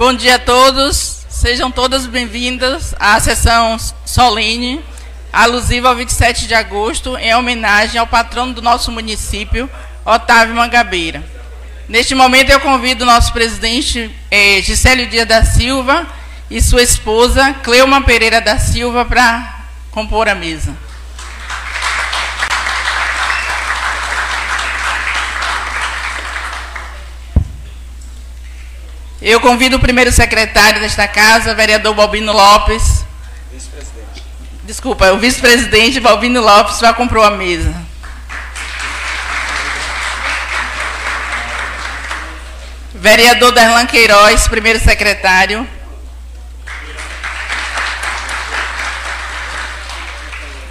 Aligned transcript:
Bom 0.00 0.14
dia 0.14 0.36
a 0.36 0.38
todos. 0.38 1.26
Sejam 1.28 1.70
todas 1.70 2.06
bem-vindas 2.06 2.94
à 2.98 3.20
sessão 3.20 3.76
solene, 4.06 4.80
alusiva 5.30 5.90
ao 5.90 5.94
27 5.94 6.46
de 6.46 6.54
agosto, 6.54 7.18
em 7.18 7.34
homenagem 7.34 8.00
ao 8.00 8.06
patrono 8.06 8.54
do 8.54 8.62
nosso 8.62 8.90
município, 8.90 9.68
Otávio 10.02 10.54
Mangabeira. 10.54 11.22
Neste 11.86 12.14
momento, 12.14 12.48
eu 12.48 12.60
convido 12.60 13.04
o 13.04 13.06
nosso 13.06 13.30
presidente, 13.34 14.10
eh, 14.30 14.62
Gisélio 14.62 15.06
Dias 15.06 15.28
da 15.28 15.44
Silva, 15.44 16.06
e 16.50 16.62
sua 16.62 16.82
esposa, 16.82 17.52
Cleuma 17.62 18.00
Pereira 18.00 18.40
da 18.40 18.58
Silva, 18.58 19.04
para 19.04 19.66
compor 19.90 20.30
a 20.30 20.34
mesa. 20.34 20.74
Eu 29.22 29.38
convido 29.38 29.76
o 29.76 29.80
primeiro 29.80 30.10
secretário 30.10 30.80
desta 30.80 31.06
casa, 31.06 31.54
vereador 31.54 31.94
Balbino 31.94 32.32
Lopes. 32.32 33.04
Vice-presidente. 33.52 34.22
Desculpa, 34.62 35.12
o 35.12 35.18
vice-presidente 35.18 36.00
Balbino 36.00 36.40
Lopes 36.40 36.78
para 36.78 36.94
compor 36.94 37.26
a 37.26 37.30
mesa. 37.30 37.74
Vereador 42.94 43.52
Darlan 43.52 43.84
Queiroz, 43.84 44.48
primeiro 44.48 44.80
secretário. 44.80 45.68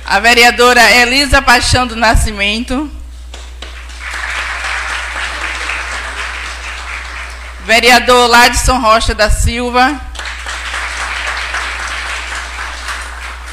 A 0.03 0.19
vereadora 0.19 0.91
Elisa 0.91 1.39
Paixão 1.39 1.85
do 1.85 1.95
Nascimento. 1.95 2.89
Vereador 7.69 8.27
Ladson 8.27 8.79
Rocha 8.79 9.13
da 9.13 9.29
Silva. 9.29 10.01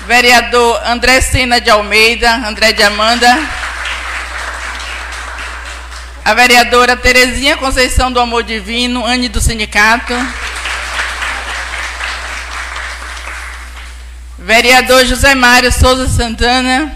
Vereador 0.06 0.80
André 0.86 1.20
Sena 1.20 1.60
de 1.60 1.68
Almeida, 1.68 2.32
André 2.36 2.72
de 2.72 2.82
Amanda. 2.82 3.38
A 6.24 6.32
vereadora 6.32 6.96
Terezinha 6.96 7.58
Conceição 7.58 8.10
do 8.10 8.18
Amor 8.18 8.42
Divino, 8.42 9.04
Anne 9.04 9.28
do 9.28 9.38
Sindicato. 9.38 10.14
Vereador 14.38 15.04
José 15.04 15.34
Mário 15.34 15.70
Souza 15.70 16.08
Santana. 16.08 16.95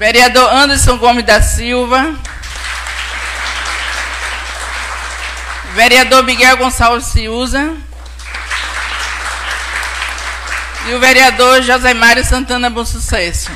Vereador 0.00 0.50
Anderson 0.50 0.96
Gomes 0.96 1.26
da 1.26 1.42
Silva. 1.42 2.14
Vereador 5.74 6.24
Miguel 6.24 6.56
Gonçalves 6.56 7.08
Ciuza. 7.08 7.76
E 10.88 10.94
o 10.94 10.98
vereador 10.98 11.60
José 11.60 11.92
Mário 11.92 12.24
Santana 12.24 12.70
Bom 12.70 12.82
Sucesso. 12.82 13.50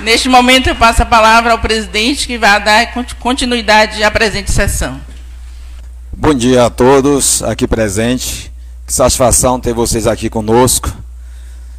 Neste 0.00 0.28
momento, 0.28 0.70
eu 0.70 0.74
passo 0.74 1.02
a 1.02 1.06
palavra 1.06 1.52
ao 1.52 1.60
presidente, 1.60 2.26
que 2.26 2.36
vai 2.36 2.60
dar 2.60 2.92
continuidade 3.20 4.02
à 4.02 4.10
presente 4.10 4.50
sessão. 4.50 5.00
Bom 6.12 6.34
dia 6.34 6.66
a 6.66 6.70
todos 6.70 7.40
aqui 7.44 7.68
presentes. 7.68 8.50
Que 8.84 8.92
satisfação 8.92 9.60
ter 9.60 9.72
vocês 9.72 10.08
aqui 10.08 10.28
conosco. 10.28 10.92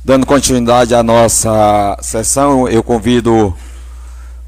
Dando 0.04 0.26
continuidade 0.26 0.96
à 0.96 1.04
nossa 1.04 1.98
sessão, 2.02 2.68
eu 2.70 2.82
convido 2.82 3.54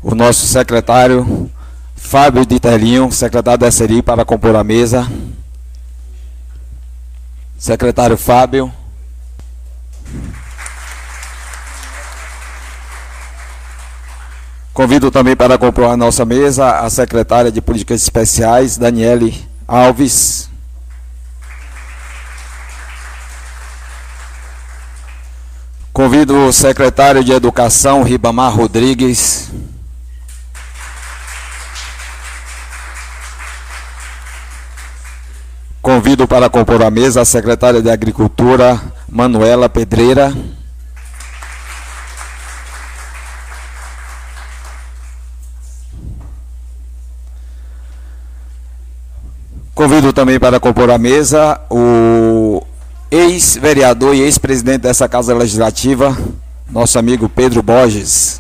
o 0.01 0.15
nosso 0.15 0.47
secretário 0.47 1.51
Fábio 1.93 2.45
de 2.45 2.59
Telinho, 2.59 3.11
secretário 3.11 3.59
da 3.59 3.71
SRI, 3.71 4.01
para 4.01 4.25
compor 4.25 4.55
a 4.55 4.63
mesa. 4.63 5.09
Secretário 7.57 8.17
Fábio. 8.17 8.71
Convido 14.73 15.11
também 15.11 15.35
para 15.35 15.57
compor 15.57 15.85
a 15.85 15.97
nossa 15.97 16.25
mesa 16.25 16.79
a 16.79 16.89
secretária 16.89 17.51
de 17.51 17.61
Políticas 17.61 18.01
Especiais, 18.01 18.77
Daniele 18.77 19.45
Alves. 19.67 20.50
Convido 25.93 26.47
o 26.47 26.53
secretário 26.53 27.21
de 27.21 27.33
Educação, 27.33 28.01
Ribamar 28.01 28.55
Rodrigues. 28.55 29.51
Convido 35.81 36.25
para 36.25 36.49
compor 36.49 36.81
a 36.81 36.89
mesa 36.89 37.21
a 37.21 37.25
secretária 37.25 37.81
de 37.81 37.89
Agricultura, 37.89 38.79
Manuela 39.09 39.67
Pedreira. 39.67 40.33
Convido 49.75 50.13
também 50.13 50.39
para 50.39 50.57
compor 50.57 50.89
a 50.89 50.97
mesa 50.97 51.59
o 51.69 52.63
ex-vereador 53.11 54.15
e 54.15 54.21
ex-presidente 54.21 54.83
dessa 54.83 55.09
Casa 55.09 55.35
Legislativa, 55.35 56.17
nosso 56.71 56.97
amigo 56.97 57.27
Pedro 57.27 57.61
Borges. 57.61 58.39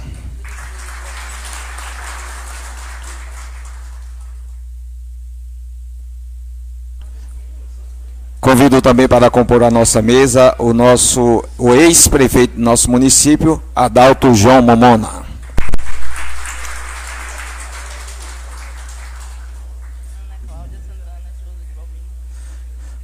Convido 8.39 8.81
também 8.81 9.07
para 9.07 9.29
compor 9.29 9.61
a 9.61 9.69
nossa 9.69 10.01
mesa 10.01 10.55
o 10.57 10.73
nosso 10.73 11.43
o 11.57 11.73
ex-prefeito 11.73 12.55
do 12.55 12.61
nosso 12.61 12.89
município, 12.89 13.61
Adalto 13.75 14.33
João 14.33 14.61
Momona. 14.61 15.30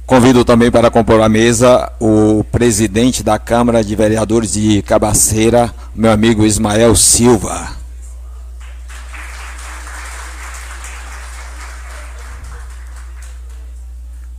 Convido 0.08 0.42
também 0.42 0.70
para 0.70 0.90
compor 0.90 1.20
a 1.20 1.28
mesa 1.28 1.92
o 2.00 2.42
presidente 2.42 3.22
da 3.22 3.38
Câmara 3.38 3.84
de 3.84 3.94
Vereadores 3.94 4.54
de 4.54 4.80
Cabaceira, 4.80 5.70
meu 5.94 6.10
amigo 6.10 6.46
Ismael 6.46 6.96
Silva. 6.96 7.76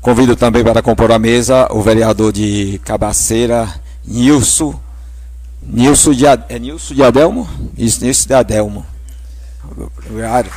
Convido 0.02 0.35
também 0.35 0.63
para 0.63 0.81
compor 0.81 1.12
a 1.12 1.19
mesa 1.19 1.68
o 1.72 1.84
vereador 1.84 2.31
de 2.31 2.81
Cabaceira, 2.84 3.72
Nilson. 4.03 4.74
Nilson 5.62 6.13
de, 6.13 6.25
é 6.25 6.57
Nilson 6.57 6.96
de 6.96 7.03
Adelmo? 7.03 7.47
Isso, 7.78 8.03
Nilson 8.03 8.28
de 8.28 8.34
Adelmo. 8.34 8.84
Obrigado. 10.09 10.50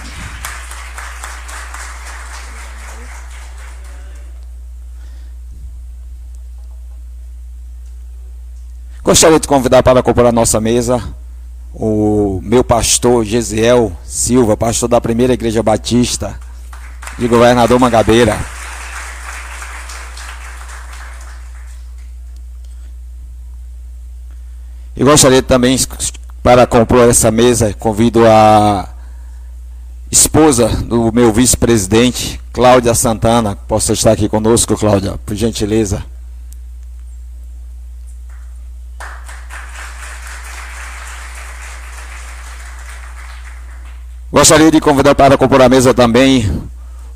Gostaria 9.04 9.40
de 9.40 9.48
convidar 9.48 9.82
para 9.82 10.00
compor 10.00 10.26
a 10.26 10.32
nossa 10.32 10.60
mesa 10.60 11.02
o 11.74 12.40
meu 12.40 12.62
pastor 12.62 13.24
Gesiel 13.24 13.90
Silva, 14.04 14.56
pastor 14.56 14.88
da 14.88 15.00
primeira 15.00 15.32
igreja 15.32 15.60
batista 15.60 16.38
de 17.18 17.26
governador 17.26 17.80
Mangabeira. 17.80 18.38
E 24.96 25.02
gostaria 25.02 25.42
também, 25.42 25.76
para 26.40 26.64
compor 26.64 27.00
essa 27.08 27.32
mesa, 27.32 27.74
convido 27.74 28.24
a 28.24 28.88
esposa 30.12 30.68
do 30.68 31.10
meu 31.10 31.32
vice-presidente, 31.32 32.40
Cláudia 32.52 32.94
Santana. 32.94 33.56
Possa 33.56 33.94
estar 33.94 34.12
aqui 34.12 34.28
conosco, 34.28 34.76
Cláudia, 34.76 35.18
por 35.26 35.34
gentileza. 35.34 36.11
Gostaria 44.32 44.70
de 44.70 44.80
convidar 44.80 45.14
para 45.14 45.36
compor 45.36 45.60
a 45.60 45.68
mesa 45.68 45.92
também 45.92 46.50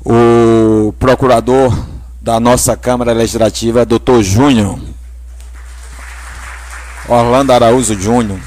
o 0.05 0.93
procurador 0.99 1.75
da 2.21 2.39
nossa 2.39 2.77
Câmara 2.77 3.11
Legislativa, 3.11 3.83
doutor 3.83 4.21
Júnior. 4.21 4.77
Orlando 7.09 7.53
Araújo 7.53 7.99
Júnior. 7.99 8.39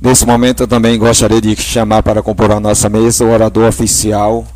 Nesse 0.00 0.24
momento 0.24 0.62
eu 0.62 0.68
também 0.68 0.96
gostaria 0.96 1.40
de 1.40 1.56
chamar 1.56 2.00
para 2.00 2.22
compor 2.22 2.52
a 2.52 2.60
nossa 2.60 2.88
mesa 2.88 3.24
o 3.24 3.32
orador 3.32 3.68
oficial, 3.68 4.46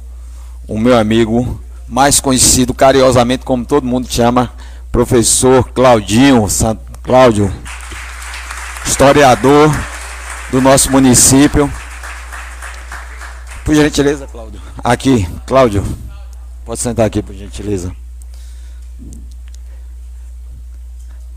o 0.68 0.78
meu 0.78 0.96
amigo, 0.96 1.60
mais 1.88 2.20
conhecido 2.20 2.72
carinhosamente 2.72 3.44
como 3.44 3.64
todo 3.64 3.84
mundo 3.84 4.06
chama, 4.08 4.48
professor 4.92 5.68
Claudinho, 5.70 6.46
Cláudio, 7.02 7.52
historiador 8.86 9.74
do 10.52 10.60
nosso 10.60 10.88
município 10.92 11.68
Por 13.64 13.74
gentileza, 13.74 14.26
Cláudio. 14.26 14.60
Aqui, 14.82 15.28
Cláudio. 15.46 15.84
Pode 16.64 16.80
sentar 16.80 17.06
aqui, 17.06 17.22
por 17.22 17.34
gentileza. 17.34 17.94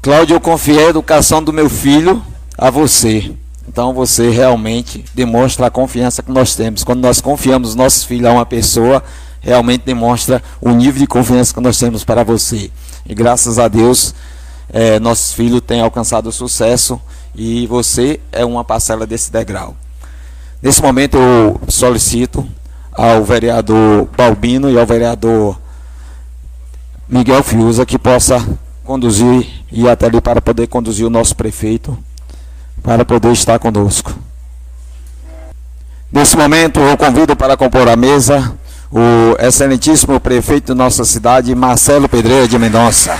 Cláudio, 0.01 0.35
eu 0.35 0.41
confiei 0.41 0.85
a 0.85 0.89
educação 0.89 1.43
do 1.43 1.53
meu 1.53 1.69
filho 1.69 2.21
a 2.57 2.69
você. 2.69 3.33
Então 3.67 3.93
você 3.93 4.29
realmente 4.29 5.05
demonstra 5.13 5.67
a 5.67 5.71
confiança 5.71 6.21
que 6.21 6.31
nós 6.31 6.55
temos. 6.55 6.83
Quando 6.83 6.99
nós 6.99 7.21
confiamos 7.21 7.69
os 7.69 7.75
nossos 7.75 8.03
filhos 8.03 8.25
a 8.25 8.33
uma 8.33 8.45
pessoa, 8.45 9.03
realmente 9.39 9.83
demonstra 9.85 10.43
o 10.59 10.71
nível 10.71 10.99
de 10.99 11.07
confiança 11.07 11.53
que 11.53 11.61
nós 11.61 11.77
temos 11.77 12.03
para 12.03 12.23
você. 12.23 12.69
E 13.05 13.15
graças 13.15 13.57
a 13.57 13.67
Deus, 13.67 14.13
é, 14.69 14.99
nossos 14.99 15.33
filhos 15.33 15.61
têm 15.61 15.81
alcançado 15.81 16.31
sucesso 16.31 16.99
e 17.35 17.65
você 17.67 18.19
é 18.31 18.43
uma 18.43 18.63
parcela 18.63 19.07
desse 19.07 19.31
degrau. 19.31 19.75
Nesse 20.63 20.81
momento 20.81 21.17
eu 21.17 21.59
solicito 21.67 22.47
ao 22.93 23.21
vereador 23.25 24.07
Balbino 24.15 24.71
e 24.71 24.79
ao 24.79 24.85
vereador 24.85 25.59
Miguel 27.05 27.43
Fiuza 27.43 27.85
que 27.85 27.99
possa 27.99 28.41
conduzir 28.85 29.45
e 29.69 29.89
até 29.89 30.05
ali 30.05 30.21
para 30.21 30.41
poder 30.41 30.67
conduzir 30.67 31.05
o 31.05 31.09
nosso 31.09 31.35
prefeito 31.35 31.97
para 32.81 33.03
poder 33.03 33.33
estar 33.33 33.59
conosco. 33.59 34.13
Nesse 36.09 36.37
momento 36.37 36.79
eu 36.79 36.95
convido 36.95 37.35
para 37.35 37.57
compor 37.57 37.89
a 37.89 37.97
mesa 37.97 38.57
o 38.89 39.35
excelentíssimo 39.45 40.17
prefeito 40.17 40.71
de 40.71 40.77
nossa 40.77 41.03
cidade, 41.03 41.53
Marcelo 41.53 42.07
Pedreira 42.07 42.47
de 42.47 42.57
Mendonça. 42.57 43.17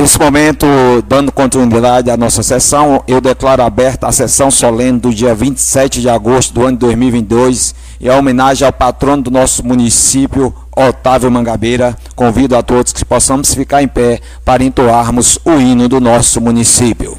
Nesse 0.00 0.18
momento, 0.18 0.66
dando 1.06 1.30
continuidade 1.30 2.10
à 2.10 2.16
nossa 2.16 2.42
sessão, 2.42 3.04
eu 3.06 3.20
declaro 3.20 3.62
aberta 3.62 4.08
a 4.08 4.12
sessão 4.12 4.50
solene 4.50 4.98
do 4.98 5.12
dia 5.12 5.34
27 5.34 6.00
de 6.00 6.08
agosto 6.08 6.54
do 6.54 6.62
ano 6.62 6.72
de 6.72 6.78
2022 6.78 7.74
e 8.00 8.08
homenagem 8.08 8.66
ao 8.66 8.72
patrono 8.72 9.24
do 9.24 9.30
nosso 9.30 9.62
município, 9.62 10.54
Otávio 10.74 11.30
Mangabeira. 11.30 11.94
Convido 12.16 12.56
a 12.56 12.62
todos 12.62 12.94
que 12.94 13.04
possamos 13.04 13.52
ficar 13.52 13.82
em 13.82 13.88
pé 13.88 14.22
para 14.42 14.64
entoarmos 14.64 15.38
o 15.44 15.60
hino 15.60 15.86
do 15.86 16.00
nosso 16.00 16.40
município. 16.40 17.18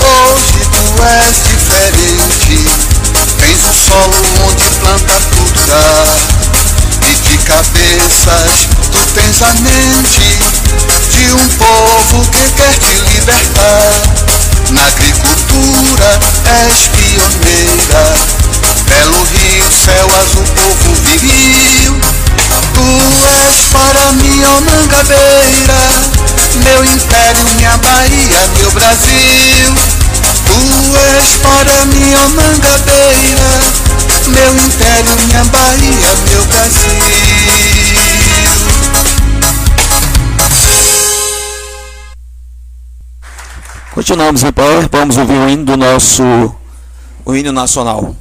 Hoje 0.00 0.60
tu 0.72 0.84
és 1.02 1.36
diferente, 1.46 2.56
tens 3.38 3.62
o 3.62 3.72
solo 3.72 4.18
onde 4.48 4.68
planta 4.80 5.16
tudo 5.30 5.66
dá. 5.66 6.04
E 7.08 7.14
de 7.14 7.38
cabeças 7.44 8.66
tu 8.90 9.00
tens 9.14 9.42
a 9.42 9.54
mente 9.62 10.38
de 11.10 11.32
um 11.32 11.48
povo 11.58 12.18
que 12.30 12.44
quer 12.56 12.74
te 12.78 12.94
libertar. 13.12 14.16
Na 14.70 14.82
agricultura 14.82 16.18
és 16.66 16.88
pioneira 16.88 18.14
Belo 18.88 19.22
rio, 19.30 19.70
céu 19.70 20.08
azul, 20.20 20.44
povo 20.56 20.94
viril 21.04 22.00
Tu 22.74 22.88
és 23.46 23.58
para 23.72 24.12
mim, 24.12 24.42
ó 24.44 24.60
Mangabeira 24.60 25.95
Meu 26.76 26.84
império, 26.84 27.42
minha 27.56 27.74
Bahia, 27.78 28.48
meu 28.54 28.70
Brasil. 28.72 29.72
Tu 30.44 30.60
és 31.16 31.38
mim, 31.86 32.14
ó 32.14 32.28
Mangabeira 32.28 33.50
Meu 34.28 34.54
império, 34.62 35.16
minha 35.24 35.44
Bahia, 35.46 36.14
meu 36.26 36.44
Brasil. 36.44 36.90
Continuamos 43.94 44.42
em 44.42 44.52
pé, 44.52 44.62
vamos 44.92 45.16
ouvir 45.16 45.38
o 45.38 45.48
hino 45.48 45.64
do 45.64 45.78
nosso 45.78 46.22
o 47.24 47.34
hino 47.34 47.52
nacional. 47.52 48.14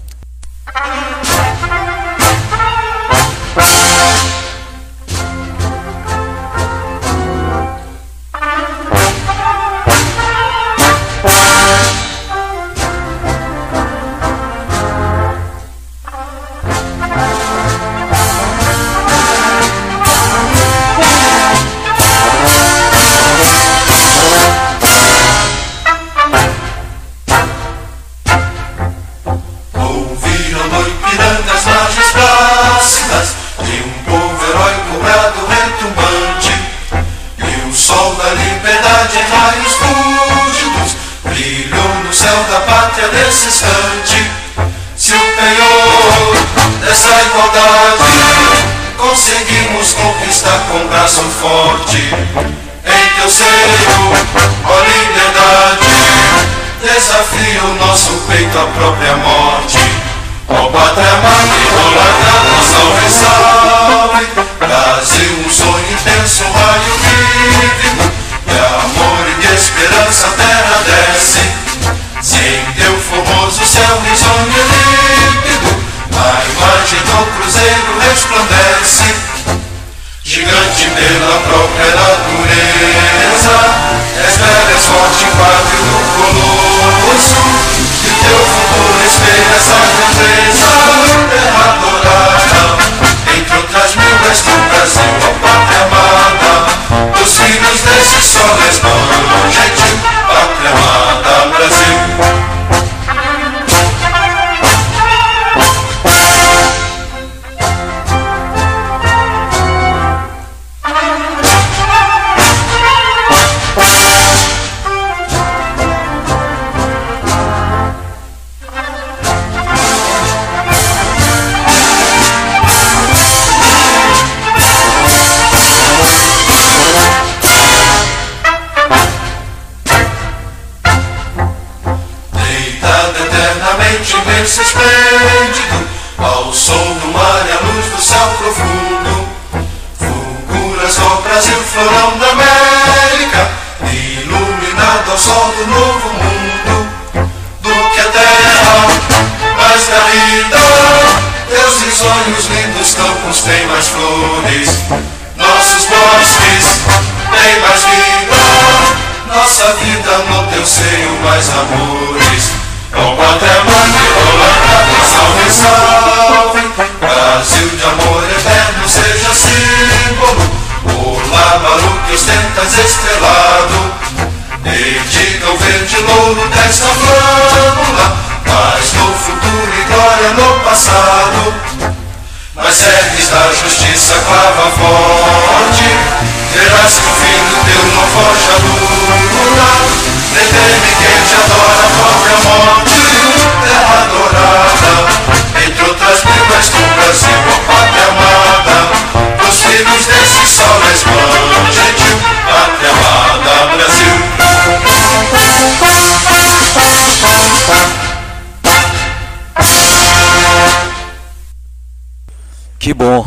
Que 212.86 212.94
bom 212.94 213.25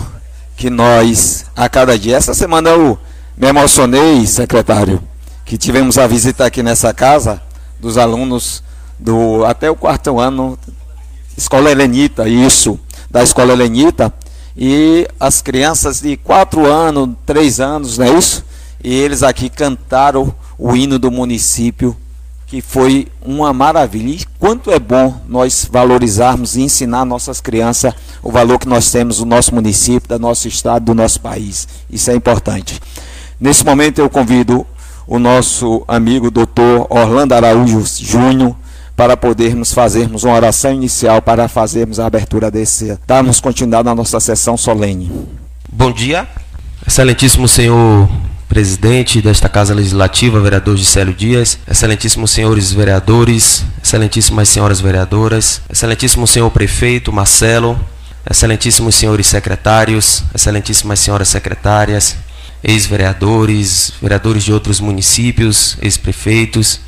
que 0.56 0.70
nós, 0.70 1.46
a 1.56 1.68
cada 1.68 1.98
dia, 1.98 2.16
essa 2.16 2.32
semana 2.32 2.70
eu 2.70 2.96
me 3.36 3.48
emocionei, 3.48 4.24
secretário, 4.24 5.02
que 5.44 5.58
tivemos 5.58 5.98
a 5.98 6.06
visita 6.06 6.46
aqui 6.46 6.62
nessa 6.62 6.94
casa 6.94 7.42
dos 7.80 7.98
alunos 7.98 8.62
do 8.96 9.44
até 9.44 9.68
o 9.68 9.74
quarto 9.74 10.20
ano 10.20 10.56
Escola 11.36 11.72
Helenita, 11.72 12.28
isso, 12.28 12.78
da 13.10 13.20
Escola 13.20 13.52
Helenita, 13.52 14.14
e 14.56 15.08
as 15.18 15.42
crianças 15.42 16.00
de 16.00 16.16
quatro 16.16 16.64
anos, 16.64 17.16
três 17.26 17.58
anos, 17.58 17.98
não 17.98 18.06
é 18.06 18.10
isso? 18.16 18.44
E 18.80 18.94
eles 18.94 19.24
aqui 19.24 19.50
cantaram 19.50 20.32
o 20.56 20.76
hino 20.76 21.00
do 21.00 21.10
município, 21.10 21.96
que 22.48 22.62
foi 22.62 23.06
uma 23.22 23.52
maravilha. 23.52 24.10
E 24.10 24.24
quanto 24.38 24.70
é 24.70 24.78
bom 24.78 25.20
nós 25.28 25.68
valorizarmos 25.70 26.56
e 26.56 26.62
ensinar 26.62 27.04
nossas 27.04 27.40
crianças 27.40 27.94
o 28.22 28.32
valor 28.32 28.58
que 28.58 28.68
nós 28.68 28.90
temos 28.90 29.18
do 29.18 29.26
nosso 29.26 29.54
município, 29.54 30.08
do 30.08 30.18
nosso 30.18 30.48
estado, 30.48 30.86
do 30.86 30.94
nosso 30.94 31.20
país. 31.20 31.68
Isso 31.90 32.10
é 32.10 32.14
importante. 32.14 32.80
Nesse 33.38 33.64
momento 33.64 33.98
eu 33.98 34.10
convido 34.10 34.66
o 35.06 35.18
nosso 35.18 35.84
amigo 35.86 36.30
doutor 36.30 36.86
Orlando 36.90 37.34
Araújo 37.34 37.84
Júnior 37.86 38.56
para 38.96 39.16
podermos 39.16 39.72
fazermos 39.72 40.24
uma 40.24 40.34
oração 40.34 40.72
inicial 40.72 41.22
para 41.22 41.46
fazermos 41.46 42.00
a 42.00 42.06
abertura 42.06 42.50
desse, 42.50 42.98
darmos 43.06 43.40
continuidade 43.40 43.84
na 43.84 43.94
nossa 43.94 44.18
sessão 44.18 44.56
solene. 44.56 45.10
Bom 45.70 45.92
dia, 45.92 46.26
excelentíssimo 46.84 47.46
senhor 47.46 48.08
presidente 48.48 49.20
desta 49.20 49.48
Casa 49.48 49.74
Legislativa, 49.74 50.40
vereador 50.40 50.76
Gisélio 50.76 51.12
Dias, 51.12 51.58
excelentíssimos 51.68 52.30
senhores 52.30 52.72
vereadores, 52.72 53.62
excelentíssimas 53.82 54.48
senhoras 54.48 54.80
vereadoras, 54.80 55.60
excelentíssimo 55.68 56.26
senhor 56.26 56.50
prefeito 56.50 57.12
Marcelo, 57.12 57.78
excelentíssimos 58.28 58.94
senhores 58.94 59.26
secretários, 59.26 60.24
excelentíssimas 60.34 60.98
senhoras 60.98 61.28
secretárias, 61.28 62.16
ex-vereadores, 62.64 63.92
vereadores 64.00 64.42
de 64.42 64.52
outros 64.52 64.80
municípios, 64.80 65.76
ex-prefeitos, 65.82 66.80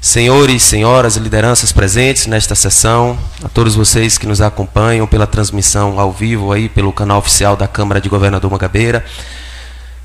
senhores, 0.00 0.62
senhoras, 0.62 1.16
lideranças 1.16 1.72
presentes 1.72 2.26
nesta 2.26 2.54
sessão, 2.54 3.18
a 3.42 3.48
todos 3.48 3.74
vocês 3.74 4.18
que 4.18 4.26
nos 4.26 4.40
acompanham 4.40 5.06
pela 5.06 5.26
transmissão 5.26 5.98
ao 5.98 6.12
vivo 6.12 6.52
aí 6.52 6.68
pelo 6.68 6.92
canal 6.92 7.18
oficial 7.18 7.56
da 7.56 7.66
Câmara 7.66 8.00
de 8.00 8.08
Governador 8.08 8.50
Magabeira, 8.50 9.04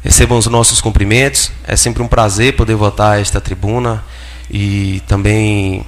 recebam 0.03 0.37
os 0.37 0.47
nossos 0.47 0.81
cumprimentos. 0.81 1.51
É 1.65 1.75
sempre 1.75 2.01
um 2.01 2.07
prazer 2.07 2.55
poder 2.55 2.75
votar 2.75 3.19
esta 3.19 3.41
tribuna 3.41 4.03
e 4.49 5.01
também 5.07 5.85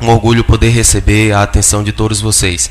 um 0.00 0.08
orgulho 0.08 0.44
poder 0.44 0.70
receber 0.70 1.32
a 1.32 1.42
atenção 1.42 1.82
de 1.82 1.92
todos 1.92 2.20
vocês. 2.20 2.70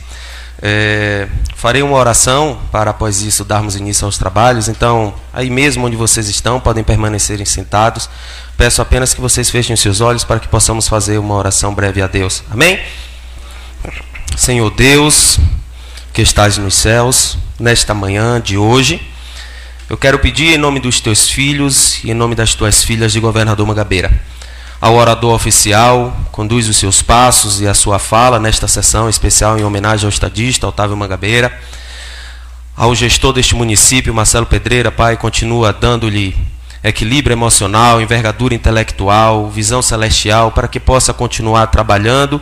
É, 0.59 1.27
farei 1.55 1.83
uma 1.83 1.95
oração 1.95 2.59
para 2.71 2.89
após 2.89 3.21
isso 3.21 3.45
darmos 3.45 3.75
início 3.75 4.05
aos 4.05 4.17
trabalhos. 4.17 4.67
Então, 4.67 5.13
aí 5.33 5.49
mesmo 5.49 5.85
onde 5.85 5.95
vocês 5.95 6.27
estão, 6.27 6.59
podem 6.59 6.83
permanecerem 6.83 7.45
sentados. 7.45 8.09
Peço 8.55 8.81
apenas 8.81 9.13
que 9.13 9.21
vocês 9.21 9.49
fechem 9.49 9.75
seus 9.75 10.01
olhos 10.01 10.23
para 10.23 10.39
que 10.39 10.47
possamos 10.47 10.87
fazer 10.87 11.19
uma 11.19 11.35
oração 11.35 11.73
breve 11.73 12.01
a 12.01 12.07
Deus. 12.07 12.43
Amém? 12.49 12.79
Senhor 14.35 14.69
Deus, 14.71 15.39
que 16.11 16.21
estás 16.21 16.57
nos 16.57 16.75
céus, 16.75 17.37
nesta 17.59 17.93
manhã 17.93 18.41
de 18.41 18.57
hoje, 18.57 19.01
eu 19.89 19.97
quero 19.97 20.19
pedir 20.19 20.53
em 20.53 20.57
nome 20.57 20.79
dos 20.79 20.99
teus 20.99 21.29
filhos 21.29 22.03
e 22.03 22.11
em 22.11 22.13
nome 22.13 22.35
das 22.35 22.53
tuas 22.53 22.83
filhas 22.83 23.11
de 23.11 23.19
governador 23.19 23.65
Magabeira 23.65 24.11
ao 24.79 24.95
orador 24.95 25.33
oficial, 25.33 26.15
conduz 26.31 26.67
os 26.67 26.77
seus 26.77 27.01
passos 27.01 27.59
e 27.59 27.67
a 27.67 27.73
sua 27.73 27.97
fala 27.97 28.39
nesta 28.39 28.67
sessão 28.67 29.09
especial 29.09 29.57
em 29.57 29.63
homenagem 29.63 30.05
ao 30.05 30.09
estadista 30.09 30.67
Otávio 30.67 30.95
Mangabeira. 30.95 31.51
Ao 32.75 32.93
gestor 32.93 33.33
deste 33.33 33.55
município, 33.55 34.13
Marcelo 34.13 34.45
Pedreira, 34.45 34.91
pai, 34.91 35.17
continua 35.17 35.73
dando-lhe 35.73 36.37
equilíbrio 36.83 37.33
emocional, 37.33 37.99
envergadura 37.99 38.53
intelectual, 38.53 39.49
visão 39.49 39.81
celestial, 39.81 40.51
para 40.51 40.67
que 40.67 40.79
possa 40.79 41.11
continuar 41.11 41.67
trabalhando 41.67 42.39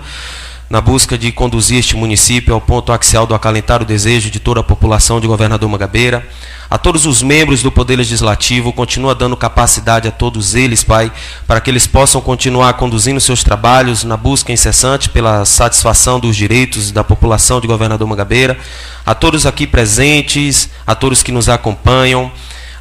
na 0.69 0.81
busca 0.81 1.17
de 1.17 1.31
conduzir 1.31 1.79
este 1.79 1.95
município 1.95 2.53
ao 2.53 2.61
ponto 2.61 2.91
axial 2.91 3.27
do 3.27 3.35
acalentar 3.35 3.81
o 3.81 3.85
desejo 3.85 4.31
de 4.31 4.39
toda 4.39 4.61
a 4.61 4.63
população 4.63 5.19
de 5.19 5.27
Governador 5.27 5.69
Magabeira. 5.69 6.27
A 6.69 6.77
todos 6.77 7.05
os 7.05 7.21
membros 7.21 7.61
do 7.61 7.71
Poder 7.71 7.95
Legislativo, 7.95 8.73
continua 8.73 9.13
dando 9.13 9.37
capacidade 9.37 10.07
a 10.07 10.11
todos 10.11 10.55
eles, 10.55 10.83
Pai, 10.83 11.11
para 11.47 11.61
que 11.61 11.69
eles 11.69 11.85
possam 11.85 12.19
continuar 12.19 12.73
conduzindo 12.73 13.21
seus 13.21 13.43
trabalhos 13.43 14.03
na 14.03 14.17
busca 14.17 14.51
incessante 14.51 15.09
pela 15.09 15.45
satisfação 15.45 16.19
dos 16.19 16.35
direitos 16.35 16.91
da 16.91 17.03
população 17.03 17.61
de 17.61 17.67
Governador 17.67 18.07
Magabeira. 18.07 18.57
A 19.05 19.13
todos 19.13 19.45
aqui 19.45 19.67
presentes, 19.67 20.69
a 20.87 20.95
todos 20.95 21.21
que 21.21 21.31
nos 21.31 21.47
acompanham, 21.47 22.31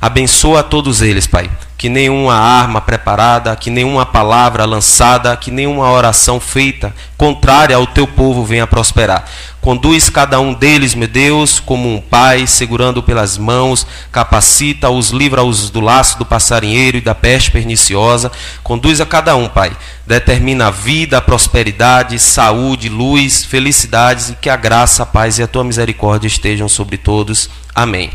Abençoa 0.05 0.61
a 0.61 0.63
todos 0.63 1.01
eles, 1.01 1.27
Pai. 1.27 1.51
Que 1.85 1.91
nenhuma 1.91 2.33
arma 2.33 2.81
preparada, 2.81 3.55
que 3.55 3.69
nenhuma 3.69 4.07
palavra 4.07 4.65
lançada, 4.65 5.37
que 5.37 5.51
nenhuma 5.51 5.91
oração 5.91 6.41
feita 6.41 6.95
contrária 7.15 7.77
ao 7.77 7.87
teu 7.87 8.07
povo 8.07 8.43
venha 8.43 8.67
prosperar. 8.67 9.27
Conduz 9.61 10.09
cada 10.09 10.41
um 10.41 10.55
deles, 10.55 10.95
meu 10.95 11.07
Deus, 11.07 11.61
como 11.61 11.95
um 11.95 12.01
pai, 12.01 12.47
segurando 12.47 13.03
pelas 13.03 13.37
mãos, 13.37 13.87
capacita-os, 14.11 15.11
livra-os 15.11 15.69
do 15.69 15.81
laço 15.81 16.19
do 16.19 16.25
passarinheiro 16.25 16.97
e 16.97 17.03
da 17.03 17.15
peste 17.15 17.51
perniciosa. 17.51 18.33
Conduz 18.63 18.99
a 19.03 19.05
cada 19.05 19.37
um, 19.37 19.47
Pai. 19.47 19.71
Determina 20.07 20.69
a 20.69 20.71
vida, 20.71 21.19
a 21.19 21.21
prosperidade, 21.21 22.19
saúde, 22.19 22.89
luz, 22.89 23.45
felicidades 23.45 24.31
e 24.31 24.37
que 24.37 24.49
a 24.49 24.57
graça, 24.57 25.03
a 25.03 25.07
paz 25.07 25.39
e 25.39 25.43
a 25.43 25.47
tua 25.47 25.63
misericórdia 25.63 26.29
estejam 26.29 26.67
sobre 26.67 26.97
todos. 26.97 27.51
Amém. 27.75 28.11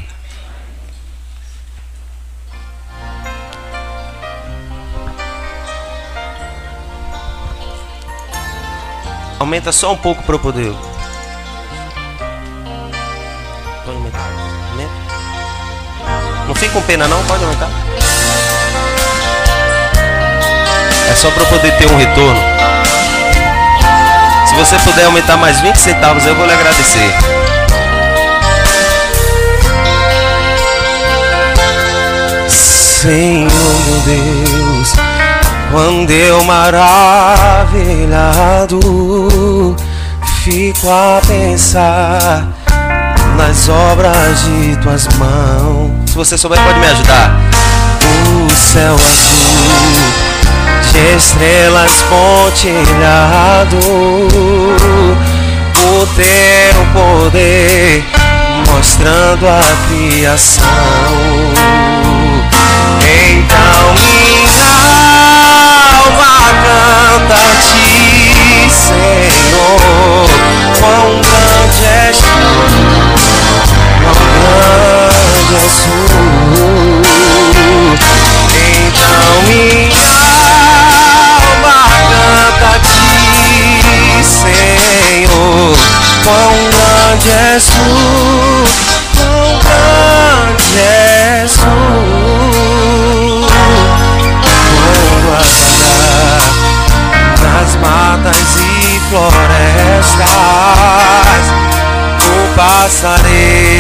Aumenta 9.40 9.72
só 9.72 9.94
um 9.94 9.98
pouco 9.98 10.22
para 10.24 10.36
eu 10.36 10.40
poder. 10.40 10.74
Pode 13.86 13.98
aumentar. 13.98 14.28
Aumenta. 14.72 14.92
Não 16.46 16.54
fica 16.54 16.74
com 16.74 16.82
pena 16.82 17.08
não, 17.08 17.24
pode 17.24 17.44
aumentar. 17.44 17.70
É 21.10 21.16
só 21.16 21.32
para 21.32 21.44
eu 21.44 21.48
poder 21.48 21.72
ter 21.78 21.88
um 21.88 21.96
retorno. 21.96 22.40
Se 24.46 24.56
você 24.56 24.78
puder 24.80 25.06
aumentar 25.06 25.38
mais 25.38 25.62
20 25.62 25.76
centavos, 25.78 26.26
eu 26.26 26.36
vou 26.36 26.46
lhe 26.46 26.54
agradecer. 26.54 27.14
Senhor 32.50 33.48
meu 33.48 34.00
Deus, 34.06 34.69
quando 35.72 36.12
eu 36.12 36.44
maravilhado 36.44 36.80
fico 40.44 40.90
a 40.90 41.22
pensar 41.28 42.48
nas 43.38 43.70
obras 43.70 44.44
de 44.44 44.76
tuas 44.78 45.08
mãos. 45.18 45.92
Se 46.10 46.16
você 46.16 46.38
souber, 46.38 46.60
pode 46.64 46.80
me 46.80 46.88
ajudar. 46.88 47.40
O 48.48 48.50
céu 48.50 48.96
azul 48.96 50.30
de 50.92 51.16
estrelas 51.16 51.92
pontilhado, 52.10 53.78
o 55.76 56.08
teu 56.16 56.86
poder 56.94 58.04
mostrando 58.68 59.48
a 59.48 59.62
criação. 59.88 60.64
Então 63.02 63.94
minha 63.96 64.74
alma 66.00 66.36
canta 66.64 67.36
a 67.36 67.38
ti, 67.62 68.70
Senhor. 68.70 70.28
Quão 70.80 71.08
grande 71.22 71.86
és 71.86 72.18
tu, 72.18 72.28
quão 74.04 74.22
grande 74.40 75.56
és 75.56 75.74
tu. 75.84 76.00
Então 78.88 79.32
minha 79.48 80.16
alma 81.46 81.80
canta 82.10 82.68
a 82.68 82.80
ti, 82.80 84.24
Senhor. 84.24 85.78
Quão 86.24 86.54
grande 86.72 86.89
és 87.12 87.64
tu, 87.66 87.90
quão 89.18 89.60
grande 89.60 90.80
és 90.80 91.52
tu. 91.54 91.76
Quando 95.10 95.30
habitar 95.34 96.42
nas 97.42 97.72
matas 97.78 98.50
e 98.58 99.02
florestas, 99.10 100.26
o 102.22 102.32
passaredo 102.56 103.80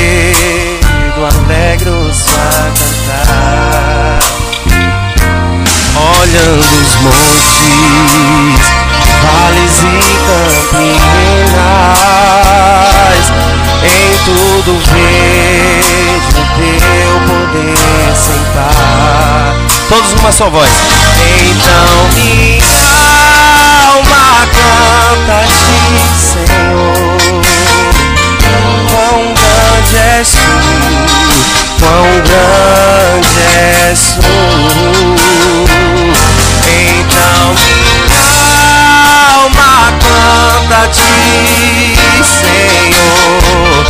alegre 1.25 1.89
a 1.89 2.71
cantar 2.79 4.19
olhando 6.19 6.59
os 6.59 6.91
montes, 7.01 8.65
vales 9.21 9.75
e 9.83 9.85
campinas, 10.69 11.59
em 13.83 14.17
tudo 14.25 14.71
vejo 14.91 16.39
teu 16.55 17.13
poder 17.27 18.15
sentar. 18.15 19.55
Todos 19.87 20.13
numa 20.13 20.31
só 20.31 20.49
voz. 20.49 20.69
Então 21.49 22.09
minha 22.15 22.79
alma 23.89 24.47
canta 24.53 25.33
a 25.33 25.43
ti, 25.45 25.83
Senhor. 26.19 27.17
Quão 28.91 29.19
grande 29.33 29.95
és 29.97 30.29
tu, 30.29 30.39
quão 31.79 32.07
grande 32.27 33.39
és 33.57 33.99
tu. 34.15 34.31
Então 36.67 37.43
minha 37.55 38.27
alma 39.33 39.73
canta 39.99 40.77
a 40.83 40.85
ti, 40.89 41.78
Senhor. 42.29 43.85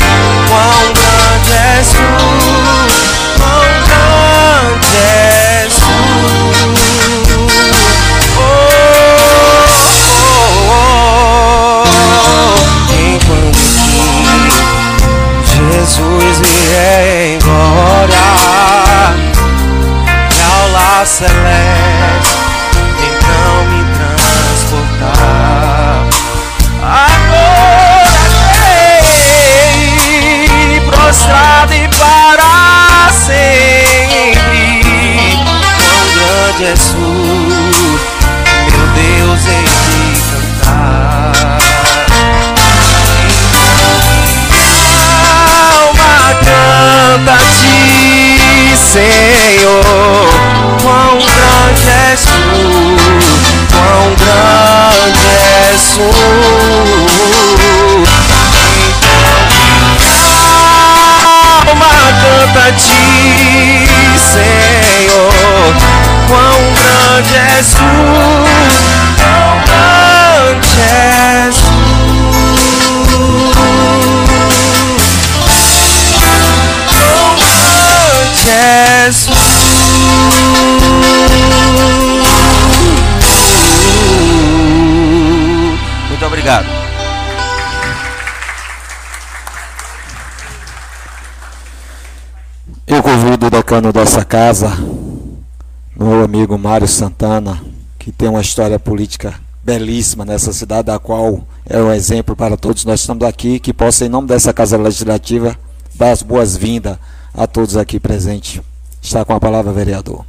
Quão 0.50 0.94
grande 0.94 1.52
és 1.54 1.88
tu, 1.90 2.10
quão 3.38 3.66
grande 3.88 4.98
és 4.98 5.74
tu. 5.76 5.98
Oh, 8.38 8.44
oh, 10.32 10.72
oh. 10.72 11.84
Enquanto 12.94 13.60
que 13.60 14.40
Jesus 15.46 16.36
vier 16.40 17.04
em 17.26 17.40
glória 17.40 18.28
e 20.32 20.42
ao 20.42 20.64
lar 20.72 21.06
celeste 21.06 22.38
então 23.02 23.52
me 23.66 23.82
transportar. 23.94 25.29
És 36.62 36.80
tu, 36.92 36.98
meu 36.98 38.88
Deus, 38.94 39.46
em 39.48 39.64
te 39.64 40.20
cantar. 40.30 41.32
alma 45.72 46.36
canta 46.44 47.38
ti, 47.56 48.76
Senhor. 48.92 50.28
Quão 50.82 51.18
grande 51.18 51.90
és 52.12 52.22
tu, 52.26 52.36
quão 53.72 54.06
grande 54.20 55.30
és 55.72 55.84
tu. 55.96 56.08
Alma 61.66 61.94
canta 62.22 62.66
grande 67.60 67.68
és 67.68 67.74
tu, 67.74 67.84
quão 69.18 69.60
grande 69.66 70.80
és 70.82 71.56
tu. 71.58 71.80
Jesus. 78.32 79.50
Muito 86.10 86.26
obrigado. 86.26 86.66
Eu 92.88 93.04
convido 93.04 93.48
o 93.48 93.50
decano 93.50 93.92
dessa 93.94 94.24
casa, 94.26 94.72
amigo 96.30 96.60
Mário 96.60 96.88
Santana, 96.88 97.60
que 97.98 98.12
tem 98.12 98.30
uma 98.30 98.40
história 98.40 98.78
política 98.78 99.34
belíssima 99.64 100.24
nessa 100.24 100.54
cidade, 100.54 100.86
da 100.86 101.00
qual 101.00 101.44
é 101.66 101.82
um 101.82 101.92
exemplo 101.92 102.36
para 102.36 102.56
todos 102.56 102.86
nós 102.86 103.00
que 103.00 103.02
estamos 103.02 103.28
aqui, 103.28 103.60
que 103.60 103.74
possa, 103.74 104.06
em 104.06 104.10
nome 104.10 104.28
dessa 104.28 104.54
Casa 104.54 104.78
Legislativa, 104.78 105.58
dar 105.96 106.12
as 106.12 106.22
boas-vindas 106.22 107.00
a 107.34 107.48
todos 107.48 107.76
aqui 107.76 108.00
presentes. 108.00 108.62
Está 109.02 109.26
com 109.26 109.34
a 109.34 109.40
palavra, 109.40 109.74
vereador. 109.74 110.24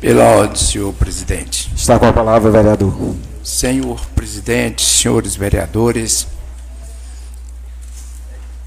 Pela 0.00 0.24
ordem, 0.24 0.54
senhor 0.54 0.92
presidente. 0.94 1.72
Está 1.74 1.98
com 1.98 2.06
a 2.06 2.12
palavra, 2.12 2.48
vereador. 2.48 3.16
Senhor 3.42 4.00
presidente, 4.14 4.82
senhores 4.82 5.34
vereadores, 5.34 6.28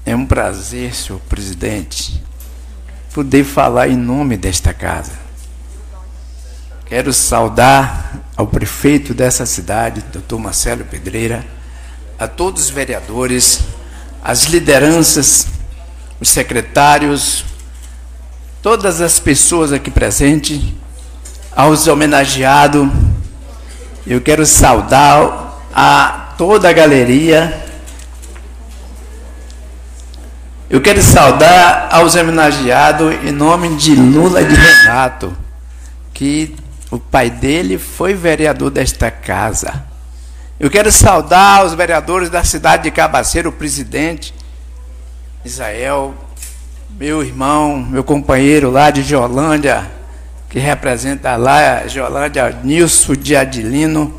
é 0.06 0.14
um 0.14 0.26
prazer, 0.26 0.94
senhor 0.94 1.18
presidente, 1.20 2.22
poder 3.12 3.44
falar 3.44 3.88
em 3.88 3.96
nome 3.96 4.36
desta 4.36 4.74
casa. 4.74 5.12
Quero 6.86 7.12
saudar 7.12 8.20
ao 8.36 8.46
prefeito 8.46 9.14
dessa 9.14 9.46
cidade, 9.46 10.04
doutor 10.12 10.38
Marcelo 10.38 10.84
Pedreira, 10.84 11.44
a 12.18 12.28
todos 12.28 12.64
os 12.64 12.70
vereadores, 12.70 13.60
as 14.22 14.44
lideranças, 14.44 15.46
os 16.20 16.28
secretários, 16.28 17.44
todas 18.62 19.00
as 19.00 19.18
pessoas 19.18 19.72
aqui 19.72 19.90
presentes, 19.90 20.62
aos 21.56 21.86
homenageados. 21.86 22.88
Eu 24.06 24.20
quero 24.20 24.44
saudar 24.44 25.66
a 25.74 26.34
toda 26.36 26.68
a 26.68 26.72
galeria. 26.72 27.63
Eu 30.74 30.80
quero 30.80 31.00
saudar 31.00 31.86
aos 31.88 32.16
homenageados 32.16 33.14
em 33.24 33.30
nome 33.30 33.76
de 33.76 33.94
Lula 33.94 34.42
de 34.42 34.56
Renato, 34.56 35.32
que 36.12 36.52
o 36.90 36.98
pai 36.98 37.30
dele 37.30 37.78
foi 37.78 38.12
vereador 38.12 38.72
desta 38.72 39.08
casa. 39.08 39.84
Eu 40.58 40.68
quero 40.68 40.90
saudar 40.90 41.64
os 41.64 41.74
vereadores 41.74 42.28
da 42.28 42.42
cidade 42.42 42.82
de 42.82 42.90
Cabaceiro, 42.90 43.50
o 43.50 43.52
presidente 43.52 44.34
Israel, 45.44 46.12
meu 46.98 47.22
irmão, 47.22 47.76
meu 47.78 48.02
companheiro 48.02 48.68
lá 48.68 48.90
de 48.90 49.04
Geolândia, 49.04 49.88
que 50.50 50.58
representa 50.58 51.36
lá 51.36 51.86
Geolândia, 51.86 52.50
Nilson 52.64 53.14
de 53.14 53.36
Adilino. 53.36 54.12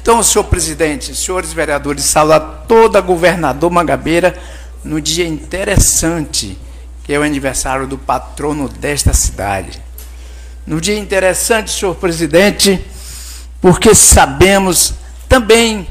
Então, 0.00 0.22
senhor 0.22 0.44
presidente, 0.44 1.14
senhores 1.14 1.52
vereadores, 1.52 2.04
saudar 2.04 2.64
toda 2.66 3.02
governador 3.02 3.70
Mangabeira 3.70 4.34
no 4.84 5.00
dia 5.00 5.26
interessante, 5.26 6.58
que 7.04 7.12
é 7.12 7.18
o 7.18 7.22
aniversário 7.22 7.86
do 7.86 7.98
patrono 7.98 8.68
desta 8.68 9.12
cidade. 9.12 9.82
No 10.66 10.80
dia 10.80 10.98
interessante, 10.98 11.70
senhor 11.70 11.94
presidente, 11.96 12.84
porque 13.60 13.94
sabemos 13.94 14.94
também, 15.28 15.88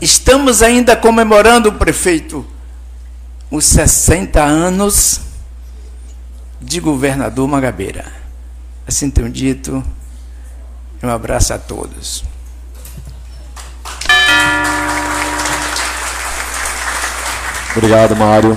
estamos 0.00 0.62
ainda 0.62 0.96
comemorando 0.96 1.68
o 1.68 1.72
prefeito 1.72 2.46
os 3.50 3.64
60 3.64 4.42
anos 4.42 5.20
de 6.60 6.80
governador 6.80 7.46
Magabeira. 7.46 8.12
Assim 8.86 9.10
tenho 9.10 9.30
dito, 9.30 9.84
um 11.02 11.08
abraço 11.08 11.52
a 11.52 11.58
todos. 11.58 12.24
Obrigado, 17.76 18.16
Mário. 18.16 18.56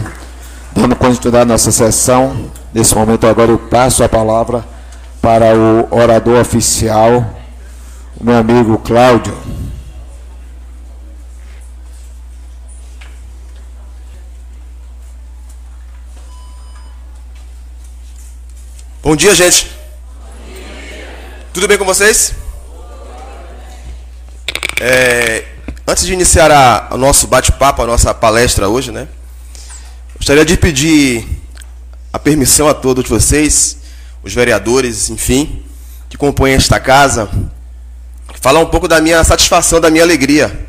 Dando 0.72 0.96
continuidade 0.96 1.44
à 1.44 1.46
nossa 1.46 1.74
sessão, 1.74 2.50
nesse 2.74 2.96
momento 2.96 3.28
agora 3.28 3.52
eu 3.52 3.60
passo 3.60 4.02
a 4.02 4.08
palavra 4.08 4.64
para 5.22 5.54
o 5.58 5.94
orador 5.94 6.40
oficial, 6.40 7.30
o 8.18 8.24
meu 8.24 8.38
amigo 8.38 8.78
Cláudio. 8.78 9.38
Bom 19.04 19.18
dia, 19.18 19.36
gente. 19.36 19.66
Bom 19.66 20.54
dia. 20.54 21.10
Tudo 21.54 21.68
bem 21.68 21.78
com 21.78 21.84
vocês? 21.84 22.34
É, 24.80 25.44
antes 25.89 26.06
de 26.06 26.13
iniciar 26.13 26.52
a, 26.52 26.89
o 26.91 26.97
nosso 26.97 27.25
bate-papo, 27.25 27.82
a 27.82 27.88
nossa 27.88 28.13
palestra 28.13 28.69
hoje, 28.69 28.91
né? 28.91 29.08
Gostaria 30.15 30.45
de 30.45 30.56
pedir 30.56 31.28
a 32.13 32.19
permissão 32.19 32.67
a 32.67 32.75
todos 32.75 33.10
vocês, 33.10 33.78
os 34.23 34.32
vereadores, 34.32 35.10
enfim, 35.10 35.63
que 36.08 36.15
compõem 36.15 36.54
esta 36.54 36.80
casa, 36.80 37.28
falar 38.39 38.60
um 38.60 38.67
pouco 38.67 38.88
da 38.88 39.02
minha 39.02 39.23
satisfação, 39.23 39.82
da 39.82 39.89
minha 39.89 40.04
alegria, 40.04 40.67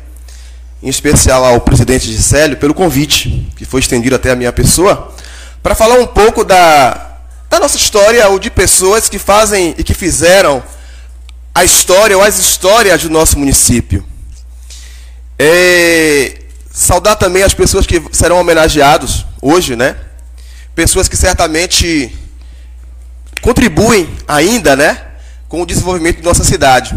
em 0.81 0.89
especial 0.89 1.45
ao 1.45 1.61
presidente 1.61 2.11
Gisélio, 2.11 2.57
pelo 2.57 2.73
convite 2.73 3.47
que 3.55 3.63
foi 3.63 3.79
estendido 3.79 4.15
até 4.15 4.31
a 4.31 4.35
minha 4.35 4.51
pessoa, 4.51 5.13
para 5.61 5.75
falar 5.75 5.99
um 5.99 6.07
pouco 6.07 6.43
da 6.43 7.09
da 7.47 7.59
nossa 7.59 7.75
história 7.75 8.27
ou 8.29 8.39
de 8.39 8.49
pessoas 8.49 9.09
que 9.09 9.19
fazem 9.19 9.75
e 9.77 9.83
que 9.83 9.93
fizeram 9.93 10.63
a 11.53 11.65
história 11.65 12.17
ou 12.17 12.23
as 12.23 12.39
histórias 12.39 13.03
do 13.03 13.09
nosso 13.09 13.37
município. 13.37 14.05
É, 15.43 16.39
saudar 16.71 17.15
também 17.15 17.41
as 17.41 17.55
pessoas 17.55 17.87
que 17.87 17.99
serão 18.11 18.39
homenageados 18.39 19.25
hoje, 19.41 19.75
né? 19.75 19.95
Pessoas 20.75 21.07
que 21.07 21.17
certamente 21.17 22.15
contribuem 23.41 24.07
ainda, 24.27 24.75
né, 24.75 25.03
com 25.49 25.63
o 25.63 25.65
desenvolvimento 25.65 26.17
de 26.17 26.23
nossa 26.23 26.43
cidade. 26.43 26.95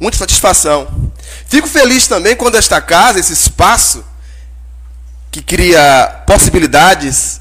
Muita 0.00 0.18
satisfação. 0.18 1.12
Fico 1.46 1.68
feliz 1.68 2.08
também 2.08 2.34
quando 2.34 2.56
esta 2.56 2.80
casa, 2.80 3.20
esse 3.20 3.34
espaço 3.34 4.04
que 5.30 5.40
cria 5.40 6.24
possibilidades 6.26 7.40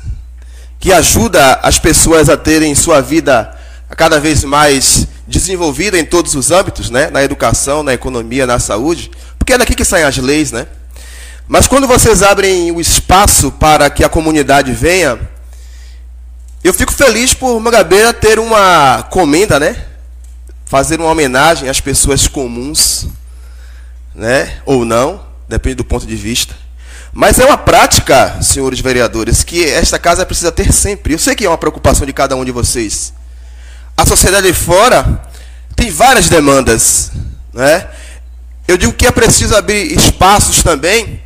que 0.79 0.93
ajuda 0.93 1.59
as 1.63 1.79
pessoas 1.79 2.29
a 2.29 2.37
terem 2.37 2.75
sua 2.75 3.01
vida 3.01 3.51
cada 3.95 4.19
vez 4.19 4.43
mais 4.43 5.07
desenvolvida 5.27 5.99
em 5.99 6.05
todos 6.05 6.33
os 6.35 6.51
âmbitos, 6.51 6.89
né? 6.89 7.09
na 7.09 7.23
educação, 7.23 7.83
na 7.83 7.93
economia, 7.93 8.47
na 8.47 8.59
saúde, 8.59 9.11
porque 9.37 9.53
é 9.53 9.57
daqui 9.57 9.75
que 9.75 9.83
saem 9.83 10.05
as 10.05 10.17
leis. 10.17 10.51
Né? 10.51 10.65
Mas 11.47 11.67
quando 11.67 11.87
vocês 11.87 12.23
abrem 12.23 12.71
o 12.71 12.79
espaço 12.79 13.51
para 13.51 13.89
que 13.89 14.03
a 14.03 14.09
comunidade 14.09 14.71
venha, 14.71 15.19
eu 16.63 16.73
fico 16.73 16.93
feliz 16.93 17.33
por 17.33 17.59
Mangabeira 17.59 18.13
ter 18.13 18.39
uma 18.39 19.03
comenda, 19.09 19.59
né? 19.59 19.85
fazer 20.65 20.99
uma 20.99 21.09
homenagem 21.09 21.69
às 21.69 21.79
pessoas 21.79 22.27
comuns, 22.27 23.07
né? 24.15 24.59
ou 24.65 24.83
não, 24.83 25.25
depende 25.47 25.75
do 25.75 25.85
ponto 25.85 26.05
de 26.05 26.15
vista. 26.15 26.55
Mas 27.13 27.39
é 27.39 27.45
uma 27.45 27.57
prática, 27.57 28.41
senhores 28.41 28.79
vereadores, 28.79 29.43
que 29.43 29.63
esta 29.65 29.97
casa 29.97 30.25
precisa 30.25 30.51
ter 30.51 30.71
sempre. 30.71 31.13
Eu 31.13 31.19
sei 31.19 31.35
que 31.35 31.45
é 31.45 31.49
uma 31.49 31.57
preocupação 31.57 32.05
de 32.05 32.13
cada 32.13 32.35
um 32.35 32.45
de 32.45 32.51
vocês. 32.51 33.13
A 33.97 34.05
sociedade 34.05 34.47
de 34.47 34.53
fora 34.53 35.21
tem 35.75 35.89
várias 35.89 36.29
demandas. 36.29 37.11
Né? 37.51 37.87
Eu 38.67 38.77
digo 38.77 38.93
que 38.93 39.07
é 39.07 39.11
preciso 39.11 39.55
abrir 39.55 39.91
espaços 39.91 40.61
também 40.61 41.21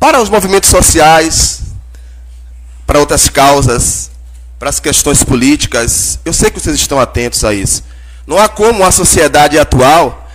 para 0.00 0.20
os 0.20 0.28
movimentos 0.28 0.70
sociais, 0.70 1.60
para 2.86 2.98
outras 2.98 3.28
causas, 3.28 4.10
para 4.58 4.70
as 4.70 4.80
questões 4.80 5.22
políticas. 5.22 6.18
Eu 6.24 6.32
sei 6.32 6.50
que 6.50 6.58
vocês 6.58 6.76
estão 6.76 6.98
atentos 6.98 7.44
a 7.44 7.52
isso. 7.52 7.84
Não 8.26 8.38
há 8.38 8.48
como 8.48 8.84
a 8.84 8.90
sociedade 8.90 9.58
atual 9.58 10.28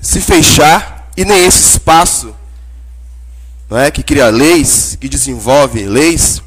se 0.00 0.20
fechar 0.20 1.10
e 1.16 1.24
nem 1.24 1.44
esse 1.44 1.70
espaço 1.72 2.34
não 3.72 3.78
é? 3.78 3.90
que 3.90 4.02
cria 4.02 4.28
leis, 4.28 4.98
que 5.00 5.08
desenvolve 5.08 5.84
leis, 5.84 6.42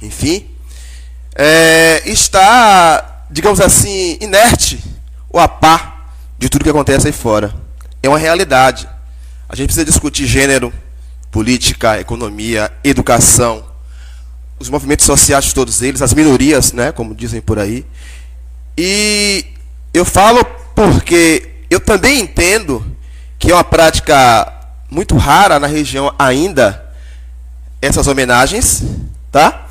enfim, 0.00 0.48
é, 1.34 2.02
está, 2.06 3.11
digamos 3.32 3.60
assim, 3.60 4.18
inerte 4.20 4.78
ou 5.30 5.40
a 5.40 5.48
par 5.48 6.14
de 6.38 6.50
tudo 6.50 6.64
que 6.64 6.70
acontece 6.70 7.06
aí 7.06 7.12
fora. 7.12 7.54
É 8.02 8.08
uma 8.08 8.18
realidade. 8.18 8.86
A 9.48 9.56
gente 9.56 9.68
precisa 9.68 9.86
discutir 9.86 10.26
gênero, 10.26 10.72
política, 11.30 11.98
economia, 11.98 12.70
educação, 12.84 13.64
os 14.58 14.68
movimentos 14.68 15.06
sociais, 15.06 15.52
todos 15.52 15.80
eles, 15.80 16.02
as 16.02 16.12
minorias, 16.12 16.72
né, 16.72 16.92
como 16.92 17.14
dizem 17.14 17.40
por 17.40 17.58
aí. 17.58 17.86
E 18.76 19.46
eu 19.94 20.04
falo 20.04 20.44
porque 20.74 21.64
eu 21.70 21.80
também 21.80 22.20
entendo 22.20 22.84
que 23.38 23.50
é 23.50 23.54
uma 23.54 23.64
prática 23.64 24.52
muito 24.90 25.16
rara 25.16 25.58
na 25.58 25.66
região 25.66 26.14
ainda 26.18 26.84
essas 27.80 28.06
homenagens, 28.06 28.82
tá? 29.30 29.66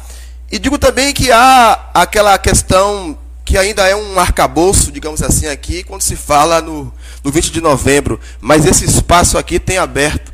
E 0.52 0.58
digo 0.58 0.78
também 0.78 1.14
que 1.14 1.32
há 1.32 1.90
aquela 1.94 2.38
questão 2.38 3.18
que 3.52 3.58
ainda 3.58 3.86
é 3.86 3.94
um 3.94 4.18
arcabouço, 4.18 4.94
digamos 4.94 5.22
assim, 5.22 5.46
aqui, 5.46 5.84
quando 5.84 6.02
se 6.02 6.16
fala 6.16 6.62
no, 6.62 6.86
no 7.22 7.30
20 7.30 7.52
de 7.52 7.60
novembro, 7.60 8.18
mas 8.40 8.66
esse 8.66 8.86
espaço 8.86 9.38
aqui 9.38 9.60
tem 9.60 9.78
aberto, 9.78 10.32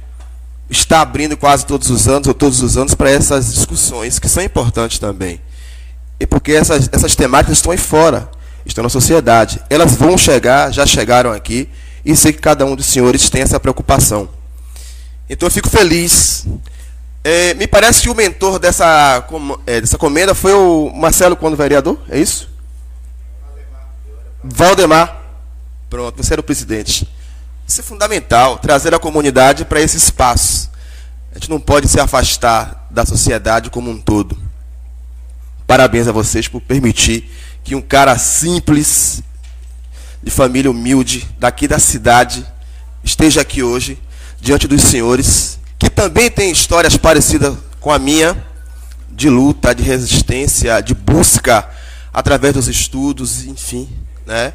está 0.69 1.01
abrindo 1.01 1.35
quase 1.35 1.65
todos 1.65 1.89
os 1.89 2.07
anos, 2.07 2.27
ou 2.27 2.33
todos 2.35 2.61
os 2.61 2.77
anos, 2.77 2.93
para 2.93 3.09
essas 3.09 3.55
discussões, 3.55 4.19
que 4.19 4.29
são 4.29 4.43
importantes 4.43 4.99
também. 4.99 5.41
E 6.19 6.27
porque 6.27 6.51
essas, 6.51 6.87
essas 6.91 7.15
temáticas 7.15 7.57
estão 7.57 7.71
aí 7.71 7.77
fora, 7.79 8.29
estão 8.63 8.83
na 8.83 8.89
sociedade. 8.89 9.59
Elas 9.67 9.95
vão 9.95 10.15
chegar, 10.15 10.71
já 10.71 10.85
chegaram 10.85 11.31
aqui, 11.31 11.67
e 12.05 12.15
sei 12.15 12.31
que 12.31 12.39
cada 12.39 12.67
um 12.67 12.75
dos 12.75 12.85
senhores 12.85 13.31
tem 13.31 13.41
essa 13.41 13.59
preocupação. 13.59 14.29
Então 15.27 15.47
eu 15.47 15.51
fico 15.51 15.69
feliz. 15.69 16.45
É, 17.23 17.55
me 17.55 17.65
parece 17.65 18.03
que 18.03 18.11
o 18.11 18.15
mentor 18.15 18.59
dessa, 18.59 19.25
é, 19.65 19.81
dessa 19.81 19.97
comenda 19.97 20.35
foi 20.35 20.53
o 20.53 20.91
Marcelo, 20.93 21.35
quando 21.35 21.57
vereador, 21.57 21.97
é 22.09 22.19
isso? 22.19 22.56
Valdemar. 24.43 25.23
Pronto, 25.89 26.21
você 26.21 26.33
era 26.33 26.41
o 26.41 26.43
presidente. 26.43 27.07
Isso 27.67 27.81
é 27.81 27.83
fundamental, 27.83 28.57
trazer 28.59 28.93
a 28.93 28.99
comunidade 28.99 29.65
para 29.65 29.81
esse 29.81 29.97
espaço. 29.97 30.69
A 31.31 31.35
gente 31.35 31.49
não 31.49 31.59
pode 31.59 31.87
se 31.87 31.99
afastar 31.99 32.87
da 32.89 33.05
sociedade 33.05 33.69
como 33.69 33.89
um 33.89 33.99
todo. 33.99 34.37
Parabéns 35.65 36.07
a 36.07 36.11
vocês 36.11 36.47
por 36.47 36.61
permitir 36.61 37.29
que 37.63 37.75
um 37.75 37.81
cara 37.81 38.17
simples, 38.17 39.21
de 40.23 40.31
família 40.31 40.71
humilde, 40.71 41.27
daqui 41.37 41.67
da 41.67 41.77
cidade, 41.77 42.45
esteja 43.03 43.41
aqui 43.41 43.61
hoje 43.61 43.99
diante 44.39 44.67
dos 44.67 44.81
senhores, 44.81 45.59
que 45.77 45.89
também 45.89 46.31
tem 46.31 46.49
histórias 46.49 46.95
parecidas 46.95 47.57
com 47.81 47.91
a 47.91 47.99
minha, 47.99 48.45
de 49.09 49.29
luta, 49.29 49.75
de 49.75 49.83
resistência, 49.83 50.79
de 50.81 50.93
busca 50.93 51.67
através 52.13 52.53
dos 52.53 52.67
estudos, 52.67 53.45
enfim. 53.45 53.89
Né? 54.27 54.51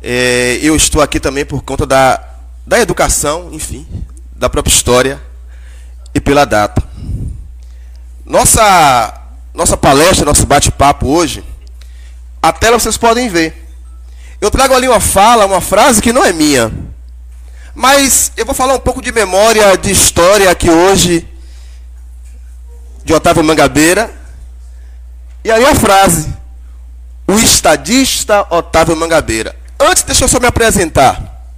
É, 0.00 0.60
eu 0.62 0.76
estou 0.76 1.02
aqui 1.02 1.18
também 1.18 1.44
por 1.44 1.62
conta 1.62 1.84
da, 1.84 2.22
da 2.64 2.78
educação, 2.78 3.48
enfim, 3.52 3.84
da 4.36 4.48
própria 4.48 4.72
história 4.72 5.20
e 6.14 6.20
pela 6.20 6.44
data. 6.44 6.80
Nossa, 8.24 9.12
nossa 9.52 9.76
palestra, 9.76 10.24
nosso 10.24 10.46
bate-papo 10.46 11.08
hoje, 11.08 11.42
a 12.40 12.52
tela 12.52 12.78
vocês 12.78 12.96
podem 12.96 13.28
ver. 13.28 13.68
Eu 14.40 14.52
trago 14.52 14.72
ali 14.72 14.88
uma 14.88 15.00
fala, 15.00 15.46
uma 15.46 15.60
frase 15.60 16.00
que 16.00 16.12
não 16.12 16.24
é 16.24 16.32
minha. 16.32 16.72
Mas 17.74 18.30
eu 18.36 18.46
vou 18.46 18.54
falar 18.54 18.74
um 18.74 18.80
pouco 18.80 19.02
de 19.02 19.10
memória, 19.10 19.76
de 19.76 19.90
história 19.90 20.48
aqui 20.48 20.70
hoje, 20.70 21.28
de 23.04 23.12
Otávio 23.12 23.42
Mangabeira. 23.42 24.14
E 25.44 25.50
aí 25.50 25.64
a 25.64 25.74
frase, 25.74 26.32
o 27.32 27.38
estadista 27.38 28.46
Otávio 28.50 28.94
Mangabeira. 28.94 29.56
Antes, 29.80 30.02
deixa 30.02 30.24
eu 30.24 30.28
só 30.28 30.38
me 30.38 30.46
apresentar. 30.46 31.48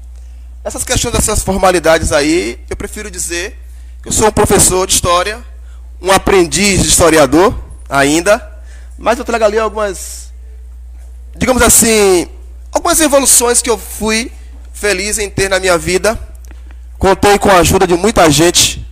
Essas 0.62 0.84
questões 0.84 1.12
dessas 1.12 1.42
formalidades 1.42 2.12
aí, 2.12 2.60
eu 2.70 2.76
prefiro 2.76 3.10
dizer 3.10 3.58
que 4.00 4.08
eu 4.08 4.12
sou 4.12 4.28
um 4.28 4.30
professor 4.30 4.86
de 4.86 4.94
história, 4.94 5.44
um 6.00 6.12
aprendiz 6.12 6.80
de 6.80 6.88
historiador 6.88 7.58
ainda, 7.88 8.62
mas 8.96 9.18
eu 9.18 9.24
trago 9.24 9.44
ali 9.44 9.58
algumas, 9.58 10.32
digamos 11.36 11.60
assim, 11.60 12.28
algumas 12.70 13.00
evoluções 13.00 13.60
que 13.60 13.68
eu 13.68 13.76
fui 13.76 14.30
feliz 14.72 15.18
em 15.18 15.28
ter 15.28 15.50
na 15.50 15.58
minha 15.58 15.76
vida. 15.76 16.16
Contei 17.00 17.36
com 17.36 17.50
a 17.50 17.58
ajuda 17.58 17.84
de 17.84 17.94
muita 17.94 18.30
gente 18.30 18.86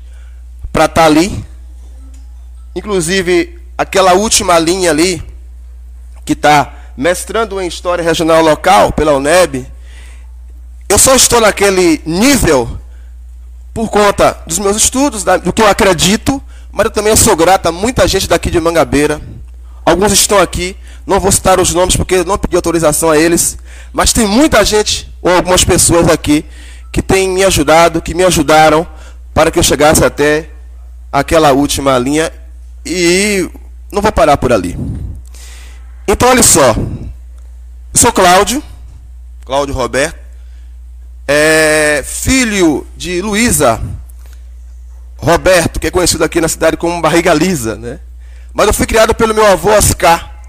para 0.73 0.87
estar 0.87 1.03
tá 1.03 1.07
ali. 1.07 1.45
Inclusive, 2.75 3.57
aquela 3.79 4.14
última 4.14 4.59
linha 4.59 4.90
ali, 4.90 5.32
que 6.24 6.32
está 6.32 6.72
mestrando 6.96 7.61
em 7.61 7.66
História 7.66 8.04
Regional 8.04 8.42
Local 8.42 8.92
pela 8.92 9.16
UNEB, 9.16 9.66
eu 10.88 10.98
só 10.98 11.14
estou 11.14 11.40
naquele 11.40 12.00
nível 12.04 12.78
por 13.72 13.88
conta 13.88 14.38
dos 14.46 14.58
meus 14.58 14.76
estudos, 14.76 15.24
do 15.24 15.52
que 15.52 15.62
eu 15.62 15.68
acredito, 15.68 16.42
mas 16.70 16.85
eu 16.85 16.90
também 16.90 17.16
sou 17.16 17.35
grato 17.35 17.66
a 17.66 17.72
muita 17.72 18.06
gente 18.06 18.28
daqui 18.28 18.50
de 18.50 18.61
Mangabeira. 18.61 19.20
Alguns 19.85 20.12
estão 20.12 20.38
aqui, 20.38 20.76
não 21.06 21.18
vou 21.18 21.32
citar 21.32 21.58
os 21.58 21.72
nomes 21.72 21.96
porque 21.96 22.22
não 22.24 22.38
pedi 22.38 22.56
autorização 22.56 23.11
a 23.11 23.18
eles, 23.18 23.58
mas 23.92 24.12
tem 24.12 24.26
muita 24.26 24.64
gente, 24.64 25.12
ou 25.22 25.35
algumas 25.35 25.64
pessoas 25.64 26.08
aqui, 26.08 26.44
que 26.92 27.00
têm 27.00 27.28
me 27.28 27.42
ajudado, 27.42 28.02
que 28.02 28.14
me 28.14 28.22
ajudaram 28.22 28.87
para 29.32 29.50
que 29.50 29.58
eu 29.58 29.62
chegasse 29.62 30.04
até 30.04 30.50
aquela 31.11 31.52
última 31.52 31.98
linha 31.98 32.30
e 32.85 33.48
não 33.90 34.02
vou 34.02 34.12
parar 34.12 34.37
por 34.37 34.52
ali. 34.52 34.76
Então, 36.07 36.29
olha 36.29 36.43
só. 36.43 36.75
Eu 36.75 38.01
sou 38.01 38.12
Cláudio, 38.12 38.62
Cláudio 39.45 39.75
Roberto, 39.75 40.19
é 41.29 42.03
filho 42.05 42.87
de 42.97 43.21
Luísa 43.23 43.81
Roberto, 45.17 45.79
que 45.79 45.87
é 45.87 45.91
conhecido 45.91 46.25
aqui 46.25 46.41
na 46.41 46.49
cidade 46.49 46.77
como 46.77 47.01
Barriga 47.01 47.33
Lisa, 47.33 47.77
né? 47.77 48.01
Mas 48.53 48.67
eu 48.67 48.75
fui 48.75 48.87
criado 48.87 49.15
pelo 49.15 49.35
meu 49.35 49.47
avô 49.47 49.71
Oscar, 49.71 50.43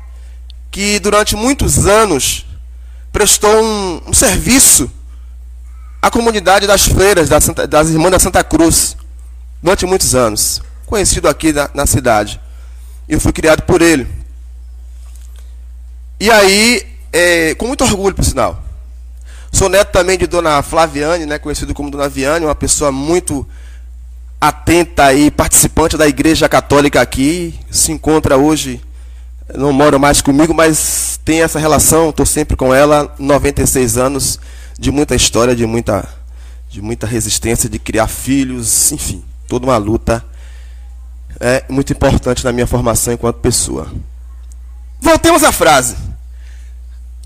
que 0.71 0.99
durante 0.99 1.35
muitos 1.35 1.85
anos 1.85 2.45
prestou 3.11 3.53
um, 3.63 4.01
um 4.07 4.13
serviço 4.13 4.89
à 6.01 6.09
comunidade 6.09 6.65
das 6.65 6.87
freiras 6.87 7.29
das, 7.29 7.43
Santa, 7.43 7.67
das 7.67 7.89
Irmãs 7.89 8.11
da 8.11 8.19
Santa 8.19 8.43
Cruz, 8.43 8.97
durante 9.61 9.85
muitos 9.85 10.15
anos, 10.15 10.61
conhecido 10.85 11.27
aqui 11.27 11.53
na, 11.53 11.69
na 11.73 11.85
cidade. 11.85 12.39
Eu 13.07 13.19
fui 13.19 13.31
criado 13.31 13.61
por 13.63 13.81
ele. 13.81 14.22
E 16.23 16.31
aí, 16.31 16.81
é, 17.11 17.53
com 17.55 17.67
muito 17.67 17.83
orgulho, 17.83 18.15
por 18.15 18.23
sinal. 18.23 18.63
Sou 19.51 19.67
neto 19.67 19.91
também 19.91 20.17
de 20.17 20.25
Dona 20.25 20.61
Flaviane, 20.61 21.25
né, 21.25 21.37
conhecido 21.37 21.73
como 21.73 21.91
Dona 21.91 22.07
Viane, 22.07 22.45
uma 22.45 22.55
pessoa 22.55 22.93
muito 22.93 23.45
atenta 24.39 25.13
e 25.13 25.29
participante 25.29 25.97
da 25.97 26.07
Igreja 26.07 26.47
Católica 26.47 27.01
aqui. 27.01 27.59
Se 27.69 27.91
encontra 27.91 28.37
hoje, 28.37 28.81
não 29.53 29.73
mora 29.73 29.99
mais 29.99 30.21
comigo, 30.21 30.53
mas 30.53 31.19
tem 31.25 31.41
essa 31.41 31.59
relação, 31.59 32.09
estou 32.09 32.25
sempre 32.25 32.55
com 32.55 32.73
ela, 32.73 33.13
96 33.19 33.97
anos, 33.97 34.39
de 34.79 34.91
muita 34.91 35.15
história, 35.15 35.53
de 35.53 35.65
muita, 35.65 36.07
de 36.69 36.81
muita 36.81 37.05
resistência, 37.05 37.67
de 37.67 37.79
criar 37.79 38.07
filhos, 38.07 38.93
enfim, 38.93 39.21
toda 39.45 39.65
uma 39.65 39.75
luta. 39.75 40.23
É 41.37 41.65
muito 41.67 41.91
importante 41.91 42.45
na 42.45 42.53
minha 42.53 42.65
formação 42.65 43.13
enquanto 43.13 43.39
pessoa. 43.39 43.91
Voltemos 45.01 45.43
à 45.43 45.51
frase. 45.51 46.12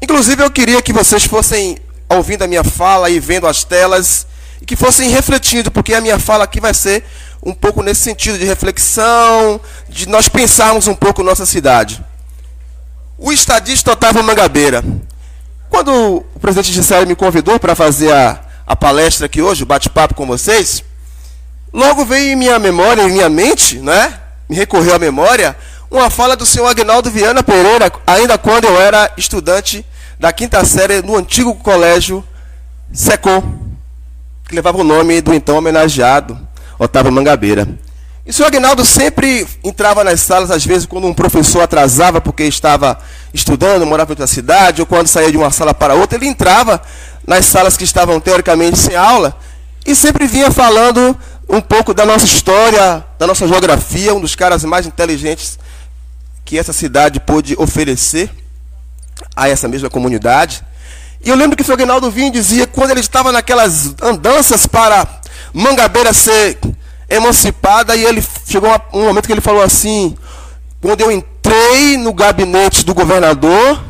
Inclusive, 0.02 0.44
eu 0.44 0.52
queria 0.52 0.82
que 0.82 0.94
vocês 0.94 1.26
fossem 1.26 1.78
ouvindo 2.10 2.44
a 2.44 2.48
minha 2.48 2.64
fala 2.64 3.10
e 3.10 3.20
vendo 3.20 3.48
as 3.48 3.64
telas 3.64 4.28
e 4.62 4.66
que 4.66 4.76
fossem 4.76 5.10
refletindo, 5.10 5.72
porque 5.72 5.94
a 5.94 6.02
minha 6.02 6.20
fala 6.20 6.44
aqui 6.44 6.60
vai 6.60 6.74
ser 6.74 7.04
um 7.44 7.54
pouco 7.54 7.82
nesse 7.82 8.02
sentido 8.02 8.38
de 8.38 8.46
reflexão, 8.46 9.60
de 9.90 10.08
nós 10.08 10.30
pensarmos 10.30 10.88
um 10.88 10.96
pouco 10.96 11.24
nossa 11.24 11.46
cidade. 11.46 12.04
O 13.18 13.32
estadista 13.32 13.92
Otávio 13.92 14.24
Mangabeira. 14.24 14.84
Quando 15.70 16.26
o 16.34 16.40
presidente 16.40 16.72
Gisele 16.72 17.06
me 17.06 17.16
convidou 17.16 17.60
para 17.60 17.76
fazer 17.76 18.12
a, 18.12 18.40
a 18.66 18.76
palestra 18.76 19.26
aqui 19.26 19.42
hoje, 19.42 19.64
o 19.64 19.66
bate-papo 19.66 20.14
com 20.14 20.26
vocês, 20.26 20.84
logo 21.74 22.06
veio 22.06 22.32
em 22.32 22.36
minha 22.36 22.58
memória, 22.60 23.02
em 23.02 23.12
minha 23.12 23.30
mente, 23.30 23.78
né? 23.78 24.22
me 24.48 24.56
recorreu 24.56 24.96
à 24.96 25.00
memória, 25.00 25.56
uma 25.90 26.10
fala 26.10 26.36
do 26.36 26.46
senhor 26.46 26.68
Agnaldo 26.68 27.10
Viana 27.10 27.42
Pereira, 27.42 27.92
ainda 28.06 28.38
quando 28.38 28.66
eu 28.66 28.80
era 28.80 29.10
estudante 29.18 29.86
da 30.20 30.34
quinta 30.34 30.64
série 30.66 31.02
no 31.02 31.16
antigo 31.16 31.56
colégio 31.56 32.24
Secom, 32.92 33.42
que 34.48 34.56
levava 34.56 34.78
o 34.78 34.84
nome 34.84 35.22
do 35.22 35.34
então 35.34 35.58
homenageado 35.58 36.38
Otávio 36.78 37.12
Mangabeira. 37.12 37.68
E 38.26 38.30
o 38.30 38.34
senhor 38.34 38.48
Agnaldo 38.48 38.84
sempre 38.84 39.48
entrava 39.64 40.04
nas 40.04 40.20
salas, 40.20 40.52
às 40.52 40.66
vezes, 40.66 40.86
quando 40.86 41.08
um 41.08 41.14
professor 41.14 41.62
atrasava 41.62 42.20
porque 42.20 42.44
estava 42.44 43.00
estudando, 43.34 43.86
morava 43.86 44.12
em 44.12 44.14
outra 44.14 44.28
cidade, 44.28 44.82
ou 44.82 44.86
quando 44.86 45.08
saía 45.08 45.32
de 45.32 45.38
uma 45.38 45.50
sala 45.50 45.74
para 45.74 45.94
outra, 45.94 46.18
ele 46.18 46.28
entrava 46.28 46.82
nas 47.26 47.46
salas 47.46 47.78
que 47.78 47.86
estavam 47.86 48.20
teoricamente 48.20 48.78
sem 48.78 48.98
aula 48.98 49.38
e 49.86 49.96
sempre 49.96 50.28
vinha 50.28 50.52
falando 50.52 51.18
um 51.48 51.62
pouco 51.62 51.94
da 51.94 52.06
nossa 52.06 52.26
história, 52.26 53.06
da 53.18 53.26
nossa 53.26 53.48
geografia, 53.48 54.14
um 54.14 54.20
dos 54.20 54.36
caras 54.36 54.66
mais 54.66 54.86
inteligentes 54.86 55.58
que 56.48 56.58
essa 56.58 56.72
cidade 56.72 57.20
pôde 57.20 57.56
oferecer 57.60 58.32
a 59.36 59.50
essa 59.50 59.68
mesma 59.68 59.90
comunidade. 59.90 60.64
E 61.22 61.28
eu 61.28 61.36
lembro 61.36 61.58
que 61.58 61.70
o 61.70 62.12
vinha 62.12 62.30
e 62.30 62.32
dizia, 62.32 62.66
quando 62.66 62.92
ele 62.92 63.02
estava 63.02 63.34
naquelas 63.34 63.94
andanças 64.02 64.66
para 64.66 65.06
Mangabeira 65.54 66.14
ser 66.14 66.58
emancipada, 67.10 67.98
e 67.98 68.06
ele 68.06 68.24
chegou 68.46 68.70
um 68.94 69.04
momento 69.04 69.26
que 69.26 69.34
ele 69.34 69.42
falou 69.42 69.62
assim, 69.62 70.16
quando 70.80 71.02
eu 71.02 71.12
entrei 71.12 71.98
no 71.98 72.14
gabinete 72.14 72.86
do 72.86 72.94
governador, 72.94 73.84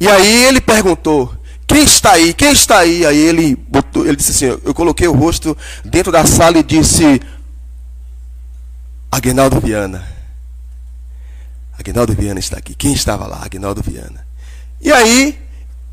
e 0.00 0.08
aí 0.08 0.44
ele 0.46 0.60
perguntou, 0.60 1.32
quem 1.64 1.84
está 1.84 2.14
aí? 2.14 2.34
Quem 2.34 2.50
está 2.50 2.78
aí? 2.78 3.06
Aí 3.06 3.18
ele 3.18 3.54
botou, 3.54 4.04
ele 4.04 4.16
disse 4.16 4.32
assim, 4.32 4.60
eu 4.64 4.74
coloquei 4.74 5.06
o 5.06 5.12
rosto 5.12 5.56
dentro 5.84 6.10
da 6.10 6.26
sala 6.26 6.58
e 6.58 6.62
disse, 6.64 7.22
Aguinaldo 9.12 9.60
Viana. 9.60 10.21
Agnaldo 11.82 12.14
Viana 12.14 12.38
está 12.38 12.56
aqui. 12.56 12.74
Quem 12.74 12.92
estava 12.92 13.26
lá? 13.26 13.40
Agnaldo 13.42 13.82
Viana. 13.82 14.24
E 14.80 14.92
aí, 14.92 15.38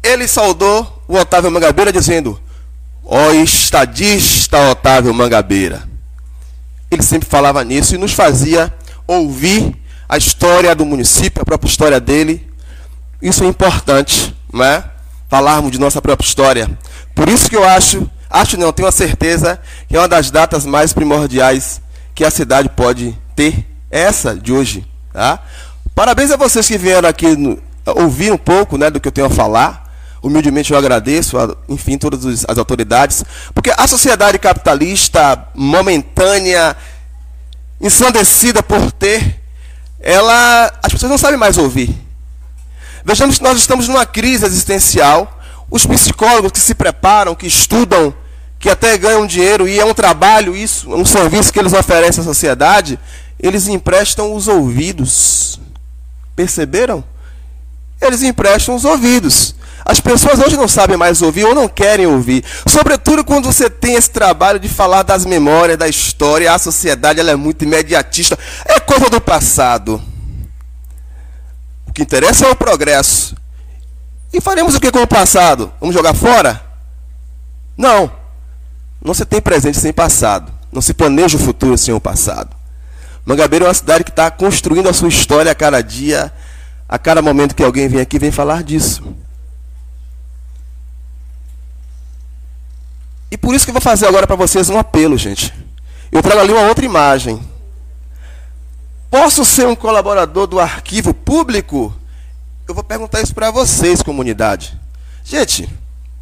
ele 0.04 0.28
saudou 0.28 1.04
o 1.08 1.16
Otávio 1.16 1.50
Mangabeira 1.50 1.92
dizendo: 1.92 2.40
Ó 3.04 3.30
oh, 3.30 3.34
estadista 3.34 4.70
Otávio 4.70 5.14
Mangabeira. 5.14 5.90
Ele 6.92 7.02
sempre 7.02 7.28
falava 7.28 7.64
nisso 7.64 7.96
e 7.96 7.98
nos 7.98 8.14
fazia 8.14 8.72
ouvir 9.08 9.76
a 10.08 10.16
história 10.18 10.74
do 10.76 10.86
município, 10.86 11.42
a 11.42 11.46
própria 11.46 11.68
história 11.70 12.00
dele. 12.00 12.48
Isso 13.20 13.44
é 13.44 13.48
importante, 13.48 14.36
não 14.54 14.64
é? 14.64 14.84
Falarmos 15.28 15.72
de 15.72 15.80
nossa 15.80 16.02
própria 16.02 16.26
história. 16.26 16.70
Por 17.16 17.28
isso 17.28 17.50
que 17.50 17.56
eu 17.56 17.68
acho, 17.68 18.10
acho 18.30 18.58
não, 18.58 18.72
tenho 18.72 18.88
a 18.88 18.92
certeza 18.92 19.60
que 19.88 19.96
é 19.96 20.00
uma 20.00 20.08
das 20.08 20.30
datas 20.30 20.66
mais 20.66 20.94
primordiais 20.94 21.82
que 22.14 22.24
a 22.24 22.32
cidade 22.32 22.70
pode 22.70 23.18
ter, 23.36 23.66
essa 23.90 24.36
de 24.36 24.52
hoje, 24.52 24.86
tá? 25.12 25.40
Parabéns 26.00 26.32
a 26.32 26.38
vocês 26.38 26.66
que 26.66 26.78
vieram 26.78 27.10
aqui 27.10 27.36
no, 27.36 27.62
ouvir 27.88 28.32
um 28.32 28.38
pouco 28.38 28.78
né, 28.78 28.90
do 28.90 29.02
que 29.02 29.10
eu 29.10 29.12
tenho 29.12 29.28
a 29.28 29.30
falar. 29.30 29.84
Humildemente 30.24 30.72
eu 30.72 30.78
agradeço, 30.78 31.38
a, 31.38 31.54
enfim, 31.68 31.98
todas 31.98 32.46
as 32.48 32.58
autoridades, 32.58 33.26
porque 33.54 33.70
a 33.78 33.86
sociedade 33.86 34.40
capitalista 34.40 35.50
momentânea, 35.54 36.74
ensandecida 37.82 38.64
por 38.64 38.94
ter, 38.94 39.42
ela, 40.00 40.72
as 40.82 40.94
pessoas 40.94 41.10
não 41.10 41.18
sabem 41.18 41.38
mais 41.38 41.58
ouvir. 41.58 41.94
Vejamos 43.04 43.38
que 43.38 43.44
nós 43.44 43.58
estamos 43.58 43.90
numa 43.90 44.06
crise 44.06 44.46
existencial. 44.46 45.38
Os 45.70 45.86
psicólogos 45.86 46.54
que 46.54 46.62
se 46.62 46.76
preparam, 46.76 47.36
que 47.36 47.46
estudam, 47.46 48.14
que 48.58 48.70
até 48.70 48.98
ganham 48.98 49.28
dinheiro 49.28 49.68
e 49.68 49.78
é 49.78 49.84
um 49.84 49.94
trabalho 49.94 50.56
isso, 50.56 50.96
um 50.96 51.04
serviço 51.04 51.52
que 51.52 51.60
eles 51.60 51.74
oferecem 51.74 52.22
à 52.22 52.24
sociedade, 52.24 52.98
eles 53.38 53.68
emprestam 53.68 54.34
os 54.34 54.48
ouvidos. 54.48 55.60
Perceberam? 56.40 57.04
Eles 58.00 58.24
emprestam 58.24 58.74
os 58.74 58.86
ouvidos. 58.86 59.54
As 59.84 60.00
pessoas 60.00 60.40
hoje 60.40 60.56
não 60.56 60.70
sabem 60.70 60.96
mais 60.96 61.22
ouvir 61.22 61.44
ou 61.44 61.54
não 61.54 61.68
querem 61.68 62.08
ouvir. 62.08 62.46
Sobretudo 62.66 63.26
quando 63.26 63.52
você 63.52 63.70
tem 63.70 63.96
esse 63.96 64.10
trabalho 64.10 64.58
de 64.58 64.70
falar 64.70 65.04
das 65.04 65.26
memórias, 65.26 65.78
da 65.78 65.90
história. 65.90 66.54
A 66.54 66.58
sociedade 66.58 67.20
ela 67.20 67.32
é 67.32 67.36
muito 67.36 67.66
imediatista. 67.66 68.40
É 68.64 68.80
coisa 68.80 69.10
do 69.10 69.20
passado. 69.20 70.02
O 71.86 71.92
que 71.92 72.04
interessa 72.04 72.46
é 72.46 72.50
o 72.50 72.56
progresso. 72.56 73.36
E 74.32 74.40
faremos 74.40 74.76
o 74.76 74.80
que 74.80 74.94
com 74.94 75.02
o 75.02 75.08
passado? 75.08 75.74
Vamos 75.82 75.94
jogar 75.94 76.14
fora? 76.14 76.64
Não. 77.76 78.10
Não 79.04 79.14
se 79.14 79.26
tem 79.26 79.42
presente 79.42 79.78
sem 79.78 79.92
passado. 79.92 80.54
Não 80.72 80.82
se 80.82 80.94
planeja 80.94 81.36
o 81.36 81.42
futuro 81.42 81.78
sem 81.78 81.94
o 81.94 82.00
passado. 82.00 82.59
Mangabeira 83.30 83.66
é 83.66 83.68
uma 83.68 83.74
cidade 83.76 84.04
que 84.04 84.10
está 84.10 84.32
construindo 84.32 84.90
a 84.90 84.94
sua 84.94 85.08
história 85.08 85.52
a 85.52 85.56
cada 85.56 85.84
dia, 85.84 86.34
a 86.88 86.98
cada 86.98 87.22
momento 87.22 87.54
que 87.54 87.64
alguém 87.64 87.88
vem 87.88 88.02
aqui, 88.02 88.18
vem 88.18 88.32
falar 88.32 88.64
disso. 88.64 89.04
E 93.30 93.38
por 93.38 93.54
isso 93.54 93.66
que 93.66 93.70
eu 93.70 93.74
vou 93.74 93.82
fazer 93.84 94.08
agora 94.08 94.26
para 94.26 94.36
vocês 94.36 94.68
um 94.72 94.80
apelo, 94.80 95.16
gente. 95.16 95.54
Eu 96.12 96.24
trago 96.24 96.42
ali 96.42 96.52
uma 96.52 96.64
outra 96.64 96.84
imagem. 96.84 97.40
Posso 99.12 99.46
ser 99.46 99.68
um 99.68 99.76
colaborador 99.76 100.48
do 100.48 100.60
arquivo 100.60 101.14
público? 101.14 101.94
Eu 102.68 102.74
vou 102.74 102.84
perguntar 102.84 103.22
isso 103.22 103.36
para 103.36 103.52
vocês, 103.52 104.02
comunidade. 104.02 104.76
Gente, 105.24 105.70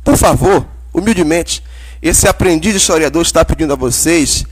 por 0.04 0.18
favor, 0.18 0.68
humildemente, 0.94 1.64
esse 2.02 2.28
aprendiz 2.28 2.76
historiador 2.76 3.22
está 3.22 3.46
pedindo 3.46 3.72
a 3.72 3.78
vocês, 3.78 4.44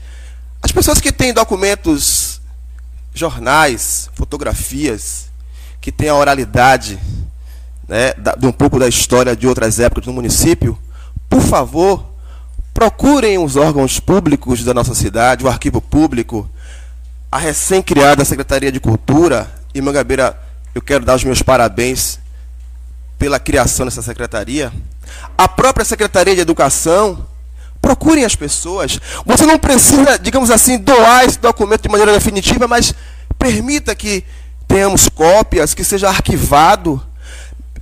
as 0.62 0.72
pessoas 0.72 0.98
que 0.98 1.12
têm 1.12 1.34
documentos, 1.34 2.25
jornais, 3.18 4.10
fotografias, 4.14 5.30
que 5.80 5.90
têm 5.90 6.08
a 6.08 6.14
oralidade 6.14 6.98
né, 7.88 8.12
de 8.38 8.46
um 8.46 8.52
pouco 8.52 8.78
da 8.78 8.88
história 8.88 9.34
de 9.34 9.46
outras 9.46 9.80
épocas 9.80 10.04
do 10.04 10.12
município, 10.12 10.78
por 11.28 11.40
favor, 11.40 12.16
Procurem 12.76 13.38
os 13.38 13.56
órgãos 13.56 13.98
públicos 13.98 14.62
da 14.62 14.74
nossa 14.74 14.94
cidade, 14.94 15.42
o 15.42 15.48
arquivo 15.48 15.80
público, 15.80 16.46
a 17.32 17.38
recém-criada 17.38 18.22
Secretaria 18.22 18.70
de 18.70 18.78
Cultura. 18.78 19.50
E 19.74 19.80
Mangabeira, 19.80 20.38
eu 20.74 20.82
quero 20.82 21.02
dar 21.02 21.14
os 21.14 21.24
meus 21.24 21.40
parabéns 21.40 22.18
pela 23.18 23.40
criação 23.40 23.86
dessa 23.86 24.02
secretaria. 24.02 24.70
A 25.38 25.48
própria 25.48 25.86
Secretaria 25.86 26.34
de 26.34 26.42
Educação. 26.42 27.26
Procurem 27.86 28.24
as 28.24 28.34
pessoas. 28.34 28.98
Você 29.24 29.46
não 29.46 29.60
precisa, 29.60 30.18
digamos 30.18 30.50
assim, 30.50 30.76
doar 30.76 31.24
esse 31.24 31.38
documento 31.38 31.82
de 31.82 31.88
maneira 31.88 32.12
definitiva, 32.12 32.66
mas 32.66 32.92
permita 33.38 33.94
que 33.94 34.24
tenhamos 34.66 35.08
cópias, 35.08 35.72
que 35.72 35.84
seja 35.84 36.08
arquivado. 36.08 37.00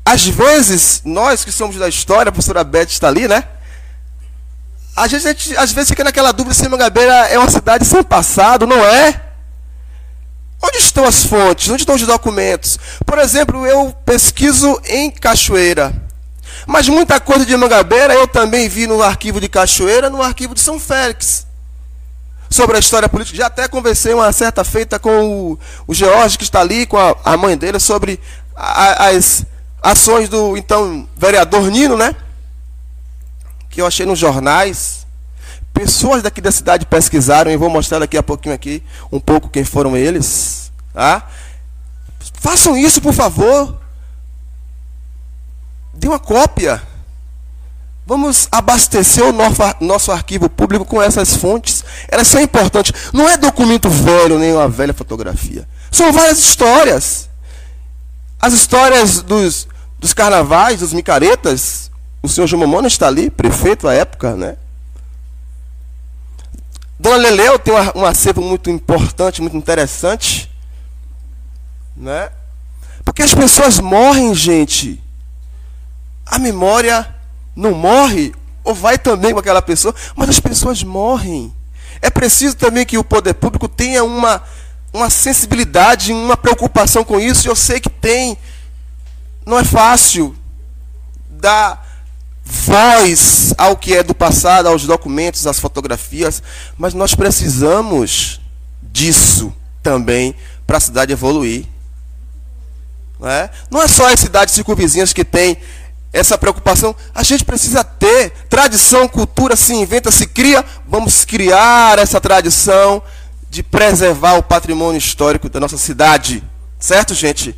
Às 0.04 0.26
vezes, 0.26 1.00
nós 1.06 1.42
que 1.42 1.50
somos 1.50 1.76
da 1.76 1.88
história, 1.88 2.28
a 2.28 2.32
professora 2.32 2.62
Beth 2.62 2.88
está 2.88 3.08
ali, 3.08 3.26
né? 3.26 3.44
A 4.94 5.08
gente, 5.08 5.26
a 5.26 5.32
gente 5.32 5.56
às 5.56 5.72
vezes 5.72 5.88
fica 5.88 6.04
naquela 6.04 6.32
dúvida 6.32 6.54
se 6.54 6.68
Mangabeira 6.68 7.14
é 7.30 7.38
uma 7.38 7.50
cidade 7.50 7.86
sem 7.86 8.02
passado, 8.02 8.66
não 8.66 8.84
é? 8.84 9.22
Onde 10.62 10.76
estão 10.76 11.06
as 11.06 11.24
fontes? 11.24 11.70
Onde 11.70 11.80
estão 11.80 11.94
os 11.94 12.02
documentos? 12.02 12.78
Por 13.06 13.18
exemplo, 13.18 13.66
eu 13.66 13.90
pesquiso 14.04 14.78
em 14.84 15.10
Cachoeira. 15.10 16.03
Mas 16.66 16.88
muita 16.88 17.20
coisa 17.20 17.44
de 17.44 17.56
Mangabeira 17.56 18.14
eu 18.14 18.26
também 18.26 18.68
vi 18.68 18.86
no 18.86 19.02
arquivo 19.02 19.40
de 19.40 19.48
Cachoeira, 19.48 20.08
no 20.08 20.22
arquivo 20.22 20.54
de 20.54 20.60
São 20.60 20.78
Félix. 20.78 21.46
Sobre 22.48 22.76
a 22.76 22.80
história 22.80 23.08
política. 23.08 23.36
Já 23.36 23.46
até 23.46 23.68
conversei 23.68 24.14
uma 24.14 24.32
certa 24.32 24.64
feita 24.64 24.98
com 24.98 25.52
o, 25.52 25.58
o 25.86 25.94
George, 25.94 26.38
que 26.38 26.44
está 26.44 26.60
ali, 26.60 26.86
com 26.86 26.96
a, 26.96 27.16
a 27.24 27.36
mãe 27.36 27.56
dele, 27.56 27.78
sobre 27.78 28.20
a, 28.54 29.08
as 29.08 29.44
ações 29.82 30.28
do 30.28 30.56
então 30.56 31.08
vereador 31.16 31.70
Nino, 31.70 31.96
né? 31.96 32.14
que 33.74 33.80
eu 33.80 33.86
achei 33.86 34.06
nos 34.06 34.18
jornais. 34.18 35.04
Pessoas 35.72 36.22
daqui 36.22 36.40
da 36.40 36.52
cidade 36.52 36.86
pesquisaram 36.86 37.50
e 37.50 37.56
vou 37.56 37.68
mostrar 37.68 37.98
daqui 37.98 38.16
a 38.16 38.22
pouquinho 38.22 38.54
aqui 38.54 38.80
um 39.10 39.18
pouco 39.18 39.48
quem 39.48 39.64
foram 39.64 39.96
eles. 39.96 40.70
Tá? 40.92 41.28
Façam 42.34 42.76
isso, 42.76 43.02
por 43.02 43.12
favor. 43.12 43.80
Dê 46.04 46.08
uma 46.08 46.18
cópia. 46.18 46.82
Vamos 48.06 48.46
abastecer 48.52 49.24
o 49.24 49.32
nosso 49.80 50.12
arquivo 50.12 50.50
público 50.50 50.84
com 50.84 51.00
essas 51.00 51.34
fontes. 51.34 51.82
Elas 52.08 52.28
são 52.28 52.42
importantes. 52.42 53.10
Não 53.10 53.26
é 53.26 53.38
documento 53.38 53.88
velho, 53.88 54.38
nem 54.38 54.52
uma 54.52 54.68
velha 54.68 54.92
fotografia. 54.92 55.66
São 55.90 56.12
várias 56.12 56.40
histórias. 56.40 57.30
As 58.38 58.52
histórias 58.52 59.22
dos, 59.22 59.66
dos 59.98 60.12
carnavais, 60.12 60.80
dos 60.80 60.92
micaretas, 60.92 61.90
o 62.22 62.28
senhor 62.28 62.46
Jumomona 62.46 62.86
está 62.86 63.06
ali, 63.06 63.30
prefeito 63.30 63.88
à 63.88 63.94
época, 63.94 64.36
né? 64.36 64.56
Dona 67.00 67.16
Leleu 67.16 67.58
tem 67.58 67.72
um 67.94 68.04
acervo 68.04 68.42
muito 68.42 68.68
importante, 68.68 69.40
muito 69.40 69.56
interessante. 69.56 70.50
Né? 71.96 72.28
Porque 73.02 73.22
as 73.22 73.34
pessoas 73.34 73.80
morrem, 73.80 74.34
gente. 74.34 75.02
A 76.26 76.38
memória 76.38 77.14
não 77.54 77.72
morre, 77.72 78.34
ou 78.62 78.74
vai 78.74 78.98
também 78.98 79.32
com 79.32 79.40
aquela 79.40 79.62
pessoa, 79.62 79.94
mas 80.16 80.28
as 80.28 80.40
pessoas 80.40 80.82
morrem. 80.82 81.52
É 82.00 82.10
preciso 82.10 82.56
também 82.56 82.84
que 82.84 82.98
o 82.98 83.04
poder 83.04 83.34
público 83.34 83.68
tenha 83.68 84.02
uma, 84.04 84.42
uma 84.92 85.10
sensibilidade, 85.10 86.12
uma 86.12 86.36
preocupação 86.36 87.04
com 87.04 87.20
isso. 87.20 87.48
Eu 87.48 87.56
sei 87.56 87.80
que 87.80 87.90
tem. 87.90 88.36
Não 89.46 89.58
é 89.58 89.64
fácil 89.64 90.34
dar 91.28 91.84
voz 92.44 93.54
ao 93.56 93.76
que 93.76 93.94
é 93.94 94.02
do 94.02 94.14
passado, 94.14 94.66
aos 94.66 94.84
documentos, 94.84 95.46
às 95.46 95.58
fotografias, 95.58 96.42
mas 96.76 96.94
nós 96.94 97.14
precisamos 97.14 98.40
disso 98.82 99.54
também 99.82 100.34
para 100.66 100.78
a 100.78 100.80
cidade 100.80 101.12
evoluir. 101.12 101.66
Não 103.18 103.28
é? 103.28 103.50
não 103.70 103.82
é 103.82 103.88
só 103.88 104.12
as 104.12 104.20
cidades 104.20 104.54
circunvizinhas 104.54 105.12
que 105.12 105.24
têm 105.24 105.56
essa 106.14 106.38
preocupação, 106.38 106.94
a 107.14 107.22
gente 107.22 107.44
precisa 107.44 107.84
ter 107.84 108.30
tradição, 108.48 109.06
cultura, 109.06 109.56
se 109.56 109.74
inventa, 109.74 110.10
se 110.10 110.26
cria, 110.26 110.64
vamos 110.86 111.24
criar 111.24 111.98
essa 111.98 112.20
tradição 112.20 113.02
de 113.50 113.62
preservar 113.62 114.34
o 114.34 114.42
patrimônio 114.42 114.98
histórico 114.98 115.48
da 115.48 115.60
nossa 115.60 115.76
cidade. 115.76 116.42
Certo, 116.78 117.14
gente? 117.14 117.54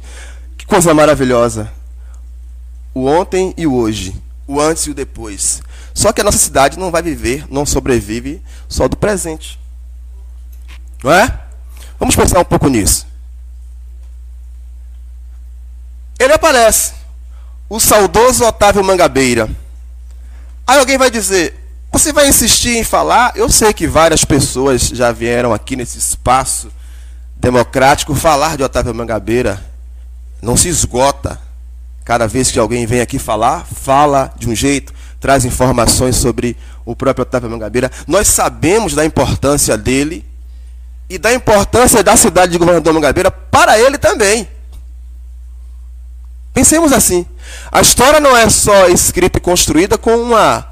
Que 0.57 0.67
coisa 0.67 0.93
maravilhosa. 0.93 1.71
O 2.93 3.07
ontem 3.07 3.55
e 3.57 3.67
o 3.67 3.75
hoje 3.75 4.21
o 4.47 4.61
antes 4.61 4.85
e 4.85 4.91
o 4.91 4.95
depois. 4.95 5.61
Só 5.93 6.13
que 6.13 6.21
a 6.21 6.25
nossa 6.25 6.39
cidade 6.39 6.79
não 6.79 6.91
vai 6.91 7.03
viver, 7.03 7.47
não 7.51 7.67
sobrevive 7.67 8.43
só 8.69 8.87
do 8.87 8.97
presente. 8.97 9.59
Não 11.03 11.13
é? 11.13 11.41
Vamos 11.99 12.15
pensar 12.15 12.39
um 12.39 12.45
pouco 12.45 12.69
nisso. 12.69 13.07
Ele 16.19 16.33
aparece, 16.33 16.95
o 17.69 17.81
saudoso 17.81 18.45
Otávio 18.45 18.83
Mangabeira. 18.85 19.49
Aí 20.67 20.79
alguém 20.79 20.99
vai 20.99 21.11
dizer: 21.11 21.55
Você 21.93 22.13
vai 22.13 22.29
insistir 22.29 22.77
em 22.77 22.85
falar? 22.85 23.33
Eu 23.37 23.49
sei 23.49 23.73
que 23.73 23.87
várias 23.87 24.25
pessoas 24.25 24.83
já 24.83 25.13
vieram 25.13 25.53
aqui 25.53 25.77
nesse 25.77 25.99
espaço 25.99 26.71
democrático 27.37 28.15
falar 28.15 28.57
de 28.57 28.63
Otávio 28.63 28.95
Mangabeira. 28.95 29.63
Não 30.41 30.57
se 30.57 30.69
esgota. 30.69 31.41
Cada 32.05 32.29
vez 32.29 32.53
que 32.53 32.59
alguém 32.59 32.87
vem 32.87 33.01
aqui 33.01 33.19
falar, 33.19 33.67
fala 33.67 34.33
de 34.39 34.49
um 34.49 34.55
jeito, 34.55 34.95
traz 35.19 35.45
informações 35.45 36.15
sobre 36.15 36.57
o 36.85 36.95
próprio 36.95 37.23
Otávio 37.23 37.51
Mangabeira. 37.51 37.91
Nós 38.07 38.29
sabemos 38.29 38.95
da 38.95 39.05
importância 39.05 39.77
dele 39.77 40.25
e 41.11 41.19
da 41.19 41.35
importância 41.35 42.05
da 42.05 42.17
cidade 42.17 42.53
de 42.53 42.59
Governador 42.59 42.95
Mangabeira 42.95 43.29
para 43.29 43.77
ele 43.77 43.99
também. 43.99 44.49
Pensemos 46.55 46.93
assim. 46.93 47.27
A 47.71 47.81
história 47.81 48.21
não 48.21 48.37
é 48.37 48.49
só 48.49 48.89
escrita 48.89 49.39
e 49.39 49.41
construída 49.41 49.99
com 49.99 50.17
uma, 50.17 50.67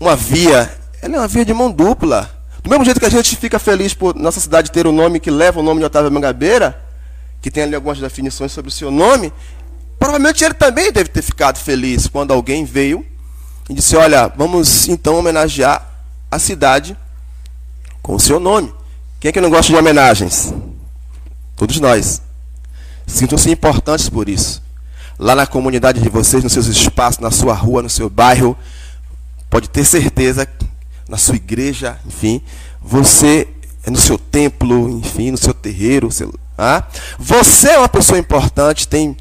uma 0.00 0.16
via. 0.16 0.70
Ela 1.02 1.16
é 1.16 1.18
uma 1.18 1.28
via 1.28 1.44
de 1.44 1.54
mão 1.54 1.70
dupla. 1.70 2.30
Do 2.62 2.70
mesmo 2.70 2.84
jeito 2.84 3.00
que 3.00 3.06
a 3.06 3.10
gente 3.10 3.36
fica 3.36 3.58
feliz 3.58 3.94
por 3.94 4.14
nossa 4.14 4.40
cidade 4.40 4.70
ter 4.70 4.86
o 4.86 4.90
um 4.90 4.92
nome 4.92 5.20
que 5.20 5.30
leva 5.30 5.60
o 5.60 5.62
nome 5.62 5.80
de 5.80 5.86
Otávio 5.86 6.10
Mangabeira, 6.10 6.80
que 7.40 7.50
tem 7.50 7.62
ali 7.62 7.74
algumas 7.74 7.98
definições 7.98 8.50
sobre 8.50 8.68
o 8.68 8.72
seu 8.72 8.90
nome, 8.90 9.32
Provavelmente 9.98 10.44
ele 10.44 10.54
também 10.54 10.92
deve 10.92 11.08
ter 11.08 11.22
ficado 11.22 11.58
feliz 11.58 12.06
quando 12.06 12.32
alguém 12.32 12.64
veio 12.64 13.04
e 13.68 13.74
disse: 13.74 13.96
Olha, 13.96 14.28
vamos 14.28 14.88
então 14.88 15.18
homenagear 15.18 15.86
a 16.30 16.38
cidade 16.38 16.96
com 18.02 18.14
o 18.14 18.20
seu 18.20 18.38
nome. 18.38 18.72
Quem 19.18 19.30
é 19.30 19.32
que 19.32 19.40
não 19.40 19.50
gosta 19.50 19.72
de 19.72 19.78
homenagens? 19.78 20.52
Todos 21.56 21.80
nós. 21.80 22.20
Sintam-se 23.06 23.50
importantes 23.50 24.08
por 24.08 24.28
isso. 24.28 24.62
Lá 25.18 25.34
na 25.34 25.46
comunidade 25.46 26.00
de 26.00 26.08
vocês, 26.08 26.42
nos 26.42 26.52
seus 26.52 26.66
espaços, 26.66 27.20
na 27.20 27.30
sua 27.30 27.54
rua, 27.54 27.82
no 27.82 27.88
seu 27.88 28.10
bairro, 28.10 28.56
pode 29.48 29.68
ter 29.68 29.84
certeza, 29.84 30.46
na 31.08 31.16
sua 31.16 31.36
igreja, 31.36 31.98
enfim, 32.06 32.42
você 32.80 33.48
no 33.86 33.96
seu 33.96 34.18
templo, 34.18 34.88
enfim, 34.98 35.30
no 35.30 35.38
seu 35.38 35.54
terreiro, 35.54 36.10
seu, 36.10 36.34
ah, 36.58 36.82
você 37.18 37.70
é 37.70 37.78
uma 37.78 37.88
pessoa 37.88 38.18
importante, 38.18 38.88
tem 38.88 39.16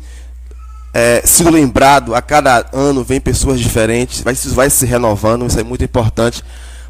é, 0.94 1.22
sido 1.26 1.50
lembrado, 1.50 2.16
a 2.16 2.22
cada 2.22 2.66
ano 2.74 3.04
vem 3.04 3.20
pessoas 3.20 3.60
diferentes, 3.60 4.22
vai, 4.22 4.34
vai 4.34 4.70
se 4.70 4.86
renovando, 4.86 5.46
isso 5.46 5.60
é 5.60 5.64
muito 5.64 5.84
importante 5.84 6.44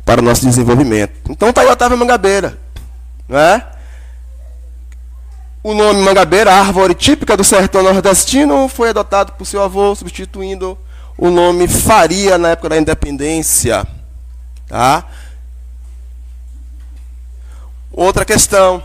para 0.06 0.22
o 0.22 0.24
nosso 0.24 0.46
desenvolvimento. 0.46 1.14
Então 1.30 1.50
está 1.50 1.62
aí 1.62 1.68
Otávio 1.68 1.98
Mangabeira. 1.98 2.58
Não 3.28 3.38
é? 3.38 3.66
O 5.66 5.74
nome 5.74 6.00
Mangabeira, 6.04 6.54
árvore 6.54 6.94
típica 6.94 7.36
do 7.36 7.44
sertão 7.44 7.82
nordestino, 7.82 8.70
foi 8.70 8.90
adotado 8.90 9.32
por 9.32 9.48
seu 9.48 9.64
avô, 9.64 9.96
substituindo 9.96 10.78
o 11.18 11.32
nome 11.32 11.68
Faria 11.68 12.38
na 12.38 12.50
época 12.50 12.70
da 12.70 12.78
independência. 12.78 13.84
Tá? 14.68 15.04
Outra 17.92 18.24
questão. 18.24 18.84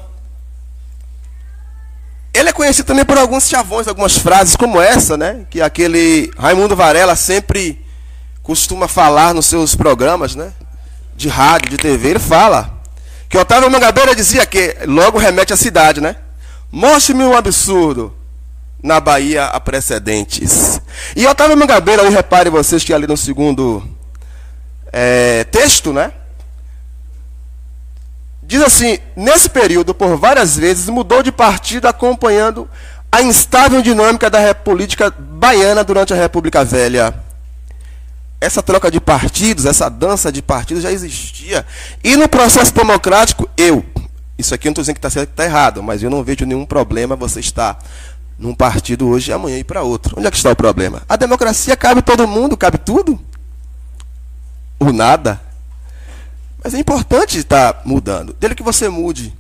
Ele 2.32 2.48
é 2.48 2.52
conhecido 2.54 2.86
também 2.86 3.04
por 3.04 3.18
alguns 3.18 3.46
chavões, 3.46 3.86
algumas 3.86 4.16
frases 4.16 4.56
como 4.56 4.80
essa, 4.80 5.18
né? 5.18 5.44
Que 5.50 5.60
aquele 5.60 6.32
Raimundo 6.38 6.74
Varela 6.74 7.14
sempre 7.14 7.84
costuma 8.42 8.88
falar 8.88 9.34
nos 9.34 9.44
seus 9.44 9.74
programas, 9.74 10.34
né? 10.34 10.50
De 11.14 11.28
rádio, 11.28 11.68
de 11.72 11.76
TV. 11.76 12.08
Ele 12.08 12.18
fala 12.18 12.80
que 13.28 13.36
Otávio 13.36 13.70
Mangabeira 13.70 14.16
dizia 14.16 14.46
que, 14.46 14.78
logo 14.86 15.18
remete 15.18 15.52
à 15.52 15.58
cidade, 15.58 16.00
né? 16.00 16.16
Mostre-me 16.70 17.24
um 17.24 17.36
absurdo 17.36 18.14
na 18.82 19.00
Bahia 19.00 19.46
a 19.46 19.60
precedentes. 19.60 20.80
E 21.16 21.26
Otávio 21.26 21.56
Mangabeira, 21.56 22.02
aí 22.02 22.10
reparem 22.10 22.52
vocês 22.52 22.84
que 22.84 22.94
ali 22.94 23.06
no 23.06 23.16
segundo 23.16 23.82
é, 24.92 25.44
texto, 25.44 25.92
né? 25.92 26.12
Diz 28.42 28.62
assim: 28.62 28.98
nesse 29.14 29.48
período, 29.48 29.94
por 29.94 30.16
várias 30.16 30.56
vezes, 30.56 30.88
mudou 30.88 31.22
de 31.22 31.30
partido 31.30 31.86
acompanhando 31.86 32.68
a 33.12 33.22
instável 33.22 33.82
dinâmica 33.82 34.30
da 34.30 34.54
política 34.54 35.12
baiana 35.16 35.82
durante 35.82 36.12
a 36.12 36.16
República 36.16 36.64
Velha. 36.64 37.14
Essa 38.40 38.62
troca 38.62 38.90
de 38.90 39.00
partidos, 39.00 39.66
essa 39.66 39.90
dança 39.90 40.32
de 40.32 40.40
partidos 40.40 40.82
já 40.82 40.90
existia. 40.90 41.66
E 42.02 42.16
no 42.16 42.28
processo 42.28 42.72
democrático, 42.72 43.48
eu, 43.56 43.84
isso 44.40 44.54
aqui 44.54 44.66
eu 44.66 44.70
não 44.70 44.72
estou 44.72 44.82
dizendo 44.82 44.94
que 44.94 44.98
está 44.98 45.10
certo 45.10 45.28
que 45.28 45.32
está 45.34 45.44
errado, 45.44 45.82
mas 45.82 46.02
eu 46.02 46.10
não 46.10 46.22
vejo 46.22 46.44
nenhum 46.44 46.66
problema 46.66 47.14
você 47.14 47.40
estar 47.40 47.78
num 48.38 48.54
partido 48.54 49.06
hoje 49.06 49.30
e 49.30 49.34
amanhã 49.34 49.58
ir 49.58 49.64
para 49.64 49.82
outro. 49.82 50.16
Onde 50.18 50.26
é 50.26 50.30
que 50.30 50.36
está 50.36 50.50
o 50.50 50.56
problema? 50.56 51.02
A 51.08 51.16
democracia 51.16 51.76
cabe 51.76 52.02
todo 52.02 52.26
mundo, 52.26 52.56
cabe 52.56 52.78
tudo? 52.78 53.20
O 54.78 54.92
nada? 54.92 55.40
Mas 56.62 56.74
é 56.74 56.78
importante 56.78 57.38
estar 57.38 57.82
mudando. 57.84 58.34
Dele 58.34 58.54
que 58.54 58.62
você 58.62 58.88
mude 58.88 59.32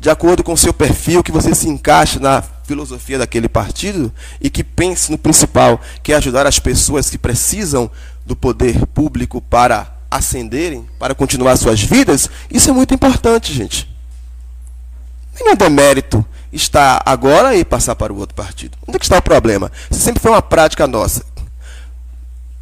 de 0.00 0.08
acordo 0.08 0.44
com 0.44 0.52
o 0.52 0.56
seu 0.56 0.72
perfil, 0.72 1.22
que 1.24 1.32
você 1.32 1.54
se 1.54 1.68
encaixe 1.68 2.20
na 2.20 2.42
filosofia 2.64 3.18
daquele 3.18 3.48
partido 3.48 4.12
e 4.40 4.48
que 4.48 4.62
pense 4.62 5.10
no 5.10 5.18
principal, 5.18 5.80
que 6.02 6.12
é 6.12 6.16
ajudar 6.16 6.46
as 6.46 6.58
pessoas 6.58 7.10
que 7.10 7.18
precisam 7.18 7.90
do 8.24 8.36
poder 8.36 8.86
público 8.86 9.40
para 9.40 9.92
ascenderem, 10.10 10.88
para 10.98 11.14
continuar 11.14 11.56
suas 11.56 11.82
vidas. 11.82 12.30
Isso 12.50 12.70
é 12.70 12.72
muito 12.72 12.94
importante, 12.94 13.52
gente. 13.52 13.88
Nenhum 15.40 15.56
demérito 15.56 16.24
está 16.52 17.00
agora 17.04 17.54
e 17.54 17.64
passar 17.64 17.94
para 17.94 18.12
o 18.12 18.18
outro 18.18 18.34
partido. 18.34 18.76
Onde 18.86 18.96
é 18.96 18.98
que 18.98 19.04
está 19.04 19.18
o 19.18 19.22
problema? 19.22 19.70
Isso 19.90 20.00
sempre 20.00 20.20
foi 20.20 20.30
uma 20.30 20.42
prática 20.42 20.86
nossa. 20.86 21.24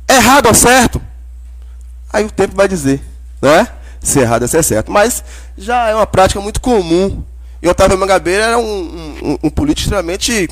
Errado 0.08 0.46
ou 0.46 0.54
certo? 0.54 1.00
Aí 2.12 2.24
o 2.24 2.30
tempo 2.30 2.54
vai 2.54 2.68
dizer, 2.68 3.02
não 3.40 3.50
é? 3.50 3.70
se 4.06 4.20
errado 4.20 4.44
é 4.44 4.46
ser 4.46 4.62
certo. 4.62 4.90
Mas 4.90 5.22
já 5.58 5.88
é 5.88 5.94
uma 5.94 6.06
prática 6.06 6.40
muito 6.40 6.60
comum. 6.60 7.22
E 7.60 7.68
Otávio 7.68 7.98
Mangabeira 7.98 8.44
era 8.44 8.58
um, 8.58 8.62
um, 9.22 9.38
um 9.44 9.50
político 9.50 9.86
extremamente 9.86 10.48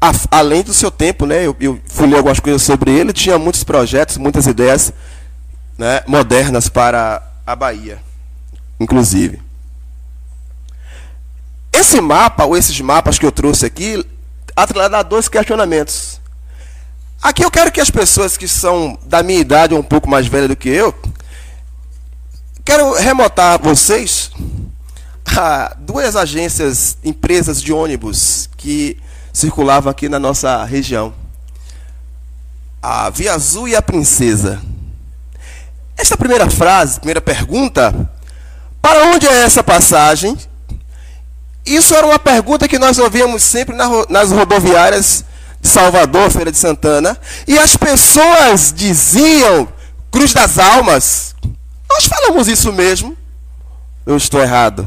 a, 0.00 0.12
além 0.30 0.62
do 0.62 0.74
seu 0.74 0.90
tempo, 0.90 1.24
né? 1.26 1.46
Eu, 1.46 1.56
eu 1.60 1.80
fui 1.86 2.06
ler 2.06 2.16
algumas 2.16 2.40
coisas 2.40 2.62
sobre 2.62 2.90
ele, 2.90 3.12
tinha 3.12 3.38
muitos 3.38 3.62
projetos, 3.62 4.16
muitas 4.16 4.46
ideias 4.46 4.92
né, 5.78 6.02
modernas 6.06 6.68
para 6.68 7.22
a 7.46 7.54
Bahia, 7.54 7.98
inclusive. 8.80 9.40
Esse 11.78 12.00
mapa, 12.00 12.44
ou 12.44 12.56
esses 12.56 12.80
mapas 12.80 13.18
que 13.18 13.26
eu 13.26 13.32
trouxe 13.32 13.66
aqui, 13.66 14.04
atrelado 14.54 14.96
a 14.96 15.02
dois 15.02 15.28
questionamentos. 15.28 16.20
Aqui 17.22 17.44
eu 17.44 17.50
quero 17.50 17.72
que 17.72 17.80
as 17.80 17.90
pessoas 17.90 18.36
que 18.36 18.46
são 18.46 18.98
da 19.04 19.22
minha 19.22 19.40
idade 19.40 19.74
ou 19.74 19.80
um 19.80 19.82
pouco 19.82 20.08
mais 20.08 20.26
velhas 20.26 20.48
do 20.48 20.56
que 20.56 20.68
eu, 20.68 20.94
Quero 22.66 22.94
remotar 22.94 23.62
vocês 23.62 24.32
a 25.24 25.76
duas 25.78 26.16
agências, 26.16 26.98
empresas 27.04 27.62
de 27.62 27.72
ônibus 27.72 28.50
que 28.56 28.98
circulavam 29.32 29.88
aqui 29.88 30.08
na 30.08 30.18
nossa 30.18 30.64
região. 30.64 31.14
A 32.82 33.08
Via 33.08 33.34
Azul 33.34 33.68
e 33.68 33.76
a 33.76 33.80
Princesa. 33.80 34.60
Esta 35.96 36.16
primeira 36.16 36.50
frase, 36.50 36.98
primeira 36.98 37.20
pergunta, 37.20 38.10
para 38.82 39.04
onde 39.10 39.28
é 39.28 39.44
essa 39.44 39.62
passagem? 39.62 40.36
Isso 41.66 41.94
era 41.94 42.06
uma 42.06 42.18
pergunta 42.18 42.68
que 42.68 42.78
nós 42.78 42.98
ouvíamos 42.98 43.42
sempre 43.42 43.76
nas 44.08 44.30
rodoviárias 44.30 45.24
de 45.60 45.68
Salvador, 45.68 46.30
Feira 46.30 46.52
de 46.52 46.58
Santana, 46.58 47.18
e 47.46 47.58
as 47.58 47.76
pessoas 47.76 48.72
diziam 48.74 49.68
Cruz 50.10 50.32
das 50.32 50.58
Almas, 50.58 51.34
nós 51.90 52.06
falamos 52.06 52.46
isso 52.48 52.72
mesmo. 52.72 53.16
Eu 54.06 54.16
estou 54.16 54.40
errado. 54.40 54.86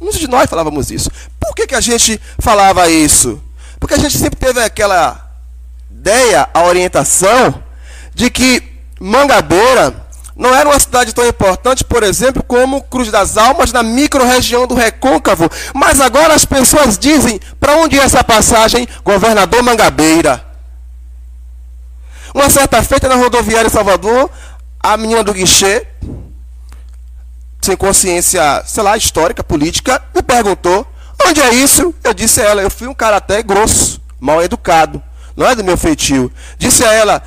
Muitos 0.00 0.18
de 0.18 0.26
nós 0.26 0.48
falávamos 0.48 0.90
isso. 0.90 1.10
Por 1.38 1.54
que, 1.54 1.66
que 1.66 1.74
a 1.74 1.80
gente 1.80 2.20
falava 2.38 2.88
isso? 2.88 3.40
Porque 3.78 3.94
a 3.94 3.98
gente 3.98 4.16
sempre 4.16 4.38
teve 4.38 4.60
aquela 4.60 5.30
ideia, 5.90 6.48
a 6.52 6.62
orientação, 6.64 7.62
de 8.14 8.30
que 8.30 8.62
Mangabeira 8.98 10.05
não 10.36 10.54
era 10.54 10.68
uma 10.68 10.78
cidade 10.78 11.14
tão 11.14 11.26
importante, 11.26 11.82
por 11.82 12.02
exemplo, 12.02 12.42
como 12.42 12.82
Cruz 12.82 13.10
das 13.10 13.38
Almas, 13.38 13.72
na 13.72 13.82
micro-região 13.82 14.66
do 14.66 14.74
Recôncavo. 14.74 15.50
Mas 15.74 16.00
agora 16.00 16.34
as 16.34 16.44
pessoas 16.44 16.98
dizem, 16.98 17.40
para 17.58 17.76
onde 17.76 17.98
é 17.98 18.02
essa 18.02 18.22
passagem? 18.22 18.86
Governador 19.02 19.62
Mangabeira. 19.62 20.44
Uma 22.34 22.50
certa 22.50 22.82
feita 22.82 23.08
na 23.08 23.14
rodoviária 23.14 23.66
em 23.66 23.70
Salvador, 23.70 24.30
a 24.78 24.96
menina 24.98 25.24
do 25.24 25.32
guichê 25.32 25.86
sem 27.66 27.76
consciência, 27.76 28.62
sei 28.64 28.82
lá, 28.82 28.96
histórica, 28.96 29.42
política, 29.42 30.02
me 30.14 30.22
perguntou: 30.22 30.86
onde 31.26 31.40
é 31.40 31.52
isso? 31.52 31.94
Eu 32.04 32.14
disse 32.14 32.40
a 32.40 32.44
ela: 32.44 32.62
eu 32.62 32.70
fui 32.70 32.86
um 32.86 32.94
cara 32.94 33.16
até 33.16 33.42
grosso, 33.42 34.00
mal 34.20 34.42
educado, 34.42 35.02
não 35.36 35.46
é 35.46 35.54
do 35.54 35.64
meu 35.64 35.76
feitio. 35.76 36.30
Disse 36.58 36.84
a 36.84 36.92
ela: 36.92 37.22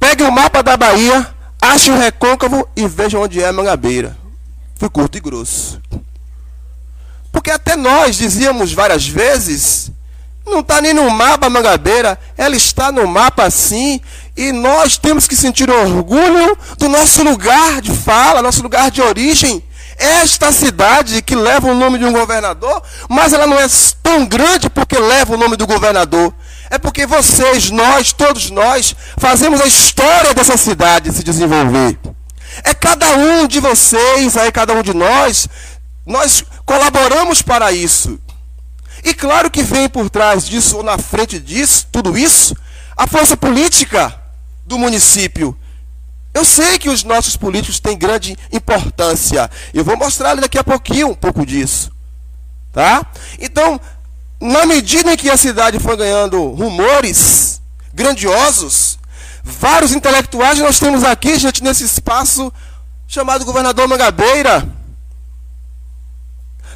pegue 0.00 0.24
o 0.24 0.32
mapa 0.32 0.62
da 0.62 0.76
Bahia, 0.76 1.33
ache 1.72 1.90
o 1.90 1.98
recôncavo 1.98 2.68
e 2.76 2.86
veja 2.86 3.18
onde 3.18 3.42
é 3.42 3.50
Mangabeira. 3.50 4.16
Fui 4.76 4.88
curto 4.88 5.16
e 5.16 5.20
grosso. 5.20 5.80
Porque 7.32 7.50
até 7.50 7.76
nós 7.76 8.16
dizíamos 8.16 8.72
várias 8.72 9.06
vezes 9.06 9.92
não 10.46 10.60
está 10.60 10.80
nem 10.80 10.92
no 10.92 11.08
mapa 11.10 11.48
Mangabeira, 11.48 12.18
ela 12.36 12.54
está 12.54 12.92
no 12.92 13.06
mapa 13.06 13.50
sim, 13.50 14.00
e 14.36 14.52
nós 14.52 14.98
temos 14.98 15.26
que 15.26 15.34
sentir 15.34 15.70
orgulho 15.70 16.56
do 16.78 16.88
nosso 16.88 17.22
lugar 17.22 17.80
de 17.80 17.90
fala, 17.92 18.42
nosso 18.42 18.62
lugar 18.62 18.90
de 18.90 19.00
origem. 19.00 19.64
Esta 19.96 20.50
cidade 20.52 21.22
que 21.22 21.34
leva 21.34 21.68
o 21.68 21.74
nome 21.74 21.98
de 21.98 22.04
um 22.04 22.12
governador, 22.12 22.82
mas 23.08 23.32
ela 23.32 23.46
não 23.46 23.58
é 23.58 23.66
tão 24.02 24.26
grande 24.26 24.68
porque 24.68 24.98
leva 24.98 25.34
o 25.34 25.38
nome 25.38 25.56
do 25.56 25.66
governador. 25.66 26.34
É 26.70 26.78
porque 26.78 27.06
vocês, 27.06 27.70
nós, 27.70 28.12
todos 28.12 28.50
nós, 28.50 28.94
fazemos 29.18 29.60
a 29.60 29.66
história 29.66 30.34
dessa 30.34 30.56
cidade 30.56 31.12
se 31.12 31.22
desenvolver. 31.22 31.98
É 32.62 32.74
cada 32.74 33.16
um 33.16 33.46
de 33.46 33.60
vocês, 33.60 34.36
aí 34.36 34.50
cada 34.50 34.72
um 34.72 34.82
de 34.82 34.94
nós, 34.94 35.48
nós 36.06 36.44
colaboramos 36.64 37.42
para 37.42 37.72
isso. 37.72 38.18
E 39.04 39.12
claro 39.12 39.50
que 39.50 39.62
vem 39.62 39.88
por 39.88 40.08
trás 40.08 40.46
disso, 40.46 40.78
ou 40.78 40.82
na 40.82 40.96
frente 40.98 41.38
disso, 41.38 41.86
tudo 41.92 42.16
isso, 42.16 42.56
a 42.96 43.06
força 43.06 43.36
política 43.36 44.14
do 44.64 44.78
município, 44.78 45.56
eu 46.34 46.44
sei 46.44 46.80
que 46.80 46.90
os 46.90 47.04
nossos 47.04 47.36
políticos 47.36 47.78
têm 47.78 47.96
grande 47.96 48.36
importância. 48.52 49.48
Eu 49.72 49.84
vou 49.84 49.96
mostrar 49.96 50.34
daqui 50.34 50.58
a 50.58 50.64
pouquinho 50.64 51.08
um 51.08 51.14
pouco 51.14 51.46
disso. 51.46 51.92
Tá? 52.72 53.06
Então, 53.38 53.80
na 54.40 54.66
medida 54.66 55.12
em 55.12 55.16
que 55.16 55.30
a 55.30 55.36
cidade 55.36 55.78
foi 55.78 55.96
ganhando 55.96 56.50
rumores 56.50 57.62
grandiosos, 57.94 58.98
vários 59.44 59.92
intelectuais 59.92 60.58
nós 60.58 60.80
temos 60.80 61.04
aqui, 61.04 61.38
gente, 61.38 61.62
nesse 61.62 61.84
espaço 61.84 62.52
chamado 63.06 63.44
Governador 63.44 63.86
Mangabeira. 63.86 64.68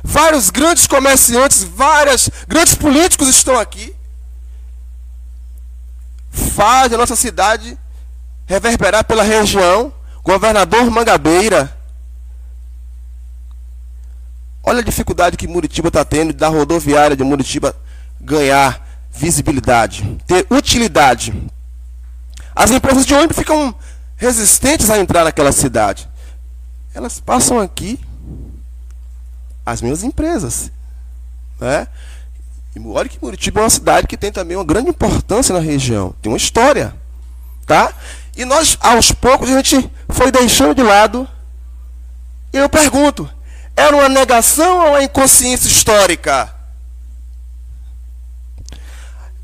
Vários 0.05 0.51
grandes 0.51 0.87
comerciantes, 0.87 1.65
vários 1.65 2.31
grandes 2.47 2.77
políticos 2.77 3.29
estão 3.29 3.59
aqui. 3.59 3.93
Faz 6.31 6.93
a 6.93 6.97
nossa 6.97 7.17
cidade 7.17 7.77
reverberar 8.49 9.05
pela 9.05 9.23
região. 9.23 9.93
Governador 10.25 10.91
Mangabeira. 10.91 11.77
Olha 14.65 14.81
a 14.81 14.85
dificuldade 14.85 15.37
que 15.37 15.47
Muritiba 15.47 15.89
está 15.89 16.05
tendo 16.05 16.33
da 16.33 16.49
rodoviária 16.49 17.17
de 17.17 17.23
Muritiba 17.23 17.75
ganhar 18.21 18.87
visibilidade, 19.11 20.21
ter 20.27 20.47
utilidade. 20.51 21.33
As 22.55 22.71
empresas 22.71 23.07
de 23.07 23.15
ônibus 23.15 23.39
ficam 23.39 23.75
resistentes 24.17 24.91
a 24.91 24.99
entrar 24.99 25.25
naquela 25.25 25.53
cidade. 25.53 26.09
Elas 26.93 27.21
passam 27.21 27.61
aqui, 27.61 27.99
as 29.65 29.81
minhas 29.81 30.03
empresas. 30.03 30.71
Né? 31.61 31.87
E 32.75 32.81
olha 32.81 33.09
que 33.09 33.19
Muritiba 33.23 33.61
é 33.61 33.65
uma 33.65 33.71
cidade 33.71 34.07
que 34.07 34.17
tem 34.17 34.31
também 34.31 34.57
uma 34.57 34.65
grande 34.65 34.91
importância 34.91 35.55
na 35.55 35.61
região. 35.61 36.15
Tem 36.21 36.31
uma 36.31 36.37
história. 36.37 36.95
Tá? 37.67 37.93
E 38.39 38.45
nós, 38.45 38.79
aos 38.81 39.11
poucos, 39.11 39.51
a 39.51 39.61
gente 39.61 39.91
foi 40.09 40.31
deixando 40.31 40.73
de 40.73 40.83
lado. 40.83 41.29
E 42.53 42.57
eu 42.57 42.69
pergunto: 42.69 43.29
era 43.77 43.97
uma 43.97 44.09
negação 44.09 44.79
ou 44.79 44.89
uma 44.91 45.03
inconsciência 45.03 45.67
histórica? 45.67 46.55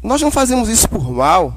Nós 0.00 0.22
não 0.22 0.30
fazemos 0.30 0.68
isso 0.68 0.88
por 0.88 1.10
mal. 1.10 1.52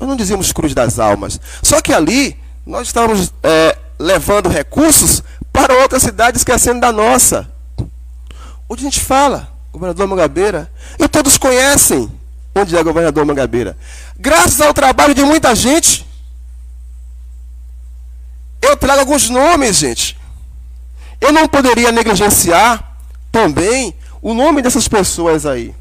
Nós 0.00 0.08
não 0.08 0.16
dizíamos 0.16 0.50
cruz 0.50 0.74
das 0.74 0.98
almas. 0.98 1.40
Só 1.62 1.80
que 1.80 1.92
ali 1.92 2.36
nós 2.66 2.88
estávamos 2.88 3.32
é, 3.44 3.78
levando 3.96 4.48
recursos 4.48 5.22
para 5.52 5.74
outras 5.74 6.02
cidades 6.02 6.40
esquecendo 6.40 6.80
da 6.80 6.90
nossa. 6.90 7.48
Onde 8.68 8.80
a 8.80 8.90
gente 8.90 9.00
fala, 9.00 9.48
governador 9.70 10.08
Mangabeira, 10.08 10.72
e 10.98 11.06
todos 11.06 11.38
conhecem 11.38 12.10
onde 12.54 12.76
é 12.76 12.82
governador 12.82 13.24
Mangabeira. 13.24 13.76
Graças 14.18 14.60
ao 14.60 14.74
trabalho 14.74 15.14
de 15.14 15.22
muita 15.22 15.54
gente, 15.54 16.06
eu 18.60 18.76
trago 18.76 19.00
alguns 19.00 19.28
nomes, 19.28 19.76
gente. 19.76 20.18
Eu 21.20 21.32
não 21.32 21.48
poderia 21.48 21.92
negligenciar 21.92 22.96
também 23.30 23.94
o 24.22 24.34
nome 24.34 24.62
dessas 24.62 24.88
pessoas 24.88 25.46
aí 25.46 25.74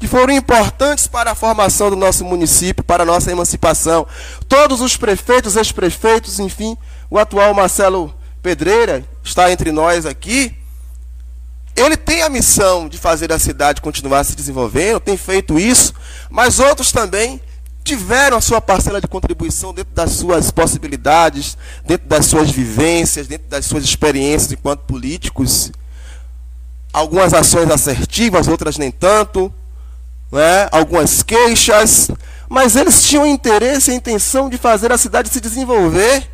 que 0.00 0.08
foram 0.08 0.32
importantes 0.32 1.06
para 1.06 1.32
a 1.32 1.34
formação 1.34 1.90
do 1.90 1.96
nosso 1.96 2.24
município, 2.24 2.82
para 2.82 3.02
a 3.02 3.06
nossa 3.06 3.30
emancipação. 3.30 4.06
Todos 4.48 4.80
os 4.80 4.96
prefeitos, 4.96 5.56
ex-prefeitos, 5.56 6.38
enfim, 6.38 6.76
o 7.10 7.18
atual 7.18 7.52
Marcelo 7.52 8.12
Pedreira 8.42 9.04
está 9.22 9.52
entre 9.52 9.70
nós 9.70 10.06
aqui. 10.06 10.56
Ele 11.76 11.98
tem 11.98 12.22
a 12.22 12.30
missão 12.30 12.88
de 12.88 12.96
fazer 12.96 13.30
a 13.30 13.38
cidade 13.38 13.82
continuar 13.82 14.24
se 14.24 14.34
desenvolvendo, 14.34 15.00
tem 15.00 15.18
feito 15.18 15.58
isso, 15.58 15.92
mas 16.30 16.58
outros 16.58 16.92
também 16.92 17.40
tiveram 17.82 18.36
a 18.36 18.40
sua 18.40 18.60
parcela 18.60 19.00
de 19.00 19.08
contribuição 19.08 19.74
dentro 19.74 19.92
das 19.94 20.12
suas 20.12 20.50
possibilidades, 20.50 21.58
dentro 21.84 22.08
das 22.08 22.26
suas 22.26 22.50
vivências, 22.50 23.26
dentro 23.26 23.48
das 23.48 23.66
suas 23.66 23.84
experiências 23.84 24.52
enquanto 24.52 24.80
políticos. 24.80 25.72
Algumas 26.92 27.34
ações 27.34 27.70
assertivas, 27.70 28.48
outras 28.48 28.78
nem 28.78 28.90
tanto 28.90 29.52
né, 30.30 30.68
algumas 30.70 31.22
queixas, 31.22 32.10
mas 32.48 32.76
eles 32.76 33.02
tinham 33.02 33.26
interesse 33.26 33.90
e 33.90 33.94
intenção 33.94 34.48
de 34.48 34.56
fazer 34.56 34.92
a 34.92 34.98
cidade 34.98 35.28
se 35.28 35.40
desenvolver. 35.40 36.30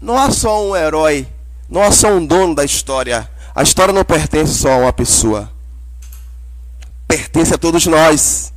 Não 0.00 0.16
há 0.16 0.30
só 0.30 0.66
um 0.66 0.74
herói, 0.74 1.28
não 1.68 1.82
há 1.82 1.92
só 1.92 2.08
um 2.08 2.24
dono 2.24 2.54
da 2.54 2.64
história. 2.64 3.28
A 3.54 3.62
história 3.62 3.92
não 3.92 4.04
pertence 4.04 4.54
só 4.54 4.72
a 4.72 4.76
uma 4.78 4.92
pessoa. 4.92 5.50
Pertence 7.10 7.54
a 7.54 7.58
todos 7.58 7.86
nós. 7.86 8.52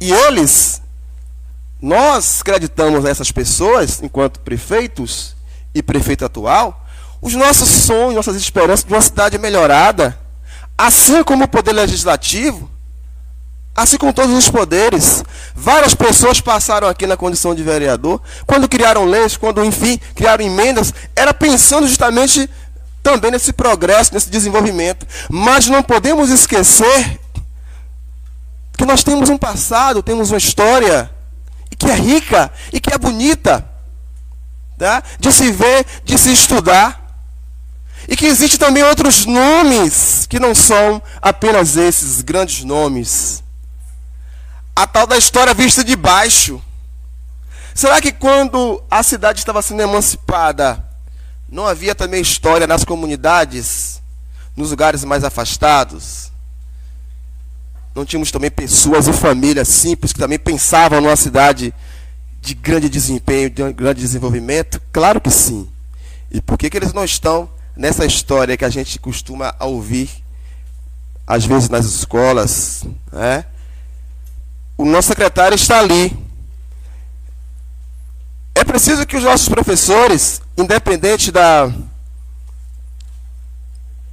E 0.00 0.12
eles, 0.12 0.82
nós 1.80 2.40
acreditamos 2.40 3.04
nessas 3.04 3.30
pessoas, 3.30 4.02
enquanto 4.02 4.40
prefeitos 4.40 5.36
e 5.74 5.82
prefeito 5.82 6.24
atual, 6.24 6.86
os 7.22 7.34
nossos 7.34 7.68
sonhos, 7.68 8.14
nossas 8.14 8.36
esperanças 8.36 8.84
de 8.84 8.92
uma 8.92 9.00
cidade 9.00 9.38
melhorada 9.38 10.18
Assim 10.82 11.22
como 11.22 11.44
o 11.44 11.48
poder 11.48 11.72
legislativo, 11.72 12.70
assim 13.76 13.98
como 13.98 14.14
todos 14.14 14.34
os 14.34 14.48
poderes, 14.48 15.22
várias 15.54 15.94
pessoas 15.94 16.40
passaram 16.40 16.88
aqui 16.88 17.06
na 17.06 17.18
condição 17.18 17.54
de 17.54 17.62
vereador, 17.62 18.22
quando 18.46 18.66
criaram 18.66 19.04
leis, 19.04 19.36
quando, 19.36 19.62
enfim, 19.62 20.00
criaram 20.14 20.42
emendas, 20.42 20.94
era 21.14 21.34
pensando 21.34 21.86
justamente 21.86 22.48
também 23.02 23.30
nesse 23.30 23.52
progresso, 23.52 24.14
nesse 24.14 24.30
desenvolvimento. 24.30 25.06
Mas 25.28 25.66
não 25.66 25.82
podemos 25.82 26.30
esquecer 26.30 27.20
que 28.76 28.86
nós 28.86 29.04
temos 29.04 29.28
um 29.28 29.36
passado, 29.36 30.02
temos 30.02 30.30
uma 30.30 30.38
história, 30.38 31.10
e 31.70 31.76
que 31.76 31.90
é 31.90 31.94
rica, 31.94 32.50
e 32.72 32.80
que 32.80 32.92
é 32.92 32.96
bonita, 32.96 33.68
tá? 34.78 35.02
de 35.18 35.30
se 35.32 35.52
ver, 35.52 35.84
de 36.04 36.18
se 36.18 36.32
estudar. 36.32 36.98
E 38.08 38.16
que 38.16 38.26
existem 38.26 38.58
também 38.58 38.82
outros 38.82 39.26
nomes 39.26 40.26
que 40.26 40.40
não 40.40 40.54
são 40.54 41.02
apenas 41.20 41.76
esses 41.76 42.22
grandes 42.22 42.64
nomes. 42.64 43.44
A 44.74 44.86
tal 44.86 45.06
da 45.06 45.18
história 45.18 45.52
vista 45.52 45.84
de 45.84 45.94
baixo. 45.94 46.60
Será 47.74 48.00
que 48.00 48.10
quando 48.10 48.82
a 48.90 49.02
cidade 49.02 49.38
estava 49.38 49.62
sendo 49.62 49.82
emancipada, 49.82 50.82
não 51.50 51.66
havia 51.66 51.94
também 51.94 52.20
história 52.20 52.66
nas 52.66 52.84
comunidades, 52.84 54.00
nos 54.56 54.70
lugares 54.70 55.04
mais 55.04 55.24
afastados? 55.24 56.30
Não 57.94 58.04
tínhamos 58.04 58.30
também 58.30 58.50
pessoas 58.50 59.08
e 59.08 59.12
famílias 59.12 59.68
simples 59.68 60.12
que 60.12 60.18
também 60.18 60.38
pensavam 60.38 61.00
numa 61.00 61.16
cidade 61.16 61.74
de 62.40 62.54
grande 62.54 62.88
desempenho, 62.88 63.50
de 63.50 63.72
grande 63.72 64.00
desenvolvimento? 64.00 64.80
Claro 64.92 65.20
que 65.20 65.30
sim. 65.30 65.68
E 66.30 66.40
por 66.40 66.56
que, 66.56 66.70
que 66.70 66.76
eles 66.76 66.92
não 66.92 67.04
estão 67.04 67.50
nessa 67.76 68.04
história 68.04 68.56
que 68.56 68.64
a 68.64 68.70
gente 68.70 68.98
costuma 68.98 69.54
ouvir, 69.58 70.08
às 71.26 71.44
vezes 71.44 71.68
nas 71.68 71.84
escolas, 71.86 72.84
né? 73.12 73.44
o 74.80 74.84
nosso 74.84 75.08
secretário 75.08 75.54
está 75.54 75.78
ali. 75.78 76.16
É 78.54 78.64
preciso 78.64 79.06
que 79.06 79.16
os 79.16 79.24
nossos 79.24 79.48
professores, 79.48 80.39
independente 80.56 81.30
da, 81.30 81.70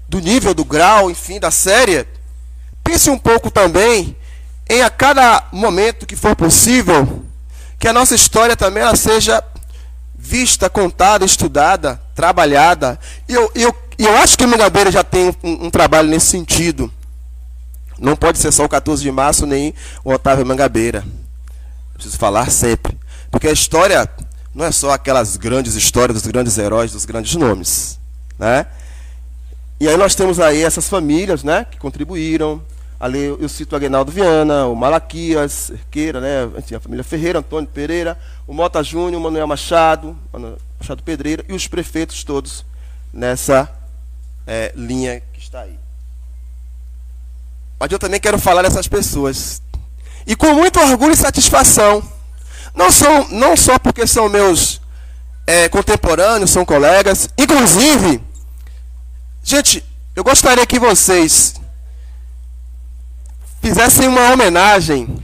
do 0.07 0.19
nível, 0.19 0.53
do 0.53 0.63
grau, 0.63 1.11
enfim, 1.11 1.39
da 1.39 1.51
série, 1.51 2.07
pense 2.83 3.09
um 3.09 3.17
pouco 3.17 3.51
também 3.51 4.15
em 4.69 4.81
a 4.81 4.89
cada 4.89 5.43
momento 5.51 6.05
que 6.05 6.15
for 6.15 6.35
possível, 6.35 7.25
que 7.79 7.87
a 7.87 7.93
nossa 7.93 8.15
história 8.15 8.55
também 8.55 8.83
ela 8.83 8.95
seja 8.95 9.43
vista, 10.17 10.69
contada, 10.69 11.23
estudada, 11.23 12.01
trabalhada. 12.15 12.99
E 13.29 13.33
eu, 13.33 13.51
eu, 13.55 13.75
eu 13.97 14.17
acho 14.17 14.37
que 14.37 14.43
o 14.43 14.47
Mangabeira 14.47 14.91
já 14.91 15.03
tem 15.03 15.29
um, 15.43 15.65
um, 15.65 15.69
trabalho 15.69 16.09
nesse 16.09 16.27
sentido. 16.27 16.91
Não 17.99 18.15
pode 18.15 18.37
ser 18.37 18.51
só 18.51 18.65
o 18.65 18.69
14 18.69 19.01
de 19.01 19.11
março 19.11 19.45
nem 19.45 19.73
o 20.03 20.11
Otávio 20.11 20.45
Mangabeira. 20.45 21.05
Preciso 21.93 22.17
falar 22.17 22.49
sempre. 22.49 22.97
Porque 23.31 23.47
a 23.47 23.51
história 23.51 24.09
não 24.57 24.65
é 24.65 24.71
só 24.71 24.89
aquelas 24.89 25.37
grandes 25.37 25.75
histórias 25.75 26.19
dos 26.19 26.25
grandes 26.25 26.57
heróis, 26.57 26.91
dos 26.91 27.05
grandes 27.05 27.35
nomes. 27.35 27.99
Né? 28.39 28.65
E 29.79 29.87
aí 29.87 29.95
nós 29.95 30.15
temos 30.15 30.39
aí 30.39 30.63
essas 30.63 30.89
famílias 30.89 31.43
né, 31.43 31.63
que 31.69 31.77
contribuíram, 31.77 32.59
Ali 32.99 33.25
eu 33.25 33.47
cito 33.47 33.75
o 33.75 33.75
Aguinaldo 33.75 34.11
Viana, 34.11 34.65
o 34.65 34.75
Malaquias, 34.75 35.51
Cerqueira, 35.51 36.19
né? 36.19 36.49
a 36.75 36.79
família 36.79 37.03
Ferreira, 37.03 37.37
Antônio 37.37 37.69
Pereira, 37.69 38.17
o 38.47 38.53
Mota 38.55 38.81
Júnior, 38.81 39.21
o 39.21 39.23
Manuel 39.23 39.45
Machado, 39.45 40.17
Machado 40.79 41.03
Pedreira 41.03 41.45
e 41.47 41.53
os 41.53 41.67
prefeitos 41.67 42.23
todos 42.23 42.65
nessa 43.13 43.69
é, 44.47 44.73
linha 44.75 45.21
que 45.31 45.39
está 45.39 45.61
aí. 45.61 45.77
Mas 47.79 47.91
eu 47.91 47.99
também 47.99 48.19
quero 48.19 48.39
falar 48.39 48.63
dessas 48.63 48.87
pessoas. 48.87 49.61
E 50.25 50.35
com 50.35 50.55
muito 50.55 50.79
orgulho 50.79 51.13
e 51.13 51.17
satisfação. 51.17 52.16
Não, 52.77 52.91
são, 52.91 53.27
não 53.29 53.57
só 53.57 53.79
porque 53.79 54.05
são 54.05 54.29
meus 54.29 54.79
é, 55.47 55.67
contemporâneos, 55.67 56.51
são 56.51 56.63
colegas. 56.63 57.27
Inclusive, 57.35 58.21
gente, 59.43 59.83
eu 60.15 60.23
gostaria 60.23 60.63
que 60.63 60.77
vocês 60.79 61.55
fizessem 63.59 64.07
uma 64.07 64.31
homenagem 64.31 65.23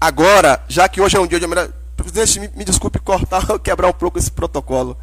agora, 0.00 0.60
já 0.66 0.88
que 0.88 1.00
hoje 1.00 1.16
é 1.16 1.20
um 1.20 1.26
dia 1.26 1.38
de 1.38 1.44
homenagem. 1.44 1.72
Presidente, 1.96 2.40
me, 2.40 2.50
me 2.56 2.64
desculpe 2.64 2.98
cortar, 2.98 3.46
quebrar 3.62 3.86
um 3.86 3.92
pouco 3.92 4.18
esse 4.18 4.32
protocolo. 4.32 4.98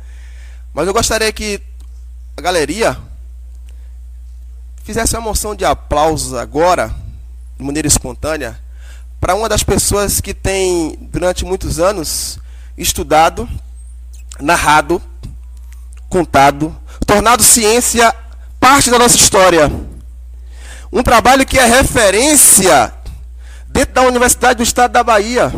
Mas 0.73 0.87
eu 0.87 0.93
gostaria 0.93 1.31
que 1.31 1.61
a 2.35 2.41
galeria 2.41 2.97
fizesse 4.83 5.15
uma 5.15 5.21
moção 5.21 5.55
de 5.55 5.63
aplausos 5.63 6.33
agora, 6.33 6.93
de 7.57 7.63
maneira 7.63 7.87
espontânea, 7.87 8.59
para 9.25 9.33
uma 9.33 9.49
das 9.49 9.63
pessoas 9.63 10.21
que 10.21 10.35
tem, 10.35 10.99
durante 11.11 11.43
muitos 11.43 11.79
anos, 11.79 12.37
estudado, 12.77 13.49
narrado, 14.39 15.01
contado, 16.07 16.77
tornado 17.07 17.41
ciência 17.41 18.13
parte 18.59 18.91
da 18.91 18.99
nossa 18.99 19.15
história. 19.15 19.71
Um 20.93 21.01
trabalho 21.01 21.43
que 21.43 21.57
é 21.57 21.65
referência 21.65 22.93
dentro 23.67 23.95
da 23.95 24.03
Universidade 24.03 24.57
do 24.57 24.63
Estado 24.63 24.91
da 24.91 25.03
Bahia. 25.03 25.51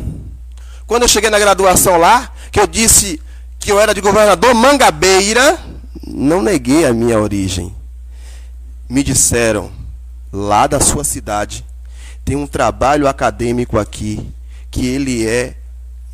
Quando 0.85 1.01
eu 1.01 1.09
cheguei 1.09 1.29
na 1.29 1.37
graduação 1.37 1.97
lá, 1.97 2.31
que 2.49 2.61
eu 2.61 2.67
disse 2.67 3.21
que 3.59 3.69
eu 3.69 3.81
era 3.81 3.93
de 3.93 3.99
governador 3.99 4.53
Mangabeira, 4.53 5.59
não 6.07 6.41
neguei 6.41 6.85
a 6.85 6.93
minha 6.93 7.19
origem. 7.19 7.75
Me 8.87 9.03
disseram, 9.03 9.69
lá 10.31 10.67
da 10.67 10.79
sua 10.79 11.03
cidade, 11.03 11.65
tem 12.27 12.35
um 12.35 12.45
trabalho 12.45 13.07
acadêmico 13.07 13.79
aqui 13.79 14.33
que 14.69 14.85
ele 14.85 15.25
é 15.25 15.55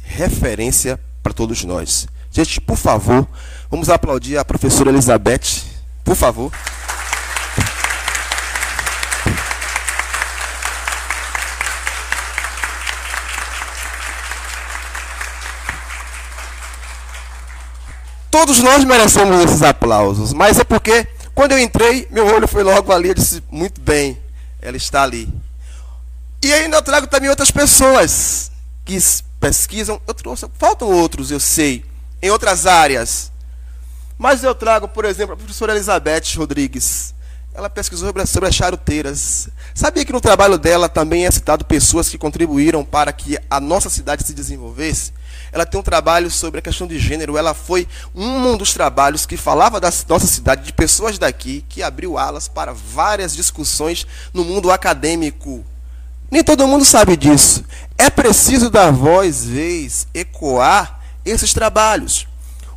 referência 0.04 1.00
para 1.24 1.34
todos 1.34 1.64
nós. 1.64 2.08
Gente, 2.30 2.62
por 2.62 2.78
favor, 2.78 3.28
vamos 3.68 3.90
aplaudir 3.90 4.38
a 4.38 4.46
professora 4.46 4.92
Elizabeth, 4.92 5.64
por 6.04 6.16
favor. 6.16 6.52
Todos 18.30 18.60
nós 18.60 18.84
merecemos 18.84 19.44
esses 19.46 19.64
aplausos, 19.64 20.32
mas 20.32 20.60
é 20.60 20.64
porque 20.64 21.08
quando 21.34 21.54
eu 21.54 21.60
entrei, 21.60 22.08
meu 22.12 22.28
olho 22.28 22.48
foi 22.48 22.62
logo 22.62 22.92
ali, 22.92 23.10
eu 23.10 23.16
disse, 23.16 23.44
muito 23.50 23.82
bem, 23.82 24.16
ela 24.62 24.78
está 24.78 25.02
ali. 25.02 25.28
E 26.44 26.54
ainda 26.54 26.78
eu 26.78 26.82
trago 26.82 27.08
também 27.08 27.30
outras 27.30 27.52
pessoas 27.52 28.52
que 28.84 28.98
pesquisam, 29.40 30.02
eu 30.06 30.14
trouxe, 30.14 30.46
faltam 30.60 30.90
outros, 30.90 31.32
eu 31.32 31.40
sei, 31.40 31.86
em 32.22 32.30
outras 32.30 32.68
áreas. 32.68 33.32
Mas 34.18 34.44
eu 34.44 34.54
trago, 34.54 34.88
por 34.88 35.06
exemplo, 35.06 35.34
a 35.34 35.38
professora 35.38 35.74
Elizabeth 35.74 36.36
Rodrigues. 36.36 37.14
Ela 37.54 37.70
pesquisou 37.70 38.14
sobre, 38.26 38.50
as 38.50 38.56
charuteiras. 38.56 39.48
Sabia 39.74 40.04
que 40.04 40.12
no 40.12 40.20
trabalho 40.20 40.58
dela 40.58 40.90
também 40.90 41.26
é 41.26 41.32
citado 41.32 41.64
pessoas 41.64 42.10
que 42.10 42.18
contribuíram 42.18 42.84
para 42.84 43.14
que 43.14 43.38
a 43.50 43.60
nossa 43.60 43.90
cidade 43.90 44.26
se 44.26 44.34
desenvolvesse? 44.34 45.14
ela 45.54 45.68
tem 45.68 45.80
um 45.80 45.84
trabalho 45.84 46.32
sobre 46.32 46.60
a 46.60 46.62
questão 46.64 46.88
de 46.88 46.98
gênero. 46.98 47.38
Ela 47.38 47.54
foi 47.54 47.88
um 48.16 48.58
dos 48.58 48.74
trabalhos 48.74 49.26
que 49.26 49.38
falava 49.38 49.80
da 49.80 49.94
nossa 50.10 50.26
cidade, 50.26 50.64
de 50.64 50.74
pessoas 50.74 51.20
daqui, 51.20 51.64
que 51.70 51.84
abriu 51.84 52.18
alas 52.18 52.48
para 52.48 52.74
várias 52.74 53.36
discussões 53.36 54.08
no 54.34 54.44
mundo 54.44 54.72
acadêmico. 54.72 55.64
Nem 56.34 56.44
todo 56.44 56.68
mundo 56.68 56.84
sabe 56.84 57.16
disso. 57.16 57.64
É 57.96 58.10
preciso 58.10 58.72
dar 58.72 58.92
voz, 58.92 59.46
vez, 59.46 60.08
ecoar 60.16 61.00
esses 61.24 61.54
trabalhos. 61.54 62.28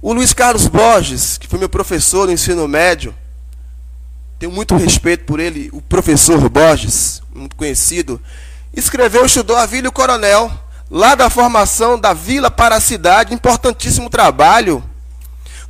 O 0.03 0.13
Luiz 0.13 0.35
Carlos 0.35 0.67
Borges, 0.67 1.39
que 1.39 1.49
foi 1.49 1.59
meu 1.59 1.69
professor 1.71 2.27
no 2.27 2.35
ensino 2.35 2.69
médio, 2.69 3.15
tenho 4.39 4.53
muito 4.53 4.77
respeito 4.77 5.25
por 5.25 5.41
ele, 5.41 5.71
o 5.73 5.81
professor 5.81 6.39
Borges, 6.51 7.23
muito 7.35 7.57
conhecido, 7.57 8.21
escreveu, 8.75 9.25
estudou 9.25 9.57
a 9.57 9.65
Vila 9.65 9.91
Coronel, 9.91 10.53
lá 10.91 11.15
da 11.15 11.31
formação 11.31 11.99
da 11.99 12.13
vila 12.13 12.51
para 12.51 12.77
a 12.77 12.81
cidade, 12.81 13.33
importantíssimo 13.33 14.11
trabalho. 14.11 14.85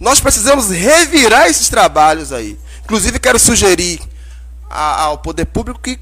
Nós 0.01 0.18
precisamos 0.18 0.70
revirar 0.70 1.47
esses 1.47 1.68
trabalhos 1.68 2.32
aí. 2.32 2.59
Inclusive, 2.82 3.20
quero 3.20 3.39
sugerir 3.39 4.01
ao 4.68 5.18
poder 5.18 5.45
público 5.45 5.78
que 5.78 6.01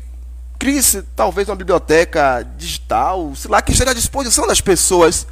crie 0.65 0.81
talvez 1.15 1.47
uma 1.47 1.57
biblioteca 1.57 2.43
digital, 2.57 3.35
sei 3.37 3.51
lá, 3.51 3.61
que 3.61 3.73
esteja 3.73 3.91
à 3.91 3.95
disposição 3.95 4.47
das 4.47 4.63
pessoas, 4.63 5.27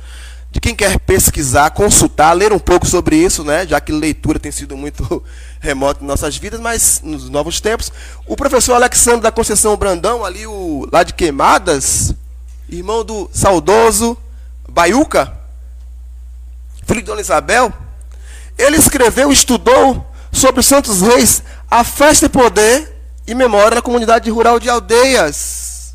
de 0.51 0.61
quem 0.61 0.77
quer 0.77 1.01
pesquisar, 1.01 1.71
consultar, 1.71 2.35
ler 2.35 2.53
um 2.53 2.59
pouco 2.59 2.87
sobre 2.87 3.17
isso, 3.17 3.43
né? 3.43 3.67
já 3.67 3.81
que 3.81 3.91
leitura 3.93 4.39
tem 4.39 4.53
sido 4.53 4.77
muito 4.77 5.25
remota 5.59 6.05
em 6.05 6.07
nossas 6.07 6.37
vidas, 6.37 6.61
mas 6.61 7.01
nos 7.03 7.31
novos 7.31 7.63
tempos. 7.63 7.91
O 8.27 8.37
professor 8.37 8.75
Alexandre 8.75 9.23
da 9.23 9.33
Conceição 9.33 9.75
Brandão, 9.75 10.23
ali 10.23 10.47
o, 10.47 10.87
lá 10.93 11.03
de 11.03 11.15
Queimadas, 11.15 12.13
irmão 12.69 13.03
do 13.03 13.31
saudoso 13.33 14.19
Baiuca, 14.69 15.33
filho 16.85 17.01
de 17.01 17.07
Dona 17.07 17.23
Isabel, 17.23 17.73
ele 18.59 18.77
escreveu 18.77 19.33
estudou 19.33 20.07
sobre 20.31 20.61
os 20.61 20.67
Santos 20.67 21.01
Reis, 21.01 21.43
a 21.71 21.83
festa 21.85 22.27
e 22.27 22.29
poder 22.29 22.92
e 23.27 23.35
memória 23.35 23.77
na 23.77 23.83
comunidade 23.83 24.31
rural 24.31 24.59
de 24.59 24.69
Aldeias. 24.69 25.95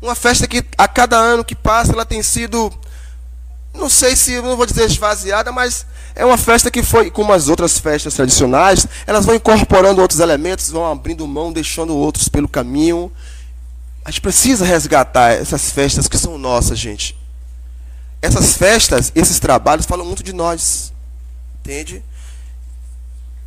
Uma 0.00 0.14
festa 0.14 0.46
que 0.46 0.64
a 0.76 0.86
cada 0.86 1.16
ano 1.16 1.44
que 1.44 1.54
passa 1.54 1.92
ela 1.92 2.04
tem 2.04 2.22
sido, 2.22 2.72
não 3.74 3.88
sei 3.88 4.14
se, 4.14 4.40
não 4.40 4.56
vou 4.56 4.66
dizer 4.66 4.84
esvaziada, 4.84 5.50
mas 5.50 5.86
é 6.14 6.24
uma 6.24 6.36
festa 6.36 6.70
que 6.70 6.82
foi, 6.82 7.10
como 7.10 7.32
as 7.32 7.48
outras 7.48 7.78
festas 7.78 8.14
tradicionais, 8.14 8.86
elas 9.06 9.24
vão 9.24 9.34
incorporando 9.34 10.00
outros 10.00 10.20
elementos, 10.20 10.70
vão 10.70 10.90
abrindo 10.90 11.26
mão, 11.26 11.52
deixando 11.52 11.96
outros 11.96 12.28
pelo 12.28 12.48
caminho. 12.48 13.10
A 14.04 14.10
gente 14.10 14.20
precisa 14.20 14.64
resgatar 14.64 15.32
essas 15.32 15.70
festas 15.70 16.08
que 16.08 16.18
são 16.18 16.36
nossas, 16.36 16.78
gente. 16.78 17.16
Essas 18.20 18.54
festas, 18.54 19.12
esses 19.14 19.38
trabalhos 19.38 19.86
falam 19.86 20.04
muito 20.04 20.24
de 20.24 20.32
nós. 20.32 20.92
Entende? 21.60 22.02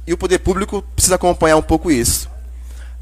E 0.07 0.13
o 0.13 0.17
poder 0.17 0.39
público 0.39 0.81
precisa 0.95 1.15
acompanhar 1.15 1.57
um 1.57 1.61
pouco 1.61 1.91
isso. 1.91 2.30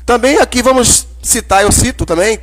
Também 0.10 0.40
aqui 0.40 0.64
vamos 0.64 1.06
citar, 1.22 1.62
eu 1.62 1.72
cito 1.72 2.04
também, 2.04 2.40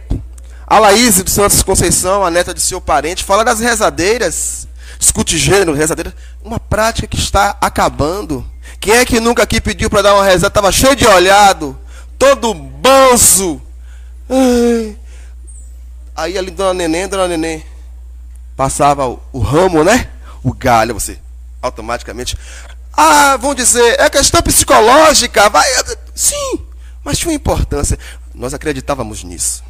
a 0.64 0.78
Laís 0.78 1.20
dos 1.20 1.32
Santos 1.32 1.64
Conceição, 1.64 2.24
a 2.24 2.30
neta 2.30 2.54
de 2.54 2.60
seu 2.60 2.80
parente, 2.80 3.24
fala 3.24 3.44
das 3.44 3.58
rezadeiras, 3.58 4.68
discute 5.00 5.36
gênero, 5.36 5.72
rezadeiras, 5.72 6.14
uma 6.44 6.60
prática 6.60 7.08
que 7.08 7.16
está 7.16 7.56
acabando. 7.60 8.48
Quem 8.78 8.94
é 8.94 9.04
que 9.04 9.18
nunca 9.18 9.42
aqui 9.42 9.60
pediu 9.60 9.90
para 9.90 10.02
dar 10.02 10.14
uma 10.14 10.22
rezada? 10.22 10.46
Estava 10.46 10.70
cheio 10.70 10.94
de 10.94 11.08
olhado, 11.08 11.76
todo 12.16 12.54
banzo. 12.54 13.60
Aí 16.14 16.38
ali, 16.38 16.52
dona 16.52 16.72
Neném, 16.72 17.08
dona 17.08 17.26
Neném, 17.26 17.66
passava 18.56 19.08
o, 19.08 19.20
o 19.32 19.40
ramo, 19.40 19.82
né? 19.82 20.08
O 20.40 20.54
galho, 20.54 20.94
você 20.94 21.18
automaticamente. 21.60 22.38
Ah, 22.96 23.36
vão 23.36 23.56
dizer, 23.56 23.98
é 23.98 24.08
questão 24.08 24.40
psicológica, 24.40 25.50
vai. 25.50 25.66
Sim, 26.14 26.65
mas 27.07 27.18
tinha 27.18 27.30
uma 27.30 27.36
importância. 27.36 27.96
Nós 28.34 28.52
acreditávamos 28.52 29.22
nisso. 29.22 29.62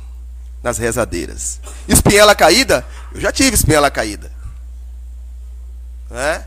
Nas 0.62 0.78
rezadeiras. 0.78 1.61
Espinhela 1.87 2.34
caída, 2.34 2.82
eu 3.12 3.20
já 3.20 3.30
tive 3.30 3.55
espinhela 3.55 3.91
caída. 3.91 4.32
Né? 6.09 6.47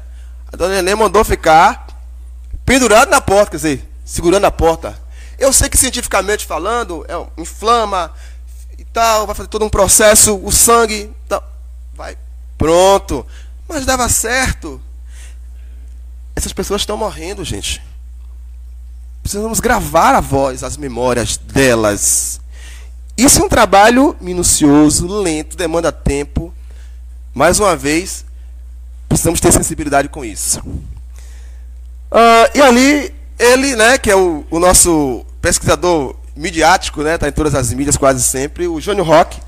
A 0.52 0.58
dona 0.58 0.74
Neném 0.74 0.96
mandou 0.96 1.24
ficar 1.24 1.86
pendurado 2.66 3.08
na 3.10 3.22
porta, 3.22 3.52
quer 3.52 3.58
dizer, 3.58 3.90
segurando 4.04 4.46
a 4.46 4.52
porta. 4.52 5.00
Eu 5.38 5.54
sei 5.54 5.70
que 5.70 5.78
cientificamente 5.78 6.48
falando, 6.48 7.06
é, 7.08 7.40
inflama, 7.40 8.12
tal, 8.92 9.28
vai 9.28 9.36
fazer 9.36 9.48
todo 9.48 9.64
um 9.64 9.70
processo, 9.70 10.44
o 10.44 10.52
sangue, 10.52 11.14
tal. 11.28 11.44
vai, 11.94 12.18
pronto. 12.58 13.24
Mas 13.68 13.86
dava 13.86 14.10
certo. 14.10 14.82
Essas 16.36 16.52
pessoas 16.52 16.82
estão 16.82 16.98
morrendo, 16.98 17.46
gente. 17.46 17.80
Precisamos 19.30 19.60
gravar 19.60 20.16
a 20.16 20.20
voz, 20.20 20.64
as 20.64 20.76
memórias 20.76 21.38
delas. 21.38 22.42
Isso 23.16 23.40
é 23.40 23.46
um 23.46 23.48
trabalho 23.48 24.16
minucioso, 24.20 25.06
lento, 25.06 25.56
demanda 25.56 25.92
tempo. 25.92 26.52
Mais 27.32 27.60
uma 27.60 27.76
vez, 27.76 28.26
precisamos 29.08 29.40
ter 29.40 29.52
sensibilidade 29.52 30.10
com 30.10 30.26
isso. 30.26 30.60
Uh, 30.62 32.50
e 32.56 32.60
ali, 32.60 33.14
ele, 33.38 33.76
né, 33.76 34.00
que 34.00 34.10
é 34.10 34.16
o, 34.16 34.48
o 34.50 34.58
nosso 34.58 35.24
pesquisador 35.40 36.16
midiático, 36.36 37.04
né? 37.04 37.14
Está 37.14 37.28
em 37.28 37.32
todas 37.32 37.54
as 37.54 37.72
mídias 37.72 37.98
quase 37.98 38.24
sempre. 38.24 38.68
O 38.68 38.82
Jônio 38.82 39.04
Rock, 39.04 39.40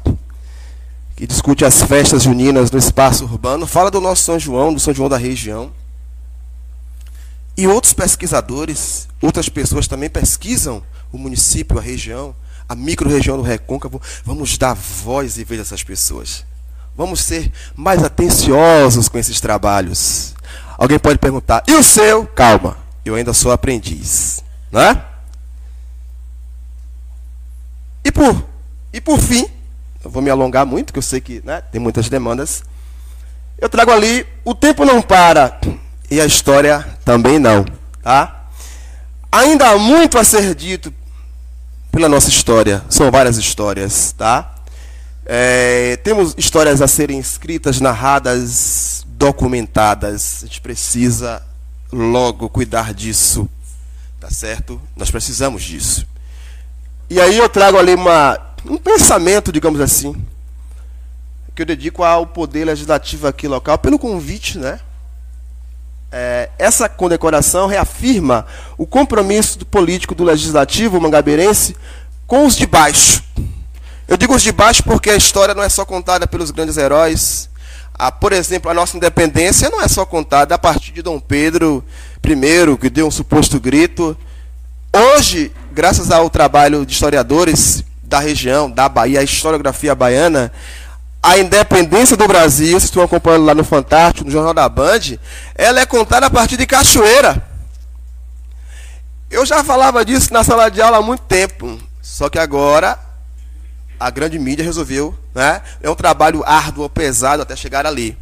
que 1.16 1.26
discute 1.26 1.66
as 1.66 1.82
festas 1.82 2.22
juninas 2.22 2.70
no 2.70 2.78
espaço 2.78 3.24
urbano, 3.24 3.66
fala 3.66 3.90
do 3.90 4.00
nosso 4.00 4.22
São 4.22 4.38
João, 4.38 4.76
do 4.76 4.80
São 4.80 4.94
João 4.94 5.10
da 5.10 5.18
região. 5.18 5.72
E 7.58 7.68
outros 7.68 7.94
pesquisadores, 7.94 9.08
outras 9.22 9.50
pessoas 9.50 9.88
também 9.88 10.10
pesquisam 10.10 10.82
o 11.12 11.18
município, 11.18 11.78
a 11.78 11.82
região, 11.82 12.36
a 12.68 12.76
micro-região 12.76 13.38
do 13.38 13.44
Recôncavo. 13.44 14.02
Vamos 14.24 14.58
dar 14.58 14.74
voz 14.74 15.38
e 15.38 15.44
vez 15.44 15.60
a 15.60 15.64
essas 15.64 15.84
pessoas. 15.84 16.46
Vamos 16.96 17.22
ser 17.22 17.52
mais 17.76 18.04
atenciosos 18.04 19.10
com 19.10 19.18
esses 19.18 19.40
trabalhos. 19.40 20.34
Alguém 20.78 20.98
pode 20.98 21.20
perguntar, 21.20 21.64
e 21.68 21.74
o 21.74 21.84
seu? 21.84 22.26
Calma, 22.26 22.78
eu 23.06 23.16
ainda 23.16 23.34
sou 23.34 23.52
aprendiz. 23.52 24.44
Não 24.72 24.82
é? 24.82 25.06
E 28.04 28.12
por, 28.12 28.44
e 28.92 29.00
por 29.00 29.20
fim, 29.20 29.48
eu 30.04 30.10
vou 30.10 30.22
me 30.22 30.30
alongar 30.30 30.66
muito, 30.66 30.92
que 30.92 31.00
eu 31.00 31.04
sei 31.04 31.22
que 31.22 31.42
né, 31.46 31.62
tem 31.62 31.80
muitas 31.80 32.10
demandas. 32.10 32.64
Eu 33.58 33.70
trago 33.70 33.92
ali, 33.92 34.26
o 34.44 34.56
tempo 34.56 34.84
não 34.84 35.02
para 35.02 35.60
e 36.12 36.20
a 36.20 36.26
história 36.26 36.86
também 37.06 37.40
não. 37.40 37.64
Tá? 38.04 38.50
Ainda 39.32 39.70
há 39.70 39.78
muito 39.78 40.20
a 40.20 40.26
ser 40.26 40.54
dito 40.54 40.94
pela 41.90 42.10
nossa 42.10 42.28
história. 42.28 42.84
São 42.90 43.10
várias 43.10 43.38
histórias. 43.38 44.12
Tá? 44.12 44.54
É, 45.26 45.96
temos 46.04 46.36
histórias 46.38 46.82
a 46.82 46.88
serem 46.88 47.18
escritas, 47.18 47.80
narradas, 47.80 49.06
documentadas. 49.08 50.42
A 50.44 50.48
gente 50.48 50.60
precisa 50.60 51.42
logo 51.90 52.50
cuidar 52.50 52.94
disso. 52.94 53.50
Tá 54.20 54.30
certo? 54.30 54.82
Nós 54.98 55.10
precisamos 55.10 55.64
disso. 55.64 56.06
E 57.10 57.22
aí 57.22 57.38
eu 57.38 57.48
trago 57.48 57.78
ali 57.78 57.96
uma, 57.96 58.38
um 58.66 58.78
pensamento, 58.78 59.52
digamos 59.52 59.80
assim, 59.80 60.14
que 61.56 61.62
eu 61.62 61.66
dedico 61.66 62.04
ao 62.04 62.28
poder 62.28 62.66
legislativo 62.66 63.28
aqui 63.28 63.48
local, 63.48 63.78
pelo 63.78 63.98
convite, 63.98 64.58
né? 64.58 64.80
É, 66.12 66.50
essa 66.60 66.90
condecoração 66.90 67.68
reafirma 67.68 68.46
o 68.78 68.86
compromisso 68.86 69.58
do 69.58 69.66
político 69.66 70.14
do 70.14 70.26
legislativo 70.26 71.00
mangabeirense 71.00 71.76
com 72.28 72.46
os 72.46 72.56
de 72.56 72.68
baixo. 72.68 73.24
Eu 74.08 74.18
digo 74.18 74.36
os 74.36 74.42
de 74.42 74.52
baixo 74.52 74.84
porque 74.84 75.10
a 75.10 75.16
história 75.16 75.54
não 75.54 75.64
é 75.64 75.70
só 75.70 75.86
contada 75.86 76.28
pelos 76.28 76.52
grandes 76.52 76.76
heróis. 76.76 77.50
Ah, 77.94 78.12
por 78.12 78.34
exemplo, 78.34 78.70
a 78.70 78.74
nossa 78.74 78.98
independência 78.98 79.70
não 79.70 79.82
é 79.82 79.88
só 79.88 80.06
contada 80.06 80.56
a 80.56 80.58
partir 80.58 80.92
de 80.92 81.02
Dom 81.02 81.20
Pedro 81.20 81.84
I, 82.26 82.78
que 82.78 82.90
deu 82.90 83.08
um 83.08 83.12
suposto 83.12 83.60
grito. 83.60 84.18
Hoje, 84.94 85.52
graças 85.72 86.12
ao 86.12 86.30
trabalho 86.30 86.86
de 86.86 86.92
historiadores 86.92 87.86
da 88.04 88.20
região, 88.20 88.70
da 88.70 88.90
Bahia, 88.90 89.22
a 89.22 89.24
historiografia 89.24 89.96
baiana, 89.96 90.52
a 91.24 91.38
independência 91.38 92.18
do 92.18 92.28
Brasil, 92.28 92.72
vocês 92.72 92.86
estão 92.86 93.04
acompanhando 93.04 93.46
lá 93.46 93.54
no 93.54 93.64
Fantástico, 93.64 94.26
no 94.26 94.32
Jornal 94.32 94.54
da 94.54 94.68
Band, 94.68 95.18
ela 95.54 95.80
é 95.80 95.86
contada 95.86 96.26
a 96.26 96.30
partir 96.30 96.58
de 96.58 96.66
Cachoeira. 96.66 97.48
Eu 99.30 99.46
já 99.46 99.64
falava 99.64 100.04
disso 100.04 100.34
na 100.34 100.44
sala 100.44 100.70
de 100.70 100.82
aula 100.82 100.98
há 100.98 101.02
muito 101.02 101.22
tempo, 101.24 101.80
só 102.02 102.28
que 102.28 102.40
agora 102.40 102.98
a 104.00 104.10
grande 104.10 104.40
mídia 104.40 104.66
resolveu, 104.66 105.16
né? 105.34 105.62
É 105.80 105.90
um 105.90 105.96
trabalho 105.96 106.44
árduo, 106.44 106.90
pesado 106.90 107.44
até 107.44 107.56
chegar 107.56 107.86
ali, 107.86 108.18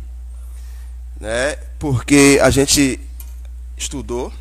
né? 1.19 1.55
Porque 1.79 2.37
a 2.43 2.49
gente 2.49 2.99
estudou 3.77 4.31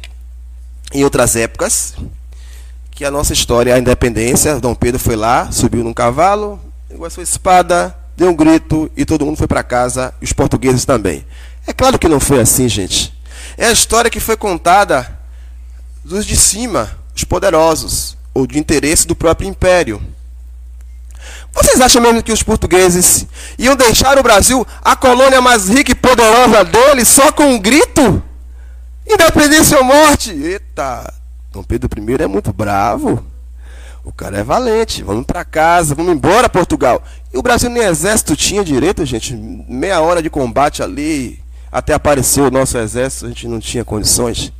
em 0.93 1.05
outras 1.05 1.37
épocas 1.37 1.95
que 2.91 3.05
a 3.05 3.11
nossa 3.11 3.33
história, 3.33 3.73
a 3.73 3.79
independência, 3.79 4.59
Dom 4.59 4.75
Pedro 4.75 4.99
foi 4.99 5.15
lá, 5.15 5.53
subiu 5.53 5.85
num 5.85 5.95
cavalo, 5.95 6.61
pegou 6.89 7.07
a 7.07 7.11
sua 7.11 7.23
espada, 7.23 7.97
deu 8.19 8.31
um 8.31 8.35
grito 8.35 8.91
e 8.97 9.05
todo 9.05 9.25
mundo 9.25 9.37
foi 9.37 9.47
para 9.47 9.63
casa, 9.63 10.13
e 10.21 10.25
os 10.25 10.33
portugueses 10.33 10.85
também. 10.85 11.25
É 11.65 11.73
claro 11.73 12.01
que 12.01 12.09
não 12.09 12.19
foi 12.19 12.41
assim, 12.41 12.69
gente. 12.69 13.15
É 13.57 13.67
a 13.67 13.73
história 13.73 14.11
que 14.11 14.19
foi 14.19 14.37
contada 14.37 15.17
dos 16.05 16.27
de 16.27 16.37
cima, 16.37 16.99
os 17.15 17.23
poderosos, 17.23 18.17
ou 18.35 18.45
de 18.45 18.59
interesse 18.59 19.07
do 19.07 19.15
próprio 19.15 19.49
império. 19.49 20.03
Vocês 21.53 21.81
acham 21.81 22.03
mesmo 22.03 22.21
que 22.21 22.33
os 22.33 22.43
portugueses 22.43 23.25
iam 23.57 23.77
deixar 23.77 24.19
o 24.19 24.23
Brasil, 24.23 24.67
a 24.85 24.97
colônia 24.97 25.41
mais 25.41 25.69
rica 25.69 25.93
e 25.93 25.95
poderosa 25.95 26.65
deles, 26.65 27.07
só 27.07 27.31
com 27.31 27.45
um 27.45 27.59
grito? 27.59 28.21
Independência 29.07 29.79
ou 29.79 29.85
morte? 29.85 30.33
Eita, 30.33 31.15
Dom 31.53 31.63
Pedro 31.63 31.89
I 31.97 32.23
é 32.23 32.27
muito 32.27 32.53
bravo. 32.53 33.25
O 34.05 34.13
cara 34.13 34.39
é 34.39 34.45
valente. 34.45 35.03
Vamos 35.03 35.27
para 35.27 35.45
casa, 35.45 35.95
vamos 35.95 36.13
embora, 36.13 36.49
Portugal. 36.49 37.03
E 37.33 37.39
o 37.39 37.43
Brasil 37.43 37.69
nem 37.69 37.83
exército 37.83 38.37
tinha 38.37 38.65
direito, 38.65 39.05
gente. 39.05 39.35
Meia 39.35 40.01
hora 40.01 40.23
de 40.23 40.31
combate 40.31 40.83
ali, 40.83 41.41
até 41.71 41.93
aparecer 41.95 42.41
o 42.41 42.51
nosso 42.51 42.79
exército, 42.79 43.27
a 43.27 43.29
gente 43.29 43.47
não 43.47 43.61
tinha 43.61 43.85
condições. 43.85 44.53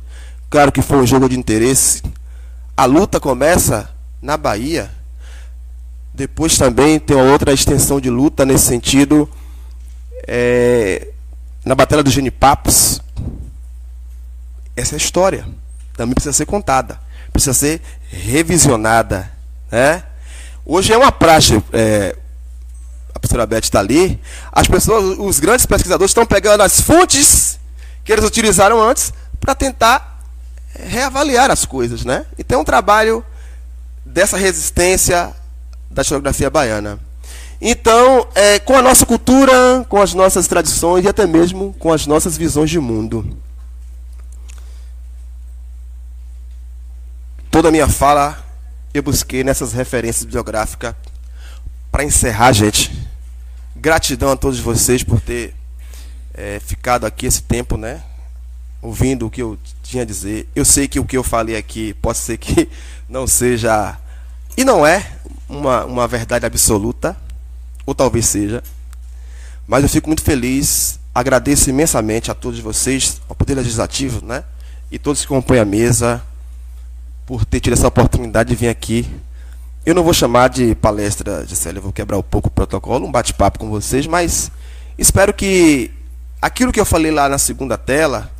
Claro 0.49 0.71
que 0.71 0.81
foi 0.81 0.97
um 0.97 1.07
jogo 1.07 1.29
de 1.29 1.37
interesse. 1.37 2.01
A 2.75 2.85
luta 2.85 3.19
começa 3.19 3.89
na 4.21 4.37
Bahia. 4.37 4.91
Depois 6.13 6.57
também 6.57 6.99
tem 6.99 7.15
outra 7.15 7.53
extensão 7.53 7.99
de 7.99 8.09
luta 8.09 8.45
nesse 8.45 8.65
sentido. 8.65 9.29
É, 10.27 11.07
na 11.63 11.75
Batalha 11.75 12.03
dos 12.03 12.13
Genipapos. 12.13 13.01
Essa 14.75 14.95
é 14.95 14.97
a 14.97 14.97
história. 14.97 15.47
Também 15.95 16.13
precisa 16.13 16.33
ser 16.33 16.45
contada. 16.45 16.99
Precisa 17.39 17.53
ser 17.53 17.81
revisionada. 18.09 19.31
Né? 19.71 20.03
Hoje 20.65 20.91
é 20.91 20.97
uma 20.97 21.09
praxe, 21.09 21.63
é, 21.71 22.13
a 23.15 23.19
professora 23.19 23.45
Beth 23.45 23.59
está 23.59 23.79
ali, 23.79 24.19
as 24.51 24.67
pessoas, 24.67 25.17
os 25.17 25.39
grandes 25.39 25.65
pesquisadores 25.65 26.09
estão 26.09 26.25
pegando 26.25 26.63
as 26.63 26.81
fontes 26.81 27.57
que 28.03 28.11
eles 28.11 28.25
utilizaram 28.25 28.81
antes 28.81 29.13
para 29.39 29.55
tentar 29.55 30.21
reavaliar 30.75 31.49
as 31.49 31.63
coisas. 31.63 32.03
Né? 32.03 32.25
Então 32.37 32.59
um 32.59 32.65
trabalho 32.65 33.23
dessa 34.05 34.35
resistência 34.35 35.33
da 35.89 36.01
historiografia 36.01 36.49
baiana. 36.49 36.99
Então, 37.61 38.27
é, 38.35 38.59
com 38.59 38.75
a 38.75 38.81
nossa 38.81 39.05
cultura, 39.05 39.85
com 39.87 40.01
as 40.01 40.13
nossas 40.13 40.45
tradições 40.45 41.05
e 41.05 41.07
até 41.07 41.25
mesmo 41.25 41.73
com 41.79 41.93
as 41.93 42.05
nossas 42.05 42.35
visões 42.35 42.69
de 42.69 42.79
mundo. 42.81 43.37
Toda 47.51 47.69
a 47.69 47.71
minha 47.71 47.87
fala 47.87 48.45
eu 48.93 49.01
busquei 49.01 49.43
nessas 49.43 49.73
referências 49.73 50.23
bibliográficas 50.23 50.93
para 51.91 52.03
encerrar, 52.03 52.51
gente. 52.51 52.91
Gratidão 53.75 54.31
a 54.31 54.35
todos 54.35 54.59
vocês 54.59 55.03
por 55.03 55.19
ter 55.19 55.55
é, 56.35 56.59
ficado 56.59 57.07
aqui 57.07 57.25
esse 57.25 57.41
tempo, 57.41 57.75
né? 57.75 58.03
Ouvindo 58.83 59.25
o 59.25 59.31
que 59.31 59.41
eu 59.41 59.57
tinha 59.81 60.03
a 60.03 60.05
dizer. 60.05 60.47
Eu 60.55 60.63
sei 60.63 60.87
que 60.87 60.99
o 60.99 61.05
que 61.05 61.17
eu 61.17 61.23
falei 61.23 61.55
aqui 61.57 61.95
pode 61.95 62.19
ser 62.19 62.37
que 62.37 62.69
não 63.09 63.25
seja. 63.25 63.97
E 64.55 64.63
não 64.63 64.85
é 64.85 65.11
uma, 65.47 65.85
uma 65.85 66.07
verdade 66.07 66.45
absoluta, 66.45 67.17
ou 67.83 67.95
talvez 67.95 68.27
seja. 68.27 68.63
Mas 69.67 69.81
eu 69.81 69.89
fico 69.89 70.07
muito 70.07 70.21
feliz, 70.21 70.99
agradeço 71.15 71.67
imensamente 71.71 72.29
a 72.29 72.35
todos 72.35 72.59
vocês, 72.59 73.19
ao 73.27 73.35
Poder 73.35 73.55
Legislativo, 73.55 74.23
né? 74.23 74.43
E 74.91 74.99
todos 74.99 75.21
que 75.21 75.27
compõem 75.27 75.59
a 75.59 75.65
mesa, 75.65 76.23
por 77.29 77.45
ter 77.45 77.59
tido 77.59 77.73
essa 77.73 77.87
oportunidade 77.87 78.49
de 78.49 78.55
vir 78.55 78.69
aqui. 78.69 79.07
Eu 79.85 79.93
não 79.93 80.03
vou 80.03 80.15
chamar 80.15 80.47
de 80.47 80.73
palestra, 80.73 81.45
Gisele, 81.45 81.79
vou 81.79 81.93
quebrar 81.93 82.17
um 82.17 82.23
pouco 82.23 82.47
o 82.47 82.51
protocolo, 82.51 83.05
um 83.05 83.11
bate-papo 83.11 83.59
com 83.59 83.69
vocês, 83.69 84.07
mas 84.07 84.49
espero 84.97 85.31
que 85.31 85.91
aquilo 86.41 86.71
que 86.71 86.79
eu 86.79 86.85
falei 86.85 87.11
lá 87.11 87.29
na 87.29 87.37
segunda 87.37 87.77
tela, 87.77 88.31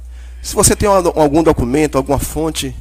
se 0.42 0.56
você 0.56 0.76
tem 0.76 0.90
algum 0.90 1.44
documento, 1.44 2.00
alguma 2.00 2.18
fonte, 2.18 2.76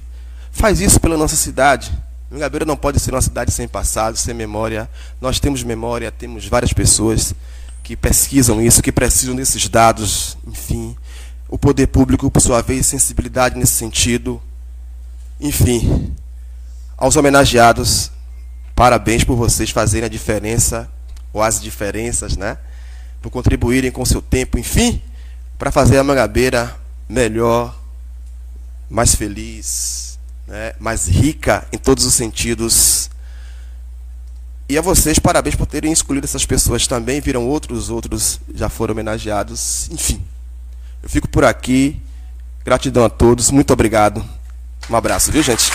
faz 0.51 0.81
isso 0.81 0.99
pela 0.99 1.15
nossa 1.15 1.37
cidade. 1.37 1.93
Mingabeira 2.31 2.65
não 2.65 2.75
pode 2.75 2.99
ser 3.01 3.13
uma 3.13 3.21
cidade 3.21 3.51
sem 3.51 3.69
passado, 3.69 4.17
sem 4.17 4.33
memória. 4.33 4.89
Nós 5.21 5.39
temos 5.39 5.63
memória, 5.63 6.11
temos 6.11 6.47
várias 6.47 6.73
pessoas 6.73 7.35
que 7.83 7.95
pesquisam 7.95 8.63
isso, 8.63 8.83
que 8.83 8.91
precisam 8.91 9.37
desses 9.37 9.69
dados, 9.69 10.39
enfim. 10.47 10.97
O 11.51 11.59
poder 11.59 11.89
público, 11.89 12.31
por 12.31 12.41
sua 12.41 12.63
vez, 12.63 12.87
sensibilidade 12.87 13.59
nesse 13.59 13.73
sentido. 13.73 14.41
Enfim, 15.41 16.15
aos 16.97 17.17
homenageados, 17.17 18.11
parabéns 18.75 19.23
por 19.23 19.37
vocês 19.37 19.71
fazerem 19.71 20.07
a 20.07 20.09
diferença, 20.09 20.91
ou 21.33 21.43
as 21.43 21.61
diferenças, 21.61 22.37
né? 22.37 22.59
Por 23.23 23.31
contribuírem 23.31 23.91
com 23.91 24.05
seu 24.05 24.21
tempo, 24.21 24.59
enfim, 24.59 25.01
para 25.59 25.71
fazer 25.71 25.99
a 25.99 26.05
Mangabeira 26.05 26.77
melhor, 27.09 27.77
mais 28.91 29.15
feliz, 29.15 30.19
né? 30.47 30.73
mais 30.79 31.07
rica 31.07 31.67
em 31.73 31.79
todos 31.79 32.05
os 32.05 32.15
sentidos. 32.15 33.11
E 34.69 34.77
a 34.77 34.83
vocês, 34.83 35.19
parabéns 35.19 35.55
por 35.55 35.67
terem 35.67 35.93
escolhido 35.93 36.27
essas 36.27 36.45
pessoas 36.45 36.87
também. 36.87 37.21
Viram 37.21 37.47
outros, 37.47 37.89
outros 37.89 38.41
já 38.55 38.69
foram 38.69 38.93
homenageados. 38.93 39.89
Enfim, 39.91 40.23
eu 41.03 41.09
fico 41.09 41.29
por 41.29 41.45
aqui. 41.45 42.01
Gratidão 42.65 43.05
a 43.05 43.09
todos. 43.09 43.51
Muito 43.51 43.73
obrigado. 43.73 44.23
Um 44.91 44.97
abraço, 44.97 45.31
viu, 45.31 45.43
gente? 45.43 45.71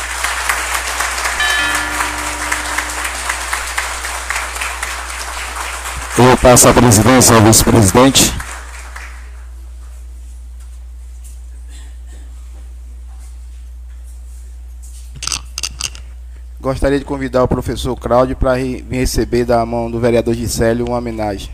Eu 6.17 6.23
vou 6.25 6.37
passar 6.37 6.71
a 6.71 6.73
presidência 6.73 7.35
ao 7.35 7.43
vice-presidente. 7.43 8.33
Gostaria 16.59 16.97
de 16.97 17.05
convidar 17.05 17.43
o 17.43 17.47
professor 17.47 17.95
Cláudio 17.95 18.35
para 18.35 18.55
vir 18.55 18.85
receber 18.89 19.43
da 19.43 19.63
mão 19.65 19.91
do 19.91 19.99
vereador 19.99 20.33
Gisélio 20.33 20.87
uma 20.87 20.97
homenagem. 20.97 21.51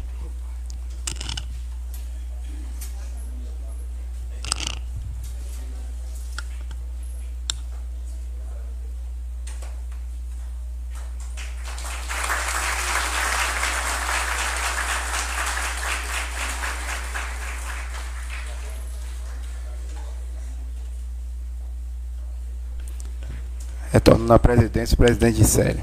Retorno 23.91 24.18
na 24.29 24.37
presidência, 24.39 24.95
presidente 24.95 25.37
de 25.37 25.45
série. 25.45 25.79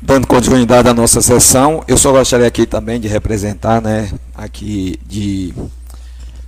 Dando 0.00 0.26
continuidade 0.26 0.88
à 0.88 0.94
nossa 0.94 1.20
sessão, 1.20 1.84
eu 1.86 1.98
só 1.98 2.12
gostaria 2.12 2.46
aqui 2.46 2.64
também 2.64 2.98
de 2.98 3.08
representar, 3.08 3.82
né, 3.82 4.10
aqui 4.34 4.98
de 5.04 5.52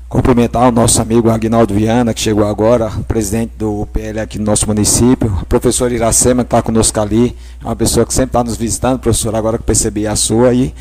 cumprimentar 0.09 0.69
o 0.69 0.73
nosso 0.73 1.03
amigo 1.03 1.29
Agnaldo 1.29 1.75
Viana, 1.75 2.15
que 2.15 2.21
chegou 2.21 2.47
agora, 2.47 2.91
presidente 3.07 3.53
do 3.59 3.87
PL 3.93 4.21
aqui 4.21 4.39
no 4.39 4.45
nosso 4.45 4.67
município, 4.67 5.41
o 5.43 5.47
professor 5.47 5.93
Iracema, 5.93 6.45
que 6.45 6.47
está 6.47 6.63
conosco 6.63 6.99
ali, 6.99 7.37
é 7.61 7.67
uma 7.67 7.77
pessoa 7.77 8.07
que 8.07 8.15
sempre 8.15 8.31
está 8.31 8.43
nos 8.43 8.57
visitando, 8.57 9.01
professor, 9.01 9.35
agora 9.35 9.59
que 9.59 9.65
percebi 9.65 10.07
a 10.07 10.17
sua, 10.17 10.55
e 10.55 10.75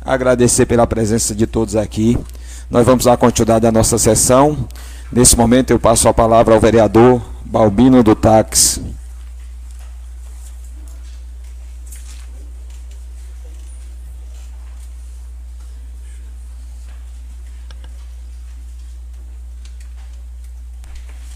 agradecer 0.00 0.66
pela 0.66 0.86
presença 0.86 1.34
de 1.34 1.46
todos 1.46 1.76
aqui. 1.76 2.18
Nós 2.70 2.84
vamos 2.84 3.04
dar 3.04 3.16
continuidade 3.16 3.66
à 3.66 3.72
nossa 3.72 3.96
sessão. 3.96 4.68
Nesse 5.12 5.36
momento 5.36 5.70
eu 5.70 5.78
passo 5.78 6.08
a 6.08 6.14
palavra 6.14 6.54
ao 6.54 6.60
vereador 6.60 7.22
Balbino 7.44 8.02
do 8.02 8.14
Táxi. 8.16 8.82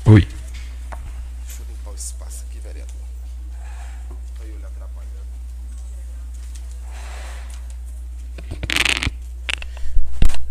Oi. 0.05 0.27
Deixa 1.47 1.63
eu 1.63 1.67
limpar 1.69 1.93
o 1.93 1.95
espaço 1.95 2.45
aqui, 2.49 2.59
vereador. 2.59 2.97
Aí 4.41 4.51
eu 4.51 4.59
lhe 4.59 4.65
atrapalhando. 4.65 5.31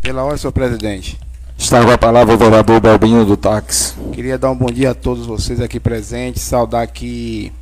Pela 0.10 0.24
hora, 0.24 0.36
senhor 0.38 0.52
presidente. 0.52 1.20
Está 1.56 1.86
com 1.86 1.92
a 1.92 1.96
palavra 1.96 2.34
o 2.34 2.38
vereador 2.38 2.82
Balbino 2.82 3.24
do 3.24 3.38
Táxi. 3.38 3.94
Queria 4.12 4.40
dar 4.40 4.50
um 4.50 4.56
bom 4.56 4.72
dia 4.72 4.90
a 4.90 4.96
todos 4.96 5.28
vocês 5.28 5.62
aqui 5.62 5.80
presentes, 5.80 6.42
saudar 6.42 6.82
aqui 6.82 7.54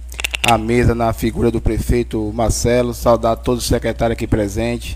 a 0.49 0.57
mesa 0.57 0.95
na 0.95 1.11
figura 1.11 1.51
do 1.51 1.59
prefeito 1.59 2.31
Marcelo, 2.33 2.93
saudar 2.93 3.35
todos 3.35 3.63
os 3.63 3.67
secretários 3.67 4.13
aqui 4.15 4.25
presentes, 4.25 4.95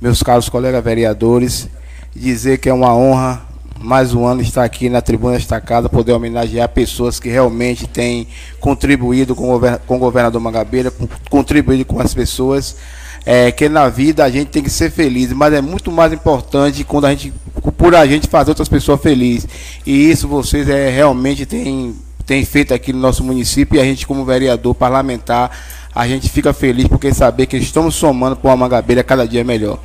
meus 0.00 0.24
caros 0.24 0.48
colegas 0.48 0.82
vereadores, 0.82 1.68
dizer 2.16 2.58
que 2.58 2.68
é 2.68 2.74
uma 2.74 2.92
honra 2.92 3.46
mais 3.78 4.12
um 4.12 4.26
ano 4.26 4.42
estar 4.42 4.64
aqui 4.64 4.88
na 4.88 5.00
tribuna 5.00 5.34
desta 5.34 5.60
casa, 5.60 5.88
poder 5.88 6.14
homenagear 6.14 6.68
pessoas 6.68 7.20
que 7.20 7.28
realmente 7.28 7.86
têm 7.86 8.26
contribuído 8.58 9.36
com 9.36 9.54
o, 9.54 9.98
governador 9.98 10.40
Mangabeira, 10.40 10.92
contribuído 11.30 11.84
com 11.84 12.00
as 12.00 12.12
pessoas. 12.12 12.74
É, 13.26 13.52
que 13.52 13.68
na 13.68 13.88
vida 13.88 14.24
a 14.24 14.30
gente 14.30 14.48
tem 14.48 14.62
que 14.62 14.70
ser 14.70 14.90
feliz, 14.90 15.32
mas 15.32 15.52
é 15.52 15.60
muito 15.60 15.92
mais 15.92 16.12
importante 16.12 16.82
quando 16.82 17.06
a 17.06 17.10
gente, 17.10 17.32
por 17.76 17.94
a 17.94 18.06
gente 18.06 18.26
fazer 18.26 18.50
outras 18.50 18.68
pessoas 18.68 19.00
felizes. 19.00 19.46
E 19.84 20.10
isso 20.10 20.26
vocês 20.26 20.68
é, 20.68 20.88
realmente 20.88 21.44
têm, 21.44 21.94
têm 22.24 22.44
feito 22.44 22.72
aqui 22.72 22.92
no 22.92 22.98
nosso 22.98 23.22
município 23.22 23.76
e 23.76 23.80
a 23.80 23.84
gente, 23.84 24.06
como 24.06 24.24
vereador 24.24 24.74
parlamentar, 24.74 25.50
a 25.94 26.06
gente 26.06 26.28
fica 26.28 26.52
feliz 26.52 26.86
porque 26.86 27.12
saber 27.12 27.46
que 27.46 27.56
estamos 27.56 27.94
somando 27.94 28.36
para 28.36 28.50
uma 28.50 28.56
Mangabeira 28.56 29.02
cada 29.02 29.26
dia 29.26 29.42
melhor. 29.42 29.78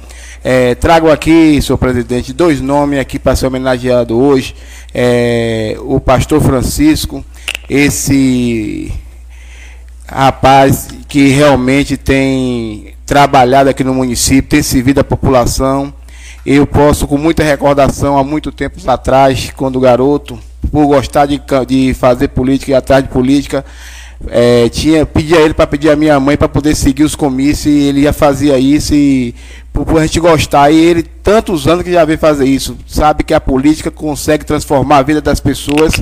É, 0.44 0.76
trago 0.76 1.10
aqui, 1.10 1.62
senhor 1.62 1.78
presidente, 1.78 2.34
dois 2.34 2.60
nomes 2.60 3.00
aqui 3.00 3.18
para 3.18 3.36
ser 3.36 3.48
homenageado 3.48 4.16
hoje. 4.16 4.54
É, 4.94 5.76
o 5.80 6.00
pastor 6.00 6.42
Francisco, 6.42 7.26
esse 7.70 8.94
rapaz 10.06 10.90
que 11.08 11.30
realmente 11.30 11.98
tem 11.98 12.93
trabalhado 13.06 13.70
aqui 13.70 13.84
no 13.84 13.94
município, 13.94 14.50
tem 14.50 14.64
servido 14.64 15.02
a 15.02 15.04
população. 15.04 15.94
Eu 16.46 16.68
posso, 16.68 17.08
com 17.08 17.18
muita 17.18 17.44
recordação, 17.44 18.18
há 18.18 18.24
muito 18.24 18.52
tempo 18.52 18.78
atrás, 18.90 19.52
quando 19.56 19.80
garoto, 19.80 20.38
por 20.72 20.86
gostar 20.88 21.26
de, 21.26 21.42
de 21.68 21.94
fazer 21.94 22.30
política 22.30 22.72
e 22.72 22.76
atrás 22.76 23.04
de 23.04 23.10
política, 23.10 23.64
eh, 24.28 24.70
tinha, 24.70 25.06
pedia 25.06 25.40
ele 25.40 25.54
para 25.54 25.68
pedir 25.68 25.90
a 25.90 25.96
minha 25.96 26.20
mãe 26.20 26.38
para 26.38 26.48
poder 26.48 26.76
seguir 26.76 27.04
os 27.04 27.16
comícios 27.16 27.66
e 27.66 27.84
ele 27.84 28.02
ia 28.02 28.14
fazia 28.14 28.58
isso 28.58 28.94
e 28.94 29.36
por, 29.72 29.86
por 29.86 30.00
a 30.00 30.06
gente 30.06 30.20
gostar. 30.20 30.72
E 30.72 30.80
ele, 30.80 31.04
tantos 31.04 31.68
anos 31.68 31.84
que 31.84 31.92
já 31.92 32.06
vem 32.06 32.18
fazer 32.18 32.46
isso, 32.46 32.78
sabe 32.88 33.24
que 33.24 33.34
a 33.34 33.42
política 33.42 33.92
consegue 33.92 34.46
transformar 34.46 34.98
a 34.98 35.04
vida 35.04 35.22
das 35.22 35.40
pessoas 35.40 35.94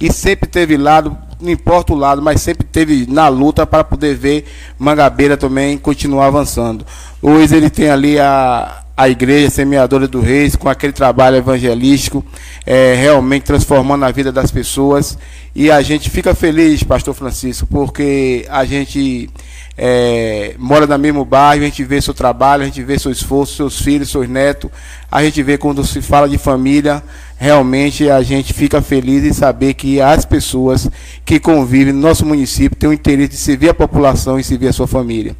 e 0.00 0.12
sempre 0.12 0.48
teve 0.48 0.76
lado, 0.76 1.16
não 1.40 1.50
importa 1.50 1.92
o 1.92 1.96
lado, 1.96 2.20
mas 2.20 2.40
sempre 2.40 2.66
teve 2.66 3.06
na 3.08 3.28
luta 3.28 3.66
para 3.66 3.84
poder 3.84 4.14
ver 4.16 4.44
Mangabeira 4.78 5.36
também 5.36 5.78
continuar 5.78 6.26
avançando. 6.26 6.84
Hoje 7.22 7.56
ele 7.56 7.70
tem 7.70 7.90
ali 7.90 8.18
a, 8.18 8.82
a 8.96 9.08
igreja 9.08 9.48
semeadora 9.48 10.08
do 10.08 10.20
reis 10.20 10.56
com 10.56 10.68
aquele 10.68 10.92
trabalho 10.92 11.36
evangelístico, 11.36 12.24
é, 12.66 12.94
realmente 12.94 13.44
transformando 13.44 14.04
a 14.04 14.10
vida 14.10 14.32
das 14.32 14.50
pessoas. 14.50 15.16
E 15.54 15.70
a 15.70 15.80
gente 15.82 16.10
fica 16.10 16.34
feliz, 16.34 16.82
pastor 16.82 17.14
Francisco, 17.14 17.66
porque 17.66 18.44
a 18.50 18.64
gente 18.64 19.30
é, 19.76 20.56
mora 20.58 20.84
no 20.84 20.98
mesmo 20.98 21.24
bairro, 21.24 21.62
a 21.62 21.66
gente 21.66 21.84
vê 21.84 22.00
seu 22.00 22.12
trabalho, 22.12 22.64
a 22.64 22.66
gente 22.66 22.82
vê 22.82 22.98
seu 22.98 23.12
esforço, 23.12 23.54
seus 23.54 23.80
filhos, 23.80 24.10
seus 24.10 24.28
netos, 24.28 24.68
a 25.10 25.22
gente 25.22 25.40
vê 25.44 25.56
quando 25.56 25.86
se 25.86 26.02
fala 26.02 26.28
de 26.28 26.36
família, 26.36 27.00
realmente 27.38 28.10
a 28.10 28.20
gente 28.20 28.52
fica 28.52 28.82
feliz 28.82 29.24
em 29.24 29.32
saber 29.32 29.74
que 29.74 30.00
as 30.00 30.24
pessoas 30.24 30.90
que 31.24 31.38
convivem 31.38 31.92
no 31.92 32.00
nosso 32.00 32.26
município 32.26 32.76
têm 32.76 32.90
o 32.90 32.92
interesse 32.92 33.30
de 33.30 33.36
servir 33.36 33.70
a 33.70 33.74
população 33.74 34.38
e 34.38 34.44
servir 34.44 34.68
a 34.68 34.72
sua 34.72 34.88
família. 34.88 35.34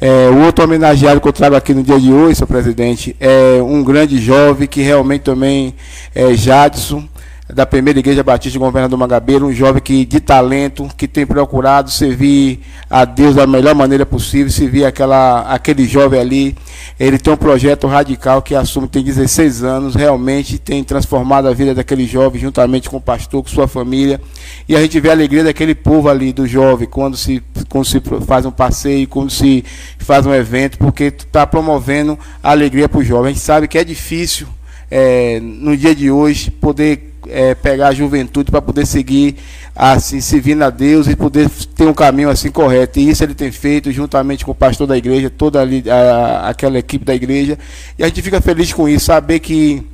É, 0.00 0.28
o 0.30 0.44
outro 0.44 0.64
homenageado 0.64 1.20
que 1.20 1.28
eu 1.28 1.32
trago 1.32 1.54
aqui 1.54 1.74
no 1.74 1.82
dia 1.82 2.00
de 2.00 2.12
hoje, 2.12 2.36
senhor 2.36 2.48
presidente, 2.48 3.14
é 3.20 3.62
um 3.62 3.84
grande 3.84 4.18
jovem 4.18 4.66
que 4.66 4.80
realmente 4.80 5.22
também 5.22 5.74
é 6.14 6.34
Jadson, 6.34 7.06
da 7.48 7.66
primeira 7.66 7.98
igreja 7.98 8.22
batista 8.22 8.52
de 8.52 8.58
governador 8.58 8.98
Mangabeira, 8.98 9.44
um 9.44 9.52
jovem 9.52 9.82
que 9.82 10.06
de 10.06 10.18
talento, 10.18 10.88
que 10.96 11.06
tem 11.06 11.26
procurado 11.26 11.90
servir 11.90 12.60
a 12.88 13.04
Deus 13.04 13.34
da 13.34 13.46
melhor 13.46 13.74
maneira 13.74 14.06
possível, 14.06 14.50
servir 14.50 14.86
aquela, 14.86 15.42
aquele 15.42 15.86
jovem 15.86 16.18
ali. 16.18 16.56
Ele 16.98 17.18
tem 17.18 17.32
um 17.32 17.36
projeto 17.36 17.86
radical 17.86 18.40
que 18.40 18.54
assume, 18.54 18.88
tem 18.88 19.04
16 19.04 19.62
anos, 19.62 19.94
realmente 19.94 20.58
tem 20.58 20.82
transformado 20.82 21.46
a 21.46 21.52
vida 21.52 21.74
daquele 21.74 22.06
jovem, 22.06 22.40
juntamente 22.40 22.88
com 22.88 22.96
o 22.96 23.00
pastor, 23.00 23.42
com 23.42 23.48
sua 23.48 23.68
família. 23.68 24.18
E 24.66 24.74
a 24.74 24.80
gente 24.80 24.98
vê 24.98 25.10
a 25.10 25.12
alegria 25.12 25.44
daquele 25.44 25.74
povo 25.74 26.08
ali, 26.08 26.32
do 26.32 26.46
jovem, 26.46 26.88
quando 26.88 27.14
se, 27.14 27.42
quando 27.68 27.84
se 27.84 28.00
faz 28.26 28.46
um 28.46 28.50
passeio, 28.50 29.06
quando 29.06 29.30
se 29.30 29.62
faz 29.98 30.24
um 30.24 30.32
evento, 30.32 30.78
porque 30.78 31.04
está 31.04 31.46
promovendo 31.46 32.18
a 32.42 32.52
alegria 32.52 32.88
para 32.88 33.00
o 33.00 33.04
jovem. 33.04 33.32
A 33.32 33.34
gente 33.34 33.44
sabe 33.44 33.68
que 33.68 33.76
é 33.76 33.84
difícil, 33.84 34.46
é, 34.90 35.40
no 35.40 35.76
dia 35.76 35.94
de 35.94 36.10
hoje, 36.10 36.50
poder 36.50 37.13
é, 37.28 37.54
pegar 37.54 37.88
a 37.88 37.94
juventude 37.94 38.50
para 38.50 38.62
poder 38.62 38.86
seguir 38.86 39.36
assim, 39.74 40.20
servindo 40.20 40.62
a 40.62 40.70
Deus 40.70 41.06
e 41.06 41.16
poder 41.16 41.48
ter 41.74 41.86
um 41.86 41.94
caminho 41.94 42.30
assim 42.30 42.50
correto. 42.50 42.98
E 42.98 43.08
isso 43.08 43.24
ele 43.24 43.34
tem 43.34 43.50
feito 43.50 43.90
juntamente 43.90 44.44
com 44.44 44.52
o 44.52 44.54
pastor 44.54 44.86
da 44.86 44.96
igreja, 44.96 45.30
toda 45.30 45.60
ali, 45.60 45.84
a, 45.88 46.48
aquela 46.48 46.78
equipe 46.78 47.04
da 47.04 47.14
igreja. 47.14 47.58
E 47.98 48.04
a 48.04 48.06
gente 48.08 48.22
fica 48.22 48.40
feliz 48.40 48.72
com 48.72 48.88
isso, 48.88 49.06
saber 49.06 49.40
que 49.40 49.93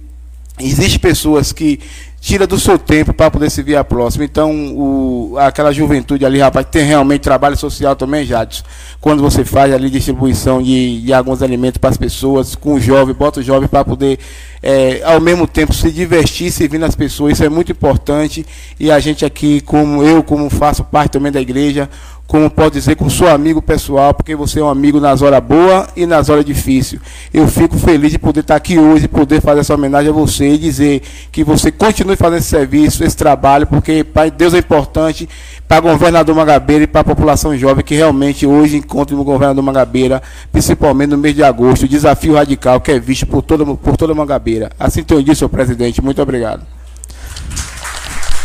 existem 0.60 0.98
pessoas 0.98 1.52
que 1.52 1.80
tira 2.20 2.46
do 2.46 2.60
seu 2.60 2.78
tempo 2.78 3.14
para 3.14 3.30
poder 3.30 3.48
servir 3.50 3.76
a 3.76 3.82
próxima. 3.82 4.24
Então, 4.24 4.52
o, 4.76 5.38
aquela 5.38 5.72
juventude 5.72 6.24
ali, 6.24 6.38
rapaz, 6.38 6.66
tem 6.70 6.84
realmente 6.84 7.22
trabalho 7.22 7.56
social 7.56 7.96
também, 7.96 8.26
Jadson. 8.26 8.62
Quando 9.00 9.22
você 9.22 9.42
faz 9.42 9.72
ali 9.72 9.88
distribuição 9.88 10.62
de, 10.62 11.00
de 11.00 11.12
alguns 11.14 11.42
alimentos 11.42 11.78
para 11.78 11.88
as 11.88 11.96
pessoas, 11.96 12.54
com 12.54 12.74
o 12.74 12.80
jovem, 12.80 13.14
bota 13.14 13.40
o 13.40 13.42
jovem 13.42 13.68
para 13.68 13.84
poder, 13.84 14.18
é, 14.62 15.00
ao 15.02 15.20
mesmo 15.20 15.46
tempo, 15.46 15.72
se 15.72 15.90
divertir 15.90 16.52
servindo 16.52 16.84
as 16.84 16.94
pessoas. 16.94 17.32
Isso 17.32 17.44
é 17.44 17.48
muito 17.48 17.72
importante. 17.72 18.44
E 18.78 18.90
a 18.90 19.00
gente 19.00 19.24
aqui, 19.24 19.62
como 19.62 20.02
eu, 20.02 20.22
como 20.22 20.50
faço 20.50 20.84
parte 20.84 21.12
também 21.12 21.32
da 21.32 21.40
igreja, 21.40 21.88
como 22.30 22.48
pode 22.48 22.74
dizer, 22.74 22.94
com 22.94 23.10
seu 23.10 23.28
amigo 23.28 23.60
pessoal, 23.60 24.14
porque 24.14 24.36
você 24.36 24.60
é 24.60 24.62
um 24.62 24.68
amigo 24.68 25.00
nas 25.00 25.20
horas 25.20 25.42
boas 25.42 25.88
e 25.96 26.06
nas 26.06 26.28
horas 26.28 26.44
difíceis. 26.44 27.02
Eu 27.34 27.48
fico 27.48 27.76
feliz 27.76 28.12
de 28.12 28.20
poder 28.20 28.38
estar 28.42 28.54
aqui 28.54 28.78
hoje, 28.78 29.08
poder 29.08 29.40
fazer 29.40 29.62
essa 29.62 29.74
homenagem 29.74 30.10
a 30.10 30.12
você 30.12 30.50
e 30.50 30.56
dizer 30.56 31.02
que 31.32 31.42
você 31.42 31.72
continue 31.72 32.14
fazendo 32.14 32.38
esse 32.38 32.48
serviço, 32.48 33.02
esse 33.02 33.16
trabalho, 33.16 33.66
porque 33.66 34.04
para 34.04 34.30
Deus 34.30 34.54
é 34.54 34.58
importante 34.58 35.28
para 35.66 35.80
o 35.80 35.90
governador 35.90 36.36
Mangabeira 36.36 36.84
e 36.84 36.86
para 36.86 37.00
a 37.00 37.04
população 37.04 37.58
jovem 37.58 37.84
que 37.84 37.96
realmente 37.96 38.46
hoje 38.46 38.76
encontra 38.76 39.16
no 39.16 39.24
governador 39.24 39.64
Mangabeira, 39.64 40.22
principalmente 40.52 41.10
no 41.10 41.18
mês 41.18 41.34
de 41.34 41.42
agosto, 41.42 41.82
o 41.82 41.88
desafio 41.88 42.34
radical 42.34 42.80
que 42.80 42.92
é 42.92 43.00
visto 43.00 43.26
por 43.26 43.42
toda, 43.42 43.66
por 43.66 43.96
toda 43.96 44.14
Mangabeira. 44.14 44.70
Assim 44.78 45.00
entendi, 45.00 45.34
senhor 45.34 45.48
presidente. 45.48 46.00
Muito 46.00 46.22
obrigado. 46.22 46.64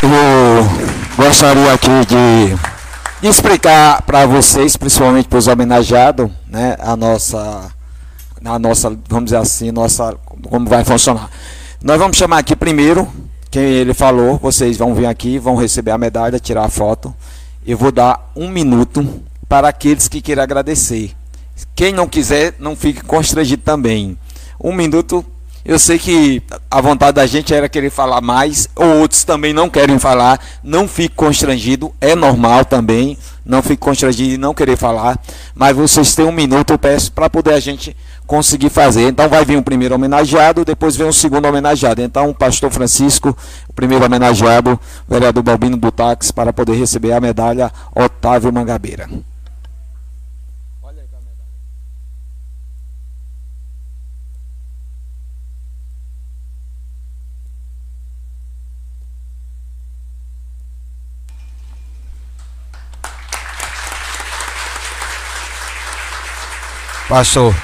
Eu 0.01 1.23
gostaria 1.23 1.71
aqui 1.71 1.89
de, 2.07 2.74
explicar 3.22 4.01
para 4.03 4.26
vocês, 4.26 4.76
principalmente 4.76 5.28
para 5.28 5.39
os 5.39 5.47
homenageados, 5.47 6.30
né, 6.47 6.76
a 6.80 6.95
nossa, 6.95 7.72
a 8.43 8.59
nossa, 8.59 8.97
vamos 9.07 9.26
dizer 9.26 9.38
assim, 9.38 9.72
nossa, 9.72 10.16
como 10.49 10.70
vai 10.70 10.84
funcionar. 10.84 11.30
Nós 11.84 11.97
vamos 11.97 12.18
chamar 12.18 12.39
aqui 12.39 12.55
primeiro, 12.55 13.07
quem 13.49 13.63
ele 13.63 13.93
falou, 13.93 14.38
vocês 14.38 14.78
vão 14.78 14.93
vir 14.93 15.05
aqui, 15.05 15.39
vão 15.39 15.55
receber 15.55 15.91
a 15.91 15.97
medalha, 15.97 16.39
tirar 16.39 16.66
a 16.66 16.70
foto. 16.70 17.13
Eu 17.66 17.78
vou 17.78 17.91
dar 17.91 18.32
um 18.36 18.49
minuto 18.49 19.24
para 19.47 19.70
aqueles 19.70 20.07
que 20.07 20.22
queiram 20.22 20.43
agradecer. 20.43 21.16
Quem 21.74 21.93
não 21.93 22.07
quiser, 22.07 22.55
não 22.59 22.76
fique 22.76 23.01
constrangido 23.01 23.63
também. 23.63 24.18
Um 24.59 24.74
minuto 24.74 25.26
eu 25.66 25.80
sei 25.80 25.97
que 25.97 26.43
a 26.70 26.80
vontade 26.80 27.13
da 27.13 27.26
gente 27.26 27.51
era 27.51 27.68
querer 27.68 27.89
falar 27.89 28.22
mais, 28.22 28.70
ou 28.76 28.99
outros 28.99 29.24
também 29.24 29.51
não 29.51 29.68
querem 29.68 29.97
falar. 29.97 30.39
Não 30.63 30.88
fique 30.88 31.16
constrangido, 31.16 31.91
é 31.99 32.13
normal 32.13 32.63
também. 32.63 33.18
Não 33.43 33.63
fique 33.63 33.78
constrangido 33.78 34.36
e 34.36 34.38
não 34.38 34.53
querer 34.53 34.78
falar. 34.78 35.20
Mas 35.55 35.76
vocês 35.76 36.13
têm 36.13 36.24
um 36.24 36.32
minuto, 36.32 36.72
eu 36.72 36.78
peço, 36.78 37.11
para 37.11 37.32
poder 37.32 37.53
a 37.53 37.59
gente 37.59 37.97
conseguir 38.28 38.70
fazer. 38.70 39.07
Então 39.07 39.28
vai 39.28 39.43
vir 39.43 39.57
o 39.57 39.63
primeiro 39.63 39.95
homenageado, 39.95 40.63
depois 40.63 40.95
vem 40.95 41.07
o 41.07 41.13
segundo 41.13 41.47
homenageado. 41.47 41.99
Então, 41.99 42.32
pastor 42.32 42.70
Francisco, 42.70 43.36
o 43.68 43.74
primeiro 43.74 44.05
homenageado, 44.05 44.80
o 45.07 45.13
vereador 45.13 45.41
Balbino 45.41 45.78
do 45.78 45.91
Táxi, 45.91 46.32
para 46.32 46.53
poder 46.53 46.76
receber 46.76 47.11
a 47.11 47.20
medalha 47.20 47.72
Otávio 47.95 48.53
Mangabeira. 48.53 49.09
Pastor. 67.08 67.56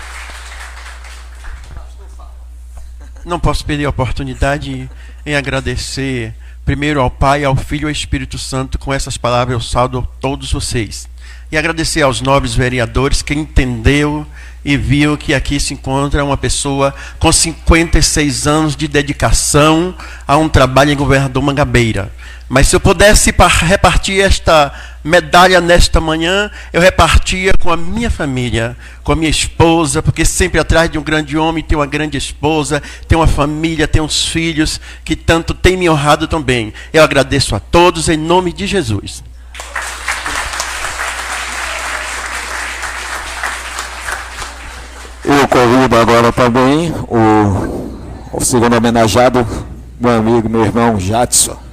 Não 3.26 3.40
posso 3.40 3.66
perder 3.66 3.86
a 3.86 3.90
oportunidade 3.90 4.88
em 5.26 5.36
agradecer 5.36 6.36
primeiro 6.64 7.02
ao 7.02 7.10
Pai, 7.10 7.44
ao 7.44 7.56
Filho 7.56 7.86
e 7.86 7.86
ao 7.86 7.92
Espírito 7.92 8.38
Santo. 8.38 8.78
Com 8.78 8.94
essas 8.94 9.18
palavras 9.18 9.54
eu 9.54 9.60
saldo 9.60 10.08
todos 10.20 10.52
vocês. 10.52 11.10
E 11.52 11.58
agradecer 11.58 12.04
aos 12.04 12.22
nobres 12.22 12.54
vereadores 12.54 13.24
que 13.24 13.34
entendeu 13.34 14.28
e 14.64 14.78
viu 14.78 15.18
que 15.18 15.34
aqui 15.34 15.60
se 15.60 15.74
encontra 15.74 16.24
uma 16.24 16.38
pessoa 16.38 16.94
com 17.18 17.32
56 17.32 18.46
anos 18.46 18.76
de 18.76 18.88
dedicação 18.88 19.96
a 20.28 20.38
um 20.38 20.48
trabalho 20.48 20.92
em 20.92 20.96
governador 20.96 21.42
Mangabeira. 21.42 22.14
Mas 22.52 22.68
se 22.68 22.76
eu 22.76 22.82
pudesse 22.82 23.34
repartir 23.62 24.22
esta 24.22 24.74
medalha 25.02 25.62
nesta 25.62 26.02
manhã, 26.02 26.52
eu 26.74 26.82
repartia 26.82 27.54
com 27.58 27.72
a 27.72 27.78
minha 27.78 28.12
família, 28.12 28.76
com 29.06 29.14
a 29.14 29.16
minha 29.16 29.30
esposa, 29.30 30.04
porque 30.04 30.26
sempre 30.26 30.60
atrás 30.60 30.92
de 30.92 30.98
um 30.98 31.02
grande 31.02 31.38
homem 31.38 31.64
tem 31.64 31.78
uma 31.78 31.88
grande 31.88 32.18
esposa, 32.18 32.84
tem 33.08 33.18
uma 33.18 33.26
família, 33.26 33.88
tem 33.88 34.02
uns 34.02 34.26
filhos 34.26 34.82
que 35.06 35.16
tanto 35.16 35.54
têm 35.54 35.78
me 35.78 35.90
honrado 35.90 36.28
também. 36.28 36.74
Eu 36.92 37.06
agradeço 37.06 37.56
a 37.56 37.60
todos 37.62 38.10
em 38.10 38.18
nome 38.18 38.52
de 38.52 38.68
Jesus. 38.68 39.24
Eu 45.24 45.48
convido 45.48 45.96
agora 45.96 46.34
também 46.34 46.94
o, 47.08 48.28
o 48.34 48.44
segundo 48.44 48.76
homenageado, 48.76 49.48
meu 49.98 50.18
amigo, 50.18 50.50
meu 50.50 50.66
irmão 50.66 51.00
Jadson. 51.00 51.71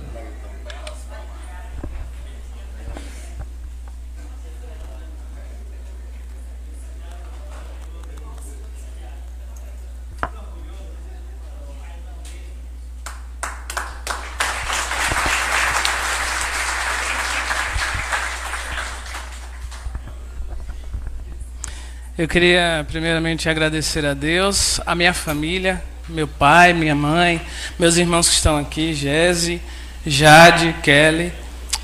Eu 22.18 22.26
queria 22.26 22.84
primeiramente 22.90 23.48
agradecer 23.48 24.04
a 24.04 24.12
Deus, 24.12 24.80
a 24.84 24.92
minha 24.96 25.14
família, 25.14 25.80
meu 26.08 26.26
pai, 26.26 26.72
minha 26.72 26.92
mãe, 26.92 27.40
meus 27.78 27.96
irmãos 27.96 28.28
que 28.28 28.34
estão 28.34 28.56
aqui, 28.58 28.92
Jese, 28.92 29.62
Jade, 30.04 30.74
Kelly, 30.82 31.32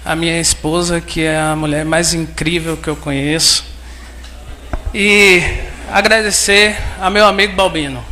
a 0.05 0.17
minha 0.17 0.41
esposa, 0.41 1.01
que 1.01 1.23
é 1.23 1.39
a 1.39 1.55
mulher 1.55 1.85
mais 1.85 2.15
incrível 2.15 2.77
que 2.77 2.89
eu 2.89 2.97
conheço. 2.97 3.65
E 4.93 5.41
agradecer 5.89 6.77
a 7.01 7.09
meu 7.09 7.29
amigo 7.29 7.55
Balbino 7.55 8.05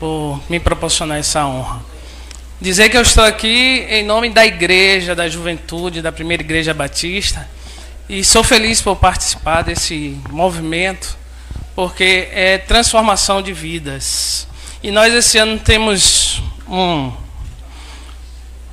por 0.00 0.42
me 0.50 0.58
proporcionar 0.58 1.20
essa 1.20 1.46
honra. 1.46 1.84
Dizer 2.60 2.88
que 2.88 2.96
eu 2.96 3.02
estou 3.02 3.22
aqui 3.22 3.86
em 3.88 4.04
nome 4.04 4.28
da 4.28 4.44
igreja, 4.44 5.14
da 5.14 5.28
juventude, 5.28 6.02
da 6.02 6.10
primeira 6.10 6.42
igreja 6.42 6.74
batista 6.74 7.48
e 8.12 8.22
sou 8.22 8.44
feliz 8.44 8.82
por 8.82 8.96
participar 8.96 9.62
desse 9.62 10.20
movimento, 10.28 11.16
porque 11.74 12.28
é 12.30 12.58
transformação 12.58 13.40
de 13.40 13.54
vidas. 13.54 14.46
E 14.82 14.90
nós 14.90 15.14
esse 15.14 15.38
ano 15.38 15.58
temos 15.58 16.42
um, 16.68 17.10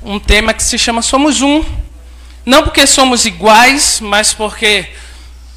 um 0.04 0.20
tema 0.20 0.54
que 0.54 0.62
se 0.62 0.78
chama 0.78 1.02
Somos 1.02 1.42
Um. 1.42 1.64
Não 2.46 2.64
porque 2.64 2.86
somos 2.86 3.24
iguais, 3.24 4.02
mas 4.02 4.34
porque 4.34 4.90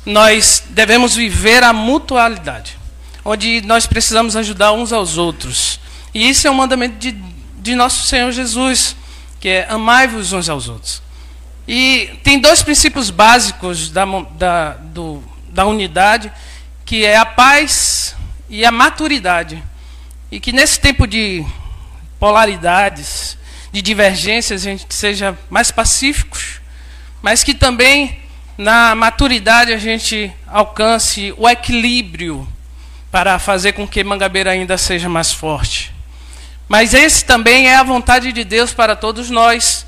nós 0.06 0.62
devemos 0.68 1.16
viver 1.16 1.64
a 1.64 1.72
mutualidade, 1.72 2.78
onde 3.24 3.62
nós 3.62 3.84
precisamos 3.84 4.36
ajudar 4.36 4.70
uns 4.70 4.92
aos 4.92 5.18
outros. 5.18 5.80
E 6.14 6.30
isso 6.30 6.46
é 6.46 6.50
um 6.52 6.54
mandamento 6.54 6.98
de, 6.98 7.20
de 7.58 7.74
nosso 7.74 8.06
Senhor 8.06 8.30
Jesus, 8.30 8.94
que 9.40 9.48
é 9.48 9.66
amai-vos 9.68 10.32
uns 10.32 10.48
aos 10.48 10.68
outros. 10.68 11.01
E 11.66 12.18
tem 12.22 12.40
dois 12.40 12.62
princípios 12.62 13.10
básicos 13.10 13.90
da, 13.90 14.04
da, 14.32 14.70
do, 14.72 15.22
da 15.48 15.66
unidade, 15.66 16.32
que 16.84 17.04
é 17.04 17.16
a 17.16 17.24
paz 17.24 18.16
e 18.48 18.64
a 18.64 18.72
maturidade. 18.72 19.62
E 20.30 20.40
que 20.40 20.52
nesse 20.52 20.80
tempo 20.80 21.06
de 21.06 21.44
polaridades, 22.18 23.38
de 23.70 23.80
divergências, 23.80 24.62
a 24.62 24.70
gente 24.70 24.92
seja 24.92 25.38
mais 25.48 25.70
pacíficos, 25.70 26.60
mas 27.20 27.44
que 27.44 27.54
também 27.54 28.20
na 28.58 28.94
maturidade 28.94 29.72
a 29.72 29.78
gente 29.78 30.32
alcance 30.46 31.32
o 31.36 31.48
equilíbrio 31.48 32.46
para 33.10 33.38
fazer 33.38 33.72
com 33.72 33.86
que 33.86 34.02
Mangabeira 34.02 34.50
ainda 34.50 34.76
seja 34.76 35.08
mais 35.08 35.32
forte. 35.32 35.92
Mas 36.68 36.94
esse 36.94 37.24
também 37.24 37.68
é 37.68 37.76
a 37.76 37.82
vontade 37.82 38.32
de 38.32 38.44
Deus 38.44 38.72
para 38.72 38.96
todos 38.96 39.30
nós 39.30 39.86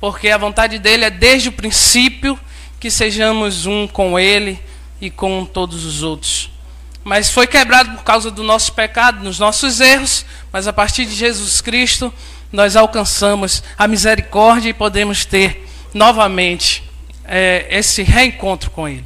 porque 0.00 0.28
a 0.28 0.38
vontade 0.38 0.78
dele 0.78 1.04
é 1.04 1.10
desde 1.10 1.48
o 1.48 1.52
princípio 1.52 2.38
que 2.78 2.90
sejamos 2.90 3.66
um 3.66 3.86
com 3.86 4.18
ele 4.18 4.60
e 5.00 5.10
com 5.10 5.44
todos 5.44 5.84
os 5.84 6.02
outros. 6.02 6.50
Mas 7.02 7.30
foi 7.30 7.46
quebrado 7.46 7.92
por 7.96 8.04
causa 8.04 8.30
do 8.30 8.42
nosso 8.42 8.72
pecado, 8.72 9.22
dos 9.22 9.38
nossos 9.38 9.80
erros, 9.80 10.24
mas 10.52 10.66
a 10.66 10.72
partir 10.72 11.04
de 11.06 11.14
Jesus 11.14 11.60
Cristo 11.60 12.12
nós 12.52 12.76
alcançamos 12.76 13.62
a 13.76 13.86
misericórdia 13.86 14.70
e 14.70 14.74
podemos 14.74 15.24
ter 15.24 15.66
novamente 15.92 16.82
é, 17.24 17.66
esse 17.70 18.02
reencontro 18.02 18.70
com 18.70 18.88
Ele. 18.88 19.04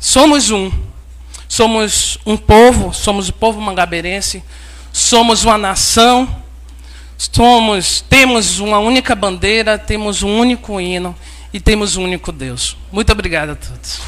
Somos 0.00 0.50
um, 0.50 0.70
somos 1.48 2.18
um 2.26 2.36
povo, 2.36 2.92
somos 2.92 3.28
o 3.28 3.32
povo 3.32 3.60
mangabeirense, 3.60 4.42
somos 4.92 5.44
uma 5.44 5.56
nação 5.56 6.43
Somos, 7.32 8.00
temos 8.02 8.58
uma 8.58 8.78
única 8.78 9.14
bandeira, 9.14 9.78
temos 9.78 10.22
um 10.22 10.38
único 10.38 10.80
hino 10.80 11.14
e 11.52 11.60
temos 11.60 11.96
um 11.96 12.04
único 12.04 12.30
Deus. 12.30 12.76
Muito 12.92 13.12
obrigado 13.12 13.50
a 13.50 13.56
todos. 13.56 14.00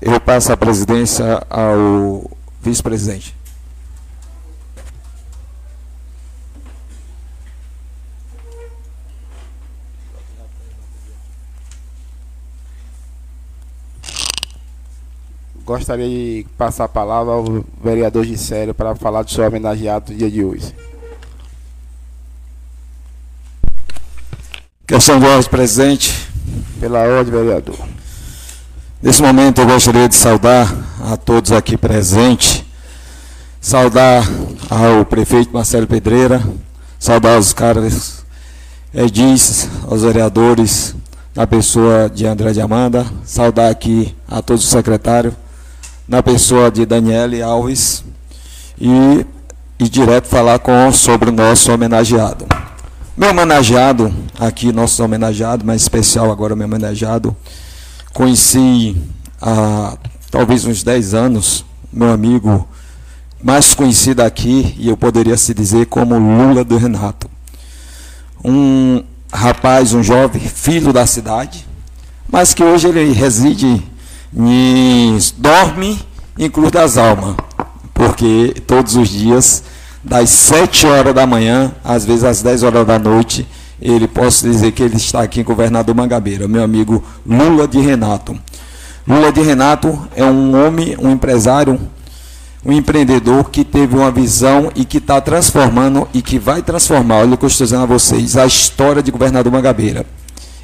Eu 0.00 0.20
passo 0.20 0.52
a 0.52 0.56
presidência 0.56 1.42
ao 1.50 2.30
vice-presidente. 2.62 3.37
Gostaria 15.68 16.08
de 16.08 16.46
passar 16.56 16.84
a 16.84 16.88
palavra 16.88 17.34
ao 17.34 17.62
vereador 17.84 18.24
Gisélio 18.24 18.72
para 18.72 18.94
falar 18.94 19.22
do 19.22 19.30
seu 19.30 19.46
homenageado 19.46 20.06
do 20.06 20.16
dia 20.16 20.30
de 20.30 20.42
hoje. 20.42 20.74
Questão 24.86 25.20
de 25.20 25.26
ordem 25.26 25.50
presente. 25.50 26.26
Pela 26.80 27.00
ordem, 27.00 27.34
vereador. 27.34 27.76
Nesse 29.02 29.20
momento 29.20 29.60
eu 29.60 29.66
gostaria 29.66 30.08
de 30.08 30.14
saudar 30.14 30.74
a 31.02 31.18
todos 31.18 31.52
aqui 31.52 31.76
presentes, 31.76 32.64
saudar 33.60 34.26
ao 34.70 35.04
prefeito 35.04 35.52
Marcelo 35.52 35.86
Pedreira, 35.86 36.42
saudar 36.98 37.38
os 37.38 37.52
caras 37.52 38.24
Edis, 38.94 39.68
aos 39.86 40.00
vereadores, 40.00 40.94
na 41.36 41.46
pessoa 41.46 42.08
de 42.08 42.26
André 42.26 42.52
de 42.52 42.60
Amanda, 42.62 43.06
saudar 43.22 43.70
aqui 43.70 44.16
a 44.26 44.40
todos 44.40 44.64
os 44.64 44.70
secretários, 44.70 45.34
na 46.08 46.22
pessoa 46.22 46.70
de 46.70 46.86
Daniele 46.86 47.42
Alves 47.42 48.02
e, 48.80 49.26
e 49.78 49.88
direto 49.88 50.26
falar 50.26 50.58
com 50.58 50.90
sobre 50.90 51.28
o 51.28 51.32
nosso 51.32 51.70
homenageado. 51.70 52.46
Meu 53.14 53.30
homenageado, 53.30 54.14
aqui 54.40 54.72
nosso 54.72 55.04
homenageado, 55.04 55.66
mais 55.66 55.82
especial 55.82 56.30
agora 56.30 56.56
meu 56.56 56.66
homenageado, 56.66 57.36
conheci 58.14 58.96
há 59.40 59.98
talvez 60.30 60.64
uns 60.64 60.82
10 60.82 61.12
anos, 61.12 61.64
meu 61.92 62.10
amigo 62.10 62.66
mais 63.42 63.74
conhecido 63.74 64.20
aqui, 64.22 64.74
e 64.78 64.88
eu 64.88 64.96
poderia 64.96 65.36
se 65.36 65.54
dizer 65.54 65.86
como 65.86 66.18
Lula 66.18 66.64
do 66.64 66.76
Renato. 66.76 67.30
Um 68.44 69.04
rapaz, 69.32 69.92
um 69.92 70.02
jovem, 70.02 70.40
filho 70.40 70.92
da 70.92 71.06
cidade, 71.06 71.66
mas 72.28 72.52
que 72.52 72.64
hoje 72.64 72.88
ele 72.88 73.12
reside 73.12 73.82
em, 74.36 75.18
dorme 75.36 75.98
em 76.38 76.48
Cruz 76.50 76.70
das 76.70 76.96
Almas, 76.96 77.34
porque 77.94 78.54
todos 78.66 78.96
os 78.96 79.08
dias, 79.08 79.62
das 80.02 80.30
7 80.30 80.86
horas 80.86 81.14
da 81.14 81.26
manhã, 81.26 81.72
às 81.82 82.04
vezes 82.04 82.24
às 82.24 82.42
10 82.42 82.62
horas 82.62 82.86
da 82.86 82.98
noite, 82.98 83.46
ele 83.80 84.08
posso 84.08 84.44
dizer 84.48 84.72
que 84.72 84.82
ele 84.82 84.96
está 84.96 85.22
aqui 85.22 85.40
em 85.40 85.44
Governador 85.44 85.94
Mangabeira, 85.94 86.48
meu 86.48 86.62
amigo 86.62 87.02
Lula 87.26 87.66
de 87.66 87.80
Renato. 87.80 88.38
Lula 89.06 89.32
de 89.32 89.40
Renato 89.40 89.98
é 90.14 90.24
um 90.24 90.66
homem, 90.66 90.96
um 90.98 91.10
empresário, 91.10 91.80
um 92.64 92.72
empreendedor 92.72 93.50
que 93.50 93.64
teve 93.64 93.96
uma 93.96 94.10
visão 94.10 94.70
e 94.74 94.84
que 94.84 94.98
está 94.98 95.20
transformando 95.20 96.06
e 96.12 96.20
que 96.20 96.38
vai 96.38 96.60
transformar, 96.60 97.20
olha 97.20 97.34
o 97.34 97.38
que 97.38 97.44
eu 97.44 97.48
estou 97.48 97.64
dizendo 97.64 97.84
a 97.84 97.86
vocês, 97.86 98.36
a 98.36 98.44
história 98.44 99.02
de 99.02 99.10
governador 99.10 99.52
Mangabeira. 99.52 100.04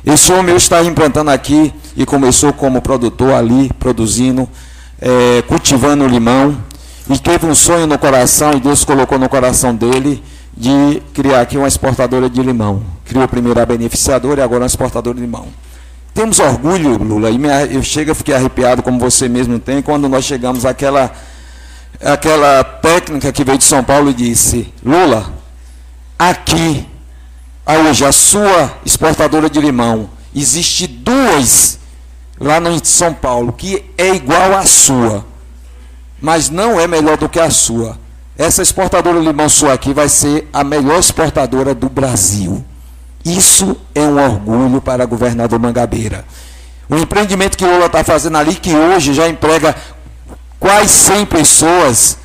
Esse 0.07 0.33
homem 0.33 0.55
está 0.55 0.83
implantando 0.83 1.31
aqui 1.31 1.73
e 1.97 2.05
começou 2.05 2.53
como 2.53 2.83
produtor 2.83 3.33
ali, 3.33 3.71
produzindo, 3.79 4.49
é, 5.01 5.43
cultivando 5.43 6.07
limão, 6.07 6.57
e 7.09 7.19
teve 7.19 7.47
um 7.47 7.55
sonho 7.55 7.87
no 7.87 7.99
coração, 7.99 8.53
e 8.53 8.61
Deus 8.61 8.85
colocou 8.85 9.19
no 9.19 9.29
coração 9.29 9.75
dele, 9.75 10.23
de 10.57 11.03
criar 11.13 11.41
aqui 11.41 11.57
uma 11.57 11.69
exportadora 11.69 12.29
de 12.29 12.41
limão. 12.43 12.83
Criou 13.05 13.27
primeiro 13.27 13.59
a 13.61 13.67
beneficiadora 13.67 14.41
e 14.41 14.45
agora 14.45 14.61
uma 14.61 14.67
exportadora 14.67 15.15
de 15.15 15.23
limão. 15.23 15.47
Temos 16.13 16.39
orgulho, 16.39 16.97
Lula, 16.97 17.31
e 17.31 17.75
eu 17.75 17.83
chego, 17.83 18.15
fiquei 18.15 18.35
arrepiado, 18.35 18.83
como 18.83 18.99
você 18.99 19.29
mesmo 19.29 19.59
tem, 19.59 19.83
quando 19.83 20.09
nós 20.09 20.25
chegamos 20.25 20.65
àquela, 20.65 21.11
àquela 22.01 22.63
técnica 22.63 23.33
que 23.33 23.43
veio 23.43 23.59
de 23.59 23.65
São 23.65 23.83
Paulo 23.83 24.11
e 24.11 24.15
disse, 24.15 24.73
Lula, 24.85 25.27
aqui, 26.19 26.87
hoje, 27.67 28.05
a 28.05 28.13
sua 28.13 28.79
exportadora 28.85 29.49
de 29.49 29.61
limão, 29.61 30.11
existe 30.35 30.87
duas 30.87 31.79
lá 32.39 32.61
no 32.61 32.85
São 32.85 33.15
Paulo, 33.15 33.53
que 33.53 33.85
é 33.97 34.15
igual 34.15 34.55
à 34.55 34.65
sua, 34.65 35.25
mas 36.21 36.51
não 36.51 36.79
é 36.79 36.87
melhor 36.87 37.17
do 37.17 37.29
que 37.29 37.41
a 37.41 37.51
sua. 37.51 37.99
Essa 38.37 38.63
exportadora 38.63 39.21
de 39.21 39.27
limão 39.27 39.49
sua 39.49 39.73
aqui 39.73 39.93
vai 39.93 40.09
ser 40.09 40.49
a 40.53 40.65
melhor 40.65 40.99
exportadora 40.99 41.75
do 41.75 41.89
Brasil. 41.89 42.65
Isso 43.25 43.77
é 43.95 44.01
um 44.01 44.23
orgulho 44.23 44.81
para 44.81 45.07
governador 45.07 45.59
Mangabeira. 45.59 46.25
O 46.89 46.97
empreendimento 46.97 47.57
que 47.57 47.65
Lula 47.65 47.87
está 47.87 48.05
fazendo 48.05 48.37
ali, 48.37 48.55
que 48.57 48.75
hoje 48.75 49.15
já 49.15 49.29
emprega 49.29 49.75
quase 50.61 50.89
100 50.89 51.27
pessoas, 51.27 52.19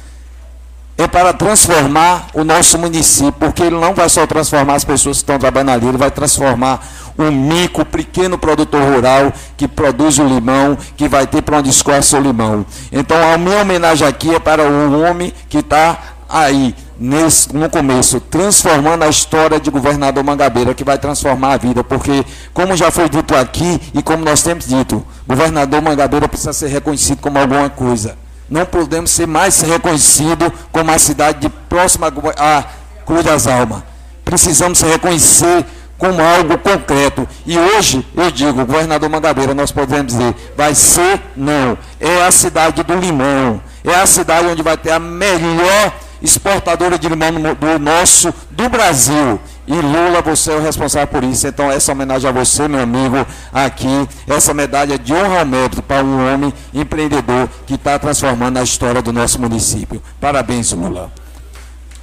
é 0.99 1.07
para 1.07 1.31
transformar 1.31 2.27
o 2.33 2.43
nosso 2.43 2.77
município, 2.77 3.31
porque 3.31 3.63
ele 3.63 3.79
não 3.79 3.93
vai 3.93 4.09
só 4.09 4.27
transformar 4.27 4.75
as 4.75 4.83
pessoas 4.83 5.15
que 5.15 5.23
estão 5.23 5.39
trabalhando 5.39 5.69
ali, 5.69 5.87
ele 5.87 5.97
vai 5.97 6.11
transformar 6.11 6.85
um 7.17 7.31
mico, 7.31 7.85
pequeno 7.85 8.37
produtor 8.37 8.81
rural 8.81 9.31
que 9.55 9.65
produz 9.65 10.19
o 10.19 10.25
limão, 10.25 10.77
que 10.97 11.07
vai 11.07 11.25
ter 11.25 11.41
para 11.41 11.59
onde 11.59 11.69
escoar 11.69 12.03
seu 12.03 12.19
limão. 12.19 12.65
Então, 12.91 13.15
a 13.33 13.37
minha 13.37 13.61
homenagem 13.61 14.05
aqui 14.05 14.35
é 14.35 14.39
para 14.39 14.61
o 14.61 15.01
homem 15.01 15.33
que 15.47 15.59
está 15.59 15.97
aí, 16.27 16.75
nesse, 16.99 17.55
no 17.55 17.69
começo, 17.69 18.19
transformando 18.19 19.03
a 19.03 19.07
história 19.07 19.57
de 19.57 19.71
governador 19.71 20.21
Mangabeira, 20.21 20.73
que 20.73 20.83
vai 20.83 20.97
transformar 20.97 21.53
a 21.53 21.57
vida, 21.57 21.81
porque, 21.81 22.25
como 22.53 22.75
já 22.75 22.91
foi 22.91 23.07
dito 23.07 23.33
aqui 23.37 23.79
e 23.93 24.03
como 24.03 24.25
nós 24.25 24.43
temos 24.43 24.67
dito, 24.67 25.01
governador 25.25 25.81
Mangabeira 25.81 26.27
precisa 26.27 26.51
ser 26.51 26.67
reconhecido 26.67 27.21
como 27.21 27.39
alguma 27.39 27.69
coisa. 27.69 28.17
Não 28.49 28.65
podemos 28.65 29.11
ser 29.11 29.27
mais 29.27 29.61
reconhecido 29.61 30.51
como 30.71 30.91
a 30.91 30.97
cidade 30.99 31.39
de 31.39 31.49
próxima 31.49 32.07
à 32.37 32.63
Cruz 33.05 33.23
das 33.23 33.47
Almas. 33.47 33.83
Precisamos 34.25 34.81
reconhecer 34.81 35.65
como 35.97 36.21
algo 36.21 36.57
concreto. 36.57 37.27
E 37.45 37.57
hoje, 37.57 38.05
eu 38.15 38.31
digo, 38.31 38.65
governador 38.65 39.09
Mangabeira, 39.09 39.53
nós 39.53 39.71
podemos 39.71 40.13
dizer, 40.13 40.33
vai 40.55 40.73
ser, 40.73 41.21
não. 41.35 41.77
É 41.99 42.23
a 42.23 42.31
cidade 42.31 42.81
do 42.81 42.95
limão. 42.95 43.61
É 43.83 43.95
a 43.95 44.05
cidade 44.05 44.47
onde 44.47 44.63
vai 44.63 44.77
ter 44.77 44.91
a 44.91 44.99
melhor 44.99 45.93
exportadora 46.21 46.97
de 46.97 47.07
limão 47.07 47.31
do 47.31 47.79
nosso, 47.79 48.33
do 48.49 48.69
Brasil. 48.69 49.39
E 49.69 49.73
Lula, 49.73 50.19
você 50.23 50.51
é 50.51 50.55
o 50.55 50.61
responsável 50.61 51.07
por 51.07 51.23
isso. 51.23 51.45
Então, 51.45 51.71
essa 51.71 51.91
homenagem 51.91 52.27
a 52.27 52.33
você, 52.33 52.67
meu 52.67 52.81
amigo, 52.81 53.23
aqui, 53.53 54.09
essa 54.27 54.51
medalha 54.51 54.97
de 54.97 55.13
honra 55.13 55.41
ao 55.41 55.45
mérito 55.45 55.83
para 55.83 56.03
um 56.03 56.33
homem 56.33 56.51
empreendedor 56.73 57.47
que 57.67 57.75
está 57.75 57.99
transformando 57.99 58.57
a 58.57 58.63
história 58.63 58.99
do 58.99 59.13
nosso 59.13 59.39
município. 59.39 60.01
Parabéns, 60.19 60.71
Lula. 60.71 61.11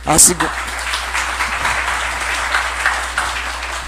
A 0.07 0.17
seg... 0.17 0.39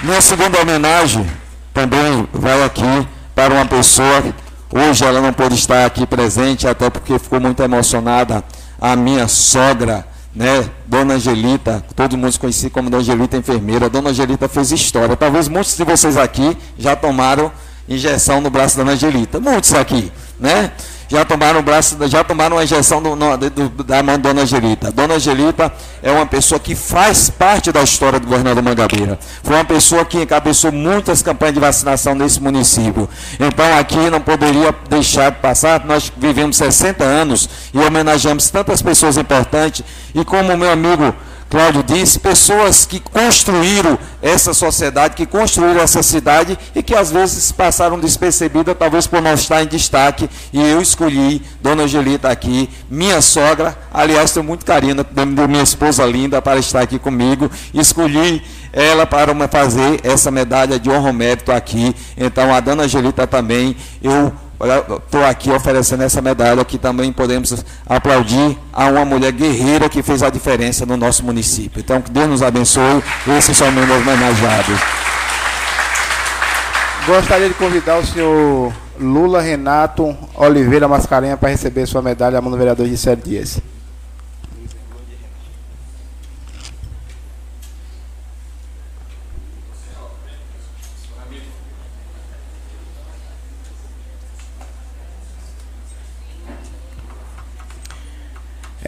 Minha 0.02 0.20
segunda 0.22 0.60
homenagem 0.60 1.24
também 1.72 2.28
vai 2.32 2.60
aqui 2.64 3.08
para 3.32 3.54
uma 3.54 3.64
pessoa. 3.64 4.24
Hoje 4.72 5.04
ela 5.04 5.20
não 5.20 5.32
pôde 5.32 5.54
estar 5.54 5.86
aqui 5.86 6.04
presente, 6.04 6.66
até 6.66 6.90
porque 6.90 7.16
ficou 7.16 7.38
muito 7.38 7.62
emocionada. 7.62 8.42
A 8.80 8.96
minha 8.96 9.28
sogra, 9.28 10.04
né? 10.38 10.70
Dona 10.86 11.14
Angelita, 11.14 11.84
todo 11.96 12.16
mundo 12.16 12.38
conhecia 12.38 12.70
como 12.70 12.88
Dona 12.88 13.02
Angelita 13.02 13.36
enfermeira. 13.36 13.90
Dona 13.90 14.10
Angelita 14.10 14.48
fez 14.48 14.70
história. 14.70 15.16
Talvez 15.16 15.48
muitos 15.48 15.76
de 15.76 15.82
vocês 15.82 16.16
aqui 16.16 16.56
já 16.78 16.94
tomaram 16.94 17.50
injeção 17.88 18.40
no 18.40 18.48
braço 18.48 18.76
da 18.76 18.84
Dona 18.84 18.94
Angelita. 18.94 19.40
Muitos 19.40 19.74
aqui, 19.74 20.12
né? 20.38 20.70
Já 21.08 21.24
tomaram 21.24 21.60
o 21.60 21.62
braço, 21.62 21.96
já 22.06 22.22
tomaram 22.22 22.56
uma 22.56 22.64
injeção 22.64 23.02
do, 23.02 23.16
do, 23.16 23.82
da 23.82 24.02
mão 24.02 24.18
Dona 24.18 24.42
Angelita. 24.42 24.92
Dona 24.92 25.14
Angelita 25.14 25.72
é 26.02 26.12
uma 26.12 26.26
pessoa 26.26 26.60
que 26.60 26.74
faz 26.74 27.30
parte 27.30 27.72
da 27.72 27.82
história 27.82 28.20
do 28.20 28.26
governador 28.26 28.62
Mangabeira. 28.62 29.18
Foi 29.42 29.54
uma 29.54 29.64
pessoa 29.64 30.04
que 30.04 30.20
encabeçou 30.20 30.70
muitas 30.70 31.22
campanhas 31.22 31.54
de 31.54 31.60
vacinação 31.60 32.14
nesse 32.14 32.42
município. 32.42 33.08
Então 33.40 33.78
aqui 33.78 34.10
não 34.10 34.20
poderia 34.20 34.74
deixar 34.90 35.30
de 35.30 35.38
passar. 35.38 35.82
Nós 35.86 36.12
vivemos 36.14 36.58
60 36.58 37.02
anos 37.02 37.48
e 37.72 37.78
homenageamos 37.78 38.50
tantas 38.50 38.82
pessoas 38.82 39.16
importantes. 39.16 39.82
E 40.14 40.22
como 40.26 40.54
meu 40.58 40.70
amigo 40.70 41.14
Cláudio 41.48 41.82
disse, 41.82 42.18
pessoas 42.18 42.84
que 42.84 43.00
construíram 43.00 43.98
essa 44.20 44.52
sociedade, 44.52 45.14
que 45.14 45.24
construíram 45.24 45.80
essa 45.80 46.02
cidade 46.02 46.58
e 46.74 46.82
que 46.82 46.94
às 46.94 47.10
vezes 47.10 47.50
passaram 47.50 47.98
despercebidas, 47.98 48.76
talvez 48.78 49.06
por 49.06 49.22
não 49.22 49.32
estar 49.32 49.62
em 49.62 49.66
destaque. 49.66 50.28
E 50.52 50.60
eu 50.60 50.82
escolhi 50.82 51.42
Dona 51.62 51.84
Angelita 51.84 52.28
aqui, 52.28 52.68
minha 52.90 53.22
sogra, 53.22 53.78
aliás, 53.92 54.32
tenho 54.32 54.44
muito 54.44 54.66
carinho 54.66 54.96
da 54.96 55.24
minha 55.24 55.62
esposa 55.62 56.04
linda 56.04 56.42
para 56.42 56.58
estar 56.58 56.82
aqui 56.82 56.98
comigo. 56.98 57.50
Escolhi 57.72 58.42
ela 58.70 59.06
para 59.06 59.34
fazer 59.48 60.00
essa 60.04 60.30
medalha 60.30 60.78
de 60.78 60.90
honra 60.90 61.12
mérito 61.14 61.50
aqui. 61.50 61.96
Então, 62.16 62.54
a 62.54 62.60
Dona 62.60 62.82
Angelita 62.82 63.26
também, 63.26 63.74
eu 64.02 64.32
estou 64.60 65.24
aqui 65.24 65.50
oferecendo 65.50 66.02
essa 66.02 66.20
medalha 66.20 66.64
que 66.64 66.78
também 66.78 67.12
podemos 67.12 67.64
aplaudir 67.86 68.58
a 68.72 68.86
uma 68.86 69.04
mulher 69.04 69.30
guerreira 69.32 69.88
que 69.88 70.02
fez 70.02 70.22
a 70.22 70.30
diferença 70.30 70.84
no 70.84 70.96
nosso 70.96 71.24
município. 71.24 71.80
Então, 71.80 72.02
que 72.02 72.10
Deus 72.10 72.28
nos 72.28 72.42
abençoe. 72.42 73.02
Esses 73.36 73.56
são 73.56 73.70
meus 73.70 73.88
homenageados. 73.88 74.78
Gostaria 77.06 77.48
de 77.48 77.54
convidar 77.54 77.98
o 77.98 78.06
senhor 78.06 78.72
Lula 79.00 79.40
Renato 79.40 80.14
Oliveira 80.34 80.88
Mascarenha 80.88 81.36
para 81.36 81.48
receber 81.50 81.86
sua 81.86 82.02
medalha 82.02 82.38
a 82.38 82.42
mão 82.42 82.50
do 82.50 82.58
vereador 82.58 82.86
Gisele 82.86 83.22
Dias. 83.24 83.60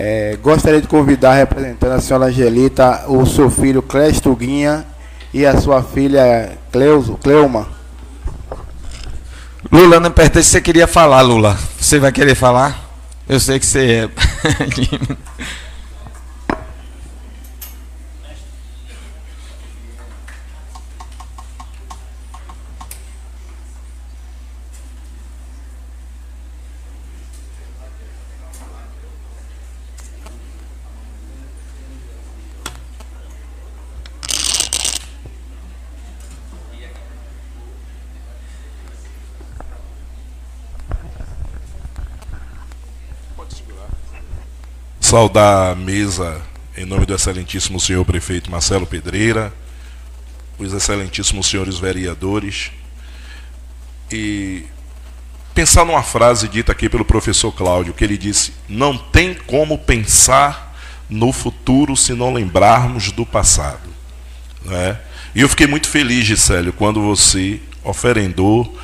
É, 0.03 0.39
gostaria 0.43 0.81
de 0.81 0.89
convidar, 0.89 1.35
representando 1.35 1.93
a 1.93 2.01
senhora 2.01 2.25
Angelita, 2.25 3.05
o 3.07 3.27
seu 3.27 3.51
filho 3.51 3.83
Clécio 3.83 4.23
Tuguinha 4.23 4.87
e 5.31 5.45
a 5.45 5.61
sua 5.61 5.83
filha 5.83 6.57
Cleuso, 6.73 7.19
Cleuma. 7.23 7.69
Lula, 9.71 10.01
não 10.01 10.11
pertence, 10.11 10.49
você 10.49 10.61
queria 10.63 10.87
falar, 10.87 11.21
Lula. 11.21 11.55
Você 11.79 11.99
vai 11.99 12.11
querer 12.11 12.35
falar? 12.35 12.83
Eu 13.29 13.39
sei 13.39 13.59
que 13.59 13.67
você 13.67 14.09
é. 14.09 15.17
saudar 45.11 45.73
a 45.73 45.75
mesa 45.75 46.41
em 46.77 46.85
nome 46.85 47.05
do 47.05 47.13
excelentíssimo 47.13 47.81
senhor 47.81 48.05
prefeito 48.05 48.49
Marcelo 48.49 48.87
Pedreira, 48.87 49.53
os 50.57 50.73
excelentíssimos 50.73 51.49
senhores 51.49 51.81
vereadores 51.81 52.71
e 54.09 54.63
pensar 55.53 55.85
numa 55.85 56.05
frase 56.05 56.47
dita 56.47 56.71
aqui 56.71 56.89
pelo 56.89 57.05
professor 57.05 57.51
Cláudio, 57.51 57.93
que 57.93 58.05
ele 58.05 58.17
disse: 58.17 58.53
"Não 58.69 58.97
tem 58.97 59.35
como 59.35 59.77
pensar 59.79 60.79
no 61.09 61.33
futuro 61.33 61.97
se 61.97 62.15
não 62.15 62.33
lembrarmos 62.33 63.11
do 63.11 63.27
passado". 63.27 63.91
Né? 64.65 64.97
E 65.35 65.41
eu 65.41 65.49
fiquei 65.49 65.67
muito 65.67 65.89
feliz, 65.89 66.25
Gisélio, 66.25 66.73
quando 66.73 67.03
você 67.03 67.61
oferendou 67.83 68.79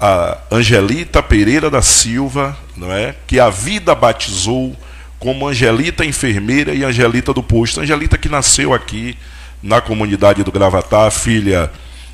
a 0.00 0.38
Angelita 0.50 1.22
Pereira 1.22 1.70
da 1.70 1.82
Silva, 1.82 2.58
não 2.76 2.90
é? 2.90 3.14
Que 3.28 3.38
a 3.38 3.48
vida 3.48 3.94
batizou 3.94 4.76
como 5.18 5.48
Angelita 5.48 6.04
enfermeira 6.04 6.74
e 6.74 6.84
Angelita 6.84 7.32
do 7.32 7.42
posto. 7.42 7.80
Angelita 7.80 8.16
que 8.16 8.28
nasceu 8.28 8.72
aqui 8.72 9.16
na 9.62 9.80
comunidade 9.80 10.44
do 10.44 10.52
Gravatá, 10.52 11.10
filha 11.10 11.70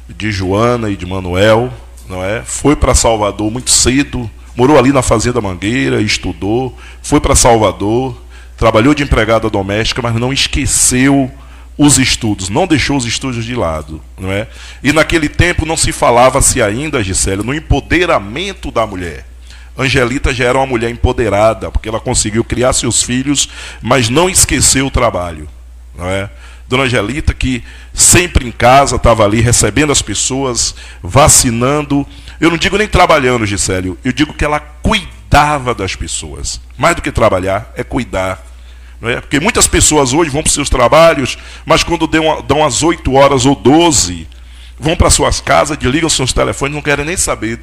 de 0.08 0.32
Joana 0.32 0.90
e 0.90 0.96
de 0.96 1.06
Manuel, 1.06 1.72
não 2.08 2.24
é? 2.24 2.42
Foi 2.44 2.76
para 2.76 2.94
Salvador 2.94 3.50
muito 3.50 3.70
cedo, 3.70 4.30
morou 4.56 4.78
ali 4.78 4.92
na 4.92 5.02
fazenda 5.02 5.40
Mangueira, 5.40 6.00
estudou, 6.00 6.76
foi 7.02 7.20
para 7.20 7.34
Salvador, 7.34 8.16
trabalhou 8.56 8.94
de 8.94 9.02
empregada 9.02 9.50
doméstica, 9.50 10.02
mas 10.02 10.14
não 10.14 10.32
esqueceu 10.32 11.30
os 11.76 11.98
estudos, 11.98 12.48
não 12.48 12.66
deixou 12.66 12.96
os 12.96 13.04
estudos 13.04 13.44
de 13.44 13.54
lado, 13.54 14.00
não 14.18 14.30
é? 14.30 14.46
E 14.82 14.92
naquele 14.92 15.28
tempo 15.28 15.66
não 15.66 15.76
se 15.76 15.90
falava-se 15.90 16.62
ainda, 16.62 17.02
Gisele, 17.02 17.42
no 17.42 17.52
empoderamento 17.52 18.70
da 18.70 18.86
mulher. 18.86 19.26
Angelita 19.76 20.32
já 20.32 20.44
era 20.44 20.58
uma 20.58 20.66
mulher 20.66 20.90
empoderada, 20.90 21.70
porque 21.70 21.88
ela 21.88 22.00
conseguiu 22.00 22.44
criar 22.44 22.72
seus 22.72 23.02
filhos, 23.02 23.48
mas 23.82 24.08
não 24.08 24.28
esqueceu 24.28 24.86
o 24.86 24.90
trabalho, 24.90 25.48
não 25.96 26.08
é? 26.08 26.30
Dona 26.68 26.84
Angelita 26.84 27.34
que 27.34 27.62
sempre 27.92 28.46
em 28.46 28.52
casa 28.52 28.96
estava 28.96 29.24
ali 29.24 29.40
recebendo 29.40 29.92
as 29.92 30.00
pessoas, 30.00 30.74
vacinando. 31.02 32.06
Eu 32.40 32.50
não 32.50 32.56
digo 32.56 32.78
nem 32.78 32.88
trabalhando, 32.88 33.44
Gisélio, 33.44 33.98
eu 34.04 34.12
digo 34.12 34.32
que 34.32 34.44
ela 34.44 34.60
cuidava 34.60 35.74
das 35.74 35.94
pessoas. 35.94 36.60
Mais 36.78 36.96
do 36.96 37.02
que 37.02 37.12
trabalhar, 37.12 37.72
é 37.76 37.84
cuidar 37.84 38.54
não 39.04 39.10
é? 39.10 39.20
Porque 39.20 39.38
muitas 39.38 39.68
pessoas 39.68 40.14
hoje 40.14 40.30
vão 40.30 40.42
para 40.42 40.48
os 40.48 40.54
seus 40.54 40.70
trabalhos, 40.70 41.36
mas 41.66 41.84
quando 41.84 42.06
dão, 42.06 42.42
dão 42.42 42.64
as 42.64 42.82
8 42.82 43.12
horas 43.12 43.44
ou 43.44 43.54
12, 43.54 44.26
vão 44.78 44.96
para 44.96 45.10
suas 45.10 45.40
casas, 45.40 45.76
desligam 45.76 46.08
seus 46.08 46.32
telefones, 46.32 46.74
não 46.74 46.80
querem 46.80 47.04
nem 47.04 47.16
saber 47.16 47.60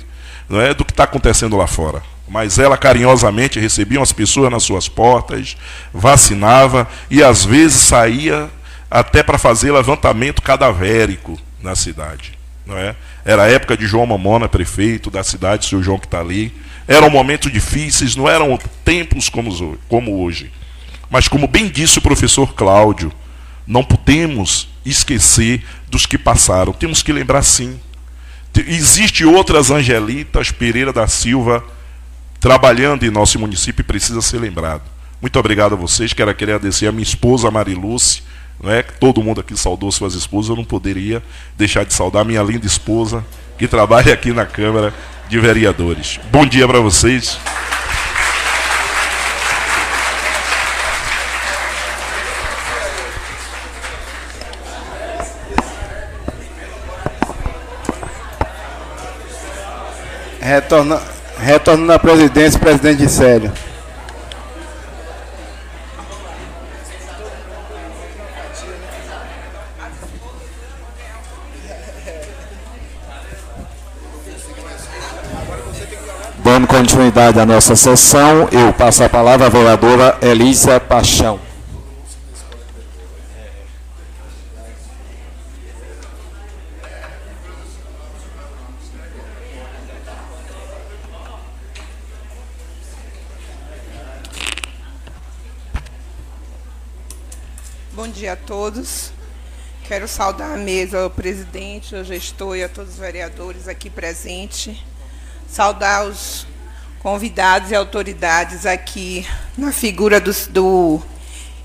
não 0.52 0.62
é, 0.62 0.74
do 0.74 0.84
que 0.84 0.92
está 0.92 1.06
acontecendo 1.06 1.56
lá 1.56 1.66
fora. 1.66 2.04
Mas 2.28 2.60
ela 2.60 2.78
carinhosamente 2.78 3.60
recebia 3.60 4.02
as 4.02 4.12
pessoas 4.12 4.52
nas 4.52 4.64
suas 4.64 4.88
portas, 4.88 5.56
vacinava 5.94 6.88
e 7.10 7.24
às 7.24 7.46
vezes 7.46 7.82
saía 7.82 8.50
até 8.90 9.24
para 9.24 9.38
fazer 9.38 9.72
levantamento 9.72 10.42
cadavérico 10.42 11.40
na 11.62 11.76
cidade. 11.76 12.38
Não 12.66 12.78
é? 12.78 12.96
Era 13.24 13.44
a 13.44 13.48
época 13.50 13.78
de 13.78 13.88
João 13.88 14.06
Mamona, 14.06 14.50
prefeito 14.50 15.10
da 15.10 15.24
cidade, 15.24 15.66
seu 15.66 15.82
João 15.82 15.98
que 15.98 16.06
está 16.06 16.20
ali. 16.20 16.54
Eram 16.88 17.10
momentos 17.10 17.52
difíceis, 17.52 18.16
não 18.16 18.28
eram 18.28 18.58
tempos 18.84 19.30
como, 19.30 19.78
como 19.88 20.24
hoje. 20.24 20.52
Mas, 21.10 21.28
como 21.28 21.48
bem 21.48 21.68
disse 21.68 22.00
o 22.00 22.02
professor 22.02 22.54
Cláudio, 22.54 23.12
não 23.66 23.84
podemos 23.84 24.68
esquecer 24.86 25.64
dos 25.88 26.06
que 26.06 26.18
passaram. 26.18 26.74
Temos 26.74 27.02
que 27.02 27.12
lembrar 27.12 27.42
sim. 27.44 27.80
Existe 28.68 29.26
outras 29.26 29.72
Angelitas 29.72 30.52
Pereira 30.52 30.92
da 30.92 31.08
Silva 31.08 31.64
trabalhando 32.40 33.06
em 33.06 33.10
nosso 33.12 33.40
município 33.40 33.82
e 33.82 33.86
precisa 33.86 34.22
ser 34.22 34.40
lembrado. 34.40 34.82
Muito 35.22 35.38
obrigado 35.40 35.74
a 35.74 35.76
vocês. 35.76 36.12
Quero 36.12 36.32
agradecer 36.32 36.88
a 36.88 36.92
minha 36.92 37.04
esposa 37.04 37.52
Mariluce, 37.52 38.24
não 38.62 38.72
é? 38.72 38.82
Todo 38.82 39.24
mundo 39.24 39.40
aqui 39.40 39.56
saudou 39.56 39.92
suas 39.92 40.16
esposas. 40.16 40.50
Eu 40.50 40.56
não 40.56 40.66
poderia 40.66 41.22
deixar 41.56 41.86
de 41.86 41.94
saudar 41.94 42.26
minha 42.26 42.42
linda 42.42 42.66
esposa 42.66 43.24
que 43.58 43.68
trabalha 43.68 44.14
aqui 44.14 44.34
na 44.34 44.46
Câmara 44.46 44.94
de 45.30 45.40
Vereadores. 45.40 46.20
Bom 46.32 46.46
dia 46.46 46.68
para 46.68 46.80
vocês. 46.80 47.38
Retorna, 60.42 61.00
retornando 61.38 61.94
à 61.94 62.00
presidência, 62.00 62.60
presidente 62.60 63.08
Célio. 63.08 63.52
Dando 76.44 76.66
continuidade 76.66 77.40
à 77.40 77.46
nossa 77.46 77.76
sessão, 77.76 78.50
eu 78.52 78.74
passo 78.74 79.04
a 79.04 79.10
palavra 79.10 79.46
à 79.46 79.50
vereadora 79.50 80.18
Elícia 80.24 80.80
Paixão. 80.80 81.40
Bom 98.02 98.08
dia 98.22 98.34
a 98.34 98.36
todos. 98.36 99.12
Quero 99.88 100.08
saudar 100.08 100.54
a 100.54 100.58
mesa, 100.58 101.08
o 101.08 101.10
presidente, 101.10 101.96
o 101.96 102.04
gestor 102.04 102.56
e 102.56 102.64
a 102.64 102.70
todos 102.70 102.94
os 102.94 103.00
vereadores 103.00 103.68
aqui 103.68 103.90
presentes. 103.90 104.78
Saudar 105.48 106.06
os 106.06 106.46
convidados 107.00 107.72
e 107.72 107.76
autoridades 107.76 108.68
aqui 108.68 109.28
na 109.58 109.72
figura 109.72 110.20
do, 110.20 110.32
do 110.52 111.02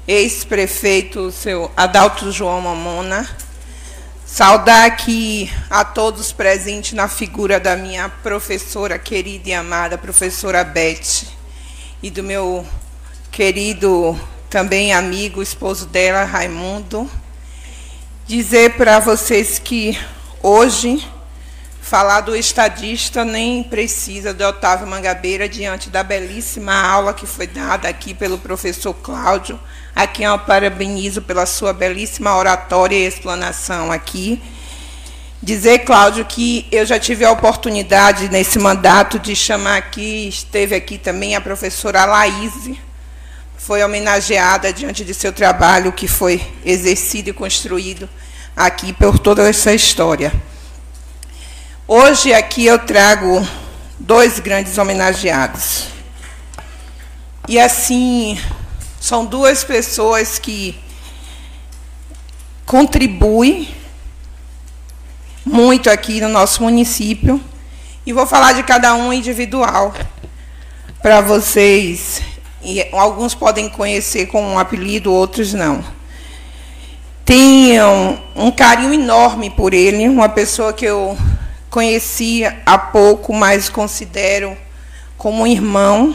ex-prefeito, 0.08 1.30
seu 1.30 1.70
Adalto 1.76 2.32
João 2.32 2.62
Mamona. 2.62 3.28
Saudar 4.24 4.86
aqui 4.86 5.52
a 5.68 5.84
todos 5.84 6.32
presentes 6.32 6.94
na 6.94 7.06
figura 7.06 7.60
da 7.60 7.76
minha 7.76 8.08
professora 8.08 8.98
querida 8.98 9.50
e 9.50 9.52
amada, 9.52 9.98
professora 9.98 10.64
Beth, 10.64 11.26
e 12.02 12.10
do 12.10 12.22
meu 12.22 12.66
querido 13.30 14.18
também 14.48 14.92
amigo, 14.92 15.42
esposo 15.42 15.86
dela, 15.86 16.24
Raimundo, 16.24 17.10
dizer 18.26 18.76
para 18.76 19.00
vocês 19.00 19.58
que 19.58 19.98
hoje 20.42 21.04
falar 21.80 22.20
do 22.20 22.34
estadista 22.34 23.24
nem 23.24 23.62
precisa 23.62 24.34
de 24.34 24.44
Otávio 24.44 24.86
Mangabeira 24.86 25.48
diante 25.48 25.88
da 25.88 26.02
belíssima 26.02 26.74
aula 26.74 27.14
que 27.14 27.26
foi 27.26 27.46
dada 27.46 27.88
aqui 27.88 28.12
pelo 28.14 28.38
professor 28.38 28.92
Cláudio, 28.94 29.58
a 29.94 30.06
quem 30.06 30.26
eu 30.26 30.38
parabenizo 30.38 31.22
pela 31.22 31.46
sua 31.46 31.72
belíssima 31.72 32.36
oratória 32.36 32.96
e 32.96 33.06
explanação 33.06 33.92
aqui. 33.92 34.42
Dizer, 35.42 35.80
Cláudio, 35.80 36.24
que 36.24 36.66
eu 36.72 36.84
já 36.84 36.98
tive 36.98 37.24
a 37.24 37.30
oportunidade 37.30 38.28
nesse 38.28 38.58
mandato 38.58 39.18
de 39.18 39.36
chamar 39.36 39.76
aqui, 39.76 40.28
esteve 40.28 40.74
aqui 40.74 40.98
também 40.98 41.36
a 41.36 41.40
professora 41.40 42.04
Laíse, 42.04 42.80
foi 43.58 43.82
homenageada 43.82 44.72
diante 44.72 45.04
de 45.04 45.14
seu 45.14 45.32
trabalho 45.32 45.92
que 45.92 46.06
foi 46.06 46.46
exercido 46.64 47.30
e 47.30 47.32
construído 47.32 48.08
aqui 48.54 48.92
por 48.92 49.18
toda 49.18 49.48
essa 49.48 49.72
história. 49.72 50.32
Hoje 51.88 52.32
aqui 52.34 52.66
eu 52.66 52.78
trago 52.78 53.46
dois 53.98 54.38
grandes 54.38 54.76
homenageados. 54.76 55.86
E 57.48 57.58
assim, 57.58 58.38
são 59.00 59.24
duas 59.24 59.64
pessoas 59.64 60.38
que 60.38 60.78
contribuem 62.64 63.74
muito 65.44 65.88
aqui 65.88 66.20
no 66.20 66.28
nosso 66.28 66.62
município. 66.62 67.40
E 68.04 68.12
vou 68.12 68.26
falar 68.26 68.52
de 68.52 68.62
cada 68.62 68.94
um 68.94 69.12
individual 69.12 69.94
para 71.00 71.20
vocês 71.20 72.35
e 72.62 72.86
alguns 72.92 73.34
podem 73.34 73.68
conhecer 73.68 74.26
com 74.26 74.42
um 74.42 74.58
apelido, 74.58 75.12
outros 75.12 75.52
não. 75.52 75.84
Tenho 77.24 78.18
um 78.34 78.50
carinho 78.50 78.94
enorme 78.94 79.50
por 79.50 79.74
ele, 79.74 80.08
uma 80.08 80.28
pessoa 80.28 80.72
que 80.72 80.84
eu 80.84 81.18
conheci 81.68 82.42
há 82.64 82.78
pouco, 82.78 83.34
mas 83.34 83.68
considero 83.68 84.56
como 85.18 85.42
um 85.42 85.46
irmão, 85.46 86.14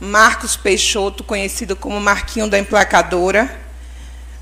Marcos 0.00 0.56
Peixoto, 0.56 1.22
conhecido 1.22 1.76
como 1.76 2.00
Marquinho 2.00 2.48
da 2.48 2.58
Emplacadora. 2.58 3.64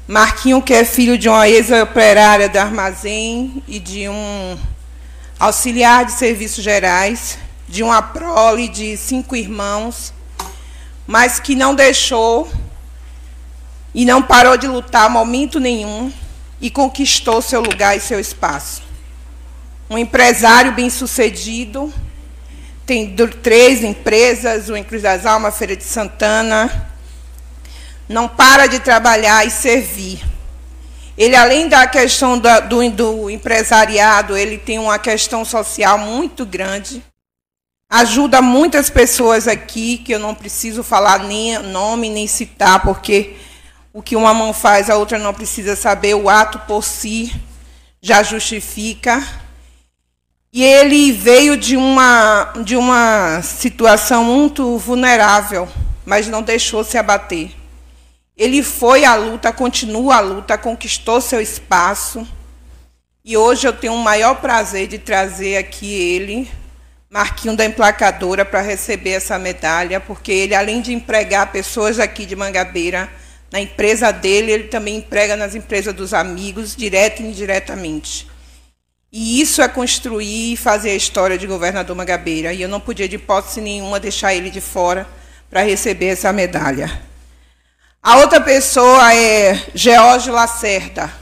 Marquinho, 0.06 0.60
que 0.60 0.74
é 0.74 0.84
filho 0.84 1.16
de 1.16 1.28
uma 1.28 1.48
ex-operária 1.48 2.48
do 2.48 2.58
armazém 2.58 3.62
e 3.68 3.78
de 3.78 4.08
um 4.08 4.58
auxiliar 5.38 6.04
de 6.04 6.12
serviços 6.12 6.62
gerais, 6.62 7.38
de 7.68 7.82
uma 7.82 8.02
prole 8.02 8.68
de 8.68 8.96
cinco 8.96 9.34
irmãos, 9.34 10.12
mas 11.06 11.40
que 11.40 11.54
não 11.54 11.74
deixou 11.74 12.50
e 13.94 14.04
não 14.04 14.22
parou 14.22 14.56
de 14.56 14.66
lutar 14.66 15.10
momento 15.10 15.60
nenhum 15.60 16.12
e 16.60 16.70
conquistou 16.70 17.42
seu 17.42 17.60
lugar 17.60 17.96
e 17.96 18.00
seu 18.00 18.18
espaço. 18.18 18.82
Um 19.90 19.98
empresário 19.98 20.72
bem-sucedido, 20.72 21.92
tem 22.86 23.14
três 23.42 23.82
empresas, 23.84 24.68
o 24.68 24.84
Cruz 24.84 25.02
das 25.02 25.26
Almas, 25.26 25.56
Feira 25.56 25.76
de 25.76 25.84
Santana, 25.84 26.88
não 28.08 28.28
para 28.28 28.66
de 28.66 28.80
trabalhar 28.80 29.46
e 29.46 29.50
servir. 29.50 30.22
Ele, 31.16 31.36
além 31.36 31.68
da 31.68 31.86
questão 31.86 32.38
da, 32.38 32.60
do, 32.60 32.88
do 32.90 33.30
empresariado, 33.30 34.36
ele 34.36 34.56
tem 34.56 34.78
uma 34.78 34.98
questão 34.98 35.44
social 35.44 35.98
muito 35.98 36.46
grande. 36.46 37.02
Ajuda 37.94 38.40
muitas 38.40 38.88
pessoas 38.88 39.46
aqui, 39.46 39.98
que 39.98 40.12
eu 40.12 40.18
não 40.18 40.34
preciso 40.34 40.82
falar 40.82 41.24
nem 41.24 41.58
nome 41.58 42.08
nem 42.08 42.26
citar, 42.26 42.80
porque 42.80 43.36
o 43.92 44.00
que 44.00 44.16
uma 44.16 44.32
mão 44.32 44.54
faz, 44.54 44.88
a 44.88 44.96
outra 44.96 45.18
não 45.18 45.34
precisa 45.34 45.76
saber, 45.76 46.14
o 46.14 46.30
ato 46.30 46.58
por 46.60 46.82
si 46.82 47.30
já 48.00 48.22
justifica. 48.22 49.22
E 50.50 50.64
ele 50.64 51.12
veio 51.12 51.54
de 51.54 51.76
uma, 51.76 52.54
de 52.64 52.76
uma 52.76 53.42
situação 53.42 54.24
muito 54.24 54.78
vulnerável, 54.78 55.68
mas 56.06 56.26
não 56.26 56.40
deixou 56.40 56.82
se 56.82 56.96
abater. 56.96 57.50
Ele 58.34 58.62
foi 58.62 59.04
à 59.04 59.14
luta, 59.14 59.52
continua 59.52 60.16
a 60.16 60.20
luta, 60.20 60.56
conquistou 60.56 61.20
seu 61.20 61.42
espaço. 61.42 62.26
E 63.22 63.36
hoje 63.36 63.68
eu 63.68 63.72
tenho 63.74 63.92
o 63.92 64.02
maior 64.02 64.36
prazer 64.36 64.88
de 64.88 64.98
trazer 64.98 65.58
aqui 65.58 65.92
ele, 65.92 66.50
Marquinho 67.12 67.54
da 67.54 67.62
Emplacadora, 67.62 68.42
para 68.42 68.62
receber 68.62 69.10
essa 69.10 69.38
medalha, 69.38 70.00
porque 70.00 70.32
ele, 70.32 70.54
além 70.54 70.80
de 70.80 70.94
empregar 70.94 71.52
pessoas 71.52 72.00
aqui 72.00 72.24
de 72.24 72.34
Mangabeira, 72.34 73.06
na 73.52 73.60
empresa 73.60 74.10
dele, 74.10 74.50
ele 74.50 74.68
também 74.68 74.96
emprega 74.96 75.36
nas 75.36 75.54
empresas 75.54 75.94
dos 75.94 76.14
amigos, 76.14 76.74
direto 76.74 77.20
e 77.20 77.26
indiretamente. 77.26 78.26
E 79.12 79.42
isso 79.42 79.60
é 79.60 79.68
construir 79.68 80.54
e 80.54 80.56
fazer 80.56 80.88
a 80.88 80.94
história 80.94 81.36
de 81.36 81.46
governador 81.46 81.94
Mangabeira. 81.94 82.54
E 82.54 82.62
eu 82.62 82.68
não 82.68 82.80
podia, 82.80 83.06
de 83.06 83.16
hipótese 83.16 83.60
nenhuma, 83.60 84.00
deixar 84.00 84.34
ele 84.34 84.48
de 84.48 84.62
fora 84.62 85.06
para 85.50 85.60
receber 85.60 86.06
essa 86.06 86.32
medalha. 86.32 87.02
A 88.02 88.16
outra 88.20 88.40
pessoa 88.40 89.14
é 89.14 89.62
George 89.74 90.30
Lacerda. 90.30 91.21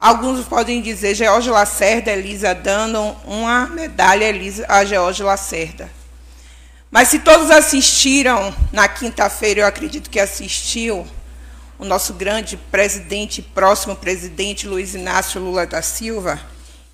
Alguns 0.00 0.46
podem 0.46 0.80
dizer 0.80 1.16
George 1.16 1.50
Lacerda, 1.50 2.12
Elisa, 2.12 2.54
dando 2.54 3.00
uma 3.24 3.66
medalha 3.66 4.26
Elisa, 4.26 4.64
a 4.68 4.84
George 4.84 5.24
Lacerda. 5.24 5.90
Mas 6.88 7.08
se 7.08 7.18
todos 7.18 7.50
assistiram 7.50 8.54
na 8.72 8.86
quinta-feira, 8.86 9.60
eu 9.62 9.66
acredito 9.66 10.08
que 10.08 10.20
assistiu, 10.20 11.04
o 11.78 11.84
nosso 11.84 12.14
grande 12.14 12.56
presidente, 12.56 13.42
próximo 13.42 13.96
presidente, 13.96 14.68
Luiz 14.68 14.94
Inácio 14.94 15.40
Lula 15.40 15.66
da 15.66 15.82
Silva, 15.82 16.40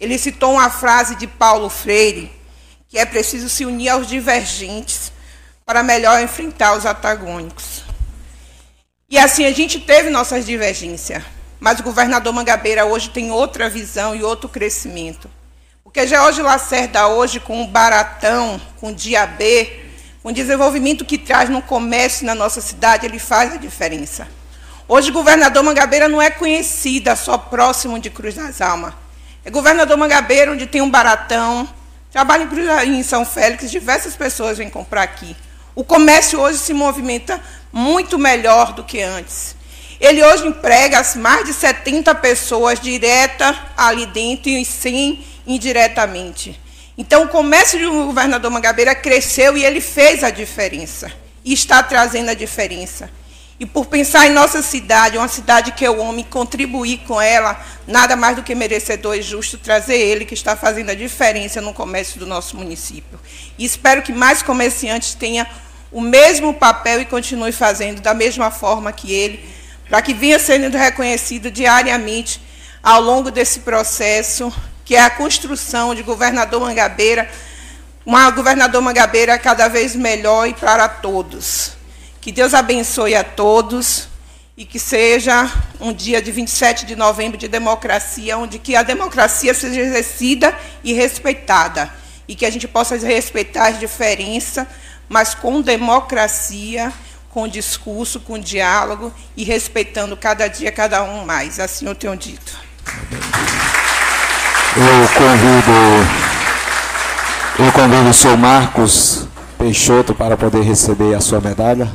ele 0.00 0.18
citou 0.18 0.54
uma 0.54 0.70
frase 0.70 1.14
de 1.16 1.26
Paulo 1.26 1.68
Freire, 1.68 2.32
que 2.88 2.98
é 2.98 3.04
preciso 3.04 3.50
se 3.50 3.66
unir 3.66 3.90
aos 3.90 4.06
divergentes 4.06 5.12
para 5.64 5.82
melhor 5.82 6.22
enfrentar 6.22 6.74
os 6.74 6.84
antagônicos. 6.86 7.82
E 9.08 9.18
assim, 9.18 9.44
a 9.44 9.52
gente 9.52 9.78
teve 9.78 10.10
nossas 10.10 10.44
divergências, 10.44 11.22
mas 11.64 11.80
o 11.80 11.82
governador 11.82 12.30
Mangabeira 12.30 12.84
hoje 12.84 13.08
tem 13.08 13.30
outra 13.30 13.70
visão 13.70 14.14
e 14.14 14.22
outro 14.22 14.50
crescimento. 14.50 15.30
Porque 15.82 16.06
George 16.06 16.42
Lacerda 16.42 17.08
hoje, 17.08 17.40
com 17.40 17.62
o 17.62 17.66
Baratão, 17.66 18.60
com 18.78 18.90
o 18.90 18.94
Diabê, 18.94 19.80
com 20.22 20.28
o 20.28 20.32
desenvolvimento 20.32 21.06
que 21.06 21.16
traz 21.16 21.48
no 21.48 21.62
comércio 21.62 22.26
na 22.26 22.34
nossa 22.34 22.60
cidade, 22.60 23.06
ele 23.06 23.18
faz 23.18 23.54
a 23.54 23.56
diferença. 23.56 24.28
Hoje, 24.86 25.08
o 25.08 25.14
governador 25.14 25.62
Mangabeira 25.62 26.06
não 26.06 26.20
é 26.20 26.28
conhecida 26.28 27.16
só 27.16 27.38
próximo 27.38 27.98
de 27.98 28.10
Cruz 28.10 28.34
das 28.34 28.60
Almas. 28.60 28.92
É 29.42 29.50
governador 29.50 29.96
Mangabeira, 29.96 30.52
onde 30.52 30.66
tem 30.66 30.82
um 30.82 30.90
baratão, 30.90 31.66
trabalha 32.12 32.46
em 32.84 33.02
São 33.02 33.24
Félix, 33.24 33.70
diversas 33.70 34.14
pessoas 34.14 34.58
vêm 34.58 34.68
comprar 34.68 35.00
aqui. 35.00 35.34
O 35.74 35.82
comércio 35.82 36.38
hoje 36.38 36.58
se 36.58 36.74
movimenta 36.74 37.40
muito 37.72 38.18
melhor 38.18 38.74
do 38.74 38.84
que 38.84 39.00
antes. 39.00 39.56
Ele 40.04 40.22
hoje 40.22 40.46
emprega 40.46 41.02
mais 41.16 41.46
de 41.46 41.54
70 41.54 42.14
pessoas 42.16 42.78
direta 42.78 43.58
ali 43.74 44.04
dentro 44.04 44.50
e 44.50 44.62
100 44.62 45.24
indiretamente. 45.46 46.60
Então, 46.96 47.24
o 47.24 47.28
comércio 47.28 47.78
do 47.78 47.90
governador 48.04 48.50
Mangabeira 48.50 48.94
cresceu 48.94 49.56
e 49.56 49.64
ele 49.64 49.80
fez 49.80 50.22
a 50.22 50.28
diferença. 50.28 51.10
E 51.42 51.54
está 51.54 51.82
trazendo 51.82 52.30
a 52.30 52.34
diferença. 52.34 53.10
E 53.58 53.64
por 53.64 53.86
pensar 53.86 54.26
em 54.26 54.30
nossa 54.30 54.60
cidade, 54.60 55.16
uma 55.16 55.26
cidade 55.26 55.72
que 55.72 55.86
eu 55.86 56.02
amo 56.02 56.20
e 56.20 56.24
contribuir 56.24 56.98
com 57.06 57.18
ela, 57.18 57.58
nada 57.86 58.14
mais 58.14 58.36
do 58.36 58.42
que 58.42 58.54
merecedor 58.54 59.16
e 59.16 59.22
justo 59.22 59.56
trazer 59.56 59.96
ele 59.96 60.26
que 60.26 60.34
está 60.34 60.54
fazendo 60.54 60.90
a 60.90 60.94
diferença 60.94 61.62
no 61.62 61.72
comércio 61.72 62.20
do 62.20 62.26
nosso 62.26 62.58
município. 62.58 63.18
E 63.58 63.64
espero 63.64 64.02
que 64.02 64.12
mais 64.12 64.42
comerciantes 64.42 65.14
tenham 65.14 65.46
o 65.90 66.00
mesmo 66.00 66.52
papel 66.52 67.00
e 67.00 67.06
continue 67.06 67.52
fazendo 67.52 68.02
da 68.02 68.12
mesma 68.12 68.50
forma 68.50 68.92
que 68.92 69.10
ele, 69.10 69.63
para 69.88 70.02
que 70.02 70.14
venha 70.14 70.38
sendo 70.38 70.76
reconhecido 70.76 71.50
diariamente 71.50 72.40
ao 72.82 73.00
longo 73.00 73.30
desse 73.30 73.60
processo, 73.60 74.52
que 74.84 74.94
é 74.94 75.00
a 75.00 75.10
construção 75.10 75.94
de 75.94 76.02
governador 76.02 76.60
Mangabeira, 76.60 77.30
uma 78.04 78.30
governador 78.30 78.82
Mangabeira 78.82 79.38
cada 79.38 79.68
vez 79.68 79.94
melhor 79.96 80.46
e 80.46 80.54
para 80.54 80.88
todos. 80.88 81.72
Que 82.20 82.30
Deus 82.30 82.54
abençoe 82.54 83.14
a 83.14 83.24
todos 83.24 84.08
e 84.56 84.64
que 84.64 84.78
seja 84.78 85.50
um 85.80 85.92
dia 85.92 86.22
de 86.22 86.30
27 86.30 86.86
de 86.86 86.94
novembro 86.94 87.36
de 87.36 87.48
democracia, 87.48 88.38
onde 88.38 88.58
que 88.58 88.76
a 88.76 88.82
democracia 88.82 89.52
seja 89.52 89.80
exercida 89.80 90.56
e 90.82 90.92
respeitada. 90.92 91.92
E 92.28 92.34
que 92.34 92.46
a 92.46 92.50
gente 92.50 92.68
possa 92.68 92.96
respeitar 92.96 93.68
as 93.68 93.80
diferenças, 93.80 94.66
mas 95.08 95.34
com 95.34 95.60
democracia, 95.60 96.92
com 97.34 97.48
discurso, 97.48 98.20
com 98.20 98.38
diálogo 98.38 99.12
e 99.36 99.42
respeitando 99.42 100.16
cada 100.16 100.46
dia 100.46 100.70
cada 100.70 101.02
um 101.02 101.24
mais. 101.24 101.58
Assim 101.58 101.84
eu 101.84 101.94
tenho 101.94 102.16
dito. 102.16 102.56
Eu 104.76 105.08
convido, 105.18 105.72
eu 107.58 107.72
convido 107.72 108.08
o 108.08 108.14
senhor 108.14 108.36
Marcos 108.36 109.26
Peixoto 109.58 110.14
para 110.14 110.36
poder 110.36 110.62
receber 110.62 111.12
a 111.14 111.20
sua 111.20 111.40
medalha. 111.40 111.90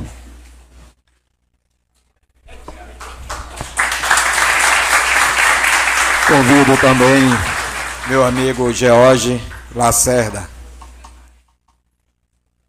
Convido 6.26 6.76
também 6.76 7.22
meu 8.08 8.24
amigo 8.24 8.72
George 8.72 9.40
Lacerda 9.74 10.48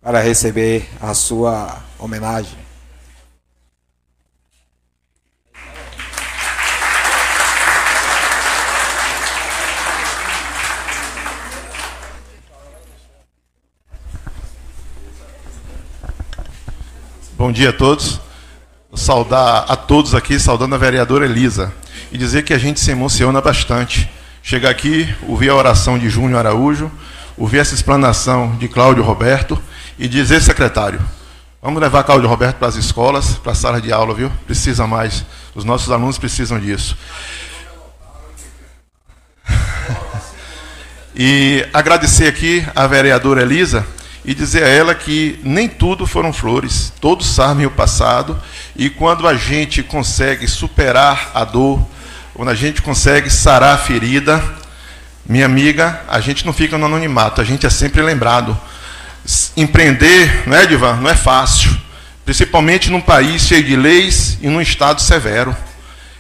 para 0.02 0.20
receber 0.20 0.90
a 1.00 1.14
sua 1.14 1.78
homenagem. 2.00 2.61
Bom 17.42 17.52
dia 17.52 17.72
a 17.72 17.74
todos. 17.74 18.22
Saudar 18.94 19.66
a 19.68 19.76
todos 19.76 20.14
aqui, 20.14 20.40
saudando 20.40 20.76
a 20.76 20.78
vereadora 20.78 21.26
Elisa 21.26 21.74
e 22.12 22.18
dizer 22.18 22.44
que 22.44 22.54
a 22.54 22.58
gente 22.60 22.80
se 22.80 22.92
emociona 22.92 23.42
bastante. 23.42 24.08
Chegar 24.44 24.70
aqui, 24.70 25.12
ouvir 25.28 25.50
a 25.50 25.56
oração 25.56 25.98
de 25.98 26.08
Júnior 26.08 26.38
Araújo, 26.38 26.92
ouvir 27.36 27.58
essa 27.58 27.74
explanação 27.74 28.56
de 28.58 28.68
Cláudio 28.68 29.02
Roberto 29.04 29.60
e 29.98 30.08
dizer, 30.08 30.40
secretário, 30.40 31.02
vamos 31.60 31.82
levar 31.82 32.04
Cláudio 32.04 32.30
Roberto 32.30 32.58
para 32.58 32.68
as 32.68 32.76
escolas, 32.76 33.34
para 33.40 33.54
a 33.54 33.56
sala 33.56 33.82
de 33.82 33.92
aula, 33.92 34.14
viu? 34.14 34.32
Precisa 34.46 34.86
mais. 34.86 35.26
Os 35.56 35.66
nossos 35.66 35.92
alunos 35.92 36.20
precisam 36.20 36.60
disso. 36.60 36.96
E 41.16 41.68
agradecer 41.74 42.28
aqui 42.28 42.64
a 42.76 42.86
vereadora 42.86 43.42
Elisa 43.42 43.84
e 44.24 44.34
dizer 44.34 44.64
a 44.64 44.68
ela 44.68 44.96
que 44.96 45.40
nem 45.44 45.68
tudo 45.68 46.06
foram 46.06 46.32
flores, 46.32 46.94
todos 47.02 47.28
sabem 47.28 47.66
o 47.66 47.72
passado, 47.72 48.40
e 48.76 48.90
quando 48.90 49.28
a 49.28 49.36
gente 49.36 49.82
consegue 49.82 50.48
superar 50.48 51.32
a 51.34 51.44
dor, 51.44 51.86
quando 52.34 52.50
a 52.50 52.56
gente 52.56 52.82
consegue 52.82 53.30
sarar 53.30 53.76
a 53.76 53.78
ferida, 53.78 54.44
minha 55.26 55.46
amiga, 55.46 56.02
a 56.08 56.20
gente 56.20 56.46
não 56.46 56.54
fica 56.54 56.78
no 56.78 56.86
anonimato, 56.86 57.42
a 57.42 57.44
gente 57.44 57.66
é 57.66 57.70
sempre 57.70 58.02
lembrado. 58.02 58.60
Empreender, 59.56 60.48
não 60.48 60.58
é, 60.58 60.66
Divan? 60.66 60.96
Não 60.96 61.10
é 61.10 61.16
fácil, 61.16 61.76
principalmente 62.26 62.90
num 62.90 63.02
país 63.02 63.44
cheio 63.44 63.64
de 63.64 63.76
leis 63.76 64.38
e 64.42 64.48
num 64.48 64.62
estado 64.62 65.02
severo. 65.02 65.56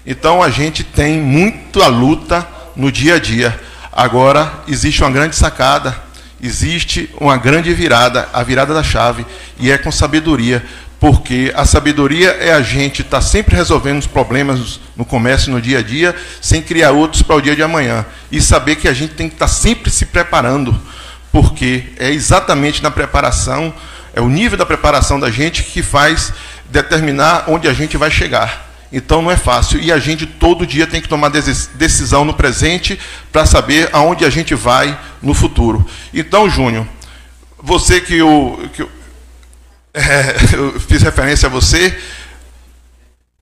Então 0.05 0.41
a 0.41 0.49
gente 0.49 0.83
tem 0.83 1.19
muita 1.19 1.87
luta 1.87 2.47
no 2.75 2.91
dia 2.91 3.15
a 3.15 3.19
dia. 3.19 3.59
Agora 3.91 4.61
existe 4.67 5.01
uma 5.01 5.11
grande 5.11 5.35
sacada, 5.35 5.95
existe 6.41 7.09
uma 7.19 7.37
grande 7.37 7.73
virada, 7.73 8.27
a 8.33 8.43
virada 8.43 8.73
da 8.73 8.83
chave, 8.83 9.25
e 9.59 9.71
é 9.71 9.77
com 9.77 9.91
sabedoria 9.91 10.63
porque 11.01 11.51
a 11.55 11.65
sabedoria 11.65 12.29
é 12.29 12.53
a 12.53 12.61
gente 12.61 13.01
estar 13.01 13.17
tá 13.17 13.21
sempre 13.23 13.55
resolvendo 13.55 13.97
os 13.97 14.05
problemas 14.05 14.79
no 14.95 15.03
comércio, 15.03 15.51
no 15.51 15.59
dia 15.59 15.79
a 15.79 15.81
dia, 15.81 16.15
sem 16.39 16.61
criar 16.61 16.91
outros 16.91 17.23
para 17.23 17.37
o 17.37 17.41
dia 17.41 17.55
de 17.55 17.63
amanhã. 17.63 18.05
E 18.31 18.39
saber 18.39 18.75
que 18.75 18.87
a 18.87 18.93
gente 18.93 19.15
tem 19.15 19.27
que 19.27 19.33
estar 19.33 19.47
tá 19.47 19.51
sempre 19.51 19.89
se 19.89 20.05
preparando, 20.05 20.79
porque 21.31 21.85
é 21.97 22.11
exatamente 22.11 22.83
na 22.83 22.91
preparação, 22.91 23.73
é 24.13 24.21
o 24.21 24.29
nível 24.29 24.59
da 24.59 24.65
preparação 24.65 25.19
da 25.19 25.31
gente 25.31 25.63
que 25.63 25.81
faz 25.81 26.31
determinar 26.69 27.45
onde 27.47 27.67
a 27.67 27.73
gente 27.73 27.97
vai 27.97 28.11
chegar. 28.11 28.70
Então 28.91 29.21
não 29.21 29.31
é 29.31 29.37
fácil. 29.37 29.79
E 29.79 29.91
a 29.91 29.99
gente 29.99 30.25
todo 30.25 30.65
dia 30.65 30.85
tem 30.85 31.01
que 31.01 31.07
tomar 31.07 31.29
decisão 31.29 32.25
no 32.25 32.33
presente 32.33 32.99
para 33.31 33.45
saber 33.45 33.89
aonde 33.93 34.25
a 34.25 34.29
gente 34.29 34.53
vai 34.53 34.99
no 35.21 35.33
futuro. 35.33 35.85
Então, 36.13 36.49
Júnior, 36.49 36.85
você 37.61 38.01
que 38.01 38.17
eu, 38.17 38.69
que 38.73 38.81
eu, 38.81 38.89
é, 39.93 40.35
eu 40.53 40.79
fiz 40.79 41.01
referência 41.01 41.47
a 41.47 41.49
você, 41.49 41.97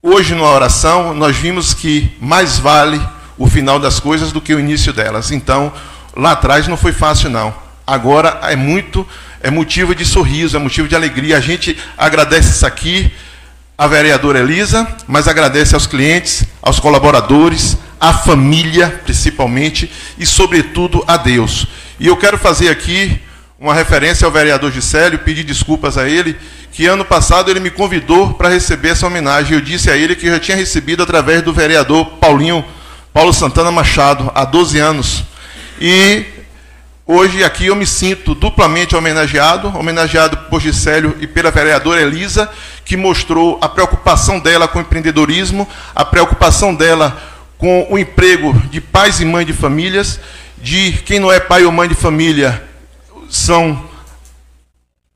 hoje 0.03 0.35
na 0.35 0.43
oração 0.43 1.13
nós 1.13 1.35
vimos 1.35 1.73
que 1.73 2.15
mais 2.21 2.59
vale 2.59 3.01
o 3.37 3.47
final 3.47 3.79
das 3.79 3.99
coisas 3.99 4.31
do 4.31 4.41
que 4.41 4.53
o 4.53 4.59
início 4.59 4.93
delas. 4.93 5.31
Então, 5.31 5.73
lá 6.15 6.33
atrás 6.33 6.67
não 6.67 6.77
foi 6.77 6.91
fácil 6.91 7.29
não. 7.29 7.55
Agora 7.87 8.39
é 8.43 8.55
muito, 8.55 9.07
é 9.41 9.49
motivo 9.49 9.95
de 9.95 10.05
sorriso, 10.05 10.55
é 10.55 10.59
motivo 10.59 10.87
de 10.87 10.95
alegria. 10.95 11.37
A 11.37 11.41
gente 11.41 11.75
agradece 11.97 12.51
isso 12.51 12.65
aqui 12.67 13.11
à 13.79 13.87
vereadora 13.87 14.39
Elisa, 14.39 14.85
mas 15.07 15.25
agradece 15.25 15.73
aos 15.73 15.87
clientes, 15.87 16.43
aos 16.61 16.81
colaboradores, 16.81 17.77
à 17.97 18.11
família, 18.11 19.01
principalmente, 19.05 19.89
e 20.17 20.25
sobretudo 20.25 21.01
a 21.07 21.15
Deus. 21.15 21.65
E 21.97 22.07
eu 22.07 22.17
quero 22.17 22.37
fazer 22.37 22.67
aqui 22.67 23.17
uma 23.57 23.73
referência 23.73 24.25
ao 24.25 24.31
vereador 24.33 24.69
Gisélio, 24.69 25.19
pedir 25.19 25.45
desculpas 25.45 25.97
a 25.97 26.09
ele, 26.09 26.35
que 26.73 26.87
ano 26.87 27.05
passado 27.05 27.49
ele 27.49 27.61
me 27.61 27.69
convidou 27.69 28.33
para 28.33 28.49
receber 28.49 28.89
essa 28.89 29.07
homenagem. 29.07 29.53
Eu 29.53 29.61
disse 29.61 29.89
a 29.89 29.95
ele 29.95 30.13
que 30.13 30.27
eu 30.27 30.33
já 30.33 30.41
tinha 30.41 30.57
recebido 30.57 31.01
através 31.01 31.41
do 31.41 31.53
vereador 31.53 32.05
Paulinho 32.19 32.65
Paulo 33.13 33.31
Santana 33.31 33.71
Machado, 33.71 34.29
há 34.35 34.43
12 34.43 34.77
anos. 34.77 35.23
E 35.79 36.25
Hoje 37.11 37.43
aqui 37.43 37.65
eu 37.65 37.75
me 37.75 37.87
sinto 37.87 38.35
duplamente 38.35 38.95
homenageado, 38.95 39.75
homenageado 39.75 40.37
por 40.47 40.61
Gisélio 40.61 41.17
e 41.19 41.25
pela 41.25 41.49
vereadora 41.49 42.03
Elisa, 42.03 42.47
que 42.85 42.95
mostrou 42.95 43.57
a 43.63 43.67
preocupação 43.67 44.39
dela 44.39 44.67
com 44.67 44.77
o 44.77 44.81
empreendedorismo, 44.83 45.67
a 45.95 46.05
preocupação 46.05 46.75
dela 46.75 47.19
com 47.57 47.87
o 47.89 47.97
emprego 47.97 48.53
de 48.69 48.79
pais 48.79 49.19
e 49.19 49.25
mães 49.25 49.47
de 49.47 49.53
famílias, 49.53 50.19
de 50.61 50.91
quem 51.03 51.19
não 51.19 51.31
é 51.31 51.39
pai 51.39 51.65
ou 51.65 51.71
mãe 51.71 51.89
de 51.89 51.95
família, 51.95 52.63
são 53.27 53.83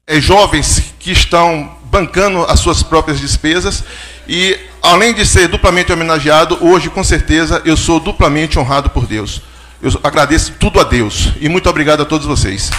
é, 0.07 0.19
jovens 0.19 0.95
que 0.99 1.11
estão 1.11 1.77
bancando 1.83 2.43
as 2.45 2.59
suas 2.59 2.81
próprias 2.81 3.19
despesas 3.19 3.83
e 4.27 4.59
além 4.81 5.13
de 5.13 5.27
ser 5.27 5.47
duplamente 5.47 5.93
homenageado, 5.93 6.57
hoje 6.59 6.89
com 6.89 7.03
certeza 7.03 7.61
eu 7.63 7.77
sou 7.77 7.99
duplamente 7.99 8.57
honrado 8.57 8.89
por 8.89 9.05
Deus. 9.05 9.52
Eu 9.83 9.91
agradeço 10.01 10.53
tudo 10.53 10.79
a 10.79 10.83
Deus 10.85 11.33
e 11.41 11.49
muito 11.49 11.69
obrigado 11.69 12.03
a 12.03 12.05
todos 12.05 12.25
vocês. 12.25 12.71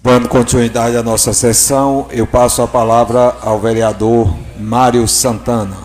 Dando 0.00 0.28
continuidade 0.28 0.96
à 0.96 1.02
nossa 1.02 1.32
sessão, 1.32 2.06
eu 2.12 2.28
passo 2.28 2.62
a 2.62 2.68
palavra 2.68 3.36
ao 3.42 3.58
vereador 3.58 4.32
Mário 4.56 5.08
Santana. 5.08 5.76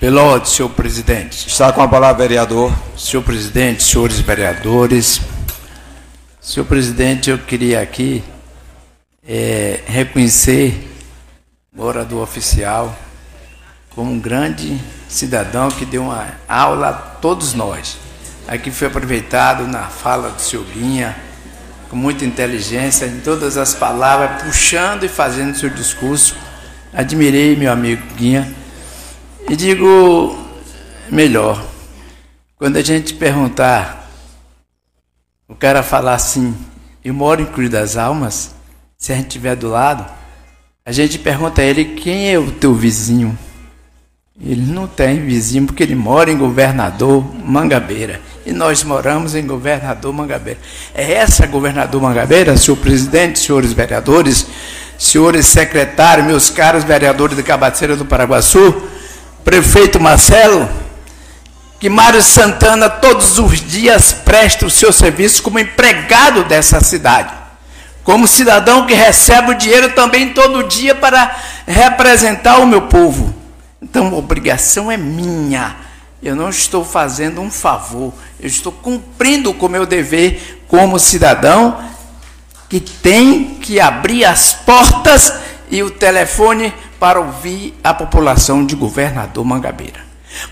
Pela 0.00 0.22
ordem, 0.22 0.48
senhor 0.48 0.70
presidente. 0.70 1.48
Está 1.48 1.70
com 1.70 1.82
a 1.82 1.88
palavra, 1.88 2.26
vereador. 2.26 2.72
Senhor 2.96 3.22
presidente, 3.22 3.82
senhores 3.82 4.20
vereadores. 4.20 5.20
Senhor 6.40 6.64
presidente, 6.64 7.28
eu 7.28 7.36
queria 7.36 7.82
aqui 7.82 8.24
é, 9.26 9.80
reconhecer 9.86 10.88
o 11.76 11.82
orador 11.82 12.22
oficial 12.22 12.96
como 13.94 14.12
um 14.12 14.20
grande 14.20 14.80
cidadão 15.08 15.70
que 15.70 15.84
deu 15.84 16.02
uma 16.02 16.28
aula 16.48 16.88
a 16.88 16.92
todos 16.92 17.54
nós. 17.54 17.98
Aqui 18.46 18.70
foi 18.70 18.88
aproveitado 18.88 19.66
na 19.66 19.84
fala 19.84 20.30
do 20.30 20.40
senhor 20.40 20.64
Guinha, 20.66 21.16
com 21.88 21.96
muita 21.96 22.24
inteligência, 22.24 23.06
em 23.06 23.20
todas 23.20 23.56
as 23.56 23.74
palavras, 23.74 24.42
puxando 24.42 25.04
e 25.04 25.08
fazendo 25.08 25.56
seu 25.56 25.70
discurso. 25.70 26.36
Admirei 26.92 27.56
meu 27.56 27.72
amigo 27.72 28.02
Guinha 28.14 28.54
e 29.48 29.56
digo 29.56 30.36
melhor, 31.10 31.64
quando 32.56 32.76
a 32.76 32.82
gente 32.82 33.14
perguntar, 33.14 34.10
o 35.48 35.54
cara 35.54 35.82
falar 35.82 36.14
assim, 36.14 36.56
eu 37.04 37.14
moro 37.14 37.42
em 37.42 37.46
Cruz 37.46 37.70
das 37.70 37.96
Almas, 37.96 38.55
se 38.98 39.12
a 39.12 39.16
gente 39.16 39.26
estiver 39.26 39.54
do 39.54 39.68
lado, 39.68 40.06
a 40.84 40.90
gente 40.90 41.18
pergunta 41.18 41.60
a 41.60 41.64
ele 41.64 41.84
quem 41.84 42.32
é 42.32 42.38
o 42.38 42.50
teu 42.50 42.74
vizinho. 42.74 43.38
Ele 44.40 44.72
não 44.72 44.86
tem 44.86 45.24
vizinho 45.24 45.66
porque 45.66 45.82
ele 45.82 45.94
mora 45.94 46.30
em 46.30 46.36
Governador 46.36 47.24
Mangabeira. 47.44 48.20
E 48.44 48.52
nós 48.52 48.82
moramos 48.84 49.34
em 49.34 49.46
Governador 49.46 50.12
Mangabeira. 50.12 50.60
É 50.94 51.12
essa 51.12 51.46
Governador 51.46 52.00
Mangabeira, 52.00 52.56
senhor 52.56 52.76
presidente, 52.76 53.38
senhores 53.38 53.72
vereadores, 53.72 54.46
senhores 54.98 55.46
secretários, 55.46 56.26
meus 56.26 56.50
caros 56.50 56.84
vereadores 56.84 57.36
de 57.36 57.42
Cabaceira 57.42 57.96
do 57.96 58.04
Paraguaçu, 58.04 58.74
prefeito 59.44 59.98
Marcelo, 59.98 60.68
que 61.80 61.88
Mário 61.88 62.22
Santana 62.22 62.88
todos 62.88 63.38
os 63.38 63.60
dias 63.60 64.12
presta 64.12 64.66
o 64.66 64.70
seu 64.70 64.92
serviço 64.92 65.42
como 65.42 65.58
empregado 65.58 66.44
dessa 66.44 66.80
cidade 66.80 67.45
como 68.06 68.28
cidadão 68.28 68.86
que 68.86 68.94
recebe 68.94 69.50
o 69.50 69.54
dinheiro 69.56 69.90
também 69.90 70.32
todo 70.32 70.62
dia 70.62 70.94
para 70.94 71.36
representar 71.66 72.58
o 72.60 72.66
meu 72.66 72.82
povo. 72.82 73.34
Então, 73.82 74.06
a 74.06 74.14
obrigação 74.14 74.92
é 74.92 74.96
minha. 74.96 75.74
Eu 76.22 76.36
não 76.36 76.48
estou 76.48 76.84
fazendo 76.84 77.40
um 77.40 77.50
favor, 77.50 78.14
eu 78.38 78.46
estou 78.46 78.70
cumprindo 78.70 79.52
com 79.52 79.66
o 79.66 79.68
meu 79.68 79.84
dever 79.84 80.64
como 80.68 81.00
cidadão 81.00 81.80
que 82.68 82.78
tem 82.78 83.56
que 83.60 83.80
abrir 83.80 84.24
as 84.24 84.52
portas 84.52 85.32
e 85.68 85.82
o 85.82 85.90
telefone 85.90 86.72
para 87.00 87.18
ouvir 87.20 87.74
a 87.82 87.92
população 87.92 88.64
de 88.64 88.76
governador 88.76 89.44
Mangabeira. 89.44 89.98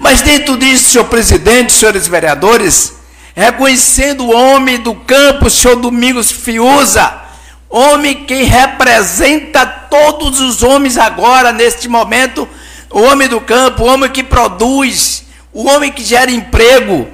Mas 0.01 0.23
dentro 0.23 0.57
disso, 0.57 0.91
senhor 0.91 1.05
presidente, 1.05 1.73
senhores 1.73 2.09
vereadores, 2.09 2.95
reconhecendo 3.33 4.25
o 4.25 4.35
homem 4.35 4.81
do 4.81 4.95
campo, 4.97 5.49
senhor 5.49 5.77
Domingos 5.77 6.33
Fiuza, 6.33 7.24
homem 7.69 8.25
que 8.25 8.43
representa 8.43 9.67
todos 9.67 10.41
os 10.41 10.63
homens 10.63 10.97
agora, 10.97 11.53
neste 11.53 11.89
momento, 11.89 12.49
o 12.91 13.01
homem 13.01 13.29
do 13.29 13.41
campo, 13.41 13.83
o 13.83 13.87
homem 13.87 14.11
que 14.11 14.23
produz, 14.23 15.25
o 15.53 15.69
homem 15.69 15.91
que 15.91 16.05
gera 16.05 16.31
emprego, 16.31 17.09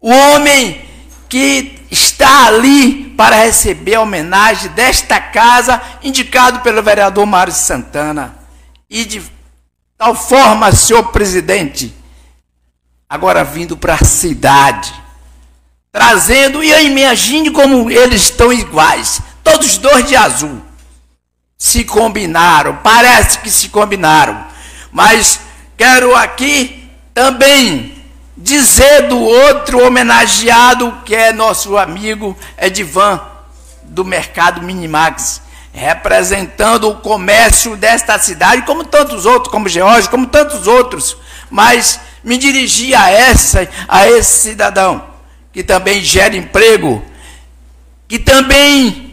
o 0.00 0.10
homem 0.10 0.84
que 1.28 1.80
está 1.90 2.46
ali 2.46 3.14
para 3.16 3.36
receber 3.36 3.94
a 3.94 4.00
homenagem 4.02 4.70
desta 4.70 5.20
casa, 5.20 5.80
indicado 6.02 6.60
pelo 6.60 6.82
vereador 6.82 7.26
Mário 7.26 7.52
Santana. 7.52 8.36
E 8.88 9.04
de 9.04 9.22
tal 9.98 10.14
forma, 10.14 10.70
senhor 10.72 11.04
presidente, 11.10 11.94
agora 13.08 13.42
vindo 13.42 13.76
para 13.76 13.94
a 13.94 14.04
cidade, 14.04 14.92
trazendo, 15.90 16.62
e 16.62 16.70
imagine 16.84 17.50
como 17.50 17.90
eles 17.90 18.22
estão 18.22 18.52
iguais, 18.52 19.20
Todos 19.46 19.78
dois 19.78 20.08
de 20.08 20.16
azul. 20.16 20.60
Se 21.56 21.84
combinaram, 21.84 22.80
parece 22.82 23.38
que 23.38 23.48
se 23.48 23.68
combinaram. 23.68 24.44
Mas 24.90 25.38
quero 25.76 26.16
aqui 26.16 26.90
também 27.14 27.94
dizer 28.36 29.02
do 29.02 29.16
outro 29.16 29.86
homenageado 29.86 31.00
que 31.04 31.14
é 31.14 31.32
nosso 31.32 31.78
amigo 31.78 32.36
Edivan 32.58 33.20
do 33.84 34.04
Mercado 34.04 34.62
Minimax, 34.62 35.40
representando 35.72 36.88
o 36.90 36.96
comércio 36.96 37.76
desta 37.76 38.18
cidade, 38.18 38.62
como 38.62 38.82
tantos 38.82 39.24
outros, 39.24 39.52
como 39.52 39.68
Geórgia, 39.68 40.10
como 40.10 40.26
tantos 40.26 40.66
outros. 40.66 41.16
Mas 41.48 42.00
me 42.24 42.36
dirigi 42.36 42.96
a 42.96 43.08
essa, 43.10 43.68
a 43.86 44.08
esse 44.08 44.50
cidadão 44.50 45.04
que 45.52 45.62
também 45.62 46.02
gera 46.02 46.36
emprego, 46.36 47.00
que 48.08 48.18
também 48.18 49.05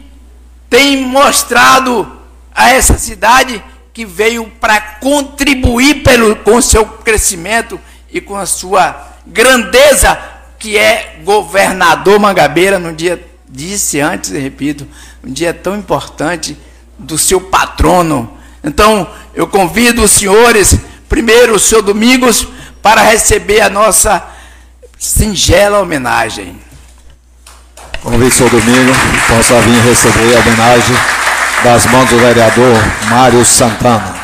tem 0.68 1.04
mostrado 1.04 2.20
a 2.54 2.70
essa 2.70 2.98
cidade 2.98 3.62
que 3.92 4.04
veio 4.04 4.50
para 4.60 4.80
contribuir 4.80 6.02
pelo, 6.02 6.34
com 6.36 6.56
o 6.56 6.62
seu 6.62 6.84
crescimento 6.84 7.80
e 8.10 8.20
com 8.20 8.36
a 8.36 8.46
sua 8.46 9.14
grandeza, 9.26 10.18
que 10.58 10.76
é 10.76 11.20
governador 11.24 12.18
Mangabeira, 12.18 12.78
no 12.78 12.92
dia, 12.92 13.24
disse 13.48 14.00
antes 14.00 14.30
e 14.30 14.38
repito, 14.38 14.86
um 15.22 15.32
dia 15.32 15.54
tão 15.54 15.76
importante 15.76 16.56
do 16.98 17.16
seu 17.16 17.40
patrono. 17.40 18.36
Então, 18.62 19.08
eu 19.34 19.46
convido 19.46 20.02
os 20.02 20.10
senhores, 20.10 20.76
primeiro 21.08 21.54
o 21.54 21.58
senhor 21.58 21.82
Domingos, 21.82 22.48
para 22.82 23.02
receber 23.02 23.60
a 23.60 23.70
nossa 23.70 24.26
singela 24.98 25.80
homenagem. 25.80 26.58
Convido 28.04 28.26
o 28.26 28.30
senhor 28.30 28.50
Domingo, 28.50 28.92
possa 29.26 29.58
vir 29.62 29.80
receber 29.80 30.36
a 30.36 30.40
homenagem 30.40 30.96
das 31.64 31.86
mãos 31.86 32.10
do 32.10 32.18
vereador 32.18 32.76
Mário 33.08 33.42
Santana. 33.46 34.14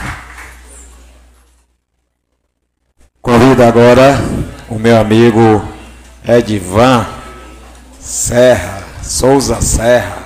Convido 3.23 3.65
agora 3.65 4.23
o 4.69 4.79
meu 4.79 5.01
amigo 5.01 5.67
Edvan 6.29 7.07
Serra. 7.99 8.85
Souza 9.03 9.63
Serra. 9.63 10.19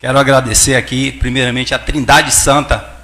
Quero 0.00 0.18
agradecer 0.18 0.74
aqui, 0.74 1.12
primeiramente, 1.12 1.72
a 1.72 1.78
Trindade 1.78 2.32
Santa 2.32 2.95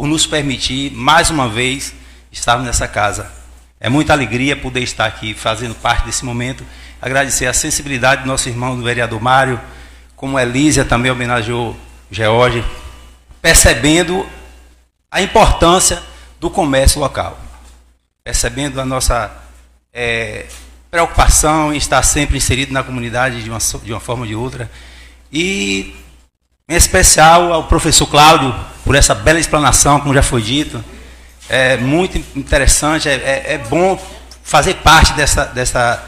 por 0.00 0.06
nos 0.06 0.26
permitir, 0.26 0.90
mais 0.92 1.28
uma 1.28 1.46
vez, 1.46 1.92
estarmos 2.32 2.64
nessa 2.64 2.88
casa. 2.88 3.30
É 3.78 3.90
muita 3.90 4.14
alegria 4.14 4.56
poder 4.56 4.80
estar 4.80 5.04
aqui 5.04 5.34
fazendo 5.34 5.74
parte 5.74 6.06
desse 6.06 6.24
momento. 6.24 6.64
Agradecer 7.02 7.44
a 7.44 7.52
sensibilidade 7.52 8.22
do 8.22 8.26
nosso 8.26 8.48
irmão, 8.48 8.78
do 8.78 8.82
vereador 8.82 9.20
Mário, 9.20 9.60
como 10.16 10.38
a 10.38 10.42
Elísia 10.42 10.86
também 10.86 11.12
homenageou 11.12 11.76
George, 12.10 12.64
percebendo 13.42 14.26
a 15.10 15.20
importância 15.20 16.02
do 16.40 16.48
comércio 16.48 16.98
local, 16.98 17.38
percebendo 18.24 18.80
a 18.80 18.86
nossa 18.86 19.30
é, 19.92 20.46
preocupação 20.90 21.74
em 21.74 21.76
estar 21.76 22.02
sempre 22.04 22.38
inserido 22.38 22.72
na 22.72 22.82
comunidade 22.82 23.42
de 23.42 23.50
uma, 23.50 23.58
de 23.58 23.92
uma 23.92 24.00
forma 24.00 24.22
ou 24.22 24.28
de 24.28 24.34
outra. 24.34 24.70
E 25.30 25.94
em 26.70 26.76
especial 26.76 27.52
ao 27.52 27.64
professor 27.64 28.06
Cláudio, 28.06 28.54
por 28.84 28.94
essa 28.94 29.12
bela 29.12 29.40
explanação, 29.40 29.98
como 29.98 30.14
já 30.14 30.22
foi 30.22 30.40
dito. 30.40 30.82
É 31.48 31.76
muito 31.76 32.16
interessante, 32.36 33.08
é, 33.08 33.14
é, 33.14 33.54
é 33.54 33.58
bom 33.58 34.00
fazer 34.44 34.74
parte 34.74 35.12
dessa, 35.14 35.46
dessa. 35.46 36.00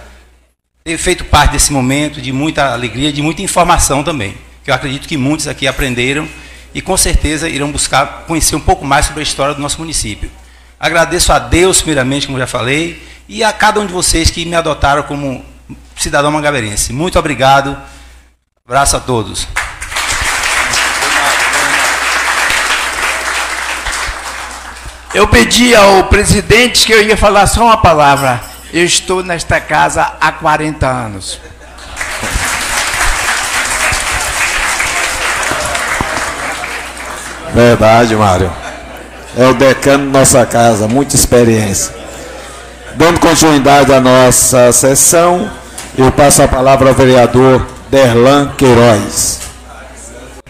ter 0.85 0.97
feito 0.99 1.25
parte 1.25 1.51
desse 1.51 1.73
momento 1.73 2.21
de 2.21 2.33
muita 2.33 2.73
alegria, 2.73 3.13
de 3.13 3.21
muita 3.21 3.43
informação 3.43 4.05
também. 4.05 4.37
Que 4.63 4.71
eu 4.71 4.75
acredito 4.75 5.09
que 5.09 5.17
muitos 5.17 5.49
aqui 5.49 5.67
aprenderam 5.67 6.29
e 6.73 6.81
com 6.81 6.97
certeza 6.97 7.49
irão 7.49 7.73
buscar 7.73 8.25
conhecer 8.29 8.55
um 8.55 8.61
pouco 8.61 8.85
mais 8.85 9.07
sobre 9.07 9.19
a 9.19 9.25
história 9.25 9.55
do 9.57 9.61
nosso 9.61 9.81
município. 9.81 10.31
Agradeço 10.79 11.33
a 11.33 11.41
Deus, 11.41 11.79
primeiramente, 11.79 12.29
como 12.29 12.39
já 12.39 12.47
falei, 12.47 13.03
e 13.29 13.43
a 13.43 13.53
cada 13.53 13.81
um 13.81 13.87
de 13.87 13.93
vocês 13.93 14.31
que 14.31 14.45
me 14.45 14.55
adotaram 14.55 15.03
como 15.03 15.45
cidadão 15.97 16.31
mangaberense. 16.31 16.93
Muito 16.93 17.19
obrigado. 17.19 17.77
Abraço 18.65 18.97
a 18.97 19.01
todos. 19.01 19.49
Eu 25.15 25.29
pedi 25.29 25.75
ao 25.75 26.05
presidente 26.05 26.87
que 26.87 26.93
eu 26.93 27.03
ia 27.03 27.19
falar 27.19 27.47
só 27.47 27.65
uma 27.65 27.77
palavra. 27.77 28.41
Eu 28.73 28.83
estou 28.83 29.23
nesta 29.23 29.61
casa 29.61 30.15
há 30.19 30.33
40 30.33 30.87
anos. 30.87 31.39
Verdade, 37.55 38.17
Mário. 38.17 38.51
É 39.37 39.47
o 39.47 39.53
decano 39.53 40.11
da 40.11 40.21
nossa 40.21 40.47
casa, 40.47 40.89
muita 40.89 41.15
experiência. 41.15 41.95
Dando 42.95 43.21
continuidade 43.21 43.93
à 43.93 44.01
nossa 44.01 44.73
sessão, 44.73 45.51
eu 45.97 46.11
passo 46.11 46.43
a 46.43 46.49
palavra 46.49 46.89
ao 46.89 46.95
vereador 46.95 47.67
Derlan 47.91 48.53
Queiroz. 48.57 49.41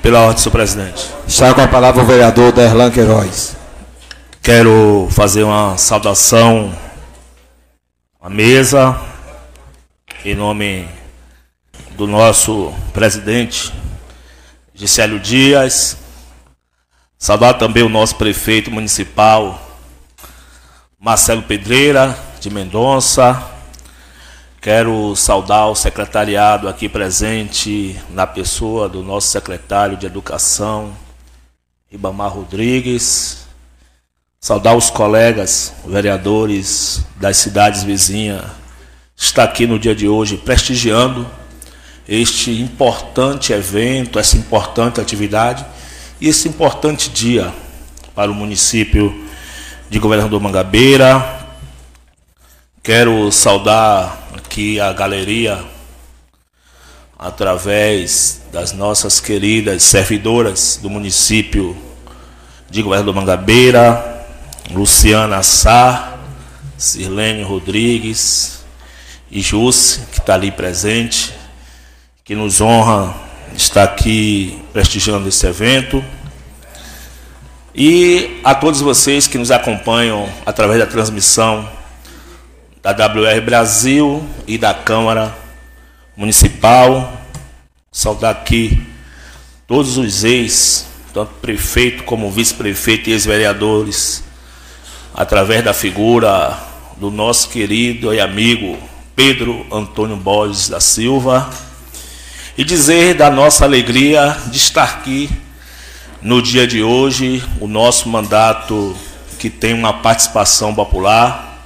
Pela 0.01 0.21
ordem, 0.21 0.39
senhor 0.39 0.53
presidente. 0.53 1.11
Está 1.27 1.53
com 1.53 1.61
a 1.61 1.67
palavra 1.67 2.03
o 2.03 2.07
vereador 2.07 2.53
Derlan 2.53 2.91
Queiroz. 2.93 3.62
Quero 4.43 5.07
fazer 5.13 5.45
uma 5.45 5.79
saudação 5.79 6.77
à 8.21 8.29
mesa, 8.29 9.01
em 10.25 10.35
nome 10.35 10.89
do 11.93 12.09
nosso 12.09 12.75
presidente 12.93 13.73
Gisélio 14.75 15.21
Dias. 15.21 15.97
Saudar 17.17 17.55
também 17.55 17.85
o 17.85 17.89
nosso 17.89 18.17
prefeito 18.17 18.69
municipal, 18.69 19.63
Marcelo 20.99 21.45
Pedreira, 21.45 22.19
de 22.41 22.51
Mendonça. 22.51 23.49
Quero 24.61 25.15
saudar 25.15 25.69
o 25.69 25.77
secretariado 25.77 26.69
aqui 26.69 26.89
presente, 26.89 27.97
na 28.11 28.27
pessoa 28.27 28.89
do 28.89 29.05
nosso 29.05 29.29
secretário 29.29 29.97
de 29.97 30.05
Educação, 30.05 30.97
Ribamar 31.89 32.33
Rodrigues 32.33 33.42
Saudar 34.45 34.77
os 34.77 34.91
colegas, 34.91 35.73
vereadores 35.87 37.07
das 37.21 37.37
cidades 37.37 37.85
vizinhas, 37.85 38.45
está 39.17 39.45
aqui 39.45 39.69
no 39.69 39.79
dia 39.79 39.95
de 39.95 40.09
hoje 40.09 40.37
prestigiando 40.37 41.31
este 42.09 42.51
importante 42.61 43.53
evento, 43.53 44.19
essa 44.19 44.37
importante 44.37 45.01
atividade 45.01 45.65
e 46.21 46.27
esse 46.27 46.49
importante 46.49 47.09
dia 47.09 47.55
para 48.17 48.33
o 48.33 48.35
município 48.35 49.15
de 49.89 50.01
Governador 50.01 50.41
Mangabeira. 50.41 51.47
Quero 52.83 53.31
saudar 53.31 54.29
aqui 54.35 54.81
a 54.81 54.93
galeria 54.93 55.65
através 57.17 58.43
das 58.51 58.73
nossas 58.73 59.21
queridas 59.21 59.85
servidoras 59.85 60.81
do 60.83 60.91
município 60.91 61.77
de 62.69 62.83
Governador 62.83 63.15
Mangabeira, 63.15 64.12
Luciana 64.71 65.43
Sá, 65.43 66.19
Sirlene 66.79 67.43
Rodrigues 67.43 68.65
e 69.31 69.41
Jusce, 69.41 70.01
que 70.13 70.21
está 70.21 70.35
ali 70.35 70.51
presente, 70.51 71.33
que 72.25 72.35
nos 72.35 72.61
honra 72.61 73.15
estar 73.57 73.85
aqui 73.85 74.63
prestigiando 74.73 75.29
esse 75.29 75.47
evento. 75.47 76.03
E 77.75 78.41
a 78.45 78.55
todos 78.55 78.81
vocês 78.81 79.27
que 79.27 79.39
nos 79.39 79.51
acompanham 79.51 80.29
através 80.45 80.79
da 80.79 80.87
transmissão 80.87 81.69
da 82.83 82.91
WR 82.91 83.41
Brasil 83.45 84.27
e 84.47 84.59
da 84.59 84.75
Câmara 84.75 85.35
Municipal. 86.17 87.21
Saudar 87.91 88.31
aqui 88.31 88.87
todos 89.67 89.97
os 89.97 90.25
ex, 90.25 90.87
tanto 91.15 91.33
prefeito 91.35 92.05
como 92.05 92.31
vice-prefeito 92.31 93.09
e 93.09 93.13
ex-vereadores 93.13 94.25
através 95.15 95.65
da 95.65 95.75
figura 95.75 96.59
do 96.97 97.11
nosso 97.11 97.49
querido 97.49 98.15
e 98.15 98.21
amigo 98.21 98.79
Pedro 99.15 99.67
Antônio 99.71 100.17
Borges 100.17 100.69
da 100.69 100.81
Silva, 100.81 101.51
e 102.57 102.65
dizer 102.65 103.15
da 103.15 103.31
nossa 103.31 103.65
alegria 103.65 104.37
de 104.47 104.57
estar 104.57 104.85
aqui 104.85 105.29
no 106.21 106.41
dia 106.41 106.67
de 106.67 106.83
hoje, 106.83 107.43
o 107.61 107.67
nosso 107.67 108.09
mandato 108.09 108.97
que 109.39 109.51
tem 109.51 109.75
uma 109.75 109.93
participação 109.93 110.75
popular, 110.75 111.59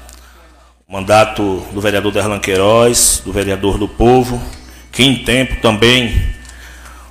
mandato 0.89 1.66
do 1.73 1.81
vereador 1.81 2.12
Derlan 2.12 2.39
Queiroz, 2.39 3.20
do 3.24 3.32
vereador 3.32 3.77
do 3.77 3.86
povo, 3.86 4.40
que 4.90 5.02
em 5.02 5.24
tempo 5.24 5.60
também 5.60 6.14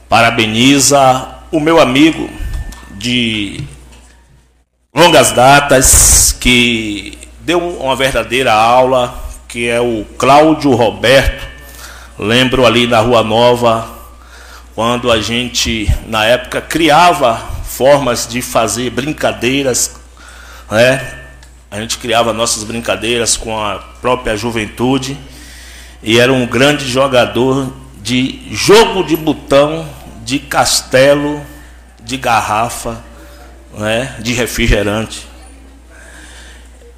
parabeniza 0.10 1.28
o 1.52 1.60
meu 1.60 1.80
amigo 1.80 2.30
de 2.92 3.64
longas 4.96 5.34
datas, 5.34 6.32
que 6.32 7.18
deu 7.42 7.60
uma 7.60 7.98
verdadeira 7.98 8.54
aula, 8.54 9.14
que 9.46 9.68
é 9.68 9.82
o 9.82 10.06
Cláudio 10.18 10.72
Roberto. 10.72 11.46
Lembro 12.18 12.66
ali 12.66 12.88
na 12.88 13.02
Rua 13.02 13.22
Nova, 13.22 13.86
quando 14.74 15.12
a 15.12 15.20
gente, 15.20 15.94
na 16.08 16.24
época, 16.24 16.62
criava 16.62 17.36
formas 17.66 18.26
de 18.26 18.42
fazer 18.42 18.90
brincadeiras, 18.90 19.98
né? 20.72 21.24
A 21.70 21.82
gente 21.82 21.98
criava 21.98 22.32
nossas 22.32 22.64
brincadeiras 22.64 23.36
com 23.36 23.62
a 23.62 23.80
própria 24.02 24.38
juventude 24.38 25.18
e 26.02 26.18
era 26.18 26.32
um 26.32 26.46
grande 26.46 26.88
jogador 26.88 27.70
de 28.02 28.48
jogo 28.50 29.04
de 29.04 29.18
botão, 29.18 29.86
de 30.24 30.40
castelo, 30.40 31.46
de 32.02 32.16
garrafa 32.16 33.04
né, 33.78 34.16
de 34.20 34.34
refrigerante. 34.34 35.28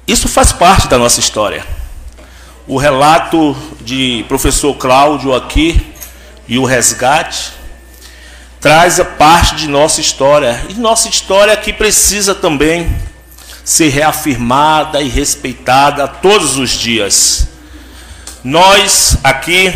Isso 0.06 0.28
faz 0.28 0.52
parte 0.52 0.88
da 0.88 0.96
nossa 0.96 1.20
história. 1.20 1.66
O 2.66 2.76
relato 2.76 3.56
de 3.80 4.24
professor 4.28 4.74
Cláudio 4.74 5.34
aqui 5.34 5.80
e 6.46 6.58
o 6.58 6.64
resgate 6.64 7.52
traz 8.60 8.98
a 8.98 9.04
parte 9.04 9.54
de 9.54 9.68
nossa 9.68 10.00
história. 10.00 10.64
E 10.68 10.74
nossa 10.74 11.08
história 11.08 11.56
que 11.56 11.72
precisa 11.72 12.34
também 12.34 12.88
ser 13.64 13.88
reafirmada 13.90 15.02
e 15.02 15.08
respeitada 15.08 16.08
todos 16.08 16.56
os 16.56 16.70
dias. 16.70 17.48
Nós 18.42 19.18
aqui, 19.22 19.74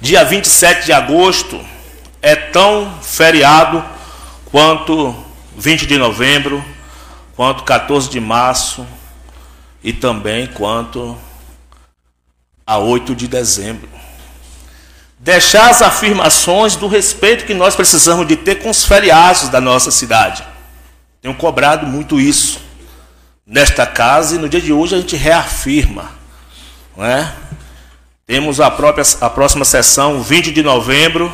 dia 0.00 0.24
27 0.24 0.86
de 0.86 0.92
agosto, 0.92 1.60
é 2.22 2.34
tão 2.34 2.98
feriado 3.02 3.84
quanto 4.50 5.14
20 5.60 5.86
de 5.86 5.98
novembro, 5.98 6.64
quanto 7.36 7.64
14 7.64 8.08
de 8.08 8.18
março 8.18 8.86
e 9.84 9.92
também 9.92 10.46
quanto 10.46 11.18
a 12.66 12.78
8 12.78 13.14
de 13.14 13.28
dezembro. 13.28 13.86
Deixar 15.18 15.68
as 15.68 15.82
afirmações 15.82 16.76
do 16.76 16.88
respeito 16.88 17.44
que 17.44 17.52
nós 17.52 17.76
precisamos 17.76 18.26
de 18.26 18.36
ter 18.36 18.62
com 18.62 18.70
os 18.70 18.86
feriados 18.86 19.50
da 19.50 19.60
nossa 19.60 19.90
cidade. 19.90 20.42
Tenho 21.20 21.34
cobrado 21.34 21.86
muito 21.86 22.18
isso 22.18 22.62
nesta 23.46 23.86
casa 23.86 24.36
e 24.36 24.38
no 24.38 24.48
dia 24.48 24.62
de 24.62 24.72
hoje 24.72 24.94
a 24.94 24.98
gente 24.98 25.14
reafirma. 25.14 26.10
Não 26.96 27.04
é? 27.04 27.30
Temos 28.26 28.60
a, 28.60 28.70
própria, 28.70 29.04
a 29.20 29.28
próxima 29.28 29.66
sessão, 29.66 30.22
20 30.22 30.52
de 30.52 30.62
novembro, 30.62 31.30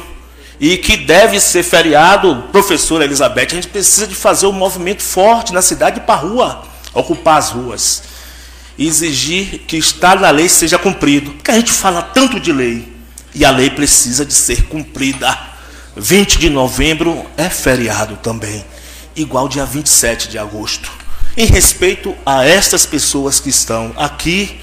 e 0.59 0.77
que 0.79 0.97
deve 0.97 1.39
ser 1.39 1.63
feriado, 1.63 2.45
professora 2.51 3.05
Elizabeth. 3.05 3.47
A 3.47 3.55
gente 3.55 3.69
precisa 3.69 4.07
de 4.07 4.15
fazer 4.15 4.47
um 4.47 4.53
movimento 4.53 5.03
forte 5.03 5.53
na 5.53 5.63
cidade 5.63 6.01
para 6.01 6.15
a 6.15 6.19
rua, 6.19 6.65
ocupar 6.95 7.39
as 7.39 7.51
ruas. 7.51 8.03
E 8.79 8.87
exigir 8.87 9.61
que 9.67 9.77
o 9.77 9.79
Estado 9.79 10.23
da 10.23 10.31
lei 10.31 10.49
seja 10.49 10.79
cumprido. 10.79 11.33
Porque 11.33 11.51
a 11.51 11.55
gente 11.55 11.73
fala 11.73 12.03
tanto 12.03 12.41
de 12.41 12.53
lei, 12.53 12.93
e 13.35 13.45
a 13.45 13.51
lei 13.51 13.71
precisa 13.71 14.25
de 14.25 14.33
ser 14.33 14.65
cumprida. 14.65 15.39
20 15.95 16.39
de 16.39 16.51
novembro 16.51 17.25
é 17.37 17.49
feriado 17.49 18.17
também, 18.17 18.65
igual 19.15 19.49
dia 19.49 19.65
27 19.65 20.29
de 20.29 20.39
agosto. 20.39 20.91
Em 21.37 21.47
respeito 21.47 22.15
a 22.25 22.47
estas 22.47 22.85
pessoas 22.87 23.41
que 23.41 23.51
estão 23.51 23.93
aqui, 23.97 24.59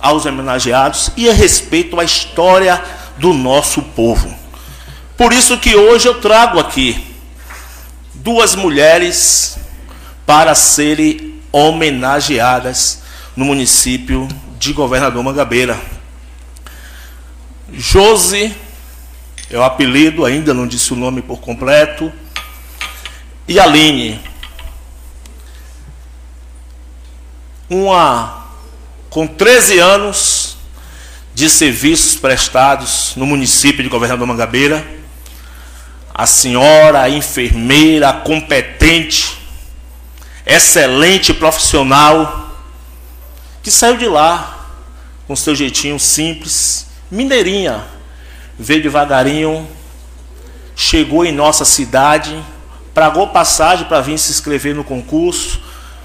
aos 0.00 0.26
homenageados 0.26 1.10
e 1.16 1.28
a 1.28 1.32
respeito 1.32 1.98
à 1.98 2.04
história 2.04 2.82
do 3.18 3.32
nosso 3.32 3.82
povo. 3.82 4.45
Por 5.16 5.32
isso 5.32 5.58
que 5.58 5.74
hoje 5.74 6.06
eu 6.06 6.20
trago 6.20 6.60
aqui 6.60 7.02
duas 8.12 8.54
mulheres 8.54 9.56
para 10.26 10.54
serem 10.54 11.40
homenageadas 11.50 13.02
no 13.34 13.46
município 13.46 14.28
de 14.58 14.74
Governador 14.74 15.22
Mangabeira. 15.22 15.80
Josi 17.72 18.54
é 19.50 19.56
o 19.56 19.62
apelido, 19.62 20.24
ainda 20.24 20.52
não 20.52 20.66
disse 20.66 20.92
o 20.92 20.96
nome 20.96 21.22
por 21.22 21.40
completo. 21.40 22.12
E 23.48 23.58
Aline. 23.58 24.20
Uma 27.70 28.48
com 29.08 29.26
13 29.26 29.78
anos 29.78 30.58
de 31.34 31.48
serviços 31.48 32.16
prestados 32.16 33.14
no 33.16 33.24
município 33.24 33.82
de 33.82 33.88
Governador 33.88 34.26
Mangabeira. 34.26 34.95
A 36.18 36.24
senhora, 36.24 37.02
a 37.02 37.10
enfermeira, 37.10 38.10
competente, 38.10 39.36
excelente 40.46 41.34
profissional, 41.34 42.56
que 43.62 43.70
saiu 43.70 43.98
de 43.98 44.08
lá 44.08 44.66
com 45.26 45.36
seu 45.36 45.54
jeitinho 45.54 46.00
simples, 46.00 46.86
mineirinha, 47.10 47.84
veio 48.58 48.82
devagarinho, 48.82 49.68
chegou 50.74 51.22
em 51.22 51.32
nossa 51.32 51.66
cidade, 51.66 52.42
pagou 52.94 53.28
passagem 53.28 53.84
para 53.84 54.00
vir 54.00 54.18
se 54.18 54.32
inscrever 54.32 54.74
no 54.74 54.84
concurso, 54.84 55.60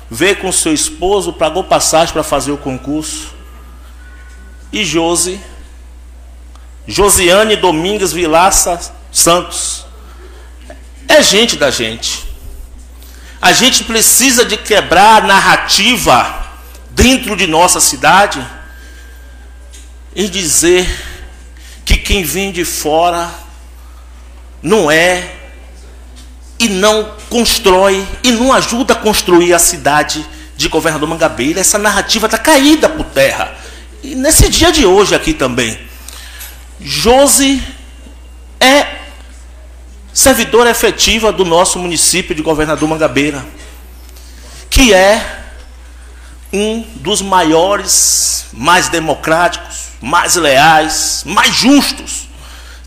veio 0.10 0.36
com 0.36 0.52
seu 0.52 0.74
esposo, 0.74 1.32
pagou 1.32 1.64
passagem 1.64 2.12
para 2.12 2.22
fazer 2.22 2.52
o 2.52 2.58
concurso. 2.58 3.34
E 4.74 4.84
Josi, 4.84 5.40
Josiane 6.86 7.56
Domingues 7.56 8.12
Vilaça 8.12 8.92
Santos, 9.10 9.86
é 11.12 11.24
gente 11.24 11.56
da 11.56 11.70
gente. 11.70 12.26
A 13.42 13.52
gente 13.54 13.84
precisa 13.84 14.46
de 14.46 14.56
quebrar 14.58 15.24
a 15.24 15.28
narrativa 15.28 16.48
dentro 16.92 17.36
de 17.36 17.48
nossa 17.48 17.80
cidade 17.80 18.46
e 20.16 20.28
dizer 20.28 20.88
que 21.84 21.98
quem 21.98 22.24
vem 22.24 22.52
de 22.52 22.64
fora 22.64 23.32
não 24.62 24.92
é 24.92 25.36
e 26.60 26.70
não 26.70 27.16
constrói 27.30 28.08
e 28.24 28.32
não 28.32 28.54
ajuda 28.54 28.94
a 28.94 28.98
construir 28.98 29.54
a 29.54 29.60
cidade 29.60 30.24
de 30.56 30.68
Governador 30.68 31.10
Mangabeira. 31.10 31.60
Essa 31.60 31.80
narrativa 31.80 32.28
está 32.28 32.38
caída 32.38 32.88
por 32.88 33.06
terra. 33.06 33.58
E 34.04 34.14
nesse 34.14 34.48
dia 34.50 34.72
de 34.72 34.86
hoje 34.86 35.16
aqui 35.16 35.34
também. 35.34 35.80
Josi 36.80 37.62
é 38.60 38.91
servidora 40.14 40.70
efetiva 40.70 41.32
do 41.32 41.46
nosso 41.46 41.80
município 41.80 42.36
de 42.36 42.42
Governador 42.42 42.88
Mangabeira, 42.88 43.46
que 44.70 44.94
é 44.94 45.44
um 46.54 46.82
dos 46.96 47.22
maiores, 47.22 48.46
mais 48.52 48.90
democráticos, 48.90 49.90
mais 50.02 50.36
leais, 50.36 51.24
mais 51.26 51.56
justos 51.56 52.28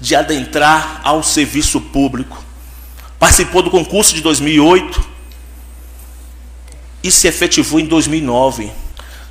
de 0.01 0.15
adentrar 0.15 1.01
ao 1.03 1.23
serviço 1.23 1.81
público 1.81 2.45
participou 3.25 3.63
do 3.63 3.71
concurso 3.71 4.15
de 4.15 4.21
2008 4.21 5.03
e 7.03 7.11
se 7.11 7.27
efetivou 7.27 7.81
em 7.81 7.87
2009. 7.87 8.71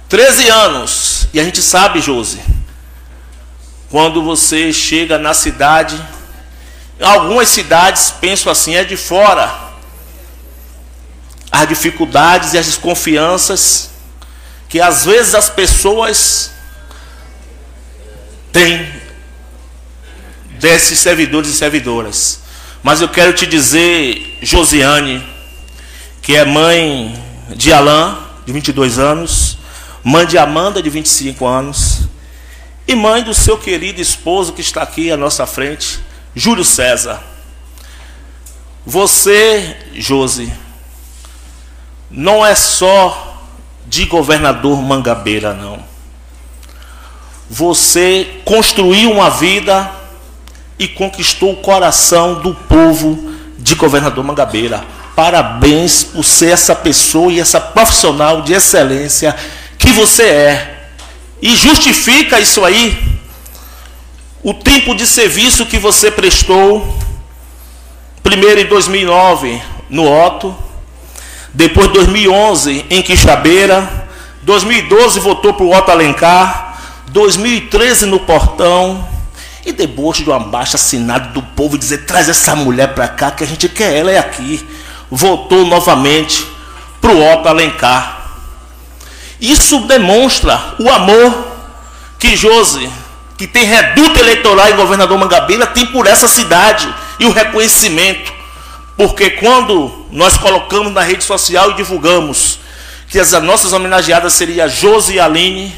13 0.10 0.50
anos. 0.50 1.28
E 1.32 1.40
a 1.40 1.44
gente 1.44 1.62
sabe, 1.62 2.02
Josi, 2.02 2.42
quando 3.92 4.24
você 4.24 4.74
chega 4.74 5.20
na 5.20 5.36
cidade, 5.36 5.96
algumas 7.04 7.50
cidades, 7.50 8.14
penso 8.20 8.50
assim, 8.50 8.76
é 8.76 8.84
de 8.84 8.98
fora. 8.98 9.52
As 11.52 11.68
dificuldades 11.68 12.54
e 12.54 12.58
as 12.58 12.66
desconfianças 12.66 13.92
que 14.74 14.82
às 14.82 15.06
vezes 15.06 15.36
as 15.36 15.50
pessoas 15.50 16.50
têm 18.52 18.92
desses 20.60 20.98
servidores 20.98 21.52
e 21.52 21.54
servidoras. 21.54 22.40
Mas 22.82 23.00
eu 23.00 23.08
quero 23.08 23.34
te 23.34 23.46
dizer, 23.46 24.40
Josiane, 24.42 25.24
que 26.24 26.36
é 26.36 26.44
mãe 26.44 27.24
de 27.56 27.72
Alain, 27.72 28.18
de 28.46 28.52
22 28.52 28.98
anos, 28.98 29.60
mãe 30.04 30.26
de 30.26 30.38
Amanda, 30.38 30.82
de 30.82 30.90
25 30.90 31.46
anos, 31.46 32.02
e 32.88 32.96
mãe 32.96 33.24
do 33.24 33.34
seu 33.34 33.58
querido 33.58 34.02
esposo 34.02 34.54
que 34.54 34.62
está 34.62 34.82
aqui 34.82 35.12
à 35.12 35.16
nossa 35.16 35.46
frente, 35.46 36.00
Júlio 36.36 36.64
César. 36.64 37.22
Você, 38.86 39.78
Josi, 39.94 40.52
não 42.10 42.46
é 42.46 42.54
só 42.54 43.46
de 43.86 44.06
governador 44.06 44.82
Mangabeira, 44.82 45.54
não. 45.54 45.80
Você 47.50 48.42
construiu 48.44 49.12
uma 49.12 49.30
vida 49.30 49.90
e 50.78 50.88
conquistou 50.88 51.54
o 51.54 51.58
coração 51.58 52.42
do 52.42 52.54
povo 52.54 53.34
de 53.60 53.76
Governador 53.76 54.24
Mangabeira. 54.24 54.84
Parabéns 55.16 56.04
por 56.04 56.24
ser 56.24 56.52
essa 56.52 56.76
pessoa 56.76 57.32
e 57.32 57.40
essa 57.40 57.62
profissional 57.62 58.42
de 58.42 58.54
excelência 58.54 59.36
que 59.78 59.92
você 59.92 60.24
é. 60.24 60.88
E 61.42 61.56
justifica 61.56 62.40
isso 62.40 62.66
aí, 62.66 62.98
o 64.44 64.54
tempo 64.54 64.94
de 64.94 65.08
serviço 65.08 65.66
que 65.66 65.78
você 65.78 66.12
prestou, 66.12 66.86
primeiro 68.22 68.60
em 68.60 68.66
2009 68.66 69.62
no 69.90 70.06
Otto, 70.06 70.54
depois 71.54 71.88
2011 71.92 72.86
em 72.90 73.02
Quixabeira, 73.02 74.10
2012 74.42 75.20
voltou 75.22 75.54
para 75.54 75.66
o 75.66 75.74
Otto 75.74 75.92
Alencar, 75.92 76.78
2013 77.08 78.06
no 78.06 78.20
Portão, 78.20 79.08
e 79.66 79.72
deboche 79.72 80.24
de 80.24 80.30
uma 80.30 80.40
baixa 80.40 80.76
assinada 80.76 81.30
do 81.30 81.42
povo 81.42 81.78
dizer: 81.78 82.00
traz 82.00 82.28
essa 82.28 82.54
mulher 82.54 82.94
para 82.94 83.08
cá 83.08 83.32
que 83.32 83.46
a 83.46 83.48
gente 83.48 83.70
quer 83.70 83.96
ela 83.96 84.12
é 84.12 84.18
aqui. 84.18 84.68
Voltou 85.10 85.66
novamente 85.66 86.46
para 87.00 87.12
o 87.12 87.34
Otto 87.34 87.48
Alencar. 87.48 88.32
Isso 89.40 89.80
demonstra 89.82 90.76
o 90.80 90.90
amor 90.90 91.48
que 92.20 92.36
José, 92.36 92.90
que 93.44 93.48
tem 93.48 93.66
reduto 93.66 94.18
eleitoral 94.22 94.70
em 94.70 94.76
governador 94.78 95.18
Mangabeira, 95.18 95.68
tem 95.68 95.86
por 95.88 96.08
essa 96.08 96.30
cidade 96.30 96.88
e 97.20 97.26
o 97.26 97.32
reconhecimento. 97.34 98.34
Porque 98.96 99.32
quando 99.32 100.06
nós 100.12 100.38
colocamos 100.38 100.94
na 100.94 101.02
rede 101.02 101.26
social 101.26 101.72
e 101.72 101.74
divulgamos 101.74 102.58
que 103.10 103.20
as 103.20 103.34
nossas 103.42 103.74
homenageadas 103.74 104.32
seriam 104.32 104.70
Josi 104.70 105.16
e 105.16 105.20
Aline, 105.20 105.76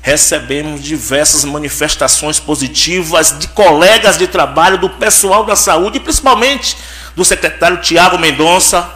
recebemos 0.00 0.82
diversas 0.82 1.44
manifestações 1.44 2.40
positivas 2.40 3.38
de 3.38 3.46
colegas 3.48 4.16
de 4.16 4.26
trabalho, 4.26 4.78
do 4.78 4.88
pessoal 4.88 5.44
da 5.44 5.54
saúde, 5.54 6.00
principalmente 6.00 6.78
do 7.14 7.26
secretário 7.26 7.76
Tiago 7.82 8.18
Mendonça 8.18 8.90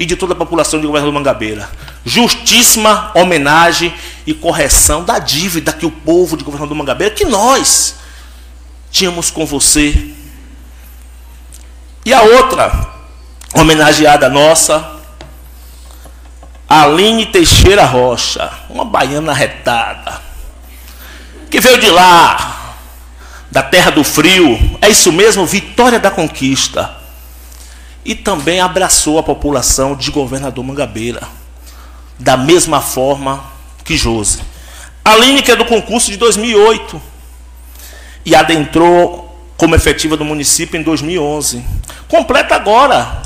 e 0.00 0.06
de 0.06 0.16
toda 0.16 0.32
a 0.32 0.36
população 0.36 0.80
de 0.80 0.86
Governador 0.86 1.12
Mangabeira. 1.12 1.68
Justíssima 2.06 3.12
homenagem 3.14 3.92
e 4.26 4.32
correção 4.32 5.04
da 5.04 5.18
dívida 5.18 5.74
que 5.74 5.84
o 5.84 5.90
povo 5.90 6.38
de 6.38 6.42
Governador 6.42 6.74
Mangabeira, 6.74 7.14
que 7.14 7.26
nós 7.26 7.96
tínhamos 8.90 9.30
com 9.30 9.44
você. 9.44 10.10
E 12.02 12.14
a 12.14 12.22
outra 12.22 12.72
homenageada 13.52 14.30
nossa, 14.30 14.90
Aline 16.66 17.26
Teixeira 17.26 17.84
Rocha, 17.84 18.50
uma 18.70 18.86
baiana 18.86 19.34
retada, 19.34 20.18
que 21.50 21.60
veio 21.60 21.78
de 21.78 21.90
lá, 21.90 22.76
da 23.50 23.62
terra 23.62 23.90
do 23.90 24.02
frio, 24.02 24.78
é 24.80 24.88
isso 24.88 25.12
mesmo, 25.12 25.44
vitória 25.44 26.00
da 26.00 26.10
conquista. 26.10 26.99
E 28.04 28.14
também 28.14 28.60
abraçou 28.60 29.18
a 29.18 29.22
população 29.22 29.94
de 29.94 30.10
governador 30.10 30.64
Mangabeira, 30.64 31.22
da 32.18 32.36
mesma 32.36 32.80
forma 32.80 33.44
que 33.84 33.96
Josi. 33.96 34.40
Aline, 35.04 35.42
que 35.42 35.50
é 35.50 35.56
do 35.56 35.64
concurso 35.64 36.10
de 36.10 36.16
2008, 36.16 37.00
e 38.24 38.34
adentrou 38.34 39.26
como 39.56 39.74
efetiva 39.74 40.16
do 40.16 40.24
município 40.24 40.78
em 40.78 40.82
2011. 40.82 41.64
Completa 42.08 42.54
agora, 42.54 43.22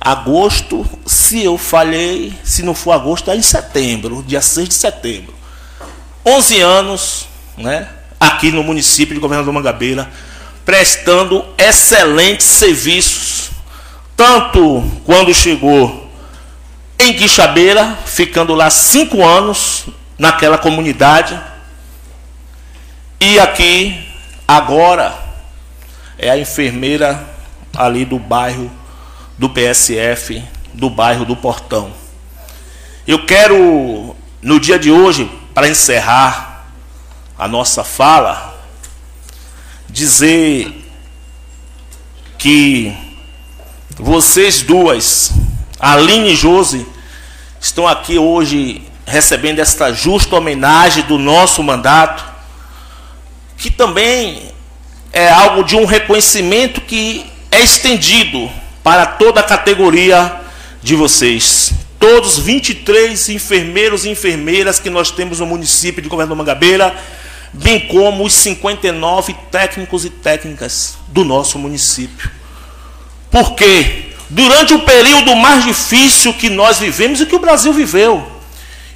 agosto, 0.00 0.86
se 1.06 1.42
eu 1.42 1.56
falhei, 1.56 2.32
se 2.44 2.62
não 2.62 2.74
for 2.74 2.92
agosto, 2.92 3.30
é 3.30 3.36
em 3.36 3.42
setembro, 3.42 4.22
dia 4.26 4.40
6 4.40 4.68
de 4.68 4.74
setembro. 4.74 5.34
11 6.24 6.60
anos, 6.60 7.26
né, 7.56 7.88
aqui 8.20 8.50
no 8.50 8.62
município 8.62 9.14
de 9.14 9.20
Governador 9.20 9.52
Mangabeira, 9.52 10.10
prestando 10.64 11.44
excelentes 11.56 12.46
serviços, 12.46 13.47
tanto 14.18 14.82
quando 15.04 15.32
chegou 15.32 16.10
em 16.98 17.14
Quixabeira, 17.14 17.96
ficando 18.04 18.52
lá 18.52 18.68
cinco 18.68 19.24
anos 19.24 19.86
naquela 20.18 20.58
comunidade, 20.58 21.40
e 23.20 23.38
aqui 23.38 23.96
agora 24.46 25.16
é 26.18 26.28
a 26.28 26.36
enfermeira 26.36 27.24
ali 27.76 28.04
do 28.04 28.18
bairro 28.18 28.68
do 29.38 29.48
PSF, 29.48 30.42
do 30.74 30.90
bairro 30.90 31.24
do 31.24 31.36
Portão. 31.36 31.92
Eu 33.06 33.24
quero, 33.24 34.16
no 34.42 34.58
dia 34.58 34.80
de 34.80 34.90
hoje, 34.90 35.30
para 35.54 35.68
encerrar 35.68 36.66
a 37.38 37.46
nossa 37.46 37.84
fala, 37.84 38.58
dizer 39.88 40.74
que 42.36 43.07
vocês 43.98 44.62
duas, 44.62 45.32
Aline 45.80 46.32
e 46.32 46.36
Josi, 46.36 46.86
estão 47.60 47.86
aqui 47.86 48.16
hoje 48.16 48.82
recebendo 49.04 49.58
esta 49.58 49.92
justa 49.92 50.36
homenagem 50.36 51.02
do 51.04 51.18
nosso 51.18 51.62
mandato, 51.64 52.24
que 53.56 53.70
também 53.70 54.52
é 55.12 55.28
algo 55.28 55.64
de 55.64 55.74
um 55.74 55.84
reconhecimento 55.84 56.80
que 56.80 57.26
é 57.50 57.60
estendido 57.60 58.48
para 58.84 59.04
toda 59.04 59.40
a 59.40 59.42
categoria 59.42 60.42
de 60.80 60.94
vocês. 60.94 61.72
Todos 61.98 62.38
23 62.38 63.30
enfermeiros 63.30 64.04
e 64.04 64.10
enfermeiras 64.10 64.78
que 64.78 64.88
nós 64.88 65.10
temos 65.10 65.40
no 65.40 65.46
município 65.46 66.00
de 66.00 66.08
Governador 66.08 66.36
Mangabeira, 66.36 66.96
bem 67.52 67.88
como 67.88 68.24
os 68.24 68.32
59 68.34 69.34
técnicos 69.50 70.04
e 70.04 70.10
técnicas 70.10 70.96
do 71.08 71.24
nosso 71.24 71.58
município. 71.58 72.37
Porque 73.30 74.12
durante 74.30 74.74
o 74.74 74.80
período 74.80 75.34
mais 75.36 75.64
difícil 75.64 76.34
que 76.34 76.48
nós 76.48 76.78
vivemos 76.78 77.20
e 77.20 77.26
que 77.26 77.36
o 77.36 77.40
Brasil 77.40 77.72
viveu, 77.72 78.26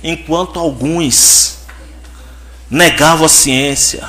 enquanto 0.03 0.59
alguns 0.59 1.59
negavam 2.71 3.27
a 3.27 3.29
ciência, 3.29 4.09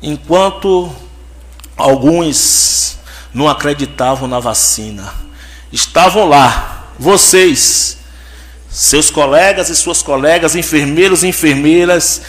enquanto 0.00 0.94
alguns 1.76 2.98
não 3.32 3.48
acreditavam 3.48 4.28
na 4.28 4.38
vacina. 4.38 5.12
Estavam 5.72 6.28
lá, 6.28 6.86
vocês, 6.98 7.98
seus 8.70 9.10
colegas 9.10 9.68
e 9.68 9.76
suas 9.76 10.02
colegas, 10.02 10.54
enfermeiros 10.54 11.24
e 11.24 11.28
enfermeiras 11.28 12.22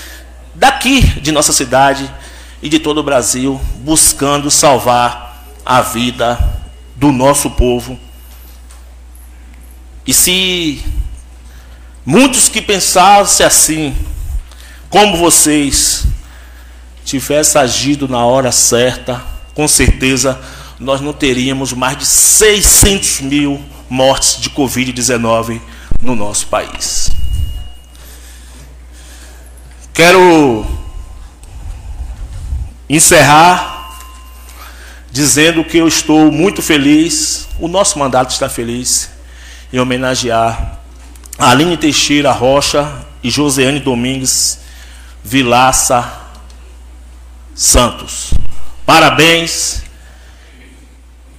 daqui 0.55 1.01
de 1.21 1.31
nossa 1.31 1.53
cidade 1.53 2.11
e 2.61 2.69
de 2.69 2.79
todo 2.79 2.99
o 2.99 3.03
Brasil, 3.03 3.61
buscando 3.79 4.49
salvar 4.49 5.24
a 5.65 5.81
vida 5.81 6.61
do 6.95 7.11
nosso 7.11 7.49
povo. 7.51 7.99
E 10.05 10.13
se 10.13 10.83
muitos 12.05 12.47
que 12.47 12.61
pensassem 12.61 13.45
assim, 13.45 13.95
como 14.89 15.17
vocês, 15.17 16.05
tivessem 17.03 17.59
agido 17.59 18.07
na 18.07 18.23
hora 18.23 18.51
certa, 18.51 19.21
com 19.53 19.67
certeza 19.67 20.39
nós 20.79 21.01
não 21.01 21.13
teríamos 21.13 21.73
mais 21.73 21.97
de 21.97 22.05
600 22.05 23.21
mil 23.21 23.63
mortes 23.89 24.39
de 24.39 24.49
Covid-19 24.49 25.61
no 26.01 26.15
nosso 26.15 26.47
país. 26.47 27.09
Quero 29.93 30.65
encerrar 32.89 33.74
dizendo 35.15 35.63
que 35.63 35.77
eu 35.77 35.87
estou 35.87 36.29
muito 36.29 36.61
feliz, 36.61 37.47
o 37.57 37.69
nosso 37.69 37.97
mandato 37.97 38.31
está 38.31 38.49
feliz, 38.49 39.09
em 39.71 39.79
homenagear 39.79 40.81
Aline 41.39 41.77
Teixeira 41.77 42.33
Rocha 42.33 42.91
e 43.23 43.31
Joseane 43.31 43.79
Domingues 43.79 44.59
Vilaça 45.23 46.05
Santos. 47.55 48.33
Parabéns 48.85 49.83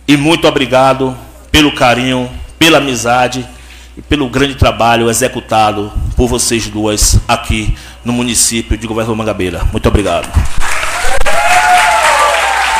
e 0.08 0.16
muito 0.16 0.48
obrigado 0.48 1.14
pelo 1.52 1.70
carinho, 1.74 2.30
pela 2.58 2.78
amizade 2.78 3.46
e 3.94 4.00
pelo 4.00 4.30
grande 4.30 4.54
trabalho 4.54 5.10
executado 5.10 5.92
por 6.16 6.28
vocês 6.28 6.66
duas 6.66 7.20
aqui 7.28 7.76
no 8.02 8.14
município 8.14 8.78
de 8.78 8.86
Governador 8.86 9.16
Mangabeira. 9.16 9.64
Muito 9.70 9.86
obrigado. 9.86 10.26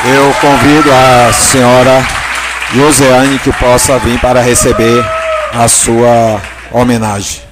Eu 0.09 0.33
convido 0.35 0.89
a 0.93 1.33
senhora 1.33 2.07
Joseane 2.73 3.41
que 3.41 3.53
possa 3.55 3.99
vir 3.99 4.21
para 4.21 4.41
receber 4.41 5.05
a 5.53 5.67
sua 5.67 6.41
homenagem. 6.71 7.43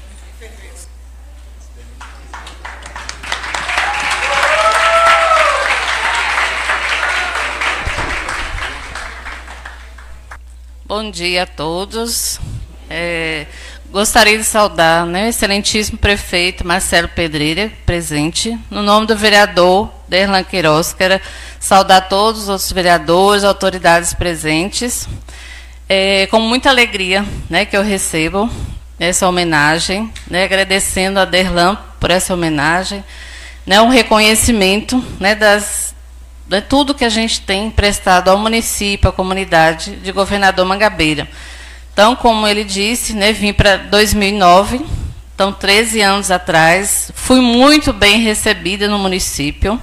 Bom 10.84 11.10
dia 11.10 11.42
a 11.42 11.46
todos. 11.46 12.38
É, 12.88 13.46
gostaria 13.94 14.36
de 14.36 14.42
saudar 14.42 15.06
né, 15.06 15.26
o 15.26 15.28
excelentíssimo 15.28 15.96
prefeito 15.96 16.66
Marcelo 16.66 17.06
Pedreira, 17.06 17.70
presente, 17.86 18.58
no 18.68 18.82
nome 18.82 19.06
do 19.06 19.16
vereador 19.16 19.88
Derlan 20.08 20.42
Queiroz. 20.42 20.92
Quero 20.92 21.20
saudar 21.60 22.08
todos 22.08 22.42
os 22.42 22.48
outros 22.48 22.72
vereadores, 22.72 23.44
autoridades 23.44 24.12
presentes. 24.12 25.08
É, 25.88 26.26
com 26.26 26.40
muita 26.40 26.70
alegria 26.70 27.24
né, 27.48 27.64
que 27.64 27.76
eu 27.76 27.84
recebo 27.84 28.50
essa 28.98 29.28
homenagem, 29.28 30.12
né, 30.28 30.42
agradecendo 30.42 31.20
a 31.20 31.24
Derlan 31.24 31.78
por 32.00 32.10
essa 32.10 32.34
homenagem, 32.34 33.04
né, 33.64 33.80
um 33.80 33.90
reconhecimento 33.90 35.00
né, 35.20 35.36
das 35.36 35.94
de 36.48 36.60
tudo 36.60 36.94
que 36.94 37.04
a 37.04 37.08
gente 37.08 37.42
tem 37.42 37.70
prestado 37.70 38.28
ao 38.28 38.38
município, 38.38 39.08
à 39.08 39.12
comunidade 39.12 39.94
de 39.96 40.10
Governador 40.10 40.66
Mangabeira. 40.66 41.28
Então, 41.94 42.14
como 42.14 42.46
ele 42.46 42.64
disse, 42.64 43.14
né, 43.14 43.32
vim 43.32 43.52
para 43.52 43.76
2009, 43.76 44.84
então 45.32 45.52
13 45.52 46.00
anos 46.02 46.30
atrás, 46.30 47.10
fui 47.14 47.40
muito 47.40 47.92
bem 47.92 48.20
recebida 48.20 48.88
no 48.88 48.98
município. 48.98 49.80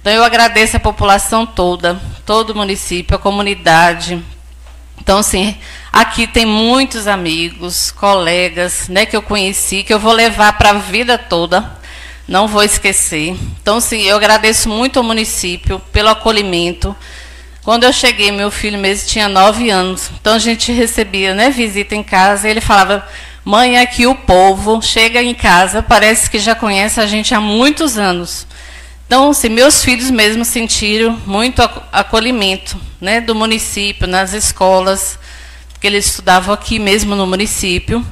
Então, 0.00 0.12
eu 0.12 0.24
agradeço 0.24 0.76
a 0.76 0.80
população 0.80 1.44
toda, 1.44 2.00
todo 2.24 2.50
o 2.50 2.56
município, 2.56 3.16
a 3.16 3.18
comunidade. 3.18 4.24
Então, 4.98 5.18
assim, 5.18 5.56
aqui 5.92 6.26
tem 6.26 6.46
muitos 6.46 7.08
amigos, 7.08 7.90
colegas, 7.90 8.88
né, 8.88 9.04
que 9.04 9.16
eu 9.16 9.20
conheci, 9.20 9.82
que 9.82 9.92
eu 9.92 9.98
vou 9.98 10.12
levar 10.12 10.56
para 10.56 10.70
a 10.70 10.74
vida 10.78 11.18
toda 11.18 11.78
não 12.30 12.46
vou 12.46 12.62
esquecer. 12.62 13.36
Então, 13.60 13.80
sim, 13.80 14.02
eu 14.02 14.16
agradeço 14.16 14.68
muito 14.68 15.00
ao 15.00 15.04
município 15.04 15.80
pelo 15.92 16.10
acolhimento. 16.10 16.94
Quando 17.62 17.84
eu 17.84 17.92
cheguei, 17.92 18.30
meu 18.30 18.50
filho 18.50 18.78
mesmo 18.78 19.08
tinha 19.08 19.28
nove 19.28 19.68
anos. 19.68 20.10
Então 20.18 20.34
a 20.34 20.38
gente 20.38 20.72
recebia 20.72 21.34
né, 21.34 21.50
visita 21.50 21.94
em 21.94 22.02
casa 22.02 22.48
e 22.48 22.50
ele 22.50 22.60
falava, 22.60 23.06
mãe, 23.44 23.78
aqui 23.78 24.06
o 24.06 24.14
povo 24.14 24.80
chega 24.80 25.22
em 25.22 25.34
casa, 25.34 25.82
parece 25.82 26.30
que 26.30 26.38
já 26.38 26.54
conhece 26.54 27.00
a 27.00 27.06
gente 27.06 27.34
há 27.34 27.40
muitos 27.40 27.98
anos. 27.98 28.46
Então, 29.06 29.30
assim, 29.30 29.48
meus 29.48 29.84
filhos 29.84 30.10
mesmo 30.10 30.44
sentiram 30.44 31.20
muito 31.26 31.60
acolhimento 31.92 32.80
né, 33.00 33.20
do 33.20 33.34
município, 33.34 34.06
nas 34.06 34.32
escolas, 34.32 35.18
porque 35.72 35.86
eles 35.86 36.06
estudavam 36.06 36.54
aqui 36.54 36.78
mesmo 36.78 37.14
no 37.14 37.26
município. 37.26 38.06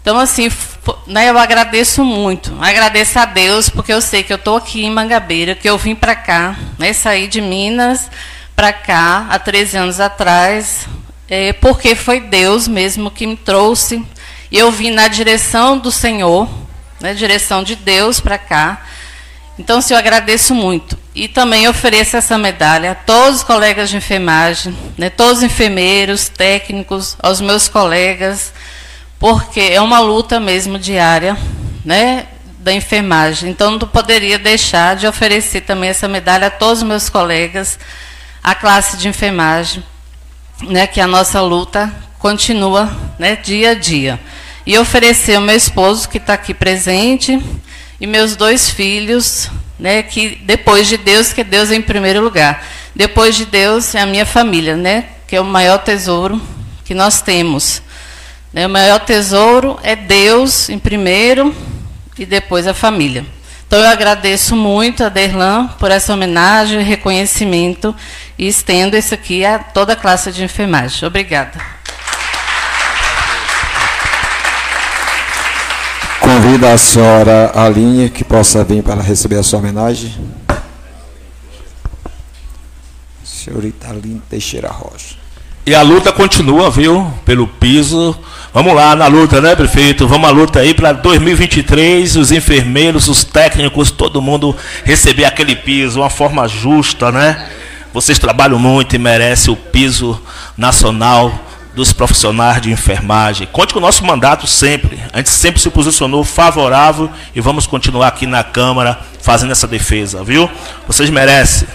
Então, 0.00 0.18
assim, 0.18 0.48
né, 1.06 1.28
eu 1.28 1.36
agradeço 1.36 2.04
muito. 2.04 2.56
Agradeço 2.60 3.18
a 3.18 3.24
Deus, 3.24 3.68
porque 3.68 3.92
eu 3.92 4.00
sei 4.00 4.22
que 4.22 4.32
eu 4.32 4.36
estou 4.36 4.56
aqui 4.56 4.84
em 4.84 4.90
Mangabeira, 4.90 5.54
que 5.54 5.68
eu 5.68 5.76
vim 5.76 5.94
para 5.94 6.14
cá, 6.14 6.56
né, 6.78 6.92
saí 6.92 7.26
de 7.26 7.40
Minas 7.40 8.08
para 8.58 8.72
cá 8.72 9.28
há 9.30 9.38
13 9.38 9.76
anos 9.76 10.00
atrás, 10.00 10.88
é, 11.28 11.52
porque 11.52 11.94
foi 11.94 12.18
Deus 12.18 12.66
mesmo 12.66 13.08
que 13.08 13.24
me 13.24 13.36
trouxe. 13.36 14.04
E 14.50 14.58
eu 14.58 14.72
vim 14.72 14.90
na 14.90 15.06
direção 15.06 15.78
do 15.78 15.92
Senhor, 15.92 16.48
na 17.00 17.10
né, 17.10 17.14
direção 17.14 17.62
de 17.62 17.76
Deus 17.76 18.18
para 18.18 18.36
cá. 18.36 18.84
Então, 19.56 19.78
assim, 19.78 19.94
eu 19.94 19.98
agradeço 19.98 20.56
muito. 20.56 20.98
E 21.14 21.28
também 21.28 21.68
ofereço 21.68 22.16
essa 22.16 22.36
medalha 22.36 22.90
a 22.90 22.94
todos 22.96 23.36
os 23.36 23.44
colegas 23.44 23.90
de 23.90 23.96
enfermagem, 23.96 24.76
né, 24.96 25.08
todos 25.08 25.38
os 25.38 25.44
enfermeiros, 25.44 26.28
técnicos, 26.28 27.16
aos 27.22 27.40
meus 27.40 27.68
colegas, 27.68 28.52
porque 29.20 29.60
é 29.60 29.80
uma 29.80 30.00
luta 30.00 30.40
mesmo 30.40 30.80
diária, 30.80 31.38
né, 31.84 32.26
da 32.58 32.72
enfermagem. 32.72 33.50
Então 33.50 33.70
não 33.70 33.78
poderia 33.78 34.36
deixar 34.36 34.96
de 34.96 35.06
oferecer 35.06 35.60
também 35.60 35.90
essa 35.90 36.08
medalha 36.08 36.48
a 36.48 36.50
todos 36.50 36.78
os 36.78 36.88
meus 36.88 37.08
colegas, 37.08 37.78
a 38.48 38.54
classe 38.54 38.96
de 38.96 39.06
enfermagem, 39.06 39.84
né, 40.62 40.86
que 40.86 41.02
a 41.02 41.06
nossa 41.06 41.38
luta 41.42 41.94
continua, 42.18 42.90
né, 43.18 43.36
dia 43.36 43.72
a 43.72 43.74
dia. 43.74 44.18
E 44.64 44.78
oferecer 44.78 45.34
ao 45.34 45.42
meu 45.42 45.54
esposo 45.54 46.08
que 46.08 46.16
está 46.16 46.32
aqui 46.32 46.54
presente 46.54 47.38
e 48.00 48.06
meus 48.06 48.36
dois 48.36 48.70
filhos, 48.70 49.50
né, 49.78 50.02
que 50.02 50.36
depois 50.46 50.88
de 50.88 50.96
Deus, 50.96 51.30
que 51.30 51.44
Deus 51.44 51.70
é 51.70 51.74
em 51.74 51.82
primeiro 51.82 52.22
lugar. 52.22 52.66
Depois 52.94 53.36
de 53.36 53.44
Deus 53.44 53.94
é 53.94 54.00
a 54.00 54.06
minha 54.06 54.24
família, 54.24 54.78
né, 54.78 55.04
que 55.26 55.36
é 55.36 55.40
o 55.42 55.44
maior 55.44 55.76
tesouro 55.80 56.40
que 56.86 56.94
nós 56.94 57.20
temos. 57.20 57.82
Né, 58.50 58.66
o 58.66 58.70
maior 58.70 59.00
tesouro 59.00 59.78
é 59.82 59.94
Deus 59.94 60.70
em 60.70 60.78
primeiro 60.78 61.54
e 62.18 62.24
depois 62.24 62.66
a 62.66 62.72
família. 62.72 63.26
Então 63.68 63.80
eu 63.80 63.88
agradeço 63.88 64.56
muito 64.56 65.04
a 65.04 65.10
Derlan 65.10 65.68
por 65.78 65.90
essa 65.90 66.14
homenagem, 66.14 66.82
reconhecimento 66.82 67.94
e 68.38 68.48
estendo 68.48 68.96
isso 68.96 69.12
aqui 69.12 69.44
a 69.44 69.58
toda 69.58 69.92
a 69.92 69.96
classe 69.96 70.32
de 70.32 70.42
enfermagem. 70.42 71.06
Obrigada. 71.06 71.60
Convido 76.18 76.66
a 76.66 76.78
senhora 76.78 77.52
Aline 77.54 78.08
que 78.08 78.24
possa 78.24 78.64
vir 78.64 78.82
para 78.82 79.02
receber 79.02 79.36
a 79.36 79.42
sua 79.42 79.58
homenagem. 79.58 80.16
Senhorita 83.22 83.90
Aline 83.90 84.22
Teixeira 84.30 84.70
Rocha. 84.70 85.27
E 85.68 85.74
a 85.74 85.82
luta 85.82 86.10
continua, 86.10 86.70
viu? 86.70 87.12
Pelo 87.26 87.46
piso. 87.46 88.18
Vamos 88.54 88.74
lá 88.74 88.96
na 88.96 89.06
luta, 89.06 89.38
né, 89.38 89.54
prefeito? 89.54 90.08
Vamos 90.08 90.26
à 90.26 90.32
luta 90.32 90.60
aí 90.60 90.72
para 90.72 90.92
2023, 90.92 92.16
os 92.16 92.32
enfermeiros, 92.32 93.06
os 93.06 93.22
técnicos, 93.22 93.90
todo 93.90 94.22
mundo 94.22 94.56
receber 94.82 95.26
aquele 95.26 95.54
piso, 95.54 96.00
uma 96.00 96.08
forma 96.08 96.48
justa, 96.48 97.12
né? 97.12 97.50
Vocês 97.92 98.18
trabalham 98.18 98.58
muito 98.58 98.96
e 98.96 98.98
merecem 98.98 99.52
o 99.52 99.56
piso 99.56 100.18
nacional 100.56 101.38
dos 101.74 101.92
profissionais 101.92 102.62
de 102.62 102.72
enfermagem. 102.72 103.46
Conte 103.52 103.74
com 103.74 103.78
o 103.78 103.82
nosso 103.82 104.02
mandato 104.06 104.46
sempre. 104.46 104.98
A 105.12 105.18
gente 105.18 105.28
sempre 105.28 105.60
se 105.60 105.68
posicionou 105.68 106.24
favorável 106.24 107.10
e 107.34 107.42
vamos 107.42 107.66
continuar 107.66 108.08
aqui 108.08 108.26
na 108.26 108.42
Câmara 108.42 108.98
fazendo 109.20 109.52
essa 109.52 109.66
defesa, 109.66 110.24
viu? 110.24 110.48
Vocês 110.86 111.10
merecem. 111.10 111.68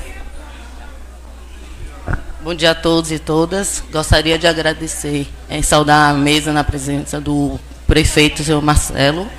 Bom 2.43 2.53
dia 2.53 2.71
a 2.71 2.75
todos 2.75 3.09
e 3.09 3.19
todas. 3.19 3.81
Gostaria 3.89 4.37
de 4.37 4.45
agradecer 4.45 5.25
e 5.49 5.63
saudar 5.63 6.09
a 6.09 6.13
mesa 6.13 6.51
na 6.51 6.61
presença 6.61 7.21
do 7.21 7.57
prefeito, 7.87 8.43
senhor 8.43 8.61
Marcelo, 8.61 9.29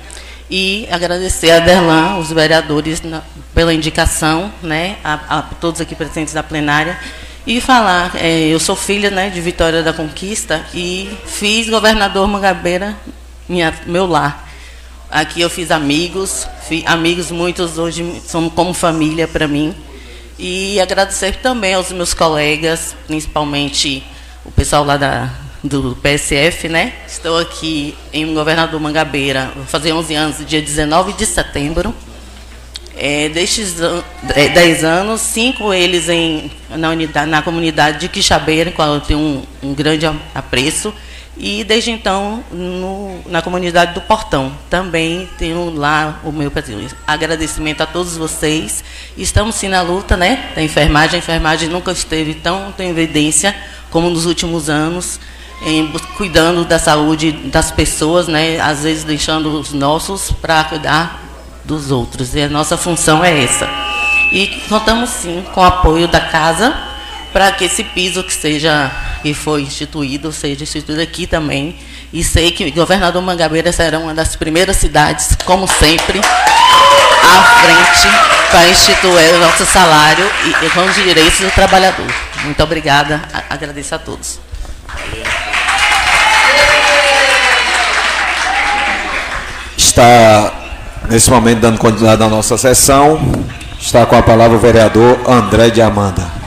e 0.49 0.87
agradecer 0.89 1.51
a 1.51 1.59
Derlan, 1.59 2.17
os 2.17 2.31
vereadores, 2.31 3.03
na, 3.03 3.21
pela 3.53 3.71
indicação, 3.71 4.51
né, 4.63 4.97
a, 5.03 5.37
a, 5.37 5.41
todos 5.43 5.79
aqui 5.79 5.93
presentes 5.93 6.33
da 6.33 6.41
plenária, 6.41 6.99
e 7.45 7.61
falar, 7.61 8.15
é, 8.15 8.47
eu 8.47 8.59
sou 8.59 8.75
filha 8.75 9.11
né, 9.11 9.29
de 9.29 9.39
Vitória 9.39 9.83
da 9.83 9.93
Conquista 9.93 10.65
e 10.73 11.07
fiz 11.27 11.69
governador 11.69 12.27
Mangabeira 12.27 12.97
minha, 13.47 13.71
meu 13.85 14.07
lar. 14.07 14.49
Aqui 15.11 15.41
eu 15.41 15.49
fiz 15.51 15.69
amigos, 15.69 16.47
fiz 16.67 16.83
amigos 16.87 17.29
muitos 17.29 17.77
hoje 17.77 18.19
são 18.25 18.49
como 18.49 18.73
família 18.73 19.27
para 19.27 19.47
mim. 19.47 19.75
E 20.37 20.81
agradecer 20.81 21.37
também 21.37 21.75
aos 21.75 21.91
meus 21.91 22.13
colegas, 22.13 22.93
principalmente 23.07 24.03
o 24.43 24.51
pessoal 24.51 24.83
lá 24.83 24.97
da, 24.97 25.29
do 25.63 25.97
PSF, 26.01 26.67
né? 26.67 26.93
Estou 27.07 27.37
aqui 27.37 27.95
em 28.11 28.33
Governador 28.33 28.79
Mangabeira, 28.81 29.51
vou 29.55 29.65
fazer 29.65 29.93
11 29.93 30.13
anos, 30.13 30.45
dia 30.45 30.61
19 30.61 31.13
de 31.13 31.25
setembro. 31.25 31.95
É, 32.97 33.27
destes 33.29 33.75
10 33.75 34.83
é, 34.83 34.85
anos, 34.85 35.19
cinco 35.19 35.73
eles 35.73 36.07
em, 36.07 36.49
na, 36.69 36.89
unidade, 36.89 37.29
na 37.29 37.41
comunidade 37.41 37.99
de 37.99 38.07
Quixabeira, 38.07 38.69
em 38.69 38.73
qual 38.73 38.93
eu 38.93 39.01
tenho 39.01 39.19
um, 39.19 39.43
um 39.63 39.73
grande 39.73 40.05
apreço. 40.33 40.93
E 41.37 41.65
desde 41.65 41.91
então, 41.91 42.43
no, 42.49 43.19
na 43.25 43.41
comunidade 43.41 43.93
do 43.93 44.01
Portão, 44.01 44.53
também 44.69 45.29
tenho 45.37 45.69
lá 45.75 46.21
o 46.23 46.31
meu 46.31 46.51
agradecimento 47.05 47.81
a 47.81 47.85
todos 47.85 48.15
vocês. 48.15 48.83
Estamos 49.17 49.55
sim 49.55 49.67
na 49.67 49.81
luta 49.81 50.15
né, 50.15 50.51
da 50.55 50.63
enfermagem. 50.63 51.15
A 51.15 51.19
enfermagem 51.19 51.67
nunca 51.67 51.91
esteve 51.91 52.35
tão 52.35 52.73
em 52.79 52.89
evidência 52.89 53.53
como 53.91 54.09
nos 54.09 54.25
últimos 54.25 54.69
anos, 54.69 55.19
em, 55.65 55.91
cuidando 56.17 56.63
da 56.63 56.79
saúde 56.79 57.31
das 57.31 57.69
pessoas, 57.69 58.27
né, 58.27 58.59
às 58.61 58.83
vezes 58.83 59.03
deixando 59.03 59.59
os 59.59 59.73
nossos 59.73 60.31
para 60.31 60.63
cuidar 60.63 61.21
dos 61.65 61.91
outros. 61.91 62.33
E 62.33 62.43
a 62.43 62.49
nossa 62.49 62.77
função 62.77 63.23
é 63.23 63.43
essa. 63.43 63.67
E 64.31 64.47
contamos 64.69 65.09
sim 65.09 65.43
com 65.53 65.59
o 65.59 65.63
apoio 65.63 66.07
da 66.07 66.21
casa 66.21 66.94
para 67.35 67.51
que 67.51 67.65
esse 67.65 67.83
piso 67.83 68.23
que 68.23 68.31
seja 68.31 68.89
que 69.21 69.33
foi 69.33 69.63
instituído 69.63 70.31
seja 70.31 70.63
instituído 70.63 71.01
aqui 71.01 71.27
também. 71.27 71.75
E 72.13 72.23
sei 72.23 72.49
que 72.49 72.71
Governador 72.71 73.21
Mangabeira 73.21 73.73
será 73.73 73.99
uma 73.99 74.13
das 74.13 74.37
primeiras 74.37 74.77
cidades, 74.77 75.35
como 75.43 75.67
sempre, 75.67 76.21
à 76.21 77.43
frente 77.59 78.07
para 78.49 78.69
instituir 78.69 79.35
o 79.35 79.39
nosso 79.39 79.65
salário 79.65 80.25
e, 80.45 80.65
e 80.65 80.69
com 80.69 80.79
os 80.85 80.95
direitos 80.95 81.37
do 81.41 81.51
trabalhador. 81.51 82.05
Muito 82.45 82.63
obrigada, 82.63 83.21
agradeço 83.49 83.95
a 83.95 83.99
todos. 83.99 84.39
Está 89.77 90.53
nesse 91.09 91.29
momento 91.29 91.59
dando 91.59 91.79
continuidade 91.79 92.23
à 92.23 92.29
nossa 92.29 92.57
sessão. 92.57 93.19
Está 93.77 94.05
com 94.05 94.15
a 94.15 94.23
palavra 94.23 94.55
o 94.55 94.59
vereador 94.59 95.19
André 95.29 95.69
de 95.69 95.81
Amanda. 95.81 96.44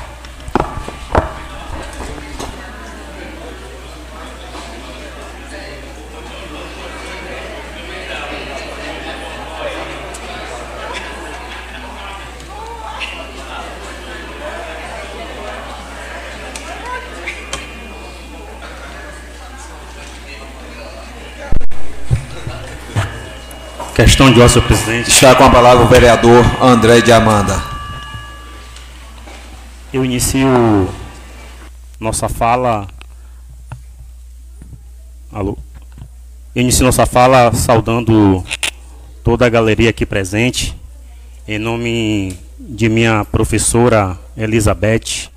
Questão 23.99 24.33
de 24.33 24.41
ordem, 24.41 24.49
senhor 24.49 24.65
presidente. 24.65 25.11
Está 25.11 25.35
com 25.35 25.43
a 25.43 25.51
palavra 25.51 25.85
o 25.85 25.89
vereador 25.89 26.45
André 26.63 27.01
de 27.01 27.11
Amanda. 27.11 27.61
Eu 29.93 30.05
inicio 30.05 30.49
nossa 31.99 32.29
fala. 32.29 32.87
Alô? 35.33 35.59
Eu 36.55 36.63
inicio 36.63 36.85
nossa 36.85 37.07
fala 37.07 37.53
saudando 37.53 38.45
toda 39.25 39.45
a 39.45 39.49
galeria 39.49 39.91
aqui 39.91 40.07
presente, 40.07 40.77
em 41.49 41.59
nome 41.59 42.39
de 42.57 42.89
minha 42.89 43.25
professora 43.25 44.17
Elizabeth. 44.37 45.29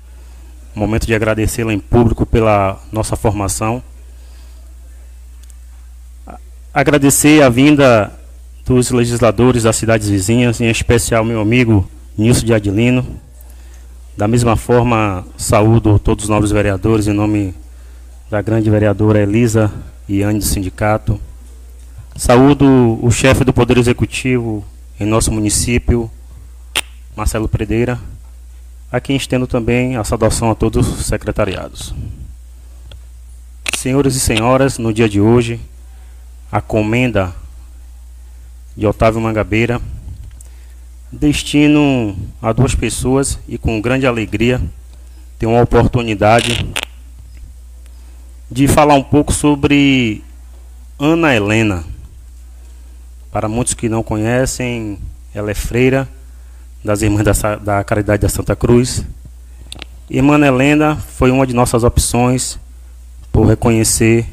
Momento 0.72 1.04
de 1.04 1.16
agradecê-la 1.16 1.74
em 1.74 1.80
público 1.80 2.24
pela 2.24 2.80
nossa 2.92 3.16
formação. 3.16 3.82
Agradecer 6.72 7.42
a 7.42 7.48
vinda 7.48 8.21
dos 8.64 8.90
legisladores 8.90 9.64
das 9.64 9.76
cidades 9.76 10.08
vizinhas, 10.08 10.60
em 10.60 10.68
especial 10.68 11.24
meu 11.24 11.40
amigo 11.40 11.88
Nilson 12.16 12.46
de 12.46 12.54
Adilino. 12.54 13.06
Da 14.16 14.28
mesma 14.28 14.56
forma, 14.56 15.26
saúdo 15.36 15.98
todos 15.98 16.24
os 16.24 16.30
nobres 16.30 16.52
vereadores 16.52 17.06
em 17.06 17.12
nome 17.12 17.54
da 18.30 18.40
grande 18.40 18.70
vereadora 18.70 19.20
Elisa 19.20 19.72
e 20.08 20.22
Anne 20.22 20.38
do 20.38 20.44
sindicato. 20.44 21.20
Saúdo 22.14 22.98
o 23.02 23.10
chefe 23.10 23.44
do 23.44 23.52
Poder 23.52 23.78
Executivo 23.78 24.64
em 25.00 25.06
nosso 25.06 25.32
município, 25.32 26.10
Marcelo 27.16 27.48
Predeira, 27.48 27.98
a 28.90 29.00
quem 29.00 29.16
estendo 29.16 29.46
também 29.46 29.96
a 29.96 30.04
saudação 30.04 30.50
a 30.50 30.54
todos 30.54 30.86
os 30.86 31.06
secretariados. 31.06 31.94
Senhores 33.76 34.14
e 34.14 34.20
senhoras, 34.20 34.78
no 34.78 34.92
dia 34.92 35.08
de 35.08 35.20
hoje, 35.20 35.58
a 36.50 36.60
comenda 36.60 37.34
de 38.76 38.86
Otávio 38.86 39.20
Mangabeira. 39.20 39.80
Destino 41.10 42.16
a 42.40 42.52
duas 42.52 42.74
pessoas 42.74 43.38
e 43.46 43.58
com 43.58 43.80
grande 43.80 44.06
alegria 44.06 44.60
tenho 45.38 45.56
a 45.56 45.62
oportunidade 45.62 46.66
de 48.50 48.68
falar 48.68 48.94
um 48.94 49.02
pouco 49.02 49.32
sobre 49.32 50.22
Ana 50.98 51.34
Helena. 51.34 51.84
Para 53.30 53.48
muitos 53.48 53.74
que 53.74 53.88
não 53.88 54.02
conhecem, 54.02 54.98
ela 55.34 55.50
é 55.50 55.54
freira 55.54 56.08
das 56.84 57.02
Irmãs 57.02 57.24
da, 57.24 57.56
da 57.56 57.84
Caridade 57.84 58.22
da 58.22 58.28
Santa 58.28 58.54
Cruz. 58.54 59.04
Irmã 60.08 60.38
Helena 60.38 60.96
foi 60.96 61.30
uma 61.30 61.46
de 61.46 61.54
nossas 61.54 61.84
opções 61.84 62.58
por 63.32 63.46
reconhecer 63.46 64.26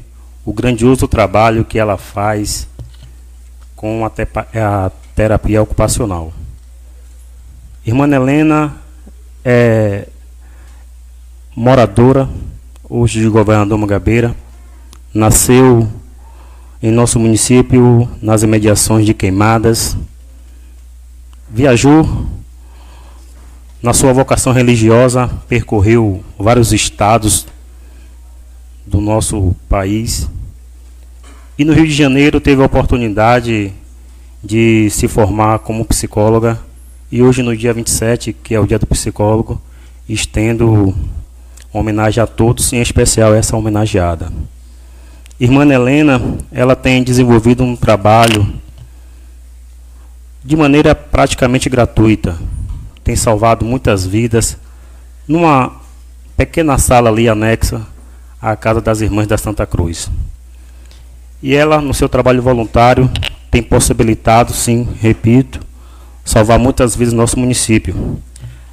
o 0.44 0.52
grandioso 0.52 1.08
trabalho 1.08 1.64
que 1.64 1.78
ela 1.78 1.96
faz 1.96 2.68
com 3.80 4.04
a, 4.04 4.12
a 4.54 4.90
terapia 5.14 5.62
ocupacional. 5.62 6.34
Irmã 7.82 8.06
Helena 8.06 8.76
é 9.42 10.06
moradora 11.56 12.28
hoje 12.86 13.20
de 13.20 13.28
Governador 13.30 13.78
Mangabeira, 13.78 14.36
nasceu 15.14 15.88
em 16.82 16.90
nosso 16.90 17.18
município 17.18 18.06
nas 18.20 18.42
imediações 18.42 19.06
de 19.06 19.14
Queimadas, 19.14 19.96
viajou 21.48 22.26
na 23.82 23.94
sua 23.94 24.12
vocação 24.12 24.52
religiosa, 24.52 25.30
percorreu 25.48 26.22
vários 26.38 26.70
estados 26.74 27.46
do 28.86 29.00
nosso 29.00 29.56
país 29.70 30.28
e 31.60 31.64
no 31.64 31.74
Rio 31.74 31.86
de 31.86 31.92
Janeiro 31.92 32.40
teve 32.40 32.62
a 32.62 32.64
oportunidade 32.64 33.70
de 34.42 34.88
se 34.88 35.06
formar 35.06 35.58
como 35.58 35.84
psicóloga 35.84 36.58
e 37.12 37.22
hoje 37.22 37.42
no 37.42 37.54
dia 37.54 37.74
27, 37.74 38.32
que 38.32 38.54
é 38.54 38.58
o 38.58 38.66
dia 38.66 38.78
do 38.78 38.86
psicólogo, 38.86 39.60
estendo 40.08 40.94
homenagem 41.70 42.24
a 42.24 42.26
todos, 42.26 42.72
em 42.72 42.80
especial 42.80 43.34
essa 43.34 43.58
homenageada. 43.58 44.32
Irmã 45.38 45.70
Helena, 45.70 46.38
ela 46.50 46.74
tem 46.74 47.02
desenvolvido 47.02 47.62
um 47.62 47.76
trabalho 47.76 48.54
de 50.42 50.56
maneira 50.56 50.94
praticamente 50.94 51.68
gratuita. 51.68 52.38
Tem 53.04 53.14
salvado 53.14 53.66
muitas 53.66 54.06
vidas 54.06 54.56
numa 55.28 55.78
pequena 56.38 56.78
sala 56.78 57.10
ali 57.10 57.28
anexa 57.28 57.86
à 58.40 58.56
Casa 58.56 58.80
das 58.80 59.02
Irmãs 59.02 59.26
da 59.26 59.36
Santa 59.36 59.66
Cruz. 59.66 60.10
E 61.42 61.54
ela, 61.54 61.80
no 61.80 61.94
seu 61.94 62.08
trabalho 62.08 62.42
voluntário, 62.42 63.10
tem 63.50 63.62
possibilitado, 63.62 64.52
sim, 64.52 64.86
repito, 65.00 65.60
salvar 66.24 66.58
muitas 66.58 66.94
no 67.12 67.18
nosso 67.18 67.38
município. 67.38 68.20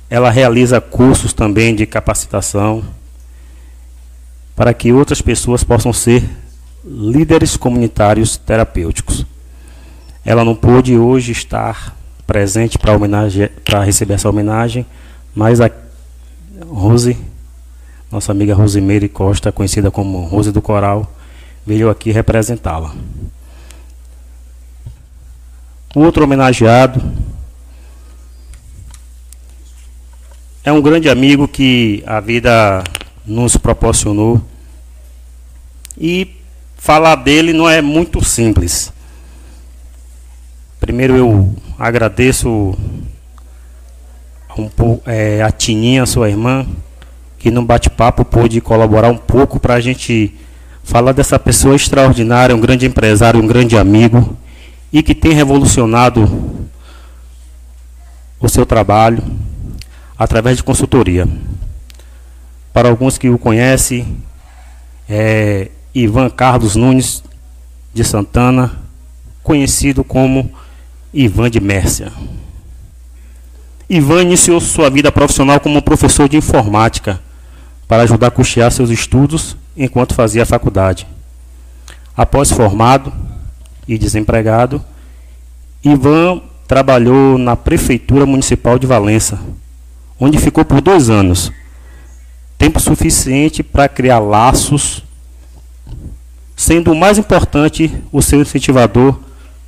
Ela 0.10 0.30
realiza 0.30 0.80
cursos 0.80 1.34
também 1.34 1.76
de 1.76 1.86
capacitação 1.86 2.84
para 4.56 4.74
que 4.74 4.92
outras 4.92 5.22
pessoas 5.22 5.64
possam 5.64 5.94
ser 5.94 6.24
líderes 6.84 7.58
comunitários 7.58 8.38
terapêuticos. 8.38 9.26
Ela 10.26 10.44
não 10.44 10.56
pôde 10.56 10.98
hoje 10.98 11.32
estar 11.32 11.96
presente 12.26 12.78
para 12.78 12.92
para 13.64 13.84
receber 13.84 14.16
essa 14.16 14.30
homenagem, 14.30 14.86
mas 15.34 15.62
a 15.62 15.72
Rose, 16.68 17.18
nossa 18.12 18.32
amiga 18.32 18.54
Rosemeire 18.54 19.08
Costa, 19.08 19.52
conhecida 19.52 19.92
como 19.92 20.26
Rose 20.26 20.52
do 20.52 20.62
Coral, 20.62 21.17
veio 21.68 21.90
aqui 21.90 22.12
representá-la. 22.12 22.96
Outro 25.94 26.24
homenageado 26.24 27.02
É 30.68 30.72
um 30.74 30.82
grande 30.82 31.08
amigo 31.08 31.48
que 31.48 32.04
a 32.06 32.20
vida 32.20 32.84
nos 33.26 33.56
proporcionou. 33.56 34.42
E 35.98 36.36
falar 36.76 37.16
dele 37.16 37.54
não 37.54 37.70
é 37.70 37.82
muito 37.82 38.22
simples. 38.22 38.92
Primeiro 40.78 41.16
eu 41.16 41.56
agradeço 41.80 42.78
um 44.58 44.68
pouco, 44.68 45.10
é, 45.10 45.42
a 45.42 45.52
Tininha, 45.52 46.06
sua 46.06 46.30
irmã, 46.30 46.68
que 47.40 47.50
no 47.50 47.64
bate-papo 47.64 48.26
pôde 48.26 48.60
colaborar 48.60 49.10
um 49.10 49.18
pouco 49.18 49.62
para 49.62 49.76
a 49.76 49.80
gente 49.80 50.36
falar 50.88 51.12
dessa 51.12 51.38
pessoa 51.38 51.76
extraordinária, 51.76 52.56
um 52.56 52.62
grande 52.62 52.86
empresário, 52.86 53.44
um 53.44 53.46
grande 53.46 53.78
amigo, 53.78 54.38
e 54.92 55.04
que 55.04 55.14
tem 55.14 55.34
revolucionado 55.34 56.70
o 58.40 58.48
seu 58.48 58.66
trabalho, 58.66 59.22
através 60.18 60.56
de 60.56 60.64
consultoria. 60.64 61.28
Para 62.72 62.88
alguns 62.88 63.18
que 63.18 63.30
o 63.30 63.38
conhecem, 63.38 64.18
é 65.10 65.70
Ivan 65.94 66.30
Carlos 66.30 66.78
Nunes 66.78 67.22
de 67.94 68.06
Santana, 68.06 68.72
conhecido 69.44 70.06
como 70.06 70.50
Ivan 71.14 71.50
de 71.52 71.60
Mércia. 71.60 72.14
Ivan 73.90 74.22
iniciou 74.22 74.62
sua 74.62 74.90
vida 74.90 75.12
profissional 75.12 75.60
como 75.60 75.82
professor 75.82 76.30
de 76.30 76.38
informática 76.38 77.20
para 77.90 78.04
ajudar 78.04 78.28
a 78.28 78.32
custear 78.32 78.72
seus 78.72 78.90
estudos 78.90 79.58
enquanto 79.78 80.16
fazia 80.16 80.44
a 80.44 80.46
faculdade. 80.46 81.08
Após 82.16 82.52
formado 82.52 83.14
e 83.88 83.98
desempregado, 83.98 84.84
Ivan 85.84 86.42
trabalhou 86.68 87.38
na 87.38 87.56
Prefeitura 87.56 88.26
Municipal 88.26 88.80
de 88.80 88.88
Valença, 88.88 89.40
onde 90.20 90.40
ficou 90.40 90.66
por 90.66 90.82
dois 90.82 91.10
anos. 91.10 91.52
Tempo 92.58 92.80
suficiente 92.80 93.62
para 93.62 93.88
criar 93.88 94.18
laços, 94.18 95.04
sendo 96.56 96.92
o 96.92 96.96
mais 96.96 97.20
importante 97.20 97.94
o 98.12 98.22
seu 98.22 98.42
incentivador, 98.42 99.20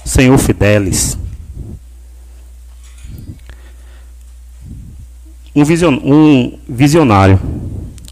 Senhor 0.03 0.37
Fidelis. 0.39 1.17
Um, 5.55 5.61
um 6.13 6.59
visionário 6.67 7.39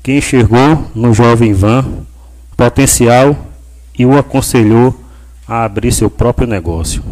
que 0.07 0.13
enxergou 0.13 0.89
no 0.95 1.13
jovem 1.13 1.49
Ivan 1.49 1.83
potencial 2.55 3.35
e 3.99 4.05
o 4.05 4.17
aconselhou 4.17 4.97
a 5.45 5.65
abrir 5.65 5.91
seu 5.91 6.09
próprio 6.09 6.47
negócio. 6.47 7.03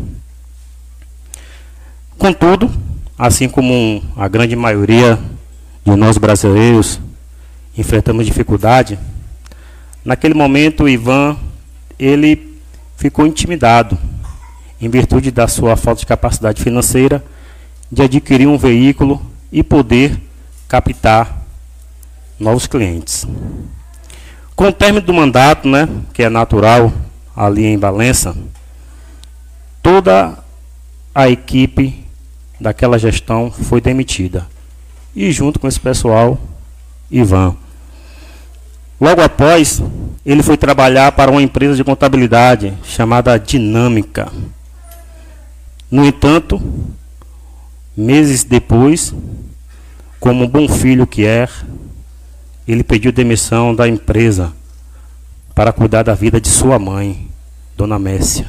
Contudo, 2.18 2.72
assim 3.20 3.50
como 3.50 4.02
a 4.16 4.30
grande 4.30 4.56
maioria 4.56 5.20
de 5.84 5.94
nós 5.94 6.18
brasileiros 6.18 7.02
enfrentamos 7.78 8.26
dificuldade, 8.26 8.98
naquele 10.06 10.34
momento 10.34 10.88
Ivan 10.88 11.36
ele 12.00 12.62
ficou 12.96 13.28
intimidado 13.28 13.98
em 14.80 14.88
virtude 14.88 15.32
da 15.32 15.50
sua 15.50 15.76
falta 15.76 16.00
de 16.00 16.06
capacidade 16.06 16.64
financeira 16.64 17.22
de 17.92 18.04
adquirir 18.04 18.48
um 18.48 18.58
veículo 18.58 19.22
e 19.52 19.62
poder 19.62 20.18
captar 20.70 21.45
novos 22.40 22.68
clientes. 22.68 23.26
Com 24.56 24.70
o 24.70 24.74
término 24.74 25.06
do 25.06 25.14
mandato, 25.14 25.68
né, 25.68 25.88
que 26.14 26.24
é 26.24 26.30
natural 26.30 26.92
ali 27.36 27.66
em 27.66 27.78
Valença, 27.78 28.36
toda 29.84 30.38
a 31.14 31.30
equipe 31.30 32.06
daquela 32.60 32.98
gestão 32.98 33.52
foi 33.52 33.82
demitida. 33.82 34.48
E 35.16 35.32
junto 35.32 35.60
com 35.60 35.68
esse 35.68 35.80
pessoal, 35.80 36.40
Ivan. 37.10 37.56
Logo 39.00 39.22
após, 39.22 39.82
ele 40.26 40.42
foi 40.42 40.58
trabalhar 40.58 41.12
para 41.12 41.30
uma 41.30 41.42
empresa 41.42 41.76
de 41.76 41.84
contabilidade 41.84 42.74
chamada 42.84 43.38
Dinâmica. 43.38 44.32
No 45.92 46.06
entanto, 46.06 46.62
meses 47.96 48.44
depois, 48.44 49.14
como 50.20 50.46
um 50.46 50.48
bom 50.48 50.68
filho 50.68 51.06
que 51.06 51.26
é, 51.26 51.48
ele 52.68 52.84
pediu 52.84 53.12
demissão 53.12 53.76
da 53.76 53.88
empresa 53.88 54.54
para 55.54 55.72
cuidar 55.72 56.04
da 56.04 56.14
vida 56.14 56.42
de 56.42 56.50
sua 56.50 56.80
mãe, 56.80 57.30
Dona 57.78 58.00
Messia, 58.00 58.48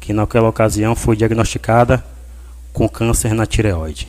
que 0.00 0.12
naquela 0.12 0.48
ocasião 0.48 0.94
foi 0.94 1.16
diagnosticada 1.16 2.04
com 2.72 2.88
câncer 2.88 3.34
na 3.34 3.46
tireoide. 3.46 4.08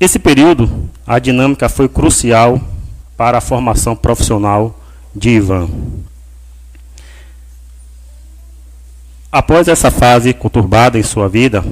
Esse 0.00 0.18
período, 0.18 0.88
a 1.06 1.18
dinâmica 1.18 1.68
foi 1.68 1.88
crucial 1.88 2.60
para 3.16 3.38
a 3.38 3.40
formação 3.40 3.96
profissional 3.96 4.78
de 5.14 5.30
Ivan. 5.30 5.68
Após 9.30 9.66
essa 9.66 9.90
fase 9.90 10.32
conturbada 10.32 10.98
em 10.98 11.02
sua 11.02 11.28
vida, 11.28 11.64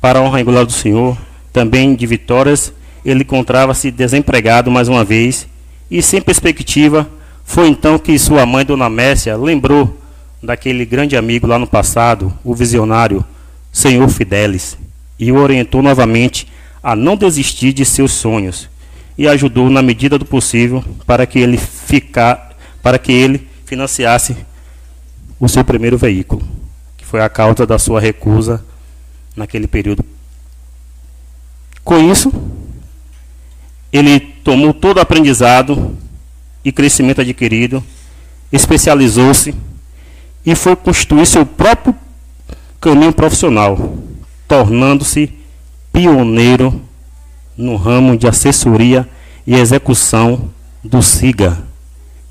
para 0.00 0.18
a 0.18 0.22
honra 0.22 0.40
e 0.40 0.44
glória 0.44 0.64
do 0.64 0.72
Senhor, 0.72 1.16
também 1.58 1.96
de 1.96 2.06
vitórias, 2.06 2.72
ele 3.04 3.22
encontrava-se 3.22 3.90
desempregado 3.90 4.70
mais 4.70 4.86
uma 4.86 5.04
vez 5.04 5.48
e 5.90 6.00
sem 6.00 6.22
perspectiva. 6.22 7.10
Foi 7.44 7.66
então 7.66 7.98
que 7.98 8.16
sua 8.16 8.46
mãe, 8.46 8.64
Dona 8.64 8.88
Mércia, 8.88 9.36
lembrou 9.36 10.00
daquele 10.40 10.84
grande 10.84 11.16
amigo 11.16 11.48
lá 11.48 11.58
no 11.58 11.66
passado, 11.66 12.32
o 12.44 12.54
visionário 12.54 13.24
Senhor 13.72 14.08
Fidelis, 14.08 14.78
e 15.18 15.32
o 15.32 15.36
orientou 15.36 15.82
novamente 15.82 16.46
a 16.80 16.94
não 16.94 17.16
desistir 17.16 17.72
de 17.72 17.84
seus 17.84 18.12
sonhos 18.12 18.68
e 19.16 19.26
ajudou 19.26 19.68
na 19.68 19.82
medida 19.82 20.16
do 20.16 20.24
possível 20.24 20.84
para 21.04 21.26
que 21.26 21.40
ele 21.40 21.56
ficar, 21.56 22.56
para 22.80 23.00
que 23.00 23.10
ele 23.10 23.48
financiasse 23.64 24.36
o 25.40 25.48
seu 25.48 25.64
primeiro 25.64 25.98
veículo, 25.98 26.40
que 26.96 27.04
foi 27.04 27.20
a 27.20 27.28
causa 27.28 27.66
da 27.66 27.80
sua 27.80 27.98
recusa 27.98 28.64
naquele 29.34 29.66
período. 29.66 30.04
Com 31.88 31.98
isso, 32.12 32.30
ele 33.90 34.20
tomou 34.20 34.74
todo 34.74 34.98
o 34.98 35.00
aprendizado 35.00 35.96
e 36.62 36.70
crescimento 36.70 37.22
adquirido, 37.22 37.82
especializou-se 38.52 39.54
e 40.44 40.54
foi 40.54 40.76
construir 40.76 41.24
seu 41.24 41.46
próprio 41.46 41.96
caminho 42.78 43.10
profissional, 43.10 43.96
tornando-se 44.46 45.32
pioneiro 45.90 46.78
no 47.56 47.74
ramo 47.76 48.18
de 48.18 48.28
assessoria 48.28 49.08
e 49.46 49.54
execução 49.54 50.50
do 50.84 51.02
SIGA, 51.02 51.56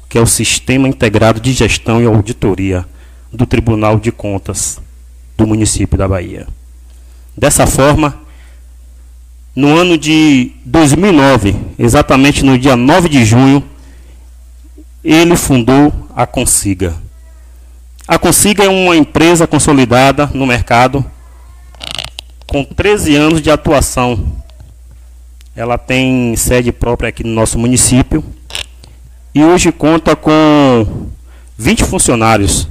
que 0.08 0.20
é 0.20 0.22
o 0.22 0.28
Sistema 0.28 0.88
Integrado 0.88 1.40
de 1.40 1.52
Gestão 1.52 2.00
e 2.00 2.06
Auditoria 2.06 2.86
do 3.34 3.48
Tribunal 3.48 4.00
de 4.00 4.12
Contas 4.12 4.80
do 5.36 5.48
município 5.48 5.98
da 5.98 6.08
Bahia. 6.08 6.48
Dessa 7.36 7.66
forma, 7.66 8.27
no 9.58 9.76
ano 9.76 9.98
de 9.98 10.52
2009, 10.66 11.56
exatamente 11.80 12.46
no 12.46 12.60
dia 12.60 12.76
9 12.76 13.10
de 13.10 13.26
junho, 13.26 13.64
ele 15.04 15.36
fundou 15.36 15.92
a 16.16 16.28
Consiga. 16.28 16.94
A 18.08 18.20
Consiga 18.20 18.66
é 18.66 18.70
uma 18.70 18.96
empresa 18.96 19.48
consolidada 19.48 20.30
no 20.32 20.46
mercado 20.46 21.04
com 22.46 22.64
13 22.64 23.16
anos 23.16 23.42
de 23.42 23.50
atuação. 23.50 24.32
Ela 25.56 25.80
tem 25.80 26.36
sede 26.36 26.72
própria 26.72 27.10
aqui 27.10 27.24
no 27.24 27.34
nosso 27.34 27.58
município 27.58 28.24
e 29.34 29.44
hoje 29.44 29.72
conta 29.72 30.16
com 30.16 31.08
20 31.58 31.84
funcionários. 31.84 32.70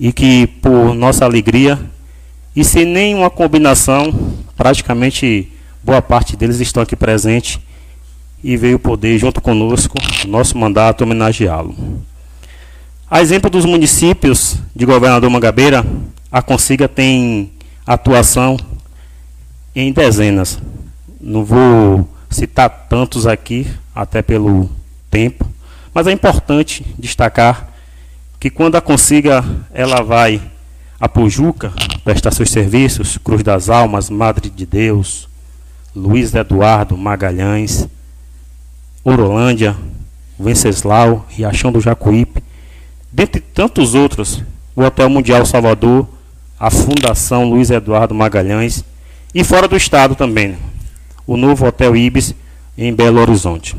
E 0.00 0.14
que, 0.14 0.46
por 0.46 0.94
nossa 0.94 1.26
alegria, 1.26 1.78
e 2.56 2.64
sem 2.64 2.86
nenhuma 2.86 3.28
combinação, 3.28 4.41
praticamente 4.62 5.50
boa 5.82 6.00
parte 6.00 6.36
deles 6.36 6.60
estão 6.60 6.84
aqui 6.84 6.94
presentes 6.94 7.58
e 8.44 8.56
veio 8.56 8.78
poder, 8.78 9.18
junto 9.18 9.40
conosco, 9.40 9.98
nosso 10.28 10.56
mandato, 10.56 11.02
homenageá-lo. 11.02 11.74
A 13.10 13.20
exemplo 13.20 13.50
dos 13.50 13.64
municípios 13.64 14.58
de 14.72 14.86
Governador 14.86 15.28
Mangabeira, 15.28 15.84
a 16.30 16.40
Consiga 16.40 16.86
tem 16.86 17.50
atuação 17.84 18.56
em 19.74 19.92
dezenas. 19.92 20.60
Não 21.20 21.44
vou 21.44 22.08
citar 22.30 22.86
tantos 22.88 23.26
aqui, 23.26 23.66
até 23.92 24.22
pelo 24.22 24.70
tempo, 25.10 25.44
mas 25.92 26.06
é 26.06 26.12
importante 26.12 26.86
destacar 26.96 27.68
que 28.38 28.48
quando 28.48 28.76
a 28.76 28.80
Consiga 28.80 29.44
ela 29.74 30.04
vai 30.04 30.40
a 31.02 31.08
Pujuca 31.08 31.72
prestar 32.04 32.30
seus 32.30 32.48
serviços, 32.48 33.18
Cruz 33.18 33.42
das 33.42 33.68
Almas, 33.68 34.08
Madre 34.08 34.48
de 34.48 34.64
Deus, 34.64 35.28
Luiz 35.96 36.32
Eduardo 36.32 36.96
Magalhães, 36.96 37.88
Orolândia, 39.02 39.76
Venceslau, 40.38 41.26
Riachão 41.28 41.72
do 41.72 41.80
Jacuípe, 41.80 42.40
dentre 43.10 43.40
tantos 43.40 43.96
outros, 43.96 44.44
o 44.76 44.84
Hotel 44.84 45.10
Mundial 45.10 45.44
Salvador, 45.44 46.06
a 46.56 46.70
Fundação 46.70 47.50
Luiz 47.50 47.68
Eduardo 47.68 48.14
Magalhães 48.14 48.84
e 49.34 49.42
fora 49.42 49.66
do 49.66 49.76
estado 49.76 50.14
também, 50.14 50.56
o 51.26 51.36
novo 51.36 51.66
Hotel 51.66 51.96
Ibis 51.96 52.32
em 52.78 52.94
Belo 52.94 53.20
Horizonte. 53.20 53.76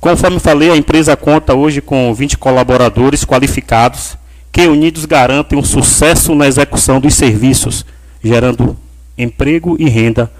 Conforme 0.00 0.40
falei, 0.40 0.70
a 0.70 0.76
empresa 0.76 1.14
conta 1.18 1.54
hoje 1.54 1.82
com 1.82 2.14
20 2.14 2.38
colaboradores 2.38 3.26
qualificados 3.26 4.16
que 4.52 4.66
unidos 4.66 5.04
garantem 5.04 5.58
um 5.58 5.62
sucesso 5.62 6.34
na 6.34 6.46
execução 6.46 7.00
dos 7.00 7.14
serviços, 7.14 7.84
gerando 8.22 8.76
emprego 9.16 9.76
e 9.78 9.88
renda 9.88 10.30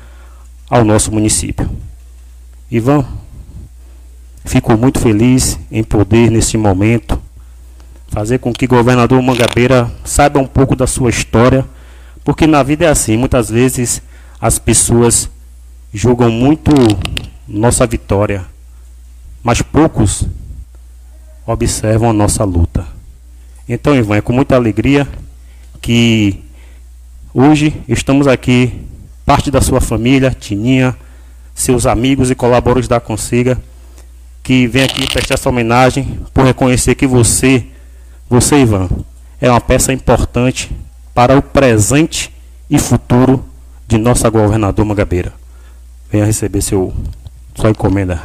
ao 0.68 0.84
nosso 0.84 1.12
município. 1.12 1.68
Ivan, 2.70 3.04
fico 4.44 4.76
muito 4.76 5.00
feliz 5.00 5.58
em 5.70 5.82
poder, 5.82 6.30
nesse 6.30 6.56
momento, 6.56 7.20
fazer 8.08 8.38
com 8.38 8.52
que 8.52 8.64
o 8.64 8.68
governador 8.68 9.20
Mangabeira 9.22 9.90
saiba 10.04 10.40
um 10.40 10.46
pouco 10.46 10.74
da 10.74 10.86
sua 10.86 11.10
história, 11.10 11.64
porque 12.24 12.46
na 12.46 12.62
vida 12.62 12.84
é 12.84 12.88
assim, 12.88 13.16
muitas 13.16 13.48
vezes 13.48 14.02
as 14.40 14.58
pessoas 14.58 15.30
julgam 15.92 16.30
muito 16.30 16.72
nossa 17.46 17.86
vitória, 17.86 18.44
mas 19.42 19.62
poucos 19.62 20.24
observam 21.46 22.10
a 22.10 22.12
nossa 22.12 22.44
luta. 22.44 22.99
Então, 23.72 23.94
Ivan, 23.94 24.16
é 24.16 24.20
com 24.20 24.32
muita 24.32 24.56
alegria 24.56 25.06
que 25.80 26.42
hoje 27.32 27.72
estamos 27.86 28.26
aqui, 28.26 28.72
parte 29.24 29.48
da 29.48 29.60
sua 29.60 29.80
família, 29.80 30.32
Tininha, 30.32 30.96
seus 31.54 31.86
amigos 31.86 32.32
e 32.32 32.34
colaboradores 32.34 32.88
da 32.88 32.98
Consiga, 32.98 33.56
que 34.42 34.66
vem 34.66 34.82
aqui 34.82 35.06
prestar 35.06 35.34
essa 35.34 35.48
homenagem 35.48 36.18
por 36.34 36.44
reconhecer 36.44 36.96
que 36.96 37.06
você, 37.06 37.64
você, 38.28 38.56
Ivan, 38.56 38.88
é 39.40 39.48
uma 39.48 39.60
peça 39.60 39.92
importante 39.92 40.68
para 41.14 41.38
o 41.38 41.40
presente 41.40 42.34
e 42.68 42.76
futuro 42.76 43.44
de 43.86 43.96
nossa 43.98 44.28
governador 44.28 44.84
Mangabeira. 44.84 45.32
Venha 46.10 46.24
receber 46.24 46.60
seu, 46.60 46.92
sua 47.54 47.70
encomenda. 47.70 48.20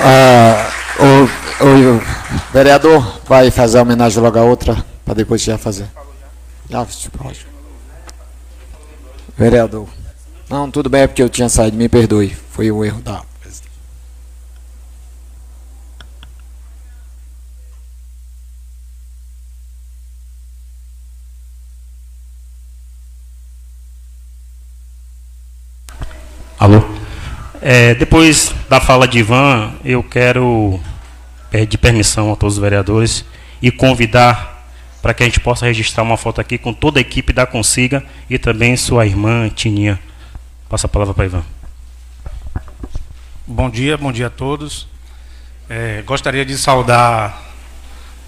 Ah, 0.00 0.70
o, 1.00 1.64
o, 1.64 2.00
vereador 2.52 3.20
vai 3.26 3.50
fazer 3.50 3.78
a 3.78 3.82
homenagem 3.82 4.22
logo 4.22 4.38
a 4.38 4.42
outra, 4.42 4.84
para 5.04 5.14
depois 5.14 5.42
já 5.42 5.58
fazer. 5.58 5.88
Já, 6.70 6.86
pode. 7.16 7.46
Vereador. 9.36 9.88
Não, 10.48 10.70
tudo 10.70 10.88
bem, 10.88 11.02
é 11.02 11.06
porque 11.06 11.22
eu 11.22 11.28
tinha 11.28 11.48
saído, 11.48 11.76
me 11.76 11.88
perdoe. 11.88 12.36
Foi 12.50 12.70
um 12.70 12.84
erro 12.84 13.00
da. 13.02 13.22
Alô? 26.58 26.87
É, 27.60 27.94
depois 27.94 28.54
da 28.68 28.80
fala 28.80 29.08
de 29.08 29.18
Ivan, 29.18 29.72
eu 29.84 30.00
quero 30.02 30.78
pedir 31.50 31.76
permissão 31.76 32.32
a 32.32 32.36
todos 32.36 32.54
os 32.54 32.60
vereadores 32.60 33.24
e 33.60 33.70
convidar 33.72 34.70
para 35.02 35.12
que 35.12 35.24
a 35.24 35.26
gente 35.26 35.40
possa 35.40 35.66
registrar 35.66 36.04
uma 36.04 36.16
foto 36.16 36.40
aqui 36.40 36.56
com 36.56 36.72
toda 36.72 37.00
a 37.00 37.02
equipe 37.02 37.32
da 37.32 37.46
Consiga 37.46 38.04
e 38.30 38.38
também 38.38 38.76
sua 38.76 39.06
irmã 39.06 39.48
Tininha. 39.48 39.98
Passa 40.68 40.86
a 40.86 40.90
palavra 40.90 41.14
para 41.14 41.24
Ivan. 41.24 41.44
Bom 43.44 43.68
dia, 43.68 43.96
bom 43.96 44.12
dia 44.12 44.28
a 44.28 44.30
todos. 44.30 44.86
É, 45.68 46.02
gostaria 46.06 46.44
de 46.44 46.56
saudar 46.56 47.42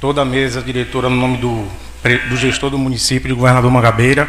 toda 0.01 0.23
a 0.23 0.25
mesa 0.25 0.61
diretora 0.61 1.09
no 1.09 1.17
nome 1.17 1.37
do, 1.37 1.69
do 2.29 2.37
gestor 2.37 2.71
do 2.71 2.79
município 2.79 3.29
de 3.29 3.35
Governador 3.35 3.71
Mangabeira, 3.71 4.29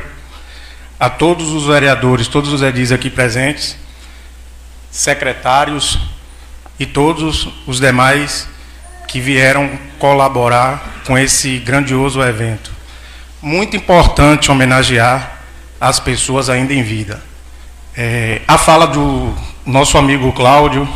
a 1.00 1.10
todos 1.10 1.50
os 1.50 1.66
vereadores, 1.66 2.28
todos 2.28 2.54
os 2.54 2.62
edis 2.62 2.92
aqui 2.92 3.10
presentes, 3.10 3.78
secretários 4.92 5.98
e 6.78 6.86
todos 6.86 7.48
os 7.66 7.80
demais 7.80 8.48
que 9.08 9.20
vieram 9.20 9.70
colaborar 9.98 11.02
com 11.08 11.18
esse 11.18 11.58
grandioso 11.60 12.22
evento. 12.22 12.72
Muito 13.42 13.76
importante 13.76 14.52
homenagear 14.52 15.40
as 15.80 16.00
pessoas 16.00 16.50
ainda 16.50 16.74
em 16.74 16.84
vida. 16.84 17.22
É, 17.96 18.42
a 18.48 18.58
fala 18.58 18.86
do 18.86 19.34
nosso 19.66 19.98
amigo 19.98 20.32
Cláudio, 20.34 20.88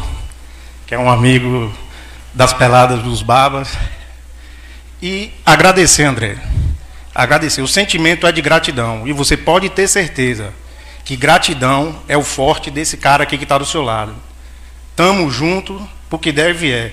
que 0.85 0.93
é 0.93 0.99
um 0.99 1.09
amigo 1.09 1.73
das 2.33 2.53
peladas 2.53 3.01
dos 3.01 3.21
babas, 3.21 3.77
e 5.01 5.31
agradecer, 5.45 6.03
André. 6.03 6.37
Agradecer. 7.13 7.61
O 7.61 7.67
sentimento 7.67 8.27
é 8.27 8.31
de 8.31 8.41
gratidão. 8.41 9.07
E 9.07 9.13
você 9.13 9.37
pode 9.37 9.69
ter 9.69 9.87
certeza 9.87 10.53
que 11.05 11.15
gratidão 11.15 12.01
é 12.07 12.17
o 12.17 12.23
forte 12.23 12.71
desse 12.71 12.97
cara 12.97 13.23
aqui 13.23 13.37
que 13.37 13.43
está 13.43 13.59
do 13.59 13.65
seu 13.65 13.83
lado. 13.83 14.15
Tamo 14.95 15.29
junto, 15.29 15.87
porque 16.09 16.31
deve 16.31 16.71
é. 16.71 16.91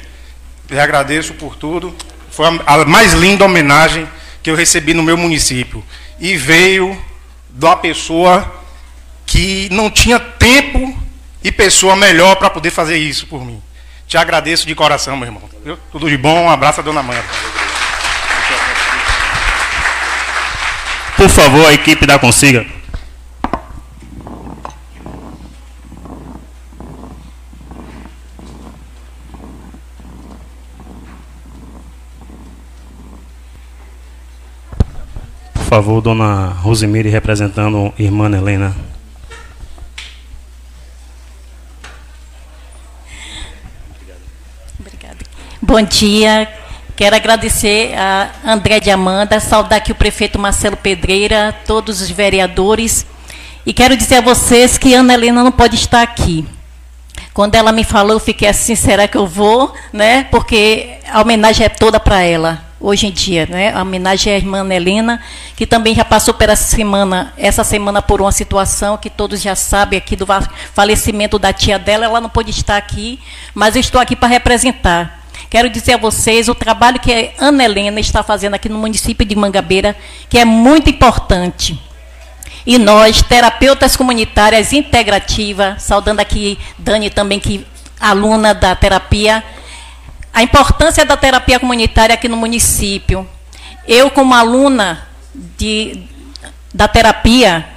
Lhe 0.68 0.78
agradeço 0.78 1.32
por 1.34 1.56
tudo. 1.56 1.96
Foi 2.30 2.46
a 2.66 2.84
mais 2.84 3.14
linda 3.14 3.46
homenagem 3.46 4.06
que 4.42 4.50
eu 4.50 4.54
recebi 4.54 4.92
no 4.92 5.02
meu 5.02 5.16
município. 5.16 5.82
E 6.20 6.36
veio 6.36 7.02
da 7.48 7.74
pessoa 7.74 8.62
que 9.24 9.68
não 9.72 9.90
tinha 9.90 10.20
tempo 10.20 10.94
e 11.42 11.50
pessoa 11.50 11.96
melhor 11.96 12.36
para 12.36 12.50
poder 12.50 12.70
fazer 12.70 12.98
isso 12.98 13.26
por 13.26 13.42
mim. 13.44 13.62
Te 14.06 14.18
agradeço 14.18 14.66
de 14.66 14.74
coração, 14.74 15.16
meu 15.16 15.26
irmão. 15.26 15.42
Tudo 15.90 16.08
de 16.08 16.18
bom. 16.18 16.44
Um 16.44 16.50
abraço 16.50 16.80
a 16.80 16.82
dona 16.82 17.02
Mãe. 17.02 17.18
Por 21.16 21.30
favor, 21.30 21.66
a 21.66 21.72
equipe 21.72 22.04
da 22.04 22.18
Consiga. 22.18 22.81
Favor, 35.72 36.02
dona 36.02 36.48
Rosemire 36.48 37.08
representando 37.08 37.94
irmã 37.98 38.26
Helena. 38.26 38.76
Bom 45.62 45.80
dia. 45.80 46.46
Quero 46.94 47.16
agradecer 47.16 47.94
a 47.96 48.30
André 48.44 48.80
de 48.80 48.90
Amanda, 48.90 49.40
saudar 49.40 49.76
aqui 49.76 49.92
o 49.92 49.94
prefeito 49.94 50.38
Marcelo 50.38 50.76
Pedreira, 50.76 51.56
todos 51.66 52.02
os 52.02 52.10
vereadores. 52.10 53.06
E 53.64 53.72
quero 53.72 53.96
dizer 53.96 54.16
a 54.16 54.20
vocês 54.20 54.76
que 54.76 54.92
Ana 54.92 55.14
Helena 55.14 55.42
não 55.42 55.52
pode 55.52 55.76
estar 55.76 56.02
aqui. 56.02 56.46
Quando 57.32 57.54
ela 57.54 57.72
me 57.72 57.82
falou, 57.82 58.16
eu 58.16 58.20
fiquei 58.20 58.46
assim, 58.46 58.74
será 58.74 59.08
que 59.08 59.16
eu 59.16 59.26
vou? 59.26 59.74
Né? 59.90 60.24
Porque 60.24 60.98
a 61.10 61.22
homenagem 61.22 61.64
é 61.64 61.70
toda 61.70 61.98
para 61.98 62.20
ela, 62.20 62.62
hoje 62.82 63.06
em 63.06 63.10
dia. 63.10 63.46
Né? 63.46 63.72
A 63.72 63.80
homenagem 63.82 64.32
à 64.32 64.36
irmã 64.36 64.66
Helena, 64.72 65.22
que 65.56 65.66
também 65.66 65.94
já 65.94 66.04
passou 66.04 66.34
essa 66.40 66.76
semana, 66.76 67.32
essa 67.36 67.64
semana 67.64 68.02
por 68.02 68.20
uma 68.20 68.32
situação 68.32 68.98
que 68.98 69.08
todos 69.08 69.40
já 69.40 69.54
sabem 69.54 69.98
aqui 69.98 70.16
do 70.16 70.26
falecimento 70.74 71.38
da 71.38 71.52
tia 71.52 71.78
dela. 71.78 72.04
Ela 72.04 72.20
não 72.20 72.28
pôde 72.28 72.50
estar 72.50 72.76
aqui, 72.76 73.18
mas 73.54 73.76
eu 73.76 73.80
estou 73.80 74.00
aqui 74.00 74.16
para 74.16 74.28
representar. 74.28 75.22
Quero 75.48 75.68
dizer 75.70 75.94
a 75.94 75.98
vocês 75.98 76.48
o 76.48 76.54
trabalho 76.54 76.98
que 76.98 77.12
a 77.12 77.46
Ana 77.46 77.64
Helena 77.64 78.00
está 78.00 78.22
fazendo 78.22 78.54
aqui 78.54 78.68
no 78.68 78.78
município 78.78 79.24
de 79.24 79.36
Mangabeira, 79.36 79.94
que 80.28 80.38
é 80.38 80.44
muito 80.44 80.90
importante. 80.90 81.78
E 82.64 82.78
nós, 82.78 83.22
terapeutas 83.22 83.96
comunitárias 83.96 84.72
integrativa, 84.72 85.76
saudando 85.78 86.20
aqui 86.20 86.58
Dani 86.78 87.10
também, 87.10 87.40
que 87.40 87.66
aluna 88.00 88.54
da 88.54 88.74
terapia, 88.74 89.42
a 90.32 90.42
importância 90.42 91.04
da 91.04 91.16
terapia 91.16 91.60
comunitária 91.60 92.14
aqui 92.14 92.28
no 92.28 92.36
município. 92.36 93.28
Eu, 93.86 94.10
como 94.10 94.34
aluna 94.34 95.06
de, 95.34 96.02
da 96.72 96.88
terapia, 96.88 97.68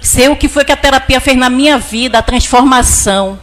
sei 0.00 0.28
o 0.28 0.36
que 0.36 0.48
foi 0.48 0.64
que 0.64 0.72
a 0.72 0.76
terapia 0.76 1.20
fez 1.20 1.36
na 1.36 1.50
minha 1.50 1.78
vida, 1.78 2.18
a 2.18 2.22
transformação. 2.22 3.38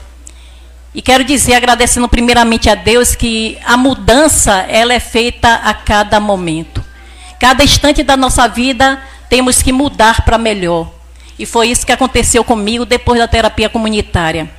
E 0.94 1.02
quero 1.02 1.24
dizer, 1.24 1.54
agradecendo 1.54 2.08
primeiramente 2.08 2.70
a 2.70 2.76
Deus, 2.76 3.16
que 3.16 3.58
a 3.66 3.76
mudança 3.78 4.66
ela 4.70 4.94
é 4.94 5.00
feita 5.00 5.56
a 5.56 5.74
cada 5.74 6.20
momento. 6.20 6.84
Cada 7.40 7.64
instante 7.64 8.02
da 8.02 8.16
nossa 8.16 8.48
vida 8.48 9.02
temos 9.30 9.62
que 9.62 9.72
mudar 9.72 10.24
para 10.24 10.38
melhor. 10.38 10.90
E 11.38 11.46
foi 11.46 11.68
isso 11.68 11.86
que 11.86 11.92
aconteceu 11.92 12.44
comigo 12.44 12.86
depois 12.86 13.20
da 13.20 13.28
terapia 13.28 13.70
comunitária. 13.70 14.50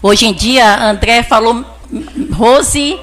Hoje 0.00 0.26
em 0.26 0.32
dia, 0.32 0.82
André 0.82 1.22
falou 1.24 1.64
Rose 2.32 2.98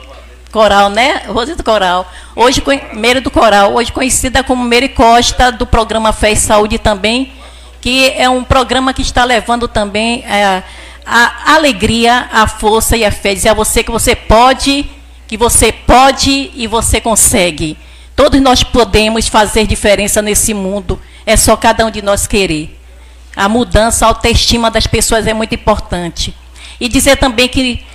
Coral, 0.58 0.90
né? 0.90 1.22
Rose 1.28 1.54
do 1.54 1.64
Coral. 1.64 2.12
Hoje, 2.36 2.64
Meire 2.94 3.20
do 3.20 3.30
Coral, 3.30 3.76
hoje 3.76 3.92
conhecida 3.92 4.44
como 4.44 4.64
Meire 4.64 4.90
Costa, 4.90 5.52
do 5.52 5.68
programa 5.68 6.12
Fé 6.12 6.32
e 6.32 6.36
Saúde 6.36 6.80
também, 6.80 7.32
que 7.80 8.12
é 8.18 8.28
um 8.28 8.44
programa 8.44 8.92
que 8.92 9.04
está 9.04 9.24
levando 9.24 9.68
também 9.68 10.26
é, 10.26 10.64
a 11.06 11.54
alegria, 11.54 12.28
a 12.34 12.48
força 12.48 12.98
e 12.98 13.06
a 13.06 13.12
fé. 13.12 13.36
Dizer 13.36 13.50
a 13.50 13.54
você 13.54 13.84
que 13.84 13.92
você 13.92 14.16
pode, 14.16 14.90
que 15.28 15.38
você 15.38 15.72
pode 15.72 16.50
e 16.56 16.66
você 16.66 17.00
consegue. 17.00 17.78
Todos 18.16 18.42
nós 18.42 18.64
podemos 18.64 19.28
fazer 19.28 19.68
diferença 19.68 20.24
nesse 20.24 20.56
mundo. 20.56 21.00
É 21.24 21.38
só 21.38 21.56
cada 21.56 21.86
um 21.86 21.92
de 21.92 22.02
nós 22.02 22.26
querer. 22.26 22.76
A 23.36 23.48
mudança, 23.48 24.06
a 24.06 24.08
autoestima 24.08 24.72
das 24.72 24.88
pessoas 24.88 25.28
é 25.28 25.36
muito 25.36 25.54
importante. 25.54 26.36
E 26.80 26.90
dizer 26.90 27.18
também 27.18 27.48
que 27.48 27.86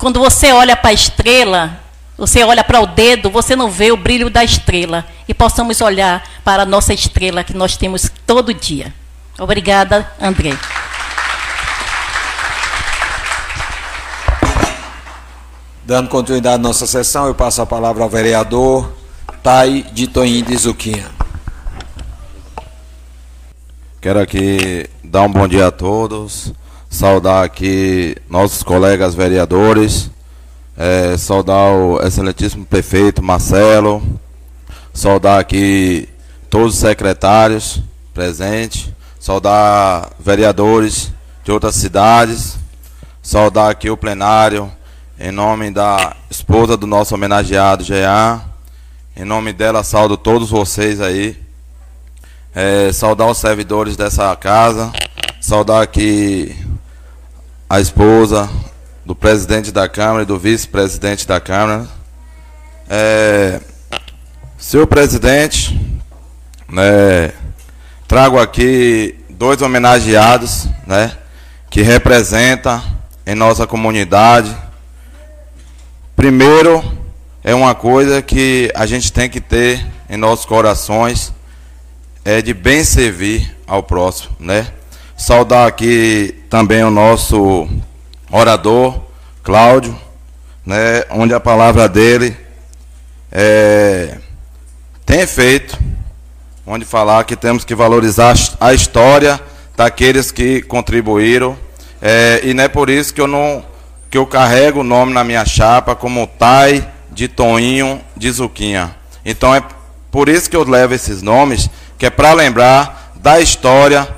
quando 0.00 0.18
você 0.18 0.50
olha 0.50 0.74
para 0.74 0.90
a 0.90 0.94
estrela, 0.94 1.78
você 2.16 2.42
olha 2.42 2.64
para 2.64 2.80
o 2.80 2.86
dedo, 2.86 3.30
você 3.30 3.54
não 3.54 3.70
vê 3.70 3.92
o 3.92 3.98
brilho 3.98 4.30
da 4.30 4.42
estrela. 4.42 5.06
E 5.28 5.34
possamos 5.34 5.82
olhar 5.82 6.26
para 6.42 6.62
a 6.62 6.66
nossa 6.66 6.94
estrela 6.94 7.44
que 7.44 7.54
nós 7.54 7.76
temos 7.76 8.10
todo 8.26 8.54
dia. 8.54 8.94
Obrigada, 9.38 10.10
André. 10.18 10.56
Dando 15.84 16.08
continuidade 16.08 16.54
à 16.54 16.58
nossa 16.58 16.86
sessão, 16.86 17.26
eu 17.26 17.34
passo 17.34 17.60
a 17.60 17.66
palavra 17.66 18.02
ao 18.02 18.08
vereador 18.08 18.90
Tai 19.42 19.82
de 19.92 20.06
Toim 20.06 20.42
de 20.42 20.56
Zuquinha. 20.56 21.10
Quero 24.00 24.18
aqui 24.18 24.88
dar 25.04 25.22
um 25.22 25.28
bom 25.30 25.46
dia 25.46 25.66
a 25.66 25.70
todos, 25.70 26.54
saudar 26.90 27.44
aqui 27.44 28.16
nossos 28.28 28.64
colegas 28.64 29.14
vereadores, 29.14 30.10
é, 30.76 31.16
saudar 31.16 31.72
o 31.72 32.02
excelentíssimo 32.02 32.66
prefeito 32.66 33.22
Marcelo, 33.22 34.02
saudar 34.92 35.38
aqui 35.38 36.08
todos 36.50 36.74
os 36.74 36.80
secretários 36.80 37.80
presentes, 38.12 38.90
saudar 39.20 40.10
vereadores 40.18 41.12
de 41.44 41.52
outras 41.52 41.76
cidades, 41.76 42.58
saudar 43.22 43.70
aqui 43.70 43.88
o 43.88 43.96
plenário, 43.96 44.70
em 45.18 45.30
nome 45.30 45.70
da 45.70 46.16
esposa 46.28 46.76
do 46.76 46.88
nosso 46.88 47.14
homenageado 47.14 47.84
Jean, 47.84 48.42
em 49.16 49.24
nome 49.24 49.52
dela 49.52 49.84
saúdo 49.84 50.16
todos 50.16 50.50
vocês 50.50 51.00
aí. 51.00 51.38
É, 52.52 52.92
saudar 52.92 53.26
os 53.26 53.38
servidores 53.38 53.96
dessa 53.96 54.34
casa, 54.34 54.90
saudar 55.40 55.82
aqui 55.82 56.52
a 57.70 57.80
esposa 57.80 58.50
do 59.06 59.14
presidente 59.14 59.72
da 59.72 59.88
Câmara 59.88 60.24
e 60.24 60.26
do 60.26 60.38
vice-presidente 60.38 61.26
da 61.26 61.40
Câmara. 61.40 61.88
É, 62.88 63.60
senhor 64.58 64.86
presidente, 64.86 65.80
né, 66.68 67.32
trago 68.06 68.38
aqui 68.38 69.18
dois 69.30 69.62
homenageados, 69.62 70.66
né, 70.86 71.16
que 71.70 71.80
representam 71.80 72.82
em 73.24 73.34
nossa 73.34 73.66
comunidade 73.66 74.54
Primeiro, 76.20 76.84
é 77.42 77.54
uma 77.54 77.74
coisa 77.74 78.20
que 78.20 78.70
a 78.74 78.84
gente 78.84 79.10
tem 79.10 79.26
que 79.26 79.40
ter 79.40 79.82
em 80.06 80.18
nossos 80.18 80.44
corações, 80.44 81.32
é 82.22 82.42
de 82.42 82.52
bem 82.52 82.84
servir 82.84 83.56
ao 83.66 83.82
próximo, 83.82 84.36
né? 84.38 84.70
Saudar 85.20 85.68
aqui 85.68 86.34
também 86.48 86.82
o 86.82 86.90
nosso 86.90 87.68
orador, 88.32 88.98
Cláudio, 89.42 89.94
né? 90.64 91.04
Onde 91.10 91.34
a 91.34 91.38
palavra 91.38 91.86
dele 91.86 92.34
é, 93.30 94.16
tem 95.04 95.20
efeito, 95.20 95.78
onde 96.66 96.86
falar 96.86 97.24
que 97.24 97.36
temos 97.36 97.66
que 97.66 97.74
valorizar 97.74 98.34
a 98.58 98.72
história 98.72 99.38
daqueles 99.76 100.30
que 100.30 100.62
contribuíram, 100.62 101.54
é, 102.00 102.40
e 102.42 102.54
não 102.54 102.64
é 102.64 102.68
por 102.68 102.88
isso 102.88 103.12
que 103.12 103.20
eu 103.20 103.26
não 103.26 103.62
que 104.08 104.16
eu 104.16 104.26
carrego 104.26 104.80
o 104.80 104.84
nome 104.84 105.12
na 105.12 105.22
minha 105.22 105.44
chapa 105.44 105.94
como 105.94 106.26
Tai 106.26 106.82
de 107.12 107.28
Toninho 107.28 108.00
de 108.16 108.30
Zuquinha. 108.30 108.96
Então 109.22 109.54
é 109.54 109.62
por 110.10 110.30
isso 110.30 110.48
que 110.48 110.56
eu 110.56 110.64
levo 110.64 110.94
esses 110.94 111.20
nomes, 111.20 111.68
que 111.98 112.06
é 112.06 112.10
para 112.10 112.32
lembrar 112.32 113.12
da 113.16 113.38
história, 113.38 114.08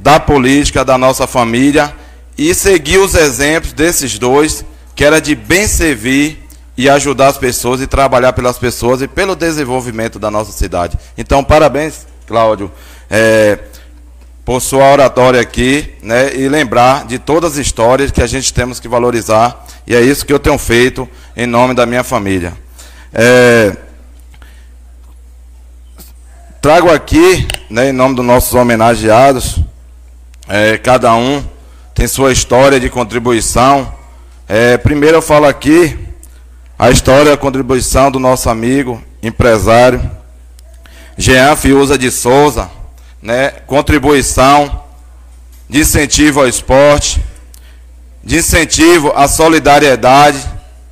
da 0.00 0.18
política 0.18 0.84
da 0.84 0.96
nossa 0.96 1.26
família 1.26 1.94
e 2.36 2.54
seguir 2.54 2.98
os 2.98 3.14
exemplos 3.14 3.72
desses 3.72 4.18
dois, 4.18 4.64
que 4.94 5.04
era 5.04 5.20
de 5.20 5.34
bem 5.34 5.66
servir 5.66 6.42
e 6.76 6.88
ajudar 6.88 7.28
as 7.28 7.36
pessoas 7.36 7.82
e 7.82 7.86
trabalhar 7.86 8.32
pelas 8.32 8.58
pessoas 8.58 9.02
e 9.02 9.08
pelo 9.08 9.36
desenvolvimento 9.36 10.18
da 10.18 10.30
nossa 10.30 10.52
cidade. 10.52 10.98
Então, 11.18 11.44
parabéns, 11.44 12.06
Cláudio. 12.26 12.72
É, 13.10 13.58
por 14.44 14.60
sua 14.60 14.90
oratória 14.90 15.40
aqui, 15.40 15.94
né, 16.02 16.34
e 16.34 16.48
lembrar 16.48 17.06
de 17.06 17.18
todas 17.18 17.52
as 17.52 17.58
histórias 17.58 18.10
que 18.10 18.22
a 18.22 18.26
gente 18.26 18.54
temos 18.54 18.80
que 18.80 18.88
valorizar, 18.88 19.66
e 19.86 19.94
é 19.94 20.00
isso 20.00 20.24
que 20.24 20.32
eu 20.32 20.38
tenho 20.38 20.56
feito 20.56 21.08
em 21.36 21.46
nome 21.46 21.74
da 21.74 21.84
minha 21.84 22.02
família. 22.02 22.54
É, 23.12 23.76
trago 26.62 26.90
aqui, 26.90 27.46
né, 27.68 27.90
em 27.90 27.92
nome 27.92 28.14
dos 28.14 28.24
nossos 28.24 28.54
homenageados, 28.54 29.60
é, 30.50 30.76
cada 30.76 31.14
um 31.14 31.44
tem 31.94 32.08
sua 32.08 32.32
história 32.32 32.80
de 32.80 32.90
contribuição. 32.90 33.94
É, 34.48 34.76
primeiro 34.76 35.18
eu 35.18 35.22
falo 35.22 35.46
aqui 35.46 35.96
a 36.76 36.90
história, 36.90 37.32
a 37.32 37.36
contribuição 37.36 38.10
do 38.10 38.18
nosso 38.18 38.50
amigo, 38.50 39.00
empresário, 39.22 40.10
Jean 41.16 41.54
Fiuza 41.54 41.96
de 41.96 42.10
Souza, 42.10 42.68
né, 43.22 43.50
contribuição, 43.64 44.82
de 45.68 45.78
incentivo 45.80 46.40
ao 46.40 46.48
esporte, 46.48 47.24
de 48.24 48.38
incentivo 48.38 49.12
à 49.14 49.28
solidariedade, 49.28 50.44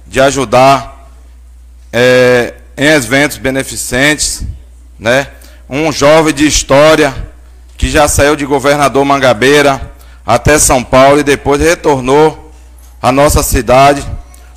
de 0.06 0.20
ajudar 0.20 1.10
é, 1.92 2.54
em 2.76 2.86
eventos 2.86 3.38
beneficentes, 3.38 4.44
né? 4.96 5.26
Um 5.68 5.90
jovem 5.90 6.32
de 6.32 6.46
história 6.46 7.12
que 7.78 7.88
já 7.88 8.08
saiu 8.08 8.34
de 8.34 8.44
governador 8.44 9.04
Mangabeira 9.04 9.92
até 10.26 10.58
São 10.58 10.82
Paulo 10.82 11.20
e 11.20 11.22
depois 11.22 11.60
retornou 11.60 12.52
à 13.00 13.12
nossa 13.12 13.40
cidade 13.42 14.04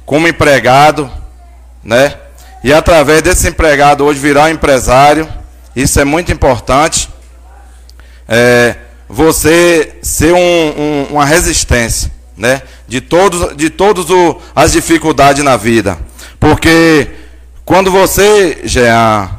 como 0.06 0.27
empregado, 0.27 1.10
né? 1.84 2.18
E 2.64 2.73
através 2.73 3.22
desse 3.22 3.48
empregado 3.48 4.03
hoje 4.03 4.19
virar 4.19 4.52
empresário 4.52 5.27
Isso 5.76 5.99
é 5.99 6.03
muito 6.03 6.31
importante. 6.31 7.10
É, 8.27 8.76
você 9.07 9.98
ser 10.02 10.34
um, 10.34 10.38
um, 10.38 11.07
uma 11.11 11.26
resistência, 11.26 12.11
né? 12.35 12.64
De 12.88 12.99
todos, 12.99 13.56
de 13.56 13.69
todos 13.69 14.10
o, 14.10 14.41
as 14.56 14.72
dificuldades 14.72 15.43
na 15.43 15.56
vida, 15.57 15.98
porque 16.39 17.07
quando 17.64 17.91
você 17.91 18.61
já 18.64 19.30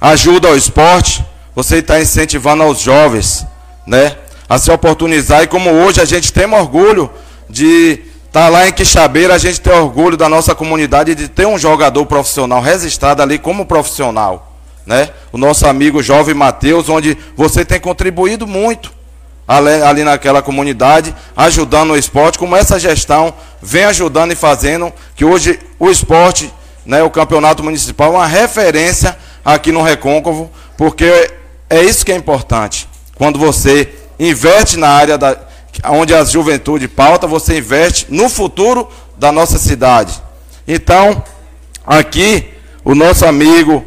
ajuda 0.00 0.48
ao 0.48 0.56
esporte, 0.56 1.24
você 1.56 1.78
está 1.78 1.98
incentivando 1.98 2.62
aos 2.62 2.80
jovens, 2.80 3.46
né? 3.86 4.14
A 4.46 4.58
se 4.58 4.70
oportunizar 4.70 5.42
e 5.42 5.46
como 5.46 5.70
hoje 5.70 6.02
a 6.02 6.04
gente 6.04 6.30
tem 6.30 6.44
orgulho 6.52 7.10
de 7.48 8.02
estar 8.26 8.42
tá 8.42 8.48
lá 8.50 8.68
em 8.68 8.72
Quixabeira, 8.72 9.34
a 9.34 9.38
gente 9.38 9.62
tem 9.62 9.72
orgulho 9.72 10.18
da 10.18 10.28
nossa 10.28 10.54
comunidade 10.54 11.14
de 11.14 11.28
ter 11.28 11.46
um 11.46 11.58
jogador 11.58 12.04
profissional 12.04 12.60
registrado 12.60 13.22
ali 13.22 13.38
como 13.38 13.64
profissional, 13.64 14.54
né? 14.84 15.08
O 15.32 15.38
nosso 15.38 15.66
amigo 15.66 16.02
jovem 16.02 16.34
Matheus, 16.34 16.90
onde 16.90 17.16
você 17.34 17.64
tem 17.64 17.80
contribuído 17.80 18.46
muito 18.46 18.92
ali, 19.48 19.82
ali 19.82 20.04
naquela 20.04 20.42
comunidade, 20.42 21.16
ajudando 21.34 21.92
o 21.92 21.96
esporte, 21.96 22.38
como 22.38 22.54
essa 22.54 22.78
gestão 22.78 23.32
vem 23.62 23.84
ajudando 23.84 24.30
e 24.30 24.36
fazendo 24.36 24.92
que 25.14 25.24
hoje 25.24 25.58
o 25.78 25.88
esporte, 25.88 26.52
né, 26.84 27.02
o 27.02 27.08
campeonato 27.08 27.64
municipal, 27.64 28.12
é 28.12 28.16
uma 28.16 28.26
referência 28.26 29.16
aqui 29.42 29.72
no 29.72 29.82
Recôncavo, 29.82 30.50
porque 30.76 31.30
é 31.68 31.82
isso 31.82 32.04
que 32.04 32.12
é 32.12 32.16
importante. 32.16 32.88
Quando 33.16 33.38
você 33.38 33.92
investe 34.18 34.76
na 34.76 34.88
área 34.88 35.18
da, 35.18 35.36
onde 35.84 36.14
a 36.14 36.24
juventude 36.24 36.88
pauta, 36.88 37.26
você 37.26 37.58
investe 37.58 38.06
no 38.08 38.28
futuro 38.28 38.88
da 39.16 39.32
nossa 39.32 39.58
cidade. 39.58 40.22
Então, 40.66 41.22
aqui, 41.86 42.48
o 42.84 42.94
nosso 42.94 43.26
amigo 43.26 43.84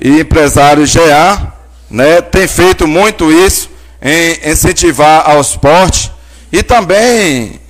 e 0.00 0.20
empresário 0.20 0.84
GA, 0.86 1.52
né, 1.90 2.20
tem 2.20 2.46
feito 2.46 2.86
muito 2.86 3.30
isso 3.30 3.70
em 4.02 4.50
incentivar 4.50 5.28
ao 5.28 5.40
esporte 5.40 6.12
e 6.52 6.62
também 6.62 7.60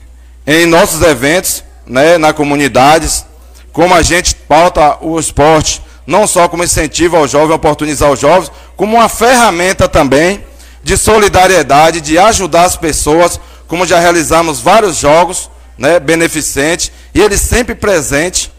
em 0.47 0.67
nossos 0.67 1.03
eventos, 1.03 1.63
né, 1.87 2.19
na 2.19 2.33
comunidades, 2.33 3.25
como 3.73 3.95
a 3.95 4.03
gente 4.03 4.35
pauta 4.35 4.99
o 5.01 5.19
esporte, 5.19 5.83
não 6.07 6.27
só 6.27 6.49
como 6.49 6.65
incentivo 6.65 7.17
ao 7.17 7.29
jovem, 7.29 7.55
oportunizar 7.55 8.11
os 8.11 8.21
jovens, 8.21 8.51
como 8.77 8.97
uma 8.97 9.09
ferramenta 9.09 9.89
também 9.89 10.45
de 10.83 10.97
solidariedade, 10.97 12.01
de 12.01 12.19
ajudar 12.19 12.65
as 12.65 12.77
pessoas, 12.77 13.41
como 13.67 13.87
já 13.87 13.99
realizamos 13.99 14.61
vários 14.61 14.97
jogos, 14.99 15.51
né, 15.77 15.99
beneficentes, 15.99 16.93
e 17.15 17.21
ele 17.21 17.37
sempre 17.37 17.75
presente, 17.75 18.53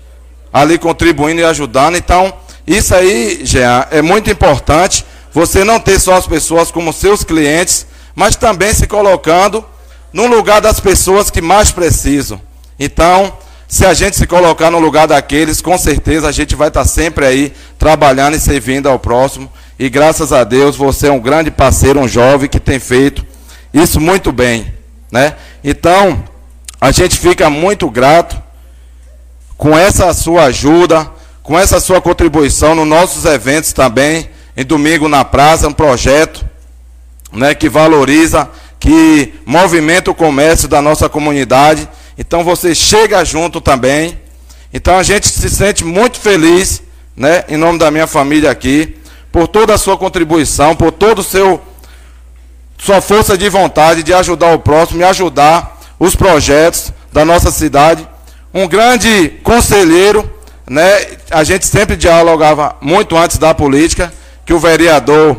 ali 0.51 0.77
contribuindo 0.77 1.41
e 1.41 1.45
ajudando. 1.45 1.95
Então, 1.95 2.33
isso 2.65 2.93
aí, 2.93 3.41
Jean, 3.43 3.85
é 3.91 4.01
muito 4.01 4.29
importante, 4.29 5.05
você 5.31 5.63
não 5.63 5.79
ter 5.79 5.99
só 5.99 6.15
as 6.15 6.27
pessoas 6.27 6.71
como 6.71 6.91
seus 6.91 7.23
clientes, 7.23 7.85
mas 8.15 8.35
também 8.35 8.73
se 8.73 8.87
colocando 8.87 9.63
no 10.11 10.25
lugar 10.25 10.59
das 10.59 10.79
pessoas 10.79 11.29
que 11.29 11.41
mais 11.41 11.71
precisam. 11.71 12.41
Então, 12.79 13.31
se 13.67 13.85
a 13.85 13.93
gente 13.93 14.15
se 14.15 14.25
colocar 14.25 14.71
no 14.71 14.79
lugar 14.79 15.07
daqueles, 15.07 15.61
com 15.61 15.77
certeza 15.77 16.27
a 16.27 16.31
gente 16.31 16.55
vai 16.55 16.69
estar 16.69 16.85
sempre 16.85 17.25
aí 17.25 17.53
trabalhando 17.77 18.35
e 18.35 18.39
servindo 18.39 18.87
ao 18.87 18.97
próximo. 18.97 19.51
E 19.79 19.89
graças 19.89 20.33
a 20.33 20.43
Deus 20.43 20.75
você 20.75 21.07
é 21.07 21.11
um 21.11 21.19
grande 21.19 21.51
parceiro, 21.51 21.99
um 21.99 22.07
jovem 22.07 22.49
que 22.49 22.59
tem 22.59 22.79
feito 22.79 23.25
isso 23.73 23.99
muito 23.99 24.31
bem, 24.31 24.73
né? 25.11 25.35
Então, 25.63 26.23
a 26.79 26.91
gente 26.91 27.17
fica 27.17 27.49
muito 27.49 27.89
grato 27.89 28.41
com 29.57 29.77
essa 29.77 30.13
sua 30.13 30.45
ajuda, 30.45 31.09
com 31.43 31.57
essa 31.57 31.79
sua 31.79 32.01
contribuição 32.01 32.75
nos 32.75 32.87
nossos 32.87 33.25
eventos 33.25 33.73
também, 33.73 34.29
em 34.55 34.65
domingo 34.65 35.07
na 35.07 35.23
praça, 35.23 35.67
um 35.67 35.73
projeto, 35.73 36.45
né, 37.31 37.53
que 37.53 37.69
valoriza, 37.69 38.49
que 38.79 39.33
movimenta 39.45 40.11
o 40.11 40.15
comércio 40.15 40.67
da 40.67 40.81
nossa 40.81 41.09
comunidade. 41.09 41.87
Então 42.17 42.43
você 42.43 42.73
chega 42.73 43.23
junto 43.23 43.61
também. 43.61 44.19
Então 44.73 44.97
a 44.97 45.03
gente 45.03 45.27
se 45.27 45.49
sente 45.49 45.83
muito 45.83 46.19
feliz, 46.19 46.81
né, 47.15 47.43
em 47.47 47.57
nome 47.57 47.79
da 47.79 47.91
minha 47.91 48.07
família 48.07 48.49
aqui, 48.49 48.97
por 49.37 49.47
toda 49.47 49.75
a 49.75 49.77
sua 49.77 49.95
contribuição, 49.95 50.75
por 50.75 50.91
todo 50.91 51.19
o 51.19 51.23
seu 51.23 51.61
sua 52.75 53.01
força 53.01 53.37
de 53.37 53.47
vontade 53.49 54.01
de 54.01 54.11
ajudar 54.11 54.51
o 54.55 54.57
próximo 54.57 55.01
e 55.01 55.03
ajudar 55.03 55.79
os 55.99 56.15
projetos 56.15 56.91
da 57.13 57.23
nossa 57.23 57.51
cidade. 57.51 58.07
Um 58.51 58.67
grande 58.67 59.29
conselheiro, 59.43 60.27
né? 60.67 61.17
A 61.29 61.43
gente 61.43 61.67
sempre 61.67 61.95
dialogava 61.95 62.77
muito 62.81 63.15
antes 63.15 63.37
da 63.37 63.53
política, 63.53 64.11
que 64.43 64.53
o 64.53 64.59
vereador 64.59 65.37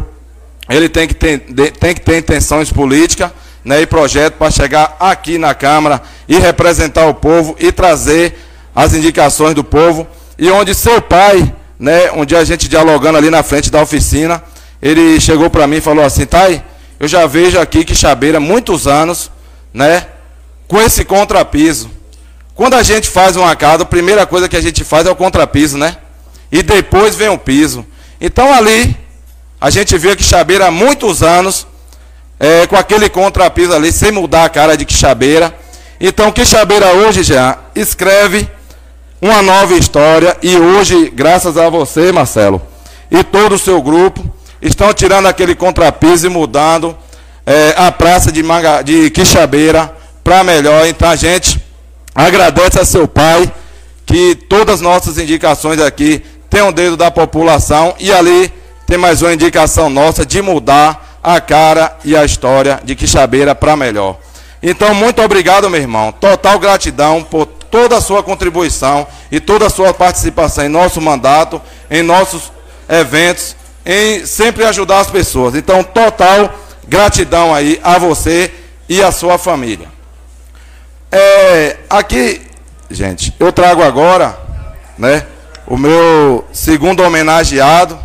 ele 0.69 0.89
tem 0.89 1.09
que 1.09 1.15
ter, 1.15 1.41
tem 1.81 1.93
que 1.93 2.01
ter 2.01 2.19
intenções 2.19 2.73
políticas 2.73 3.33
né, 3.65 3.83
e 3.83 3.87
projeto 3.87 4.35
para 4.35 4.53
chegar 4.53 4.97
aqui 5.01 5.39
na 5.39 5.57
Câmara 5.57 6.01
e 6.29 6.39
representar 6.39 7.07
o 7.09 7.15
povo 7.15 7.57
e 7.59 7.73
trazer 7.73 8.39
as 8.77 8.95
indicações 8.95 9.57
do 9.57 9.65
povo. 9.65 10.07
E 10.39 10.49
onde 10.53 10.73
seu 10.73 11.03
pai 11.03 11.53
né, 11.78 12.10
um 12.12 12.24
dia 12.24 12.38
a 12.38 12.44
gente 12.44 12.68
dialogando 12.68 13.18
ali 13.18 13.30
na 13.30 13.42
frente 13.42 13.70
da 13.70 13.80
oficina, 13.80 14.42
ele 14.80 15.20
chegou 15.20 15.48
para 15.48 15.66
mim 15.66 15.76
e 15.76 15.80
falou 15.80 16.05
assim, 16.05 16.26
Thay, 16.26 16.62
eu 16.98 17.06
já 17.06 17.26
vejo 17.26 17.59
aqui 17.59 17.84
que 17.84 17.94
Chabeira, 17.94 18.40
muitos 18.40 18.86
anos, 18.86 19.30
né, 19.72 20.06
com 20.66 20.80
esse 20.80 21.05
contrapiso. 21.05 21.90
Quando 22.55 22.74
a 22.74 22.82
gente 22.82 23.09
faz 23.09 23.36
uma 23.36 23.55
casa, 23.55 23.84
a 23.84 23.86
primeira 23.86 24.26
coisa 24.26 24.48
que 24.48 24.56
a 24.56 24.60
gente 24.60 24.82
faz 24.82 25.06
é 25.06 25.10
o 25.10 25.14
contrapiso, 25.14 25.78
né? 25.78 25.96
E 26.50 26.60
depois 26.60 27.14
vem 27.14 27.28
o 27.28 27.38
piso. 27.38 27.86
Então 28.20 28.52
ali, 28.52 28.96
a 29.60 29.70
gente 29.70 29.96
vê 29.96 30.16
que 30.16 30.24
Chabeira 30.24 30.70
muitos 30.70 31.22
anos, 31.22 31.66
é, 32.38 32.66
com 32.66 32.76
aquele 32.76 33.09
contrapiso 33.09 33.72
ali, 33.72 33.92
sem 33.92 34.10
mudar 34.10 34.44
a 34.44 34.48
cara 34.48 34.76
de 34.76 34.84
Quixabeira. 34.84 35.56
Então, 36.00 36.30
Quixabeira 36.30 36.92
hoje 36.92 37.22
já 37.22 37.59
escreve 37.74 38.48
uma 39.20 39.43
nova 39.43 39.74
história 39.74 40.36
e 40.43 40.57
hoje, 40.57 41.11
graças 41.11 41.57
a 41.57 41.69
você, 41.69 42.12
Marcelo, 42.12 42.62
e 43.11 43.24
todo 43.24 43.55
o 43.55 43.59
seu 43.59 43.82
grupo, 43.82 44.24
estão 44.62 44.93
tirando 44.93 45.27
aquele 45.27 45.55
contrapiso 45.55 46.27
e 46.27 46.31
mudando 46.31 46.97
é, 47.45 47.74
a 47.77 47.90
praça 47.90 48.31
de, 48.31 48.43
Manga, 48.43 48.82
de 48.82 49.11
Quixabeira 49.11 49.93
para 50.23 50.45
melhor. 50.45 50.86
Então 50.86 51.09
a 51.09 51.16
gente 51.16 51.61
agradece 52.15 52.78
a 52.78 52.85
seu 52.85 53.09
pai 53.09 53.53
que 54.07 54.35
todas 54.35 54.77
as 54.77 54.81
nossas 54.81 55.19
indicações 55.19 55.81
aqui 55.81 56.23
tem 56.49 56.62
um 56.62 56.73
dedo 56.73 56.97
da 56.97 57.11
população 57.11 57.95
e 57.99 58.12
ali 58.12 58.53
tem 58.86 58.97
mais 58.97 59.20
uma 59.20 59.35
indicação 59.35 59.90
nossa 59.90 60.24
de 60.24 60.40
mudar 60.40 61.19
a 61.23 61.40
cara 61.40 61.97
e 62.05 62.16
a 62.16 62.24
história 62.24 62.81
de 62.85 62.95
Quixabeira 62.95 63.55
para 63.55 63.77
melhor. 63.77 64.16
Então, 64.62 64.95
muito 64.95 65.23
obrigado, 65.23 65.69
meu 65.69 65.81
irmão. 65.81 66.11
Total 66.11 66.59
gratidão 66.59 67.23
por 67.23 67.47
toda 67.70 67.97
a 67.97 68.01
sua 68.01 68.23
contribuição 68.23 69.07
e 69.31 69.40
toda 69.40 69.66
a 69.66 69.70
sua 69.70 69.93
participação 69.95 70.65
em 70.65 70.69
nosso 70.69 71.01
mandato, 71.01 71.61
em 71.90 72.03
nossos 72.03 72.53
eventos, 72.89 73.57
em 73.85 74.27
sempre 74.27 74.65
ajudar 74.65 75.01
as 75.01 75.11
pessoas. 75.11 75.55
Então, 75.55 75.82
total 75.82 76.55
gratidão 76.86 77.55
aí 77.55 77.78
a 77.82 77.99
você 77.99 78.53
e 78.89 79.03
a 79.03 79.12
sua 79.12 79.39
família. 79.39 79.89
É, 81.11 81.77
aqui, 81.89 82.43
gente, 82.90 83.35
eu 83.39 83.53
trago 83.53 83.82
agora, 83.82 84.39
né, 84.97 85.27
o 85.66 85.77
meu 85.77 86.47
segundo 86.53 87.03
homenageado, 87.03 87.99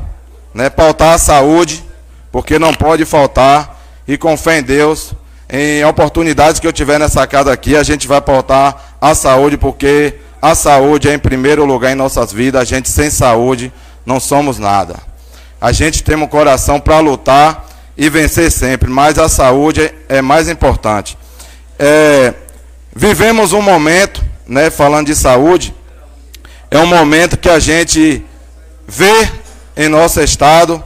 né, 0.54 0.70
pautar 0.70 1.14
a 1.14 1.18
saúde, 1.18 1.84
porque 2.32 2.60
não 2.60 2.74
pode 2.74 3.06
faltar, 3.06 3.82
e 4.08 4.18
com 4.18 4.36
fé 4.38 4.60
em 4.60 4.64
Deus, 4.64 5.14
em 5.56 5.86
oportunidades 5.86 6.60
que 6.60 6.66
eu 6.66 6.74
tiver 6.74 6.98
nessa 6.98 7.28
casa 7.28 7.54
aqui, 7.54 7.76
a 7.76 7.84
gente 7.84 8.08
vai 8.08 8.20
pautar 8.20 8.96
a 9.00 9.14
saúde, 9.14 9.56
porque 9.56 10.16
a 10.42 10.56
saúde 10.56 11.08
é 11.08 11.14
em 11.14 11.20
primeiro 11.20 11.64
lugar 11.64 11.92
em 11.92 11.96
nossas 11.96 12.34
vidas. 12.34 12.60
A 12.60 12.66
gente 12.66 12.90
sem 12.90 13.12
saúde 13.12 13.72
não 14.04 14.20
somos 14.20 14.58
nada. 14.58 14.96
A 15.62 15.72
gente 15.72 16.04
tem 16.04 16.16
um 16.16 16.26
coração 16.26 16.80
para 16.80 17.00
lutar 17.00 17.68
e 17.96 18.10
vencer 18.10 18.52
sempre, 18.52 18.90
mas 18.90 19.20
a 19.20 19.30
saúde 19.30 19.94
é 20.10 20.24
mais 20.24 20.50
importante. 20.50 21.16
É, 21.78 22.34
vivemos 22.96 23.54
um 23.54 23.62
momento, 23.62 24.26
né, 24.48 24.72
falando 24.72 25.06
de 25.06 25.16
saúde, 25.16 25.72
é 26.72 26.80
um 26.80 26.88
momento 26.88 27.38
que 27.38 27.50
a 27.50 27.60
gente 27.60 28.26
vê 28.88 29.30
em 29.78 29.88
nosso 29.88 30.20
estado 30.20 30.84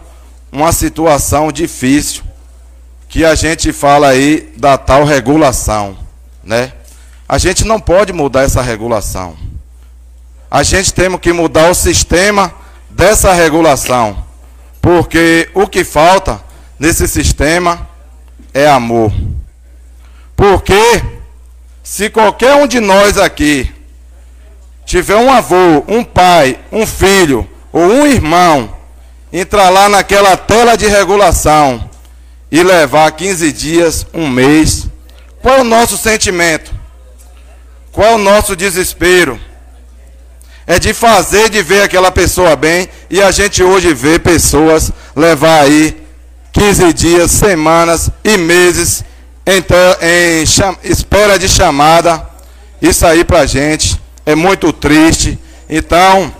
uma 0.51 0.73
situação 0.73 1.53
difícil 1.53 2.26
que 3.09 3.23
a 3.23 3.35
gente 3.35 3.71
fala 3.71 4.09
aí 4.09 4.53
da 4.57 4.77
tal 4.77 5.03
regulação, 5.03 5.97
né? 6.43 6.73
A 7.27 7.37
gente 7.37 7.65
não 7.65 7.79
pode 7.79 8.11
mudar 8.13 8.43
essa 8.43 8.61
regulação. 8.61 9.35
A 10.49 10.63
gente 10.63 10.93
tem 10.93 11.17
que 11.17 11.33
mudar 11.33 11.69
o 11.69 11.75
sistema 11.75 12.53
dessa 12.89 13.33
regulação, 13.33 14.25
porque 14.81 15.49
o 15.53 15.67
que 15.67 15.83
falta 15.83 16.41
nesse 16.79 17.07
sistema 17.07 17.87
é 18.53 18.67
amor. 18.67 19.11
Porque 20.35 21.03
se 21.83 22.09
qualquer 22.09 22.55
um 22.55 22.67
de 22.67 22.79
nós 22.79 23.17
aqui 23.17 23.73
tiver 24.85 25.15
um 25.15 25.31
avô, 25.31 25.83
um 25.87 26.03
pai, 26.03 26.59
um 26.71 26.85
filho 26.85 27.47
ou 27.73 27.81
um 27.81 28.05
irmão 28.07 28.73
entrar 29.31 29.69
lá 29.69 29.89
naquela 29.89 30.37
tela 30.37 30.77
de 30.77 30.87
regulação 30.87 31.89
e 32.51 32.63
levar 32.63 33.11
15 33.11 33.51
dias, 33.51 34.05
um 34.13 34.27
mês, 34.29 34.87
qual 35.41 35.57
é 35.57 35.61
o 35.61 35.65
nosso 35.65 35.97
sentimento? 35.97 36.73
Qual 37.91 38.07
é 38.07 38.15
o 38.15 38.17
nosso 38.17 38.55
desespero? 38.55 39.39
É 40.65 40.77
de 40.79 40.93
fazer, 40.93 41.49
de 41.49 41.61
ver 41.61 41.83
aquela 41.83 42.11
pessoa 42.11 42.55
bem, 42.55 42.89
e 43.09 43.21
a 43.21 43.31
gente 43.31 43.63
hoje 43.63 43.93
vê 43.93 44.19
pessoas 44.19 44.91
levar 45.15 45.61
aí 45.61 45.97
15 46.51 46.93
dias, 46.93 47.31
semanas 47.31 48.09
e 48.23 48.37
meses 48.37 49.03
em, 49.45 49.63
em 50.01 50.43
espera 50.83 51.39
de 51.39 51.47
chamada. 51.47 52.27
Isso 52.81 53.05
aí 53.05 53.23
pra 53.23 53.45
gente 53.45 53.99
é 54.25 54.35
muito 54.35 54.73
triste. 54.73 55.39
Então, 55.69 56.33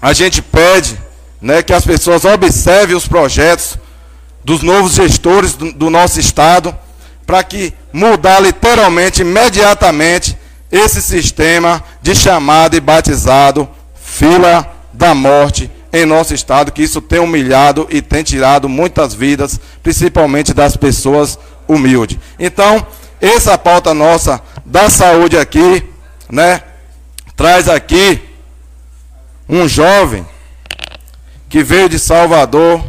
a 0.00 0.12
gente 0.12 0.42
pede 0.42 0.98
né, 1.40 1.62
que 1.62 1.72
as 1.72 1.84
pessoas 1.84 2.24
observem 2.24 2.94
os 2.94 3.08
projetos 3.08 3.78
dos 4.44 4.62
novos 4.62 4.94
gestores 4.94 5.54
do, 5.54 5.72
do 5.72 5.90
nosso 5.90 6.18
Estado, 6.18 6.76
para 7.26 7.42
que 7.42 7.72
mudar 7.92 8.40
literalmente, 8.40 9.22
imediatamente, 9.22 10.36
esse 10.70 11.02
sistema 11.02 11.82
de 12.00 12.14
chamado 12.14 12.76
e 12.76 12.80
batizado 12.80 13.68
fila 13.94 14.66
da 14.92 15.14
morte 15.14 15.70
em 15.92 16.06
nosso 16.06 16.34
Estado, 16.34 16.72
que 16.72 16.82
isso 16.82 17.00
tem 17.00 17.20
humilhado 17.20 17.86
e 17.90 18.00
tem 18.00 18.22
tirado 18.22 18.68
muitas 18.68 19.12
vidas, 19.12 19.60
principalmente 19.82 20.54
das 20.54 20.76
pessoas 20.76 21.38
humildes. 21.68 22.18
Então, 22.38 22.86
essa 23.20 23.56
pauta 23.58 23.92
nossa 23.92 24.40
da 24.64 24.88
saúde 24.88 25.36
aqui, 25.36 25.86
né, 26.30 26.62
traz 27.36 27.68
aqui 27.68 28.20
um 29.48 29.68
jovem 29.68 30.26
que 31.48 31.62
veio 31.62 31.88
de 31.88 31.98
Salvador 31.98 32.82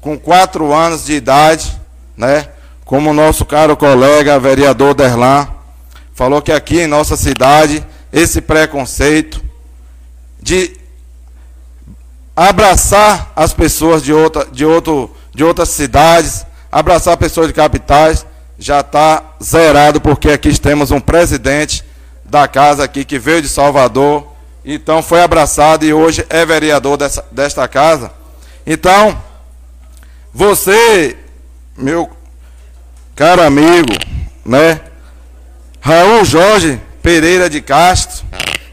com 0.00 0.18
quatro 0.18 0.72
anos 0.72 1.04
de 1.04 1.12
idade, 1.12 1.78
né? 2.16 2.48
Como 2.84 3.10
o 3.10 3.14
nosso 3.14 3.44
caro 3.44 3.76
colega, 3.76 4.38
vereador 4.38 4.94
Derlan, 4.94 5.46
falou 6.14 6.42
que 6.42 6.52
aqui 6.52 6.80
em 6.80 6.86
nossa 6.86 7.16
cidade, 7.16 7.84
esse 8.12 8.40
preconceito 8.40 9.42
de 10.42 10.76
abraçar 12.34 13.32
as 13.36 13.52
pessoas 13.52 14.02
de, 14.02 14.12
outra, 14.12 14.46
de, 14.50 14.64
outro, 14.64 15.14
de 15.34 15.44
outras 15.44 15.68
cidades, 15.68 16.44
abraçar 16.72 17.16
pessoas 17.16 17.48
de 17.48 17.52
capitais, 17.52 18.26
já 18.58 18.80
está 18.80 19.22
zerado, 19.42 20.00
porque 20.00 20.30
aqui 20.30 20.58
temos 20.58 20.90
um 20.90 21.00
presidente 21.00 21.84
da 22.24 22.46
casa 22.46 22.84
aqui 22.84 23.04
que 23.04 23.18
veio 23.18 23.42
de 23.42 23.48
Salvador, 23.48 24.26
então 24.64 25.02
foi 25.02 25.22
abraçado 25.22 25.84
e 25.84 25.92
hoje 25.92 26.24
é 26.28 26.44
vereador 26.44 26.96
dessa, 26.96 27.24
desta 27.30 27.66
casa. 27.66 28.12
Então, 28.66 29.20
você, 30.32 31.16
meu 31.76 32.10
caro 33.14 33.42
amigo, 33.42 33.92
né? 34.44 34.80
Raul 35.80 36.24
Jorge 36.24 36.80
Pereira 37.02 37.50
de 37.50 37.60
Castro. 37.60 38.24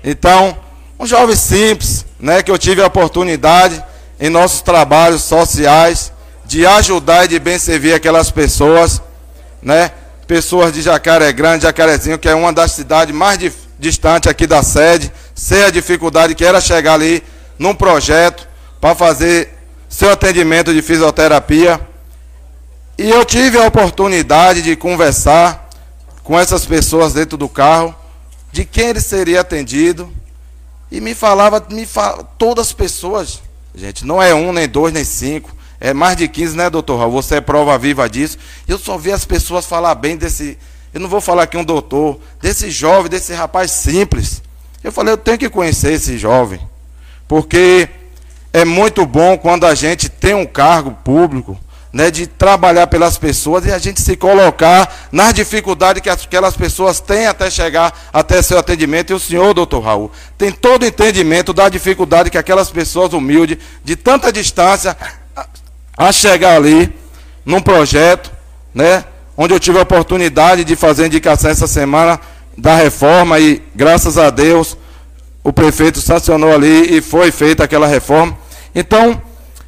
Então, 0.04 0.58
um 1.00 1.06
jovem 1.06 1.36
simples, 1.36 2.06
né, 2.20 2.42
que 2.42 2.52
eu 2.52 2.58
tive 2.58 2.82
a 2.82 2.88
oportunidade 2.88 3.84
em 4.20 4.30
nossos 4.30 4.62
trabalhos 4.62 5.24
sociais 5.24 6.12
de 6.46 6.66
ajudar 6.66 7.26
e 7.26 7.28
de 7.28 7.40
bem 7.40 7.60
servir 7.60 7.94
aquelas 7.94 8.32
pessoas, 8.32 9.02
né? 9.62 9.92
Pessoas 10.26 10.74
de 10.74 10.82
Jacaré 10.82 11.32
Grande, 11.32 11.64
Jacarezinho, 11.64 12.18
que 12.18 12.28
é 12.28 12.36
uma 12.36 12.52
das 12.52 12.72
cidades 12.72 13.16
mais 13.16 13.40
distantes 13.80 14.30
aqui 14.30 14.46
da 14.48 14.64
sede, 14.64 15.12
sei 15.36 15.64
a 15.66 15.70
dificuldade 15.70 16.36
que 16.36 16.44
era 16.44 16.60
chegar 16.60 16.94
ali 16.94 17.24
num 17.58 17.76
projeto 17.76 18.48
para 18.80 18.96
fazer 18.96 19.57
seu 19.98 20.12
atendimento 20.12 20.72
de 20.72 20.84
fisioterapia. 20.84 21.82
E 23.00 23.10
eu 23.10 23.26
tive 23.26 23.58
a 23.58 23.66
oportunidade 23.66 24.62
de 24.62 24.76
conversar 24.76 25.72
com 26.24 26.38
essas 26.40 26.68
pessoas 26.68 27.14
dentro 27.16 27.36
do 27.36 27.50
carro, 27.50 27.96
de 28.52 28.64
quem 28.64 28.90
ele 28.90 29.02
seria 29.02 29.42
atendido. 29.42 30.08
E 30.92 31.02
me 31.02 31.16
falava, 31.16 31.66
me 31.72 31.84
fala, 31.88 32.24
todas 32.38 32.68
as 32.68 32.74
pessoas, 32.74 33.42
gente, 33.74 34.06
não 34.06 34.22
é 34.22 34.36
um, 34.36 34.54
nem 34.54 34.70
dois, 34.70 34.94
nem 34.94 35.04
cinco, 35.04 35.50
é 35.80 35.96
mais 35.96 36.16
de 36.16 36.28
15, 36.28 36.56
né, 36.56 36.70
doutor 36.70 37.00
Raul? 37.00 37.14
Você 37.14 37.38
é 37.38 37.42
prova 37.42 37.76
viva 37.76 38.08
disso. 38.08 38.38
Eu 38.68 38.78
só 38.78 39.00
vi 39.00 39.12
as 39.12 39.26
pessoas 39.26 39.66
falar 39.66 39.96
bem 39.96 40.16
desse, 40.16 40.60
eu 40.94 41.00
não 41.00 41.10
vou 41.10 41.22
falar 41.22 41.42
aqui 41.42 41.58
um 41.58 41.64
doutor, 41.64 42.20
desse 42.40 42.70
jovem, 42.70 43.10
desse 43.10 43.34
rapaz 43.34 43.72
simples. 43.72 44.44
Eu 44.84 44.92
falei, 44.92 45.14
eu 45.14 45.18
tenho 45.18 45.40
que 45.40 45.50
conhecer 45.50 45.94
esse 45.94 46.20
jovem, 46.20 46.60
porque 47.28 47.90
é 48.58 48.66
muito 48.66 49.06
bom 49.06 49.38
quando 49.38 49.66
a 49.66 49.76
gente 49.76 50.10
tem 50.10 50.34
um 50.34 50.46
cargo 50.46 50.92
público, 51.04 51.58
né, 51.94 52.10
de 52.10 52.26
trabalhar 52.26 52.88
pelas 52.88 53.18
pessoas 53.18 53.66
e 53.66 53.72
a 53.72 53.78
gente 53.78 54.02
se 54.02 54.16
colocar 54.18 55.08
nas 55.12 55.34
dificuldades 55.34 56.02
que 56.02 56.10
aquelas 56.10 56.58
pessoas 56.58 57.00
têm 57.00 57.28
até 57.28 57.50
chegar 57.52 57.94
até 58.12 58.42
seu 58.42 58.58
atendimento. 58.58 59.12
E 59.12 59.14
o 59.14 59.20
senhor, 59.20 59.54
doutor 59.54 59.82
Raul, 59.82 60.12
tem 60.38 60.52
todo 60.52 60.84
o 60.84 60.86
entendimento 60.88 61.54
da 61.54 61.70
dificuldade 61.70 62.32
que 62.32 62.38
aquelas 62.38 62.72
pessoas 62.72 63.14
humildes, 63.14 63.58
de 63.84 63.96
tanta 63.96 64.32
distância, 64.34 64.98
a 65.96 66.12
chegar 66.12 66.56
ali 66.56 66.94
num 67.46 67.62
projeto, 67.62 68.32
né, 68.74 69.06
onde 69.36 69.54
eu 69.54 69.60
tive 69.60 69.78
a 69.78 69.84
oportunidade 69.84 70.64
de 70.64 70.76
fazer 70.76 71.06
indicação 71.06 71.52
essa 71.52 71.68
semana 71.68 72.20
da 72.58 72.76
reforma 72.76 73.40
e 73.40 73.62
graças 73.76 74.18
a 74.18 74.32
Deus 74.32 74.76
o 75.44 75.54
prefeito 75.54 76.02
sancionou 76.02 76.52
ali 76.52 76.98
e 76.98 77.02
foi 77.02 77.32
feita 77.32 77.64
aquela 77.64 77.88
reforma. 77.88 78.47
Então, 78.80 79.20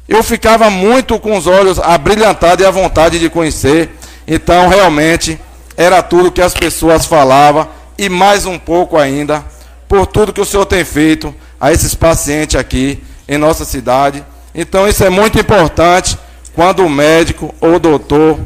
eu 0.08 0.22
ficava 0.22 0.70
muito 0.70 1.18
com 1.18 1.36
os 1.36 1.48
olhos 1.48 1.80
abrilhantados 1.80 2.64
e 2.64 2.68
a 2.68 2.70
vontade 2.70 3.18
de 3.18 3.28
conhecer. 3.28 3.90
Então, 4.24 4.68
realmente, 4.68 5.36
era 5.76 6.00
tudo 6.00 6.30
que 6.30 6.40
as 6.40 6.54
pessoas 6.54 7.06
falavam 7.06 7.68
e 7.98 8.08
mais 8.08 8.46
um 8.46 8.56
pouco 8.56 8.96
ainda, 8.96 9.44
por 9.88 10.06
tudo 10.06 10.32
que 10.32 10.40
o 10.40 10.44
Senhor 10.44 10.64
tem 10.64 10.84
feito 10.84 11.34
a 11.60 11.72
esses 11.72 11.92
pacientes 11.92 12.54
aqui 12.54 13.02
em 13.28 13.36
nossa 13.36 13.64
cidade. 13.64 14.24
Então, 14.54 14.86
isso 14.86 15.02
é 15.02 15.10
muito 15.10 15.40
importante 15.40 16.16
quando 16.54 16.86
o 16.86 16.88
médico 16.88 17.52
ou 17.60 17.80
doutor 17.80 18.38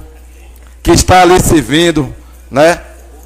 que 0.82 0.92
está 0.92 1.20
ali 1.20 1.38
servindo, 1.42 2.14
né, 2.50 2.80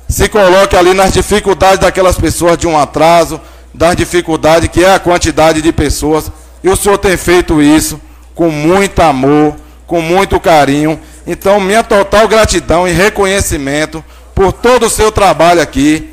se 0.08 0.28
coloca 0.28 0.76
ali 0.76 0.92
nas 0.92 1.12
dificuldades 1.12 1.78
daquelas 1.78 2.18
pessoas 2.18 2.58
de 2.58 2.66
um 2.66 2.76
atraso, 2.76 3.40
das 3.72 3.94
dificuldades 3.94 4.68
que 4.70 4.84
é 4.84 4.92
a 4.92 4.98
quantidade 4.98 5.62
de 5.62 5.72
pessoas. 5.72 6.32
E 6.62 6.68
o 6.68 6.76
Senhor 6.76 6.98
tem 6.98 7.16
feito 7.16 7.62
isso 7.62 8.00
com 8.34 8.50
muito 8.50 9.00
amor, 9.00 9.56
com 9.86 10.00
muito 10.00 10.38
carinho. 10.38 11.00
Então, 11.26 11.60
minha 11.60 11.82
total 11.82 12.28
gratidão 12.28 12.86
e 12.86 12.92
reconhecimento 12.92 14.04
por 14.34 14.52
todo 14.52 14.86
o 14.86 14.90
seu 14.90 15.10
trabalho 15.10 15.60
aqui, 15.60 16.10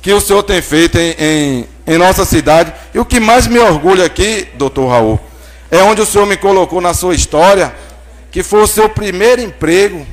que 0.00 0.12
o 0.12 0.20
Senhor 0.20 0.42
tem 0.42 0.62
feito 0.62 0.98
em, 0.98 1.14
em, 1.18 1.68
em 1.86 1.98
nossa 1.98 2.24
cidade. 2.24 2.72
E 2.94 2.98
o 2.98 3.04
que 3.04 3.18
mais 3.18 3.46
me 3.46 3.58
orgulha 3.58 4.04
aqui, 4.06 4.46
doutor 4.54 4.88
Raul, 4.88 5.20
é 5.70 5.82
onde 5.82 6.00
o 6.00 6.06
Senhor 6.06 6.26
me 6.26 6.36
colocou 6.36 6.80
na 6.80 6.94
sua 6.94 7.14
história, 7.14 7.74
que 8.30 8.42
foi 8.42 8.62
o 8.62 8.66
seu 8.66 8.88
primeiro 8.88 9.40
emprego 9.40 10.06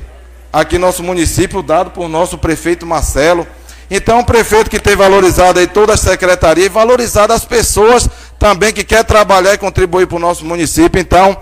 aqui 0.52 0.76
no 0.76 0.86
nosso 0.86 1.02
município, 1.02 1.62
dado 1.62 1.90
por 1.90 2.08
nosso 2.08 2.36
prefeito 2.36 2.84
Marcelo. 2.84 3.46
Então, 3.90 4.20
um 4.20 4.24
prefeito 4.24 4.70
que 4.70 4.80
tem 4.80 4.96
valorizado 4.96 5.60
aí 5.60 5.66
toda 5.66 5.94
a 5.94 5.96
secretaria 5.96 6.66
e 6.66 6.68
valorizado 6.68 7.32
as 7.32 7.44
pessoas 7.44 8.08
também 8.42 8.72
que 8.72 8.82
quer 8.82 9.04
trabalhar 9.04 9.54
e 9.54 9.58
contribuir 9.58 10.08
para 10.08 10.16
o 10.16 10.18
nosso 10.18 10.44
município. 10.44 11.00
Então, 11.00 11.36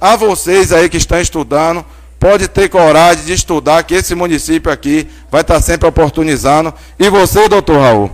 a 0.00 0.16
vocês 0.16 0.72
aí 0.72 0.88
que 0.88 0.96
estão 0.96 1.20
estudando, 1.20 1.84
pode 2.18 2.48
ter 2.48 2.70
coragem 2.70 3.26
de 3.26 3.34
estudar, 3.34 3.82
que 3.82 3.92
esse 3.92 4.14
município 4.14 4.72
aqui 4.72 5.06
vai 5.30 5.42
estar 5.42 5.60
sempre 5.60 5.86
oportunizando. 5.86 6.72
E 6.98 7.10
você, 7.10 7.46
doutor 7.46 7.78
Raul, 7.82 8.10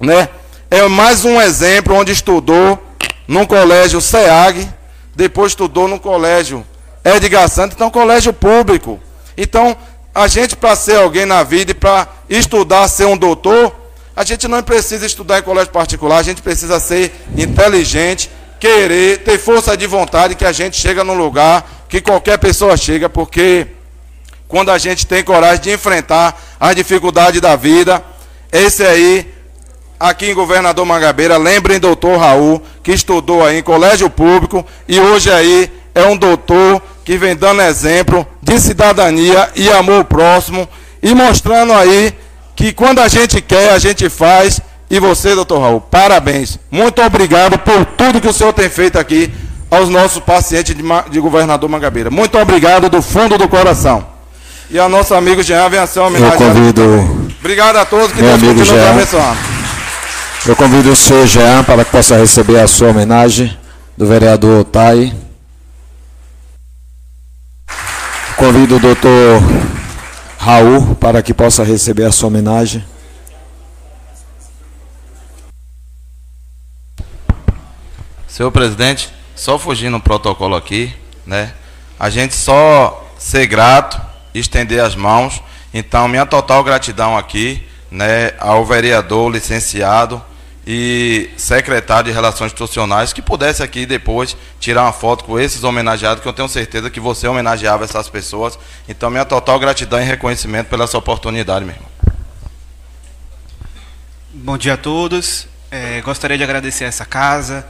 né? 0.00 0.28
É 0.68 0.82
mais 0.88 1.24
um 1.24 1.40
exemplo 1.40 1.94
onde 1.94 2.10
estudou 2.10 2.76
num 3.28 3.46
colégio 3.46 4.00
SEAG, 4.00 4.68
depois 5.14 5.52
estudou 5.52 5.86
no 5.86 6.00
colégio 6.00 6.66
Edgar 7.04 7.48
Santos, 7.48 7.76
então 7.76 7.88
colégio 7.88 8.32
público. 8.32 8.98
Então, 9.36 9.76
a 10.12 10.26
gente, 10.26 10.56
para 10.56 10.74
ser 10.74 10.96
alguém 10.96 11.24
na 11.24 11.44
vida 11.44 11.70
e 11.70 11.74
para 11.74 12.08
estudar, 12.28 12.88
ser 12.88 13.04
um 13.04 13.16
doutor, 13.16 13.72
a 14.16 14.24
gente 14.24 14.48
não 14.48 14.62
precisa 14.62 15.04
estudar 15.04 15.40
em 15.40 15.42
colégio 15.42 15.70
particular, 15.70 16.16
a 16.16 16.22
gente 16.22 16.40
precisa 16.40 16.80
ser 16.80 17.14
inteligente, 17.36 18.30
querer, 18.58 19.18
ter 19.18 19.38
força 19.38 19.76
de 19.76 19.86
vontade 19.86 20.34
que 20.34 20.44
a 20.46 20.52
gente 20.52 20.80
chega 20.80 21.04
num 21.04 21.12
lugar 21.12 21.84
que 21.86 22.00
qualquer 22.00 22.38
pessoa 22.38 22.78
chega, 22.78 23.10
porque 23.10 23.66
quando 24.48 24.70
a 24.70 24.78
gente 24.78 25.06
tem 25.06 25.22
coragem 25.22 25.62
de 25.62 25.72
enfrentar 25.72 26.40
as 26.58 26.74
dificuldades 26.74 27.42
da 27.42 27.56
vida, 27.56 28.02
esse 28.50 28.82
aí, 28.82 29.30
aqui 30.00 30.30
em 30.30 30.34
Governador 30.34 30.86
Mangabeira, 30.86 31.36
lembrem 31.36 31.78
doutor 31.78 32.18
Raul, 32.18 32.62
que 32.82 32.92
estudou 32.92 33.44
aí 33.44 33.58
em 33.58 33.62
colégio 33.62 34.08
público 34.08 34.64
e 34.88 34.98
hoje 34.98 35.30
aí 35.30 35.70
é 35.94 36.06
um 36.06 36.16
doutor 36.16 36.80
que 37.04 37.18
vem 37.18 37.36
dando 37.36 37.60
exemplo 37.60 38.26
de 38.42 38.58
cidadania 38.58 39.50
e 39.54 39.70
amor 39.70 40.04
próximo 40.04 40.66
e 41.02 41.14
mostrando 41.14 41.74
aí 41.74 42.14
que 42.56 42.72
quando 42.72 43.00
a 43.00 43.06
gente 43.06 43.40
quer, 43.42 43.70
a 43.70 43.78
gente 43.78 44.08
faz. 44.08 44.60
E 44.88 44.98
você, 44.98 45.34
doutor 45.34 45.60
Raul, 45.60 45.80
parabéns. 45.80 46.58
Muito 46.70 47.02
obrigado 47.02 47.58
por 47.58 47.84
tudo 47.84 48.20
que 48.20 48.28
o 48.28 48.32
senhor 48.32 48.52
tem 48.52 48.70
feito 48.70 48.98
aqui 48.98 49.30
aos 49.70 49.88
nossos 49.88 50.20
pacientes 50.20 50.74
de, 50.74 50.82
de 51.10 51.20
governador 51.20 51.68
Mangabeira. 51.68 52.10
Muito 52.10 52.38
obrigado 52.38 52.88
do 52.88 53.02
fundo 53.02 53.36
do 53.36 53.48
coração. 53.48 54.06
E 54.70 54.78
ao 54.78 54.88
nosso 54.88 55.14
amigo 55.14 55.42
Jean 55.42 55.68
vem 55.68 55.78
a 55.78 55.86
ser 55.86 56.00
Eu 56.00 56.32
convido. 56.32 57.28
Obrigado 57.40 57.76
a 57.76 57.84
todos, 57.84 58.12
que 58.12 58.22
Deus 58.22 58.34
amigo 58.34 58.58
continue 58.58 58.80
Jean. 58.80 58.90
abençoando. 58.90 59.38
Eu 60.46 60.56
convido 60.56 60.90
o 60.90 60.96
senhor 60.96 61.26
Jean 61.26 61.64
para 61.64 61.84
que 61.84 61.90
possa 61.90 62.16
receber 62.16 62.60
a 62.60 62.66
sua 62.66 62.88
homenagem 62.88 63.56
do 63.96 64.06
vereador 64.06 64.64
Tai. 64.64 65.12
Convido 68.36 68.76
o 68.76 68.78
doutor 68.78 69.42
Raul 70.46 70.94
para 70.94 71.24
que 71.24 71.34
possa 71.34 71.64
receber 71.64 72.04
a 72.04 72.12
sua 72.12 72.28
homenagem. 72.28 72.84
Senhor 78.28 78.52
presidente, 78.52 79.12
só 79.34 79.58
fugindo 79.58 79.96
o 79.96 80.00
protocolo 80.00 80.54
aqui, 80.54 80.94
né? 81.26 81.52
A 81.98 82.08
gente 82.10 82.36
só 82.36 83.10
ser 83.18 83.48
grato, 83.48 84.00
estender 84.32 84.78
as 84.78 84.94
mãos. 84.94 85.42
Então, 85.74 86.06
minha 86.06 86.24
total 86.24 86.62
gratidão 86.62 87.18
aqui, 87.18 87.66
né, 87.90 88.30
ao 88.38 88.64
vereador 88.64 89.32
licenciado 89.32 90.22
e 90.66 91.30
secretário 91.36 92.10
de 92.10 92.12
Relações 92.12 92.48
Institucionais 92.48 93.12
que 93.12 93.22
pudesse 93.22 93.62
aqui 93.62 93.86
depois 93.86 94.36
tirar 94.58 94.82
uma 94.82 94.92
foto 94.92 95.24
com 95.24 95.38
esses 95.38 95.62
homenageados, 95.62 96.20
que 96.20 96.28
eu 96.28 96.32
tenho 96.32 96.48
certeza 96.48 96.90
que 96.90 96.98
você 96.98 97.28
homenageava 97.28 97.84
essas 97.84 98.08
pessoas. 98.08 98.58
Então, 98.88 99.08
minha 99.08 99.24
total 99.24 99.60
gratidão 99.60 100.00
e 100.00 100.04
reconhecimento 100.04 100.68
pela 100.68 100.84
essa 100.84 100.98
oportunidade, 100.98 101.64
meu 101.64 101.74
irmão. 101.74 101.88
Bom 104.34 104.58
dia 104.58 104.74
a 104.74 104.76
todos. 104.76 105.46
É, 105.70 106.00
gostaria 106.00 106.36
de 106.36 106.42
agradecer 106.42 106.84
a 106.84 106.88
essa 106.88 107.04
casa, 107.04 107.64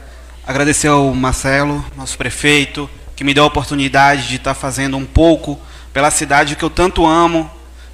agradecer 0.45 0.87
ao 0.87 1.13
Marcelo, 1.13 1.85
nosso 1.95 2.17
prefeito, 2.17 2.89
que 3.15 3.23
me 3.23 3.33
deu 3.33 3.43
a 3.43 3.47
oportunidade 3.47 4.27
de 4.27 4.35
estar 4.37 4.53
fazendo 4.53 4.97
um 4.97 5.05
pouco 5.05 5.59
pela 5.93 6.09
cidade 6.09 6.55
que 6.55 6.63
eu 6.63 6.69
tanto 6.69 7.05
amo, 7.05 7.49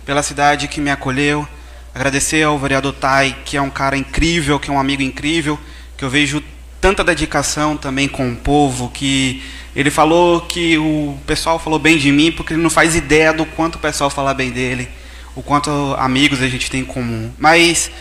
pela 0.05 0.23
cidade 0.23 0.67
que 0.67 0.80
me 0.80 0.91
acolheu. 0.91 1.47
Agradecer 1.95 2.41
ao 2.41 2.57
vereador 2.57 2.93
Tai, 2.93 3.35
que 3.45 3.55
é 3.55 3.61
um 3.61 3.69
cara 3.69 3.95
incrível, 3.95 4.59
que 4.59 4.69
é 4.69 4.73
um 4.73 4.79
amigo 4.79 5.03
incrível, 5.03 5.59
que 5.95 6.03
eu 6.03 6.09
vejo 6.09 6.43
tanta 6.81 7.03
dedicação 7.03 7.77
também 7.77 8.07
com 8.07 8.31
o 8.31 8.35
povo, 8.35 8.89
que 8.89 9.43
ele 9.75 9.91
falou 9.91 10.41
que 10.41 10.77
o 10.77 11.17
pessoal 11.27 11.59
falou 11.59 11.77
bem 11.77 11.97
de 11.97 12.11
mim, 12.11 12.31
porque 12.31 12.53
ele 12.53 12.61
não 12.63 12.69
faz 12.69 12.95
ideia 12.95 13.31
do 13.31 13.45
quanto 13.45 13.75
o 13.75 13.79
pessoal 13.79 14.09
fala 14.09 14.33
bem 14.33 14.49
dele, 14.49 14.89
o 15.35 15.43
quanto 15.43 15.69
amigos 15.99 16.41
a 16.41 16.47
gente 16.47 16.69
tem 16.69 16.81
em 16.81 16.85
comum. 16.85 17.31
Mas 17.37 17.91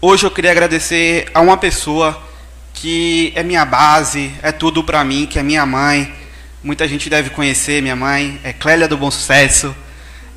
hoje 0.00 0.24
eu 0.24 0.30
queria 0.30 0.50
agradecer 0.50 1.30
a 1.32 1.40
uma 1.40 1.56
pessoa 1.56 2.22
que 2.74 3.32
é 3.34 3.42
minha 3.42 3.64
base, 3.64 4.30
é 4.42 4.52
tudo 4.52 4.84
para 4.84 5.02
mim, 5.02 5.26
que 5.26 5.38
é 5.38 5.42
minha 5.42 5.64
mãe. 5.64 6.12
Muita 6.62 6.86
gente 6.86 7.08
deve 7.08 7.30
conhecer 7.30 7.80
minha 7.80 7.96
mãe, 7.96 8.38
é 8.44 8.52
Clélia 8.52 8.86
do 8.86 8.96
Bom 8.96 9.10
Sucesso. 9.10 9.74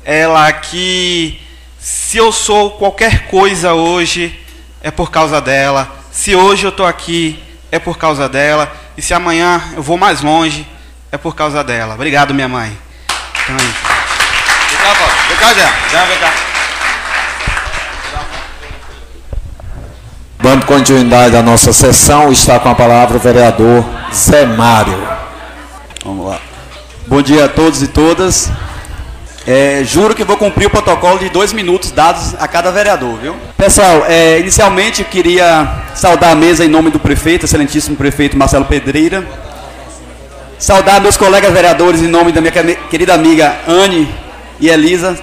Ela 0.04 0.50
que 0.52 1.38
se 1.82 2.16
eu 2.16 2.30
sou 2.30 2.70
qualquer 2.70 3.26
coisa 3.26 3.74
hoje 3.74 4.38
é 4.80 4.90
por 4.92 5.10
causa 5.10 5.40
dela. 5.40 5.90
Se 6.12 6.32
hoje 6.32 6.64
eu 6.64 6.70
estou 6.70 6.86
aqui 6.86 7.42
é 7.72 7.78
por 7.80 7.98
causa 7.98 8.28
dela. 8.28 8.72
E 8.96 9.02
se 9.02 9.12
amanhã 9.12 9.60
eu 9.74 9.82
vou 9.82 9.98
mais 9.98 10.20
longe 10.20 10.64
é 11.10 11.18
por 11.18 11.34
causa 11.34 11.64
dela. 11.64 11.94
Obrigado, 11.94 12.32
minha 12.32 12.46
mãe. 12.46 12.78
Então. 13.42 13.56
Vem 13.56 14.78
cá, 14.78 14.94
Paulo. 14.94 15.12
Vem 15.28 15.36
cá. 15.38 15.54
Jean, 15.90 16.04
vem 16.06 16.18
cá. 16.18 16.32
Dando 20.38 20.66
continuidade 20.66 21.36
à 21.36 21.42
nossa 21.42 21.72
sessão, 21.72 22.30
está 22.30 22.60
com 22.60 22.68
a 22.68 22.74
palavra 22.76 23.16
o 23.16 23.20
vereador 23.20 23.84
Zé 24.14 24.46
Mário. 24.46 25.02
Vamos 26.04 26.28
lá. 26.28 26.40
Bom 27.08 27.20
dia 27.20 27.46
a 27.46 27.48
todos 27.48 27.82
e 27.82 27.88
todas. 27.88 28.50
É, 29.44 29.82
juro 29.82 30.14
que 30.14 30.22
vou 30.22 30.36
cumprir 30.36 30.66
o 30.66 30.70
protocolo 30.70 31.18
de 31.18 31.28
dois 31.28 31.52
minutos 31.52 31.90
dados 31.90 32.32
a 32.38 32.46
cada 32.46 32.70
vereador, 32.70 33.18
viu? 33.18 33.34
Pessoal, 33.56 34.04
é, 34.06 34.38
inicialmente 34.38 35.02
queria 35.02 35.68
saudar 35.96 36.30
a 36.30 36.34
mesa 36.36 36.64
em 36.64 36.68
nome 36.68 36.90
do 36.90 37.00
prefeito, 37.00 37.44
excelentíssimo 37.44 37.96
prefeito 37.96 38.36
Marcelo 38.36 38.64
Pedreira. 38.64 39.26
Saudar 40.60 41.00
meus 41.00 41.16
colegas 41.16 41.52
vereadores 41.52 42.00
em 42.00 42.06
nome 42.06 42.30
da 42.30 42.40
minha 42.40 42.52
querida 42.52 43.14
amiga 43.14 43.56
Anne 43.66 44.08
e 44.60 44.68
Elisa, 44.68 45.18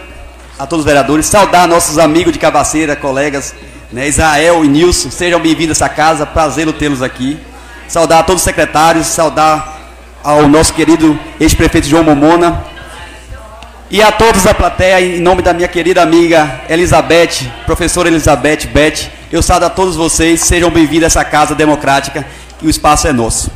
a 0.57 0.67
todos 0.67 0.83
os 0.83 0.85
vereadores. 0.85 1.25
Saudar 1.25 1.65
nossos 1.65 1.97
amigos 1.97 2.33
de 2.33 2.39
Cabaceira, 2.39 2.97
colegas 2.97 3.55
né, 3.89 4.05
Israel 4.09 4.65
e 4.65 4.67
Nilson, 4.67 5.09
sejam 5.09 5.39
bem-vindos 5.39 5.81
a 5.81 5.85
essa 5.85 5.95
casa, 5.95 6.25
prazer 6.25 6.69
tê-los 6.73 7.01
aqui. 7.01 7.39
Saudar 7.87 8.19
a 8.19 8.23
todos 8.23 8.41
os 8.41 8.45
secretários, 8.45 9.07
saudar 9.07 9.79
ao 10.21 10.45
nosso 10.45 10.73
querido 10.73 11.17
ex-prefeito 11.39 11.87
João 11.87 12.03
Momona 12.03 12.67
e 13.91 14.03
a 14.03 14.11
todos 14.11 14.43
da 14.43 14.53
plateia, 14.53 15.01
em 15.01 15.19
nome 15.19 15.41
da 15.41 15.51
minha 15.51 15.67
querida 15.67 16.03
amiga 16.03 16.61
Elizabeth, 16.69 17.51
professora 17.65 18.07
Elizabeth 18.07 18.67
Beth, 18.71 19.09
eu 19.31 19.41
saudo 19.41 19.65
a 19.65 19.69
todos 19.69 19.95
vocês, 19.95 20.41
sejam 20.41 20.69
bem-vindos 20.69 21.05
a 21.05 21.07
essa 21.07 21.25
casa 21.25 21.55
democrática 21.55 22.23
e 22.61 22.67
o 22.67 22.69
espaço 22.69 23.07
é 23.07 23.11
nosso. 23.11 23.49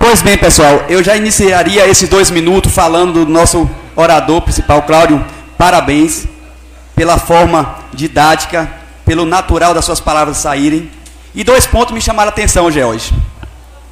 Pois 0.00 0.20
bem, 0.20 0.36
pessoal, 0.36 0.84
eu 0.88 1.00
já 1.00 1.16
iniciaria 1.16 1.86
esses 1.86 2.08
dois 2.08 2.28
minutos 2.28 2.72
falando 2.72 3.24
do 3.24 3.30
nosso 3.30 3.70
orador 3.94 4.42
principal, 4.42 4.82
Cláudio, 4.82 5.24
parabéns 5.56 6.26
pela 6.96 7.16
forma 7.16 7.76
didática 7.94 8.68
pelo 9.04 9.24
natural 9.24 9.72
das 9.72 9.84
suas 9.84 10.00
palavras 10.00 10.38
saírem. 10.38 10.90
E 11.32 11.44
dois 11.44 11.66
pontos 11.66 11.94
me 11.94 12.00
chamaram 12.00 12.30
a 12.30 12.32
atenção, 12.32 12.68
George. 12.68 13.12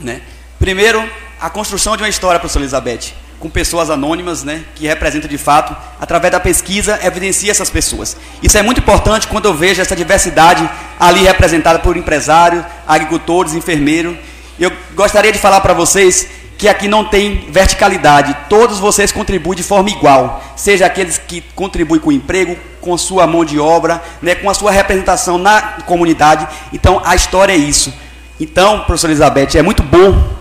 Né? 0.01 0.21
Primeiro, 0.59 1.09
a 1.41 1.49
construção 1.49 1.97
de 1.97 2.03
uma 2.03 2.09
história, 2.09 2.41
professor 2.41 2.59
Elizabeth, 2.59 3.13
com 3.39 3.51
pessoas 3.51 3.91
anônimas, 3.91 4.43
né, 4.43 4.63
que 4.75 4.87
representam 4.87 5.29
de 5.29 5.37
fato, 5.37 5.77
através 6.01 6.33
da 6.33 6.41
pesquisa, 6.41 6.99
evidencia 7.03 7.51
essas 7.51 7.69
pessoas. 7.69 8.17
Isso 8.43 8.57
é 8.57 8.63
muito 8.63 8.81
importante 8.81 9.27
quando 9.27 9.47
eu 9.47 9.55
vejo 9.55 9.83
essa 9.83 9.95
diversidade 9.95 10.69
ali 10.99 11.25
representada 11.25 11.79
por 11.79 11.97
empresários, 11.97 12.65
agricultores, 12.87 13.55
enfermeiros. 13.55 14.17
Eu 14.59 14.73
gostaria 14.95 15.33
de 15.33 15.39
falar 15.39 15.61
para 15.61 15.75
vocês 15.75 16.27
que 16.57 16.69
aqui 16.69 16.89
não 16.89 17.05
tem 17.05 17.47
verticalidade. 17.51 18.37
Todos 18.49 18.79
vocês 18.79 19.13
contribuem 19.13 19.57
de 19.57 19.63
forma 19.63 19.91
igual, 19.91 20.43
seja 20.57 20.87
aqueles 20.87 21.19
que 21.19 21.43
contribuem 21.55 22.01
com 22.01 22.11
o 22.11 22.13
emprego, 22.13 22.57
com 22.81 22.97
sua 22.97 23.27
mão 23.27 23.45
de 23.45 23.59
obra, 23.59 24.03
né, 24.23 24.35
com 24.35 24.49
a 24.49 24.55
sua 24.55 24.71
representação 24.71 25.37
na 25.37 25.61
comunidade. 25.85 26.47
Então, 26.73 27.03
a 27.05 27.15
história 27.15 27.53
é 27.53 27.57
isso. 27.57 27.93
Então, 28.39 28.81
professora 28.81 29.13
Elizabeth, 29.13 29.59
é 29.59 29.63
muito 29.63 29.83
bom 29.83 30.35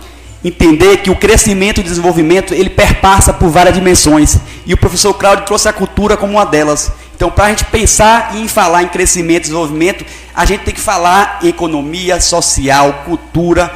entender 0.44 0.98
que 0.98 1.10
o 1.10 1.15
crescimento 1.15 1.80
e 1.80 1.84
desenvolvimento 1.84 2.53
ele 2.53 2.70
perpassa 2.70 3.34
por 3.34 3.49
várias 3.49 3.76
dimensões. 3.76 4.38
E 4.65 4.74
o 4.74 4.78
professor 4.78 5.14
Cláudio 5.14 5.45
trouxe 5.45 5.70
a 5.70 5.74
cultura 5.74 6.18
como 6.18 6.34
uma 6.34 6.45
delas. 6.45 6.91
Então, 7.15 7.30
para 7.30 7.45
a 7.45 7.49
gente 7.49 7.65
pensar 7.65 8.36
em 8.36 8.48
falar 8.48 8.84
em 8.84 8.88
crescimento 8.88 9.38
e 9.38 9.41
desenvolvimento, 9.44 10.06
a 10.36 10.45
gente 10.45 10.61
tem 10.61 10.74
que 10.74 10.82
falar 10.82 11.40
em 11.41 11.48
economia, 11.48 12.20
social, 12.20 13.03
cultura 13.06 13.72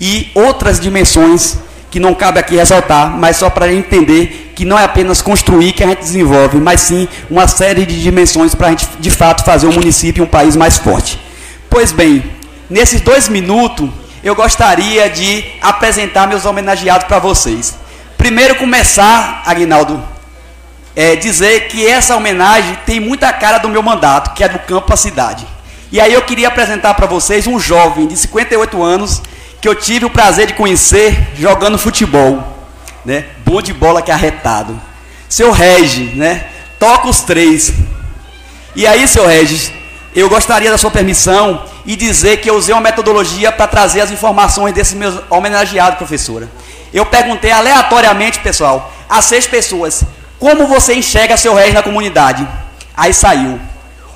e 0.00 0.30
outras 0.34 0.78
dimensões 0.80 1.58
que 1.90 2.00
não 2.00 2.14
cabe 2.14 2.38
aqui 2.38 2.56
ressaltar, 2.56 3.16
mas 3.16 3.36
só 3.36 3.48
para 3.48 3.72
entender 3.72 4.52
que 4.54 4.64
não 4.64 4.78
é 4.78 4.84
apenas 4.84 5.22
construir 5.22 5.72
que 5.72 5.84
a 5.84 5.86
gente 5.86 6.00
desenvolve, 6.00 6.58
mas 6.58 6.80
sim 6.80 7.08
uma 7.30 7.46
série 7.46 7.86
de 7.86 8.02
dimensões 8.02 8.54
para 8.54 8.68
a 8.68 8.70
gente, 8.70 8.86
de 8.98 9.10
fato, 9.10 9.44
fazer 9.44 9.66
um 9.66 9.72
município 9.72 10.22
e 10.22 10.24
um 10.24 10.28
país 10.28 10.56
mais 10.56 10.78
forte. 10.78 11.18
Pois 11.68 11.92
bem, 11.92 12.22
nesses 12.68 13.00
dois 13.00 13.28
minutos, 13.28 13.88
eu 14.26 14.34
gostaria 14.34 15.08
de 15.08 15.44
apresentar 15.62 16.26
meus 16.26 16.44
homenageados 16.44 17.06
para 17.06 17.20
vocês. 17.20 17.76
Primeiro, 18.18 18.56
começar, 18.56 19.44
Aguinaldo, 19.46 20.02
é 20.96 21.14
dizer 21.14 21.68
que 21.68 21.86
essa 21.86 22.16
homenagem 22.16 22.76
tem 22.84 22.98
muita 22.98 23.32
cara 23.32 23.58
do 23.58 23.68
meu 23.68 23.84
mandato, 23.84 24.34
que 24.34 24.42
é 24.42 24.48
do 24.48 24.58
campo 24.58 24.92
à 24.92 24.96
cidade. 24.96 25.46
E 25.92 26.00
aí 26.00 26.12
eu 26.12 26.22
queria 26.22 26.48
apresentar 26.48 26.94
para 26.94 27.06
vocês 27.06 27.46
um 27.46 27.60
jovem 27.60 28.08
de 28.08 28.16
58 28.16 28.82
anos 28.82 29.22
que 29.60 29.68
eu 29.68 29.76
tive 29.76 30.06
o 30.06 30.10
prazer 30.10 30.48
de 30.48 30.54
conhecer 30.54 31.16
jogando 31.36 31.78
futebol, 31.78 32.42
né? 33.04 33.26
Bom 33.44 33.62
de 33.62 33.72
bola 33.72 34.02
que 34.02 34.10
é 34.10 34.14
arretado. 34.14 34.76
Seu 35.28 35.52
Regis, 35.52 36.16
né? 36.16 36.46
Toca 36.80 37.06
os 37.06 37.20
três. 37.20 37.72
E 38.74 38.88
aí, 38.88 39.06
seu 39.06 39.24
Regis, 39.24 39.70
eu 40.16 40.28
gostaria 40.28 40.72
da 40.72 40.76
sua 40.76 40.90
permissão 40.90 41.75
e 41.86 41.94
dizer 41.94 42.38
que 42.38 42.50
eu 42.50 42.56
usei 42.56 42.74
uma 42.74 42.80
metodologia 42.80 43.52
para 43.52 43.66
trazer 43.68 44.00
as 44.00 44.10
informações 44.10 44.74
desses 44.74 44.94
meus 44.94 45.14
homenageados, 45.30 45.96
professora. 45.96 46.50
Eu 46.92 47.06
perguntei 47.06 47.52
aleatoriamente, 47.52 48.40
pessoal, 48.40 48.92
a 49.08 49.22
seis 49.22 49.46
pessoas, 49.46 50.04
como 50.38 50.66
você 50.66 50.94
enxerga 50.94 51.36
seu 51.36 51.54
Regis 51.54 51.74
na 51.74 51.82
comunidade? 51.82 52.46
Aí 52.96 53.14
saiu, 53.14 53.60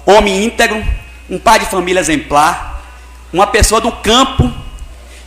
homem 0.04 0.44
íntegro, 0.44 0.84
um 1.28 1.38
pai 1.38 1.60
de 1.60 1.66
família 1.66 2.00
exemplar, 2.00 2.82
uma 3.32 3.46
pessoa 3.46 3.80
do 3.80 3.92
campo 3.92 4.52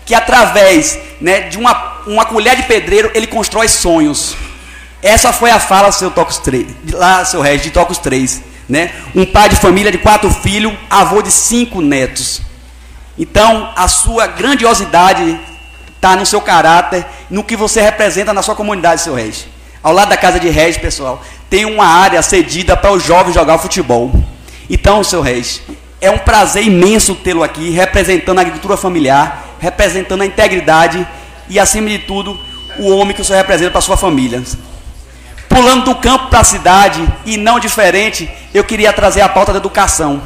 que 0.05 0.13
através 0.13 0.99
né, 1.21 1.41
de 1.41 1.57
uma, 1.57 2.01
uma 2.05 2.25
colher 2.25 2.57
de 2.57 2.63
pedreiro 2.63 3.09
ele 3.13 3.25
constrói 3.25 3.69
sonhos. 3.69 4.35
Essa 5.01 5.31
foi 5.31 5.49
a 5.49 5.59
fala 5.59 5.91
seu 5.91 6.11
Tocos 6.11 6.37
3, 6.39 6.67
lá, 6.91 7.23
seu 7.23 7.41
Regis, 7.41 7.63
de 7.63 7.71
Tocos 7.71 7.97
3. 7.99 8.52
Né? 8.73 8.91
Um 9.13 9.23
pai 9.23 9.49
de 9.49 9.55
família 9.55 9.91
de 9.91 9.99
quatro 9.99 10.31
filhos, 10.31 10.73
avô 10.89 11.21
de 11.21 11.31
cinco 11.31 11.79
netos. 11.79 12.41
Então, 13.19 13.71
a 13.75 13.87
sua 13.87 14.25
grandiosidade 14.25 15.39
está 15.95 16.15
no 16.15 16.25
seu 16.25 16.41
caráter, 16.41 17.05
no 17.29 17.43
que 17.43 17.55
você 17.55 17.83
representa 17.83 18.33
na 18.33 18.41
sua 18.41 18.55
comunidade, 18.55 19.01
seu 19.01 19.13
Regis. 19.13 19.45
Ao 19.83 19.93
lado 19.93 20.09
da 20.09 20.17
casa 20.17 20.39
de 20.39 20.49
Regis, 20.49 20.81
pessoal, 20.81 21.21
tem 21.51 21.65
uma 21.65 21.85
área 21.85 22.19
cedida 22.23 22.75
para 22.75 22.91
os 22.91 23.03
jovens 23.03 23.35
jogar 23.35 23.59
futebol. 23.59 24.11
Então, 24.67 25.03
seu 25.03 25.21
Regis, 25.21 25.61
é 26.01 26.09
um 26.09 26.17
prazer 26.17 26.63
imenso 26.63 27.13
tê-lo 27.13 27.43
aqui, 27.43 27.69
representando 27.69 28.39
a 28.39 28.41
agricultura 28.41 28.75
familiar, 28.75 29.49
representando 29.59 30.23
a 30.23 30.25
integridade 30.25 31.07
e, 31.47 31.59
acima 31.59 31.89
de 31.89 31.99
tudo, 31.99 32.39
o 32.79 32.89
homem 32.89 33.15
que 33.15 33.21
o 33.21 33.23
senhor 33.23 33.37
representa 33.37 33.69
para 33.69 33.77
a 33.77 33.83
sua 33.83 33.97
família. 33.97 34.41
Pulando 35.53 35.85
do 35.85 35.95
campo 35.95 36.29
para 36.29 36.39
a 36.39 36.43
cidade, 36.43 37.07
e 37.25 37.37
não 37.37 37.59
diferente, 37.59 38.27
eu 38.53 38.63
queria 38.63 38.91
trazer 38.91 39.21
a 39.21 39.29
pauta 39.29 39.51
da 39.51 39.59
educação. 39.59 40.19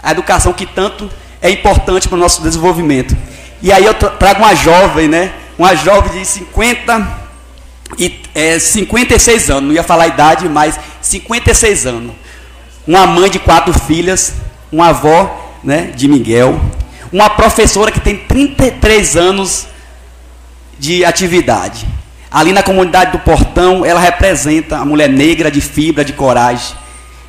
A 0.00 0.12
educação 0.12 0.52
que 0.52 0.64
tanto 0.64 1.10
é 1.42 1.50
importante 1.50 2.06
para 2.06 2.14
o 2.14 2.20
nosso 2.20 2.42
desenvolvimento. 2.42 3.16
E 3.60 3.72
aí 3.72 3.84
eu 3.84 3.92
trago 3.92 4.40
uma 4.40 4.54
jovem, 4.54 5.08
né? 5.08 5.32
Uma 5.58 5.74
jovem 5.74 6.20
de 6.20 6.24
50 6.24 7.26
e 7.98 8.22
é, 8.34 8.58
56 8.60 9.50
anos, 9.50 9.64
não 9.64 9.72
ia 9.72 9.82
falar 9.82 10.04
a 10.04 10.08
idade, 10.08 10.48
mas 10.48 10.78
56 11.00 11.86
anos. 11.86 12.14
Uma 12.86 13.04
mãe 13.04 13.28
de 13.28 13.40
quatro 13.40 13.76
filhas, 13.80 14.34
uma 14.70 14.90
avó 14.90 15.56
né, 15.64 15.92
de 15.94 16.06
Miguel, 16.06 16.60
uma 17.12 17.28
professora 17.28 17.90
que 17.90 17.98
tem 17.98 18.16
33 18.16 19.16
anos 19.16 19.66
de 20.78 21.04
atividade. 21.04 21.84
Ali 22.30 22.52
na 22.52 22.62
comunidade 22.62 23.12
do 23.12 23.18
Portão, 23.18 23.84
ela 23.84 24.00
representa 24.00 24.76
a 24.76 24.84
mulher 24.84 25.08
negra 25.08 25.50
de 25.50 25.60
fibra, 25.60 26.04
de 26.04 26.12
coragem. 26.12 26.76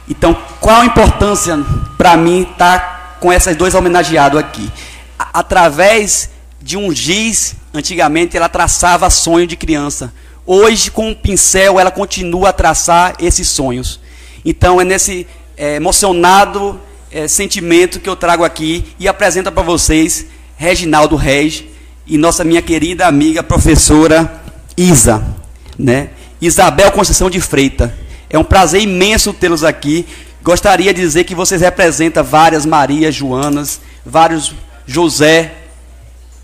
Então, 0.09 0.35
qual 0.59 0.81
a 0.81 0.85
importância 0.85 1.57
para 1.97 2.17
mim 2.17 2.41
estar 2.41 2.80
tá 2.80 3.17
com 3.19 3.31
essas 3.31 3.55
dois 3.55 3.73
homenageados 3.73 4.39
aqui? 4.39 4.69
Através 5.17 6.30
de 6.61 6.76
um 6.76 6.93
giz, 6.93 7.55
antigamente 7.73 8.35
ela 8.35 8.49
traçava 8.49 9.09
sonho 9.09 9.47
de 9.47 9.55
criança. 9.55 10.13
Hoje, 10.45 10.91
com 10.91 11.09
um 11.09 11.15
pincel, 11.15 11.80
ela 11.80 11.91
continua 11.91 12.49
a 12.49 12.53
traçar 12.53 13.15
esses 13.19 13.47
sonhos. 13.47 14.01
Então, 14.43 14.81
é 14.81 14.84
nesse 14.84 15.26
é, 15.55 15.76
emocionado 15.76 16.80
é, 17.11 17.27
sentimento 17.27 17.99
que 17.99 18.09
eu 18.09 18.15
trago 18.15 18.43
aqui 18.43 18.84
e 18.99 19.07
apresento 19.07 19.51
para 19.51 19.63
vocês 19.63 20.26
Reginaldo 20.57 21.15
Reg 21.15 21.69
e 22.05 22.17
nossa 22.17 22.43
minha 22.43 22.61
querida 22.61 23.07
amiga 23.07 23.41
professora 23.41 24.48
Isa, 24.80 25.22
né? 25.77 26.11
Isabel 26.41 26.89
Conceição 26.91 27.30
de 27.30 27.41
Freita. 27.41 27.93
É 28.30 28.39
um 28.39 28.45
prazer 28.45 28.81
imenso 28.81 29.34
tê-los 29.34 29.65
aqui. 29.65 30.06
Gostaria 30.41 30.93
de 30.93 31.01
dizer 31.01 31.26
que 31.26 31.35
vocês 31.35 31.60
representam 31.60 32.23
várias 32.23 32.65
Marias, 32.65 33.14
Joanas, 33.14 33.81
vários 34.06 34.53
José, 34.88 35.53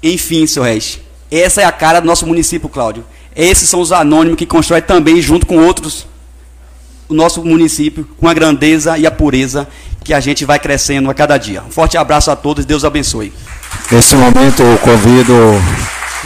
enfim, 0.04 0.46
seu 0.46 0.64
Regi. 0.64 1.02
Essa 1.32 1.62
é 1.62 1.66
a 1.66 1.72
cara 1.72 2.02
do 2.02 2.08
nosso 2.08 2.28
município, 2.28 2.68
Cláudio. 2.68 3.06
Esses 3.34 3.70
são 3.70 3.80
os 3.80 3.94
anônimos 3.94 4.38
que 4.38 4.46
constroem 4.46 4.82
também, 4.82 5.22
junto 5.22 5.46
com 5.46 5.58
outros, 5.58 6.06
o 7.08 7.14
nosso 7.14 7.44
município 7.44 8.06
com 8.18 8.28
a 8.28 8.34
grandeza 8.34 8.98
e 8.98 9.08
a 9.08 9.12
pureza 9.12 9.66
que 10.04 10.14
a 10.14 10.20
gente 10.20 10.44
vai 10.44 10.60
crescendo 10.60 11.10
a 11.10 11.14
cada 11.14 11.38
dia. 11.38 11.64
Um 11.66 11.72
forte 11.72 11.98
abraço 11.98 12.30
a 12.30 12.36
todos, 12.36 12.66
Deus 12.66 12.84
abençoe. 12.84 13.32
Nesse 13.90 14.16
momento 14.16 14.62
eu 14.62 14.78
convido 14.80 15.34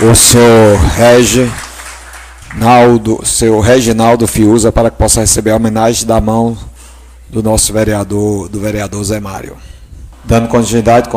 o 0.01 0.15
senhor 0.15 0.77
Regi 0.97 1.49
Naldo, 2.55 3.21
seu 3.23 3.59
Reginaldo 3.59 4.27
Fiuza 4.27 4.71
para 4.71 4.89
que 4.89 4.97
possa 4.97 5.21
receber 5.21 5.51
a 5.51 5.55
homenagem 5.55 6.05
da 6.05 6.19
mão 6.19 6.57
do 7.29 7.43
nosso 7.43 7.71
vereador, 7.71 8.49
do 8.49 8.59
vereador 8.59 9.03
Zé 9.03 9.19
Mário. 9.19 9.55
Dando 10.23 10.47
continuidade, 10.47 11.09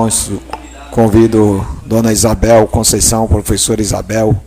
convido 0.91 1.67
Dona 1.85 2.13
Isabel 2.13 2.67
Conceição, 2.67 3.27
professora 3.27 3.81
Isabel, 3.81 4.39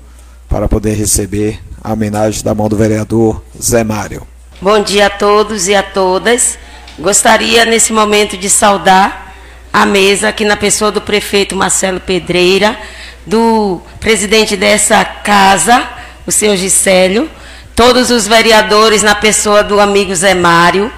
para 0.48 0.68
poder 0.68 0.94
receber 0.94 1.60
a 1.84 1.94
homenagem 1.94 2.44
da 2.44 2.54
mão 2.54 2.70
do 2.70 2.76
vereador 2.76 3.44
Zé 3.62 3.84
Mário. 3.84 4.26
Bom 4.62 4.82
dia 4.82 5.08
a 5.08 5.10
todos 5.10 5.68
e 5.68 5.76
a 5.76 5.84
todas. 5.84 6.58
Gostaria 6.98 7.66
nesse 7.66 7.92
momento 7.92 8.38
de 8.38 8.50
saudar 8.50 9.36
a 9.74 9.86
mesa 9.86 10.30
aqui 10.30 10.46
na 10.46 10.56
pessoa 10.56 10.92
do 10.92 11.02
prefeito 11.02 11.56
Marcelo 11.56 12.00
Pedreira, 12.00 12.78
do 13.26 13.82
presidente 14.00 14.56
dessa 14.56 15.04
casa, 15.04 15.90
o 16.26 16.32
senhor 16.32 16.56
Gisélio, 16.56 17.30
todos 17.76 18.10
os 18.10 18.26
vereadores 18.26 19.04
na 19.04 19.14
pessoa 19.14 19.64
do 19.64 19.80
amigo 19.80 20.16
Zé 20.16 20.34
Mário, 20.34 20.92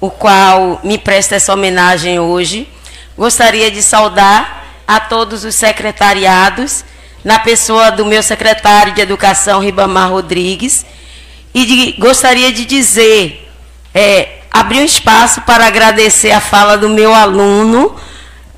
o 0.00 0.10
qual 0.10 0.80
me 0.84 0.96
presta 0.96 1.34
essa 1.34 1.52
homenagem 1.52 2.20
hoje. 2.20 2.68
Gostaria 3.16 3.70
de 3.70 3.82
saudar 3.82 4.66
a 4.86 5.00
todos 5.00 5.44
os 5.44 5.54
secretariados, 5.54 6.84
na 7.24 7.38
pessoa 7.38 7.90
do 7.90 8.06
meu 8.06 8.22
secretário 8.22 8.94
de 8.94 9.00
Educação, 9.00 9.60
Ribamar 9.60 10.10
Rodrigues, 10.10 10.86
e 11.52 11.64
de, 11.64 11.92
gostaria 11.98 12.52
de 12.52 12.64
dizer, 12.64 13.50
é, 13.92 14.38
abrir 14.50 14.78
um 14.78 14.84
espaço 14.84 15.40
para 15.42 15.66
agradecer 15.66 16.30
a 16.30 16.40
fala 16.40 16.78
do 16.78 16.88
meu 16.88 17.12
aluno, 17.12 17.96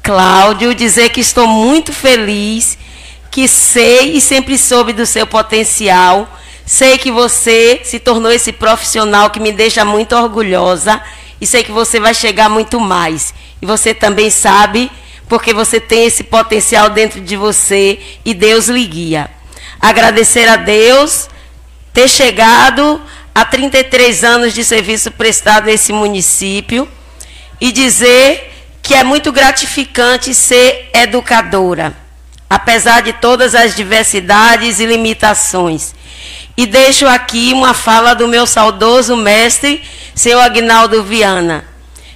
Cláudio, 0.03 0.75
dizer 0.75 1.11
que 1.11 1.21
estou 1.21 1.47
muito 1.47 1.93
feliz, 1.93 2.79
que 3.31 3.47
sei 3.47 4.17
e 4.17 4.21
sempre 4.21 4.59
soube 4.59 4.93
do 4.93 5.07
seu 5.07 5.27
potencial, 5.27 6.29
sei 6.67 6.99
que 6.99 7.11
você 7.11 7.81
se 7.85 7.99
tornou 7.99 8.33
esse 8.33 8.53
profissional 8.53 9.31
que 9.31 9.41
me 9.41 9.53
deixa 9.53 9.85
muito 9.85 10.17
orgulhosa 10.17 11.01
e 11.41 11.47
sei 11.47 11.63
que 11.63 11.73
você 11.73 12.01
vai 12.01 12.13
chegar 12.13 12.49
muito 12.49 12.81
mais. 12.81 13.33
E 13.63 13.67
você 13.67 13.95
também 13.95 14.31
sabe, 14.31 14.91
porque 15.29 15.55
você 15.55 15.79
tem 15.79 16.07
esse 16.07 16.25
potencial 16.25 16.91
dentro 16.91 17.21
de 17.21 17.37
você 17.37 17.99
e 18.25 18.35
Deus 18.35 18.69
lhe 18.69 18.85
guia. 18.87 19.31
Agradecer 19.81 20.49
a 20.49 20.57
Deus 20.57 21.29
ter 21.93 22.09
chegado 22.09 23.01
a 23.35 23.45
33 23.45 24.25
anos 24.25 24.53
de 24.53 24.65
serviço 24.65 25.11
prestado 25.11 25.67
nesse 25.67 25.93
município 25.93 26.89
e 27.61 27.73
dizer 27.73 28.51
que 28.83 28.95
é 28.95 29.05
muito 29.05 29.31
gratificante 29.31 30.35
ser 30.35 30.91
educadora, 30.93 31.97
apesar 32.51 33.01
de 33.01 33.13
todas 33.13 33.55
as 33.55 33.77
diversidades 33.77 34.81
e 34.81 34.87
limitações. 34.87 35.95
E 36.57 36.67
deixo 36.67 37.07
aqui 37.07 37.53
uma 37.53 37.73
fala 37.73 38.13
do 38.13 38.27
meu 38.27 38.45
saudoso 38.45 39.17
mestre, 39.17 39.81
seu 40.17 40.41
Agnaldo 40.41 41.05
Viana. 41.05 41.65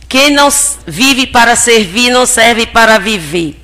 Quem 0.08 0.30
não 0.30 0.48
vive 0.86 1.28
para 1.28 1.54
servir, 1.54 2.10
não 2.10 2.26
serve 2.26 2.66
para 2.66 2.98
viver. 2.98 3.60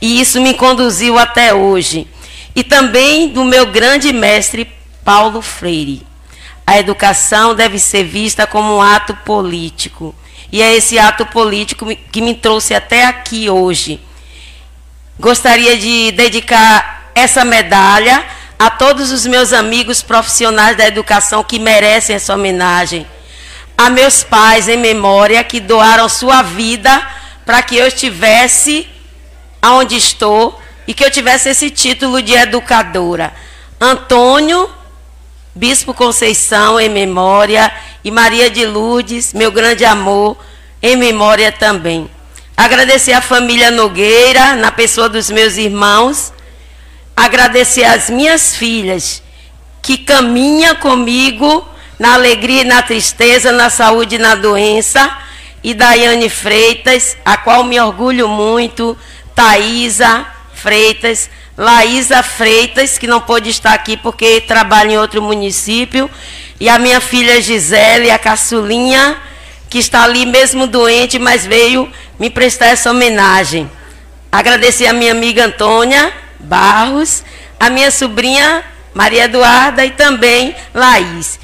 E 0.00 0.20
isso 0.20 0.40
me 0.40 0.52
conduziu 0.52 1.18
até 1.18 1.54
hoje. 1.54 2.06
E 2.54 2.62
também 2.62 3.30
do 3.30 3.42
meu 3.42 3.66
grande 3.66 4.12
mestre, 4.12 4.70
Paulo 5.04 5.40
Freire. 5.40 6.06
A 6.66 6.78
educação 6.78 7.54
deve 7.54 7.78
ser 7.78 8.04
vista 8.04 8.46
como 8.46 8.76
um 8.76 8.82
ato 8.82 9.14
político. 9.24 10.14
E 10.52 10.62
é 10.62 10.74
esse 10.74 10.98
ato 10.98 11.26
político 11.26 11.86
que 12.12 12.20
me 12.20 12.34
trouxe 12.34 12.74
até 12.74 13.06
aqui 13.06 13.50
hoje. 13.50 14.00
Gostaria 15.18 15.78
de 15.78 16.10
dedicar 16.10 17.10
essa 17.14 17.44
medalha 17.44 18.24
a 18.58 18.68
todos 18.68 19.12
os 19.12 19.24
meus 19.24 19.52
amigos 19.52 20.02
profissionais 20.02 20.76
da 20.76 20.88
educação 20.88 21.44
que 21.44 21.58
merecem 21.58 22.16
essa 22.16 22.34
homenagem. 22.34 23.06
A 23.78 23.88
meus 23.90 24.24
pais 24.24 24.68
em 24.68 24.76
memória 24.76 25.42
que 25.44 25.60
doaram 25.60 26.08
sua 26.08 26.42
vida 26.42 27.06
para 27.46 27.62
que 27.62 27.76
eu 27.76 27.86
estivesse 27.86 28.88
aonde 29.62 29.96
estou 29.96 30.60
e 30.86 30.92
que 30.92 31.04
eu 31.04 31.10
tivesse 31.10 31.48
esse 31.48 31.70
título 31.70 32.20
de 32.20 32.34
educadora. 32.34 33.32
Antônio 33.80 34.68
Bispo 35.54 35.94
Conceição 35.94 36.80
em 36.80 36.88
memória 36.88 37.72
e 38.02 38.10
Maria 38.10 38.50
de 38.50 38.66
Lourdes, 38.66 39.32
meu 39.32 39.52
grande 39.52 39.84
amor, 39.84 40.36
em 40.82 40.96
memória 40.96 41.52
também. 41.52 42.10
Agradecer 42.56 43.12
a 43.12 43.20
família 43.20 43.72
Nogueira, 43.72 44.54
na 44.54 44.70
pessoa 44.70 45.08
dos 45.08 45.28
meus 45.28 45.56
irmãos. 45.56 46.32
Agradecer 47.16 47.82
às 47.82 48.08
minhas 48.08 48.54
filhas, 48.54 49.22
que 49.82 49.98
caminham 49.98 50.76
comigo 50.76 51.66
na 51.98 52.14
alegria 52.14 52.62
e 52.62 52.64
na 52.64 52.80
tristeza, 52.80 53.50
na 53.50 53.68
saúde 53.70 54.14
e 54.14 54.18
na 54.18 54.36
doença. 54.36 55.18
E 55.64 55.74
Daiane 55.74 56.28
Freitas, 56.28 57.16
a 57.24 57.36
qual 57.36 57.64
me 57.64 57.80
orgulho 57.80 58.28
muito. 58.28 58.96
Thaisa 59.34 60.24
Freitas, 60.54 61.28
Laísa 61.58 62.22
Freitas, 62.22 62.98
que 62.98 63.06
não 63.08 63.20
pôde 63.20 63.50
estar 63.50 63.74
aqui 63.74 63.96
porque 63.96 64.40
trabalha 64.40 64.92
em 64.92 64.98
outro 64.98 65.20
município, 65.20 66.08
e 66.60 66.68
a 66.68 66.78
minha 66.78 67.00
filha 67.00 67.42
Gisele, 67.42 68.12
a 68.12 68.18
caçulinha, 68.18 69.20
que 69.74 69.80
está 69.80 70.04
ali 70.04 70.24
mesmo 70.24 70.68
doente, 70.68 71.18
mas 71.18 71.44
veio 71.44 71.92
me 72.16 72.30
prestar 72.30 72.66
essa 72.66 72.92
homenagem. 72.92 73.68
Agradecer 74.30 74.86
a 74.86 74.92
minha 74.92 75.10
amiga 75.10 75.46
Antônia 75.46 76.12
Barros, 76.38 77.24
a 77.58 77.68
minha 77.68 77.90
sobrinha 77.90 78.62
Maria 78.94 79.24
Eduarda 79.24 79.84
e 79.84 79.90
também 79.90 80.54
Laís. 80.72 81.40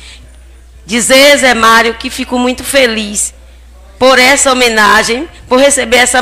Dizer, 0.86 1.38
Zé 1.38 1.54
Mário, 1.54 1.94
que 1.94 2.08
fico 2.08 2.38
muito 2.38 2.62
feliz 2.62 3.34
por 3.98 4.16
essa 4.16 4.52
homenagem, 4.52 5.28
por 5.48 5.58
receber 5.58 5.96
essa, 5.96 6.20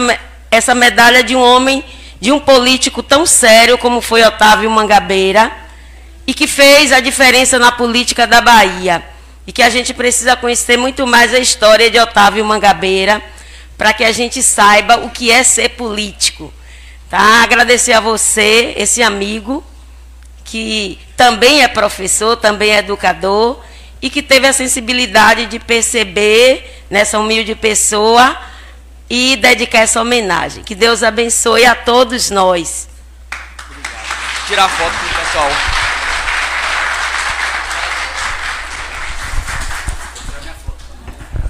essa 0.50 0.74
medalha 0.74 1.22
de 1.22 1.36
um 1.36 1.42
homem 1.42 1.84
de 2.18 2.32
um 2.32 2.40
político 2.40 3.02
tão 3.02 3.26
sério 3.26 3.76
como 3.76 4.00
foi 4.00 4.24
Otávio 4.24 4.70
Mangabeira 4.70 5.52
e 6.26 6.32
que 6.32 6.46
fez 6.46 6.90
a 6.90 7.00
diferença 7.00 7.58
na 7.58 7.70
política 7.70 8.26
da 8.26 8.40
Bahia. 8.40 9.17
E 9.48 9.52
que 9.52 9.62
a 9.62 9.70
gente 9.70 9.94
precisa 9.94 10.36
conhecer 10.36 10.76
muito 10.76 11.06
mais 11.06 11.32
a 11.32 11.38
história 11.38 11.90
de 11.90 11.98
Otávio 11.98 12.44
Mangabeira 12.44 13.22
para 13.78 13.94
que 13.94 14.04
a 14.04 14.12
gente 14.12 14.42
saiba 14.42 14.98
o 14.98 15.08
que 15.08 15.30
é 15.30 15.42
ser 15.42 15.70
político. 15.70 16.52
Tá? 17.08 17.42
Agradecer 17.44 17.94
a 17.94 18.00
você, 18.00 18.74
esse 18.76 19.02
amigo, 19.02 19.64
que 20.44 20.98
também 21.16 21.62
é 21.62 21.68
professor, 21.68 22.36
também 22.36 22.72
é 22.72 22.80
educador, 22.80 23.58
e 24.02 24.10
que 24.10 24.22
teve 24.22 24.46
a 24.46 24.52
sensibilidade 24.52 25.46
de 25.46 25.58
perceber 25.58 26.84
nessa 26.90 27.18
humilde 27.18 27.54
pessoa 27.54 28.38
e 29.08 29.34
dedicar 29.36 29.78
essa 29.78 29.98
homenagem. 29.98 30.62
Que 30.62 30.74
Deus 30.74 31.02
abençoe 31.02 31.64
a 31.64 31.74
todos 31.74 32.28
nós. 32.28 32.86
Tirar 34.46 34.68
foto 34.68 34.92
com 34.92 35.06
o 35.06 35.24
pessoal. 35.24 35.87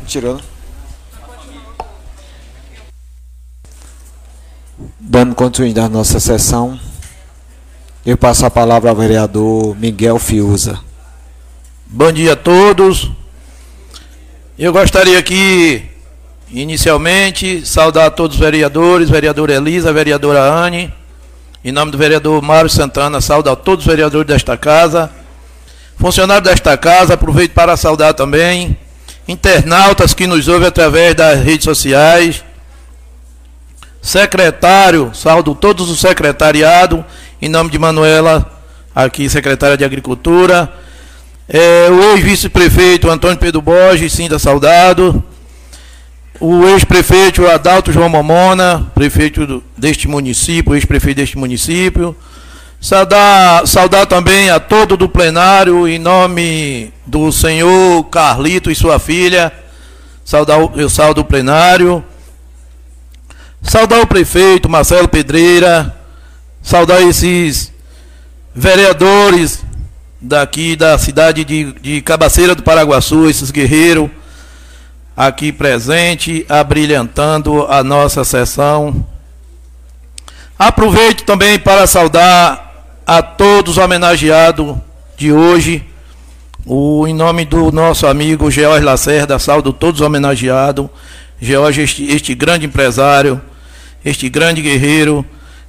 Tirando. 0.09 0.43
Dando 4.99 5.35
continuidade 5.35 5.87
à 5.87 5.91
nossa 5.91 6.19
sessão, 6.19 6.81
eu 8.07 8.17
passo 8.17 8.47
a 8.47 8.51
palavra 8.51 8.89
ao 8.89 8.97
vereador 8.97 9.77
Miguel 9.77 10.19
Fiuza. 10.19 10.81
Bom 11.85 12.11
dia 12.11 12.33
a 12.33 12.37
todos. 12.37 13.11
Eu 14.59 14.73
gostaria 14.73 15.19
aqui, 15.19 15.85
inicialmente, 16.51 17.67
saudar 17.67 18.11
todos 18.13 18.37
os 18.37 18.41
vereadores, 18.41 19.11
vereadora 19.11 19.57
Elisa, 19.57 19.93
vereadora 19.93 20.41
Anne, 20.41 20.91
em 21.63 21.71
nome 21.71 21.93
do 21.93 21.99
vereador 21.99 22.41
Mário 22.41 22.71
Santana, 22.71 23.21
saudar 23.21 23.57
todos 23.57 23.85
os 23.85 23.91
vereadores 23.91 24.27
desta 24.27 24.57
casa, 24.57 25.11
funcionários 25.99 26.49
desta 26.49 26.79
casa, 26.79 27.13
aproveito 27.13 27.53
para 27.53 27.77
saudar 27.77 28.15
também 28.15 28.75
internautas 29.29 30.15
que 30.15 30.27
nos 30.27 30.49
ouvem 30.49 30.67
através 30.67 31.15
das 31.15 31.45
redes 31.45 31.65
sociais, 31.65 32.43
secretário, 34.01 35.11
saldo 35.13 35.55
todos 35.55 35.91
os 35.91 36.01
secretariado, 36.01 37.05
em 37.41 37.49
nome 37.49 37.71
de 37.71 37.79
Manuela, 37.79 38.51
aqui 38.95 39.29
secretária 39.29 39.77
de 39.77 39.85
Agricultura, 39.85 40.73
é, 41.47 41.89
o 41.91 42.15
ex-vice-prefeito 42.15 43.11
Antônio 43.11 43.37
Pedro 43.37 43.61
Borges, 43.61 44.13
Cinda 44.13 44.39
Saudado, 44.39 45.23
o 46.41 46.67
ex-prefeito 46.69 47.47
Adalto 47.47 47.93
João 47.93 48.09
Momona, 48.09 48.91
prefeito 48.95 49.63
deste 49.77 50.09
município, 50.09 50.75
ex-prefeito 50.75 51.19
deste 51.19 51.37
município, 51.37 52.17
Saudar, 52.81 53.67
saudar 53.67 54.07
também 54.07 54.51
a 54.51 54.61
todo 54.61 54.97
do 54.97 55.09
plenário, 55.09 55.89
em 55.89 55.99
nome 55.99 56.93
do 57.05 57.33
senhor 57.33 58.05
Carlito 58.05 58.71
e 58.71 58.75
sua 58.75 59.01
filha. 59.01 59.53
Saudar, 60.25 60.59
eu 60.77 60.89
saldo 60.89 61.23
o 61.23 61.25
plenário. 61.25 62.05
Saudar 63.61 64.01
o 64.01 64.07
prefeito 64.07 64.69
Marcelo 64.69 65.09
Pedreira. 65.09 65.93
Saudar 66.63 67.03
esses 67.03 67.73
vereadores 68.55 69.65
daqui 70.21 70.77
da 70.77 70.97
cidade 70.99 71.45
de, 71.45 71.73
de 71.81 72.01
Cabaceira 72.01 72.55
do 72.55 72.63
Paraguaçu, 72.63 73.29
esses 73.29 73.51
guerreiros 73.51 74.09
aqui 75.17 75.51
presente, 75.51 76.47
abrilhantando 76.49 77.67
a 77.67 77.83
nossa 77.83 78.23
sessão. 78.23 79.05
Aproveito 80.57 81.25
também 81.25 81.59
para 81.59 81.87
saudar 81.87 82.68
a 83.09 83.23
todos 83.23 83.79
homenageados 83.79 84.77
de 85.17 85.33
hoje. 85.33 85.83
O, 86.67 87.09
em 87.09 87.15
nome 87.15 87.47
do 87.47 87.73
nosso 87.73 88.07
amigo 88.07 88.51
George 88.51 88.85
Lacerda, 88.85 89.39
saldo 89.39 89.73
todos 89.73 90.03
homenageados. 90.03 90.91
George, 91.41 91.81
este, 91.81 92.05
este 92.05 92.35
grande 92.35 92.67
empresário, 92.67 93.41
este 94.05 94.29
grande 94.29 94.61
guerreiro, 94.61 95.25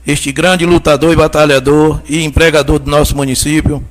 este 0.06 0.34
grande 0.34 0.66
lutador 0.66 1.14
e 1.14 1.16
batalhador 1.16 2.02
e 2.10 2.26
empregador 2.26 2.78
do 2.78 2.92
nosso 2.92 3.16
município. 3.16 3.82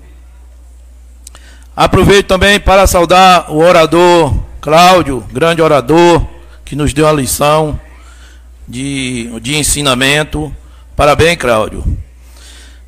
Aproveito 1.74 2.26
também 2.26 2.60
para 2.60 2.86
saudar 2.86 3.50
o 3.50 3.60
orador 3.60 4.34
Cláudio, 4.60 5.24
grande 5.32 5.62
orador, 5.62 6.26
que 6.66 6.76
nos 6.76 6.92
deu 6.92 7.08
a 7.08 7.12
lição 7.12 7.80
de, 8.66 9.30
de 9.40 9.56
ensinamento. 9.56 10.54
Parabéns, 10.94 11.38
Cláudio. 11.38 11.82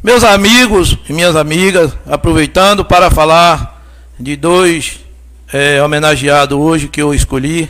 Meus 0.02 0.24
amigos 0.24 0.96
e 1.10 1.12
minhas 1.12 1.36
amigas, 1.36 1.92
aproveitando 2.06 2.82
para 2.82 3.10
falar 3.10 3.84
de 4.18 4.34
dois 4.34 4.98
é, 5.52 5.82
homenageados 5.82 6.56
hoje 6.56 6.88
que 6.88 7.02
eu 7.02 7.12
escolhi. 7.12 7.68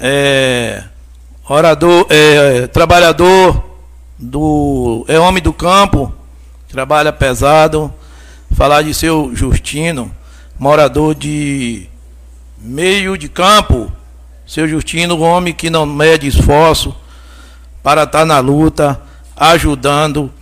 É, 0.00 0.82
orador, 1.46 2.06
é, 2.08 2.66
trabalhador 2.68 3.62
do. 4.18 5.04
É 5.06 5.18
homem 5.18 5.42
do 5.42 5.52
campo, 5.52 6.10
trabalha 6.70 7.12
pesado. 7.12 7.92
Falar 8.56 8.80
de 8.80 8.94
seu 8.94 9.30
Justino, 9.34 10.10
morador 10.58 11.14
de 11.14 11.86
meio 12.58 13.18
de 13.18 13.28
campo. 13.28 13.92
Seu 14.46 14.66
Justino, 14.66 15.20
homem 15.20 15.52
que 15.52 15.68
não 15.68 15.84
mede 15.84 16.26
esforço 16.26 16.96
para 17.82 18.04
estar 18.04 18.24
na 18.24 18.38
luta, 18.38 18.98
ajudando 19.36 20.32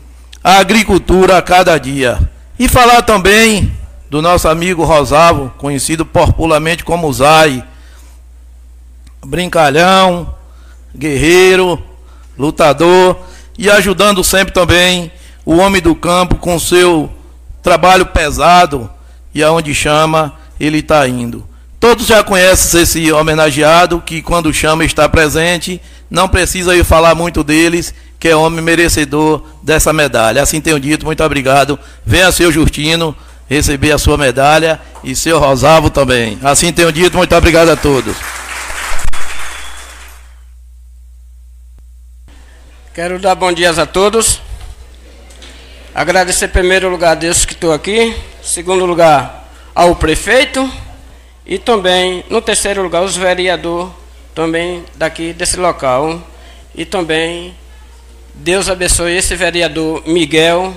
a 0.42 0.58
agricultura 0.58 1.38
a 1.38 1.42
cada 1.42 1.78
dia. 1.78 2.18
E 2.58 2.68
falar 2.68 3.02
também 3.02 3.72
do 4.10 4.20
nosso 4.20 4.48
amigo 4.48 4.84
Rosavo, 4.84 5.52
conhecido 5.56 6.04
popularmente 6.04 6.84
como 6.84 7.12
Zai, 7.12 7.64
brincalhão, 9.24 10.34
guerreiro, 10.94 11.82
lutador 12.38 13.18
e 13.56 13.70
ajudando 13.70 14.22
sempre 14.24 14.52
também 14.52 15.10
o 15.44 15.56
homem 15.56 15.80
do 15.80 15.94
campo 15.94 16.36
com 16.36 16.58
seu 16.58 17.10
trabalho 17.62 18.06
pesado 18.06 18.90
e 19.34 19.42
aonde 19.42 19.74
chama 19.74 20.34
ele 20.58 20.78
está 20.78 21.06
indo. 21.08 21.46
Todos 21.80 22.06
já 22.06 22.22
conhecem 22.22 22.82
esse 22.82 23.10
homenageado 23.10 24.00
que 24.00 24.22
quando 24.22 24.52
chama 24.52 24.84
está 24.84 25.08
presente, 25.08 25.80
não 26.08 26.28
precisa 26.28 26.76
eu 26.76 26.84
falar 26.84 27.14
muito 27.14 27.42
deles, 27.42 27.92
que 28.22 28.28
é 28.28 28.36
homem 28.36 28.62
merecedor 28.62 29.42
dessa 29.64 29.92
medalha. 29.92 30.40
Assim 30.40 30.60
tenho 30.60 30.78
dito, 30.78 31.04
muito 31.04 31.24
obrigado. 31.24 31.76
Venha 32.06 32.30
seu 32.30 32.52
Justino 32.52 33.16
receber 33.48 33.90
a 33.90 33.98
sua 33.98 34.16
medalha 34.16 34.80
e 35.02 35.16
seu 35.16 35.40
Rosavo 35.40 35.90
também. 35.90 36.38
Assim 36.40 36.72
tenho 36.72 36.92
dito, 36.92 37.16
muito 37.16 37.34
obrigado 37.34 37.70
a 37.70 37.74
todos. 37.76 38.16
Quero 42.94 43.18
dar 43.18 43.34
bom 43.34 43.52
dia 43.52 43.70
a 43.72 43.86
todos. 43.86 44.40
Agradecer 45.92 46.44
em 46.44 46.50
primeiro 46.50 46.88
lugar 46.88 47.10
a 47.10 47.16
Deus 47.16 47.44
que 47.44 47.54
estou 47.54 47.72
aqui, 47.72 48.02
em 48.02 48.16
segundo 48.40 48.86
lugar 48.86 49.50
ao 49.74 49.96
prefeito 49.96 50.72
e 51.44 51.58
também 51.58 52.24
no 52.30 52.40
terceiro 52.40 52.84
lugar 52.84 53.02
os 53.02 53.16
vereadores 53.16 53.92
também 54.32 54.84
daqui 54.94 55.32
desse 55.32 55.56
local 55.56 56.22
e 56.72 56.84
também 56.84 57.60
Deus 58.34 58.68
abençoe 58.68 59.16
esse 59.16 59.36
vereador 59.36 60.02
Miguel. 60.06 60.74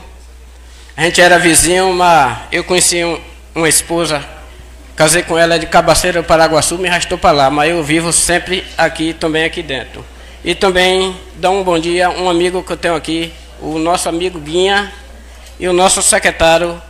A 0.95 1.03
gente 1.03 1.21
era 1.21 1.39
vizinho, 1.39 1.93
mas 1.93 2.37
eu 2.51 2.63
conheci 2.63 3.03
um, 3.03 3.19
uma 3.53 3.69
esposa, 3.69 4.23
casei 4.95 5.23
com 5.23 5.37
ela 5.37 5.57
de 5.57 5.65
Cabaceira 5.65 6.21
Paraguaçu, 6.21 6.77
me 6.77 6.87
arrastou 6.87 7.17
para 7.17 7.31
lá, 7.31 7.49
mas 7.49 7.71
eu 7.71 7.83
vivo 7.83 8.11
sempre 8.11 8.63
aqui, 8.77 9.13
também 9.13 9.45
aqui 9.45 9.63
dentro. 9.63 10.05
E 10.43 10.53
também 10.53 11.15
dá 11.35 11.49
um 11.49 11.63
bom 11.63 11.79
dia 11.79 12.09
um 12.09 12.29
amigo 12.29 12.61
que 12.61 12.71
eu 12.71 12.77
tenho 12.77 12.95
aqui, 12.95 13.33
o 13.61 13.79
nosso 13.79 14.07
amigo 14.09 14.39
Guinha 14.39 14.91
e 15.59 15.67
o 15.67 15.73
nosso 15.73 16.01
secretário 16.01 16.81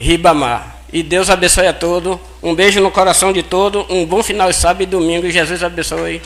Ribamar. 0.00 0.74
E 0.92 1.02
Deus 1.02 1.28
abençoe 1.28 1.66
a 1.66 1.72
todos. 1.72 2.18
Um 2.42 2.54
beijo 2.54 2.80
no 2.80 2.90
coração 2.90 3.32
de 3.32 3.42
todos. 3.42 3.84
Um 3.90 4.06
bom 4.06 4.22
final 4.22 4.48
de 4.48 4.56
sábado 4.56 4.82
e 4.82 4.86
domingo. 4.86 5.28
Jesus 5.28 5.62
abençoe. 5.62 6.22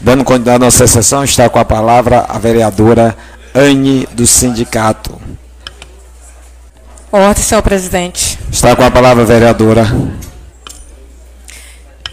Dando 0.00 0.24
continuidade 0.24 0.56
à 0.56 0.66
nossa 0.66 0.86
sessão, 0.86 1.24
está 1.24 1.48
com 1.48 1.58
a 1.58 1.64
palavra 1.64 2.24
a 2.28 2.38
vereadora 2.38 3.16
Anne 3.54 4.06
do 4.12 4.26
sindicato. 4.26 5.20
Ordem, 7.10 7.42
senhor 7.42 7.62
presidente. 7.62 8.38
Está 8.52 8.76
com 8.76 8.84
a 8.84 8.90
palavra 8.90 9.22
a 9.22 9.26
vereadora. 9.26 9.86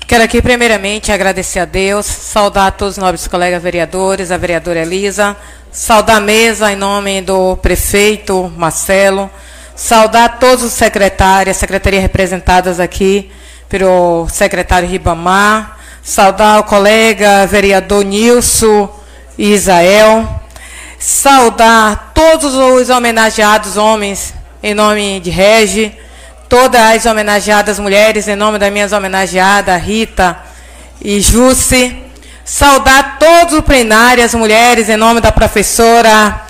Quero 0.08 0.24
aqui 0.24 0.42
primeiramente 0.42 1.12
agradecer 1.12 1.60
a 1.60 1.66
Deus, 1.66 2.06
saudar 2.06 2.68
a 2.68 2.72
todos 2.72 2.98
os 2.98 3.04
nobres 3.04 3.28
colegas 3.28 3.62
vereadores, 3.62 4.32
a 4.32 4.38
vereadora 4.38 4.82
Elisa, 4.82 5.36
saudar 5.72 6.18
a 6.18 6.22
mesa 6.22 6.72
em 6.72 6.76
nome 6.76 7.22
do 7.22 7.58
prefeito 7.58 8.52
Marcelo, 8.56 9.30
saudar 9.76 10.40
todos 10.40 10.64
os 10.64 10.74
secretários, 10.74 11.58
secretarias 11.58 12.02
representadas 12.02 12.80
aqui 12.80 13.32
pelo 13.68 14.28
secretário 14.30 14.88
Ribamar, 14.88 15.80
saudar 16.04 16.60
o 16.60 16.64
colega 16.66 17.48
vereador 17.48 18.04
Nilson 18.04 18.94
e 19.38 19.54
Israel, 19.54 20.42
saudar 21.00 22.12
todos 22.14 22.54
os 22.54 22.90
homenageados 22.90 23.78
homens, 23.78 24.34
em 24.62 24.74
nome 24.74 25.22
de 25.22 25.30
Regi, 25.30 25.98
todas 26.50 26.82
as 26.82 27.06
homenageadas 27.06 27.80
mulheres, 27.80 28.28
em 28.28 28.36
nome 28.36 28.60
das 28.60 28.72
minhas 28.72 28.92
homenageadas, 28.92 29.82
Rita 29.82 30.38
e 31.02 31.22
Jusce, 31.22 31.96
saudar 32.44 33.18
todos 33.18 33.54
os 33.54 33.62
plenários, 33.62 34.34
mulheres, 34.34 34.90
em 34.90 34.98
nome 34.98 35.22
da 35.22 35.32
professora 35.32 36.42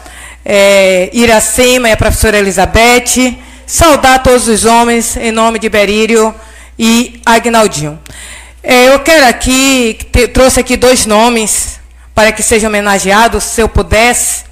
é, 0.43 1.11
Iracema 1.13 1.89
e 1.89 1.91
a 1.91 1.97
professora 1.97 2.39
Elizabeth, 2.39 3.37
saudar 3.67 4.23
todos 4.23 4.47
os 4.47 4.65
homens, 4.65 5.15
em 5.15 5.31
nome 5.31 5.59
de 5.59 5.69
Berírio 5.69 6.33
e 6.77 7.21
Agnaldinho. 7.23 7.99
É, 8.65 8.87
eu 8.87 8.99
quero 8.99 9.27
aqui, 9.27 9.99
trouxe 10.33 10.61
aqui 10.61 10.77
dois 10.77 11.05
nomes 11.05 11.81
para 12.15 12.31
que 12.31 12.41
sejam 12.41 12.69
homenageados, 12.69 13.43
se 13.43 13.59
eu 13.59 13.67
pudesse, 13.67 14.45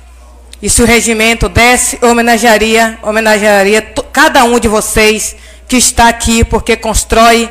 e 0.62 0.70
se 0.70 0.82
o 0.82 0.86
regimento 0.86 1.48
desse, 1.48 1.98
eu 2.02 2.10
homenagearia, 2.10 3.00
homenagearia 3.02 3.82
cada 4.12 4.44
um 4.44 4.60
de 4.60 4.68
vocês 4.68 5.38
que 5.66 5.78
está 5.78 6.10
aqui, 6.10 6.44
porque 6.44 6.76
constrói, 6.76 7.50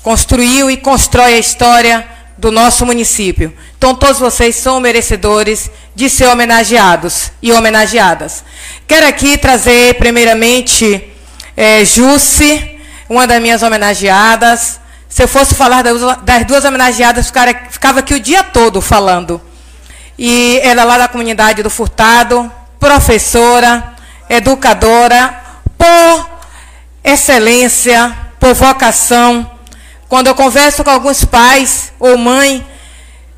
construiu 0.00 0.70
e 0.70 0.76
constrói 0.76 1.34
a 1.34 1.38
história 1.38 2.06
do 2.38 2.52
nosso 2.52 2.86
município. 2.86 3.52
Então, 3.76 3.92
todos 3.92 4.20
vocês 4.20 4.54
são 4.54 4.78
merecedores 4.78 5.68
de 5.96 6.08
ser 6.08 6.28
homenageados 6.28 7.32
e 7.42 7.50
homenageadas. 7.50 8.44
Quero 8.86 9.04
aqui 9.04 9.36
trazer, 9.36 9.94
primeiramente, 9.94 11.10
é, 11.56 11.84
Jusce, 11.84 12.78
uma 13.08 13.26
das 13.26 13.42
minhas 13.42 13.64
homenageadas. 13.64 14.78
Se 15.18 15.24
eu 15.24 15.26
fosse 15.26 15.52
falar 15.52 15.82
das 15.82 16.46
duas 16.46 16.64
homenageadas, 16.64 17.32
ficava 17.70 17.98
aqui 17.98 18.14
o 18.14 18.20
dia 18.20 18.44
todo 18.44 18.80
falando. 18.80 19.42
E 20.16 20.60
ela 20.62 20.84
lá 20.84 20.96
da 20.96 21.08
comunidade 21.08 21.60
do 21.60 21.68
Furtado, 21.68 22.48
professora, 22.78 23.94
educadora, 24.30 25.34
por 25.76 26.30
excelência, 27.02 28.16
por 28.38 28.54
vocação. 28.54 29.50
Quando 30.08 30.28
eu 30.28 30.36
converso 30.36 30.84
com 30.84 30.90
alguns 30.90 31.24
pais 31.24 31.92
ou 31.98 32.16
mãe 32.16 32.64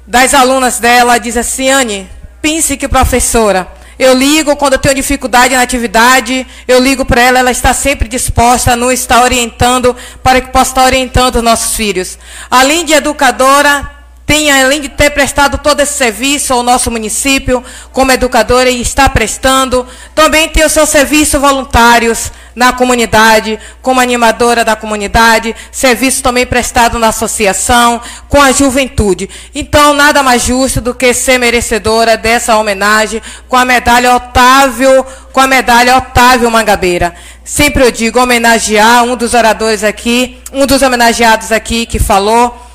das 0.06 0.34
alunas 0.34 0.80
dela, 0.80 1.16
diz 1.16 1.34
assim, 1.34 1.70
Anne, 1.70 2.10
pense 2.42 2.76
que 2.76 2.88
professora, 2.88 3.66
eu 4.00 4.14
ligo 4.14 4.56
quando 4.56 4.72
eu 4.72 4.78
tenho 4.78 4.94
dificuldade 4.94 5.54
na 5.54 5.60
atividade, 5.60 6.46
eu 6.66 6.80
ligo 6.80 7.04
para 7.04 7.20
ela, 7.20 7.38
ela 7.38 7.50
está 7.50 7.74
sempre 7.74 8.08
disposta 8.08 8.72
a 8.72 8.76
nos 8.76 8.94
estar 8.94 9.22
orientando 9.22 9.94
para 10.22 10.40
que 10.40 10.48
possa 10.48 10.70
estar 10.70 10.84
orientando 10.84 11.36
os 11.36 11.42
nossos 11.42 11.76
filhos. 11.76 12.18
Além 12.50 12.86
de 12.86 12.94
educadora, 12.94 13.99
tem, 14.30 14.48
além 14.48 14.80
de 14.80 14.88
ter 14.88 15.10
prestado 15.10 15.58
todo 15.58 15.80
esse 15.80 15.94
serviço 15.94 16.52
ao 16.52 16.62
nosso 16.62 16.88
município, 16.88 17.64
como 17.90 18.12
educadora, 18.12 18.70
e 18.70 18.80
está 18.80 19.08
prestando, 19.08 19.84
também 20.14 20.48
tem 20.48 20.64
os 20.64 20.70
seus 20.70 20.88
serviços 20.88 21.40
voluntários 21.40 22.30
na 22.54 22.72
comunidade, 22.72 23.58
como 23.82 23.98
animadora 24.00 24.64
da 24.64 24.76
comunidade, 24.76 25.52
serviço 25.72 26.22
também 26.22 26.46
prestado 26.46 26.96
na 26.96 27.08
associação, 27.08 28.00
com 28.28 28.40
a 28.40 28.52
juventude. 28.52 29.28
Então, 29.52 29.94
nada 29.94 30.22
mais 30.22 30.42
justo 30.42 30.80
do 30.80 30.94
que 30.94 31.12
ser 31.12 31.36
merecedora 31.36 32.16
dessa 32.16 32.56
homenagem 32.56 33.20
com 33.48 33.56
a 33.56 33.64
medalha 33.64 34.14
Otávio, 34.14 35.04
com 35.32 35.40
a 35.40 35.48
medalha 35.48 35.96
Otávio 35.96 36.48
Mangabeira. 36.48 37.16
Sempre 37.44 37.84
eu 37.84 37.90
digo 37.90 38.20
homenagear 38.20 39.02
um 39.02 39.16
dos 39.16 39.34
oradores 39.34 39.82
aqui, 39.82 40.38
um 40.52 40.66
dos 40.66 40.82
homenageados 40.82 41.50
aqui 41.50 41.84
que 41.84 41.98
falou, 41.98 42.69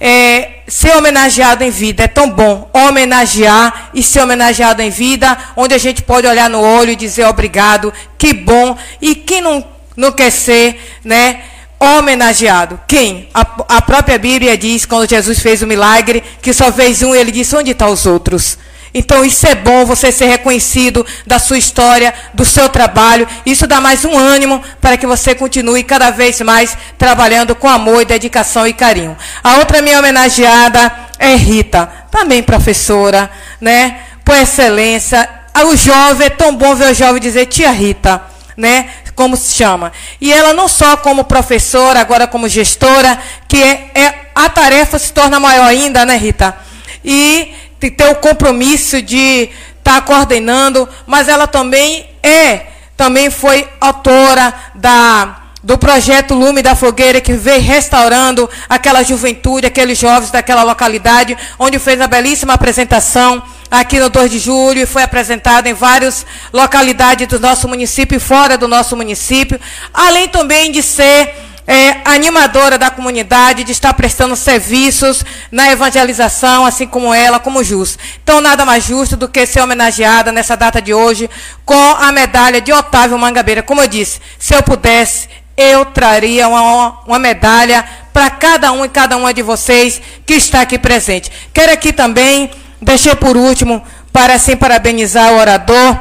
é, 0.00 0.60
ser 0.68 0.96
homenageado 0.96 1.64
em 1.64 1.70
vida 1.70 2.04
é 2.04 2.08
tão 2.08 2.30
bom. 2.30 2.70
Homenagear 2.72 3.90
e 3.92 4.02
ser 4.02 4.20
homenageado 4.20 4.82
em 4.82 4.90
vida, 4.90 5.36
onde 5.56 5.74
a 5.74 5.78
gente 5.78 6.02
pode 6.02 6.26
olhar 6.26 6.48
no 6.48 6.60
olho 6.60 6.90
e 6.90 6.96
dizer 6.96 7.24
obrigado, 7.24 7.92
que 8.16 8.32
bom. 8.32 8.76
E 9.00 9.14
quem 9.14 9.40
não, 9.40 9.64
não 9.96 10.12
quer 10.12 10.30
ser, 10.30 10.98
né? 11.04 11.40
Homenageado. 11.80 12.80
Quem? 12.86 13.28
A, 13.32 13.40
a 13.68 13.82
própria 13.82 14.18
Bíblia 14.18 14.56
diz, 14.56 14.84
quando 14.84 15.08
Jesus 15.08 15.38
fez 15.38 15.62
o 15.62 15.66
milagre, 15.66 16.22
que 16.42 16.52
só 16.52 16.72
fez 16.72 17.02
um, 17.02 17.14
ele 17.14 17.30
disse: 17.30 17.56
onde 17.56 17.70
estão 17.70 17.90
os 17.90 18.06
outros? 18.06 18.58
Então 18.94 19.24
isso 19.24 19.46
é 19.46 19.54
bom, 19.54 19.84
você 19.84 20.10
ser 20.10 20.26
reconhecido 20.26 21.04
da 21.26 21.38
sua 21.38 21.58
história, 21.58 22.14
do 22.32 22.44
seu 22.44 22.68
trabalho. 22.68 23.28
Isso 23.44 23.66
dá 23.66 23.80
mais 23.80 24.04
um 24.04 24.16
ânimo 24.16 24.62
para 24.80 24.96
que 24.96 25.06
você 25.06 25.34
continue 25.34 25.82
cada 25.82 26.10
vez 26.10 26.40
mais 26.40 26.76
trabalhando 26.96 27.54
com 27.54 27.68
amor, 27.68 28.04
dedicação 28.04 28.66
e 28.66 28.72
carinho. 28.72 29.16
A 29.42 29.56
outra 29.56 29.82
minha 29.82 29.98
homenageada 29.98 30.92
é 31.18 31.34
Rita, 31.34 31.90
também 32.10 32.42
professora, 32.42 33.30
né? 33.60 33.98
Por 34.24 34.34
excelência. 34.34 35.28
O 35.66 35.76
jovem, 35.76 36.28
é 36.28 36.30
tão 36.30 36.54
bom 36.54 36.74
ver 36.74 36.92
o 36.92 36.94
jovem 36.94 37.20
dizer 37.20 37.46
tia 37.46 37.70
Rita, 37.70 38.22
né? 38.56 38.88
Como 39.14 39.36
se 39.36 39.54
chama. 39.54 39.90
E 40.20 40.32
ela 40.32 40.54
não 40.54 40.68
só 40.68 40.96
como 40.96 41.24
professora, 41.24 42.00
agora 42.00 42.28
como 42.28 42.48
gestora, 42.48 43.18
que 43.48 43.60
é, 43.60 43.90
é 43.94 44.14
a 44.34 44.48
tarefa 44.48 44.98
se 44.98 45.12
torna 45.12 45.40
maior 45.40 45.66
ainda, 45.66 46.06
né, 46.06 46.16
Rita? 46.16 46.56
E 47.04 47.52
ter 47.78 48.10
o 48.10 48.16
compromisso 48.16 49.00
de 49.00 49.50
estar 49.78 50.00
tá 50.00 50.00
coordenando, 50.00 50.88
mas 51.06 51.28
ela 51.28 51.46
também 51.46 52.06
é, 52.22 52.66
também 52.96 53.30
foi 53.30 53.68
autora 53.80 54.52
da 54.74 55.44
do 55.62 55.76
projeto 55.76 56.34
Lume 56.34 56.62
da 56.62 56.76
Fogueira, 56.76 57.20
que 57.20 57.32
veio 57.32 57.60
restaurando 57.60 58.48
aquela 58.68 59.02
juventude, 59.02 59.66
aqueles 59.66 59.98
jovens 59.98 60.30
daquela 60.30 60.62
localidade, 60.62 61.36
onde 61.58 61.78
fez 61.78 62.00
a 62.00 62.06
belíssima 62.06 62.54
apresentação 62.54 63.42
aqui 63.70 63.98
no 63.98 64.08
2 64.08 64.30
de 64.30 64.38
julho 64.38 64.80
e 64.80 64.86
foi 64.86 65.02
apresentado 65.02 65.66
em 65.66 65.74
várias 65.74 66.24
localidades 66.52 67.26
do 67.26 67.40
nosso 67.40 67.68
município 67.68 68.16
e 68.16 68.20
fora 68.20 68.56
do 68.56 68.68
nosso 68.68 68.96
município, 68.96 69.60
além 69.92 70.28
também 70.28 70.70
de 70.70 70.82
ser 70.82 71.34
é, 71.68 72.00
animadora 72.06 72.78
da 72.78 72.90
comunidade, 72.90 73.62
de 73.62 73.72
estar 73.72 73.92
prestando 73.92 74.34
serviços 74.34 75.22
na 75.52 75.70
evangelização, 75.70 76.64
assim 76.64 76.86
como 76.86 77.12
ela, 77.12 77.38
como 77.38 77.62
justo. 77.62 77.98
Então, 78.22 78.40
nada 78.40 78.64
mais 78.64 78.84
justo 78.84 79.18
do 79.18 79.28
que 79.28 79.44
ser 79.44 79.60
homenageada 79.60 80.32
nessa 80.32 80.56
data 80.56 80.80
de 80.80 80.94
hoje 80.94 81.28
com 81.66 81.74
a 81.74 82.10
medalha 82.10 82.58
de 82.58 82.72
Otávio 82.72 83.18
Mangabeira. 83.18 83.62
Como 83.62 83.82
eu 83.82 83.86
disse, 83.86 84.18
se 84.38 84.54
eu 84.54 84.62
pudesse, 84.62 85.28
eu 85.58 85.84
traria 85.84 86.48
uma, 86.48 87.00
uma 87.06 87.18
medalha 87.18 87.84
para 88.14 88.30
cada 88.30 88.72
um 88.72 88.82
e 88.82 88.88
cada 88.88 89.18
uma 89.18 89.34
de 89.34 89.42
vocês 89.42 90.00
que 90.24 90.34
está 90.34 90.62
aqui 90.62 90.78
presente. 90.78 91.30
Quero 91.52 91.70
aqui 91.70 91.92
também, 91.92 92.50
deixei 92.80 93.14
por 93.14 93.36
último, 93.36 93.84
para 94.10 94.32
assim 94.34 94.56
parabenizar 94.56 95.32
o 95.34 95.36
orador, 95.38 95.98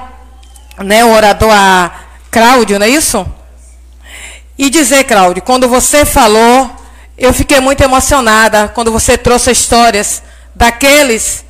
né, 0.80 1.04
o 1.04 1.12
orador 1.12 1.52
a 1.52 1.92
Cláudio, 2.32 2.80
não 2.80 2.86
é 2.86 2.90
isso? 2.90 3.28
E 4.58 4.70
dizer, 4.70 5.04
Cláudio, 5.04 5.44
quando 5.44 5.68
você 5.68 6.04
falou, 6.04 6.70
eu 7.18 7.34
fiquei 7.34 7.60
muito 7.60 7.82
emocionada 7.82 8.68
quando 8.68 8.92
você 8.92 9.18
trouxe 9.18 9.52
histórias 9.52 10.24
daqueles 10.56 11.46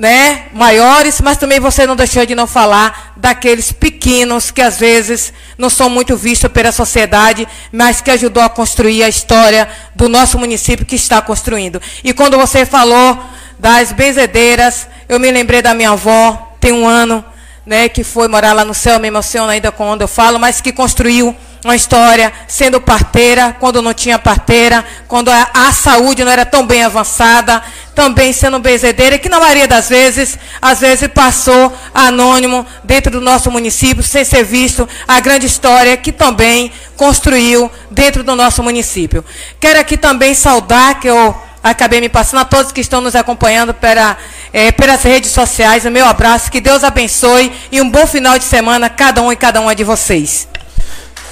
né, 0.00 0.46
maiores, 0.54 1.20
mas 1.20 1.36
também 1.36 1.60
você 1.60 1.86
não 1.86 1.94
deixou 1.94 2.24
de 2.24 2.34
não 2.34 2.46
falar 2.46 3.12
daqueles 3.18 3.70
pequenos 3.70 4.50
que 4.50 4.62
às 4.62 4.78
vezes 4.78 5.30
não 5.58 5.68
são 5.68 5.90
muito 5.90 6.16
vistos 6.16 6.50
pela 6.50 6.72
sociedade, 6.72 7.46
mas 7.70 8.00
que 8.00 8.10
ajudou 8.10 8.42
a 8.42 8.48
construir 8.48 9.02
a 9.02 9.10
história 9.10 9.68
do 9.94 10.08
nosso 10.08 10.38
município 10.38 10.86
que 10.86 10.96
está 10.96 11.20
construindo. 11.20 11.82
E 12.02 12.14
quando 12.14 12.38
você 12.38 12.64
falou 12.64 13.22
das 13.58 13.92
benzedeiras, 13.92 14.88
eu 15.06 15.20
me 15.20 15.30
lembrei 15.30 15.60
da 15.60 15.74
minha 15.74 15.90
avó, 15.90 16.56
tem 16.58 16.72
um 16.72 16.86
ano, 16.86 17.22
né, 17.70 17.88
que 17.88 18.02
foi 18.02 18.26
morar 18.26 18.52
lá 18.52 18.64
no 18.64 18.74
céu, 18.74 18.98
me 18.98 19.06
emociona 19.06 19.52
ainda 19.52 19.70
quando 19.70 20.00
eu 20.02 20.08
falo, 20.08 20.40
mas 20.40 20.60
que 20.60 20.72
construiu 20.72 21.36
uma 21.64 21.76
história 21.76 22.32
sendo 22.48 22.80
parteira, 22.80 23.56
quando 23.60 23.80
não 23.80 23.94
tinha 23.94 24.18
parteira, 24.18 24.84
quando 25.06 25.28
a, 25.28 25.50
a, 25.54 25.72
saúde 25.72 26.24
não 26.24 26.32
era 26.32 26.44
tão 26.44 26.66
bem 26.66 26.82
avançada, 26.82 27.62
também 27.94 28.32
sendo 28.32 28.58
benzedeira, 28.58 29.18
que 29.18 29.28
na 29.28 29.38
maioria 29.38 29.68
das 29.68 29.88
vezes, 29.88 30.36
às 30.60 30.80
vezes 30.80 31.06
passou 31.06 31.72
anônimo 31.94 32.66
dentro 32.82 33.12
do 33.12 33.20
nosso 33.20 33.52
município, 33.52 34.02
sem 34.02 34.24
ser 34.24 34.42
visto 34.42 34.88
a 35.06 35.20
grande 35.20 35.46
história 35.46 35.96
que 35.96 36.10
também 36.10 36.72
construiu 36.96 37.70
dentro 37.88 38.24
do 38.24 38.34
nosso 38.34 38.64
município. 38.64 39.24
Quero 39.60 39.78
aqui 39.78 39.96
também 39.96 40.34
saudar, 40.34 40.98
que 40.98 41.06
eu 41.06 41.40
acabei 41.62 42.00
me 42.00 42.08
passando 42.08 42.40
a 42.40 42.44
todos 42.44 42.72
que 42.72 42.80
estão 42.80 43.00
nos 43.00 43.14
acompanhando 43.14 43.74
pela, 43.74 44.16
é, 44.52 44.72
pelas 44.72 45.02
redes 45.02 45.30
sociais, 45.30 45.84
o 45.84 45.90
meu 45.90 46.06
abraço, 46.06 46.50
que 46.50 46.60
Deus 46.60 46.82
abençoe 46.82 47.52
e 47.70 47.80
um 47.80 47.90
bom 47.90 48.06
final 48.06 48.38
de 48.38 48.44
semana 48.44 48.86
a 48.86 48.90
cada 48.90 49.22
um 49.22 49.30
e 49.30 49.36
cada 49.36 49.60
uma 49.60 49.74
de 49.74 49.84
vocês. 49.84 50.48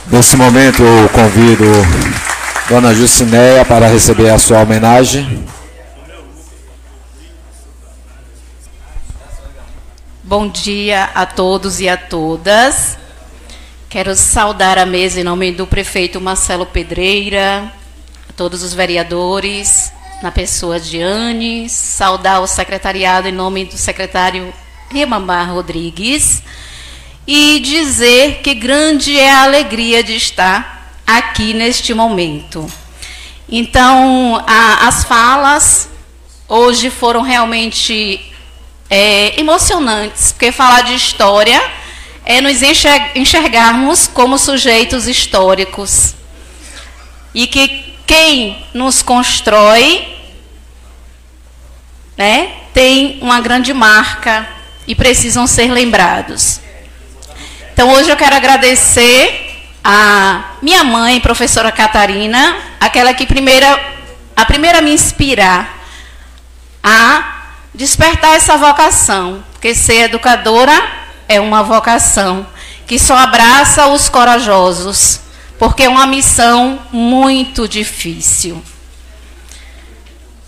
Nesse 0.06 0.36
momento 0.36 0.82
eu 0.82 1.08
convido 1.10 1.64
Dona 2.68 2.94
Jucinéia 2.94 3.64
para 3.64 3.86
receber 3.86 4.30
a 4.30 4.38
sua 4.38 4.60
homenagem. 4.60 5.46
Bom 10.22 10.48
dia 10.48 11.10
a 11.14 11.24
todos 11.24 11.80
e 11.80 11.88
a 11.88 11.96
todas. 11.96 12.98
Quero 13.88 14.14
saudar 14.14 14.76
a 14.76 14.84
mesa 14.84 15.20
em 15.20 15.24
nome 15.24 15.50
do 15.52 15.66
prefeito 15.66 16.20
Marcelo 16.20 16.66
Pedreira, 16.66 17.72
a 18.28 18.32
todos 18.34 18.62
os 18.62 18.74
vereadores, 18.74 19.90
na 20.22 20.32
pessoa 20.32 20.80
de 20.80 21.00
Anne, 21.00 21.68
saudar 21.68 22.40
o 22.40 22.46
secretariado 22.46 23.28
em 23.28 23.32
nome 23.32 23.64
do 23.64 23.76
secretário 23.76 24.52
Ribamar 24.90 25.52
Rodrigues 25.52 26.42
e 27.26 27.60
dizer 27.60 28.40
que 28.42 28.54
grande 28.54 29.18
é 29.18 29.30
a 29.30 29.42
alegria 29.42 30.02
de 30.02 30.16
estar 30.16 30.92
aqui 31.06 31.54
neste 31.54 31.94
momento. 31.94 32.66
Então, 33.48 34.42
a, 34.46 34.88
as 34.88 35.04
falas 35.04 35.88
hoje 36.48 36.90
foram 36.90 37.22
realmente 37.22 38.20
é, 38.90 39.38
emocionantes, 39.38 40.32
porque 40.32 40.50
falar 40.50 40.82
de 40.82 40.94
história 40.94 41.62
é 42.24 42.40
nos 42.40 42.60
enxergarmos 43.14 44.08
como 44.08 44.36
sujeitos 44.36 45.06
históricos. 45.06 46.14
E 47.32 47.46
que 47.46 47.87
quem 48.08 48.66
nos 48.72 49.02
constrói 49.02 50.16
né, 52.16 52.52
tem 52.72 53.18
uma 53.20 53.38
grande 53.38 53.74
marca 53.74 54.48
e 54.86 54.94
precisam 54.94 55.46
ser 55.46 55.70
lembrados. 55.70 56.60
Então, 57.70 57.90
hoje 57.90 58.08
eu 58.08 58.16
quero 58.16 58.34
agradecer 58.34 59.68
a 59.84 60.52
minha 60.62 60.82
mãe, 60.82 61.20
professora 61.20 61.70
Catarina, 61.70 62.56
aquela 62.80 63.12
que 63.12 63.26
primeira, 63.26 63.78
a 64.34 64.46
primeira 64.46 64.78
a 64.78 64.82
me 64.82 64.90
inspirar 64.90 65.78
a 66.82 67.42
despertar 67.74 68.36
essa 68.36 68.56
vocação, 68.56 69.44
porque 69.52 69.74
ser 69.74 70.04
educadora 70.04 70.72
é 71.28 71.38
uma 71.38 71.62
vocação 71.62 72.46
que 72.86 72.98
só 72.98 73.18
abraça 73.18 73.86
os 73.88 74.08
corajosos, 74.08 75.20
porque 75.58 75.82
é 75.82 75.88
uma 75.88 76.06
missão 76.06 76.78
muito 76.92 77.66
difícil. 77.66 78.62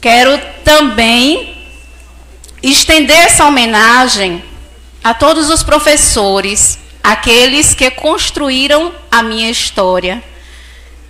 Quero 0.01 0.41
também 0.65 1.59
estender 2.63 3.17
essa 3.17 3.45
homenagem 3.47 4.43
a 5.03 5.13
todos 5.13 5.51
os 5.51 5.63
professores, 5.63 6.79
aqueles 7.03 7.75
que 7.75 7.91
construíram 7.91 8.93
a 9.11 9.23
minha 9.23 9.51
história 9.51 10.23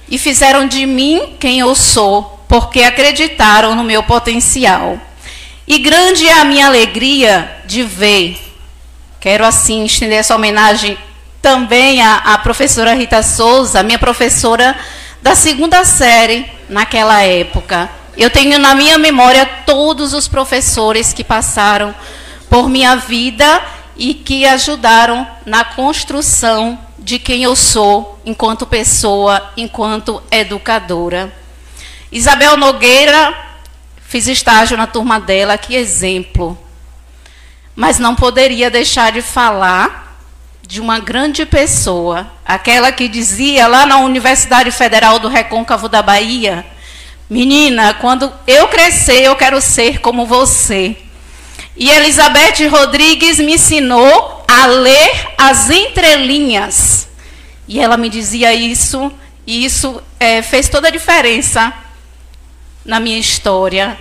e 0.08 0.18
fizeram 0.18 0.66
de 0.66 0.86
mim 0.86 1.36
quem 1.38 1.60
eu 1.60 1.74
sou, 1.74 2.44
porque 2.48 2.82
acreditaram 2.82 3.74
no 3.74 3.84
meu 3.84 4.02
potencial. 4.02 4.98
E 5.66 5.78
grande 5.78 6.26
é 6.26 6.40
a 6.40 6.44
minha 6.44 6.66
alegria 6.66 7.62
de 7.66 7.84
ver. 7.84 8.36
Quero 9.20 9.44
assim 9.44 9.84
estender 9.84 10.18
essa 10.18 10.34
homenagem 10.34 10.98
também 11.40 12.02
à, 12.02 12.16
à 12.16 12.38
professora 12.38 12.94
Rita 12.94 13.22
Souza, 13.22 13.82
minha 13.82 13.98
professora 13.98 14.76
da 15.22 15.34
segunda 15.34 15.84
série 15.84 16.50
naquela 16.68 17.22
época. 17.22 17.88
Eu 18.16 18.30
tenho 18.30 18.58
na 18.58 18.74
minha 18.74 18.98
memória 18.98 19.46
todos 19.66 20.12
os 20.12 20.28
professores 20.28 21.12
que 21.12 21.24
passaram 21.24 21.94
por 22.48 22.68
minha 22.68 22.96
vida 22.96 23.62
e 23.96 24.14
que 24.14 24.46
ajudaram 24.46 25.26
na 25.46 25.64
construção 25.64 26.78
de 26.98 27.18
quem 27.18 27.42
eu 27.42 27.56
sou 27.56 28.20
enquanto 28.24 28.66
pessoa, 28.66 29.52
enquanto 29.56 30.22
educadora. 30.30 31.32
Isabel 32.12 32.56
Nogueira 32.56 33.50
Fiz 34.10 34.26
estágio 34.26 34.76
na 34.76 34.88
turma 34.88 35.20
dela, 35.20 35.56
que 35.56 35.76
exemplo. 35.76 36.58
Mas 37.76 38.00
não 38.00 38.16
poderia 38.16 38.68
deixar 38.68 39.12
de 39.12 39.22
falar 39.22 40.09
de 40.66 40.80
uma 40.80 40.98
grande 40.98 41.44
pessoa, 41.44 42.30
aquela 42.44 42.92
que 42.92 43.08
dizia 43.08 43.66
lá 43.66 43.86
na 43.86 43.98
Universidade 43.98 44.70
Federal 44.70 45.18
do 45.18 45.28
Recôncavo 45.28 45.88
da 45.88 46.02
Bahia: 46.02 46.64
Menina, 47.28 47.94
quando 47.94 48.32
eu 48.46 48.68
crescer, 48.68 49.22
eu 49.22 49.36
quero 49.36 49.60
ser 49.60 50.00
como 50.00 50.26
você. 50.26 50.96
E 51.76 51.88
Elizabeth 51.88 52.68
Rodrigues 52.68 53.38
me 53.38 53.54
ensinou 53.54 54.44
a 54.46 54.66
ler 54.66 55.28
as 55.38 55.70
entrelinhas. 55.70 57.08
E 57.66 57.80
ela 57.80 57.96
me 57.96 58.08
dizia 58.08 58.52
isso, 58.52 59.12
e 59.46 59.64
isso 59.64 60.02
é, 60.18 60.42
fez 60.42 60.68
toda 60.68 60.88
a 60.88 60.90
diferença 60.90 61.72
na 62.84 62.98
minha 62.98 63.18
história. 63.18 63.98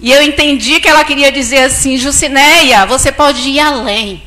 E 0.00 0.10
eu 0.10 0.22
entendi 0.22 0.80
que 0.80 0.88
ela 0.88 1.04
queria 1.04 1.30
dizer 1.30 1.58
assim: 1.58 1.96
Jucinéia, 1.96 2.86
você 2.86 3.12
pode 3.12 3.40
ir 3.48 3.60
além. 3.60 4.22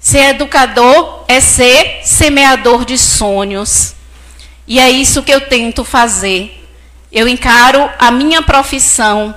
Ser 0.00 0.30
educador 0.30 1.24
é 1.28 1.40
ser 1.40 2.00
semeador 2.04 2.84
de 2.84 2.96
sonhos. 2.96 3.94
E 4.66 4.78
é 4.78 4.90
isso 4.90 5.22
que 5.22 5.32
eu 5.32 5.40
tento 5.42 5.84
fazer. 5.84 6.66
Eu 7.10 7.26
encaro 7.26 7.90
a 7.98 8.10
minha 8.10 8.42
profissão 8.42 9.34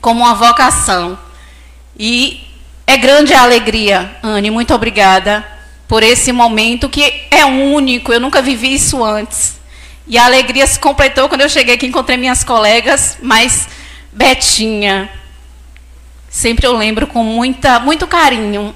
como 0.00 0.20
uma 0.20 0.34
vocação. 0.34 1.18
E 1.98 2.46
é 2.86 2.96
grande 2.96 3.34
a 3.34 3.42
alegria, 3.42 4.16
Anne, 4.22 4.50
muito 4.50 4.72
obrigada 4.72 5.44
por 5.88 6.02
esse 6.02 6.32
momento 6.32 6.88
que 6.88 7.26
é 7.30 7.44
único, 7.44 8.12
eu 8.12 8.20
nunca 8.20 8.42
vivi 8.42 8.74
isso 8.74 9.02
antes. 9.02 9.58
E 10.06 10.16
a 10.16 10.24
alegria 10.26 10.66
se 10.66 10.78
completou 10.78 11.28
quando 11.28 11.40
eu 11.40 11.48
cheguei 11.48 11.74
aqui, 11.74 11.86
encontrei 11.86 12.16
minhas 12.16 12.44
colegas, 12.44 13.18
mas 13.20 13.68
Betinha, 14.12 15.10
sempre 16.28 16.66
eu 16.66 16.76
lembro 16.76 17.06
com 17.06 17.22
muita, 17.22 17.80
muito 17.80 18.06
carinho, 18.06 18.74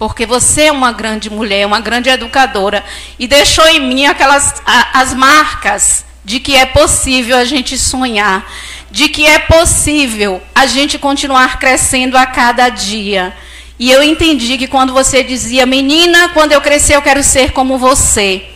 porque 0.00 0.24
você 0.24 0.62
é 0.62 0.72
uma 0.72 0.92
grande 0.92 1.28
mulher, 1.28 1.66
uma 1.66 1.78
grande 1.78 2.08
educadora, 2.08 2.82
e 3.18 3.28
deixou 3.28 3.68
em 3.68 3.80
mim 3.80 4.06
aquelas 4.06 4.54
a, 4.64 4.98
as 4.98 5.12
marcas 5.12 6.06
de 6.24 6.40
que 6.40 6.56
é 6.56 6.64
possível 6.64 7.36
a 7.36 7.44
gente 7.44 7.76
sonhar, 7.76 8.50
de 8.90 9.10
que 9.10 9.26
é 9.26 9.38
possível 9.40 10.40
a 10.54 10.64
gente 10.64 10.96
continuar 10.96 11.58
crescendo 11.58 12.16
a 12.16 12.24
cada 12.24 12.70
dia. 12.70 13.36
E 13.78 13.90
eu 13.90 14.02
entendi 14.02 14.56
que 14.56 14.66
quando 14.66 14.94
você 14.94 15.22
dizia, 15.22 15.66
menina, 15.66 16.30
quando 16.30 16.52
eu 16.52 16.62
crescer 16.62 16.96
eu 16.96 17.02
quero 17.02 17.22
ser 17.22 17.52
como 17.52 17.76
você. 17.76 18.46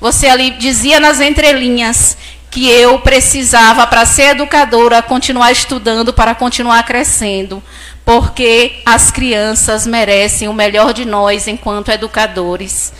Você 0.00 0.26
ali 0.26 0.52
dizia 0.52 0.98
nas 0.98 1.20
entrelinhas 1.20 2.16
que 2.50 2.70
eu 2.70 3.00
precisava, 3.00 3.86
para 3.86 4.06
ser 4.06 4.30
educadora, 4.30 5.02
continuar 5.02 5.52
estudando, 5.52 6.14
para 6.14 6.34
continuar 6.34 6.82
crescendo, 6.84 7.62
porque 8.04 8.82
as 8.84 9.10
crianças 9.10 9.86
merecem 9.86 10.48
o 10.48 10.52
melhor 10.52 10.92
de 10.92 11.04
nós 11.04 11.48
enquanto 11.48 11.90
educadores. 11.90 12.92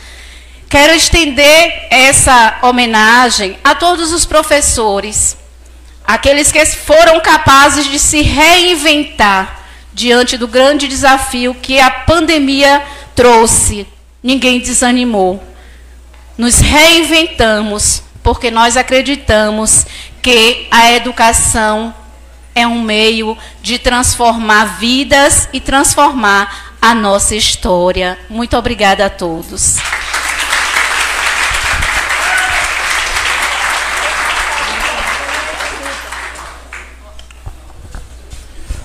Quero 0.69 0.95
estender 0.95 1.87
essa 1.91 2.59
homenagem 2.63 3.57
a 3.63 3.75
todos 3.75 4.13
os 4.13 4.25
professores, 4.25 5.37
aqueles 6.05 6.51
que 6.51 6.65
foram 6.67 7.21
capazes 7.21 7.87
de 7.87 7.99
se 7.99 8.23
reinventar 8.23 9.63
diante 9.93 10.37
do 10.37 10.49
grande 10.49 10.89
desafio 10.89 11.55
que 11.55 11.79
a 11.79 11.91
pandemia 11.91 12.83
trouxe. 13.15 13.87
Ninguém 14.23 14.59
desanimou 14.59 15.55
nos 16.37 16.59
reinventamos, 16.59 18.03
porque 18.23 18.51
nós 18.51 18.77
acreditamos 18.77 19.87
que 20.21 20.67
a 20.71 20.93
educação 20.93 21.95
é 22.55 22.67
um 22.67 22.83
meio 22.83 23.37
de 23.61 23.79
transformar 23.79 24.79
vidas 24.79 25.49
e 25.53 25.61
transformar 25.61 26.77
a 26.81 26.95
nossa 26.95 27.35
história. 27.35 28.19
Muito 28.29 28.57
obrigada 28.57 29.07
a 29.07 29.11
todos. 29.11 29.79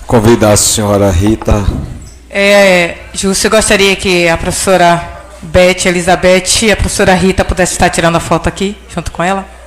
Convidar 0.07 0.53
a 0.53 0.57
senhora 0.57 1.11
Rita. 1.11 1.63
É, 2.29 2.97
Júcio, 3.13 3.49
gostaria 3.49 3.95
que 3.95 4.27
a 4.27 4.37
professora 4.37 5.19
Beth, 5.41 5.85
Elizabeth 5.85 6.63
e 6.63 6.71
a 6.71 6.75
professora 6.75 7.13
Rita 7.13 7.45
pudesse 7.45 7.73
estar 7.73 7.89
tirando 7.89 8.15
a 8.15 8.19
foto 8.19 8.49
aqui, 8.49 8.75
junto 8.93 9.11
com 9.11 9.21
ela. 9.21 9.58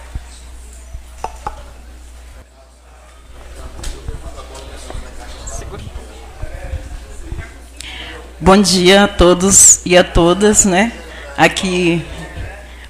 Bom 8.43 8.61
dia 8.61 9.05
a 9.05 9.07
todos 9.07 9.81
e 9.87 9.97
a 9.97 10.03
todas, 10.03 10.65
né? 10.65 10.91
Aqui 11.39 12.05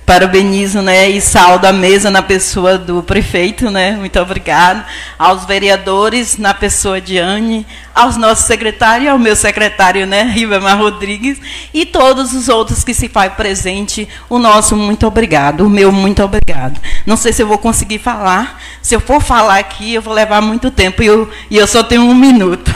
parabenizo 0.07 0.81
né, 0.81 1.11
e 1.11 1.21
saldo 1.21 1.67
a 1.67 1.73
mesa 1.75 2.11
na 2.11 2.23
pessoa 2.23 2.79
do 2.79 3.03
prefeito, 3.03 3.71
né, 3.71 3.93
muito 3.93 4.19
obrigado, 4.19 4.83
aos 5.19 5.45
vereadores 5.45 6.39
na 6.39 6.53
pessoa 6.55 7.01
de 7.03 7.19
Anne, 7.19 7.67
aos 7.95 8.17
nossos 8.17 8.47
secretários, 8.47 9.11
ao 9.11 9.19
meu 9.19 9.37
secretário, 9.37 10.07
né, 10.07 10.23
Ribamar 10.23 10.79
Rodrigues, 10.79 11.39
e 11.73 11.85
todos 11.85 12.33
os 12.33 12.49
outros 12.49 12.83
que 12.83 12.95
se 12.95 13.09
faz 13.09 13.35
presente, 13.35 14.09
o 14.31 14.39
nosso 14.39 14.75
muito 14.75 15.07
obrigado, 15.07 15.67
o 15.67 15.71
meu 15.71 15.93
muito 15.93 16.23
obrigado. 16.23 16.81
Não 17.07 17.17
sei 17.17 17.33
se 17.33 17.43
eu 17.43 17.47
vou 17.47 17.59
conseguir 17.59 17.99
falar, 17.99 18.59
se 18.81 18.95
eu 18.95 19.01
for 19.01 19.21
falar 19.21 19.59
aqui, 19.59 19.95
eu 19.95 20.03
vou 20.03 20.15
levar 20.15 20.41
muito 20.41 20.71
tempo, 20.71 21.03
e 21.03 21.07
eu, 21.07 21.31
e 21.51 21.59
eu 21.59 21.67
só 21.67 21.83
tenho 21.83 22.03
um 22.03 22.15
minuto. 22.15 22.75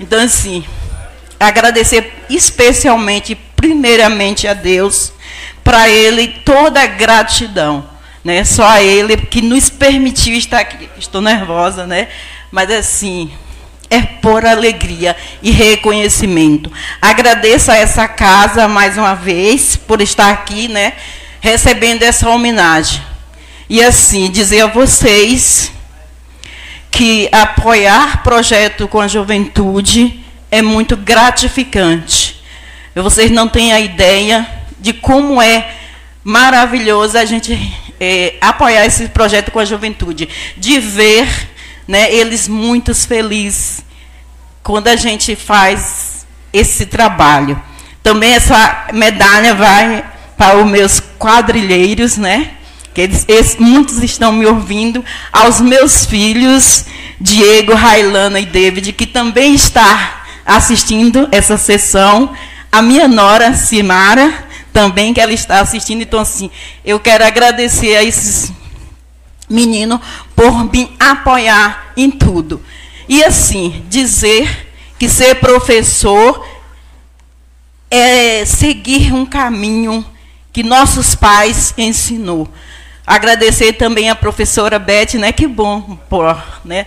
Então, 0.00 0.20
assim, 0.20 0.64
agradecer 1.38 2.24
especialmente, 2.28 3.34
primeiramente 3.56 4.46
a 4.46 4.54
Deus, 4.54 5.12
para 5.62 5.88
ele 5.88 6.28
toda 6.44 6.82
a 6.82 6.86
gratidão 6.86 7.98
né? 8.28 8.44
Só 8.44 8.66
a 8.66 8.82
Ele 8.82 9.16
que 9.16 9.40
nos 9.40 9.70
permitiu 9.70 10.36
estar 10.36 10.58
aqui. 10.58 10.88
Estou 10.98 11.22
nervosa, 11.22 11.86
né? 11.86 12.08
Mas 12.50 12.70
assim, 12.70 13.30
é 13.88 14.02
por 14.02 14.44
alegria 14.44 15.16
e 15.42 15.50
reconhecimento. 15.50 16.70
Agradeço 17.00 17.70
a 17.70 17.76
essa 17.76 18.06
casa 18.06 18.68
mais 18.68 18.98
uma 18.98 19.14
vez 19.14 19.76
por 19.76 20.02
estar 20.02 20.30
aqui, 20.30 20.68
né, 20.68 20.92
recebendo 21.40 22.02
essa 22.02 22.28
homenagem. 22.28 23.02
E 23.68 23.82
assim, 23.82 24.30
dizer 24.30 24.60
a 24.60 24.66
vocês 24.66 25.72
que 26.90 27.28
apoiar 27.32 28.22
projeto 28.22 28.88
com 28.88 29.00
a 29.00 29.08
juventude 29.08 30.24
é 30.50 30.62
muito 30.62 30.96
gratificante. 30.96 32.42
Vocês 32.94 33.30
não 33.30 33.48
têm 33.48 33.72
a 33.72 33.80
ideia 33.80 34.46
de 34.80 34.92
como 34.92 35.40
é 35.40 35.74
maravilhoso 36.24 37.16
a 37.16 37.24
gente 37.24 37.56
é, 38.00 38.34
apoiar 38.40 38.84
esse 38.86 39.08
projeto 39.08 39.50
com 39.50 39.58
a 39.58 39.64
juventude, 39.64 40.28
de 40.56 40.78
ver 40.78 41.26
né, 41.86 42.12
eles 42.12 42.48
muito 42.48 42.94
felizes 42.94 43.84
quando 44.62 44.88
a 44.88 44.96
gente 44.96 45.34
faz 45.34 46.26
esse 46.52 46.86
trabalho. 46.86 47.60
Também 48.02 48.34
essa 48.34 48.88
medalha 48.92 49.54
vai 49.54 50.04
para 50.36 50.58
os 50.58 50.70
meus 50.70 51.00
quadrilheiros, 51.18 52.16
né? 52.16 52.52
Que 52.94 53.02
eles, 53.02 53.24
eles, 53.28 53.56
muitos 53.56 54.02
estão 54.02 54.32
me 54.32 54.46
ouvindo, 54.46 55.04
aos 55.32 55.60
meus 55.60 56.04
filhos, 56.04 56.84
Diego, 57.20 57.74
Railana 57.74 58.38
e 58.40 58.46
David, 58.46 58.92
que 58.92 59.06
também 59.06 59.54
está 59.54 60.17
assistindo 60.48 61.28
essa 61.30 61.58
sessão, 61.58 62.34
a 62.72 62.80
minha 62.80 63.06
nora, 63.06 63.54
Simara, 63.54 64.32
também 64.72 65.12
que 65.12 65.20
ela 65.20 65.32
está 65.32 65.60
assistindo. 65.60 66.00
Então, 66.00 66.20
assim, 66.20 66.50
eu 66.82 66.98
quero 66.98 67.24
agradecer 67.24 67.94
a 67.94 68.02
esses 68.02 68.50
menino 69.48 70.00
por 70.34 70.64
me 70.72 70.90
apoiar 70.98 71.92
em 71.96 72.10
tudo. 72.10 72.62
E 73.08 73.22
assim, 73.24 73.84
dizer 73.88 74.68
que 74.98 75.08
ser 75.08 75.36
professor 75.36 76.46
é 77.90 78.44
seguir 78.44 79.14
um 79.14 79.24
caminho 79.24 80.04
que 80.52 80.62
nossos 80.62 81.14
pais 81.14 81.72
ensinou. 81.76 82.48
Agradecer 83.06 83.74
também 83.74 84.10
a 84.10 84.14
professora 84.14 84.78
Beth, 84.78 85.14
né? 85.14 85.32
Que 85.32 85.46
bom, 85.46 85.98
por, 86.10 86.60
né? 86.64 86.86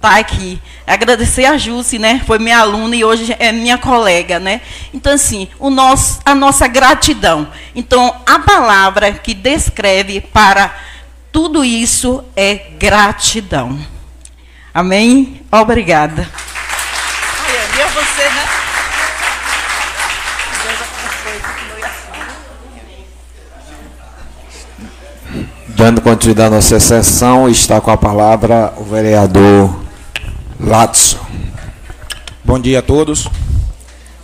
Tá 0.00 0.18
aqui. 0.18 0.62
Agradecer 0.86 1.44
a 1.44 1.58
Jússi, 1.58 1.98
né? 1.98 2.22
Foi 2.24 2.38
minha 2.38 2.60
aluna 2.60 2.94
e 2.94 3.04
hoje 3.04 3.34
é 3.36 3.50
minha 3.50 3.76
colega, 3.76 4.38
né? 4.38 4.60
Então 4.94 5.12
assim, 5.12 5.48
o 5.58 5.70
nosso, 5.70 6.20
a 6.24 6.36
nossa 6.36 6.68
gratidão. 6.68 7.48
Então 7.74 8.14
a 8.24 8.38
palavra 8.38 9.12
que 9.12 9.34
descreve 9.34 10.20
para 10.20 10.72
tudo 11.32 11.64
isso 11.64 12.24
é 12.36 12.54
gratidão. 12.78 13.76
Amém? 14.72 15.42
Obrigada. 15.50 16.28
Ai, 17.44 17.80
é 17.80 17.86
você, 17.88 18.22
né? 18.22 18.48
Dando 25.70 26.00
continuidade 26.00 26.54
à 26.54 26.56
nossa 26.56 26.78
sessão, 26.78 27.48
está 27.48 27.80
com 27.80 27.90
a 27.90 27.96
palavra 27.96 28.72
o 28.76 28.84
vereador 28.84 29.87
Latson. 30.60 31.18
Bom 32.44 32.58
dia 32.58 32.80
a 32.80 32.82
todos. 32.82 33.28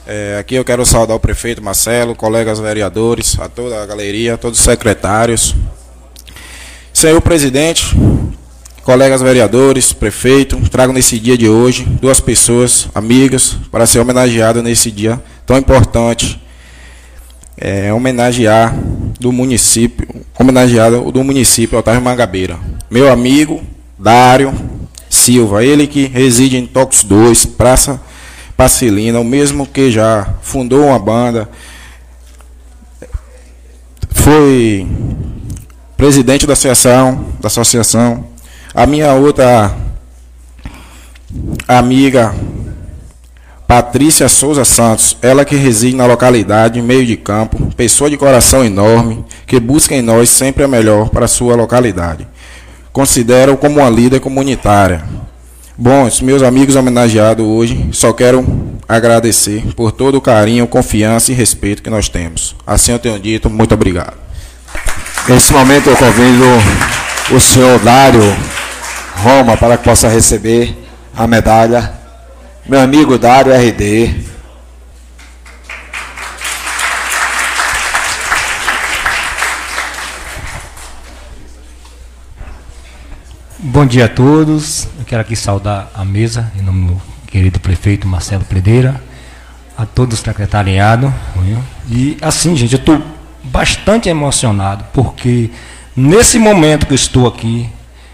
É, 0.05 0.37
aqui 0.39 0.57
eu 0.57 0.65
quero 0.65 0.85
saudar 0.85 1.15
o 1.15 1.21
prefeito 1.21 1.63
Marcelo, 1.63 2.15
colegas 2.17 2.59
vereadores, 2.59 3.39
a 3.39 3.49
toda 3.49 3.81
a 3.81 3.87
galeria, 3.87 4.37
todos 4.37 4.59
os 4.59 4.65
secretários, 4.65 5.55
Senhor 6.93 7.21
presidente, 7.21 7.97
colegas 8.83 9.23
vereadores, 9.23 9.93
prefeito, 9.93 10.59
trago 10.69 10.93
nesse 10.93 11.19
dia 11.21 11.39
de 11.39 11.49
hoje 11.49 11.85
duas 11.85 12.21
pessoas 12.21 12.89
amigas 12.95 13.57
para 13.71 13.87
ser 13.87 14.01
homenageado 14.01 14.63
nesse 14.63 14.91
dia 14.91 15.23
tão 15.47 15.57
importante. 15.57 16.41
É, 17.57 17.93
homenagear 17.93 18.75
do 19.21 19.31
município, 19.31 20.09
homenageado 20.37 21.13
do 21.13 21.23
município 21.23 21.79
Otávio 21.79 22.03
Mangabeira. 22.03 22.59
Meu 22.91 23.13
amigo 23.13 23.63
Dário 23.97 24.74
Silva, 25.25 25.65
ele 25.65 25.87
que 25.87 26.07
reside 26.07 26.59
em 26.59 26.67
Tox 26.67 27.03
2, 27.03 27.47
Praça 27.47 27.99
Pacilina, 28.59 29.19
o 29.19 29.25
mesmo 29.25 29.67
que 29.67 29.91
já 29.91 30.35
fundou 30.43 30.89
uma 30.89 30.99
banda, 30.99 31.49
foi 34.11 34.87
presidente 35.97 36.47
da 36.47 36.53
associação, 36.53 37.25
da 37.41 37.47
associação, 37.47 38.27
a 38.75 38.85
minha 38.85 39.15
outra 39.15 39.75
amiga 41.67 42.35
Patrícia 43.67 44.29
Souza 44.29 44.63
Santos, 44.67 45.17
ela 45.23 45.43
que 45.47 45.57
reside 45.57 45.97
na 45.97 46.05
localidade, 46.05 46.83
meio 46.83 47.07
de 47.07 47.17
campo, 47.17 47.73
pessoa 47.75 48.11
de 48.11 48.19
coração 48.19 48.63
enorme, 48.63 49.25
que 49.47 49.59
busca 49.59 49.95
em 49.95 50.03
nós 50.03 50.29
sempre 50.29 50.65
a 50.65 50.69
melhor 50.69 51.09
para 51.09 51.25
a 51.25 51.29
sua 51.29 51.57
localidade. 51.57 52.29
Considero 52.95 53.57
como 53.57 53.81
uma 53.81 53.91
líder 53.91 54.21
comunitária. 54.21 55.03
Bom, 55.77 56.09
meus 56.23 56.45
amigos 56.45 56.77
homenageados 56.77 57.45
hoje, 57.45 57.89
só 57.91 58.13
quero 58.13 58.47
agradecer 58.89 59.65
por 59.75 59.91
todo 59.91 60.19
o 60.19 60.21
carinho, 60.21 60.65
confiança 60.69 61.33
e 61.33 61.35
respeito 61.35 61.83
que 61.83 61.91
nós 61.91 62.09
temos. 62.09 62.55
Assim 62.65 62.93
eu 62.93 63.01
tenho 63.01 63.19
dito, 63.19 63.51
muito 63.51 63.75
obrigado. 63.75 64.15
Nesse 65.29 65.53
momento 65.53 65.91
eu 65.91 65.97
convido 65.97 66.45
o 67.33 67.41
senhor 67.41 67.81
Dário 67.81 68.23
Roma 69.17 69.57
para 69.57 69.77
que 69.77 69.83
possa 69.83 70.07
receber 70.07 70.73
a 71.17 71.27
medalha. 71.27 71.93
Meu 72.65 72.79
amigo 72.79 73.19
Dário 73.19 73.53
RD. 73.53 74.34
Bom 83.67 83.87
dia 83.87 84.05
a 84.05 84.09
todos. 84.09 84.87
Eu 84.99 85.07
quero 85.07 85.23
aqui 85.23 85.35
saudar 85.35 85.91
a 85.95 86.05
mesa, 86.05 86.53
em 86.55 86.61
nome 86.61 86.89
do 86.89 87.03
querido 87.27 87.59
prefeito 87.59 88.07
Marcelo 88.07 88.45
Predeira, 88.45 89.03
a 89.75 89.87
todos 89.87 90.21
o 90.21 90.23
secretariado. 90.23 91.13
E 91.91 92.19
assim, 92.21 92.55
gente, 92.55 92.75
eu 92.75 92.79
estou 92.79 93.03
bastante 93.45 94.07
emocionado, 94.07 94.85
porque 94.93 95.49
nesse 95.97 96.39
momento 96.39 96.85
que 96.85 96.93
eu 96.93 96.97
estou 96.97 97.27
aqui, 97.27 97.67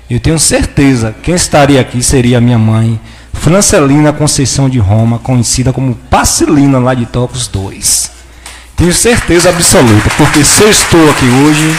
eu 0.09 0.21
tenho 0.21 0.39
certeza 0.39 1.17
quem 1.21 1.35
estaria 1.35 1.81
aqui 1.81 2.01
seria 2.01 2.39
a 2.39 2.41
minha 2.41 2.59
mãe, 2.59 3.01
Francelina 3.33 4.13
Conceição 4.13 4.71
de 4.71 4.79
Roma, 4.79 5.19
conhecida 5.19 5.73
como 5.73 5.97
Pacilina 5.97 6.79
lá 6.79 6.95
de 6.95 7.07
Tocos 7.07 7.49
2. 7.49 8.13
Tenho 8.77 8.93
certeza 8.93 9.49
absoluta, 9.49 10.11
porque 10.17 10.45
se 10.45 10.63
eu 10.63 10.71
estou 10.71 11.11
aqui 11.11 11.27
hoje, 11.27 11.77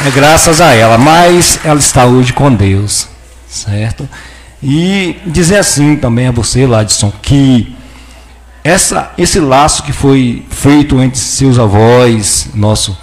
é 0.00 0.10
graças 0.10 0.60
a 0.60 0.72
ela, 0.72 0.98
mas 0.98 1.58
ela 1.64 1.78
está 1.78 2.04
hoje 2.04 2.32
com 2.32 2.52
Deus, 2.52 3.08
certo? 3.48 4.08
E 4.62 5.16
dizer 5.26 5.58
assim 5.58 5.96
também 5.96 6.26
a 6.26 6.30
você, 6.32 6.66
Ladson, 6.66 7.12
que 7.22 7.76
essa, 8.62 9.12
esse 9.18 9.38
laço 9.38 9.82
que 9.82 9.92
foi 9.92 10.44
feito 10.50 11.00
entre 11.02 11.18
seus 11.18 11.58
avós, 11.58 12.48
nosso 12.54 12.96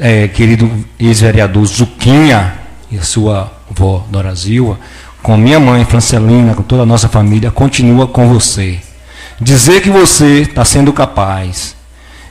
é, 0.00 0.26
querido 0.28 0.70
ex-vereador 0.98 1.64
Zuquinha 1.66 2.54
e 2.90 2.98
sua 3.04 3.52
avó 3.70 4.04
Dora 4.10 4.34
com 5.22 5.36
minha 5.36 5.58
mãe 5.58 5.84
Francelina, 5.84 6.54
com 6.54 6.62
toda 6.62 6.82
a 6.82 6.86
nossa 6.86 7.08
família, 7.08 7.50
continua 7.50 8.06
com 8.06 8.28
você. 8.28 8.78
Dizer 9.40 9.80
que 9.80 9.88
você 9.88 10.42
está 10.42 10.64
sendo 10.64 10.92
capaz. 10.92 11.74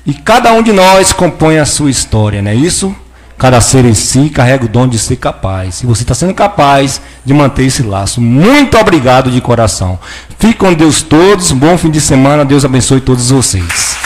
E 0.05 0.13
cada 0.13 0.53
um 0.53 0.61
de 0.61 0.71
nós 0.71 1.11
compõe 1.11 1.57
a 1.57 1.65
sua 1.65 1.89
história, 1.89 2.41
não 2.41 2.51
é 2.51 2.55
isso? 2.55 2.95
Cada 3.43 3.59
ser 3.59 3.83
em 3.83 3.93
si 3.93 4.29
carrega 4.29 4.63
o 4.63 4.69
dom 4.69 4.87
de 4.87 4.97
ser 4.97 5.17
capaz. 5.17 5.81
E 5.81 5.85
você 5.85 6.03
está 6.03 6.15
sendo 6.15 6.33
capaz 6.33 7.01
de 7.25 7.33
manter 7.33 7.65
esse 7.65 7.83
laço. 7.83 8.21
Muito 8.21 8.77
obrigado 8.77 9.29
de 9.29 9.41
coração. 9.41 9.99
Fique 10.39 10.59
com 10.59 10.73
Deus 10.73 11.01
todos. 11.01 11.51
Bom 11.51 11.77
fim 11.77 11.91
de 11.91 11.99
semana. 11.99 12.45
Deus 12.45 12.63
abençoe 12.63 13.01
todos 13.01 13.31
vocês. 13.31 13.97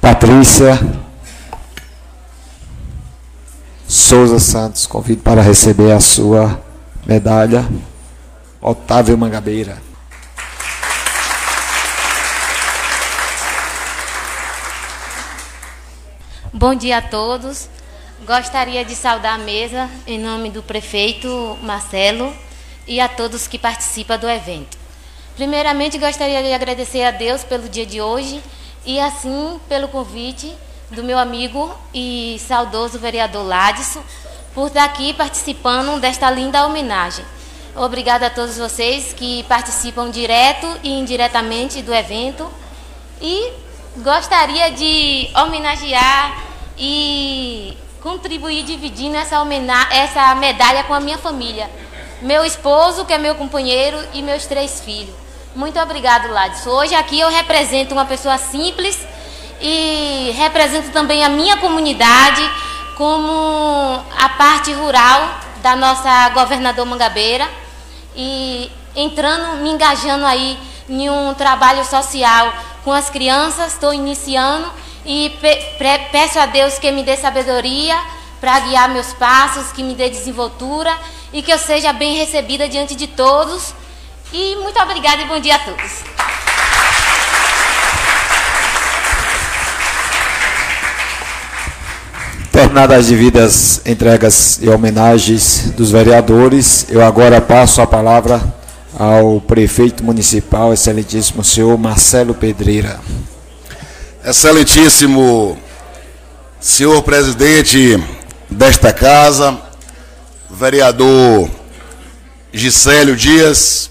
Patrícia 0.00 0.78
Souza 3.88 4.38
Santos, 4.38 4.86
convido 4.86 5.22
para 5.22 5.42
receber 5.42 5.90
a 5.90 5.98
sua 5.98 6.62
medalha. 7.04 7.66
Otávio 8.62 9.18
Mangabeira. 9.18 9.87
Bom 16.58 16.74
dia 16.74 16.98
a 16.98 17.02
todos. 17.02 17.68
Gostaria 18.26 18.84
de 18.84 18.96
saudar 18.96 19.34
a 19.34 19.38
mesa 19.38 19.88
em 20.08 20.18
nome 20.18 20.50
do 20.50 20.60
prefeito 20.60 21.56
Marcelo 21.62 22.36
e 22.84 22.98
a 22.98 23.08
todos 23.08 23.46
que 23.46 23.56
participam 23.56 24.18
do 24.18 24.28
evento. 24.28 24.76
Primeiramente, 25.36 25.98
gostaria 25.98 26.42
de 26.42 26.52
agradecer 26.52 27.04
a 27.04 27.12
Deus 27.12 27.44
pelo 27.44 27.68
dia 27.68 27.86
de 27.86 28.00
hoje 28.00 28.42
e, 28.84 28.98
assim, 28.98 29.60
pelo 29.68 29.86
convite 29.86 30.52
do 30.90 31.04
meu 31.04 31.16
amigo 31.16 31.72
e 31.94 32.40
saudoso 32.40 32.98
vereador 32.98 33.46
Ladson 33.46 34.02
por 34.52 34.66
estar 34.66 34.82
aqui 34.82 35.14
participando 35.14 36.00
desta 36.00 36.28
linda 36.28 36.66
homenagem. 36.66 37.24
Obrigada 37.76 38.26
a 38.26 38.30
todos 38.30 38.58
vocês 38.58 39.12
que 39.12 39.44
participam 39.44 40.10
direto 40.10 40.66
e 40.82 40.90
indiretamente 40.90 41.82
do 41.82 41.94
evento. 41.94 42.50
E 43.22 43.52
gostaria 44.02 44.72
de 44.72 45.30
homenagear 45.36 46.47
e 46.78 47.76
contribuir 48.00 48.62
dividindo 48.62 49.16
essa, 49.16 49.36
essa 49.90 50.34
medalha 50.36 50.84
com 50.84 50.94
a 50.94 51.00
minha 51.00 51.18
família. 51.18 51.68
Meu 52.22 52.44
esposo, 52.44 53.04
que 53.04 53.12
é 53.12 53.18
meu 53.18 53.34
companheiro, 53.34 53.98
e 54.14 54.22
meus 54.22 54.46
três 54.46 54.80
filhos. 54.80 55.14
Muito 55.54 55.78
obrigado, 55.80 56.30
Ladson. 56.30 56.70
Hoje 56.70 56.94
aqui 56.94 57.18
eu 57.18 57.28
represento 57.28 57.94
uma 57.94 58.04
pessoa 58.04 58.38
simples 58.38 58.98
e 59.60 60.32
represento 60.36 60.90
também 60.90 61.24
a 61.24 61.28
minha 61.28 61.56
comunidade 61.56 62.42
como 62.96 64.04
a 64.16 64.28
parte 64.36 64.72
rural 64.72 65.40
da 65.62 65.74
nossa 65.74 66.28
governador 66.30 66.86
Mangabeira 66.86 67.48
e 68.14 68.70
entrando, 68.94 69.58
me 69.62 69.70
engajando 69.70 70.24
aí 70.26 70.58
em 70.88 71.10
um 71.10 71.34
trabalho 71.34 71.84
social 71.84 72.52
com 72.84 72.92
as 72.92 73.10
crianças, 73.10 73.72
estou 73.72 73.92
iniciando 73.92 74.70
e 75.08 75.30
pe 75.40 75.56
peço 76.12 76.38
a 76.38 76.44
Deus 76.44 76.78
que 76.78 76.92
me 76.92 77.02
dê 77.02 77.16
sabedoria 77.16 77.96
para 78.38 78.60
guiar 78.60 78.90
meus 78.90 79.14
passos, 79.14 79.72
que 79.72 79.82
me 79.82 79.94
dê 79.94 80.10
desenvoltura 80.10 80.94
e 81.32 81.40
que 81.40 81.50
eu 81.50 81.58
seja 81.58 81.94
bem 81.94 82.18
recebida 82.18 82.68
diante 82.68 82.94
de 82.94 83.06
todos. 83.06 83.72
E 84.30 84.54
muito 84.56 84.78
obrigada 84.78 85.22
e 85.22 85.24
bom 85.24 85.40
dia 85.40 85.56
a 85.56 85.58
todos. 85.60 86.04
Terminadas 92.52 92.98
as 92.98 93.06
devidas 93.06 93.86
entregas 93.86 94.58
e 94.60 94.68
homenagens 94.68 95.70
dos 95.70 95.90
vereadores, 95.90 96.86
eu 96.90 97.02
agora 97.02 97.40
passo 97.40 97.80
a 97.80 97.86
palavra 97.86 98.42
ao 98.98 99.40
prefeito 99.40 100.04
municipal, 100.04 100.74
excelentíssimo 100.74 101.42
senhor 101.42 101.78
Marcelo 101.78 102.34
Pedreira. 102.34 103.00
Excelentíssimo 104.28 105.58
senhor 106.60 107.02
presidente 107.02 107.96
desta 108.50 108.92
casa, 108.92 109.58
vereador 110.50 111.48
Gisélio 112.52 113.16
Dias, 113.16 113.90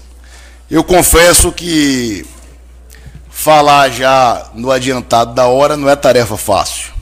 eu 0.70 0.84
confesso 0.84 1.50
que 1.50 2.24
falar 3.28 3.88
já 3.88 4.48
no 4.54 4.70
adiantado 4.70 5.34
da 5.34 5.48
hora 5.48 5.76
não 5.76 5.90
é 5.90 5.96
tarefa 5.96 6.36
fácil. 6.36 6.92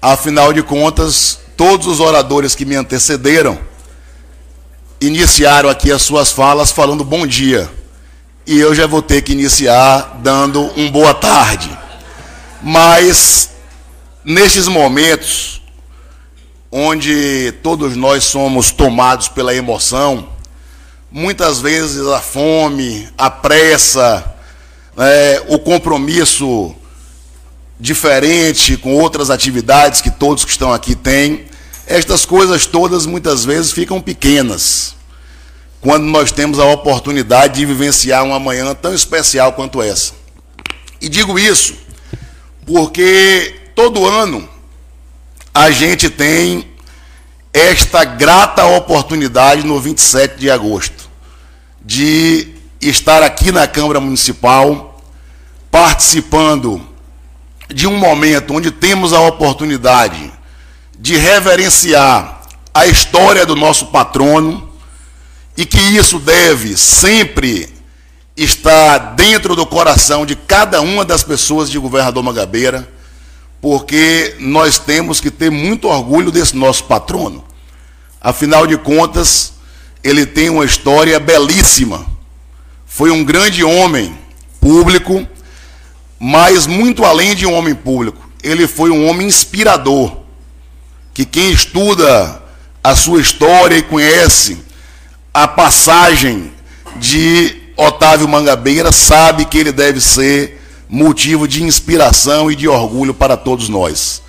Afinal 0.00 0.52
de 0.52 0.62
contas, 0.62 1.40
todos 1.56 1.88
os 1.88 1.98
oradores 1.98 2.54
que 2.54 2.64
me 2.64 2.76
antecederam 2.76 3.58
iniciaram 5.00 5.68
aqui 5.68 5.90
as 5.90 6.02
suas 6.02 6.30
falas 6.30 6.70
falando 6.70 7.02
bom 7.02 7.26
dia. 7.26 7.68
E 8.46 8.56
eu 8.56 8.72
já 8.72 8.86
vou 8.86 9.02
ter 9.02 9.22
que 9.22 9.32
iniciar 9.32 10.20
dando 10.22 10.62
um 10.76 10.88
boa 10.88 11.12
tarde. 11.12 11.85
Mas 12.62 13.50
nestes 14.24 14.68
momentos 14.68 15.62
onde 16.70 17.52
todos 17.62 17.96
nós 17.96 18.24
somos 18.24 18.70
tomados 18.70 19.28
pela 19.28 19.54
emoção, 19.54 20.28
muitas 21.10 21.60
vezes 21.60 22.06
a 22.06 22.20
fome, 22.20 23.08
a 23.16 23.30
pressa, 23.30 24.34
é, 24.98 25.42
o 25.48 25.58
compromisso 25.58 26.74
diferente 27.78 28.76
com 28.76 28.94
outras 28.94 29.30
atividades 29.30 30.00
que 30.00 30.10
todos 30.10 30.44
que 30.44 30.50
estão 30.50 30.72
aqui 30.72 30.94
têm, 30.94 31.46
estas 31.86 32.24
coisas 32.24 32.66
todas 32.66 33.06
muitas 33.06 33.44
vezes 33.44 33.70
ficam 33.72 34.00
pequenas 34.00 34.96
quando 35.80 36.04
nós 36.04 36.32
temos 36.32 36.58
a 36.58 36.64
oportunidade 36.64 37.54
de 37.54 37.66
vivenciar 37.66 38.24
uma 38.24 38.40
manhã 38.40 38.74
tão 38.74 38.92
especial 38.92 39.52
quanto 39.52 39.80
essa. 39.80 40.14
E 41.00 41.08
digo 41.08 41.38
isso 41.38 41.74
porque 42.66 43.70
todo 43.74 44.04
ano 44.04 44.46
a 45.54 45.70
gente 45.70 46.10
tem 46.10 46.68
esta 47.52 48.04
grata 48.04 48.66
oportunidade 48.66 49.64
no 49.64 49.80
27 49.80 50.36
de 50.36 50.50
agosto 50.50 51.08
de 51.80 52.48
estar 52.80 53.22
aqui 53.22 53.52
na 53.52 53.68
Câmara 53.68 54.00
Municipal 54.00 55.00
participando 55.70 56.84
de 57.68 57.86
um 57.86 57.96
momento 57.96 58.52
onde 58.52 58.70
temos 58.70 59.12
a 59.12 59.20
oportunidade 59.20 60.32
de 60.98 61.16
reverenciar 61.16 62.42
a 62.74 62.86
história 62.86 63.46
do 63.46 63.54
nosso 63.54 63.86
patrono 63.86 64.70
e 65.56 65.64
que 65.64 65.78
isso 65.78 66.18
deve 66.18 66.76
sempre 66.76 67.75
estar 68.36 68.98
dentro 69.14 69.56
do 69.56 69.64
coração 69.64 70.26
de 70.26 70.36
cada 70.36 70.80
uma 70.80 71.04
das 71.04 71.22
pessoas 71.22 71.70
de 71.70 71.78
Governador 71.78 72.22
Magabeira, 72.22 72.86
porque 73.60 74.36
nós 74.38 74.78
temos 74.78 75.20
que 75.20 75.30
ter 75.30 75.50
muito 75.50 75.88
orgulho 75.88 76.30
desse 76.30 76.54
nosso 76.54 76.84
patrono. 76.84 77.42
Afinal 78.20 78.66
de 78.66 78.76
contas, 78.76 79.54
ele 80.04 80.26
tem 80.26 80.50
uma 80.50 80.64
história 80.64 81.18
belíssima. 81.18 82.06
Foi 82.84 83.10
um 83.10 83.24
grande 83.24 83.64
homem 83.64 84.16
público, 84.60 85.26
mas 86.18 86.66
muito 86.66 87.04
além 87.04 87.34
de 87.34 87.46
um 87.46 87.54
homem 87.54 87.74
público, 87.74 88.30
ele 88.42 88.66
foi 88.66 88.90
um 88.90 89.06
homem 89.08 89.26
inspirador. 89.26 90.18
Que 91.14 91.24
quem 91.24 91.50
estuda 91.50 92.42
a 92.84 92.94
sua 92.94 93.20
história 93.20 93.76
e 93.76 93.82
conhece 93.82 94.58
a 95.32 95.48
passagem 95.48 96.52
de 96.96 97.65
Otávio 97.76 98.26
Mangabeira 98.26 98.90
sabe 98.90 99.44
que 99.44 99.58
ele 99.58 99.72
deve 99.72 100.00
ser 100.00 100.62
motivo 100.88 101.46
de 101.46 101.62
inspiração 101.62 102.50
e 102.50 102.56
de 102.56 102.66
orgulho 102.66 103.12
para 103.12 103.36
todos 103.36 103.68
nós. 103.68 104.22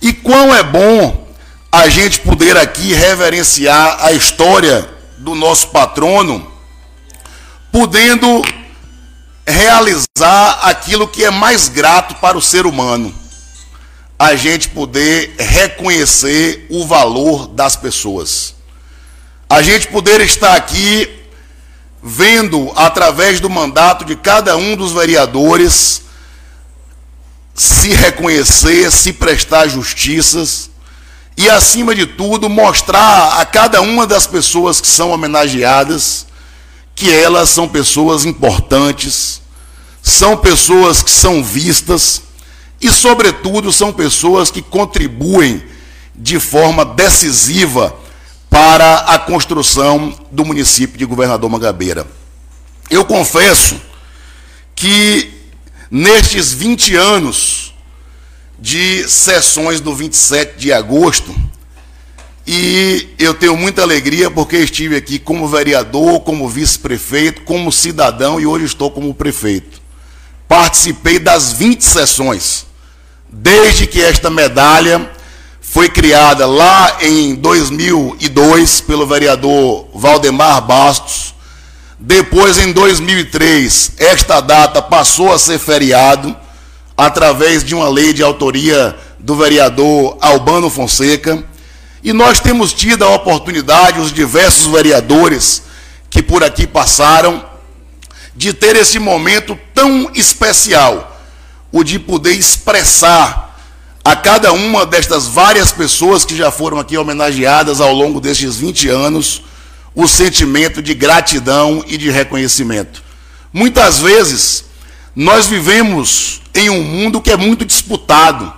E 0.00 0.12
quão 0.12 0.54
é 0.54 0.62
bom 0.62 1.26
a 1.72 1.88
gente 1.88 2.20
poder 2.20 2.56
aqui 2.56 2.92
reverenciar 2.92 4.04
a 4.04 4.12
história 4.12 4.88
do 5.18 5.34
nosso 5.34 5.68
patrono, 5.68 6.46
podendo 7.72 8.42
realizar 9.46 10.60
aquilo 10.62 11.08
que 11.08 11.24
é 11.24 11.30
mais 11.30 11.68
grato 11.68 12.16
para 12.16 12.36
o 12.36 12.42
ser 12.42 12.66
humano. 12.66 13.14
A 14.18 14.34
gente 14.34 14.68
poder 14.68 15.34
reconhecer 15.38 16.66
o 16.70 16.86
valor 16.86 17.48
das 17.48 17.76
pessoas 17.76 18.56
a 19.48 19.62
gente 19.62 19.86
poder 19.88 20.20
estar 20.20 20.56
aqui 20.56 21.08
vendo 22.02 22.72
através 22.76 23.40
do 23.40 23.50
mandato 23.50 24.04
de 24.04 24.16
cada 24.16 24.56
um 24.56 24.76
dos 24.76 24.92
vereadores 24.92 26.02
se 27.54 27.88
reconhecer, 27.88 28.90
se 28.92 29.12
prestar 29.12 29.68
justiças 29.68 30.70
e, 31.36 31.48
acima 31.48 31.94
de 31.94 32.06
tudo, 32.06 32.48
mostrar 32.48 33.40
a 33.40 33.44
cada 33.44 33.80
uma 33.80 34.06
das 34.06 34.26
pessoas 34.26 34.80
que 34.80 34.88
são 34.88 35.10
homenageadas 35.10 36.26
que 36.94 37.12
elas 37.12 37.50
são 37.50 37.68
pessoas 37.68 38.24
importantes, 38.24 39.42
são 40.02 40.34
pessoas 40.34 41.02
que 41.02 41.10
são 41.10 41.44
vistas 41.44 42.22
e, 42.80 42.90
sobretudo, 42.90 43.70
são 43.70 43.92
pessoas 43.92 44.50
que 44.50 44.62
contribuem 44.62 45.62
de 46.14 46.40
forma 46.40 46.84
decisiva 46.84 47.94
para 48.50 48.98
a 49.00 49.18
construção 49.18 50.16
do 50.30 50.44
município 50.44 50.98
de 50.98 51.04
Governador 51.04 51.50
Mangabeira. 51.50 52.06
Eu 52.88 53.04
confesso 53.04 53.76
que 54.74 55.32
nestes 55.90 56.52
20 56.52 56.94
anos 56.94 57.74
de 58.58 59.08
sessões 59.08 59.80
do 59.80 59.94
27 59.94 60.58
de 60.58 60.72
agosto, 60.72 61.34
e 62.46 63.08
eu 63.18 63.34
tenho 63.34 63.56
muita 63.56 63.82
alegria 63.82 64.30
porque 64.30 64.56
estive 64.56 64.96
aqui 64.96 65.18
como 65.18 65.48
vereador, 65.48 66.20
como 66.20 66.48
vice-prefeito, 66.48 67.42
como 67.42 67.72
cidadão 67.72 68.40
e 68.40 68.46
hoje 68.46 68.66
estou 68.66 68.90
como 68.90 69.12
prefeito. 69.12 69.82
Participei 70.46 71.18
das 71.18 71.52
20 71.52 71.82
sessões, 71.82 72.66
desde 73.28 73.86
que 73.86 74.00
esta 74.00 74.30
medalha 74.30 75.10
foi 75.68 75.90
criada 75.90 76.46
lá 76.46 76.96
em 77.02 77.34
2002 77.34 78.80
pelo 78.82 79.06
vereador 79.06 79.88
Valdemar 79.92 80.62
Bastos. 80.62 81.34
Depois, 81.98 82.58
em 82.58 82.72
2003, 82.72 83.92
esta 83.98 84.40
data 84.40 84.80
passou 84.80 85.32
a 85.32 85.38
ser 85.38 85.58
feriado 85.58 86.34
através 86.96 87.64
de 87.64 87.74
uma 87.74 87.88
lei 87.90 88.12
de 88.12 88.22
autoria 88.22 88.96
do 89.18 89.34
vereador 89.34 90.16
Albano 90.20 90.70
Fonseca. 90.70 91.44
E 92.02 92.12
nós 92.12 92.38
temos 92.38 92.72
tido 92.72 93.04
a 93.04 93.10
oportunidade, 93.10 94.00
os 94.00 94.12
diversos 94.12 94.66
vereadores 94.66 95.64
que 96.08 96.22
por 96.22 96.44
aqui 96.44 96.66
passaram, 96.66 97.44
de 98.34 98.54
ter 98.54 98.76
esse 98.76 98.98
momento 98.98 99.58
tão 99.74 100.10
especial, 100.14 101.20
o 101.72 101.82
de 101.82 101.98
poder 101.98 102.32
expressar 102.32 103.45
a 104.06 104.14
cada 104.14 104.52
uma 104.52 104.86
destas 104.86 105.26
várias 105.26 105.72
pessoas 105.72 106.24
que 106.24 106.36
já 106.36 106.48
foram 106.52 106.78
aqui 106.78 106.96
homenageadas 106.96 107.80
ao 107.80 107.92
longo 107.92 108.20
destes 108.20 108.54
20 108.54 108.88
anos, 108.88 109.42
o 109.96 110.06
sentimento 110.06 110.80
de 110.80 110.94
gratidão 110.94 111.84
e 111.88 111.98
de 111.98 112.08
reconhecimento. 112.08 113.02
Muitas 113.52 113.98
vezes, 113.98 114.66
nós 115.12 115.48
vivemos 115.48 116.40
em 116.54 116.70
um 116.70 116.84
mundo 116.84 117.20
que 117.20 117.32
é 117.32 117.36
muito 117.36 117.64
disputado, 117.64 118.52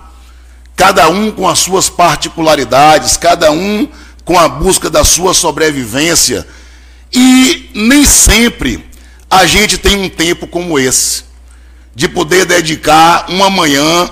cada 0.75 1.09
um 1.09 1.31
com 1.31 1.49
as 1.49 1.57
suas 1.57 1.89
particularidades, 1.89 3.17
cada 3.17 3.51
um 3.51 3.87
com 4.23 4.37
a 4.37 4.47
busca 4.47 4.87
da 4.87 5.03
sua 5.03 5.33
sobrevivência, 5.33 6.47
e 7.11 7.71
nem 7.73 8.05
sempre 8.05 8.87
a 9.27 9.47
gente 9.47 9.79
tem 9.79 9.97
um 9.97 10.09
tempo 10.09 10.45
como 10.45 10.77
esse, 10.77 11.23
de 11.95 12.07
poder 12.07 12.45
dedicar 12.45 13.25
uma 13.31 13.49
manhã 13.49 14.11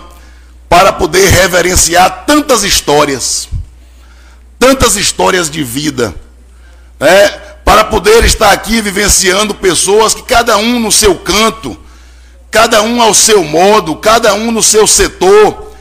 para 0.70 0.92
poder 0.92 1.30
reverenciar 1.30 2.26
tantas 2.26 2.64
histórias, 2.64 3.48
tantas 4.60 4.96
histórias 4.96 5.50
de 5.50 5.64
vida, 5.64 6.14
né? 7.00 7.30
para 7.64 7.84
poder 7.84 8.24
estar 8.24 8.52
aqui 8.52 8.82
vivenciando 8.82 9.54
pessoas 9.54 10.14
que 10.14 10.24
cada 10.24 10.58
um 10.58 10.80
no 10.80 10.92
seu 10.92 11.16
canto, 11.16 11.78
cada 12.50 12.82
um 12.82 13.02
ao 13.02 13.14
seu 13.14 13.44
modo, 13.44 13.96
cada 13.98 14.34
um 14.34 14.52
no 14.52 14.64
seu 14.64 14.88
setor, 14.88 15.74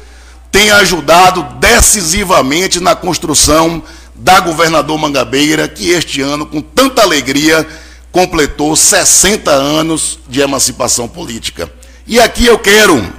tem 0.51 0.71
ajudado 0.71 1.43
decisivamente 1.61 2.81
na 2.81 2.95
construção 2.95 3.83
da 4.15 4.41
governador 4.41 4.99
Mangabeira, 4.99 5.69
que 5.69 5.91
este 5.91 6.21
ano, 6.21 6.47
com 6.47 6.61
tanta 6.61 7.03
alegria, 7.03 7.67
completou 8.11 8.75
60 8.75 9.51
anos 9.51 10.19
de 10.29 10.41
emancipação 10.41 11.07
política. 11.07 11.71
E 12.07 12.19
aqui 12.19 12.47
eu 12.47 12.59
quero, 12.59 13.13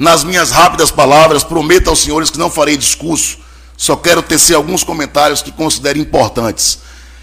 nas 0.00 0.24
minhas 0.24 0.50
rápidas 0.50 0.90
palavras, 0.90 1.44
prometo 1.44 1.90
aos 1.90 1.98
senhores 1.98 2.30
que 2.30 2.38
não 2.38 2.50
farei 2.50 2.74
discurso, 2.74 3.36
só 3.76 3.94
quero 3.94 4.22
tecer 4.22 4.54
alguns 4.54 4.82
comentários 4.82 5.42
que 5.42 5.52
considero 5.52 5.98
importantes. 5.98 6.78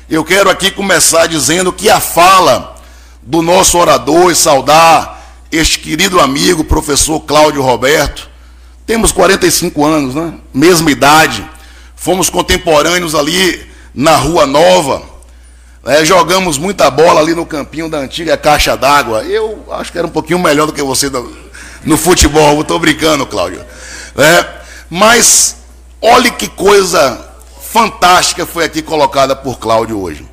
Eu 0.07 0.23
quero 0.23 0.47
aqui 0.47 0.69
começar 0.69 1.25
dizendo 1.25 1.73
que 1.73 1.89
a 1.89 1.99
fala 1.99 2.75
do 3.19 3.41
nosso 3.41 3.79
orador 3.79 4.31
e 4.31 4.35
saudar 4.35 5.41
este 5.51 5.79
querido 5.79 6.19
amigo, 6.19 6.63
professor 6.63 7.19
Cláudio 7.21 7.63
Roberto. 7.63 8.29
Temos 8.85 9.11
45 9.11 9.83
anos, 9.83 10.13
né? 10.13 10.35
Mesma 10.53 10.91
idade. 10.91 11.49
Fomos 11.95 12.29
contemporâneos 12.29 13.15
ali 13.15 13.67
na 13.91 14.15
Rua 14.17 14.45
Nova. 14.45 15.01
É, 15.83 16.05
jogamos 16.05 16.59
muita 16.59 16.91
bola 16.91 17.21
ali 17.21 17.33
no 17.33 17.45
campinho 17.45 17.89
da 17.89 17.97
antiga 17.97 18.37
Caixa 18.37 18.77
d'Água. 18.77 19.23
Eu 19.23 19.65
acho 19.71 19.91
que 19.91 19.97
era 19.97 20.05
um 20.05 20.11
pouquinho 20.11 20.37
melhor 20.37 20.67
do 20.67 20.73
que 20.73 20.83
você 20.83 21.09
no, 21.83 21.97
futebol. 21.97 22.61
Estou 22.61 22.79
brincando, 22.79 23.25
Cláudio. 23.25 23.65
É, 24.15 24.61
mas 24.89 25.57
olhe 26.01 26.31
que 26.31 26.47
coisa 26.47 27.25
fantástica 27.61 28.45
foi 28.45 28.65
aqui 28.65 28.81
colocada 28.81 29.35
por 29.35 29.59
Cláudio 29.59 29.99
hoje. 29.99 30.25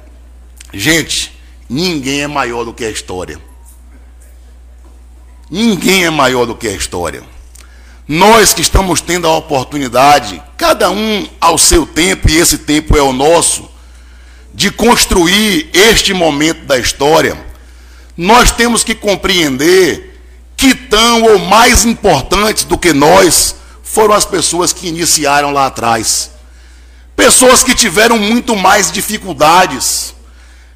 Gente, 0.73 1.39
ninguém 1.69 2.23
é 2.23 2.27
maior 2.27 2.65
do 2.65 2.73
que 2.73 2.85
a 2.85 2.91
história. 2.91 3.39
Ninguém 5.51 6.05
é 6.05 6.11
maior 6.11 6.47
do 6.47 6.55
que 6.55 6.67
a 6.67 6.73
história. 6.73 7.23
Nós 8.07 8.53
que 8.53 8.61
estamos 8.61 9.01
tendo 9.01 9.27
a 9.27 9.37
oportunidade, 9.37 10.43
cada 10.57 10.91
um 10.91 11.27
ao 11.41 11.57
seu 11.57 11.87
tempo, 11.87 12.29
e 12.29 12.37
esse 12.37 12.59
tempo 12.59 12.97
é 12.97 13.03
o 13.03 13.13
nosso, 13.13 13.71
de 14.53 14.71
construir 14.71 15.71
este 15.73 16.13
momento 16.13 16.65
da 16.67 16.79
história, 16.79 17.37
nós 18.17 18.53
temos 18.53 18.85
que 18.85 18.95
compreender 18.95 20.14
que 20.65 20.75
tão 20.75 21.23
ou 21.25 21.39
mais 21.41 21.85
importantes 21.85 22.65
do 22.65 22.79
que 22.79 22.95
nós 22.95 23.55
foram 23.83 24.15
as 24.15 24.25
pessoas 24.25 24.73
que 24.73 24.89
iniciaram 24.89 25.51
lá 25.51 25.67
atrás. 25.67 26.31
Pessoas 27.15 27.63
que 27.63 27.75
tiveram 27.75 28.19
muito 28.19 28.57
mais 28.57 28.91
dificuldades, 28.91 30.15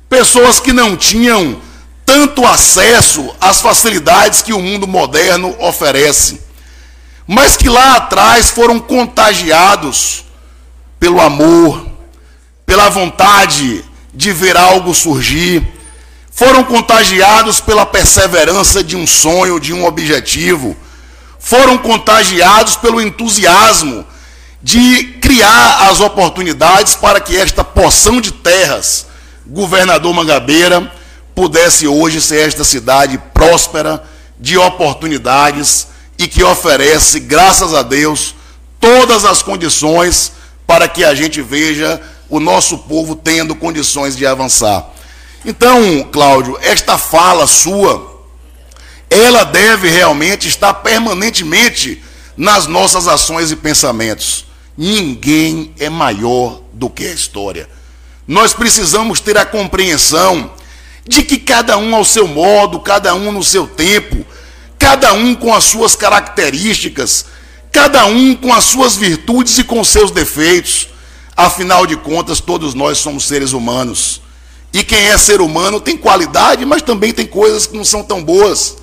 pessoas 0.06 0.60
que 0.60 0.74
não 0.74 0.94
tinham 0.94 1.58
tanto 2.04 2.44
acesso 2.44 3.34
às 3.40 3.62
facilidades 3.62 4.42
que 4.42 4.52
o 4.52 4.60
mundo 4.60 4.86
moderno 4.86 5.56
oferece, 5.58 6.38
mas 7.26 7.56
que 7.56 7.70
lá 7.70 7.96
atrás 7.96 8.50
foram 8.50 8.78
contagiados 8.78 10.26
pelo 11.00 11.18
amor, 11.18 11.86
pela 12.66 12.90
vontade 12.90 13.82
de 14.12 14.32
ver 14.32 14.54
algo 14.54 14.94
surgir, 14.94 15.66
foram 16.38 16.62
contagiados 16.62 17.60
pela 17.60 17.84
perseverança 17.84 18.84
de 18.84 18.96
um 18.96 19.08
sonho, 19.08 19.58
de 19.58 19.72
um 19.72 19.84
objetivo, 19.84 20.76
foram 21.40 21.76
contagiados 21.76 22.76
pelo 22.76 23.00
entusiasmo 23.00 24.06
de 24.62 25.18
criar 25.20 25.88
as 25.90 25.98
oportunidades 25.98 26.94
para 26.94 27.20
que 27.20 27.36
esta 27.36 27.64
porção 27.64 28.20
de 28.20 28.30
terras, 28.30 29.08
governador 29.48 30.14
Mangabeira, 30.14 30.92
pudesse 31.34 31.88
hoje 31.88 32.20
ser 32.20 32.46
esta 32.46 32.62
cidade 32.62 33.18
próspera, 33.34 34.04
de 34.38 34.56
oportunidades 34.56 35.88
e 36.16 36.28
que 36.28 36.44
oferece, 36.44 37.18
graças 37.18 37.74
a 37.74 37.82
Deus, 37.82 38.36
todas 38.78 39.24
as 39.24 39.42
condições 39.42 40.30
para 40.68 40.86
que 40.86 41.04
a 41.04 41.16
gente 41.16 41.42
veja 41.42 42.00
o 42.30 42.38
nosso 42.38 42.78
povo 42.78 43.16
tendo 43.16 43.56
condições 43.56 44.16
de 44.16 44.24
avançar. 44.24 44.97
Então, 45.44 46.02
Cláudio, 46.10 46.58
esta 46.60 46.98
fala 46.98 47.46
sua, 47.46 48.24
ela 49.08 49.44
deve 49.44 49.88
realmente 49.88 50.48
estar 50.48 50.74
permanentemente 50.74 52.02
nas 52.36 52.66
nossas 52.66 53.06
ações 53.08 53.50
e 53.50 53.56
pensamentos. 53.56 54.46
Ninguém 54.76 55.74
é 55.78 55.88
maior 55.88 56.60
do 56.72 56.90
que 56.90 57.06
a 57.06 57.12
história. 57.12 57.68
Nós 58.26 58.52
precisamos 58.52 59.20
ter 59.20 59.38
a 59.38 59.46
compreensão 59.46 60.52
de 61.06 61.22
que 61.22 61.38
cada 61.38 61.78
um 61.78 61.94
ao 61.94 62.04
seu 62.04 62.28
modo, 62.28 62.80
cada 62.80 63.14
um 63.14 63.32
no 63.32 63.42
seu 63.42 63.66
tempo, 63.66 64.24
cada 64.78 65.12
um 65.14 65.34
com 65.34 65.54
as 65.54 65.64
suas 65.64 65.96
características, 65.96 67.24
cada 67.72 68.04
um 68.04 68.34
com 68.34 68.52
as 68.52 68.64
suas 68.64 68.96
virtudes 68.96 69.58
e 69.58 69.64
com 69.64 69.82
seus 69.82 70.10
defeitos. 70.10 70.88
Afinal 71.36 71.86
de 71.86 71.96
contas, 71.96 72.40
todos 72.40 72.74
nós 72.74 72.98
somos 72.98 73.26
seres 73.26 73.52
humanos. 73.52 74.20
E 74.78 74.84
quem 74.84 75.06
é 75.08 75.18
ser 75.18 75.40
humano 75.40 75.80
tem 75.80 75.96
qualidade, 75.96 76.64
mas 76.64 76.82
também 76.82 77.12
tem 77.12 77.26
coisas 77.26 77.66
que 77.66 77.76
não 77.76 77.84
são 77.84 78.00
tão 78.04 78.22
boas. 78.22 78.76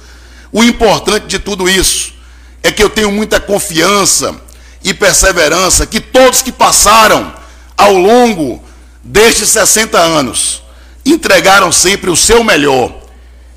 O 0.51 0.61
importante 0.61 1.25
de 1.25 1.40
tudo 1.40 1.69
isso 1.69 2.14
é 2.61 2.69
que 2.69 2.83
eu 2.83 2.90
tenho 2.90 3.14
muita 3.14 3.40
confiança 3.40 4.35
e 4.83 4.93
perseverança 4.93 5.85
que 5.85 6.01
todos 6.01 6.41
que 6.41 6.51
passaram 6.51 7.33
ao 7.77 7.93
longo 7.93 8.61
destes 9.01 9.48
60 9.48 9.98
anos 9.98 10.61
entregaram 11.06 11.72
sempre 11.72 12.09
o 12.09 12.15
seu 12.17 12.43
melhor, 12.43 12.93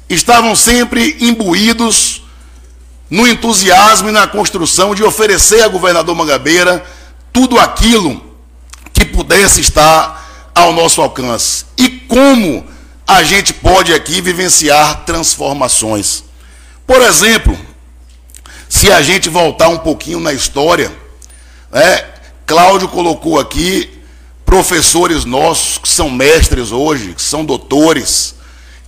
estavam 0.08 0.54
sempre 0.54 1.16
imbuídos 1.20 2.22
no 3.10 3.26
entusiasmo 3.26 4.10
e 4.10 4.12
na 4.12 4.28
construção 4.28 4.94
de 4.94 5.02
oferecer 5.02 5.62
a 5.62 5.68
governador 5.68 6.14
Mangabeira 6.14 6.86
tudo 7.32 7.58
aquilo 7.58 8.22
que 8.92 9.04
pudesse 9.04 9.60
estar 9.60 10.27
ao 10.58 10.72
nosso 10.72 11.00
alcance. 11.00 11.64
E 11.76 11.88
como 11.88 12.66
a 13.06 13.22
gente 13.22 13.54
pode 13.54 13.92
aqui 13.92 14.20
vivenciar 14.20 15.04
transformações? 15.04 16.24
Por 16.86 17.00
exemplo, 17.02 17.58
se 18.68 18.90
a 18.92 19.02
gente 19.02 19.28
voltar 19.28 19.68
um 19.68 19.78
pouquinho 19.78 20.20
na 20.20 20.32
história, 20.32 20.92
né, 21.70 22.04
Cláudio 22.46 22.88
colocou 22.88 23.38
aqui 23.38 23.90
professores 24.44 25.24
nossos 25.24 25.78
que 25.78 25.88
são 25.88 26.08
mestres 26.08 26.72
hoje, 26.72 27.14
que 27.14 27.22
são 27.22 27.44
doutores, 27.44 28.34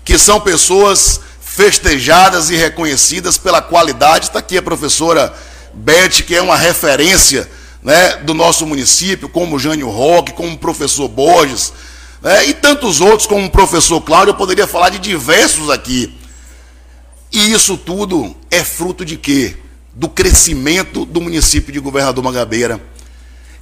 que 0.04 0.16
são 0.16 0.40
pessoas 0.40 1.20
festejadas 1.40 2.48
e 2.48 2.56
reconhecidas 2.56 3.36
pela 3.36 3.60
qualidade. 3.60 4.26
Está 4.26 4.38
aqui 4.38 4.56
a 4.56 4.62
professora 4.62 5.32
Beth, 5.74 6.22
que 6.26 6.34
é 6.34 6.40
uma 6.40 6.56
referência 6.56 7.48
né, 7.82 8.16
do 8.18 8.34
nosso 8.34 8.66
município, 8.66 9.28
como 9.28 9.58
Jânio 9.58 9.88
Roque, 9.88 10.32
como 10.32 10.52
o 10.52 10.58
professor 10.58 11.08
Borges, 11.08 11.72
né, 12.20 12.46
e 12.46 12.54
tantos 12.54 13.00
outros, 13.00 13.26
como 13.26 13.46
o 13.46 13.50
professor 13.50 14.00
Cláudio, 14.00 14.32
eu 14.32 14.36
poderia 14.36 14.66
falar 14.66 14.90
de 14.90 14.98
diversos 14.98 15.70
aqui. 15.70 16.14
E 17.32 17.52
isso 17.52 17.76
tudo 17.76 18.34
é 18.50 18.64
fruto 18.64 19.04
de 19.04 19.16
quê? 19.16 19.56
Do 19.94 20.08
crescimento 20.08 21.04
do 21.04 21.20
município 21.20 21.72
de 21.72 21.78
Governador 21.78 22.22
Mangabeira. 22.22 22.80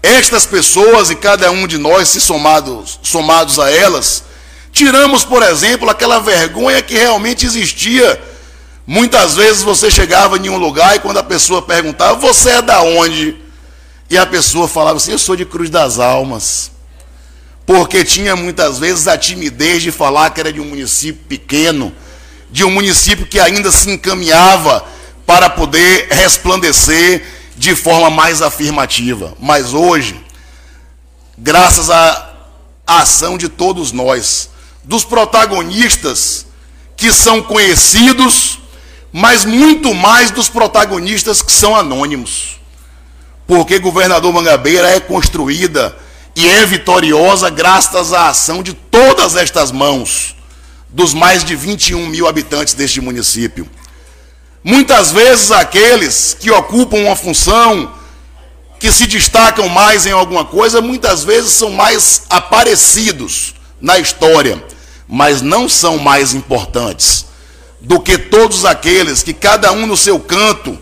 Estas 0.02 0.46
pessoas 0.46 1.10
e 1.10 1.16
cada 1.16 1.50
um 1.50 1.66
de 1.66 1.76
nós, 1.76 2.08
se 2.08 2.20
somados, 2.20 2.98
somados 3.02 3.58
a 3.58 3.70
elas, 3.70 4.24
tiramos, 4.72 5.24
por 5.24 5.42
exemplo, 5.42 5.90
aquela 5.90 6.18
vergonha 6.18 6.80
que 6.80 6.94
realmente 6.94 7.44
existia. 7.44 8.20
Muitas 8.86 9.36
vezes 9.36 9.62
você 9.62 9.90
chegava 9.90 10.38
em 10.38 10.48
um 10.48 10.56
lugar 10.56 10.96
e 10.96 11.00
quando 11.00 11.18
a 11.18 11.22
pessoa 11.22 11.60
perguntava, 11.60 12.14
você 12.14 12.50
é 12.50 12.62
da 12.62 12.80
onde? 12.80 13.36
E 14.10 14.16
a 14.16 14.26
pessoa 14.26 14.66
falava 14.66 14.96
assim, 14.96 15.12
eu 15.12 15.18
sou 15.18 15.36
de 15.36 15.44
Cruz 15.44 15.68
das 15.68 15.98
Almas. 15.98 16.70
Porque 17.66 18.02
tinha 18.04 18.34
muitas 18.34 18.78
vezes 18.78 19.06
a 19.06 19.18
timidez 19.18 19.82
de 19.82 19.92
falar 19.92 20.30
que 20.30 20.40
era 20.40 20.52
de 20.52 20.60
um 20.60 20.64
município 20.64 21.22
pequeno, 21.28 21.92
de 22.50 22.64
um 22.64 22.70
município 22.70 23.26
que 23.26 23.38
ainda 23.38 23.70
se 23.70 23.90
encaminhava 23.90 24.86
para 25.26 25.50
poder 25.50 26.08
resplandecer 26.10 27.22
de 27.56 27.74
forma 27.74 28.08
mais 28.08 28.40
afirmativa. 28.40 29.34
Mas 29.38 29.74
hoje, 29.74 30.18
graças 31.36 31.90
à 31.90 32.34
ação 32.86 33.36
de 33.36 33.50
todos 33.50 33.92
nós, 33.92 34.48
dos 34.82 35.04
protagonistas 35.04 36.46
que 36.96 37.12
são 37.12 37.42
conhecidos, 37.42 38.58
mas 39.12 39.44
muito 39.44 39.92
mais 39.92 40.30
dos 40.30 40.48
protagonistas 40.48 41.42
que 41.42 41.52
são 41.52 41.76
anônimos. 41.76 42.57
Porque 43.48 43.78
governador 43.78 44.30
Mangabeira 44.30 44.90
é 44.90 45.00
construída 45.00 45.96
e 46.36 46.46
é 46.46 46.66
vitoriosa 46.66 47.48
graças 47.48 48.12
à 48.12 48.28
ação 48.28 48.62
de 48.62 48.74
todas 48.74 49.36
estas 49.36 49.72
mãos, 49.72 50.36
dos 50.90 51.14
mais 51.14 51.42
de 51.42 51.56
21 51.56 52.06
mil 52.08 52.28
habitantes 52.28 52.74
deste 52.74 53.00
município. 53.00 53.66
Muitas 54.62 55.12
vezes 55.12 55.50
aqueles 55.50 56.36
que 56.38 56.50
ocupam 56.50 56.98
uma 56.98 57.16
função, 57.16 57.90
que 58.78 58.92
se 58.92 59.06
destacam 59.06 59.66
mais 59.66 60.04
em 60.04 60.12
alguma 60.12 60.44
coisa, 60.44 60.82
muitas 60.82 61.24
vezes 61.24 61.52
são 61.52 61.70
mais 61.70 62.24
aparecidos 62.28 63.54
na 63.80 63.98
história, 63.98 64.62
mas 65.08 65.40
não 65.40 65.70
são 65.70 65.96
mais 65.96 66.34
importantes 66.34 67.24
do 67.80 67.98
que 67.98 68.18
todos 68.18 68.66
aqueles 68.66 69.22
que, 69.22 69.32
cada 69.32 69.72
um 69.72 69.86
no 69.86 69.96
seu 69.96 70.20
canto, 70.20 70.78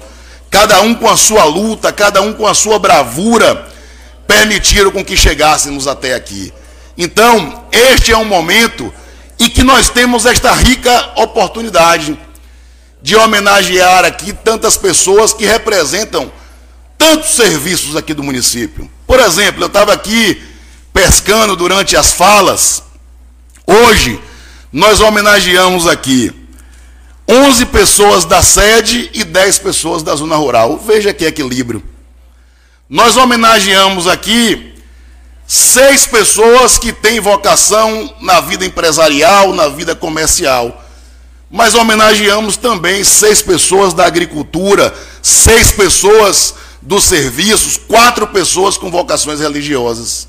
cada 0.57 0.81
um 0.81 0.95
com 0.95 1.07
a 1.07 1.19
sua 1.19 1.45
luta, 1.45 1.93
cada 1.93 2.23
um 2.23 2.33
com 2.33 2.47
a 2.47 2.55
sua 2.55 2.79
bravura, 2.79 3.69
permitiram 4.27 4.91
com 4.91 5.05
que 5.05 5.15
chegássemos 5.15 5.87
até 5.87 6.15
aqui. 6.15 6.51
Então, 6.97 7.67
este 7.71 8.11
é 8.11 8.17
um 8.17 8.25
momento 8.25 8.91
em 9.39 9.51
que 9.51 9.63
nós 9.63 9.91
temos 9.91 10.25
esta 10.25 10.53
rica 10.53 11.13
oportunidade 11.17 12.19
de 13.03 13.15
homenagear 13.15 14.07
aqui 14.07 14.33
tantas 14.33 14.79
pessoas 14.79 15.35
que 15.35 15.45
representam 15.45 16.33
tantos 16.97 17.33
serviços 17.35 17.95
aqui 17.95 18.15
do 18.15 18.23
município. 18.23 18.91
Por 19.07 19.21
exemplo, 19.21 19.63
eu 19.63 19.67
estava 19.67 19.93
aqui 19.93 20.43
pescando 20.91 21.55
durante 21.55 21.99
as 21.99 22.15
falas. 22.15 22.83
Hoje, 23.67 24.19
nós 24.73 25.01
homenageamos 25.01 25.87
aqui 25.87 26.33
11 27.29 27.67
pessoas 27.67 28.25
da 28.25 28.41
sede 28.41 29.11
e 29.13 29.25
10 29.25 29.59
pessoas 29.59 30.03
da 30.03 30.15
zona 30.15 30.37
rural. 30.37 30.79
Veja 30.79 31.13
que 31.13 31.25
equilíbrio. 31.25 31.83
Nós 32.89 33.17
homenageamos 33.17 34.07
aqui 34.07 34.75
seis 35.47 36.07
pessoas 36.07 36.79
que 36.79 36.93
têm 36.93 37.21
vocação 37.21 38.15
na 38.21 38.41
vida 38.41 38.65
empresarial, 38.65 39.53
na 39.53 39.69
vida 39.69 39.95
comercial. 39.95 40.85
Mas 41.51 41.75
homenageamos 41.75 42.57
também 42.57 43.03
seis 43.05 43.43
pessoas 43.43 43.93
da 43.93 44.07
agricultura, 44.07 44.95
seis 45.23 45.73
pessoas 45.73 46.55
dos 46.83 47.05
serviços, 47.05 47.77
quatro 47.77 48.29
pessoas 48.29 48.77
com 48.77 48.91
vocações 48.91 49.41
religiosas. 49.41 50.29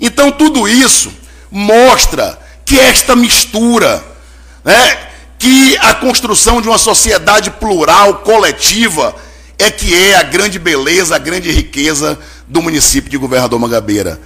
Então, 0.00 0.30
tudo 0.30 0.68
isso 0.68 1.12
mostra 1.50 2.38
que 2.64 2.78
esta 2.78 3.14
mistura, 3.14 4.04
né, 4.64 5.08
que 5.38 5.76
a 5.78 5.94
construção 5.94 6.60
de 6.60 6.68
uma 6.68 6.78
sociedade 6.78 7.50
plural, 7.50 8.18
coletiva, 8.18 9.14
é 9.58 9.70
que 9.70 9.94
é 9.94 10.16
a 10.16 10.22
grande 10.22 10.58
beleza, 10.58 11.16
a 11.16 11.18
grande 11.18 11.50
riqueza 11.50 12.18
do 12.46 12.62
município 12.62 13.10
de 13.10 13.16
Governador 13.16 13.58
Mangabeira. 13.58 14.20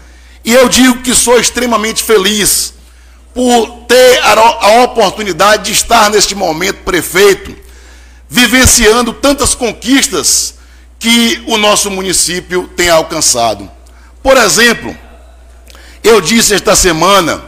E 0.44 0.52
eu 0.52 0.68
digo 0.68 1.02
que 1.02 1.14
sou 1.14 1.38
extremamente 1.38 2.02
feliz 2.02 2.74
por 3.34 3.84
ter 3.86 4.20
a 4.22 4.82
oportunidade 4.82 5.64
de 5.64 5.72
estar 5.72 6.10
neste 6.10 6.34
momento 6.34 6.78
prefeito, 6.78 7.54
vivenciando 8.28 9.12
tantas 9.12 9.54
conquistas 9.54 10.54
que 10.98 11.42
o 11.46 11.56
nosso 11.56 11.90
município 11.90 12.68
tem 12.76 12.90
alcançado. 12.90 13.70
Por 14.22 14.36
exemplo, 14.36 14.96
eu 16.02 16.20
disse 16.20 16.54
esta 16.54 16.74
semana, 16.74 17.42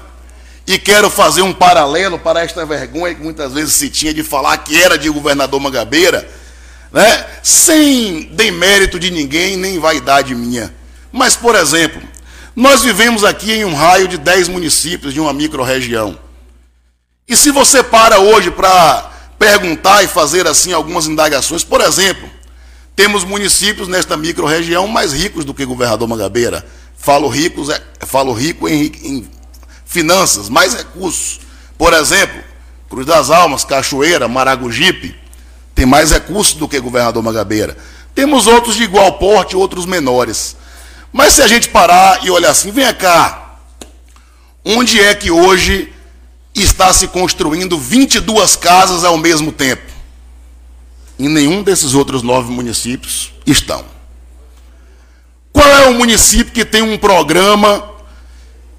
e 0.66 0.78
quero 0.78 1.10
fazer 1.10 1.42
um 1.42 1.52
paralelo 1.52 2.18
para 2.18 2.42
esta 2.42 2.64
vergonha 2.64 3.14
que 3.14 3.22
muitas 3.22 3.52
vezes 3.52 3.74
se 3.74 3.90
tinha 3.90 4.14
de 4.14 4.22
falar 4.22 4.56
que 4.58 4.80
era 4.80 4.96
de 4.96 5.08
governador 5.08 5.60
Mangabeira, 5.60 6.28
né? 6.92 7.26
sem 7.42 8.24
demérito 8.32 8.98
de 8.98 9.10
ninguém, 9.10 9.56
nem 9.56 9.78
vaidade 9.78 10.34
minha. 10.34 10.72
Mas, 11.10 11.34
por 11.34 11.54
exemplo, 11.54 12.00
nós 12.54 12.82
vivemos 12.82 13.24
aqui 13.24 13.52
em 13.52 13.64
um 13.64 13.74
raio 13.74 14.06
de 14.06 14.18
10 14.18 14.48
municípios 14.48 15.12
de 15.12 15.20
uma 15.20 15.32
microrregião. 15.32 16.18
E 17.26 17.36
se 17.36 17.50
você 17.50 17.82
para 17.82 18.18
hoje 18.20 18.50
para 18.50 19.10
perguntar 19.38 20.04
e 20.04 20.06
fazer 20.06 20.46
assim 20.46 20.72
algumas 20.72 21.06
indagações, 21.06 21.64
por 21.64 21.80
exemplo, 21.80 22.30
temos 22.94 23.24
municípios 23.24 23.88
nesta 23.88 24.16
microrregião 24.16 24.86
mais 24.86 25.12
ricos 25.12 25.44
do 25.44 25.54
que 25.54 25.64
governador 25.64 26.06
Mangabeira. 26.06 26.64
Falo 26.96 27.26
ricos, 27.26 27.68
é, 27.68 27.82
falo 28.06 28.32
rico 28.32 28.68
em, 28.68 28.92
em 29.02 29.30
finanças, 29.92 30.48
mais 30.48 30.74
recursos. 30.74 31.40
Por 31.76 31.92
exemplo, 31.92 32.42
Cruz 32.88 33.06
das 33.06 33.30
Almas, 33.30 33.64
Cachoeira, 33.64 34.26
Maragogipe, 34.26 35.14
tem 35.74 35.86
mais 35.86 36.10
recursos 36.10 36.54
do 36.54 36.66
que 36.68 36.80
governador 36.80 37.22
Mangabeira. 37.22 37.76
Temos 38.14 38.46
outros 38.46 38.76
de 38.76 38.82
igual 38.82 39.14
porte, 39.14 39.56
outros 39.56 39.86
menores. 39.86 40.56
Mas 41.12 41.34
se 41.34 41.42
a 41.42 41.46
gente 41.46 41.68
parar 41.68 42.24
e 42.24 42.30
olhar 42.30 42.50
assim, 42.50 42.70
vem 42.70 42.92
cá, 42.94 43.58
onde 44.64 45.00
é 45.00 45.14
que 45.14 45.30
hoje 45.30 45.92
está 46.54 46.92
se 46.92 47.08
construindo 47.08 47.78
22 47.78 48.56
casas 48.56 49.04
ao 49.04 49.16
mesmo 49.16 49.52
tempo? 49.52 49.90
Em 51.18 51.28
nenhum 51.28 51.62
desses 51.62 51.94
outros 51.94 52.22
nove 52.22 52.50
municípios 52.50 53.32
estão. 53.46 53.84
Qual 55.52 55.68
é 55.68 55.86
o 55.88 55.94
município 55.94 56.52
que 56.52 56.64
tem 56.64 56.82
um 56.82 56.96
programa 56.96 57.91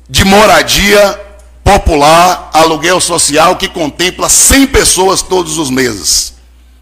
de 0.09 0.25
moradia 0.25 1.19
popular, 1.63 2.49
aluguel 2.53 2.99
social, 2.99 3.55
que 3.55 3.69
contempla 3.69 4.27
100 4.27 4.67
pessoas 4.67 5.21
todos 5.21 5.57
os 5.57 5.69
meses? 5.69 6.33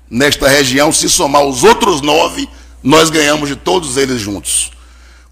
Nesta 0.10 0.50
região, 0.50 0.92
se 0.92 1.08
somar 1.10 1.44
os 1.44 1.64
outros 1.64 2.02
nove, 2.02 2.50
nós 2.84 3.10
ganhamos 3.10 3.48
de 3.48 3.56
todos 3.56 3.96
eles 3.96 4.20
juntos. 4.20 4.72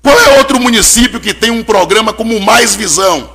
Qual 0.01 0.17
é 0.17 0.37
outro 0.37 0.59
município 0.59 1.19
que 1.19 1.33
tem 1.33 1.51
um 1.51 1.63
programa 1.63 2.13
como 2.13 2.39
Mais 2.39 2.75
Visão, 2.75 3.31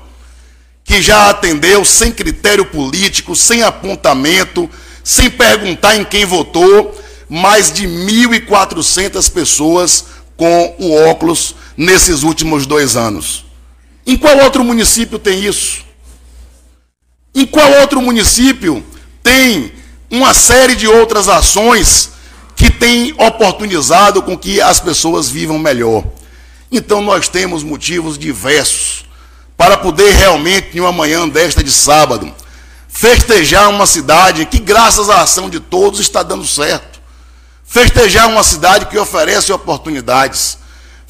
que 0.83 1.02
já 1.02 1.28
atendeu 1.28 1.84
sem 1.84 2.12
critério 2.12 2.65
político, 2.65 3.34
sem 3.34 3.62
apontamento, 3.62 4.70
sem 5.02 5.28
perguntar 5.28 5.97
em 5.97 6.05
quem 6.05 6.24
votou, 6.24 6.99
mais 7.28 7.73
de 7.73 7.86
1.400 7.86 9.31
pessoas 9.31 10.05
com 10.36 10.74
o 10.78 10.94
óculos 11.08 11.55
nesses 11.76 12.23
últimos 12.23 12.66
dois 12.66 12.97
anos? 12.97 13.43
Em 14.07 14.16
qual 14.16 14.39
outro 14.39 14.62
município 14.62 15.18
tem 15.18 15.44
isso? 15.44 15.84
Em 17.34 17.47
qual 17.47 17.70
outro 17.81 18.00
município 18.00 18.84
tem 19.23 19.73
uma 20.10 20.34
série 20.34 20.76
de 20.76 20.86
outras 20.86 21.28
ações 21.28 22.10
que 22.55 22.70
têm 22.70 23.15
oportunizado 23.18 24.23
com 24.23 24.36
que 24.36 24.60
as 24.60 24.78
pessoas 24.78 25.28
vivam 25.28 25.58
melhor? 25.58 26.05
Então 26.70 27.00
nós 27.00 27.28
temos 27.28 27.62
motivos 27.62 28.18
diversos 28.18 29.05
para 29.57 29.76
poder 29.76 30.12
realmente, 30.15 30.76
em 30.76 30.81
uma 30.81 30.92
manhã 30.92 31.28
desta 31.28 31.62
de 31.62 31.70
sábado, 31.70 32.33
festejar 32.89 33.68
uma 33.70 33.86
cidade 33.86 34.47
que, 34.47 34.58
graças 34.58 35.08
à 35.08 35.23
ação 35.23 35.49
de 35.49 35.60
todos, 35.60 36.00
está 36.00 36.23
dando 36.23 36.47
certo. 36.47 37.00
Festejar 37.65 38.28
uma 38.28 38.42
cidade 38.42 38.86
que 38.86 38.99
oferece 38.99 39.52
oportunidades. 39.52 40.58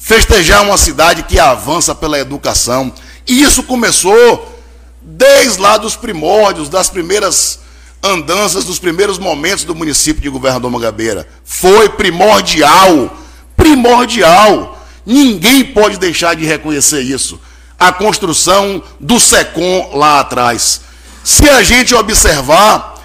Festejar 0.05 0.61
uma 0.61 0.77
cidade 0.77 1.23
que 1.23 1.39
avança 1.39 1.95
pela 1.95 2.19
educação. 2.19 2.93
E 3.25 3.41
isso 3.41 3.63
começou 3.63 4.61
desde 5.01 5.59
lá 5.59 5.77
dos 5.77 5.95
primórdios, 5.95 6.69
das 6.69 6.89
primeiras 6.89 7.59
andanças, 8.03 8.65
dos 8.65 8.77
primeiros 8.77 9.17
momentos 9.17 9.63
do 9.63 9.73
município 9.73 10.21
de 10.21 10.29
Governador 10.29 10.69
Mangabeira. 10.69 11.27
Foi 11.43 11.89
primordial, 11.89 13.17
primordial 13.57 14.75
Ninguém 15.05 15.63
pode 15.63 15.97
deixar 15.97 16.35
de 16.35 16.45
reconhecer 16.45 17.01
isso. 17.01 17.39
A 17.77 17.91
construção 17.91 18.81
do 18.99 19.19
SECOM 19.19 19.91
lá 19.93 20.19
atrás. 20.19 20.81
Se 21.23 21.47
a 21.47 21.61
gente 21.61 21.93
observar, 21.93 22.95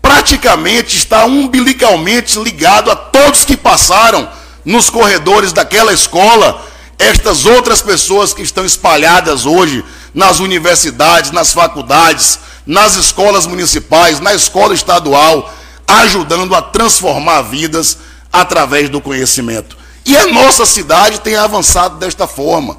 praticamente 0.00 0.96
está 0.96 1.24
umbilicalmente 1.24 2.38
ligado 2.38 2.90
a 2.90 2.96
todos 2.96 3.44
que 3.44 3.56
passaram 3.56 4.28
nos 4.64 4.90
corredores 4.90 5.52
daquela 5.52 5.92
escola, 5.92 6.64
estas 6.98 7.46
outras 7.46 7.82
pessoas 7.82 8.32
que 8.32 8.42
estão 8.42 8.64
espalhadas 8.64 9.44
hoje 9.44 9.84
nas 10.14 10.38
universidades, 10.38 11.30
nas 11.30 11.52
faculdades, 11.52 12.38
nas 12.66 12.96
escolas 12.96 13.46
municipais, 13.46 14.20
na 14.20 14.34
escola 14.34 14.74
estadual, 14.74 15.52
ajudando 15.86 16.54
a 16.54 16.62
transformar 16.62 17.42
vidas 17.42 17.98
através 18.32 18.88
do 18.88 19.00
conhecimento. 19.00 19.76
E 20.04 20.16
a 20.16 20.26
nossa 20.26 20.64
cidade 20.64 21.20
tem 21.20 21.36
avançado 21.36 21.98
desta 21.98 22.26
forma. 22.26 22.76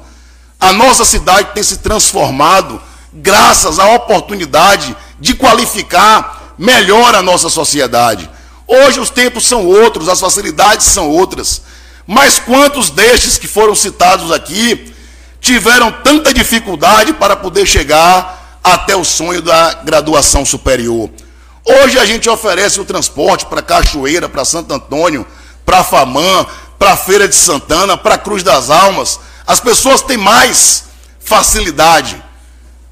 A 0.60 0.72
nossa 0.72 1.04
cidade 1.04 1.50
tem 1.54 1.62
se 1.62 1.78
transformado 1.78 2.80
graças 3.12 3.78
à 3.78 3.92
oportunidade 3.92 4.96
de 5.20 5.34
qualificar 5.34 6.54
melhor 6.58 7.14
a 7.14 7.22
nossa 7.22 7.48
sociedade. 7.48 8.28
Hoje 8.66 8.98
os 8.98 9.10
tempos 9.10 9.46
são 9.46 9.66
outros, 9.66 10.08
as 10.08 10.20
facilidades 10.20 10.86
são 10.86 11.08
outras. 11.08 11.62
Mas 12.06 12.38
quantos 12.38 12.90
destes 12.90 13.38
que 13.38 13.48
foram 13.48 13.74
citados 13.74 14.30
aqui 14.30 14.92
tiveram 15.40 15.90
tanta 15.90 16.32
dificuldade 16.32 17.12
para 17.14 17.34
poder 17.36 17.66
chegar 17.66 18.58
até 18.62 18.94
o 18.94 19.04
sonho 19.04 19.40
da 19.40 19.74
graduação 19.84 20.44
superior? 20.44 21.10
Hoje 21.64 21.98
a 21.98 22.04
gente 22.04 22.28
oferece 22.28 22.78
o 22.78 22.84
transporte 22.84 23.46
para 23.46 23.62
Cachoeira, 23.62 24.28
para 24.28 24.44
Santo 24.44 24.74
Antônio, 24.74 25.26
para 25.64 25.82
Famã, 25.82 26.46
para 26.78 26.96
Feira 26.96 27.26
de 27.26 27.34
Santana, 27.34 27.96
para 27.96 28.18
Cruz 28.18 28.42
das 28.42 28.68
Almas. 28.68 29.18
As 29.46 29.60
pessoas 29.60 30.02
têm 30.02 30.18
mais 30.18 30.84
facilidade 31.18 32.22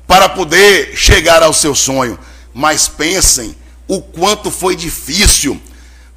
para 0.07 0.27
poder 0.27 0.97
chegar 0.97 1.43
ao 1.43 1.53
seu 1.53 1.75
sonho. 1.75 2.19
Mas 2.55 2.89
pensem 2.89 3.55
o 3.87 4.01
quanto 4.01 4.51
foi 4.51 4.75
difícil 4.75 5.61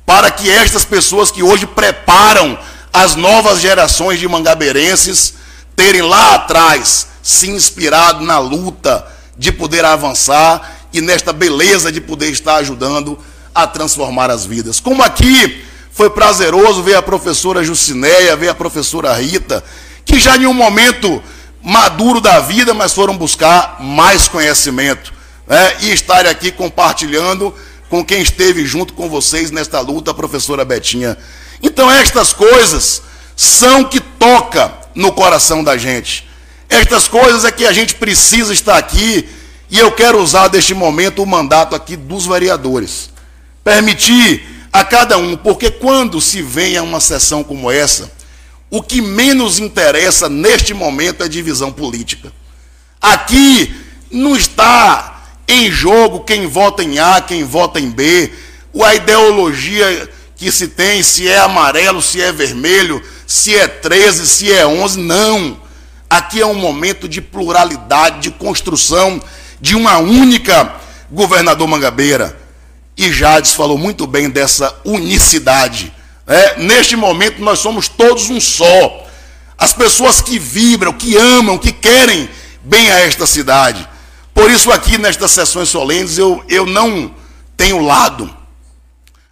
para 0.05 0.31
que 0.31 0.49
estas 0.49 0.85
pessoas 0.85 1.31
que 1.31 1.43
hoje 1.43 1.65
preparam 1.65 2.57
as 2.95 3.13
novas 3.17 3.59
gerações 3.59 4.21
de 4.21 4.27
mangabeirenses 4.27 5.33
terem 5.75 6.01
lá 6.01 6.35
atrás 6.35 7.07
se 7.21 7.49
inspirado 7.49 8.23
na 8.23 8.39
luta 8.39 9.05
de 9.37 9.51
poder 9.51 9.83
avançar 9.83 10.77
e 10.93 11.01
nesta 11.01 11.33
beleza 11.33 11.91
de 11.91 11.99
poder 11.99 12.29
estar 12.29 12.55
ajudando 12.55 13.19
a 13.53 13.67
transformar 13.67 14.31
as 14.31 14.45
vidas. 14.45 14.79
Como 14.79 15.03
aqui 15.03 15.65
foi 15.91 16.09
prazeroso 16.09 16.83
ver 16.83 16.95
a 16.95 17.01
professora 17.01 17.65
Jucinéia, 17.65 18.33
ver 18.37 18.47
a 18.47 18.55
professora 18.55 19.13
Rita, 19.13 19.61
que 20.05 20.17
já 20.17 20.37
em 20.37 20.45
um 20.45 20.53
momento 20.53 21.21
maduro 21.61 22.21
da 22.21 22.39
vida, 22.39 22.73
mas 22.73 22.93
foram 22.93 23.17
buscar 23.17 23.75
mais 23.81 24.29
conhecimento 24.29 25.13
né? 25.45 25.75
e 25.81 25.91
estar 25.91 26.25
aqui 26.25 26.49
compartilhando 26.49 27.53
com 27.89 28.05
quem 28.05 28.21
esteve 28.21 28.65
junto 28.65 28.93
com 28.93 29.09
vocês 29.09 29.51
nesta 29.51 29.81
luta, 29.81 30.11
a 30.11 30.13
professora 30.13 30.63
Betinha. 30.63 31.17
Então, 31.61 31.89
estas 31.89 32.33
coisas 32.33 33.01
são 33.35 33.83
que 33.83 33.99
toca 33.99 34.73
no 34.93 35.11
coração 35.11 35.63
da 35.63 35.77
gente. 35.77 36.27
Estas 36.69 37.07
coisas 37.07 37.45
é 37.45 37.51
que 37.51 37.65
a 37.65 37.71
gente 37.71 37.95
precisa 37.95 38.53
estar 38.53 38.77
aqui, 38.77 39.27
e 39.69 39.79
eu 39.79 39.91
quero 39.91 40.21
usar 40.21 40.47
deste 40.47 40.73
momento 40.73 41.21
o 41.21 41.27
mandato 41.27 41.75
aqui 41.75 41.95
dos 41.95 42.25
vereadores. 42.25 43.09
Permitir 43.63 44.67
a 44.71 44.83
cada 44.83 45.17
um, 45.17 45.35
porque 45.37 45.71
quando 45.71 46.19
se 46.21 46.41
vem 46.41 46.77
a 46.77 46.83
uma 46.83 46.99
sessão 46.99 47.43
como 47.43 47.71
essa, 47.71 48.11
o 48.69 48.81
que 48.81 49.01
menos 49.01 49.59
interessa 49.59 50.27
neste 50.27 50.73
momento 50.73 51.23
é 51.23 51.27
divisão 51.27 51.71
política. 51.71 52.31
Aqui 53.01 53.73
não 54.11 54.35
está 54.35 55.23
em 55.47 55.71
jogo 55.71 56.21
quem 56.21 56.47
vota 56.47 56.83
em 56.83 56.99
A, 56.99 57.21
quem 57.21 57.43
vota 57.43 57.79
em 57.79 57.89
B, 57.89 58.31
a 58.83 58.95
ideologia 58.95 60.09
que 60.45 60.51
se 60.51 60.67
tem, 60.67 61.01
se 61.01 61.27
é 61.27 61.39
amarelo, 61.39 62.03
se 62.03 62.21
é 62.21 62.31
vermelho, 62.31 63.01
se 63.25 63.55
é 63.55 63.67
13, 63.67 64.27
se 64.27 64.51
é 64.53 64.63
11, 64.63 64.99
não. 64.99 65.59
Aqui 66.07 66.39
é 66.39 66.45
um 66.45 66.53
momento 66.53 67.09
de 67.09 67.19
pluralidade, 67.19 68.19
de 68.19 68.29
construção 68.29 69.19
de 69.59 69.75
uma 69.75 69.97
única 69.97 70.75
governador 71.09 71.67
Mangabeira. 71.67 72.39
E 72.95 73.11
Jades 73.11 73.55
falou 73.55 73.75
muito 73.75 74.05
bem 74.05 74.29
dessa 74.29 74.71
unicidade. 74.85 75.91
É, 76.27 76.59
neste 76.59 76.95
momento 76.95 77.41
nós 77.41 77.57
somos 77.57 77.87
todos 77.87 78.29
um 78.29 78.39
só. 78.39 79.03
As 79.57 79.73
pessoas 79.73 80.21
que 80.21 80.37
vibram, 80.37 80.93
que 80.93 81.17
amam, 81.17 81.57
que 81.57 81.71
querem 81.71 82.29
bem 82.63 82.91
a 82.91 82.99
esta 82.99 83.25
cidade. 83.25 83.89
Por 84.31 84.51
isso, 84.51 84.71
aqui 84.71 84.99
nestas 84.99 85.31
sessões 85.31 85.69
solenes, 85.69 86.19
eu, 86.19 86.45
eu 86.47 86.67
não 86.67 87.11
tenho 87.57 87.83
lado. 87.83 88.31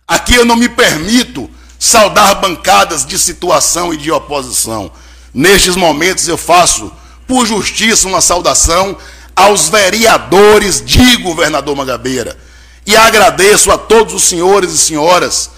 Aqui 0.08 0.36
eu 0.36 0.46
não 0.46 0.56
me 0.56 0.70
permito 0.70 1.50
saudar 1.80 2.36
bancadas 2.36 3.06
de 3.06 3.18
situação 3.18 3.94
e 3.94 3.98
de 3.98 4.12
oposição. 4.12 4.92
Nestes 5.34 5.76
momentos 5.76 6.28
eu 6.28 6.38
faço, 6.38 6.92
por 7.28 7.46
justiça, 7.46 8.08
uma 8.08 8.22
saudação 8.22 8.98
aos 9.36 9.70
vereadores 9.70 10.84
de 10.86 11.18
governador 11.18 11.76
Mangabeira 11.76 12.38
e 12.86 12.96
agradeço 12.96 13.72
a 13.72 13.78
todos 13.78 14.14
os 14.14 14.24
senhores 14.24 14.72
e 14.72 14.78
senhoras 14.78 15.50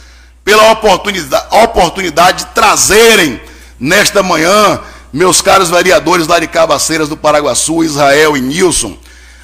pela 0.43 0.71
oportunidade, 0.71 1.47
oportunidade 1.51 2.45
de 2.45 2.51
trazerem 2.51 3.41
nesta 3.79 4.21
manhã, 4.21 4.79
meus 5.11 5.41
caros 5.41 5.69
vereadores 5.69 6.27
lá 6.27 6.39
de 6.39 6.47
Cabaceiras 6.47 7.09
do 7.09 7.17
Paraguaçu, 7.17 7.83
Israel 7.83 8.37
e 8.37 8.41
Nilson, 8.41 8.95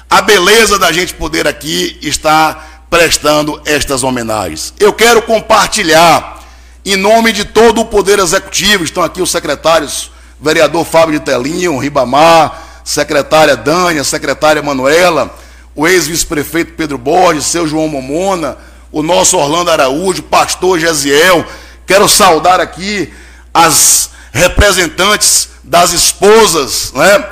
a 0.08 0.22
beleza 0.22 0.78
da 0.78 0.92
gente 0.92 1.14
poder 1.14 1.48
aqui 1.48 1.98
estar 2.02 2.71
prestando 2.92 3.58
estas 3.64 4.02
homenagens. 4.02 4.74
Eu 4.78 4.92
quero 4.92 5.22
compartilhar, 5.22 6.44
em 6.84 6.94
nome 6.94 7.32
de 7.32 7.42
todo 7.42 7.80
o 7.80 7.86
Poder 7.86 8.18
Executivo, 8.18 8.84
estão 8.84 9.02
aqui 9.02 9.22
os 9.22 9.30
secretários, 9.30 10.10
vereador 10.38 10.84
Fábio 10.84 11.18
de 11.18 11.24
Telinho, 11.24 11.78
Ribamar, 11.78 12.82
secretária 12.84 13.56
Dânia, 13.56 14.04
secretária 14.04 14.62
Manuela, 14.62 15.34
o 15.74 15.88
ex-vice-prefeito 15.88 16.74
Pedro 16.74 16.98
Borges, 16.98 17.46
seu 17.46 17.66
João 17.66 17.88
Momona, 17.88 18.58
o 18.92 19.02
nosso 19.02 19.38
Orlando 19.38 19.70
Araújo, 19.70 20.24
pastor 20.24 20.78
Gesiel. 20.78 21.46
Quero 21.86 22.06
saudar 22.06 22.60
aqui 22.60 23.10
as 23.54 24.10
representantes 24.32 25.48
das 25.64 25.94
esposas, 25.94 26.92
né? 26.92 27.26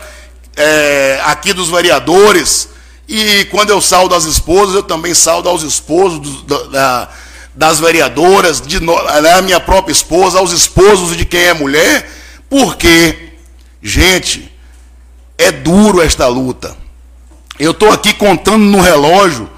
É, 0.57 1.21
aqui 1.27 1.53
dos 1.53 1.69
vereadores. 1.69 2.70
E 3.13 3.45
quando 3.47 3.71
eu 3.71 3.81
saldo 3.81 4.15
as 4.15 4.23
esposas, 4.23 4.73
eu 4.73 4.85
também 4.85 5.15
saldo 5.15 5.49
aos 5.49 5.65
esposos 5.65 6.21
do, 6.43 6.69
da, 6.69 7.09
das 7.53 7.81
vereadoras, 7.81 8.61
de 8.61 8.79
né, 8.79 9.33
a 9.37 9.43
minha 9.43 9.59
própria 9.59 9.91
esposa, 9.91 10.39
aos 10.39 10.53
esposos 10.53 11.17
de 11.17 11.25
quem 11.25 11.41
é 11.41 11.53
mulher, 11.53 12.09
porque, 12.49 13.33
gente, 13.83 14.49
é 15.37 15.51
duro 15.51 16.01
esta 16.01 16.29
luta. 16.29 16.77
Eu 17.59 17.73
estou 17.73 17.91
aqui 17.91 18.15
contando 18.15 18.63
no 18.63 18.81
relógio, 18.81 19.51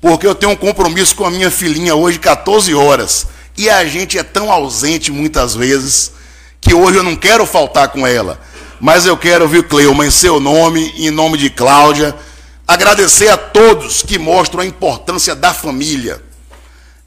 porque 0.00 0.24
eu 0.24 0.34
tenho 0.36 0.52
um 0.52 0.56
compromisso 0.56 1.16
com 1.16 1.26
a 1.26 1.30
minha 1.30 1.50
filhinha 1.50 1.96
hoje, 1.96 2.20
14 2.20 2.72
horas. 2.72 3.26
E 3.58 3.68
a 3.68 3.84
gente 3.84 4.16
é 4.16 4.22
tão 4.22 4.52
ausente 4.52 5.10
muitas 5.10 5.56
vezes, 5.56 6.12
que 6.60 6.72
hoje 6.72 6.98
eu 6.98 7.02
não 7.02 7.16
quero 7.16 7.44
faltar 7.46 7.88
com 7.88 8.06
ela. 8.06 8.40
Mas 8.80 9.06
eu 9.06 9.16
quero, 9.16 9.48
viu, 9.48 9.64
Cleuma, 9.64 10.06
em 10.06 10.10
seu 10.10 10.38
nome, 10.38 10.94
em 10.96 11.10
nome 11.10 11.36
de 11.36 11.50
Cláudia, 11.50 12.14
agradecer 12.66 13.28
a 13.28 13.36
todos 13.36 14.02
que 14.02 14.18
mostram 14.18 14.62
a 14.62 14.66
importância 14.66 15.34
da 15.34 15.52
família, 15.52 16.22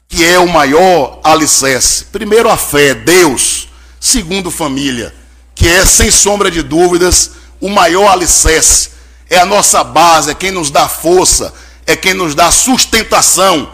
que 0.08 0.24
é 0.24 0.38
o 0.38 0.48
maior 0.48 1.20
alicerce. 1.24 2.04
Primeiro, 2.06 2.48
a 2.48 2.56
fé, 2.56 2.94
Deus. 2.94 3.68
Segundo, 3.98 4.50
família, 4.50 5.14
que 5.54 5.68
é, 5.68 5.84
sem 5.84 6.10
sombra 6.10 6.50
de 6.50 6.62
dúvidas, 6.62 7.32
o 7.60 7.68
maior 7.68 8.08
alicerce 8.08 8.90
é 9.28 9.38
a 9.38 9.46
nossa 9.46 9.82
base, 9.82 10.30
é 10.30 10.34
quem 10.34 10.50
nos 10.50 10.70
dá 10.70 10.88
força, 10.88 11.52
é 11.86 11.96
quem 11.96 12.14
nos 12.14 12.34
dá 12.34 12.50
sustentação 12.50 13.72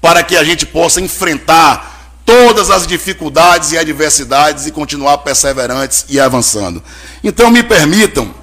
para 0.00 0.22
que 0.22 0.36
a 0.36 0.44
gente 0.44 0.64
possa 0.64 1.00
enfrentar 1.00 2.20
todas 2.24 2.70
as 2.70 2.86
dificuldades 2.86 3.72
e 3.72 3.78
adversidades 3.78 4.66
e 4.66 4.70
continuar 4.70 5.18
perseverantes 5.18 6.06
e 6.08 6.18
avançando. 6.18 6.82
Então, 7.22 7.50
me 7.50 7.62
permitam, 7.62 8.34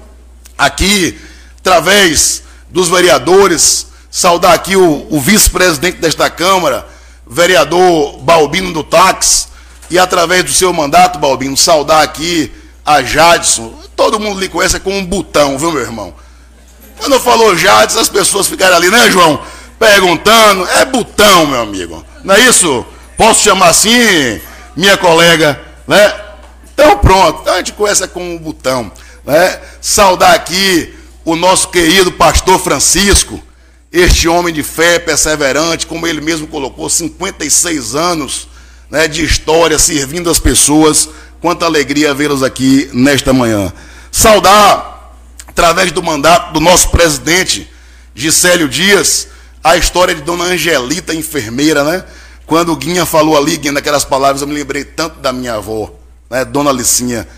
aqui, 0.56 1.18
através 1.58 2.42
dos 2.72 2.88
vereadores, 2.88 3.86
saudar 4.10 4.54
aqui 4.54 4.76
o, 4.76 5.06
o 5.10 5.20
vice-presidente 5.20 5.98
desta 5.98 6.28
Câmara, 6.30 6.86
vereador 7.26 8.18
Balbino 8.18 8.72
do 8.72 8.82
Táxi, 8.82 9.46
e 9.90 9.98
através 9.98 10.42
do 10.42 10.50
seu 10.50 10.72
mandato, 10.72 11.18
Balbino, 11.18 11.56
saudar 11.56 12.02
aqui 12.02 12.50
a 12.84 13.02
Jadson. 13.02 13.78
Todo 13.94 14.18
mundo 14.18 14.40
lhe 14.40 14.48
conhece 14.48 14.80
como 14.80 14.96
um 14.96 15.04
botão, 15.04 15.58
viu, 15.58 15.70
meu 15.70 15.82
irmão? 15.82 16.14
Quando 16.98 17.20
falou 17.20 17.56
Jades, 17.56 17.96
as 17.96 18.08
pessoas 18.08 18.46
ficaram 18.46 18.76
ali, 18.76 18.88
né, 18.88 19.10
João? 19.10 19.42
Perguntando. 19.78 20.66
É 20.68 20.84
botão, 20.84 21.46
meu 21.46 21.60
amigo. 21.60 22.04
Não 22.24 22.34
é 22.34 22.40
isso? 22.40 22.86
Posso 23.18 23.42
chamar 23.42 23.68
assim, 23.68 24.40
minha 24.74 24.96
colega, 24.96 25.60
né? 25.86 26.14
Então 26.72 26.96
pronto, 26.98 27.40
então 27.42 27.54
a 27.54 27.58
gente 27.58 27.72
conhece 27.72 28.06
como 28.08 28.24
um 28.24 28.38
botão. 28.38 28.90
Né? 29.24 29.60
Saudar 29.80 30.34
aqui 30.34 30.94
o 31.24 31.36
nosso 31.36 31.68
querido 31.68 32.10
pastor 32.12 32.58
Francisco, 32.60 33.40
este 33.92 34.26
homem 34.28 34.52
de 34.52 34.62
fé 34.62 34.98
perseverante, 34.98 35.86
como 35.86 36.06
ele 36.06 36.20
mesmo 36.20 36.46
colocou, 36.46 36.88
56 36.88 37.94
anos 37.94 38.48
né, 38.90 39.06
de 39.06 39.24
história 39.24 39.78
servindo 39.78 40.30
as 40.30 40.38
pessoas. 40.38 41.08
Quanta 41.40 41.64
alegria 41.66 42.14
vê-los 42.14 42.42
aqui 42.42 42.88
nesta 42.92 43.32
manhã. 43.32 43.72
Saudar 44.10 45.16
através 45.46 45.92
do 45.92 46.02
mandato 46.02 46.52
do 46.52 46.60
nosso 46.60 46.90
presidente, 46.90 47.70
Gisélio 48.14 48.68
Dias, 48.68 49.28
a 49.62 49.76
história 49.76 50.14
de 50.14 50.22
Dona 50.22 50.44
Angelita, 50.44 51.14
enfermeira, 51.14 51.84
né? 51.84 52.04
Quando 52.46 52.72
o 52.72 52.76
Guinha 52.76 53.06
falou 53.06 53.36
ali, 53.36 53.56
Guinha, 53.56 53.72
naquelas 53.72 54.04
palavras, 54.04 54.42
eu 54.42 54.48
me 54.48 54.54
lembrei 54.54 54.84
tanto 54.84 55.20
da 55.20 55.32
minha 55.32 55.54
avó, 55.54 55.92
né? 56.30 56.44
Dona 56.44 56.72
Licinha. 56.72 57.28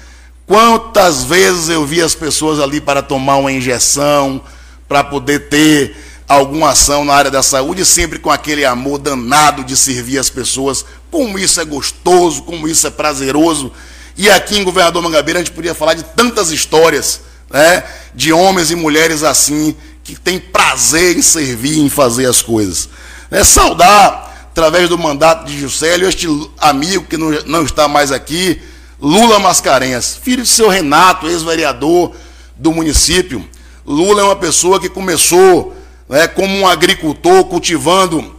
Quantas 0.46 1.24
vezes 1.24 1.68
eu 1.68 1.86
vi 1.86 2.02
as 2.02 2.14
pessoas 2.14 2.60
ali 2.60 2.80
para 2.80 3.00
tomar 3.00 3.36
uma 3.36 3.50
injeção, 3.50 4.42
para 4.86 5.02
poder 5.02 5.48
ter 5.48 5.96
alguma 6.28 6.70
ação 6.70 7.04
na 7.04 7.14
área 7.14 7.30
da 7.30 7.42
saúde, 7.42 7.84
sempre 7.84 8.18
com 8.18 8.30
aquele 8.30 8.64
amor 8.64 8.98
danado 8.98 9.64
de 9.64 9.76
servir 9.76 10.18
as 10.18 10.28
pessoas. 10.28 10.84
Como 11.10 11.38
isso 11.38 11.60
é 11.60 11.64
gostoso, 11.64 12.42
como 12.42 12.68
isso 12.68 12.86
é 12.86 12.90
prazeroso. 12.90 13.72
E 14.16 14.30
aqui 14.30 14.58
em 14.58 14.64
Governador 14.64 15.02
Mangabeira 15.02 15.40
a 15.40 15.42
gente 15.42 15.54
podia 15.54 15.74
falar 15.74 15.94
de 15.94 16.02
tantas 16.02 16.50
histórias, 16.50 17.20
né, 17.50 17.82
de 18.14 18.32
homens 18.32 18.70
e 18.70 18.76
mulheres 18.76 19.22
assim, 19.22 19.74
que 20.02 20.14
têm 20.14 20.38
prazer 20.38 21.16
em 21.16 21.22
servir, 21.22 21.78
em 21.78 21.88
fazer 21.88 22.26
as 22.26 22.42
coisas. 22.42 22.88
É, 23.30 23.42
saudar, 23.42 24.48
através 24.50 24.88
do 24.88 24.98
mandato 24.98 25.46
de 25.46 25.58
Juscelio, 25.58 26.08
este 26.08 26.28
amigo 26.58 27.06
que 27.06 27.16
não, 27.16 27.30
não 27.46 27.64
está 27.64 27.88
mais 27.88 28.12
aqui, 28.12 28.60
Lula 29.00 29.38
Mascarenhas, 29.38 30.18
filho 30.22 30.42
de 30.42 30.48
seu 30.48 30.68
Renato, 30.68 31.26
ex-vereador 31.26 32.12
do 32.56 32.72
município. 32.72 33.44
Lula 33.84 34.22
é 34.22 34.24
uma 34.24 34.36
pessoa 34.36 34.80
que 34.80 34.88
começou 34.88 35.76
né, 36.08 36.26
como 36.28 36.54
um 36.56 36.66
agricultor 36.66 37.44
cultivando 37.44 38.34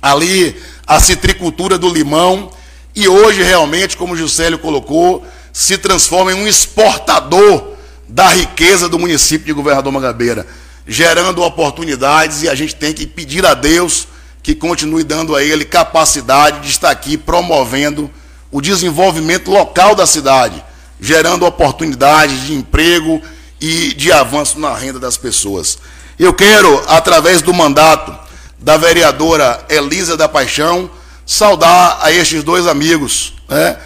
ali 0.00 0.60
a 0.86 0.98
citricultura 0.98 1.78
do 1.78 1.88
limão 1.88 2.50
e 2.94 3.08
hoje 3.08 3.42
realmente, 3.42 3.96
como 3.96 4.16
Juscelio 4.16 4.58
colocou, 4.58 5.24
se 5.52 5.78
transforma 5.78 6.32
em 6.32 6.34
um 6.34 6.48
exportador 6.48 7.72
da 8.08 8.28
riqueza 8.28 8.88
do 8.88 8.98
município 8.98 9.46
de 9.46 9.52
Governador 9.52 9.92
Mangabeira, 9.92 10.46
gerando 10.86 11.42
oportunidades 11.42 12.42
e 12.42 12.48
a 12.48 12.54
gente 12.54 12.74
tem 12.74 12.92
que 12.92 13.06
pedir 13.06 13.46
a 13.46 13.54
Deus 13.54 14.08
que 14.42 14.54
continue 14.54 15.04
dando 15.04 15.36
a 15.36 15.42
ele 15.42 15.64
capacidade 15.64 16.60
de 16.60 16.70
estar 16.70 16.90
aqui 16.90 17.16
promovendo 17.16 18.10
o 18.52 18.60
desenvolvimento 18.60 19.50
local 19.50 19.94
da 19.94 20.06
cidade, 20.06 20.62
gerando 21.00 21.46
oportunidades 21.46 22.42
de 22.42 22.54
emprego 22.54 23.20
e 23.58 23.94
de 23.94 24.12
avanço 24.12 24.60
na 24.60 24.74
renda 24.74 25.00
das 25.00 25.16
pessoas. 25.16 25.78
Eu 26.18 26.34
quero, 26.34 26.84
através 26.86 27.40
do 27.40 27.54
mandato 27.54 28.14
da 28.58 28.76
vereadora 28.76 29.64
Elisa 29.70 30.16
da 30.16 30.28
Paixão, 30.28 30.90
saudar 31.24 31.98
a 32.02 32.12
estes 32.12 32.44
dois 32.44 32.66
amigos. 32.66 33.32
Né? 33.48 33.78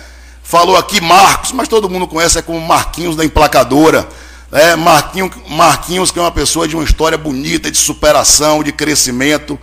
Falou 0.43 0.77
aqui 0.77 1.01
Marcos, 1.01 1.53
mas 1.53 1.69
todo 1.69 1.89
mundo 1.89 2.07
conhece 2.09 2.39
é 2.39 2.43
como 2.43 2.61
Marquinhos 2.61 3.15
da 3.15 3.25
Emplacadora. 3.25 4.07
Né? 4.51 4.75
Marquinhos, 4.75 5.31
Marquinhos, 5.49 6.11
que 6.11 6.19
é 6.19 6.23
uma 6.23 6.33
pessoa 6.33 6.67
de 6.67 6.75
uma 6.75 6.85
história 6.85 7.17
bonita, 7.17 7.71
de 7.71 7.79
superação, 7.79 8.65
de 8.65 8.73
crescimento, 8.73 9.59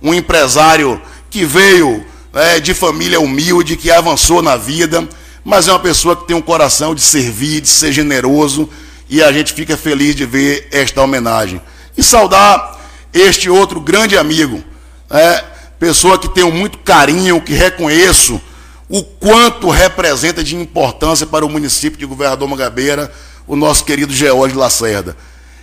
um 0.00 0.14
empresário 0.14 1.02
que 1.28 1.44
veio 1.44 2.06
né, 2.34 2.58
de 2.58 2.74
família 2.74 3.20
humilde, 3.20 3.76
que 3.76 3.90
avançou 3.90 4.42
na 4.42 4.56
vida, 4.56 5.08
mas 5.44 5.68
é 5.68 5.72
uma 5.72 5.78
pessoa 5.78 6.16
que 6.16 6.26
tem 6.26 6.36
um 6.36 6.42
coração 6.42 6.94
de 6.94 7.00
servir, 7.00 7.60
de 7.60 7.68
ser 7.68 7.92
generoso, 7.92 8.68
e 9.08 9.22
a 9.22 9.32
gente 9.32 9.52
fica 9.52 9.76
feliz 9.76 10.16
de 10.16 10.26
ver 10.26 10.68
esta 10.72 11.00
homenagem. 11.00 11.60
E 11.96 12.02
saudar 12.02 12.80
este 13.12 13.48
outro 13.48 13.80
grande 13.80 14.18
amigo, 14.18 14.64
é, 15.08 15.44
pessoa 15.78 16.18
que 16.18 16.28
tenho 16.28 16.50
muito 16.50 16.78
carinho, 16.78 17.40
que 17.40 17.52
reconheço 17.52 18.40
o 18.88 19.02
quanto 19.02 19.70
representa 19.70 20.42
de 20.42 20.56
importância 20.56 21.26
para 21.26 21.46
o 21.46 21.48
município 21.48 21.98
de 21.98 22.04
Governador 22.04 22.48
Mangabeira, 22.48 23.12
o 23.46 23.54
nosso 23.54 23.84
querido 23.84 24.12
George 24.12 24.56
Lacerda. 24.56 25.16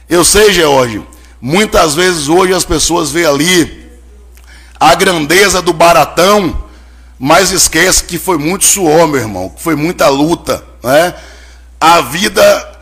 Eu 0.08 0.24
sei, 0.24 0.54
George, 0.54 1.02
muitas 1.42 1.96
vezes 1.96 2.30
hoje 2.30 2.54
as 2.54 2.64
pessoas 2.64 3.12
veem 3.12 3.26
ali 3.26 3.91
a 4.82 4.96
grandeza 4.96 5.62
do 5.62 5.72
baratão, 5.72 6.64
mas 7.20 7.52
esquece 7.52 8.04
que 8.04 8.18
foi 8.18 8.40
muito 8.40 8.66
suor, 8.66 9.08
meu 9.08 9.22
irmão, 9.22 9.54
foi 9.56 9.76
muita 9.76 10.10
luta, 10.10 10.64
né? 10.84 11.14
A 11.80 12.02
vida 12.02 12.80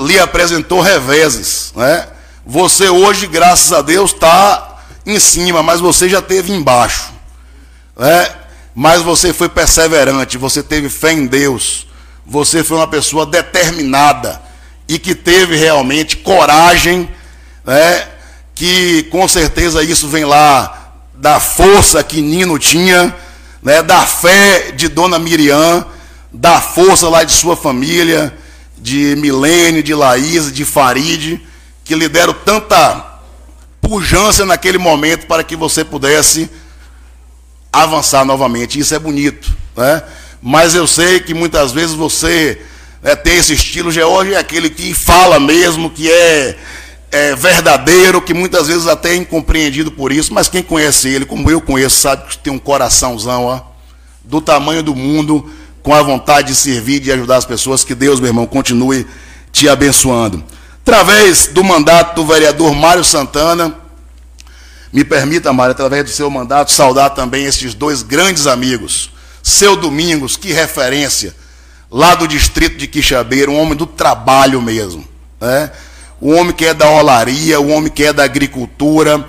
lhe 0.00 0.18
apresentou 0.18 0.80
reveses. 0.80 1.70
Né? 1.76 2.08
Você 2.46 2.88
hoje, 2.88 3.26
graças 3.26 3.74
a 3.74 3.82
Deus, 3.82 4.12
está 4.12 4.78
em 5.04 5.20
cima, 5.20 5.62
mas 5.62 5.80
você 5.80 6.08
já 6.08 6.22
teve 6.22 6.50
embaixo. 6.50 7.12
Né? 7.94 8.26
Mas 8.74 9.02
você 9.02 9.30
foi 9.34 9.50
perseverante, 9.50 10.38
você 10.38 10.62
teve 10.62 10.88
fé 10.88 11.12
em 11.12 11.26
Deus, 11.26 11.86
você 12.24 12.64
foi 12.64 12.78
uma 12.78 12.88
pessoa 12.88 13.26
determinada 13.26 14.40
e 14.88 14.98
que 14.98 15.14
teve 15.14 15.56
realmente 15.56 16.16
coragem, 16.16 17.06
né? 17.66 18.08
que 18.54 19.02
com 19.04 19.28
certeza 19.28 19.82
isso 19.82 20.08
vem 20.08 20.24
lá 20.24 20.83
da 21.24 21.40
força 21.40 22.04
que 22.04 22.20
Nino 22.20 22.58
tinha, 22.58 23.16
né? 23.62 23.80
da 23.82 24.02
fé 24.04 24.72
de 24.72 24.88
Dona 24.88 25.18
Miriam, 25.18 25.86
da 26.30 26.60
força 26.60 27.08
lá 27.08 27.24
de 27.24 27.32
sua 27.32 27.56
família 27.56 28.36
de 28.76 29.16
Milênio, 29.16 29.82
de 29.82 29.94
Laís, 29.94 30.52
de 30.52 30.66
Farid, 30.66 31.40
que 31.82 31.94
lhe 31.94 32.10
deram 32.10 32.34
tanta 32.34 33.20
pujança 33.80 34.44
naquele 34.44 34.76
momento 34.76 35.26
para 35.26 35.42
que 35.42 35.56
você 35.56 35.82
pudesse 35.82 36.50
avançar 37.72 38.26
novamente. 38.26 38.78
Isso 38.78 38.94
é 38.94 38.98
bonito, 38.98 39.50
né? 39.74 40.02
Mas 40.42 40.74
eu 40.74 40.86
sei 40.86 41.20
que 41.20 41.32
muitas 41.32 41.72
vezes 41.72 41.94
você 41.96 42.60
é, 43.02 43.16
tem 43.16 43.38
esse 43.38 43.54
estilo. 43.54 43.90
George 43.90 44.34
é 44.34 44.38
aquele 44.38 44.68
que 44.68 44.92
fala 44.92 45.40
mesmo, 45.40 45.88
que 45.88 46.12
é, 46.12 46.58
é, 47.14 47.36
verdadeiro, 47.36 48.20
que 48.20 48.34
muitas 48.34 48.66
vezes 48.66 48.88
até 48.88 49.10
é 49.12 49.16
incompreendido 49.16 49.92
por 49.92 50.10
isso. 50.10 50.34
Mas 50.34 50.48
quem 50.48 50.64
conhece 50.64 51.08
ele, 51.08 51.24
como 51.24 51.48
eu 51.48 51.60
conheço, 51.60 52.00
sabe 52.00 52.24
que 52.28 52.38
tem 52.38 52.52
um 52.52 52.58
coraçãozão, 52.58 53.44
ó, 53.44 53.60
do 54.24 54.40
tamanho 54.40 54.82
do 54.82 54.96
mundo 54.96 55.48
com 55.80 55.94
a 55.94 56.02
vontade 56.02 56.48
de 56.48 56.54
servir, 56.56 56.98
de 56.98 57.12
ajudar 57.12 57.36
as 57.36 57.44
pessoas. 57.44 57.84
Que 57.84 57.94
Deus, 57.94 58.18
meu 58.18 58.30
irmão, 58.30 58.46
continue 58.46 59.06
te 59.52 59.68
abençoando. 59.68 60.42
Através 60.82 61.46
do 61.46 61.62
mandato 61.62 62.16
do 62.16 62.26
vereador 62.26 62.74
Mário 62.74 63.04
Santana, 63.04 63.72
me 64.92 65.04
permita, 65.04 65.52
Mário, 65.52 65.70
através 65.70 66.04
do 66.04 66.10
seu 66.10 66.28
mandato, 66.28 66.72
saudar 66.72 67.10
também 67.10 67.44
esses 67.44 67.74
dois 67.74 68.02
grandes 68.02 68.48
amigos. 68.48 69.10
Seu 69.40 69.76
Domingos, 69.76 70.36
que 70.36 70.52
referência, 70.52 71.34
lá 71.88 72.16
do 72.16 72.26
distrito 72.26 72.76
de 72.76 72.88
Quixabeira, 72.88 73.50
um 73.52 73.60
homem 73.60 73.76
do 73.76 73.86
trabalho 73.86 74.60
mesmo. 74.60 75.06
Né? 75.40 75.70
O 76.24 76.30
homem 76.30 76.54
que 76.54 76.64
é 76.64 76.72
da 76.72 76.88
olaria, 76.88 77.60
o 77.60 77.68
homem 77.68 77.92
que 77.92 78.02
é 78.02 78.10
da 78.10 78.24
agricultura, 78.24 79.22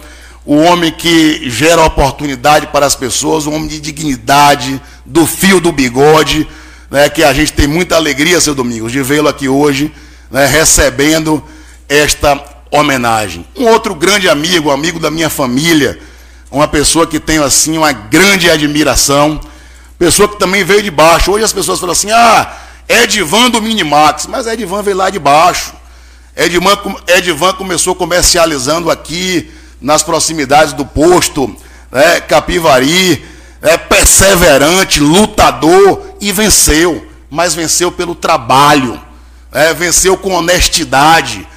o 0.45 0.55
homem 0.55 0.89
que 0.89 1.49
gera 1.49 1.83
oportunidade 1.83 2.67
para 2.67 2.85
as 2.85 2.95
pessoas, 2.95 3.45
um 3.45 3.53
homem 3.53 3.67
de 3.67 3.81
dignidade, 3.81 4.81
do 5.05 5.27
fio 5.27 5.59
do 5.59 5.73
bigode, 5.73 6.47
né, 6.89 7.09
que 7.09 7.21
a 7.21 7.33
gente 7.33 7.51
tem 7.51 7.67
muita 7.67 7.97
alegria, 7.97 8.39
seu 8.39 8.55
Domingos, 8.55 8.93
de 8.93 9.03
vê-lo 9.03 9.27
aqui 9.27 9.49
hoje, 9.49 9.91
né, 10.31 10.45
recebendo 10.45 11.43
esta 11.89 12.41
homenagem. 12.71 13.45
Um 13.57 13.65
outro 13.65 13.93
grande 13.93 14.29
amigo, 14.29 14.71
amigo 14.71 14.97
da 14.97 15.11
minha 15.11 15.29
família, 15.29 15.99
uma 16.49 16.65
pessoa 16.65 17.05
que 17.05 17.19
tenho 17.19 17.43
assim 17.43 17.77
uma 17.77 17.91
grande 17.91 18.49
admiração, 18.49 19.41
pessoa 19.99 20.29
que 20.29 20.39
também 20.39 20.63
veio 20.63 20.81
de 20.81 20.91
baixo. 20.91 21.29
Hoje 21.33 21.43
as 21.43 21.51
pessoas 21.51 21.77
falam 21.77 21.91
assim: 21.91 22.11
ah, 22.11 22.53
Edivan 22.87 23.49
do 23.49 23.61
Minimax, 23.61 24.27
mas 24.27 24.47
Edivan 24.47 24.81
veio 24.81 24.95
lá 24.95 25.09
de 25.09 25.19
baixo. 25.19 25.73
Edivan, 26.35 26.77
Edivan 27.07 27.53
começou 27.53 27.95
comercializando 27.95 28.91
aqui 28.91 29.51
nas 29.79 30.03
proximidades 30.03 30.73
do 30.73 30.85
posto 30.85 31.55
né, 31.91 32.19
Capivari 32.19 33.23
é 33.61 33.77
perseverante, 33.77 34.99
lutador 34.99 36.01
e 36.19 36.31
venceu, 36.31 37.07
mas 37.29 37.55
venceu 37.55 37.91
pelo 37.91 38.13
trabalho, 38.13 39.01
é, 39.51 39.73
venceu 39.73 40.17
com 40.17 40.33
honestidade. 40.33 41.47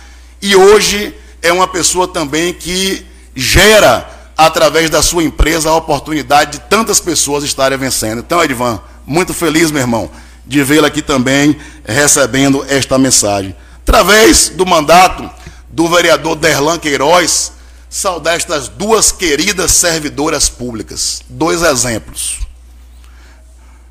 E 0.40 0.54
hoje 0.54 1.14
é 1.42 1.52
uma 1.52 1.66
pessoa 1.66 2.06
também 2.06 2.54
que 2.54 3.04
gera, 3.34 4.08
através 4.36 4.88
da 4.88 5.02
sua 5.02 5.24
empresa, 5.24 5.68
a 5.68 5.76
oportunidade 5.76 6.52
de 6.52 6.60
tantas 6.60 7.00
pessoas 7.00 7.44
estarem 7.44 7.76
vencendo. 7.76 8.20
Então, 8.20 8.42
Edvan, 8.42 8.80
muito 9.04 9.34
feliz, 9.34 9.70
meu 9.70 9.82
irmão, 9.82 10.10
de 10.46 10.62
vê-lo 10.62 10.86
aqui 10.86 11.02
também 11.02 11.56
recebendo 11.84 12.64
esta 12.68 12.96
mensagem. 12.96 13.54
Através 13.88 14.50
do 14.50 14.66
mandato 14.66 15.30
do 15.70 15.88
vereador 15.88 16.36
Derlan 16.36 16.78
Queiroz, 16.78 17.52
saudar 17.88 18.36
estas 18.36 18.68
duas 18.68 19.10
queridas 19.10 19.72
servidoras 19.72 20.46
públicas. 20.46 21.22
Dois 21.26 21.62
exemplos. 21.62 22.40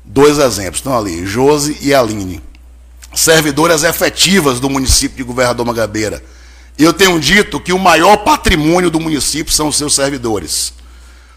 Dois 0.04 0.38
exemplos 0.38 0.76
estão 0.76 0.96
ali, 0.96 1.26
Josi 1.26 1.78
e 1.80 1.92
Aline. 1.92 2.40
Servidoras 3.12 3.82
efetivas 3.82 4.60
do 4.60 4.70
município 4.70 5.16
de 5.16 5.24
Governador 5.24 5.66
Magabeira. 5.66 6.22
Eu 6.78 6.92
tenho 6.92 7.18
dito 7.18 7.58
que 7.58 7.72
o 7.72 7.78
maior 7.78 8.18
patrimônio 8.18 8.92
do 8.92 9.00
município 9.00 9.52
são 9.52 9.66
os 9.66 9.76
seus 9.76 9.96
servidores. 9.96 10.74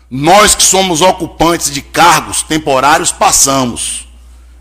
Nós 0.08 0.54
que 0.54 0.62
somos 0.62 1.02
ocupantes 1.02 1.72
de 1.72 1.82
cargos 1.82 2.44
temporários 2.44 3.12
passamos 3.12 4.08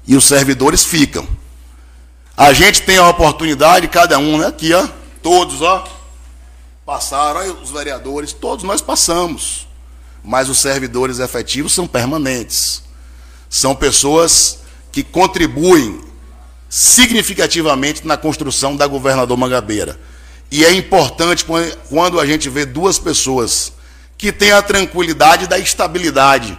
e 0.07 0.17
os 0.17 0.25
servidores 0.25 0.87
ficam. 0.87 1.29
A 2.41 2.55
gente 2.55 2.81
tem 2.81 2.97
a 2.97 3.07
oportunidade, 3.07 3.87
cada 3.87 4.19
um, 4.19 4.39
né? 4.39 4.47
Aqui, 4.47 4.73
ó, 4.73 4.89
todos, 5.23 5.61
ó, 5.61 5.87
passaram, 6.87 7.61
os 7.63 7.71
vereadores, 7.71 8.33
todos 8.33 8.65
nós 8.65 8.81
passamos. 8.81 9.69
Mas 10.25 10.49
os 10.49 10.57
servidores 10.57 11.19
efetivos 11.19 11.75
são 11.75 11.87
permanentes. 11.87 12.83
São 13.51 13.77
pessoas 13.77 14.61
que 14.91 15.03
contribuem 15.03 16.01
significativamente 16.67 18.07
na 18.07 18.17
construção 18.17 18.75
da 18.75 18.87
governador 18.87 19.37
Mangabeira. 19.37 20.01
E 20.51 20.65
é 20.65 20.73
importante 20.73 21.45
quando 21.91 22.19
a 22.19 22.25
gente 22.25 22.49
vê 22.49 22.65
duas 22.65 22.99
pessoas 22.99 23.71
que 24.17 24.33
têm 24.33 24.53
a 24.53 24.63
tranquilidade 24.63 25.47
da 25.47 25.59
estabilidade, 25.59 26.59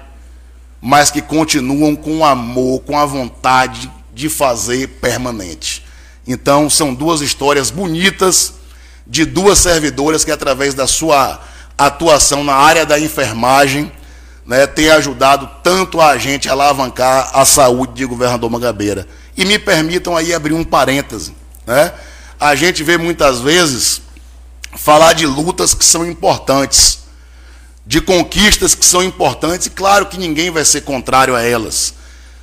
mas 0.80 1.10
que 1.10 1.24
continuam 1.24 1.96
com 1.96 2.24
amor, 2.24 2.82
com 2.82 3.00
a 3.00 3.06
vontade 3.08 3.92
de 4.22 4.30
fazer 4.30 4.88
permanente. 4.88 5.84
Então, 6.28 6.70
são 6.70 6.94
duas 6.94 7.22
histórias 7.22 7.72
bonitas 7.72 8.54
de 9.08 9.26
duas 9.26 9.58
servidoras 9.58 10.24
que, 10.24 10.32
através 10.32 10.76
da 10.76 10.86
sua 10.86 11.42
atuação 11.76 12.44
na 12.44 12.54
área 12.54 12.86
da 12.86 13.00
enfermagem, 13.00 13.92
né, 14.46 14.68
tem 14.68 14.92
ajudado 14.92 15.50
tanto 15.64 16.00
a 16.00 16.18
gente 16.20 16.48
a 16.48 16.52
alavancar 16.52 17.32
a 17.34 17.44
saúde 17.44 17.94
de 17.94 18.06
governador 18.06 18.50
Mangabeira. 18.50 19.08
E 19.36 19.44
me 19.44 19.58
permitam 19.58 20.16
aí 20.16 20.34
abrir 20.34 20.54
um 20.54 20.64
parêntese. 20.64 21.34
Né? 21.66 21.92
A 22.40 22.54
gente 22.54 22.84
vê 22.84 22.98
muitas 22.98 23.40
vezes 23.40 24.02
falar 24.76 25.14
de 25.14 25.26
lutas 25.26 25.74
que 25.74 25.84
são 25.84 26.06
importantes, 26.06 27.00
de 27.88 28.00
conquistas 28.00 28.76
que 28.76 28.86
são 28.86 29.04
importantes, 29.04 29.66
e 29.66 29.72
claro 29.72 30.06
que 30.06 30.18
ninguém 30.20 30.52
vai 30.52 30.64
ser 30.64 30.82
contrário 30.82 31.36
a 31.36 31.42
elas. 31.42 31.96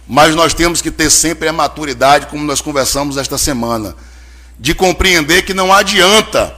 Mas 0.08 0.34
nós 0.34 0.54
temos 0.54 0.80
que 0.80 0.90
ter 0.90 1.10
sempre 1.10 1.48
a 1.48 1.52
maturidade, 1.52 2.26
como 2.26 2.42
nós 2.42 2.62
conversamos 2.62 3.18
esta 3.18 3.36
semana, 3.36 3.94
de 4.58 4.74
compreender 4.74 5.42
que 5.42 5.52
não 5.52 5.72
adianta 5.72 6.56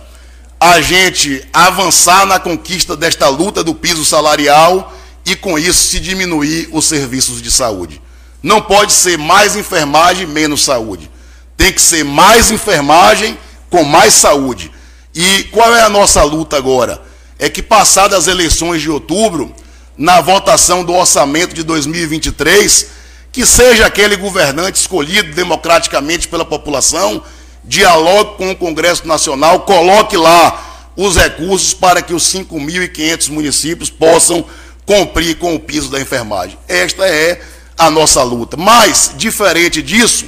a 0.60 0.80
gente 0.80 1.44
avançar 1.52 2.24
na 2.26 2.38
conquista 2.38 2.96
desta 2.96 3.28
luta 3.28 3.64
do 3.64 3.74
piso 3.74 4.04
salarial 4.04 4.94
e 5.26 5.34
com 5.34 5.58
isso 5.58 5.88
se 5.88 5.98
diminuir 5.98 6.68
os 6.70 6.84
serviços 6.84 7.42
de 7.42 7.50
saúde. 7.50 8.00
Não 8.42 8.60
pode 8.60 8.92
ser 8.92 9.18
mais 9.18 9.56
enfermagem, 9.56 10.26
menos 10.26 10.62
saúde. 10.62 11.10
Tem 11.56 11.72
que 11.72 11.82
ser 11.82 12.04
mais 12.04 12.50
enfermagem 12.50 13.36
com 13.68 13.84
mais 13.84 14.14
saúde. 14.14 14.70
E 15.14 15.44
qual 15.44 15.74
é 15.74 15.82
a 15.82 15.88
nossa 15.88 16.22
luta 16.22 16.56
agora? 16.56 17.02
É 17.38 17.48
que 17.48 17.62
passadas 17.62 18.20
as 18.20 18.26
eleições 18.28 18.80
de 18.80 18.90
outubro, 18.90 19.54
na 19.96 20.20
votação 20.20 20.84
do 20.84 20.94
orçamento 20.94 21.54
de 21.54 21.62
2023, 21.62 22.99
que 23.32 23.46
seja 23.46 23.86
aquele 23.86 24.16
governante 24.16 24.80
escolhido 24.80 25.32
democraticamente 25.34 26.28
pela 26.28 26.44
população, 26.44 27.22
dialogue 27.64 28.36
com 28.36 28.50
o 28.50 28.56
Congresso 28.56 29.06
Nacional, 29.06 29.60
coloque 29.60 30.16
lá 30.16 30.90
os 30.96 31.16
recursos 31.16 31.72
para 31.72 32.02
que 32.02 32.12
os 32.12 32.24
5.500 32.24 33.30
municípios 33.30 33.90
possam 33.90 34.44
cumprir 34.84 35.36
com 35.38 35.54
o 35.54 35.60
piso 35.60 35.88
da 35.88 36.00
enfermagem. 36.00 36.58
Esta 36.68 37.06
é 37.06 37.40
a 37.78 37.90
nossa 37.90 38.22
luta. 38.22 38.56
Mas, 38.56 39.12
diferente 39.16 39.80
disso, 39.80 40.26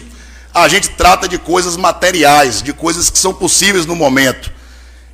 a 0.54 0.68
gente 0.68 0.90
trata 0.90 1.26
de 1.26 1.38
coisas 1.38 1.76
materiais, 1.76 2.62
de 2.62 2.72
coisas 2.72 3.10
que 3.10 3.18
são 3.18 3.34
possíveis 3.34 3.86
no 3.86 3.96
momento. 3.96 4.50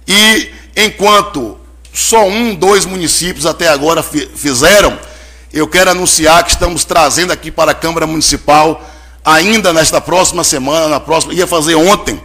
E 0.06 0.50
enquanto 0.76 1.58
só 1.92 2.26
um, 2.28 2.54
dois 2.54 2.84
municípios 2.84 3.46
até 3.46 3.68
agora 3.68 4.02
fizeram, 4.02 4.98
eu 5.58 5.68
quero 5.68 5.90
anunciar 5.90 6.42
que 6.44 6.50
estamos 6.50 6.84
trazendo 6.84 7.32
aqui 7.32 7.50
para 7.50 7.72
a 7.72 7.74
Câmara 7.74 8.06
Municipal, 8.06 8.82
ainda 9.24 9.72
nesta 9.72 10.00
próxima 10.00 10.42
semana, 10.44 10.88
na 10.88 11.00
próxima, 11.00 11.34
ia 11.34 11.46
fazer 11.46 11.74
ontem, 11.74 12.20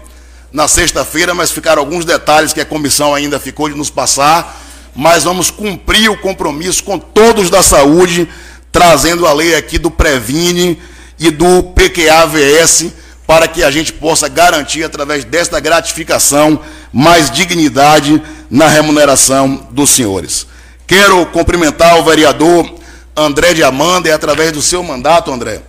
na 0.52 0.68
sexta-feira, 0.68 1.34
mas 1.34 1.52
ficaram 1.52 1.82
alguns 1.82 2.06
detalhes 2.06 2.54
que 2.54 2.62
a 2.62 2.66
comissão 2.66 3.14
ainda 3.14 3.40
ficou 3.40 3.68
de 3.70 3.76
nos 3.76 3.90
passar 3.90 4.62
mas 4.96 5.24
vamos 5.24 5.50
cumprir 5.50 6.10
o 6.10 6.18
compromisso 6.18 6.84
com 6.84 7.00
todos 7.00 7.50
da 7.50 7.64
saúde, 7.64 8.28
trazendo 8.72 9.26
a 9.26 9.34
lei 9.34 9.56
aqui 9.56 9.78
do 9.78 9.90
Previne 9.90 10.80
e 11.20 11.32
do 11.32 11.64
PQAVS, 11.64 12.92
para 13.26 13.48
que 13.48 13.64
a 13.64 13.72
gente 13.72 13.94
possa 13.94 14.28
garantir, 14.28 14.84
através 14.84 15.24
desta 15.24 15.60
gratificação, 15.60 16.60
mais 16.92 17.32
dignidade 17.32 18.22
na 18.50 18.68
remuneração 18.68 19.68
dos 19.72 19.92
senhores. 19.92 20.46
Quero 20.86 21.26
cumprimentar 21.28 21.98
o 21.98 22.04
vereador 22.04 22.70
André 23.16 23.54
de 23.54 23.64
Amanda, 23.64 24.10
e 24.10 24.12
através 24.12 24.52
do 24.52 24.62
seu 24.62 24.82
mandato, 24.84 25.32
André, 25.32 25.62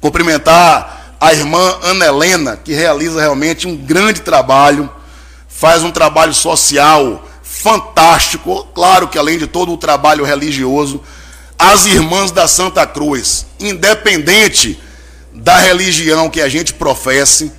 cumprimentar 0.00 1.16
a 1.20 1.32
irmã 1.32 1.78
Ana 1.82 2.06
Helena, 2.06 2.56
que 2.56 2.72
realiza 2.72 3.20
realmente 3.20 3.66
um 3.66 3.76
grande 3.76 4.20
trabalho, 4.20 4.88
faz 5.48 5.82
um 5.82 5.90
trabalho 5.90 6.34
social 6.34 7.26
fantástico, 7.42 8.66
claro 8.74 9.08
que 9.08 9.18
além 9.18 9.38
de 9.38 9.46
todo 9.46 9.72
o 9.72 9.78
trabalho 9.78 10.24
religioso, 10.24 11.02
as 11.58 11.86
irmãs 11.86 12.30
da 12.30 12.46
Santa 12.46 12.86
Cruz, 12.86 13.46
independente 13.58 14.78
da 15.32 15.56
religião 15.58 16.28
que 16.28 16.40
a 16.40 16.48
gente 16.48 16.74
professe, 16.74 17.50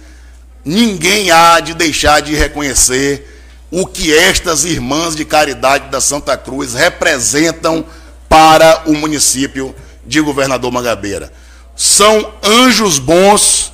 ninguém 0.63 1.31
há 1.31 1.59
de 1.59 1.73
deixar 1.73 2.21
de 2.21 2.35
reconhecer 2.35 3.35
o 3.71 3.85
que 3.85 4.15
estas 4.15 4.65
irmãs 4.65 5.15
de 5.15 5.25
caridade 5.25 5.89
da 5.89 5.99
Santa 5.99 6.37
Cruz 6.37 6.73
representam 6.73 7.85
para 8.29 8.83
o 8.85 8.93
município 8.93 9.75
de 10.05 10.21
Governador 10.21 10.71
Mangabeira. 10.71 11.31
São 11.75 12.33
anjos 12.43 12.99
bons 12.99 13.71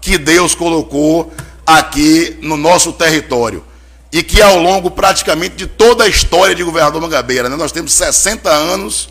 que 0.00 0.18
Deus 0.18 0.54
colocou 0.54 1.32
aqui 1.66 2.38
no 2.42 2.56
nosso 2.56 2.92
território 2.92 3.64
e 4.12 4.22
que 4.22 4.42
ao 4.42 4.58
longo 4.58 4.90
praticamente 4.90 5.56
de 5.56 5.66
toda 5.66 6.04
a 6.04 6.08
história 6.08 6.54
de 6.54 6.62
governador 6.62 7.00
Mangabeira, 7.00 7.48
né, 7.48 7.56
nós 7.56 7.72
temos 7.72 7.92
60 7.92 8.50
anos 8.50 9.08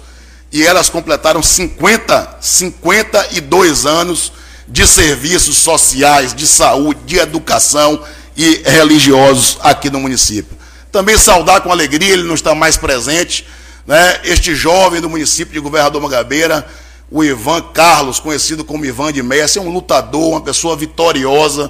e 0.51 0.65
elas 0.65 0.89
completaram 0.89 1.41
50, 1.41 2.37
52 2.39 3.85
anos 3.85 4.31
de 4.67 4.85
serviços 4.85 5.57
sociais, 5.57 6.33
de 6.35 6.45
saúde, 6.45 6.99
de 7.05 7.17
educação 7.17 8.03
e 8.37 8.61
religiosos 8.65 9.57
aqui 9.61 9.89
no 9.89 9.99
município. 9.99 10.57
Também 10.91 11.17
saudar 11.17 11.61
com 11.61 11.71
alegria, 11.71 12.13
ele 12.13 12.23
não 12.23 12.35
está 12.35 12.53
mais 12.53 12.77
presente, 12.77 13.47
né, 13.85 14.19
este 14.23 14.55
jovem 14.55 15.01
do 15.01 15.09
município 15.09 15.53
de 15.53 15.59
Governador 15.59 16.01
Mangabeira, 16.01 16.65
o 17.09 17.23
Ivan 17.23 17.61
Carlos, 17.73 18.19
conhecido 18.19 18.63
como 18.63 18.85
Ivan 18.85 19.11
de 19.11 19.21
Messi, 19.21 19.59
é 19.59 19.61
um 19.61 19.69
lutador, 19.69 20.29
uma 20.29 20.41
pessoa 20.41 20.77
vitoriosa, 20.77 21.69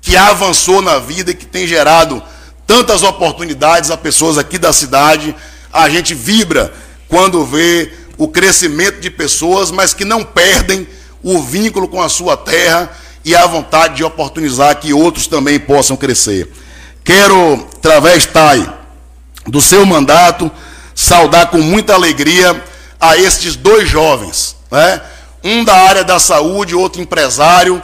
que 0.00 0.16
avançou 0.16 0.80
na 0.80 0.98
vida 0.98 1.30
e 1.30 1.34
que 1.34 1.44
tem 1.44 1.66
gerado 1.66 2.22
tantas 2.66 3.02
oportunidades 3.02 3.90
a 3.90 3.96
pessoas 3.96 4.38
aqui 4.38 4.56
da 4.56 4.72
cidade. 4.72 5.34
A 5.72 5.88
gente 5.90 6.14
vibra 6.14 6.72
quando 7.08 7.44
vê 7.44 7.92
o 8.16 8.28
crescimento 8.28 9.00
de 9.00 9.10
pessoas, 9.10 9.70
mas 9.70 9.92
que 9.92 10.04
não 10.04 10.24
perdem 10.24 10.86
o 11.22 11.42
vínculo 11.42 11.88
com 11.88 12.00
a 12.00 12.08
sua 12.08 12.36
terra 12.36 12.90
e 13.24 13.34
a 13.34 13.46
vontade 13.46 13.96
de 13.96 14.04
oportunizar 14.04 14.78
que 14.78 14.92
outros 14.92 15.26
também 15.26 15.58
possam 15.58 15.96
crescer. 15.96 16.50
Quero, 17.04 17.68
através, 17.76 18.26
Thay, 18.26 18.66
do 19.46 19.60
seu 19.60 19.84
mandato, 19.84 20.50
saudar 20.98 21.46
com 21.46 21.58
muita 21.58 21.94
alegria 21.94 22.60
a 22.98 23.16
estes 23.16 23.54
dois 23.54 23.88
jovens, 23.88 24.56
né? 24.68 25.00
um 25.44 25.62
da 25.62 25.72
área 25.72 26.02
da 26.02 26.18
saúde, 26.18 26.74
outro 26.74 27.00
empresário, 27.00 27.80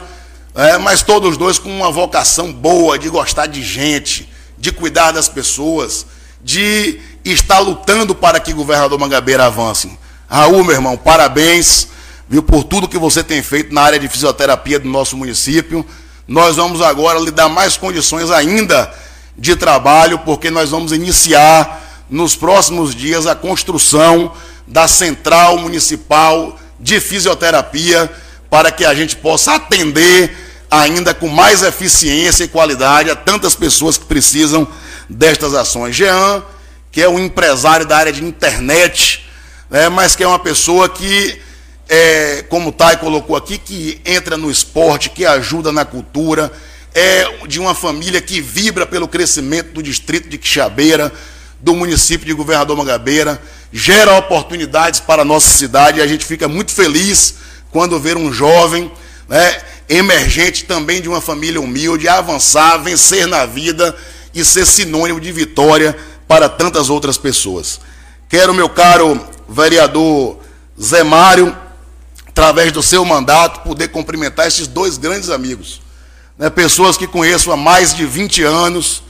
né? 0.53 0.77
mas 0.79 1.01
todos 1.01 1.37
dois 1.37 1.57
com 1.57 1.69
uma 1.69 1.89
vocação 1.89 2.51
boa 2.51 2.99
de 2.99 3.07
gostar 3.07 3.45
de 3.45 3.63
gente, 3.63 4.29
de 4.57 4.69
cuidar 4.69 5.11
das 5.11 5.29
pessoas, 5.29 6.05
de 6.43 6.99
estar 7.23 7.59
lutando 7.59 8.13
para 8.13 8.37
que 8.37 8.51
o 8.51 8.55
governador 8.57 8.99
Mangabeira 8.99 9.45
avance. 9.45 9.97
Raul, 10.27 10.65
meu 10.65 10.75
irmão, 10.75 10.97
parabéns 10.97 11.87
viu, 12.27 12.43
por 12.43 12.65
tudo 12.65 12.85
que 12.85 12.97
você 12.97 13.23
tem 13.23 13.41
feito 13.41 13.73
na 13.73 13.81
área 13.81 13.97
de 13.97 14.09
fisioterapia 14.09 14.77
do 14.77 14.89
nosso 14.89 15.15
município. 15.15 15.85
Nós 16.27 16.57
vamos 16.57 16.81
agora 16.81 17.17
lhe 17.19 17.31
dar 17.31 17.47
mais 17.47 17.77
condições 17.77 18.29
ainda 18.29 18.93
de 19.37 19.55
trabalho, 19.55 20.19
porque 20.19 20.51
nós 20.51 20.69
vamos 20.69 20.91
iniciar 20.91 21.84
nos 22.09 22.35
próximos 22.35 22.93
dias 22.93 23.25
a 23.27 23.35
construção 23.35 24.31
da 24.67 24.87
Central 24.87 25.57
Municipal 25.57 26.59
de 26.79 26.99
Fisioterapia, 26.99 28.11
para 28.49 28.71
que 28.71 28.85
a 28.85 28.93
gente 28.93 29.15
possa 29.15 29.55
atender 29.55 30.35
ainda 30.69 31.13
com 31.13 31.27
mais 31.27 31.61
eficiência 31.61 32.43
e 32.43 32.47
qualidade 32.47 33.09
a 33.09 33.15
tantas 33.15 33.55
pessoas 33.55 33.97
que 33.97 34.05
precisam 34.05 34.67
destas 35.09 35.53
ações. 35.53 35.95
Jean, 35.95 36.43
que 36.91 37.01
é 37.01 37.09
um 37.09 37.19
empresário 37.19 37.85
da 37.85 37.97
área 37.97 38.11
de 38.11 38.23
internet, 38.23 39.27
né, 39.69 39.89
mas 39.89 40.15
que 40.15 40.23
é 40.23 40.27
uma 40.27 40.39
pessoa 40.39 40.87
que, 40.89 41.39
é, 41.89 42.45
como 42.49 42.69
o 42.69 42.71
Thay 42.71 42.97
colocou 42.97 43.35
aqui, 43.35 43.57
que 43.57 44.01
entra 44.05 44.37
no 44.37 44.49
esporte, 44.49 45.09
que 45.09 45.25
ajuda 45.25 45.71
na 45.71 45.85
cultura, 45.85 46.51
é 46.93 47.45
de 47.47 47.59
uma 47.59 47.75
família 47.75 48.21
que 48.21 48.39
vibra 48.39 48.85
pelo 48.85 49.07
crescimento 49.07 49.73
do 49.73 49.83
distrito 49.83 50.29
de 50.29 50.37
Quixabeira, 50.37 51.11
do 51.65 51.75
município 51.75 52.27
de 52.27 52.33
Governador 52.33 52.77
Mangabeira, 52.77 53.41
gera 53.73 54.15
oportunidades 54.19 54.99
para 54.99 55.23
a 55.23 55.25
nossa 55.25 55.49
cidade 55.49 55.97
e 55.97 56.01
a 56.03 56.05
gente 56.05 56.23
fica 56.23 56.47
muito 56.47 56.71
feliz 56.71 57.37
quando 57.71 57.99
ver 57.99 58.15
um 58.15 58.31
jovem 58.31 58.91
né, 59.27 59.63
emergente 59.89 60.65
também 60.65 61.01
de 61.01 61.09
uma 61.09 61.19
família 61.19 61.59
humilde, 61.59 62.07
avançar, 62.07 62.77
vencer 62.77 63.25
na 63.25 63.47
vida 63.47 63.97
e 64.31 64.45
ser 64.45 64.63
sinônimo 64.63 65.19
de 65.19 65.31
vitória 65.31 65.97
para 66.27 66.47
tantas 66.47 66.87
outras 66.87 67.17
pessoas. 67.17 67.79
Quero, 68.29 68.53
meu 68.53 68.69
caro 68.69 69.19
vereador 69.49 70.37
Zé 70.79 71.01
Mário, 71.01 71.57
através 72.27 72.71
do 72.71 72.83
seu 72.83 73.03
mandato, 73.03 73.61
poder 73.61 73.87
cumprimentar 73.87 74.45
esses 74.45 74.67
dois 74.67 74.99
grandes 74.99 75.31
amigos. 75.31 75.81
Né, 76.37 76.47
pessoas 76.47 76.95
que 76.95 77.07
conheço 77.07 77.51
há 77.51 77.57
mais 77.57 77.91
de 77.91 78.05
20 78.05 78.43
anos, 78.43 79.01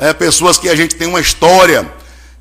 é, 0.00 0.14
pessoas 0.14 0.56
que 0.58 0.66
a 0.66 0.74
gente 0.74 0.96
tem 0.96 1.06
uma 1.06 1.20
história 1.20 1.86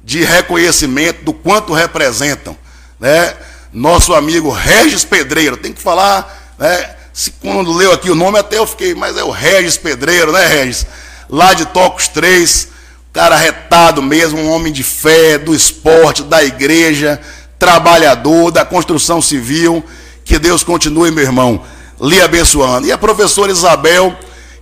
de 0.02 0.24
reconhecimento 0.24 1.26
do 1.26 1.34
quanto 1.34 1.74
representam. 1.74 2.58
Né? 2.98 3.36
Nosso 3.74 4.16
amigo 4.16 4.50
Regis 4.50 5.04
Pedreiro, 5.04 5.58
tem 5.58 5.74
que 5.74 5.82
falar, 5.82 6.56
né? 6.58 6.96
Se, 7.12 7.32
quando 7.32 7.74
leu 7.74 7.92
aqui 7.92 8.10
o 8.10 8.16
nome, 8.16 8.40
até 8.40 8.58
eu 8.58 8.66
fiquei, 8.66 8.96
mas 8.96 9.18
é 9.18 9.24
o 9.24 9.30
Regis 9.30 9.76
Pedreiro, 9.76 10.32
né, 10.32 10.48
Regis? 10.48 10.88
Lá 11.30 11.54
de 11.54 11.66
Tocos 11.66 12.08
3, 12.08 12.70
cara 13.12 13.36
retado 13.36 14.02
mesmo, 14.02 14.40
um 14.40 14.50
homem 14.52 14.72
de 14.72 14.84
fé, 14.84 15.38
do 15.38 15.54
esporte, 15.54 16.24
da 16.24 16.42
igreja, 16.42 17.20
trabalhador, 17.60 18.52
da 18.52 18.64
construção 18.64 19.22
civil. 19.22 19.84
Que 20.24 20.40
Deus 20.40 20.64
continue, 20.64 21.12
meu 21.12 21.26
irmão, 21.26 21.66
lhe 22.00 22.22
abençoando. 22.22 22.88
E 22.88 22.92
a 22.92 22.98
professora 22.98 23.52
Isabel, 23.52 24.18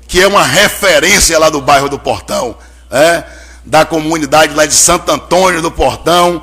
que 0.08 0.20
é 0.20 0.28
uma 0.28 0.44
referência 0.44 1.38
lá 1.38 1.52
do 1.52 1.62
bairro 1.62 1.90
do 1.90 2.00
Portão, 2.00 2.58
é, 2.92 3.24
da 3.66 3.86
comunidade 3.86 4.54
lá 4.54 4.66
de 4.66 4.74
Santo 4.74 5.12
Antônio 5.12 5.62
do 5.62 5.70
Portão, 5.72 6.42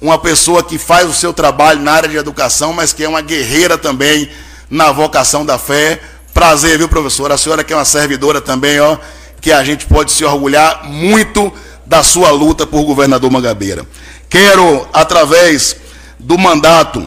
uma 0.00 0.18
pessoa 0.18 0.62
que 0.62 0.76
faz 0.76 1.08
o 1.08 1.14
seu 1.14 1.32
trabalho 1.32 1.80
na 1.80 1.92
área 1.92 2.08
de 2.08 2.16
educação, 2.16 2.72
mas 2.72 2.92
que 2.92 3.04
é 3.04 3.08
uma 3.08 3.20
guerreira 3.20 3.78
também 3.78 4.30
na 4.68 4.92
vocação 4.92 5.46
da 5.46 5.58
fé. 5.58 6.00
Prazer, 6.32 6.76
viu, 6.76 6.88
professora? 6.88 7.34
A 7.34 7.38
senhora 7.38 7.64
que 7.64 7.72
é 7.72 7.76
uma 7.76 7.84
servidora 7.84 8.40
também, 8.40 8.80
ó, 8.80 8.98
que 9.40 9.52
a 9.52 9.62
gente 9.64 9.86
pode 9.86 10.12
se 10.12 10.24
orgulhar 10.24 10.84
muito 10.84 11.52
da 11.86 12.02
sua 12.02 12.30
luta 12.30 12.66
por 12.66 12.82
governador 12.84 13.30
Mangabeira. 13.30 13.86
Quero, 14.28 14.86
através 14.92 15.76
do 16.18 16.36
mandato 16.36 17.06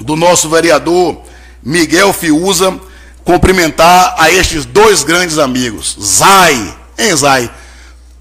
do 0.00 0.14
nosso 0.14 0.48
vereador 0.48 1.20
Miguel 1.62 2.12
Fiuza, 2.12 2.78
cumprimentar 3.24 4.14
a 4.18 4.30
estes 4.30 4.64
dois 4.64 5.02
grandes 5.02 5.38
amigos. 5.38 5.96
Zai, 6.00 6.74
hein, 6.98 7.16
Zai? 7.16 7.50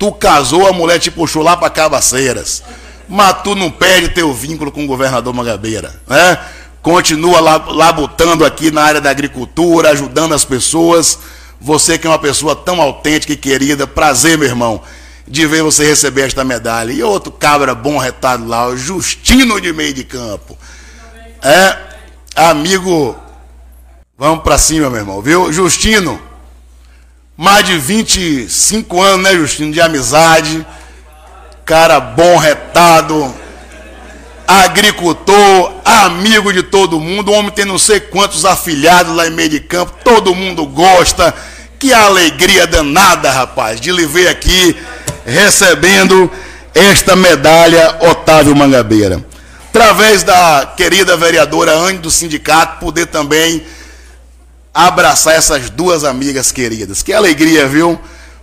Tu 0.03 0.11
casou, 0.11 0.67
a 0.67 0.73
mulher 0.73 0.99
te 0.99 1.09
puxou 1.09 1.41
lá 1.41 1.55
para 1.55 1.69
Cabaceiras. 1.69 2.61
Mas 3.07 3.41
tu 3.41 3.55
não 3.55 3.71
perde 3.71 4.09
teu 4.09 4.33
vínculo 4.33 4.69
com 4.69 4.83
o 4.83 4.87
governador 4.87 5.33
Mangabeira, 5.33 5.95
né? 6.05 6.37
Continua 6.81 7.39
labutando 7.39 8.43
aqui 8.43 8.69
na 8.69 8.83
área 8.83 8.99
da 8.99 9.09
agricultura, 9.09 9.91
ajudando 9.91 10.33
as 10.33 10.43
pessoas. 10.43 11.19
Você 11.61 11.97
que 11.97 12.05
é 12.05 12.09
uma 12.09 12.19
pessoa 12.19 12.53
tão 12.53 12.81
autêntica 12.81 13.31
e 13.31 13.37
querida, 13.37 13.87
prazer, 13.87 14.37
meu 14.37 14.49
irmão, 14.49 14.81
de 15.25 15.47
ver 15.47 15.63
você 15.63 15.85
receber 15.85 16.23
esta 16.23 16.43
medalha. 16.43 16.91
E 16.91 17.01
outro 17.01 17.31
cabra 17.31 17.73
bom 17.73 17.97
retado 17.97 18.45
lá, 18.45 18.67
o 18.67 18.75
Justino 18.75 19.61
de 19.61 19.71
meio 19.71 19.93
de 19.93 20.03
campo. 20.03 20.57
É, 21.41 21.77
amigo, 22.35 23.15
vamos 24.17 24.43
para 24.43 24.57
cima, 24.57 24.89
meu 24.89 24.99
irmão, 24.99 25.21
viu? 25.21 25.53
Justino, 25.53 26.19
mais 27.35 27.65
de 27.65 27.77
25 27.77 29.01
anos, 29.01 29.23
né, 29.23 29.35
Justino, 29.35 29.71
de 29.71 29.81
amizade. 29.81 30.65
Cara 31.65 31.99
bom, 31.99 32.37
retado, 32.37 33.33
agricultor, 34.47 35.73
amigo 35.83 36.51
de 36.51 36.61
todo 36.61 36.99
mundo, 36.99 37.31
o 37.31 37.33
homem 37.33 37.51
tem 37.51 37.65
não 37.65 37.79
sei 37.79 37.99
quantos 37.99 38.45
afilhados 38.45 39.15
lá 39.15 39.27
em 39.27 39.31
meio 39.31 39.49
de 39.49 39.59
campo, 39.61 39.93
todo 40.03 40.35
mundo 40.35 40.65
gosta. 40.65 41.33
Que 41.79 41.93
alegria 41.93 42.67
danada, 42.67 43.31
rapaz, 43.31 43.79
de 43.79 43.91
lhe 43.91 44.05
ver 44.05 44.27
aqui 44.27 44.77
recebendo 45.25 46.31
esta 46.73 47.15
medalha 47.15 47.97
Otávio 48.09 48.55
Mangabeira. 48.55 49.23
Através 49.69 50.23
da 50.23 50.73
querida 50.77 51.17
vereadora 51.17 51.71
Anne 51.71 51.97
do 51.97 52.11
sindicato, 52.11 52.79
poder 52.79 53.07
também 53.07 53.63
abraçar 54.73 55.35
essas 55.35 55.69
duas 55.69 56.03
amigas 56.03 56.51
queridas. 56.51 57.03
Que 57.03 57.13
alegria, 57.13 57.67
viu? 57.67 57.99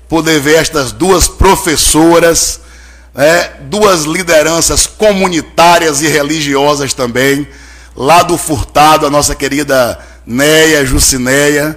Poder 0.09 0.41
ver 0.41 0.57
estas 0.57 0.93
duas 0.93 1.29
professoras 1.29 2.61
é, 3.15 3.51
duas 3.63 4.05
lideranças 4.05 4.87
comunitárias 4.87 6.01
e 6.01 6.07
religiosas 6.07 6.95
também, 6.95 7.47
lá 7.97 8.23
do 8.23 8.39
Furtado, 8.39 9.07
a 9.07 9.11
nossa 9.11 9.35
querida 9.35 9.99
Neia, 10.25 10.85
Jucineia, 10.87 11.77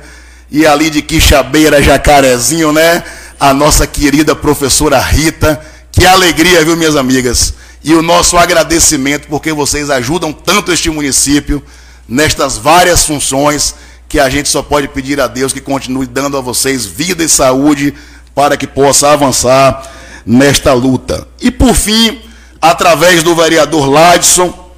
e 0.52 0.66
ali 0.66 0.90
de 0.90 1.02
Quixabeira, 1.02 1.82
Jacarezinho, 1.82 2.72
né? 2.72 3.04
A 3.40 3.54
nossa 3.54 3.88
querida 3.88 4.36
professora 4.36 5.00
Rita. 5.00 5.60
Que 5.92 6.06
alegria, 6.06 6.64
viu, 6.64 6.78
minhas 6.78 6.96
amigas? 6.96 7.56
E 7.84 7.94
o 7.94 8.02
nosso 8.02 8.38
agradecimento, 8.38 9.28
porque 9.28 9.52
vocês 9.52 9.90
ajudam 9.90 10.32
tanto 10.32 10.72
este 10.72 10.90
município 10.90 11.64
nestas 12.08 12.58
várias 12.58 13.04
funções 13.04 13.74
que 14.14 14.19
a 14.19 14.30
gente 14.30 14.48
só 14.48 14.61
pode 14.61 14.88
pedir 14.90 15.19
a 15.19 15.25
Deus 15.25 15.51
que 15.51 15.59
continue 15.59 16.06
dando 16.06 16.38
a 16.38 16.42
vocês 16.42 16.85
vida 16.85 17.24
e 17.24 17.27
saúde 17.27 17.95
para 18.35 18.56
que 18.56 18.67
possa 18.67 19.09
avançar 19.11 19.92
nesta 20.24 20.72
luta. 20.72 21.27
E 21.42 21.50
por 21.50 21.74
fim, 21.74 22.22
através 22.61 23.24
do 23.24 23.35
vereador 23.35 23.90
Ladson, 23.90 24.72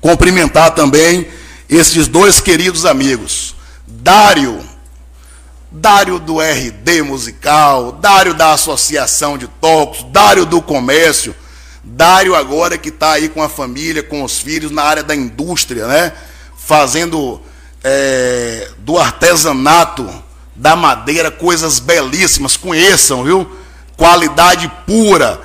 cumprimentar 0.00 0.72
também 0.72 1.28
esses 1.70 2.08
dois 2.08 2.40
queridos 2.40 2.84
amigos. 2.84 3.54
Dário, 3.86 4.58
Dário 5.70 6.18
do 6.18 6.40
RD 6.40 7.02
Musical, 7.02 7.92
Dário 7.92 8.34
da 8.34 8.52
Associação 8.52 9.38
de 9.38 9.46
Tocos, 9.46 10.04
Dário 10.10 10.44
do 10.44 10.60
Comércio, 10.60 11.32
Dário 11.84 12.34
agora 12.34 12.76
que 12.76 12.88
está 12.88 13.12
aí 13.12 13.28
com 13.28 13.44
a 13.44 13.48
família, 13.48 14.02
com 14.02 14.24
os 14.24 14.40
filhos 14.40 14.72
na 14.72 14.82
área 14.82 15.04
da 15.04 15.14
indústria, 15.14 15.86
né? 15.86 16.12
Fazendo 16.56 17.40
é, 17.84 18.68
do 18.78 18.98
artesanato 18.98 20.08
da 20.54 20.76
madeira 20.76 21.30
coisas 21.30 21.78
belíssimas. 21.78 22.56
Conheçam, 22.56 23.24
viu? 23.24 23.62
qualidade 24.02 24.68
pura, 24.84 25.40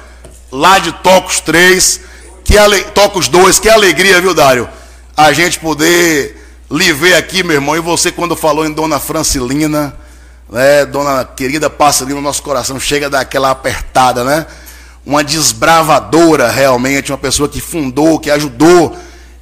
lá 0.51 0.79
de 0.79 0.91
Tocos 0.91 1.39
3, 1.41 2.01
que 2.43 2.57
ale... 2.57 2.83
Tocos 2.85 3.27
2, 3.27 3.59
que 3.59 3.69
alegria, 3.69 4.19
viu, 4.19 4.33
Dário? 4.33 4.67
A 5.15 5.31
gente 5.31 5.59
poder 5.59 6.43
lhe 6.71 6.91
ver 6.91 7.13
aqui, 7.13 7.43
meu 7.43 7.55
irmão, 7.55 7.75
e 7.75 7.79
você 7.79 8.11
quando 8.11 8.35
falou 8.35 8.65
em 8.65 8.73
Dona 8.73 8.99
Francilina, 8.99 9.95
né, 10.49 10.87
Dona 10.87 11.23
querida 11.23 11.69
passa 11.69 12.03
ali 12.03 12.15
no 12.15 12.21
nosso 12.21 12.41
coração, 12.41 12.79
chega 12.79 13.09
daquela 13.11 13.51
apertada, 13.51 14.23
né? 14.23 14.47
Uma 15.05 15.23
desbravadora 15.23 16.49
realmente, 16.49 17.11
uma 17.11 17.17
pessoa 17.17 17.47
que 17.47 17.61
fundou, 17.61 18.19
que 18.19 18.31
ajudou 18.31 18.97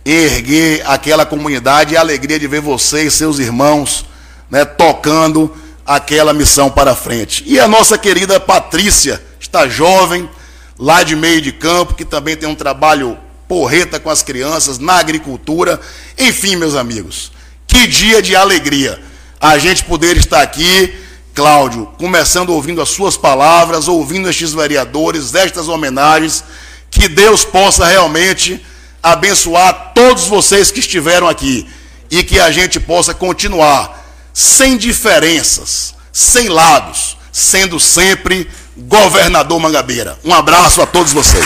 erguer 0.05 0.83
aquela 0.85 1.25
comunidade 1.25 1.93
e 1.93 1.97
a 1.97 2.01
alegria 2.01 2.39
de 2.39 2.47
ver 2.47 2.61
você 2.61 3.03
e 3.07 3.11
seus 3.11 3.39
irmãos 3.39 4.05
né, 4.49 4.63
tocando 4.63 5.51
aquela 5.85 6.33
missão 6.33 6.69
para 6.69 6.95
frente. 6.95 7.43
E 7.47 7.59
a 7.59 7.67
nossa 7.67 7.97
querida 7.97 8.39
Patrícia, 8.39 9.21
está 9.39 9.67
jovem, 9.67 10.29
lá 10.77 11.03
de 11.03 11.15
meio 11.15 11.41
de 11.41 11.51
campo, 11.51 11.95
que 11.95 12.05
também 12.05 12.35
tem 12.35 12.47
um 12.47 12.55
trabalho 12.55 13.17
porreta 13.47 13.99
com 13.99 14.09
as 14.09 14.21
crianças, 14.21 14.79
na 14.79 14.93
agricultura. 14.93 15.79
Enfim, 16.17 16.55
meus 16.55 16.75
amigos, 16.75 17.31
que 17.67 17.87
dia 17.87 18.21
de 18.21 18.35
alegria 18.35 18.99
a 19.39 19.57
gente 19.57 19.83
poder 19.83 20.17
estar 20.17 20.41
aqui, 20.41 20.93
Cláudio, 21.33 21.87
começando 21.97 22.49
ouvindo 22.51 22.81
as 22.81 22.89
suas 22.89 23.17
palavras, 23.17 23.87
ouvindo 23.87 24.29
estes 24.29 24.53
vereadores, 24.53 25.35
estas 25.35 25.67
homenagens, 25.67 26.43
que 26.89 27.07
Deus 27.07 27.43
possa 27.43 27.85
realmente 27.85 28.65
abençoar 29.05 29.91
todos 29.93 30.25
vocês 30.25 30.71
que 30.71 30.79
estiveram 30.79 31.29
aqui 31.29 31.67
e 32.09 32.23
que 32.23 32.39
a 32.39 32.49
gente 32.49 32.79
possa 32.79 33.13
continuar 33.13 34.03
sem 34.33 34.77
diferenças, 34.77 35.93
sem 36.11 36.49
lados, 36.49 37.15
sendo 37.31 37.79
sempre 37.79 38.49
governador 38.75 39.59
Mangabeira. 39.59 40.17
Um 40.25 40.33
abraço 40.33 40.81
a 40.81 40.87
todos 40.87 41.13
vocês. 41.13 41.45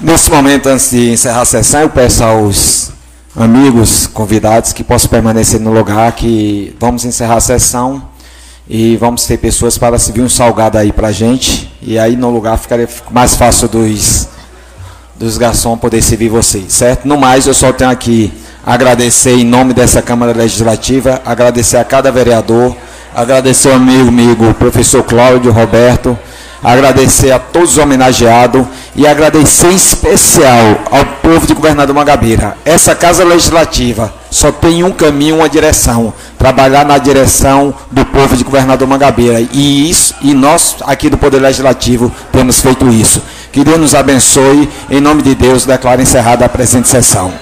Nesse 0.00 0.28
momento, 0.28 0.68
antes 0.68 0.90
de 0.90 1.10
encerrar 1.10 1.42
a 1.42 1.44
sessão, 1.44 1.82
eu 1.82 1.90
peço 1.90 2.24
aos 2.24 2.90
amigos 3.34 4.08
convidados 4.08 4.72
que 4.72 4.82
possam 4.82 5.08
permanecer 5.08 5.60
no 5.60 5.72
lugar, 5.72 6.10
que 6.12 6.74
vamos 6.80 7.04
encerrar 7.04 7.36
a 7.36 7.40
sessão 7.40 8.15
e 8.68 8.96
vamos 8.96 9.24
ter 9.26 9.38
pessoas 9.38 9.78
para 9.78 9.98
servir 9.98 10.22
um 10.22 10.28
salgado 10.28 10.78
aí 10.78 10.92
para 10.92 11.08
a 11.08 11.12
gente. 11.12 11.72
E 11.80 11.98
aí 11.98 12.16
no 12.16 12.30
lugar 12.30 12.58
ficaria 12.58 12.88
mais 13.10 13.36
fácil 13.36 13.68
dos 13.68 14.28
dos 15.18 15.38
garçons 15.38 15.80
poder 15.80 16.02
servir 16.02 16.28
vocês, 16.28 16.72
certo? 16.72 17.08
No 17.08 17.16
mais, 17.16 17.46
eu 17.46 17.54
só 17.54 17.72
tenho 17.72 17.90
aqui 17.90 18.30
agradecer 18.64 19.30
em 19.30 19.44
nome 19.44 19.72
dessa 19.72 20.02
Câmara 20.02 20.36
Legislativa, 20.36 21.22
agradecer 21.24 21.76
a 21.76 21.84
cada 21.84 22.10
vereador, 22.10 22.76
agradecer 23.14 23.68
ao 23.68 23.76
amigo, 23.76 24.08
amigo 24.08 24.54
professor 24.54 25.02
Cláudio 25.04 25.52
Roberto, 25.52 26.18
agradecer 26.66 27.30
a 27.30 27.38
todos 27.38 27.72
os 27.72 27.78
homenageados 27.78 28.66
e 28.96 29.06
agradecer 29.06 29.70
em 29.70 29.76
especial 29.76 30.80
ao 30.90 31.06
povo 31.22 31.46
de 31.46 31.54
Governador 31.54 31.94
Mangabeira. 31.94 32.56
Essa 32.64 32.92
Casa 32.92 33.22
Legislativa 33.24 34.12
só 34.32 34.50
tem 34.50 34.82
um 34.82 34.90
caminho, 34.90 35.36
uma 35.36 35.48
direção, 35.48 36.12
trabalhar 36.36 36.84
na 36.84 36.98
direção 36.98 37.72
do 37.92 38.04
povo 38.06 38.36
de 38.36 38.42
Governador 38.42 38.88
Mangabeira. 38.88 39.46
E 39.52 39.88
isso, 39.88 40.12
e 40.20 40.34
nós 40.34 40.74
aqui 40.82 41.08
do 41.08 41.16
Poder 41.16 41.38
Legislativo 41.38 42.12
temos 42.32 42.58
feito 42.58 42.88
isso. 42.88 43.22
Que 43.52 43.62
Deus 43.62 43.78
nos 43.78 43.94
abençoe. 43.94 44.68
Em 44.90 45.00
nome 45.00 45.22
de 45.22 45.36
Deus, 45.36 45.64
declaro 45.64 46.02
encerrada 46.02 46.44
a 46.44 46.48
presente 46.48 46.88
sessão. 46.88 47.32